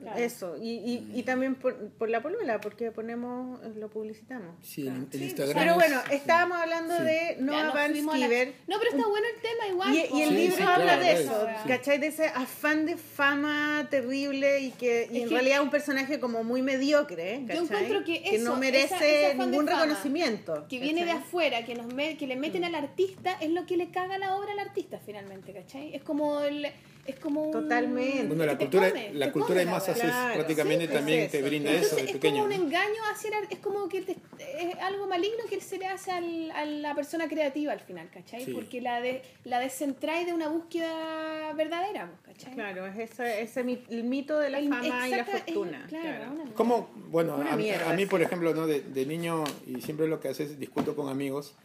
Claro. 0.07 0.23
Eso, 0.23 0.55
y, 0.57 0.69
y, 0.77 1.11
y 1.15 1.23
también 1.23 1.55
por, 1.55 1.75
por 1.91 2.09
la 2.09 2.21
polola, 2.21 2.61
porque 2.61 2.91
ponemos, 2.91 3.59
lo 3.75 3.89
publicitamos. 3.89 4.55
Sí, 4.63 4.87
el, 4.87 4.95
el 5.03 5.07
Sí, 5.11 5.23
Instagram. 5.25 5.57
Pero 5.57 5.75
bueno, 5.75 5.99
sí. 6.07 6.15
estábamos 6.15 6.57
hablando 6.59 6.95
Sí. 6.97 7.03
de 7.03 7.35
Noah 7.39 7.71
Van 7.73 7.91
a 7.91 7.95
la- 7.95 8.11
Skiver. 8.13 8.53
No, 8.67 8.77
pero 8.79 8.91
está 8.91 9.07
bueno 9.07 9.27
el 9.35 9.41
tema 9.41 9.67
igual. 9.69 9.93
Y, 9.93 10.17
y 10.17 10.21
el. 10.21 10.29
Sí, 10.29 10.35
libro 10.35 10.55
sí, 10.55 10.61
habla 10.63 10.83
claro, 10.85 11.01
de 11.01 11.11
es, 11.11 11.19
eso. 11.19 11.47
¿cachai? 11.67 11.97
De 11.97 12.07
ese 12.07 12.27
afán 12.27 12.85
de 12.85 12.95
fama 12.97 13.87
terrible 13.89 14.61
y 14.61 14.71
que 14.71 15.09
y 15.11 15.17
en 15.23 15.23
que- 15.27 15.33
realidad 15.35 15.57
es 15.57 15.63
un 15.63 15.69
personaje 15.71 16.19
como 16.19 16.43
muy 16.43 16.61
mediocre, 16.61 17.33
¿eh? 17.35 17.39
Yo 17.41 17.47
¿cachai? 17.47 17.63
encuentro 17.63 18.03
que 18.05 18.21
eso, 18.35 18.43
no 18.45 18.51
esa- 18.51 18.59
merece 18.59 19.35
ningún 19.35 19.65
fama 19.67 19.81
reconocimiento. 19.83 20.65
que 20.69 20.79
viene 20.79 21.01
de 21.01 21.07
¿cachai? 21.11 21.23
afuera, 21.23 21.65
que 21.65 21.75
nos 21.75 21.93
me- 21.93 22.15
que 22.17 22.27
le 22.27 22.35
meten 22.37 22.63
al 22.63 22.75
artista, 22.75 23.37
es 23.41 23.49
lo 23.51 23.65
que 23.65 23.75
le 23.77 23.89
caga 23.91 24.17
la 24.17 24.35
obra 24.37 24.53
al 24.53 24.59
artista 24.59 24.99
finalmente, 25.05 25.51
¿cachai? 25.53 25.93
Es 25.93 26.01
como 26.03 26.41
el, 26.41 26.67
es 27.07 27.15
como 27.19 27.45
un- 27.45 27.51
Totalmente. 27.51 28.27
Bueno, 28.27 28.45
la 28.45 28.57
cultura, 28.57 28.89
come, 28.89 29.13
la 29.13 29.31
cultura 29.31 29.59
de 29.61 29.65
masas 29.65 29.97
Claro, 29.99 30.33
prácticamente 30.35 30.87
sí, 30.87 30.93
también 30.93 31.19
es 31.21 31.31
te 31.31 31.41
brinda 31.41 31.69
Entonces, 31.71 31.87
eso 31.93 31.95
de 31.95 32.05
es 32.07 32.11
pequeño. 32.13 32.43
como 32.43 32.53
un 32.53 32.59
¿no? 32.59 32.65
engaño 32.67 33.01
hacia 33.11 33.39
el- 33.39 33.47
es 33.49 33.59
como 33.59 33.87
que 33.89 34.01
te- 34.01 34.17
es 34.39 34.75
algo 34.81 35.07
maligno 35.07 35.43
que 35.49 35.59
se 35.61 35.77
le 35.77 35.87
hace 35.87 36.11
al- 36.11 36.51
a 36.51 36.65
la 36.65 36.93
persona 36.95 37.27
creativa 37.27 37.71
al 37.73 37.79
final, 37.79 38.09
¿cachai? 38.13 38.43
Sí. 38.45 38.51
Porque 38.53 38.81
la 38.81 38.99
de 39.01 39.21
la 39.45 39.59
descentrae 39.59 40.25
de 40.25 40.33
una 40.33 40.49
búsqueda 40.49 41.53
verdadera, 41.53 42.11
¿cachai? 42.23 42.53
Claro, 42.53 42.85
es 42.85 42.97
ese, 43.11 43.41
ese 43.41 43.63
mi- 43.63 43.83
el 43.89 44.03
mito 44.03 44.37
de 44.39 44.49
la 44.49 44.59
El- 44.59 44.69
fama 44.69 45.07
y 45.07 45.11
la 45.11 45.17
es- 45.19 45.29
fortuna. 45.29 45.85
claro, 45.87 46.05
claro. 46.17 46.31
una- 46.41 46.53
¿Cómo? 46.53 46.89
Bueno, 47.09 47.35
a, 47.35 47.55
mí- 47.55 47.63
mierda, 47.63 47.89
a 47.89 47.93
mí, 47.93 48.03
sí. 48.03 48.09
por 48.09 48.21
ejemplo, 48.21 48.53
¿no? 48.53 48.67
de, 48.67 48.81
de 48.81 49.05
niño, 49.05 49.43
y 49.65 49.81
siempre 49.81 50.07
lo 50.07 50.19
que 50.19 50.27
haces 50.27 50.51
es 50.51 50.59
discuto 50.59 50.95
con 50.95 51.09
amigos, 51.09 51.55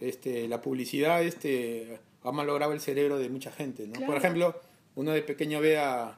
este, 0.00 0.48
la 0.48 0.60
publicidad 0.60 1.22
este, 1.22 1.98
ha 2.24 2.32
malogrado 2.32 2.72
el 2.72 2.80
cerebro 2.80 3.18
de 3.18 3.28
mucha 3.28 3.50
gente. 3.52 3.86
¿no? 3.86 3.92
Claro. 3.94 4.06
Por 4.06 4.16
ejemplo, 4.16 4.60
uno 4.96 5.12
de 5.12 5.22
pequeño 5.22 5.60
ve 5.60 5.78
a, 5.78 6.16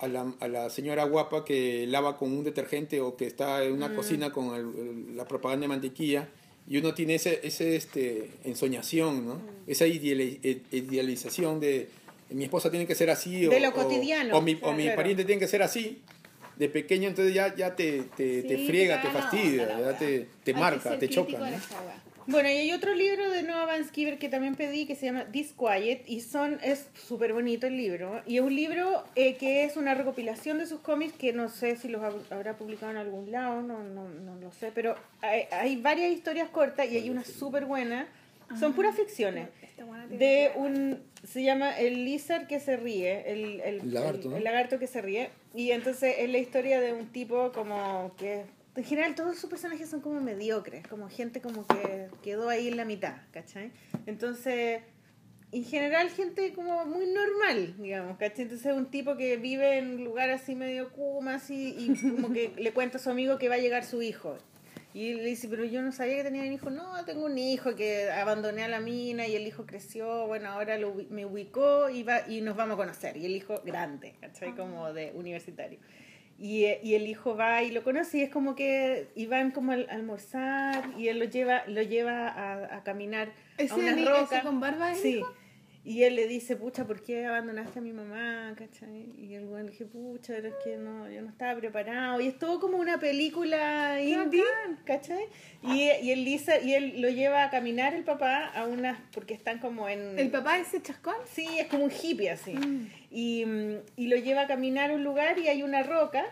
a, 0.00 0.08
la, 0.08 0.32
a 0.40 0.48
la 0.48 0.70
señora 0.70 1.04
guapa 1.04 1.44
que 1.44 1.86
lava 1.88 2.16
con 2.16 2.32
un 2.32 2.44
detergente 2.44 3.00
o 3.00 3.16
que 3.16 3.26
está 3.26 3.62
en 3.64 3.72
Mm. 3.72 3.76
una 3.76 3.94
cocina 3.94 4.32
con 4.32 4.54
el- 4.54 5.16
la 5.16 5.26
propaganda 5.26 5.64
de 5.64 5.68
mantequilla. 5.68 6.28
Y 6.70 6.76
uno 6.76 6.92
tiene 6.94 7.14
ese, 7.14 7.40
ese 7.44 7.76
este, 7.76 8.30
ensoñación, 8.44 9.26
¿no? 9.26 9.34
Mm. 9.36 9.40
esa 9.68 9.86
ide- 9.86 10.38
idealización 10.70 11.60
de 11.60 11.88
mi 12.30 12.44
esposa 12.44 12.70
tiene 12.70 12.86
que 12.86 12.94
ser 12.94 13.08
así 13.10 13.46
o, 13.46 13.50
De 13.50 13.58
lo 13.60 13.70
o- 13.70 13.72
cotidiano, 13.72 14.36
o 14.36 14.42
mi, 14.42 14.58
o 14.60 14.72
mi 14.72 14.82
claro. 14.82 14.96
pariente 14.96 15.24
tiene 15.24 15.40
que 15.40 15.48
ser 15.48 15.62
así 15.62 16.02
de 16.56 16.68
pequeño 16.68 17.08
entonces 17.08 17.32
ya, 17.32 17.54
ya 17.56 17.74
te, 17.74 18.02
te, 18.16 18.42
te 18.42 18.56
Sí, 18.58 18.66
friega, 18.66 18.96
te 19.00 19.06
te 19.08 19.12
caga 19.14 19.18
la 19.18 19.30
fastidia, 19.30 19.80
ya 19.80 19.96
te, 19.98 20.28
te 20.44 20.52
marca, 20.54 20.98
te 20.98 21.08
choca. 21.08 21.38
Bueno, 22.28 22.48
y 22.50 22.52
hay 22.52 22.72
otro 22.72 22.94
libro 22.94 23.30
de 23.30 23.42
Noah 23.42 23.64
Van 23.64 23.84
Skiver 23.86 24.18
que 24.18 24.28
también 24.28 24.54
pedí 24.54 24.84
que 24.86 24.94
se 24.94 25.06
llama 25.06 25.24
Disquiet 25.24 26.02
y 26.06 26.20
son 26.20 26.58
es 26.62 26.86
súper 26.94 27.32
bonito 27.32 27.66
el 27.66 27.76
libro 27.78 28.20
y 28.26 28.36
es 28.36 28.42
un 28.42 28.54
libro 28.54 29.02
eh, 29.16 29.36
que 29.36 29.64
es 29.64 29.78
una 29.78 29.94
recopilación 29.94 30.58
de 30.58 30.66
sus 30.66 30.80
cómics 30.80 31.14
que 31.14 31.32
no 31.32 31.48
sé 31.48 31.76
si 31.76 31.88
los 31.88 32.02
hab- 32.02 32.20
habrá 32.30 32.56
publicado 32.58 32.92
en 32.92 32.98
algún 32.98 33.32
lado, 33.32 33.62
no, 33.62 33.82
no, 33.82 34.08
no 34.10 34.36
lo 34.36 34.52
sé, 34.52 34.70
pero 34.74 34.94
hay, 35.22 35.44
hay 35.50 35.76
varias 35.76 36.10
historias 36.12 36.50
cortas 36.50 36.86
y 36.90 36.96
hay 36.98 37.08
una 37.08 37.24
súper 37.24 37.64
buena, 37.64 38.06
son 38.60 38.74
puras 38.74 38.94
ficciones. 38.94 39.48
buena 39.86 40.06
tiene 40.08 40.24
de 40.24 40.50
un 40.56 41.02
se 41.26 41.42
llama 41.42 41.78
el 41.78 42.04
lizard 42.04 42.46
que 42.46 42.60
se 42.60 42.76
ríe 42.76 43.32
el, 43.32 43.60
el- 43.60 43.80
El 43.80 43.94
lagarto, 43.94 44.22
el- 44.24 44.30
¿no? 44.30 44.36
el 44.36 44.44
lagarto 44.44 44.78
que 44.78 44.86
se 44.86 45.00
ríe 45.00 45.30
y 45.54 45.70
entonces 45.70 46.14
es 46.18 46.28
la 46.28 46.38
historia 46.38 46.78
de 46.80 46.92
un 46.92 47.06
tipo 47.06 47.52
como 47.52 48.12
que 48.18 48.44
en 48.78 48.84
general 48.84 49.14
todos 49.14 49.36
sus 49.38 49.50
personajes 49.50 49.88
son 49.88 50.00
como 50.00 50.20
mediocres 50.20 50.86
como 50.86 51.08
gente 51.08 51.40
como 51.40 51.66
que 51.66 52.08
quedó 52.22 52.48
ahí 52.48 52.68
en 52.68 52.76
la 52.76 52.84
mitad 52.84 53.16
¿cachai? 53.32 53.72
entonces 54.06 54.82
en 55.50 55.64
general 55.64 56.08
gente 56.10 56.52
como 56.52 56.84
muy 56.86 57.06
normal 57.06 57.74
digamos 57.78 58.16
¿cachai? 58.18 58.42
entonces 58.42 58.72
un 58.72 58.86
tipo 58.86 59.16
que 59.16 59.36
vive 59.36 59.78
en 59.78 59.96
un 59.96 60.04
lugar 60.04 60.30
así 60.30 60.54
medio 60.54 60.92
kuma 60.92 61.34
así 61.34 61.74
y 61.76 62.10
como 62.10 62.32
que 62.32 62.52
le 62.56 62.72
cuenta 62.72 62.98
a 62.98 63.00
su 63.00 63.10
amigo 63.10 63.36
que 63.38 63.48
va 63.48 63.56
a 63.56 63.58
llegar 63.58 63.84
su 63.84 64.00
hijo 64.00 64.38
y 64.94 65.14
le 65.14 65.22
dice, 65.22 65.48
pero 65.48 65.64
yo 65.64 65.82
no 65.82 65.92
sabía 65.92 66.16
que 66.16 66.24
tenía 66.24 66.42
un 66.42 66.52
hijo. 66.52 66.70
No, 66.70 67.04
tengo 67.04 67.26
un 67.26 67.36
hijo 67.36 67.76
que 67.76 68.10
abandoné 68.10 68.64
a 68.64 68.68
la 68.68 68.80
mina 68.80 69.26
y 69.28 69.36
el 69.36 69.46
hijo 69.46 69.66
creció, 69.66 70.26
bueno, 70.26 70.48
ahora 70.48 70.78
lo, 70.78 70.94
me 71.10 71.26
ubicó 71.26 71.90
y, 71.90 72.02
va, 72.02 72.26
y 72.26 72.40
nos 72.40 72.56
vamos 72.56 72.74
a 72.74 72.78
conocer. 72.78 73.16
Y 73.16 73.26
el 73.26 73.36
hijo 73.36 73.60
grande, 73.64 74.14
¿cachai? 74.20 74.54
Como 74.56 74.92
de 74.92 75.12
universitario. 75.14 75.78
Y, 76.40 76.64
eh, 76.66 76.80
y 76.84 76.94
el 76.94 77.08
hijo 77.08 77.34
va 77.36 77.62
y 77.64 77.72
lo 77.72 77.82
conoce 77.82 78.18
y 78.18 78.22
es 78.22 78.30
como 78.30 78.54
que 78.54 79.08
iban 79.16 79.50
como 79.50 79.72
al- 79.72 79.88
a 79.90 79.94
almorzar 79.94 80.88
y 80.96 81.08
él 81.08 81.18
lo 81.18 81.24
lleva, 81.24 81.64
lo 81.66 81.82
lleva 81.82 82.28
a, 82.28 82.76
a 82.76 82.82
caminar 82.84 83.28
a 83.58 83.62
¿Ese 83.62 83.74
una 83.74 83.92
roca. 84.20 84.36
ese 84.36 84.44
con 84.46 84.60
barba 84.60 84.92
es 84.92 85.00
Sí. 85.00 85.16
hijo? 85.18 85.34
Y 85.88 86.04
él 86.04 86.16
le 86.16 86.28
dice, 86.28 86.54
pucha, 86.54 86.84
¿por 86.84 87.02
qué 87.02 87.24
abandonaste 87.24 87.78
a 87.78 87.82
mi 87.82 87.94
mamá? 87.94 88.52
¿Cachai? 88.58 89.06
Y 89.16 89.32
el 89.32 89.46
güey 89.46 89.64
le 89.64 89.70
dije, 89.70 89.86
pucha, 89.86 90.34
pero 90.34 90.48
es 90.48 90.54
que 90.62 90.76
no, 90.76 91.10
yo 91.10 91.22
no 91.22 91.30
estaba 91.30 91.58
preparado. 91.58 92.20
Y 92.20 92.26
es 92.26 92.38
todo 92.38 92.60
como 92.60 92.76
una 92.76 93.00
película 93.00 93.98
indie, 93.98 94.44
¿cachai? 94.84 95.24
Y, 95.62 95.84
y 95.84 96.12
él 96.12 96.26
Lisa, 96.26 96.60
y 96.60 96.74
él 96.74 97.00
lo 97.00 97.08
lleva 97.08 97.42
a 97.42 97.48
caminar 97.48 97.94
el 97.94 98.04
papá 98.04 98.48
a 98.48 98.66
unas, 98.66 99.00
porque 99.14 99.32
están 99.32 99.60
como 99.60 99.88
en... 99.88 100.18
¿El 100.18 100.30
papá 100.30 100.58
ese 100.58 100.82
chascón? 100.82 101.16
Sí, 101.32 101.48
es 101.58 101.68
como 101.68 101.84
un 101.84 101.90
hippie 101.90 102.32
así. 102.32 102.52
Mm. 102.52 102.90
Y, 103.10 103.46
mm, 103.46 103.76
y 103.96 104.08
lo 104.08 104.16
lleva 104.18 104.42
a 104.42 104.46
caminar 104.46 104.90
a 104.90 104.94
un 104.94 105.04
lugar 105.04 105.38
y 105.38 105.48
hay 105.48 105.62
una 105.62 105.82
roca 105.84 106.26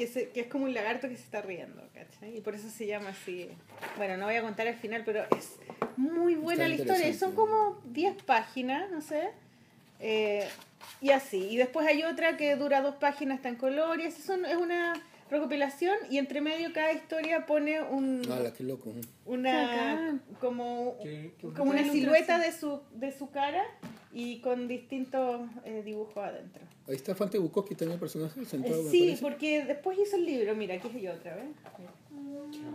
que, 0.00 0.06
se- 0.06 0.30
que 0.30 0.40
es 0.40 0.46
como 0.46 0.64
un 0.64 0.72
lagarto 0.72 1.10
que 1.10 1.16
se 1.18 1.24
está 1.24 1.42
riendo, 1.42 1.82
¿cachai? 1.92 2.38
Y 2.38 2.40
por 2.40 2.54
eso 2.54 2.70
se 2.70 2.86
llama 2.86 3.10
así. 3.10 3.50
Bueno, 3.98 4.16
no 4.16 4.24
voy 4.24 4.36
a 4.36 4.40
contar 4.40 4.66
el 4.66 4.74
final, 4.76 5.02
pero 5.04 5.24
es 5.36 5.56
muy 5.98 6.36
buena 6.36 6.64
Está 6.64 6.68
la 6.68 6.82
historia. 6.82 7.14
Son 7.18 7.34
como 7.34 7.78
10 7.84 8.22
páginas, 8.22 8.90
no 8.90 9.02
sé. 9.02 9.28
Eh, 10.00 10.48
y 11.02 11.10
así. 11.10 11.48
Y 11.50 11.58
después 11.58 11.86
hay 11.86 12.02
otra 12.04 12.38
que 12.38 12.56
dura 12.56 12.80
dos 12.80 12.94
páginas, 12.94 13.36
está 13.36 13.50
en 13.50 13.56
color. 13.56 14.00
Y 14.00 14.10
son, 14.10 14.46
es 14.46 14.56
una 14.56 14.94
recopilación. 15.30 15.94
Y 16.08 16.16
entre 16.16 16.40
medio 16.40 16.72
cada 16.72 16.92
historia 16.92 17.44
pone 17.44 17.82
un, 17.82 18.22
Ala, 18.32 18.54
qué 18.54 18.64
loco. 18.64 18.92
una 19.26 20.18
como, 20.40 20.96
Qué- 21.02 21.32
qué 21.38 21.48
como 21.52 21.72
una 21.72 21.84
silueta 21.92 22.38
de 22.38 22.52
su, 22.52 22.80
de 22.94 23.12
su 23.12 23.30
cara 23.30 23.62
y 24.12 24.40
con 24.40 24.66
distintos 24.68 25.42
eh, 25.64 25.82
dibujos 25.84 26.16
adentro. 26.16 26.62
Ahí 26.88 26.96
está 26.96 27.14
Fante 27.14 27.38
Bukowski 27.38 27.74
también 27.74 27.94
el 27.94 28.00
personaje 28.00 28.40
Eh, 28.40 28.44
sentado. 28.44 28.82
me 28.82 28.90
sí, 28.90 29.16
porque 29.20 29.64
después 29.64 29.98
hizo 29.98 30.16
el 30.16 30.26
libro, 30.26 30.54
mira, 30.56 30.74
aquí 30.74 30.88
hay 30.94 31.06
otra, 31.08 31.36
¿ves? 31.36 31.46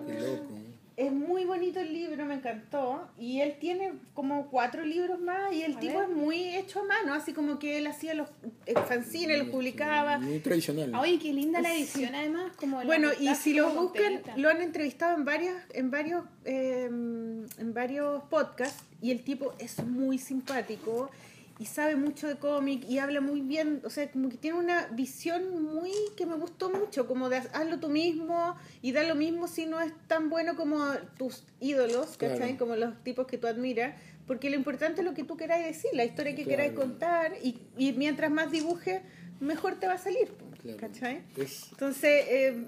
Qué 0.08 0.14
loco. 0.14 0.54
Es 0.98 1.12
muy 1.12 1.44
bonito 1.44 1.82
el 1.82 1.92
libro, 1.94 2.26
me 2.26 2.36
encantó. 2.36 3.06
Y 3.20 3.42
él 3.42 3.58
tiene 3.60 3.94
como 4.14 4.50
cuatro 4.50 4.86
libros 4.86 5.20
más 5.20 5.52
y 5.52 5.64
el 5.64 5.76
A 5.76 5.80
tipo 5.80 6.00
ver. 6.00 6.10
es 6.10 6.16
muy 6.16 6.56
hecho 6.56 6.80
a 6.80 6.84
mano, 6.84 7.14
así 7.14 7.34
como 7.34 7.60
que 7.60 7.78
él 7.78 7.88
hacía 7.88 8.14
los 8.14 8.30
eh, 8.66 8.74
fanzines, 8.88 9.38
los 9.40 9.50
publicaba. 9.50 10.20
Muy 10.20 10.40
tradicional. 10.40 10.96
Oye, 10.96 11.20
qué 11.20 11.34
linda 11.34 11.60
la 11.62 11.74
edición, 11.74 12.16
además. 12.16 12.54
Como 12.58 12.82
Bueno, 12.84 13.10
y 13.20 13.36
si 13.36 13.54
lo 13.54 13.70
buscan, 13.72 14.22
lo 14.38 14.50
han 14.50 14.62
entrevistado 14.62 15.18
en 15.18 15.26
varios, 15.26 15.56
en 15.74 15.92
varios, 15.92 16.24
eh, 16.46 16.86
en 16.86 17.74
varios 17.74 18.24
podcasts 18.30 18.84
y 19.02 19.12
el 19.12 19.22
tipo 19.24 19.54
es 19.60 19.84
muy 19.84 20.18
simpático 20.18 21.12
y 21.58 21.66
sabe 21.66 21.96
mucho 21.96 22.28
de 22.28 22.36
cómic 22.36 22.84
y 22.90 23.00
habla 23.00 23.22
muy 23.22 23.40
bien, 23.42 23.82
o 23.86 23.90
sea, 23.90 24.12
como 24.12 24.28
que 24.30 24.38
tiene 24.38 24.58
una 24.60 24.88
visión 24.88 25.64
muy 25.64 25.92
que 26.18 26.26
me 26.26 26.36
gustó 26.36 26.70
mucho, 26.70 27.08
como 27.08 27.30
de 27.30 27.38
hazlo 27.38 27.80
tú 27.80 27.88
mismo 27.90 28.56
y 28.82 28.92
da 28.92 29.04
lo 29.04 29.16
mismo 29.16 29.48
si 29.48 29.66
no 29.66 29.80
es 29.80 29.94
tan 30.08 30.30
bueno 30.30 30.56
como 30.58 30.84
tus 31.18 31.44
ídolos, 31.62 32.18
¿cachai? 32.18 32.38
Claro. 32.38 32.58
Como 32.58 32.76
los 32.76 33.02
tipos 33.04 33.26
que 33.26 33.38
tú 33.38 33.48
admiras, 33.48 33.96
porque 34.28 34.50
lo 34.50 34.56
importante 34.58 35.02
es 35.02 35.06
lo 35.06 35.14
que 35.14 35.24
tú 35.24 35.38
queráis 35.38 35.66
decir, 35.66 35.92
la 35.94 36.04
historia 36.04 36.36
que 36.36 36.44
queráis 36.46 36.74
Claro. 36.74 36.90
contar 36.90 37.34
y, 37.42 37.60
y 37.78 37.94
mientras 37.94 38.32
más 38.32 38.52
dibuje, 38.52 39.02
mejor 39.40 39.76
te 39.80 39.88
va 39.88 39.94
a 39.94 39.98
salir, 39.98 40.34
Claro. 40.62 40.78
¿cachai? 40.80 41.22
Es, 41.38 41.68
Entonces, 41.72 42.26
eh, 42.28 42.66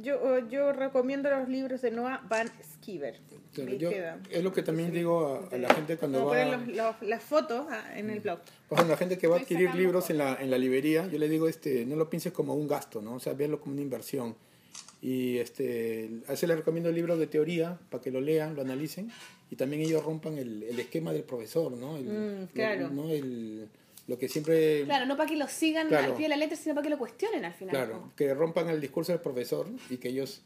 yo, 0.00 0.48
yo 0.48 0.72
recomiendo 0.72 1.28
los 1.30 1.48
libros 1.48 1.82
de 1.82 1.90
Noah 1.90 2.22
Van 2.28 2.48
Schiver. 2.62 3.18
claro, 3.52 3.72
yo- 3.74 3.90
es 4.30 4.42
lo 4.42 4.52
que 4.52 4.62
también 4.62 4.92
digo 4.92 5.26
a, 5.50 5.54
a 5.54 5.58
la 5.58 5.72
gente 5.74 5.96
cuando 5.96 6.24
va. 6.24 6.30
poner 6.30 6.46
los- 6.48 6.68
los- 6.76 7.02
las 7.02 7.22
fotos 7.22 7.66
ah, 7.70 7.92
en 7.96 8.10
el 8.10 8.20
blog. 8.20 8.38
Cuando 8.68 8.88
la 8.92 8.96
gente 8.96 9.18
que 9.18 9.26
va 9.26 9.36
a 9.36 9.40
adquirir 9.40 9.74
libros 9.74 10.08
en 10.10 10.18
la, 10.18 10.36
en 10.40 10.50
la 10.50 10.58
librería, 10.58 11.06
yo 11.08 11.18
le 11.18 11.28
digo, 11.28 11.48
este, 11.48 11.84
no 11.84 11.96
lo 11.96 12.08
pienses 12.08 12.32
como 12.32 12.54
un 12.54 12.66
gasto, 12.68 13.02
¿no? 13.02 13.14
O 13.14 13.20
sea, 13.20 13.34
véalo 13.34 13.60
como 13.60 13.74
una 13.74 13.82
inversión. 13.82 14.34
Y 15.02 15.38
este, 15.38 16.08
a 16.28 16.34
ese 16.34 16.46
le 16.46 16.54
recomiendo 16.56 16.90
libros 16.92 17.18
de 17.18 17.26
teoría 17.26 17.78
para 17.90 18.00
que 18.02 18.10
lo 18.12 18.20
lean, 18.20 18.54
lo 18.54 18.62
analicen 18.62 19.10
y 19.50 19.56
también 19.56 19.82
ellos 19.82 20.04
rompan 20.04 20.38
el, 20.38 20.62
el 20.62 20.78
esquema 20.78 21.12
del 21.12 21.24
profesor, 21.24 21.72
¿no? 21.72 21.96
El, 21.96 22.04
Mm, 22.04 22.40
lo- 22.42 22.46
claro. 22.48 22.88
¿no? 22.90 23.08
El- 23.10 23.68
lo 24.12 24.18
que 24.18 24.28
siempre... 24.28 24.84
Claro, 24.84 25.06
no 25.06 25.16
para 25.16 25.26
que 25.26 25.36
lo 25.36 25.48
sigan 25.48 25.88
Claro. 25.88 26.08
al 26.08 26.12
pie 26.14 26.24
de 26.24 26.28
la 26.28 26.36
letra, 26.36 26.54
sino 26.54 26.74
para 26.74 26.82
que 26.84 26.90
lo 26.90 26.98
cuestionen 26.98 27.46
al 27.46 27.54
final. 27.54 27.74
Claro, 27.74 28.12
que 28.14 28.34
rompan 28.34 28.68
el 28.68 28.78
discurso 28.78 29.10
del 29.10 29.22
profesor 29.22 29.66
y 29.88 29.96
que 29.96 30.08
ellos 30.10 30.42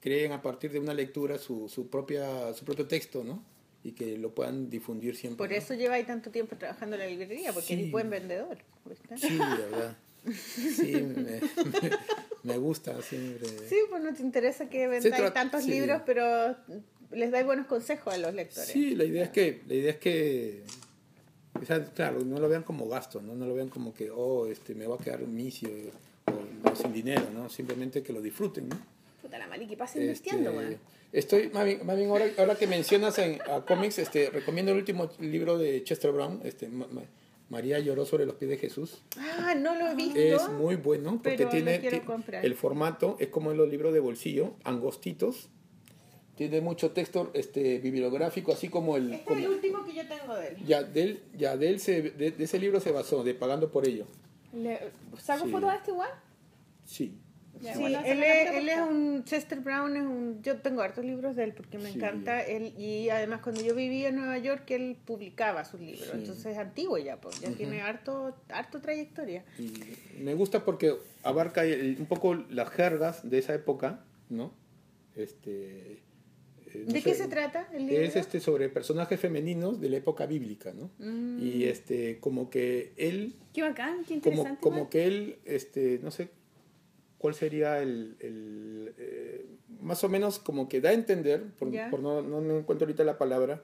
creen 0.00 0.32
a 0.32 0.42
partir 0.42 0.70
de 0.70 0.78
una 0.80 0.92
lectura 0.92 1.38
su, 1.38 1.66
su, 1.70 1.88
propia, 1.88 2.52
su 2.52 2.66
propio 2.66 2.86
texto, 2.86 3.24
¿no? 3.24 3.42
Y 3.82 3.92
que 3.92 4.18
lo 4.18 4.34
puedan 4.34 4.68
difundir 4.68 5.16
siempre. 5.16 5.38
Por 5.38 5.48
¿no? 5.50 5.56
eso 5.56 5.72
lleva 5.72 5.94
ahí 5.94 6.04
tanto 6.04 6.30
tiempo 6.30 6.56
trabajando 6.56 6.96
en 6.96 7.00
la 7.00 7.06
librería, 7.08 7.54
porque 7.54 7.68
Sí. 7.68 7.72
eres 7.74 7.90
buen 7.90 8.10
vendedor. 8.10 8.58
Sí, 9.16 9.30
de 9.30 9.38
verdad. 9.38 9.96
Sí, 10.30 10.92
me, 10.92 11.40
me 12.42 12.58
gusta 12.58 13.00
siempre. 13.00 13.48
Sí, 13.66 13.76
pues 13.88 14.02
no 14.02 14.12
te 14.12 14.20
interesa 14.22 14.68
que 14.68 14.88
vendáis 14.88 15.32
tantos 15.32 15.64
sí. 15.64 15.70
libros, 15.70 16.02
pero 16.04 16.54
les 17.12 17.30
dais 17.30 17.46
buenos 17.46 17.66
consejos 17.66 18.12
a 18.12 18.18
los 18.18 18.34
lectores. 18.34 18.68
Sí, 18.68 18.94
la 18.94 19.04
idea 19.04 19.24
es 19.24 19.30
que, 19.30 19.62
la 19.66 19.74
idea 19.74 19.90
es 19.92 19.98
que, 19.98 20.62
o 21.60 21.64
sea, 21.64 21.84
claro, 21.84 22.20
no 22.24 22.38
lo 22.38 22.48
vean 22.48 22.62
como 22.62 22.88
gasto, 22.88 23.20
¿no? 23.20 23.34
No 23.34 23.46
lo 23.46 23.54
vean 23.54 23.68
como 23.68 23.92
que, 23.94 24.10
oh, 24.10 24.46
este, 24.46 24.74
me 24.74 24.86
va 24.86 24.96
a 24.96 24.98
quedar 24.98 25.22
un 25.22 25.34
misio 25.34 25.68
o, 26.26 26.70
o 26.70 26.74
sin 26.76 26.92
dinero, 26.92 27.22
¿no? 27.34 27.48
Simplemente 27.48 28.02
que 28.02 28.12
lo 28.12 28.20
disfruten, 28.20 28.68
¿no? 28.68 28.76
Puta 29.22 29.38
la 29.38 29.46
Maliki, 29.46 29.76
pasa 29.76 29.98
invirtiendo, 29.98 30.50
Este, 30.50 30.58
weón. 30.62 30.78
Estoy, 31.12 31.48
más 31.50 31.64
bien, 31.64 31.86
más 31.86 31.96
bien 31.96 32.10
ahora, 32.10 32.26
ahora 32.38 32.54
que 32.56 32.66
mencionas 32.66 33.18
en, 33.18 33.38
a 33.50 33.64
cómics, 33.64 33.98
este, 33.98 34.30
recomiendo 34.30 34.72
el 34.72 34.78
último 34.78 35.08
libro 35.20 35.56
de 35.58 35.82
Chester 35.84 36.12
Brown, 36.12 36.40
este, 36.44 36.68
Ma- 36.68 36.86
Ma- 36.90 37.02
María 37.48 37.78
lloró 37.78 38.04
sobre 38.04 38.26
los 38.26 38.34
pies 38.34 38.50
de 38.50 38.58
Jesús. 38.58 39.02
Ah, 39.16 39.54
no 39.56 39.76
lo 39.76 39.88
he 39.88 39.94
visto. 39.94 40.18
Es 40.18 40.48
muy 40.48 40.74
bueno 40.74 41.20
porque 41.22 41.36
pero 41.38 41.48
tiene 41.50 41.80
el 42.42 42.54
formato 42.56 43.16
es 43.20 43.28
como 43.28 43.52
en 43.52 43.56
los 43.56 43.68
libros 43.68 43.94
de 43.94 44.00
bolsillo, 44.00 44.54
angostitos. 44.64 45.48
Tiene 46.36 46.60
mucho 46.60 46.90
texto 46.90 47.30
este 47.34 47.78
bibliográfico, 47.78 48.52
así 48.52 48.68
como 48.68 48.96
el 48.96 49.04
Este 49.14 49.16
es 49.16 49.22
como- 49.26 49.40
el 49.40 49.48
último 49.48 49.84
que 49.86 49.94
yo 49.94 50.02
tengo 50.06 50.34
de 50.36 50.48
él. 50.48 50.56
ya 50.66 50.82
de 50.82 51.02
él, 51.02 51.20
ya 51.36 51.56
de 51.56 51.68
él 51.70 51.80
se, 51.80 52.02
de, 52.02 52.30
de 52.30 52.44
ese 52.44 52.58
libro 52.58 52.78
se 52.80 52.92
basó, 52.92 53.24
de 53.24 53.34
pagando 53.34 53.70
por 53.70 53.88
ello. 53.88 54.06
Le- 54.52 54.78
¿Saco 55.18 55.46
Sí. 55.46 55.50
fotos 55.50 55.70
a 55.70 55.76
este 55.76 55.90
igual? 55.92 56.10
Sí. 56.84 57.18
Sí, 57.58 57.68
él 57.84 57.94
es, 57.94 58.04
él 58.52 58.68
es 58.68 58.78
foto. 58.78 58.90
un 58.90 59.24
Chester 59.24 59.60
Brown, 59.60 59.96
es 59.96 60.02
un, 60.02 60.42
yo 60.42 60.58
tengo 60.58 60.82
hartos 60.82 61.02
libros 61.06 61.36
de 61.36 61.44
él 61.44 61.54
porque 61.54 61.78
me 61.78 61.90
Sí. 61.90 61.96
encanta 61.96 62.42
él 62.42 62.74
y 62.78 63.08
además 63.08 63.40
cuando 63.40 63.62
yo 63.62 63.74
vivía 63.74 64.08
en 64.10 64.16
Nueva 64.16 64.36
York 64.36 64.70
él 64.72 64.98
publicaba 65.06 65.64
sus 65.64 65.80
libros, 65.80 66.04
Sí. 66.04 66.18
entonces 66.18 66.44
es 66.44 66.58
antiguo 66.58 66.98
ya, 66.98 67.18
pues 67.18 67.40
ya 67.40 67.50
tiene 67.52 67.80
harto, 67.80 68.36
harto 68.50 68.82
trayectoria. 68.82 69.42
Y 69.58 69.72
me 70.22 70.34
gusta 70.34 70.66
porque 70.66 70.96
abarca 71.22 71.64
el- 71.64 71.96
un 71.98 72.04
poco 72.04 72.34
las 72.34 72.68
jergas 72.68 73.26
de 73.28 73.38
esa 73.38 73.54
época, 73.54 74.04
¿no? 74.28 74.52
Este 75.14 76.02
no 76.86 76.92
¿De 76.92 77.00
sé, 77.00 77.10
qué 77.10 77.14
se 77.14 77.28
trata 77.28 77.68
el 77.72 77.86
libro? 77.86 78.02
Es 78.02 78.16
este 78.16 78.40
sobre 78.40 78.68
personajes 78.68 79.18
femeninos 79.18 79.80
de 79.80 79.88
la 79.88 79.96
época 79.96 80.26
bíblica, 80.26 80.72
¿no? 80.72 80.90
Mm. 80.98 81.38
Y 81.40 81.64
este 81.64 82.18
como 82.20 82.50
que 82.50 82.92
él 82.96 83.34
Qué 83.52 83.62
bacán, 83.62 84.04
qué 84.04 84.20
como, 84.20 84.36
interesante. 84.36 84.60
como 84.60 84.76
igual. 84.76 84.90
que 84.90 85.06
él, 85.06 85.38
este, 85.44 85.98
no 86.02 86.10
sé 86.10 86.28
cuál 87.18 87.34
sería 87.34 87.80
el, 87.80 88.16
el, 88.20 88.94
eh, 88.98 89.46
más 89.80 90.04
o 90.04 90.08
menos 90.08 90.38
como 90.38 90.68
que 90.68 90.80
da 90.80 90.90
a 90.90 90.92
entender, 90.92 91.42
por, 91.58 91.68
no, 92.00 92.22
no, 92.22 92.40
no 92.40 92.58
encuentro 92.58 92.86
ahorita 92.86 93.04
la 93.04 93.18
palabra, 93.18 93.62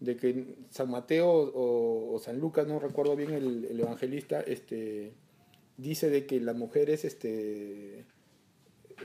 de 0.00 0.16
que 0.16 0.56
San 0.70 0.90
Mateo 0.90 1.30
o, 1.30 2.14
o 2.14 2.18
San 2.18 2.40
Lucas, 2.40 2.66
no 2.66 2.78
recuerdo 2.80 3.14
bien 3.16 3.32
el, 3.32 3.66
el 3.70 3.80
evangelista, 3.80 4.40
este, 4.40 5.12
dice 5.76 6.10
de 6.10 6.26
que 6.26 6.40
las 6.40 6.56
mujeres, 6.56 7.04
este, 7.04 8.04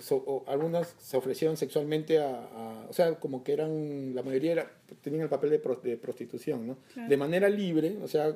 so- 0.01 0.43
algunas 0.47 0.95
se 0.99 1.17
ofrecieron 1.17 1.57
sexualmente 1.57 2.19
a, 2.19 2.29
a- 2.29 2.85
o 2.89 2.93
sea, 2.93 3.15
como 3.19 3.43
que 3.43 3.53
eran, 3.53 4.13
la 4.15 4.23
mayoría 4.23 4.51
era- 4.53 4.71
tenían 5.01 5.23
el 5.23 5.29
papel 5.29 5.49
de, 5.51 5.59
pro- 5.59 5.75
de 5.81 5.97
prostitución, 5.97 6.67
¿no? 6.67 6.77
Claro. 6.93 7.09
De 7.09 7.17
manera 7.17 7.49
libre, 7.49 7.97
o 8.01 8.07
sea, 8.07 8.35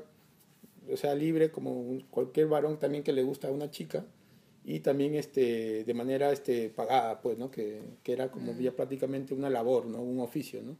o 0.92 0.98
sea, 0.98 1.14
libre 1.16 1.52
como 1.52 2.00
cualquier 2.10 2.48
varón 2.48 2.80
también 2.80 3.04
que 3.04 3.14
le 3.14 3.22
gusta 3.24 3.48
a 3.48 3.52
una 3.52 3.70
chica 3.70 4.06
y 4.66 4.80
también 4.82 5.16
este 5.16 5.84
de 5.86 5.94
manera 5.94 6.32
este 6.32 6.70
pagada 6.70 7.22
pues 7.22 7.38
no 7.38 7.50
que, 7.50 7.82
que 8.04 8.12
era 8.12 8.30
como 8.30 8.54
ya 8.60 8.72
prácticamente 8.72 9.34
una 9.34 9.50
labor 9.50 9.86
no 9.86 10.02
un 10.02 10.20
oficio 10.20 10.62
no 10.62 10.76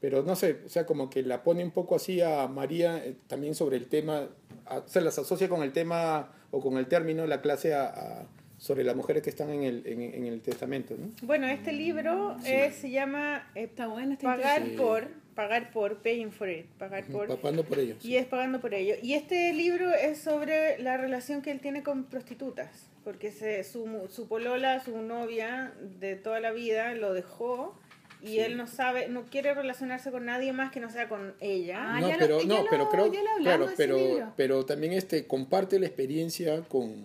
pero 0.00 0.22
no 0.22 0.34
sé 0.36 0.58
o 0.66 0.68
sea 0.68 0.86
como 0.86 1.08
que 1.08 1.22
la 1.22 1.42
pone 1.44 1.62
un 1.64 1.70
poco 1.70 1.94
así 1.94 2.20
a 2.20 2.48
María 2.48 3.04
eh, 3.04 3.14
también 3.28 3.54
sobre 3.54 3.76
el 3.76 3.86
tema 3.88 4.28
a- 4.66 4.78
o 4.78 4.88
sea 4.88 5.02
las 5.02 5.18
asocia 5.18 5.48
con 5.48 5.62
el 5.62 5.72
tema 5.72 6.32
o 6.50 6.60
con 6.60 6.78
el 6.78 6.88
término 6.88 7.26
la 7.26 7.40
clase 7.42 7.74
a, 7.74 7.86
a- 7.86 8.26
sobre 8.58 8.84
las 8.84 8.96
mujeres 8.96 9.22
que 9.22 9.30
están 9.30 9.50
en 9.50 9.62
el 9.64 9.86
en, 9.86 10.00
en 10.00 10.26
el 10.26 10.40
testamento 10.40 10.94
no 10.98 11.10
Bueno, 11.22 11.46
este 11.46 11.72
libro 11.72 12.36
eh, 12.44 12.72
se 12.72 12.90
llama 12.90 13.50
eh, 13.54 13.64
Está 13.64 13.86
bueno, 13.88 14.12
está 14.14 14.26
Pagar 14.36 14.62
Sí. 14.64 14.74
por, 14.76 15.08
pagar 15.34 15.70
por, 15.70 15.98
paying 15.98 16.32
for 16.32 16.48
it, 16.48 16.66
pagar 16.78 17.04
por, 17.04 17.28
papando 17.28 17.64
por 17.64 17.78
ellos 17.78 18.02
y 18.04 18.16
es 18.16 18.24
pagando 18.26 18.60
por 18.60 18.72
ello. 18.72 18.94
Y 19.02 19.12
este 19.12 19.52
libro 19.52 19.90
es 19.92 20.18
sobre 20.18 20.78
la 20.78 20.96
relación 20.96 21.42
que 21.42 21.50
él 21.50 21.60
tiene 21.60 21.82
con 21.82 22.04
prostitutas, 22.04 22.88
porque 23.04 23.30
se, 23.30 23.62
su, 23.62 23.86
su 24.10 24.26
polola, 24.28 24.82
su 24.82 24.96
novia 25.02 25.74
de 26.00 26.16
toda 26.16 26.40
la 26.40 26.52
vida 26.52 26.94
lo 26.94 27.12
dejó 27.12 27.78
y 28.22 28.38
él 28.38 28.56
no 28.56 28.66
sabe, 28.66 29.08
no 29.08 29.24
quiere 29.26 29.52
relacionarse 29.52 30.10
con 30.10 30.24
nadie 30.24 30.54
más 30.54 30.72
que 30.72 30.80
no 30.80 30.88
sea 30.90 31.06
con 31.06 31.34
ella. 31.40 31.76
Ah, 31.96 32.00
no 32.00 32.08
ya 32.08 32.14
lo- 32.16 32.20
pero 32.20 32.40
ya 32.40 32.46
no 32.46 32.62
lo- 32.62 32.70
pero 32.70 32.88
creo 32.88 33.06
lo 33.06 33.12
claro 33.42 33.66
pero 33.76 34.32
pero 34.38 34.64
también 34.64 34.94
este 34.94 35.26
comparte 35.26 35.78
la 35.78 35.86
experiencia 35.86 36.62
con, 36.62 37.04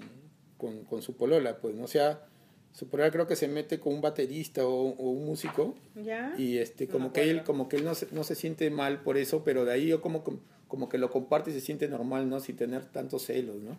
con, 0.62 0.86
con 0.86 1.02
su 1.02 1.18
polola 1.18 1.58
pues 1.58 1.74
no 1.74 1.86
o 1.86 1.88
sea 1.88 2.24
su 2.72 2.88
polola 2.88 3.10
creo 3.10 3.26
que 3.26 3.36
se 3.36 3.48
mete 3.48 3.80
con 3.80 3.96
un 3.96 4.02
baterista 4.02 4.64
o, 4.66 4.90
o 4.90 5.10
un 5.10 5.26
músico 5.26 5.74
¿Ya? 5.96 6.36
y 6.38 6.60
este 6.60 6.88
como 6.88 7.12
que 7.12 7.32
él 7.32 7.44
como 7.44 7.68
que 7.68 7.78
él 7.78 7.84
no 7.84 7.96
se, 7.96 8.08
no 8.12 8.24
se 8.24 8.36
siente 8.36 8.70
mal 8.70 9.02
por 9.02 9.18
eso 9.18 9.44
pero 9.44 9.66
de 9.66 9.74
ahí 9.74 9.88
yo 9.88 10.02
como 10.02 10.24
como 10.68 10.88
que 10.88 11.00
lo 11.00 11.10
comparte 11.10 11.50
y 11.50 11.54
se 11.54 11.62
siente 11.62 11.88
normal 11.88 12.30
no 12.30 12.40
sin 12.40 12.56
tener 12.56 12.86
tantos 12.86 13.24
celos 13.26 13.58
no 13.58 13.76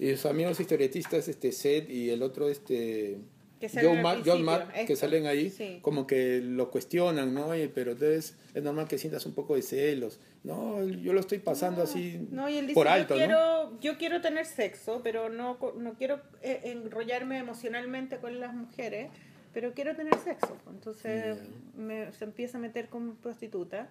y 0.00 0.10
sus 0.16 0.26
amigos 0.26 0.58
historietistas 0.58 1.28
este 1.28 1.52
Seth 1.52 1.88
y 1.88 2.10
el 2.10 2.22
otro 2.22 2.48
este 2.48 3.18
Que 3.60 3.68
salen 3.70 3.88
John, 3.88 3.96
al 3.98 4.02
Ma- 4.02 4.10
John 4.12 4.22
principio, 4.24 4.44
Matt, 4.44 4.72
que 4.72 4.80
esto. 4.82 4.96
salen 4.96 5.26
ahí, 5.26 5.48
Sí. 5.50 5.78
como 5.82 6.06
que 6.06 6.40
lo 6.42 6.70
cuestionan, 6.70 7.32
¿no? 7.32 7.46
Oye, 7.46 7.68
pero 7.68 7.92
entonces 7.92 8.36
es 8.54 8.62
normal 8.62 8.86
que 8.86 8.98
sientas 8.98 9.24
un 9.24 9.32
poco 9.34 9.54
de 9.56 9.62
celos. 9.62 10.20
No, 10.44 10.84
yo 10.86 11.12
lo 11.14 11.20
estoy 11.20 11.38
pasando 11.38 11.82
así 11.82 12.26
No, 12.30 12.48
y 12.48 12.56
él 12.58 12.66
dice, 12.66 12.74
por 12.74 12.86
alto, 12.88 13.14
yo, 13.16 13.20
¿no? 13.22 13.26
quiero, 13.26 13.80
yo 13.80 13.98
quiero 13.98 14.20
tener 14.20 14.44
sexo, 14.46 15.00
pero 15.02 15.28
no, 15.30 15.58
no 15.78 15.94
quiero 15.94 16.20
eh, 16.42 16.60
enrollarme 16.64 17.38
emocionalmente 17.38 18.18
con 18.18 18.38
las 18.40 18.52
mujeres, 18.54 19.08
pero 19.54 19.72
quiero 19.72 19.96
tener 19.96 20.14
sexo. 20.18 20.54
Entonces 20.70 21.38
me- 21.76 22.12
se 22.12 22.24
empieza 22.24 22.58
a 22.58 22.60
meter 22.60 22.88
con 22.88 23.16
prostituta. 23.16 23.88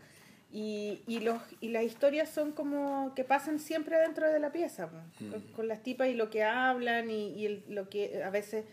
Y, 0.53 1.01
y, 1.07 1.19
los, 1.19 1.41
y 1.59 1.69
las 1.69 1.83
historias 1.83 2.29
son 2.29 2.51
como 2.53 3.13
que 3.15 3.23
pasan 3.25 3.59
siempre 3.59 3.97
dentro 3.97 4.31
de 4.31 4.39
la 4.39 4.51
pieza, 4.53 4.89
Mm. 5.19 5.29
con, 5.31 5.41
con 5.53 5.67
las 5.67 5.83
tipas 5.83 6.07
y 6.07 6.13
lo 6.13 6.29
que 6.29 6.43
hablan 6.43 7.09
y, 7.09 7.33
y 7.33 7.45
el- 7.47 7.63
lo 7.67 7.89
que 7.89 8.23
a 8.23 8.29
veces, 8.29 8.63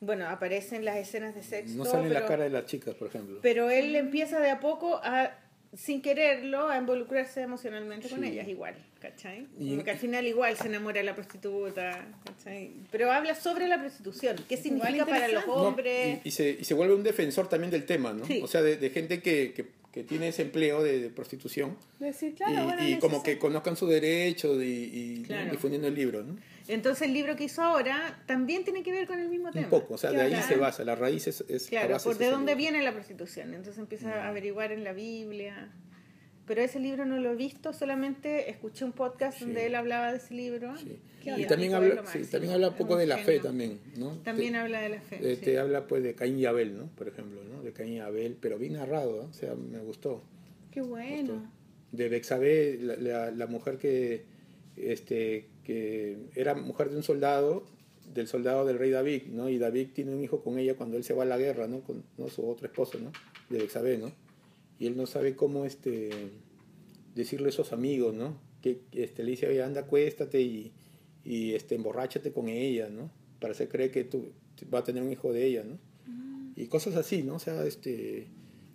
bueno, 0.00 0.26
aparecen 0.28 0.84
las 0.84 0.96
escenas 0.96 1.34
de 1.34 1.42
sexo. 1.42 1.74
No 1.76 1.84
sale 1.84 2.06
en 2.08 2.14
la 2.14 2.20
pero- 2.20 2.28
cara 2.28 2.44
de 2.44 2.50
las 2.50 2.66
chicas, 2.66 2.94
por 2.94 3.08
ejemplo. 3.08 3.38
pero 3.42 3.70
él 3.70 3.94
empieza 3.96 4.40
de 4.40 4.50
a 4.50 4.58
poco 4.60 5.00
a, 5.02 5.30
sin 5.76 6.02
quererlo, 6.02 6.68
a 6.68 6.78
involucrarse 6.78 7.42
emocionalmente 7.42 8.08
con 8.08 8.24
ellas 8.24 8.48
igual, 8.48 8.74
¿cachai? 9.00 9.46
Y- 9.58 9.70
Como 9.70 9.84
que 9.84 9.90
al 9.92 9.98
final 9.98 10.26
igual 10.26 10.56
se 10.56 10.66
enamora 10.68 10.98
de 10.98 11.04
la 11.04 11.14
prostituta, 11.14 12.06
¿cachai? 12.24 12.72
Pero 12.90 13.12
habla 13.12 13.34
sobre 13.34 13.68
la 13.68 13.78
prostitución, 13.78 14.36
qué 14.48 14.56
significa 14.56 15.06
para 15.06 15.28
los. 15.28 15.46
No, 15.46 15.52
hombres. 15.54 16.20
y, 16.24 16.28
y 16.28 16.30
se, 16.32 16.50
y 16.60 16.64
se 16.64 16.74
vuelve 16.74 16.94
un 16.94 17.02
defensor 17.02 17.48
también 17.48 17.70
del 17.70 17.84
tema, 17.86 18.12
¿no? 18.12 18.24
Sí. 18.26 18.40
O 18.42 18.46
sea, 18.48 18.62
de, 18.62 18.76
de 18.78 18.90
gente 18.90 19.20
que, 19.22 19.52
que, 19.54 19.66
que 19.92 20.02
tiene 20.04 20.28
ese 20.28 20.42
empleo 20.42 20.82
de, 20.82 21.00
de 21.00 21.10
prostitución 21.10 21.76
Decir, 21.98 22.30
y, 22.30 22.34
claro, 22.34 22.64
bueno, 22.64 22.88
y 22.88 22.98
como 22.98 23.22
que 23.22 23.38
conozcan 23.38 23.76
sus 23.76 23.90
derechos 23.90 24.62
y, 24.62 25.24
difundiendo 25.50 25.88
el 25.88 25.94
libro, 25.94 26.22
¿no? 26.22 26.36
Entonces 26.72 27.02
el 27.08 27.12
libro 27.14 27.36
que 27.36 27.44
hizo 27.44 27.62
ahora 27.62 28.22
también 28.26 28.64
tiene 28.64 28.82
que 28.82 28.92
ver 28.92 29.06
con 29.06 29.18
el 29.18 29.28
mismo 29.28 29.50
tema. 29.50 29.64
Un 29.66 29.70
poco, 29.70 29.94
o 29.94 29.98
sea, 29.98 30.12
de 30.12 30.20
ahí 30.20 30.30
Claro. 30.30 30.46
se 30.48 30.56
basa, 30.56 30.84
la 30.84 30.94
raíz 30.94 31.26
es... 31.26 31.40
es 31.48 31.70
la 31.72 31.86
Claro, 31.86 32.02
por 32.02 32.16
de 32.18 32.30
dónde 32.30 32.52
libro. 32.52 32.58
viene 32.72 32.82
la 32.82 32.92
prostitución. 32.92 33.48
Entonces 33.54 33.78
empieza 33.78 34.24
a 34.24 34.28
averiguar 34.28 34.72
en 34.72 34.84
la 34.84 34.92
Biblia. 34.92 35.70
Pero 36.46 36.62
ese 36.62 36.80
libro 36.80 37.04
no 37.06 37.18
lo 37.18 37.30
he 37.32 37.36
visto, 37.36 37.72
solamente 37.72 38.50
escuché 38.50 38.84
un 38.84 38.90
podcast 38.92 39.38
Sí. 39.38 39.44
donde 39.44 39.66
él 39.66 39.74
hablaba 39.76 40.10
de 40.10 40.18
ese 40.18 40.34
libro. 40.34 40.76
Sí. 40.78 40.98
Y 41.24 41.30
bonito, 41.30 41.48
también 41.48 41.74
habla, 41.74 42.06
sí, 42.06 42.22
también 42.24 42.54
habla 42.54 42.68
un 42.70 42.74
poco 42.74 42.96
de 42.96 43.06
la 43.06 43.18
fe 43.18 43.38
también, 43.40 43.78
¿no? 43.96 44.16
También 44.24 44.54
Te- 44.54 44.58
habla 44.58 44.80
de 44.80 44.88
la 44.88 45.00
fe. 45.00 45.18
eh, 45.20 45.36
sí. 45.36 45.42
te 45.44 45.58
habla 45.60 45.86
pues 45.86 46.02
de 46.02 46.14
Caín 46.14 46.38
y 46.38 46.46
Abel, 46.46 46.76
¿no? 46.76 46.86
Por 46.96 47.06
ejemplo, 47.08 47.40
¿no? 47.44 47.62
De 47.62 47.72
Caín 47.72 47.92
y 47.92 48.00
Abel, 48.00 48.36
pero 48.40 48.58
bien 48.58 48.72
narrado, 48.72 49.22
¿no? 49.22 49.28
O 49.28 49.32
sea, 49.32 49.54
me 49.54 49.78
gustó. 49.80 50.24
Qué 50.72 50.80
bueno. 50.80 51.50
de 51.92 52.08
Bexabé, 52.08 52.78
la, 52.80 52.96
la, 52.96 53.30
la 53.32 53.46
mujer 53.46 53.76
que, 53.78 54.24
este, 54.76 55.46
era 56.34 56.54
mujer 56.54 56.90
de 56.90 56.96
un 56.96 57.02
soldado, 57.02 57.64
del 58.12 58.26
soldado 58.26 58.64
del 58.64 58.78
rey 58.78 58.90
David, 58.90 59.24
¿no? 59.28 59.48
Y 59.48 59.58
David 59.58 59.88
tiene 59.94 60.14
un 60.14 60.22
hijo 60.22 60.42
con 60.42 60.58
ella 60.58 60.74
cuando 60.74 60.96
él 60.96 61.04
se 61.04 61.14
va 61.14 61.22
a 61.22 61.26
la 61.26 61.38
guerra, 61.38 61.66
¿no? 61.66 61.80
Con 61.80 62.04
¿no? 62.18 62.28
su 62.28 62.48
otro 62.48 62.66
esposo, 62.66 62.98
¿no? 62.98 63.12
De 63.48 63.58
Bexabé, 63.58 63.98
¿no? 63.98 64.12
Y 64.78 64.86
él 64.86 64.96
no 64.96 65.06
sabe 65.06 65.36
cómo 65.36 65.64
este, 65.64 66.10
decirle 67.14 67.46
a 67.46 67.48
esos 67.50 67.72
amigos, 67.72 68.14
¿no? 68.14 68.38
Que 68.62 68.80
este, 68.92 69.22
le 69.22 69.32
dice, 69.32 69.62
anda, 69.62 69.82
acuéstate 69.82 70.40
y, 70.40 70.72
y 71.24 71.54
este, 71.54 71.74
emborráchate 71.74 72.32
con 72.32 72.48
ella, 72.48 72.88
¿no? 72.88 73.10
Para 73.40 73.52
hacer 73.52 73.68
creer 73.68 73.90
que 73.90 74.04
tú 74.04 74.32
va 74.72 74.80
a 74.80 74.84
tener 74.84 75.02
un 75.02 75.12
hijo 75.12 75.32
de 75.32 75.44
ella, 75.44 75.64
¿no? 75.64 75.78
Y 76.56 76.66
cosas 76.66 76.96
así, 76.96 77.22
¿no? 77.22 77.36
O 77.36 77.38
sea, 77.38 77.64
este, 77.64 78.26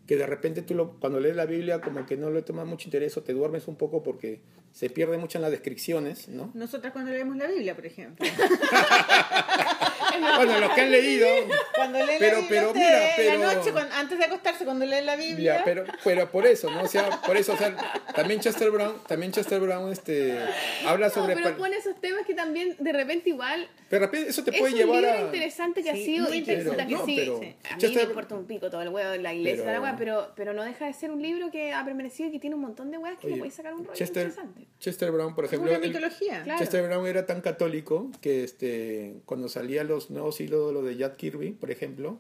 que 0.08 0.18
de 0.18 0.26
repente 0.26 0.62
tú 0.62 0.76
lo, 0.76 1.00
cuando 1.00 1.20
lees 1.20 1.36
la 1.36 1.46
Biblia 1.46 1.82
como 1.82 2.06
que 2.06 2.18
no 2.18 2.32
le 2.32 2.42
tomas 2.42 2.68
mucho 2.68 2.88
interés 2.88 3.18
o 3.18 3.24
te 3.24 3.34
duermes 3.34 3.68
un 3.68 3.76
poco 3.76 4.04
porque 4.04 4.40
se 4.76 4.90
pierde 4.90 5.18
mucho 5.18 5.38
en 5.38 5.44
las 5.44 5.52
descripciones, 5.52 6.28
¿no? 6.28 6.52
Nosotras 6.54 6.92
cuando 6.92 7.10
leemos 7.10 7.38
la 7.38 7.48
Biblia, 7.48 7.74
por 7.74 7.86
ejemplo. 7.86 8.28
Bueno, 10.38 10.60
los 10.60 10.72
que 10.72 10.82
han 10.82 10.92
leído, 10.92 11.28
Cuando 11.76 11.98
leen 12.06 12.20
Pero- 12.20 12.36
la 12.38 12.42
Biblia 12.42 12.62
pero 12.62 12.74
mira, 12.74 13.00
pero- 13.16 13.40
la 13.40 13.54
noche, 13.54 13.72
cuando- 13.72 13.96
antes 13.96 14.18
de 14.20 14.26
acostarse, 14.26 14.66
cuando 14.66 14.86
leen 14.86 15.06
la 15.06 15.16
Biblia, 15.16 15.58
ya, 15.58 15.64
pero, 15.64 15.84
pero 16.04 16.32
por 16.32 16.46
eso, 16.46 16.70
¿no? 16.72 16.84
O 16.84 16.88
sea, 16.88 17.10
por 17.22 17.38
eso, 17.38 17.54
o 17.54 17.58
sea, 17.58 17.76
también 18.16 18.40
Chester 18.40 18.70
Brown, 18.72 18.96
también 19.08 19.32
Chester 19.32 19.60
Brown, 19.60 19.92
este, 19.92 20.38
habla 20.86 21.08
No, 21.08 21.14
sobre... 21.14 21.36
pero 21.36 21.58
pone 21.58 21.78
esos 21.78 22.00
temas 22.00 22.26
que 22.26 22.34
también 22.34 22.76
de 22.80 22.94
repente 22.94 23.30
igual 23.30 23.68
pero 23.90 24.12
eso 24.12 24.44
te 24.44 24.52
es 24.52 24.58
puede 24.58 24.74
un 24.74 24.80
llevar 24.80 25.02
libro 25.04 25.18
a... 25.18 25.22
interesante 25.22 25.84
que 25.84 25.92
Sí, 25.94 26.02
ha 26.02 26.06
sido 26.06 26.28
muy 26.28 26.38
y 26.38 26.44
que, 26.44 26.54
interesante. 26.54 26.86
que 26.88 26.94
No, 26.94 27.06
sí, 27.06 27.16
pero- 27.18 27.40
sí. 27.40 27.46
a 27.70 27.76
mí 27.76 27.82
Chester- 27.82 28.04
me 28.04 28.10
importa 28.10 28.36
un 28.36 28.46
pico 28.46 28.70
todo 28.70 28.82
el 28.82 28.90
huevo 28.90 29.10
de 29.12 29.20
la 29.20 29.34
iglesia 29.34 29.64
Pero- 29.66 29.82
la 29.82 29.96
pero, 29.96 30.34
pero 30.36 30.54
no 30.54 30.64
deja 30.64 30.86
de 30.88 30.94
ser 30.94 31.12
un 31.12 31.22
libro 31.22 31.52
que 31.52 31.72
ha 31.74 31.86
permanecido 31.86 32.30
y 32.30 32.32
que 32.32 32.40
tiene 32.40 32.56
un 32.56 32.62
montón 32.62 32.90
de 32.92 32.98
weas 32.98 33.18
que 33.20 33.28
le 33.28 33.38
podéis 33.38 33.54
sacar 33.54 33.74
un 33.74 33.86
rollo 33.86 33.94
Chester, 33.94 34.24
interesante. 34.28 34.66
Chester 34.80 35.12
Brown, 35.12 35.36
por 35.36 35.46
es 35.46 35.52
ejemplo... 35.52 35.72
una 35.72 35.80
él- 35.86 35.88
mitología. 35.94 36.42
Claro. 36.44 36.60
Chester 36.60 36.84
Brown 36.88 37.06
era 37.08 37.26
tan 37.26 37.42
católico 37.42 38.10
que 38.22 38.44
este, 38.44 39.18
cuando 39.26 39.48
salían 39.50 39.88
los 39.88 40.05
nuevos 40.10 40.40
ídolos 40.42 40.86
de 40.86 40.96
Jack 40.98 41.18
Kirby, 41.18 41.52
por 41.52 41.72
ejemplo, 41.72 42.18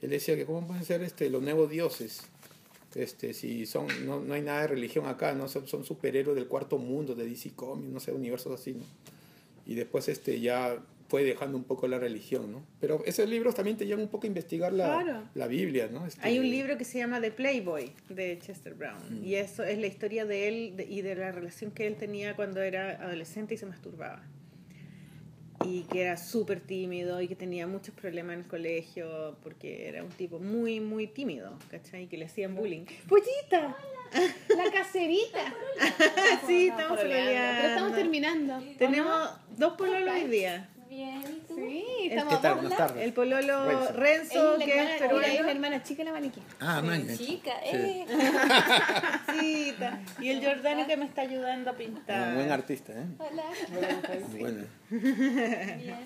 él 0.00 0.10
decía 0.10 0.36
que 0.36 0.44
cómo 0.44 0.66
pueden 0.66 0.84
ser 0.84 1.02
este, 1.02 1.30
los 1.30 1.42
nuevos 1.42 1.70
dioses. 1.70 2.22
Este, 2.94 3.32
si 3.32 3.64
son, 3.64 3.86
no, 4.04 4.20
no 4.20 4.34
hay 4.34 4.42
nada 4.42 4.62
de 4.62 4.66
religión 4.68 5.06
acá, 5.06 5.32
no 5.32 5.48
son, 5.48 5.66
son 5.66 5.84
superhéroes 5.84 6.36
del 6.36 6.46
cuarto 6.46 6.76
mundo, 6.78 7.14
de 7.14 7.26
DC 7.26 7.52
Comics, 7.54 7.90
no 7.90 8.00
sé, 8.00 8.12
universos 8.12 8.60
así, 8.60 8.74
¿no? 8.74 8.84
Y 9.64 9.74
después 9.76 10.08
este, 10.08 10.40
ya 10.40 10.82
fue 11.08 11.24
dejando 11.24 11.56
un 11.56 11.64
poco 11.64 11.86
la 11.88 11.98
religión, 11.98 12.50
¿no? 12.50 12.62
Pero 12.80 13.02
esos 13.06 13.28
libros 13.28 13.54
también 13.54 13.76
te 13.76 13.86
llevan 13.86 14.02
un 14.04 14.08
poco 14.08 14.24
a 14.24 14.28
investigar 14.28 14.72
la, 14.72 15.02
Claro. 15.02 15.22
la 15.34 15.46
Biblia, 15.46 15.88
¿no? 15.92 16.06
Este, 16.06 16.20
Hay 16.26 16.38
un 16.38 16.48
libro 16.50 16.76
que 16.76 16.84
se 16.84 16.98
llama 16.98 17.20
The 17.20 17.30
Playboy 17.30 17.92
de 18.08 18.38
Chester 18.40 18.74
Brown 18.74 19.24
y 19.24 19.34
eso 19.34 19.62
es 19.62 19.78
la 19.78 19.86
historia 19.86 20.24
de 20.26 20.48
él 20.48 20.86
y 20.88 21.02
de 21.02 21.14
la 21.14 21.30
relación 21.30 21.70
que 21.70 21.86
él 21.86 21.96
tenía 21.96 22.34
cuando 22.34 22.60
era 22.60 22.92
adolescente 23.02 23.54
y 23.54 23.58
se 23.58 23.66
masturbaba. 23.66 24.22
Y 25.64 25.82
que 25.84 26.02
era 26.02 26.16
súper 26.16 26.60
tímido 26.60 27.20
y 27.20 27.28
que 27.28 27.36
tenía 27.36 27.66
muchos 27.66 27.94
problemas 27.94 28.34
en 28.34 28.40
el 28.40 28.46
colegio 28.46 29.36
porque 29.42 29.88
era 29.88 30.02
un 30.02 30.10
tipo 30.10 30.38
muy, 30.38 30.80
muy 30.80 31.06
tímido, 31.06 31.58
¿cachai? 31.70 32.04
Y 32.04 32.06
que 32.06 32.16
le 32.16 32.26
hacían 32.26 32.54
bullying. 32.54 32.84
¡Pollita! 33.08 33.76
La 34.56 34.70
caserita. 34.70 35.54
sí, 36.46 36.68
Estamos 36.68 36.98
pololeando. 36.98 37.60
Pero 37.60 37.68
estamos 37.68 37.94
terminando. 37.94 38.62
Tenemos 38.78 39.30
dos 39.56 39.74
pololos 39.74 40.14
hoy 40.14 40.28
día. 40.28 40.68
Bien, 40.92 41.22
¿y 41.26 41.40
tú? 41.48 41.54
Sí, 41.56 41.84
El- 42.02 42.10
estamos 42.12 42.34
¿Qué 42.36 42.42
tal? 42.42 42.54
Buenas 42.56 42.76
tardes. 42.76 43.02
El 43.02 43.12
pololo 43.14 43.64
Renzo. 43.64 43.92
Renzo, 43.94 44.52
Es 44.52 44.58
la 44.58 44.64
que 44.66 44.70
es 44.72 44.76
hermana, 44.76 44.84
mira, 44.84 44.94
es 44.94 45.00
la 45.00 45.08
peruano. 45.08 45.48
hermana 45.50 45.82
chica 45.82 45.98
de 45.98 46.04
la 46.04 46.12
maniquí. 46.12 46.42
Ah, 46.60 46.82
man. 46.82 47.06
Chica, 47.16 47.52
eh. 47.64 48.06
Sí, 49.40 49.74
y 50.20 50.28
el 50.28 50.44
Jordano 50.44 50.86
que 50.86 50.96
me 50.98 51.06
está 51.06 51.22
ayudando 51.22 51.70
a 51.70 51.72
pintar. 51.74 52.28
Un 52.28 52.34
buen 52.34 52.52
artista, 52.52 52.92
¿eh? 52.92 53.06
Hola. 53.18 53.42
Bueno. 54.38 54.64
Bien. 54.90 55.96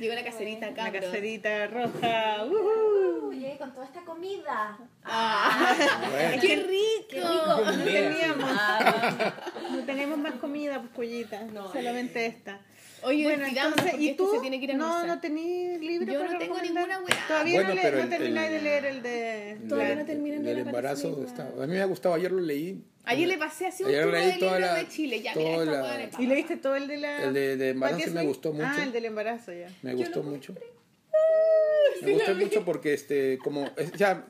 Llegó 0.00 0.14
la 0.14 0.24
caserita 0.24 0.66
acá. 0.68 0.84
La 0.84 0.92
caserita 1.00 1.66
roja. 1.66 2.44
¡Uhú! 2.46 3.28
Uh, 3.28 3.32
llegué 3.32 3.58
con 3.58 3.74
toda 3.74 3.84
esta 3.84 4.00
comida. 4.06 4.78
bueno. 5.04 6.40
¡Qué 6.40 6.56
rico! 6.56 7.08
Qué 7.10 7.20
rico. 7.20 7.60
No 7.66 7.84
teníamos, 7.84 8.50
Ah, 8.56 9.34
no 9.70 9.78
tenemos 9.84 10.18
más 10.18 10.34
comida, 10.36 10.78
pues 10.80 10.92
pollita. 10.92 11.42
solamente 11.72 12.24
esta. 12.24 12.60
Oye, 13.04 13.24
Bueno, 13.24 13.46
entonces, 13.46 13.94
¿y 13.98 14.08
este 14.10 14.16
tú? 14.22 14.30
se 14.34 14.40
tiene 14.40 14.58
que 14.58 14.64
ir 14.64 14.72
a 14.72 14.76
no, 14.76 15.06
no 15.06 15.20
tenéis 15.20 15.78
libro 15.80 16.12
Yo 16.12 16.20
para 16.20 16.32
no 16.32 16.38
tengo 16.38 16.54
recomendar? 16.54 16.88
ninguna 16.88 16.98
weá. 17.06 17.24
Todavía 17.28 17.54
Bueno, 17.54 17.68
no, 17.68 17.74
le, 17.74 17.90
no 17.92 17.98
el- 18.02 18.08
termináis 18.08 18.50
de 18.50 18.56
el- 18.56 18.64
leer 18.64 18.84
el 18.86 19.02
de... 19.02 19.58
Todavía 19.68 19.88
la- 19.90 20.00
no 20.00 20.06
terminan 20.06 20.42
de 20.42 20.50
El 20.50 20.56
la 20.56 20.62
embarazo 20.62 21.24
está, 21.26 21.48
a 21.48 21.66
mí 21.66 21.74
me 21.74 21.80
ha 21.82 21.84
gustado, 21.84 22.14
ayer 22.14 22.32
lo 22.32 22.40
leí. 22.40 22.82
Ayer 23.04 23.28
le 23.28 23.36
pasé 23.36 23.66
así 23.66 23.82
un 23.84 23.90
tour 23.92 24.12
leí 24.12 24.26
de 24.32 24.38
toda 24.38 24.58
libros 24.58 24.60
la- 24.74 24.78
de 24.82 24.88
Chile. 24.88 25.20
Ya, 25.22 25.34
toda 25.34 25.44
mira, 25.44 25.62
esta 26.00 26.18
la- 26.18 26.22
¿Y 26.22 26.26
leíste 26.26 26.56
todo 26.56 26.76
el 26.76 26.86
de 26.88 26.96
la... 26.96 27.24
El 27.24 27.34
de, 27.34 27.56
de 27.58 27.68
embarazo 27.70 28.10
me 28.12 28.22
gustó 28.24 28.52
mucho. 28.52 28.66
Ah, 28.66 28.82
el 28.84 28.92
del 28.92 29.04
embarazo 29.04 29.52
ya. 29.52 29.68
Me 29.82 29.94
gustó 29.94 30.22
mucho. 30.22 30.54
Me 32.02 32.12
gustó 32.12 32.34
mucho 32.34 32.64
porque 32.64 32.94
este 32.94 33.38
como 33.38 33.70
ya 33.96 34.26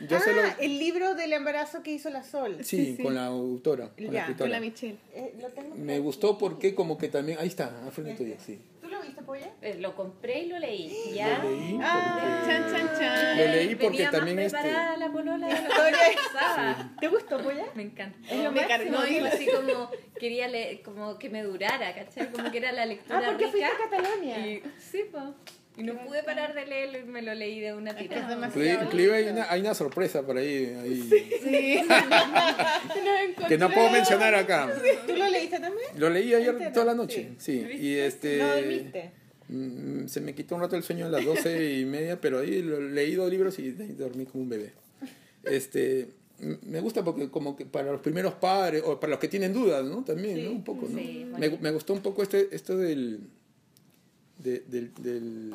yo 0.00 0.18
lo 0.18 0.42
Ah, 0.42 0.56
el 0.58 0.78
libro 0.78 1.14
del 1.14 1.32
embarazo 1.34 1.82
que 1.82 1.90
hizo 1.92 2.08
la 2.10 2.22
Sol. 2.24 2.58
sí, 2.64 2.96
con 3.02 3.14
la 3.14 3.26
autora, 3.26 3.90
con 3.90 3.96
Ya, 3.98 4.04
la 4.04 4.08
con 4.10 4.16
escritora. 4.16 4.38
Con 4.38 4.50
la 4.50 4.60
Michelle. 4.60 4.96
Eh, 5.14 5.34
lo 5.40 5.48
tengo 5.50 5.74
Me 5.76 5.98
gustó 5.98 6.38
porque 6.38 6.74
como 6.74 6.96
que 6.98 7.08
también 7.08 7.38
ahí 7.38 7.48
está, 7.48 7.84
al 7.84 7.92
frente 7.92 8.14
tuyo, 8.14 8.34
sí. 8.44 8.58
¿Tú 8.80 8.88
lo 8.88 9.00
viste, 9.02 9.22
Polla? 9.22 9.50
eh, 9.60 9.76
lo 9.78 9.94
compré 9.94 10.40
y 10.40 10.46
lo 10.46 10.58
leí. 10.58 11.12
¿Ya? 11.14 11.38
Lo 11.38 11.50
leí 11.50 11.78
Ah, 11.82 12.42
Chan, 12.46 12.64
chan, 12.72 12.98
chan. 12.98 13.38
Lo 13.38 13.44
leí 13.44 13.74
porque 13.76 13.88
Venía 13.98 14.10
también, 14.10 14.36
más 14.36 14.46
este- 14.46 14.58
preparada 14.60 14.96
la 14.96 15.12
polola 15.12 15.46
de 15.46 15.52
lo 15.54 15.58
que 15.68 16.16
pensaba. 16.16 16.92
¿Te 16.98 17.08
gustó, 17.08 17.38
Polla? 17.42 17.66
Me 17.74 17.82
encanta. 17.82 18.18
Es 18.28 18.42
lo 18.42 18.50
me 18.52 18.66
máximo, 18.66 19.26
así 19.26 19.46
como 19.46 19.90
quería 20.18 20.48
leer, 20.48 20.82
como 20.82 21.18
que 21.18 21.28
me 21.28 21.42
durara, 21.42 21.94
¿cachai? 21.94 22.32
Como 22.32 22.50
que 22.50 22.58
era 22.58 22.72
la 22.72 22.86
lectura 22.86 23.18
Ah, 23.18 23.22
porque 23.28 23.44
rica. 23.46 23.68
fuiste 23.68 23.84
a 23.84 23.90
Catalonia. 23.90 24.38
Y, 24.46 24.62
sí, 24.80 25.02
pues. 25.10 25.24
Y 25.76 25.82
no 25.84 25.94
pude 26.04 26.22
parar 26.22 26.54
de 26.54 26.66
leerlo 26.66 26.98
y 26.98 27.04
me 27.04 27.22
lo 27.22 27.34
leí 27.34 27.58
de 27.60 27.72
una 27.72 27.96
tirada. 27.96 28.28
demasiado- 28.28 28.84
Inclusive, 28.84 29.16
hay 29.16 29.28
una, 29.28 29.50
hay 29.50 29.60
una 29.62 29.74
sorpresa 29.74 30.20
por 30.26 30.36
ahí, 30.36 30.66
ahí 30.82 31.08
Sí. 31.42 31.80
que 33.48 33.58
no 33.58 33.70
puedo 33.70 33.90
mencionar 33.90 34.34
acá. 34.34 34.70
¿Tú 35.06 35.16
lo 35.16 35.28
leíste 35.28 35.58
también? 35.60 35.88
Lo 35.96 36.10
leí 36.10 36.34
ayer 36.34 36.50
Entero, 36.50 36.72
toda 36.72 36.86
la 36.86 36.94
noche, 36.94 37.30
sí. 37.38 37.64
Y 37.80 37.94
este 37.96 38.38
No 38.38 38.48
dormiste. 38.54 39.10
mm, 39.48 40.06
se 40.08 40.20
me 40.20 40.34
quitó 40.34 40.54
un 40.56 40.60
rato 40.62 40.76
el 40.76 40.82
sueño 40.82 41.06
a 41.06 41.08
las 41.08 41.24
doce 41.24 41.78
y 41.78 41.84
media, 41.84 42.20
pero 42.20 42.40
ahí 42.40 42.62
lo, 42.62 42.80
leí 42.80 43.14
dos 43.14 43.30
libros 43.30 43.58
y 43.58 43.70
dormí 43.72 44.26
como 44.26 44.44
un 44.44 44.50
bebé. 44.50 44.72
Este, 45.44 46.08
me 46.66 46.80
gusta 46.80 47.02
porque 47.04 47.28
como 47.30 47.56
que 47.56 47.64
para 47.66 47.90
los 47.92 48.00
primeros 48.00 48.34
padres, 48.34 48.82
o 48.84 49.00
para 49.00 49.12
los 49.12 49.20
que 49.20 49.28
tienen 49.28 49.52
dudas, 49.52 49.84
¿no? 49.84 50.04
También, 50.04 50.44
¿no? 50.44 50.50
Un 50.52 50.64
poco, 50.64 50.86
¿no? 50.88 50.98
sí, 50.98 51.26
me, 51.38 51.48
me 51.50 51.70
gustó 51.70 51.92
un 51.94 52.00
poco 52.00 52.22
este, 52.22 52.48
esto 52.54 52.76
del, 52.76 53.20
de, 54.42 54.60
del- 54.66 54.92
del- 54.94 55.52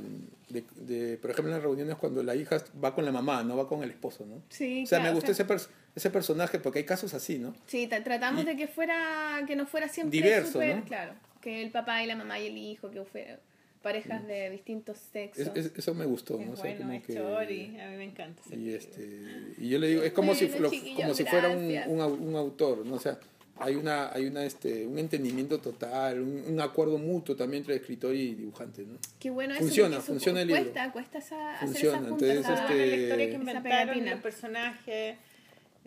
de- 0.49 0.63
de, 0.75 1.17
por 1.17 1.31
ejemplo, 1.31 1.51
en 1.51 1.55
las 1.57 1.63
reuniones 1.63 1.95
cuando 1.95 2.23
la 2.23 2.35
hija 2.35 2.57
va 2.83 2.95
con 2.95 3.03
la 3.05 3.11
mamá, 3.11 3.43
no 3.43 3.57
va 3.57 3.67
con 3.67 3.83
el 3.83 3.89
esposo, 3.91 4.25
¿no? 4.25 4.41
Sí, 4.49 4.83
o 4.83 4.87
sea, 4.87 4.99
claro, 4.99 5.03
me 5.03 5.09
o 5.11 5.13
gustó 5.15 5.33
sea- 5.33 5.45
ese, 5.45 5.53
pers- 5.53 5.69
ese 5.95 6.09
personaje 6.09 6.59
porque 6.59 6.79
hay 6.79 6.85
casos 6.85 7.13
así, 7.13 7.37
¿no? 7.39 7.53
Sí, 7.67 7.87
tra- 7.89 8.03
tratamos 8.03 8.45
de 8.45 8.55
que 8.55 8.67
fuera, 8.67 9.41
que 9.47 9.55
no 9.55 9.65
fuera 9.67 9.89
siempre 9.89 10.17
Diverso, 10.21 10.63
¿no? 10.63 10.83
claro, 10.85 11.13
que 11.41 11.61
el 11.61 11.71
papá 11.71 12.03
y 12.03 12.07
la 12.07 12.15
mamá 12.15 12.39
y 12.39 12.47
el 12.47 12.57
hijo, 12.57 12.89
que 12.89 13.03
fueran 13.03 13.39
parejas 13.81 14.25
de 14.27 14.49
distintos 14.49 14.97
sexos. 15.13 15.47
Es- 15.55 15.65
es- 15.67 15.71
eso 15.77 15.93
me 15.93 16.05
gustó, 16.05 16.37
¿no? 16.37 16.51
O 16.51 16.53
Es 16.55 16.59
sea, 16.59 16.71
bueno, 16.71 16.79
como 16.85 16.91
es 16.93 17.03
que- 17.05 17.13
chori. 17.13 17.79
A 17.79 17.89
mí 17.89 17.97
me 17.97 18.03
encanta. 18.05 18.41
ese 18.45 18.55
Y, 18.57 18.73
este, 18.73 19.53
y 19.59 19.69
yo 19.69 19.79
le 19.79 19.87
digo, 19.87 20.01
es 20.03 20.11
como, 20.13 20.33
si, 20.35 20.47
lo- 20.59 20.69
como 20.95 21.13
si 21.13 21.23
fuera 21.25 21.49
un, 21.49 21.71
un, 21.87 22.01
un 22.01 22.35
autor, 22.35 22.85
¿no? 22.85 22.95
O 22.95 22.99
sea, 22.99 23.17
hay 23.59 23.75
una, 23.75 24.11
hay 24.13 24.25
una 24.25 24.43
este, 24.45 24.85
un 24.85 24.97
entendimiento 24.99 25.59
total, 25.59 26.21
un, 26.21 26.43
un 26.47 26.61
acuerdo 26.61 26.97
mutuo 26.97 27.35
también 27.35 27.61
entre 27.63 27.75
escritor 27.75 28.13
y 28.15 28.35
dibujante, 28.35 28.83
¿no? 28.83 28.97
Qué 29.19 29.29
bueno 29.29 29.53
eso. 29.53 29.63
Funciona, 29.63 29.99
funciona 29.99 30.41
el 30.41 30.47
libro. 30.47 30.61
Cuesta, 30.63 30.91
cuesta 30.91 31.17
esa, 31.19 31.53
hacer 31.55 31.67
Funciona, 31.67 31.97
esa 31.97 32.09
junta, 32.09 32.25
entonces, 32.25 32.39
esa- 32.53 32.53
Ah, 32.67 32.71
este, 32.71 32.87
la 32.87 32.95
historia 33.03 33.29
que 33.29 33.35
inventaron, 33.35 34.21
personajes. 34.21 34.87
eh, 34.87 35.17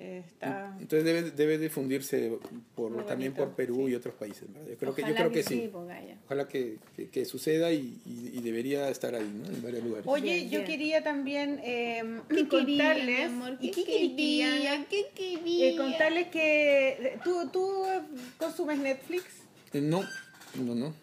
está... 0.01 0.75
Entonces 0.81 1.05
debe, 1.05 1.31
debe 1.31 1.59
difundirse 1.59 2.39
por, 2.75 3.05
también 3.07 3.33
bonito, 3.33 3.45
por 3.47 3.55
Perú 3.57 3.85
sí. 3.87 3.93
y 3.93 3.95
otros 3.95 4.15
países, 4.15 4.45
¿verdad? 4.53 4.69
Yo 4.71 4.77
creo 4.79 4.95
que, 4.95 5.03
yo 5.03 5.15
creo 5.15 5.31
que 5.31 5.43
sí. 5.43 5.69
pues. 5.73 5.87
Ojalá 6.27 6.49
que, 6.49 6.77
que, 6.97 7.09
que 7.09 7.25
suceda 7.25 7.71
y, 7.73 7.99
y, 8.07 8.31
y 8.39 8.41
debería 8.41 8.89
estar 8.89 9.15
ahí, 9.15 9.25
¿no? 9.33 9.47
En 9.55 9.63
varios 9.63 9.85
lugares. 9.85 10.07
Oye, 10.07 10.23
Bien, 10.37 10.45
yo 10.51 10.59
bien. 10.61 10.65
quería 10.65 11.03
también 11.03 11.61
eh, 11.63 12.03
¿Qué 12.29 12.49
quería, 12.49 12.49
contarles, 12.95 13.31
¿Qué 13.61 13.71
qué 13.71 13.85
quería, 13.85 14.51
quería? 14.53 14.87
¿Qué 14.89 15.07
quería? 15.15 15.69
eh, 15.71 15.77
contarles 15.77 16.29
que 16.29 16.89
eh, 16.91 17.19
tú, 17.23 17.49
tú 17.53 17.85
consumes 18.39 18.79
Netflix. 18.79 19.25
Eh, 19.73 19.81
no, 19.81 20.03
no, 20.55 20.75
no. 20.75 20.95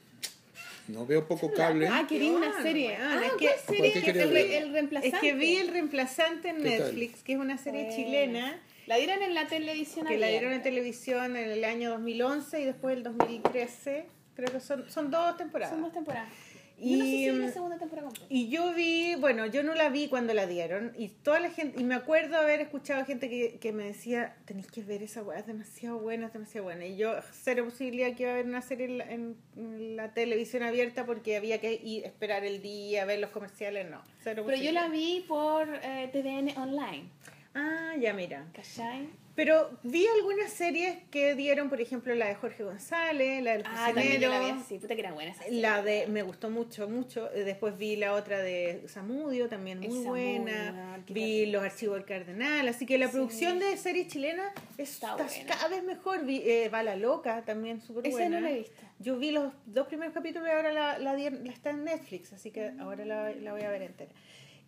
No 0.87 1.05
veo 1.05 1.27
poco 1.27 1.51
cable. 1.51 1.87
Ah, 1.89 2.05
quería 2.07 2.31
una 2.31 2.61
serie. 2.61 2.95
bueno, 2.97 3.03
Ah, 3.09 3.21
es 3.25 3.31
¿cuál 3.33 3.39
que- 3.39 3.59
serie? 3.75 3.91
¿Por 3.91 3.93
qué 3.93 4.01
querías 4.13 4.29
el, 4.63 4.71
reemplazante. 4.71 5.15
Es 5.17 5.21
que 5.21 5.33
vi 5.33 5.55
el 5.57 5.67
reemplazante 5.67 6.47
en. 6.49 6.63
Netflix, 6.63 7.23
que 7.23 7.33
es 7.33 7.39
una 7.39 7.57
serie 7.57 7.89
chilena 7.93 8.57
La 8.87 8.95
dieron 8.97 9.21
en 9.21 9.33
la 9.35 9.47
televisión 9.47 10.05
que 10.07 10.17
la 10.17 10.25
abierta. 10.27 10.39
dieron 10.39 10.53
en 10.53 10.61
televisión 10.63 11.35
en 11.37 11.49
el 11.49 11.63
año 11.63 11.91
2011 11.91 12.61
y 12.61 12.65
después 12.65 12.95
el 12.97 13.03
2013. 13.03 14.05
Creo 14.35 14.51
que 14.51 14.59
son, 14.59 14.89
son 14.89 15.11
dos 15.11 15.35
temporadas. 15.37 15.73
Son 15.73 15.81
dos 15.81 15.91
temporadas. 15.91 16.29
Y, 16.79 16.91
Yo 16.91 16.97
no 16.99 17.05
sé 17.05 17.09
si 17.11 17.29
vi 17.31 17.31
mm, 17.31 17.41
la 17.41 17.51
segunda 17.51 17.77
temporada 17.79 18.07
completa. 18.07 18.27
Y 18.31 18.49
yo 18.49 18.71
vi, 18.75 19.15
bueno, 19.15 19.47
yo 19.47 19.63
no 19.63 19.73
la 19.73 19.89
vi 19.89 20.07
cuando 20.09 20.35
la 20.35 20.45
dieron 20.45 20.93
y 20.95 21.09
toda 21.09 21.39
la 21.39 21.49
gente, 21.49 21.81
y 21.81 21.83
me 21.83 21.95
acuerdo 21.95 22.37
haber 22.37 22.61
escuchado 22.61 23.03
gente 23.03 23.29
que, 23.31 23.57
que 23.57 23.73
me 23.73 23.83
decía, 23.85 24.35
tenéis 24.45 24.67
que 24.67 24.83
ver 24.83 25.01
esa 25.01 25.23
weá, 25.23 25.39
es 25.39 25.47
demasiado 25.47 25.97
buena, 25.97 26.27
es 26.27 26.33
demasiado 26.33 26.65
buena. 26.65 26.85
Y 26.85 26.95
yo, 26.95 27.15
cero 27.31 27.65
posibilidad 27.65 28.13
que 28.15 28.23
iba 28.23 28.31
a 28.31 28.35
ver 28.35 28.45
una 28.45 28.61
serie 28.61 28.85
en 28.85 28.97
la, 28.99 29.11
en- 29.11 29.95
la 29.95 30.13
televisión 30.13 30.61
abierta 30.61 31.07
porque 31.07 31.35
había 31.35 31.59
que 31.59 31.73
ir, 31.73 32.05
esperar 32.05 32.45
el 32.45 32.61
día, 32.61 33.05
ver 33.05 33.17
los 33.19 33.31
comerciales, 33.31 33.89
no. 33.89 34.03
Cero 34.23 34.43
Pero 34.45 34.61
yo 34.61 34.71
la 34.71 34.87
vi 34.87 35.25
por 35.27 35.67
eh, 35.81 36.09
TVN 36.13 36.55
Online. 36.61 37.09
Ah, 37.59 37.95
ya 37.99 38.13
mira. 38.13 38.45
¿Cachai? 38.53 39.09
Pero 39.35 39.69
vi 39.83 40.07
algunas 40.07 40.51
series 40.51 40.97
que 41.11 41.35
dieron, 41.35 41.69
por 41.69 41.79
ejemplo, 41.79 42.15
la 42.15 42.25
de 42.27 42.33
Jorge 42.35 42.63
González, 42.63 43.43
la 43.43 43.51
del 43.53 43.63
Ah, 43.67 43.91
la 43.93 44.01
vi 44.01 44.07
prisionero. 44.09 44.59
así. 44.59 44.79
Puta 44.79 44.95
que 44.95 45.01
era 45.01 45.11
buena 45.13 45.31
esa 45.31 45.43
serie. 45.43 45.61
La 45.61 45.83
de, 45.83 46.07
me 46.07 46.23
gustó 46.23 46.49
mucho, 46.49 46.89
mucho. 46.89 47.31
Eh, 47.33 47.43
Después 47.43 47.77
vi 47.77 47.95
la 47.97 48.13
otra 48.13 48.39
de 48.39 48.81
Samudio, 48.87 49.47
también 49.47 49.79
muy 49.79 49.99
buena. 50.05 50.99
Vi 51.07 51.45
los 51.47 51.61
archivos 51.63 51.97
del 51.97 52.05
Cardenal. 52.05 52.67
Así 52.67 52.87
que 52.87 52.97
la 52.97 53.07
Sí. 53.07 53.11
producción 53.13 53.59
de 53.59 53.77
series 53.77 54.07
chilenas 54.07 54.51
Está 54.79 55.15
cada 55.47 55.67
vez 55.67 55.83
mejor. 55.83 56.25
Vi 56.25 56.41
eh, 56.43 56.69
Va 56.69 56.81
la 56.81 56.95
Loca, 56.95 57.43
también 57.45 57.79
súper 57.81 58.07
Esa 58.07 58.17
buena. 58.17 58.39
no 58.39 58.41
la 58.47 58.51
he 58.51 58.57
visto. 58.59 58.81
Yo 58.99 59.19
vi 59.19 59.29
los 59.29 59.53
dos 59.67 59.85
primeros 59.85 60.15
capítulos 60.15 60.47
y 60.47 60.51
ahora 60.51 60.73
la, 60.73 60.97
la, 60.97 61.13
la 61.13 61.51
está 61.51 61.69
en 61.69 61.83
Netflix, 61.83 62.33
así 62.33 62.49
que 62.49 62.71
ahora 62.79 63.05
la, 63.05 63.29
la 63.33 63.51
voy 63.51 63.61
a 63.61 63.69
ver 63.69 63.83
entera. 63.83 64.09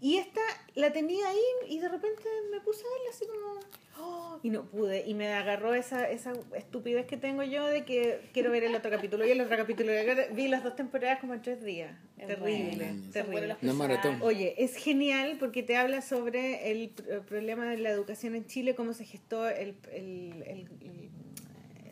Y 0.01 0.17
esta 0.17 0.41
la 0.76 0.93
tenía 0.93 1.27
ahí 1.27 1.41
y 1.67 1.80
de 1.80 1.89
repente 1.89 2.23
me 2.51 2.61
puse 2.61 2.81
a 2.85 2.89
verla 2.89 3.09
así 3.09 3.26
como... 3.27 3.59
oh, 4.07 4.39
y 4.41 4.49
no 4.49 4.63
pude. 4.65 5.03
Y 5.05 5.13
me 5.13 5.27
agarró 5.34 5.73
esa, 5.73 6.09
esa 6.09 6.31
estupidez 6.55 7.05
que 7.05 7.17
tengo 7.17 7.43
yo 7.43 7.65
de 7.67 7.84
que 7.84 8.21
quiero 8.31 8.49
ver 8.51 8.63
el 8.63 8.73
otro 8.76 8.89
capítulo 8.91 9.27
y 9.27 9.31
el 9.31 9.41
otro 9.41 9.57
capítulo. 9.57 9.91
Y 9.91 10.34
vi 10.34 10.47
las 10.47 10.63
dos 10.63 10.77
temporadas 10.77 11.19
como 11.19 11.34
en 11.34 11.41
tres 11.41 11.61
días. 11.63 11.97
Es 12.17 12.27
Terrible, 12.27 12.76
buena. 12.77 13.01
Son 13.03 13.11
terrible. 13.11 13.55
Una 13.61 13.73
maratón. 13.73 14.19
Oye, 14.21 14.55
es 14.57 14.77
genial 14.77 15.35
porque 15.38 15.63
te 15.63 15.76
habla 15.76 16.01
sobre 16.01 16.71
el, 16.71 16.95
pr- 16.95 17.21
problema 17.26 17.69
de 17.69 17.77
la 17.80 17.89
educación 17.89 18.35
en 18.35 18.45
Chile, 18.45 18.76
cómo 18.76 18.93
se 18.93 19.03
gestó 19.03 19.49
el, 19.49 19.76
el, 19.91 20.43
el- 20.47 20.69
el- 20.81 21.09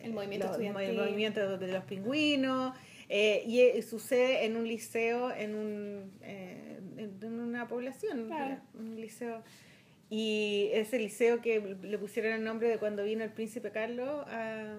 El 0.02 0.12
movimiento 0.14 0.46
los- 0.46 0.52
estudiantil. 0.56 0.86
el 0.90 0.96
movimiento 0.96 1.58
de 1.58 1.68
los 1.68 1.84
pingüinos. 1.84 2.74
eh, 3.10 3.42
y 3.46 3.60
eh, 3.60 3.82
sucede 3.82 4.44
en 4.46 4.56
un 4.56 4.66
liceo, 4.68 5.30
en, 5.34 5.54
un, 5.54 6.12
eh, 6.22 6.67
en 6.98 7.18
en 7.22 7.40
una 7.40 7.68
población, 7.68 8.26
Claro. 8.26 8.58
un 8.74 9.00
liceo. 9.00 9.42
Y 10.10 10.70
ese 10.72 10.98
liceo 10.98 11.40
que 11.42 11.76
le 11.82 11.98
pusieron 11.98 12.32
el 12.32 12.42
nombre 12.44 12.68
de 12.68 12.78
cuando 12.78 13.04
vino 13.04 13.24
el 13.24 13.32
príncipe 13.32 13.70
Carlos, 13.70 14.24
a- 14.28 14.78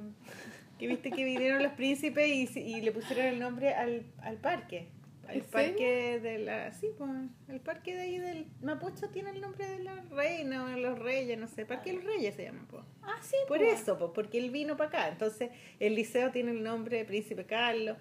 que 0.79 0.87
viste 0.87 1.11
que 1.11 1.23
vinieron 1.23 1.61
los 1.61 1.73
príncipes 1.73 2.27
y, 2.27 2.59
y 2.59 2.81
le 2.81 2.91
pusieron 2.91 3.25
el 3.25 3.39
nombre 3.39 3.73
al, 3.73 4.03
al 4.21 4.37
parque. 4.37 4.87
Al 5.27 5.35
¿En 5.35 5.43
serio? 5.43 5.51
parque 5.51 6.19
de 6.21 6.39
la. 6.39 6.71
Sí, 6.71 6.87
pues. 6.97 7.11
El 7.49 7.59
parque 7.59 7.93
de 7.93 8.01
ahí 8.01 8.17
del. 8.17 8.47
Mapocho 8.63 9.09
tiene 9.09 9.29
el 9.29 9.41
nombre 9.41 9.67
de 9.69 9.83
la 9.83 9.93
reina 10.09 10.63
o 10.65 10.77
los 10.79 10.97
reyes, 10.97 11.37
no 11.37 11.47
sé. 11.47 11.67
Parque 11.67 11.91
de 11.91 11.97
los 11.97 12.05
Reyes 12.05 12.33
se 12.33 12.45
llama, 12.45 12.65
pues. 12.67 12.83
Ah, 13.03 13.19
sí. 13.21 13.35
Por 13.47 13.59
po. 13.59 13.63
eso, 13.65 13.97
pues, 13.99 14.11
porque 14.15 14.39
él 14.39 14.49
vino 14.49 14.75
para 14.77 14.89
acá. 14.89 15.07
Entonces, 15.09 15.51
el 15.79 15.93
liceo 15.93 16.31
tiene 16.31 16.49
el 16.51 16.63
nombre 16.63 16.97
de 16.97 17.05
Príncipe 17.05 17.45
Carlos 17.45 17.97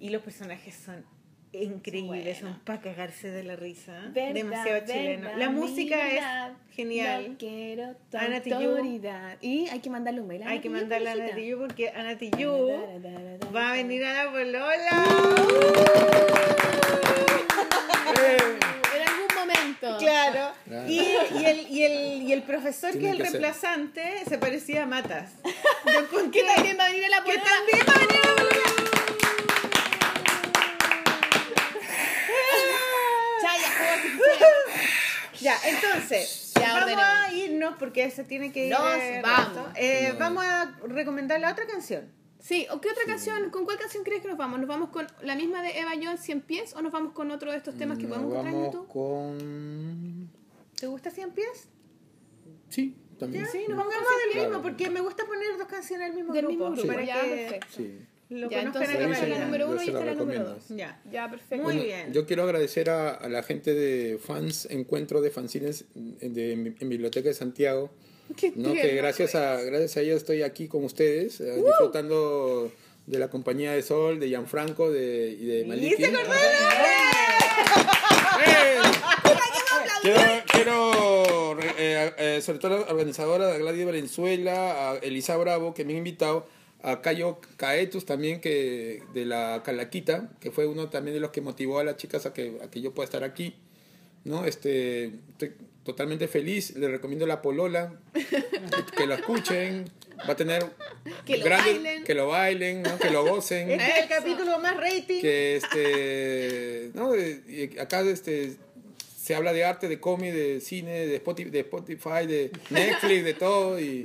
y 0.00 0.08
los 0.08 0.22
personajes 0.22 0.74
son 0.74 1.04
increíbles, 1.52 2.38
Son 2.38 2.50
son 2.52 2.60
para 2.60 2.80
cagarse 2.80 3.30
de 3.30 3.42
la 3.44 3.56
risa. 3.56 3.92
Verdad, 4.12 4.32
Demasiado 4.34 4.86
chileno. 4.86 5.22
verdad, 5.24 5.38
La 5.38 5.50
música 5.50 5.96
verdad. 5.96 6.50
es 6.70 6.74
genial. 6.76 7.26
No 7.32 7.38
quiero 7.38 7.94
tu 8.10 8.16
Ana 8.16 8.36
autoridad. 8.36 9.36
Y 9.40 9.68
hay 9.68 9.80
que 9.80 9.90
mandarle 9.90 10.20
un 10.22 10.28
mail 10.28 10.42
a 10.42 10.48
Hay 10.48 10.60
que 10.60 10.70
mandarla 10.70 11.10
a 11.10 11.12
Ana. 11.14 11.34
Tijoux 11.34 11.58
porque 11.66 11.88
Ana 11.90 12.16
Tijoux 12.16 12.70
va 13.54 13.70
a 13.70 13.72
venir 13.74 14.04
a 14.04 14.24
la 14.24 14.30
polola. 14.30 15.04
En 18.94 19.08
algún 19.08 19.34
momento. 19.36 19.96
Claro. 19.98 20.52
Y, 20.88 21.00
y 21.00 21.44
el, 21.44 21.66
y, 21.70 21.82
el, 21.84 22.22
y 22.22 22.32
el 22.32 22.42
profesor 22.42 22.92
que 22.92 22.98
es 23.06 23.10
el 23.12 23.16
que 23.16 23.22
hacer. 23.24 23.32
reemplazante 23.40 24.24
se 24.28 24.38
parecía 24.38 24.84
a 24.84 24.86
Matas. 24.86 25.32
Que 26.32 26.42
también 26.44 26.76
va 26.78 26.84
a 26.86 26.88
venir 26.90 27.04
a 27.06 27.08
la 27.10 27.24
Que 27.24 27.32
polola. 27.32 27.44
también 27.44 27.78
va 27.88 27.92
a 27.92 27.98
venir 27.98 28.20
a 28.22 28.28
la 28.28 28.34
polola. 28.34 28.61
Ya, 35.42 35.56
entonces, 35.66 36.52
Ya 36.60 36.68
vamos 36.68 36.82
ordenemos. 36.82 37.04
a 37.04 37.32
irnos 37.32 37.74
porque 37.78 38.10
se 38.10 38.24
tiene 38.24 38.52
que 38.52 38.66
ir. 38.66 38.72
Nos 38.72 38.94
eh, 38.96 39.20
vamos. 39.22 39.68
Eh, 39.76 40.10
No. 40.12 40.18
vamos 40.18 40.44
a 40.44 40.78
recomendar 40.86 41.40
la 41.40 41.52
otra 41.52 41.66
canción. 41.66 42.10
Sí, 42.38 42.66
¿o 42.72 42.80
qué 42.80 42.90
otra 42.90 43.04
canción? 43.06 43.50
¿Con 43.50 43.64
cuál 43.64 43.78
canción 43.78 44.02
crees 44.02 44.20
que 44.22 44.28
nos 44.28 44.36
vamos? 44.36 44.58
¿Nos 44.58 44.68
vamos 44.68 44.90
con 44.90 45.06
la 45.22 45.36
misma 45.36 45.62
de 45.62 45.78
Eva 45.78 45.92
Jones, 45.94 46.20
100 46.22 46.40
pies? 46.42 46.74
¿O 46.74 46.82
nos 46.82 46.90
vamos 46.92 47.12
con 47.12 47.30
otro 47.30 47.50
de 47.52 47.56
estos 47.56 47.76
temas 47.76 47.98
que 47.98 48.04
Nos 48.04 48.18
podemos 48.18 48.32
encontrar 48.32 48.54
en 48.54 48.60
vamos 48.62 48.74
YouTube? 48.74 48.88
con... 48.88 50.30
¿Te 50.78 50.86
gusta 50.88 51.10
100 51.10 51.30
pies? 51.30 51.68
Sí, 52.68 52.96
también. 53.18 53.46
Sí, 53.46 53.58
nos 53.68 53.78
pongamos 53.80 54.08
del 54.24 54.32
Claro. 54.32 54.48
mismo 54.48 54.62
porque 54.62 54.90
me 54.90 55.00
gusta 55.00 55.24
poner 55.24 55.56
dos 55.56 55.68
canciones 55.68 56.08
del 56.08 56.16
mismo 56.16 56.32
Del 56.32 56.46
grupo. 56.46 56.70
mismo 56.70 56.82
grupo, 56.82 56.88
para 56.88 57.04
ya, 57.04 57.20
que 57.22 57.28
perfecto. 57.28 57.66
Sí. 57.76 58.06
Lo 58.40 58.50
Ya, 58.50 58.62
entonces 58.62 58.90
es 58.90 58.96
cabalidad. 58.98 59.28
la 59.38 59.44
número 59.44 59.66
uno 59.70 59.76
y 59.76 59.84
se 59.84 59.90
esta 59.90 60.00
es 60.00 60.06
la 60.06 60.14
número 60.14 60.44
dos. 60.44 60.68
Ya. 60.68 61.00
Ya, 61.10 61.30
perfecto. 61.30 61.56
Muy 61.56 61.64
Bueno, 61.64 61.82
bien. 61.82 62.12
Yo 62.12 62.26
quiero 62.26 62.42
agradecer 62.44 62.90
a, 62.90 63.10
a 63.10 63.28
la 63.28 63.42
gente 63.42 63.74
de 63.74 64.18
fans 64.18 64.66
Encuentro 64.70 65.20
de 65.20 65.30
Fanzines 65.30 65.84
en, 66.20 66.34
de, 66.34 66.52
en 66.52 66.88
Biblioteca 66.88 67.28
de 67.28 67.34
Santiago. 67.34 67.90
Qué 68.36 68.52
¿no? 68.56 68.72
Que 68.72 68.94
gracias 68.96 69.34
a, 69.34 69.60
gracias 69.62 69.96
a 69.96 70.00
ella 70.00 70.14
estoy 70.14 70.42
aquí 70.42 70.68
con 70.68 70.84
ustedes, 70.84 71.40
eh, 71.40 71.54
disfrutando 71.64 72.72
de 73.06 73.18
la 73.18 73.28
compañía 73.28 73.72
de 73.72 73.82
Sol, 73.82 74.20
de 74.20 74.28
Gianfranco 74.28 74.90
de, 74.90 75.36
y 75.38 75.44
de 75.44 75.64
Maliki. 75.66 75.96
se 76.02 76.06
acordó 76.06 76.32
¡Eh! 78.46 78.78
Quiero, 80.02 80.20
quiero 80.52 81.58
eh, 81.78 82.12
eh, 82.18 82.40
sobre 82.42 82.58
todo 82.58 82.74
a 82.74 82.78
la 82.80 82.86
organizadora 82.92 83.56
Gladys 83.58 83.86
Valenzuela, 83.86 84.90
a 84.90 84.96
Elisa 84.96 85.36
Bravo, 85.36 85.74
que 85.74 85.84
me 85.84 85.92
han 85.92 85.98
invitado, 85.98 86.46
a 86.82 87.00
Cayo 87.00 87.40
Caetus 87.56 88.04
también, 88.06 88.40
que 88.40 89.02
de 89.14 89.24
la 89.24 89.62
Calaquita, 89.64 90.30
que 90.40 90.50
fue 90.50 90.66
uno 90.66 90.88
también 90.90 91.14
de 91.14 91.20
los 91.20 91.30
que 91.30 91.40
motivó 91.40 91.78
a 91.78 91.84
las 91.84 91.96
chicas 91.96 92.26
a 92.26 92.32
que, 92.32 92.58
a 92.62 92.70
que 92.70 92.80
yo 92.80 92.92
pueda 92.92 93.04
estar 93.04 93.24
aquí. 93.24 93.54
¿no? 94.24 94.44
Este, 94.44 95.06
estoy 95.30 95.52
totalmente 95.84 96.28
feliz, 96.28 96.76
le 96.76 96.86
recomiendo 96.88 97.26
la 97.26 97.42
Polola, 97.42 97.92
que, 98.14 98.22
que 98.96 99.06
lo 99.06 99.14
escuchen, 99.14 99.84
va 100.28 100.32
a 100.34 100.36
tener 100.36 100.64
Que 101.24 101.38
lo 101.38 101.44
grandes- 101.44 101.74
bailen. 101.82 102.04
que 102.04 102.14
lo 102.14 102.28
bailen, 102.28 102.82
¿no? 102.82 102.98
que 103.00 103.10
lo 103.10 103.24
gocen 103.26 103.68
Este 103.70 103.84
es 103.90 103.98
el 104.04 104.08
capítulo 104.08 104.58
más 104.60 104.76
rating. 104.76 105.20
que 105.20 105.56
este 105.56 106.90
no 106.94 107.16
y 107.16 107.76
acá 107.80 108.00
este 108.02 108.56
se 109.22 109.36
habla 109.36 109.52
de 109.52 109.64
arte 109.64 109.86
de 109.86 110.00
cómic 110.00 110.32
de 110.32 110.60
cine 110.60 111.06
de 111.06 111.14
Spotify 111.16 111.50
de 111.50 111.60
Spotify 111.60 112.26
de 112.26 112.50
Netflix 112.70 113.24
de 113.24 113.34
todo 113.34 113.78
y, 113.78 114.04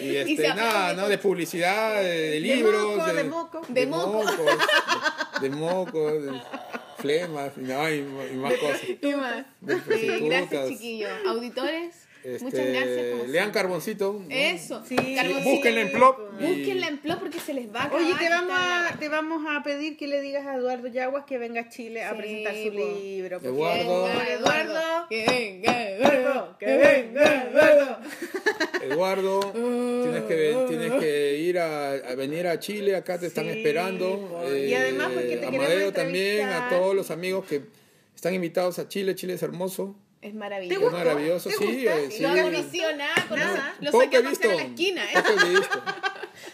y 0.00 0.14
este 0.16 0.46
nada 0.48 0.94
no 0.94 1.08
de 1.08 1.18
publicidad 1.18 2.00
de, 2.00 2.30
de 2.30 2.40
libros 2.40 2.96
moco, 2.96 3.12
de 3.12 3.24
moco. 3.24 3.60
De 3.68 3.86
moco. 3.86 4.24
de, 5.40 5.48
de 5.48 5.50
mocos, 5.50 6.22
de 6.22 6.40
flemas 6.98 7.52
y, 7.56 7.60
no, 7.62 7.90
y, 7.90 7.94
y 7.94 8.36
más 8.36 8.54
cosas. 8.54 8.80
¿Qué 9.00 9.16
más? 9.16 9.44
De 9.60 9.74
Eh, 9.74 10.20
gracias, 10.20 10.68
chiquillos. 10.68 11.10
Auditores, 11.26 12.03
Este, 12.24 12.44
muchas 12.44 12.66
gracias. 12.66 13.28
Lean. 13.28 13.50
Carboncito. 13.50 14.24
Eso. 14.30 14.82
Sí. 14.86 14.96
Carboncito. 14.96 15.50
Búsquenla 15.50 15.80
en 15.82 15.92
Plop. 15.92 16.18
y- 16.40 16.44
Búsquenla 16.46 16.88
en 16.88 16.98
Plop 16.98 17.18
porque 17.20 17.38
se 17.38 17.52
les 17.54 17.68
va 17.72 17.82
a 17.82 17.84
acabar. 17.84 18.02
Oye, 18.02 18.14
te 18.18 18.28
vamos, 18.30 18.56
a, 18.58 18.96
te 18.98 19.08
vamos 19.10 19.42
a 19.48 19.62
pedir 19.62 19.96
que 19.98 20.06
le 20.08 20.20
digas 20.22 20.46
a 20.46 20.54
Eduardo 20.56 20.88
Yaguas 20.88 21.24
que 21.26 21.36
venga 21.38 21.60
a 21.60 21.68
Chile 21.68 22.02
a 22.02 22.12
Sí, 22.12 22.16
presentar 22.16 22.54
su 22.56 22.70
po. 22.72 22.98
libro. 23.00 23.36
Eduardo. 23.42 24.04
Venga, 24.06 24.32
Eduardo. 24.32 25.06
Que 25.10 25.26
venga, 25.26 25.90
Eduardo, 25.90 26.56
que 26.58 26.66
venga, 26.66 27.44
Eduardo. 27.50 27.98
Eduardo, 28.82 29.40
tienes 29.52 30.22
que, 30.24 30.66
tienes 30.68 30.92
que 31.00 31.38
ir 31.38 31.58
a, 31.58 31.90
a 31.92 32.14
venir 32.14 32.46
a 32.46 32.58
Chile, 32.58 32.96
acá 32.96 33.18
te 33.18 33.26
están 33.26 33.44
Sí, 33.44 33.50
esperando. 33.58 34.28
po. 34.28 34.54
Y 34.54 34.72
además 34.74 35.10
porque 35.14 35.36
te 35.36 35.46
Amadeo 35.46 35.92
también, 35.92 36.48
a 36.48 36.68
todos 36.68 36.94
los 36.94 37.10
amigos 37.10 37.44
que 37.46 37.62
están 38.14 38.34
invitados 38.34 38.78
a 38.78 38.88
Chile, 38.88 39.14
Chile 39.14 39.34
es 39.34 39.42
hermoso. 39.42 39.96
Es 40.24 40.32
¿Te 40.32 40.38
maravilloso. 40.38 40.86
Es 40.86 40.92
maravilloso, 40.92 41.48
¿Te 41.50 41.56
sí, 41.56 41.64
gusta? 41.66 41.98
eh, 42.00 42.06
¿Y 42.08 42.10
sí. 42.12 42.22
No 42.22 42.34
nada, 42.96 43.26
con 43.28 43.38
Nada. 43.38 43.74
Lo 43.80 43.90
Poco 43.90 44.04
saqué 44.04 44.16
he 44.16 44.20
a 44.20 44.22
pasear 44.22 44.52
a 44.52 44.56
la 44.56 44.62
esquina. 44.62 45.04
¿eh? 45.04 45.14
Poco 45.14 45.28
he 45.44 45.50
visto. 45.50 45.82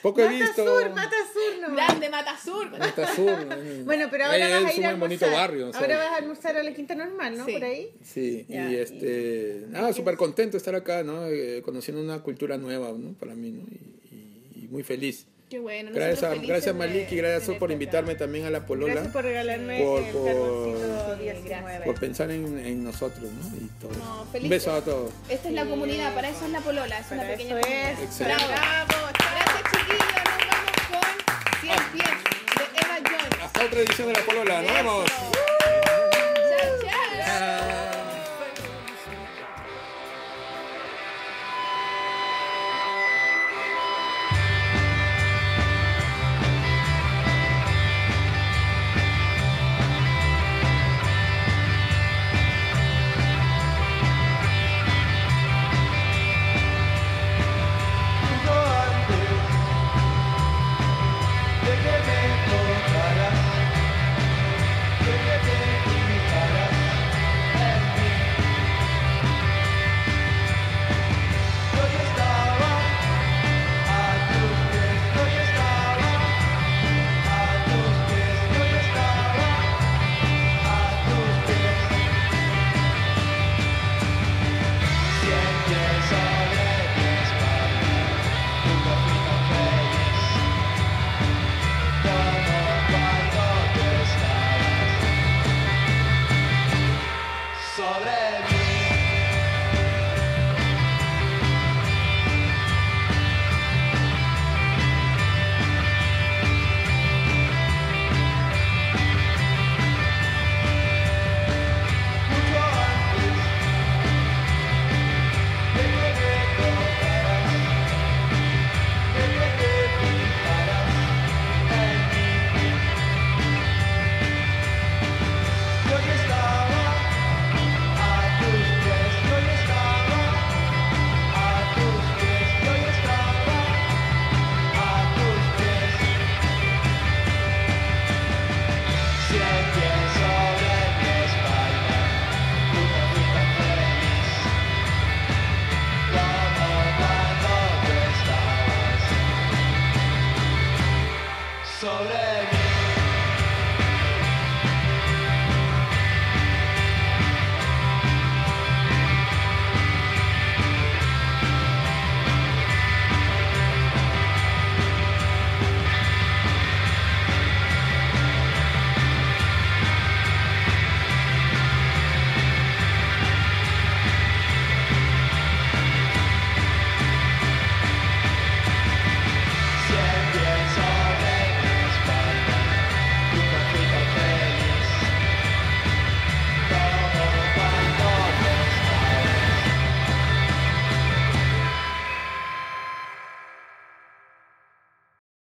Poco 0.03 0.21
he 0.23 0.29
visto. 0.29 0.65
Matasur, 0.65 0.91
Matasur 0.91 1.59
nomás. 1.61 1.77
Grande 1.77 2.11
Matasur. 2.11 2.71
Matasur. 2.79 3.85
Bueno, 3.85 4.09
pero 4.11 4.25
ahora 4.25 4.37
Eh, 4.49 4.53
vas 4.55 4.65
a 4.65 4.71
es 4.71 4.79
ir 4.79 4.87
a 4.87 4.89
almorzar. 4.91 5.31
barrio. 5.33 5.67
Ahora 5.67 5.79
¿sabes? 5.79 5.97
vas 5.99 6.07
a 6.09 6.17
almorzar 6.17 6.57
a 6.57 6.63
la 6.65 6.75
Quinta 6.75 6.95
Normal, 6.97 7.39
¿no? 7.39 7.45
Sí. 7.47 7.53
Por 7.53 7.65
ahí. 7.65 7.91
Sí, 8.03 8.45
Ya, 8.49 8.71
y 8.73 8.75
este, 8.75 9.67
nada, 9.69 9.93
súper 9.93 10.17
contento 10.17 10.53
de 10.53 10.59
estar 10.59 10.75
acá, 10.75 11.05
¿no? 11.05 11.27
Eh, 11.29 11.63
conociendo 11.65 12.03
una 12.03 12.21
cultura 12.25 12.57
nueva, 12.59 12.93
¿no? 12.99 13.13
Para 13.15 13.35
mí, 13.37 13.53
¿no? 13.53 13.63
Y, 13.71 14.17
y- 14.17 14.65
y 14.65 14.69
muy 14.69 14.83
feliz. 14.83 15.27
Qué 15.51 15.59
bueno. 15.59 15.91
Gracias 15.93 16.23
a, 16.23 16.35
gracias 16.37 16.69
a 16.69 16.73
de 16.73 16.79
Malik 16.79 17.11
y 17.11 17.17
gracias 17.17 17.43
tenerte 17.43 17.59
por 17.59 17.69
acá. 17.69 17.73
invitarme 17.73 18.15
también 18.15 18.47
a 18.47 18.51
la 18.51 18.65
Polola, 18.65 18.93
Gracias 18.95 19.13
por 19.13 19.25
regalarme 19.25 19.83
Por- 19.83 20.01
el 20.03 20.13
por- 20.13 20.25
carboncito 20.27 21.17
Sí, 21.17 21.23
19. 21.25 21.85
por 21.85 22.01
pensar 22.01 22.31
en, 22.31 22.59
en 22.65 22.85
nosotros, 22.85 23.25
¿no? 23.33 23.57
Y 23.57 23.69
todo. 23.81 23.91
No, 23.99 24.23
Un 24.23 24.29
felices. 24.29 24.51
beso 24.51 24.73
a 24.73 24.81
todos. 24.81 25.11
Esta 25.29 25.49
es 25.49 25.55
la 25.55 25.65
Sí. 25.65 25.69
comunidad, 25.71 26.15
para 26.15 26.29
eso 26.29 26.45
es 26.47 26.53
la 26.53 26.61
polola, 26.61 26.99
es 27.01 27.11
una 27.11 27.23
pequeña 27.27 27.59
eso 27.59 27.61
comunidad. 27.67 27.91
es. 27.93 27.99
Excelente. 27.99 28.45
Bravo. 28.47 28.93
Gracias 29.19 29.63
chiquillos, 29.73 29.99
nos 30.15 30.47
vamos 30.47 30.73
con 30.89 31.61
100 31.61 31.79
pies 31.93 32.17
de 32.57 32.81
Eva 32.81 32.97
Jones. 33.05 33.45
Hasta 33.45 33.65
otra 33.65 33.81
edición 33.81 34.07
de 34.09 34.15
la 34.15 34.25
Polola, 34.27 34.63
nos 34.63 34.73
vemos. 34.73 35.11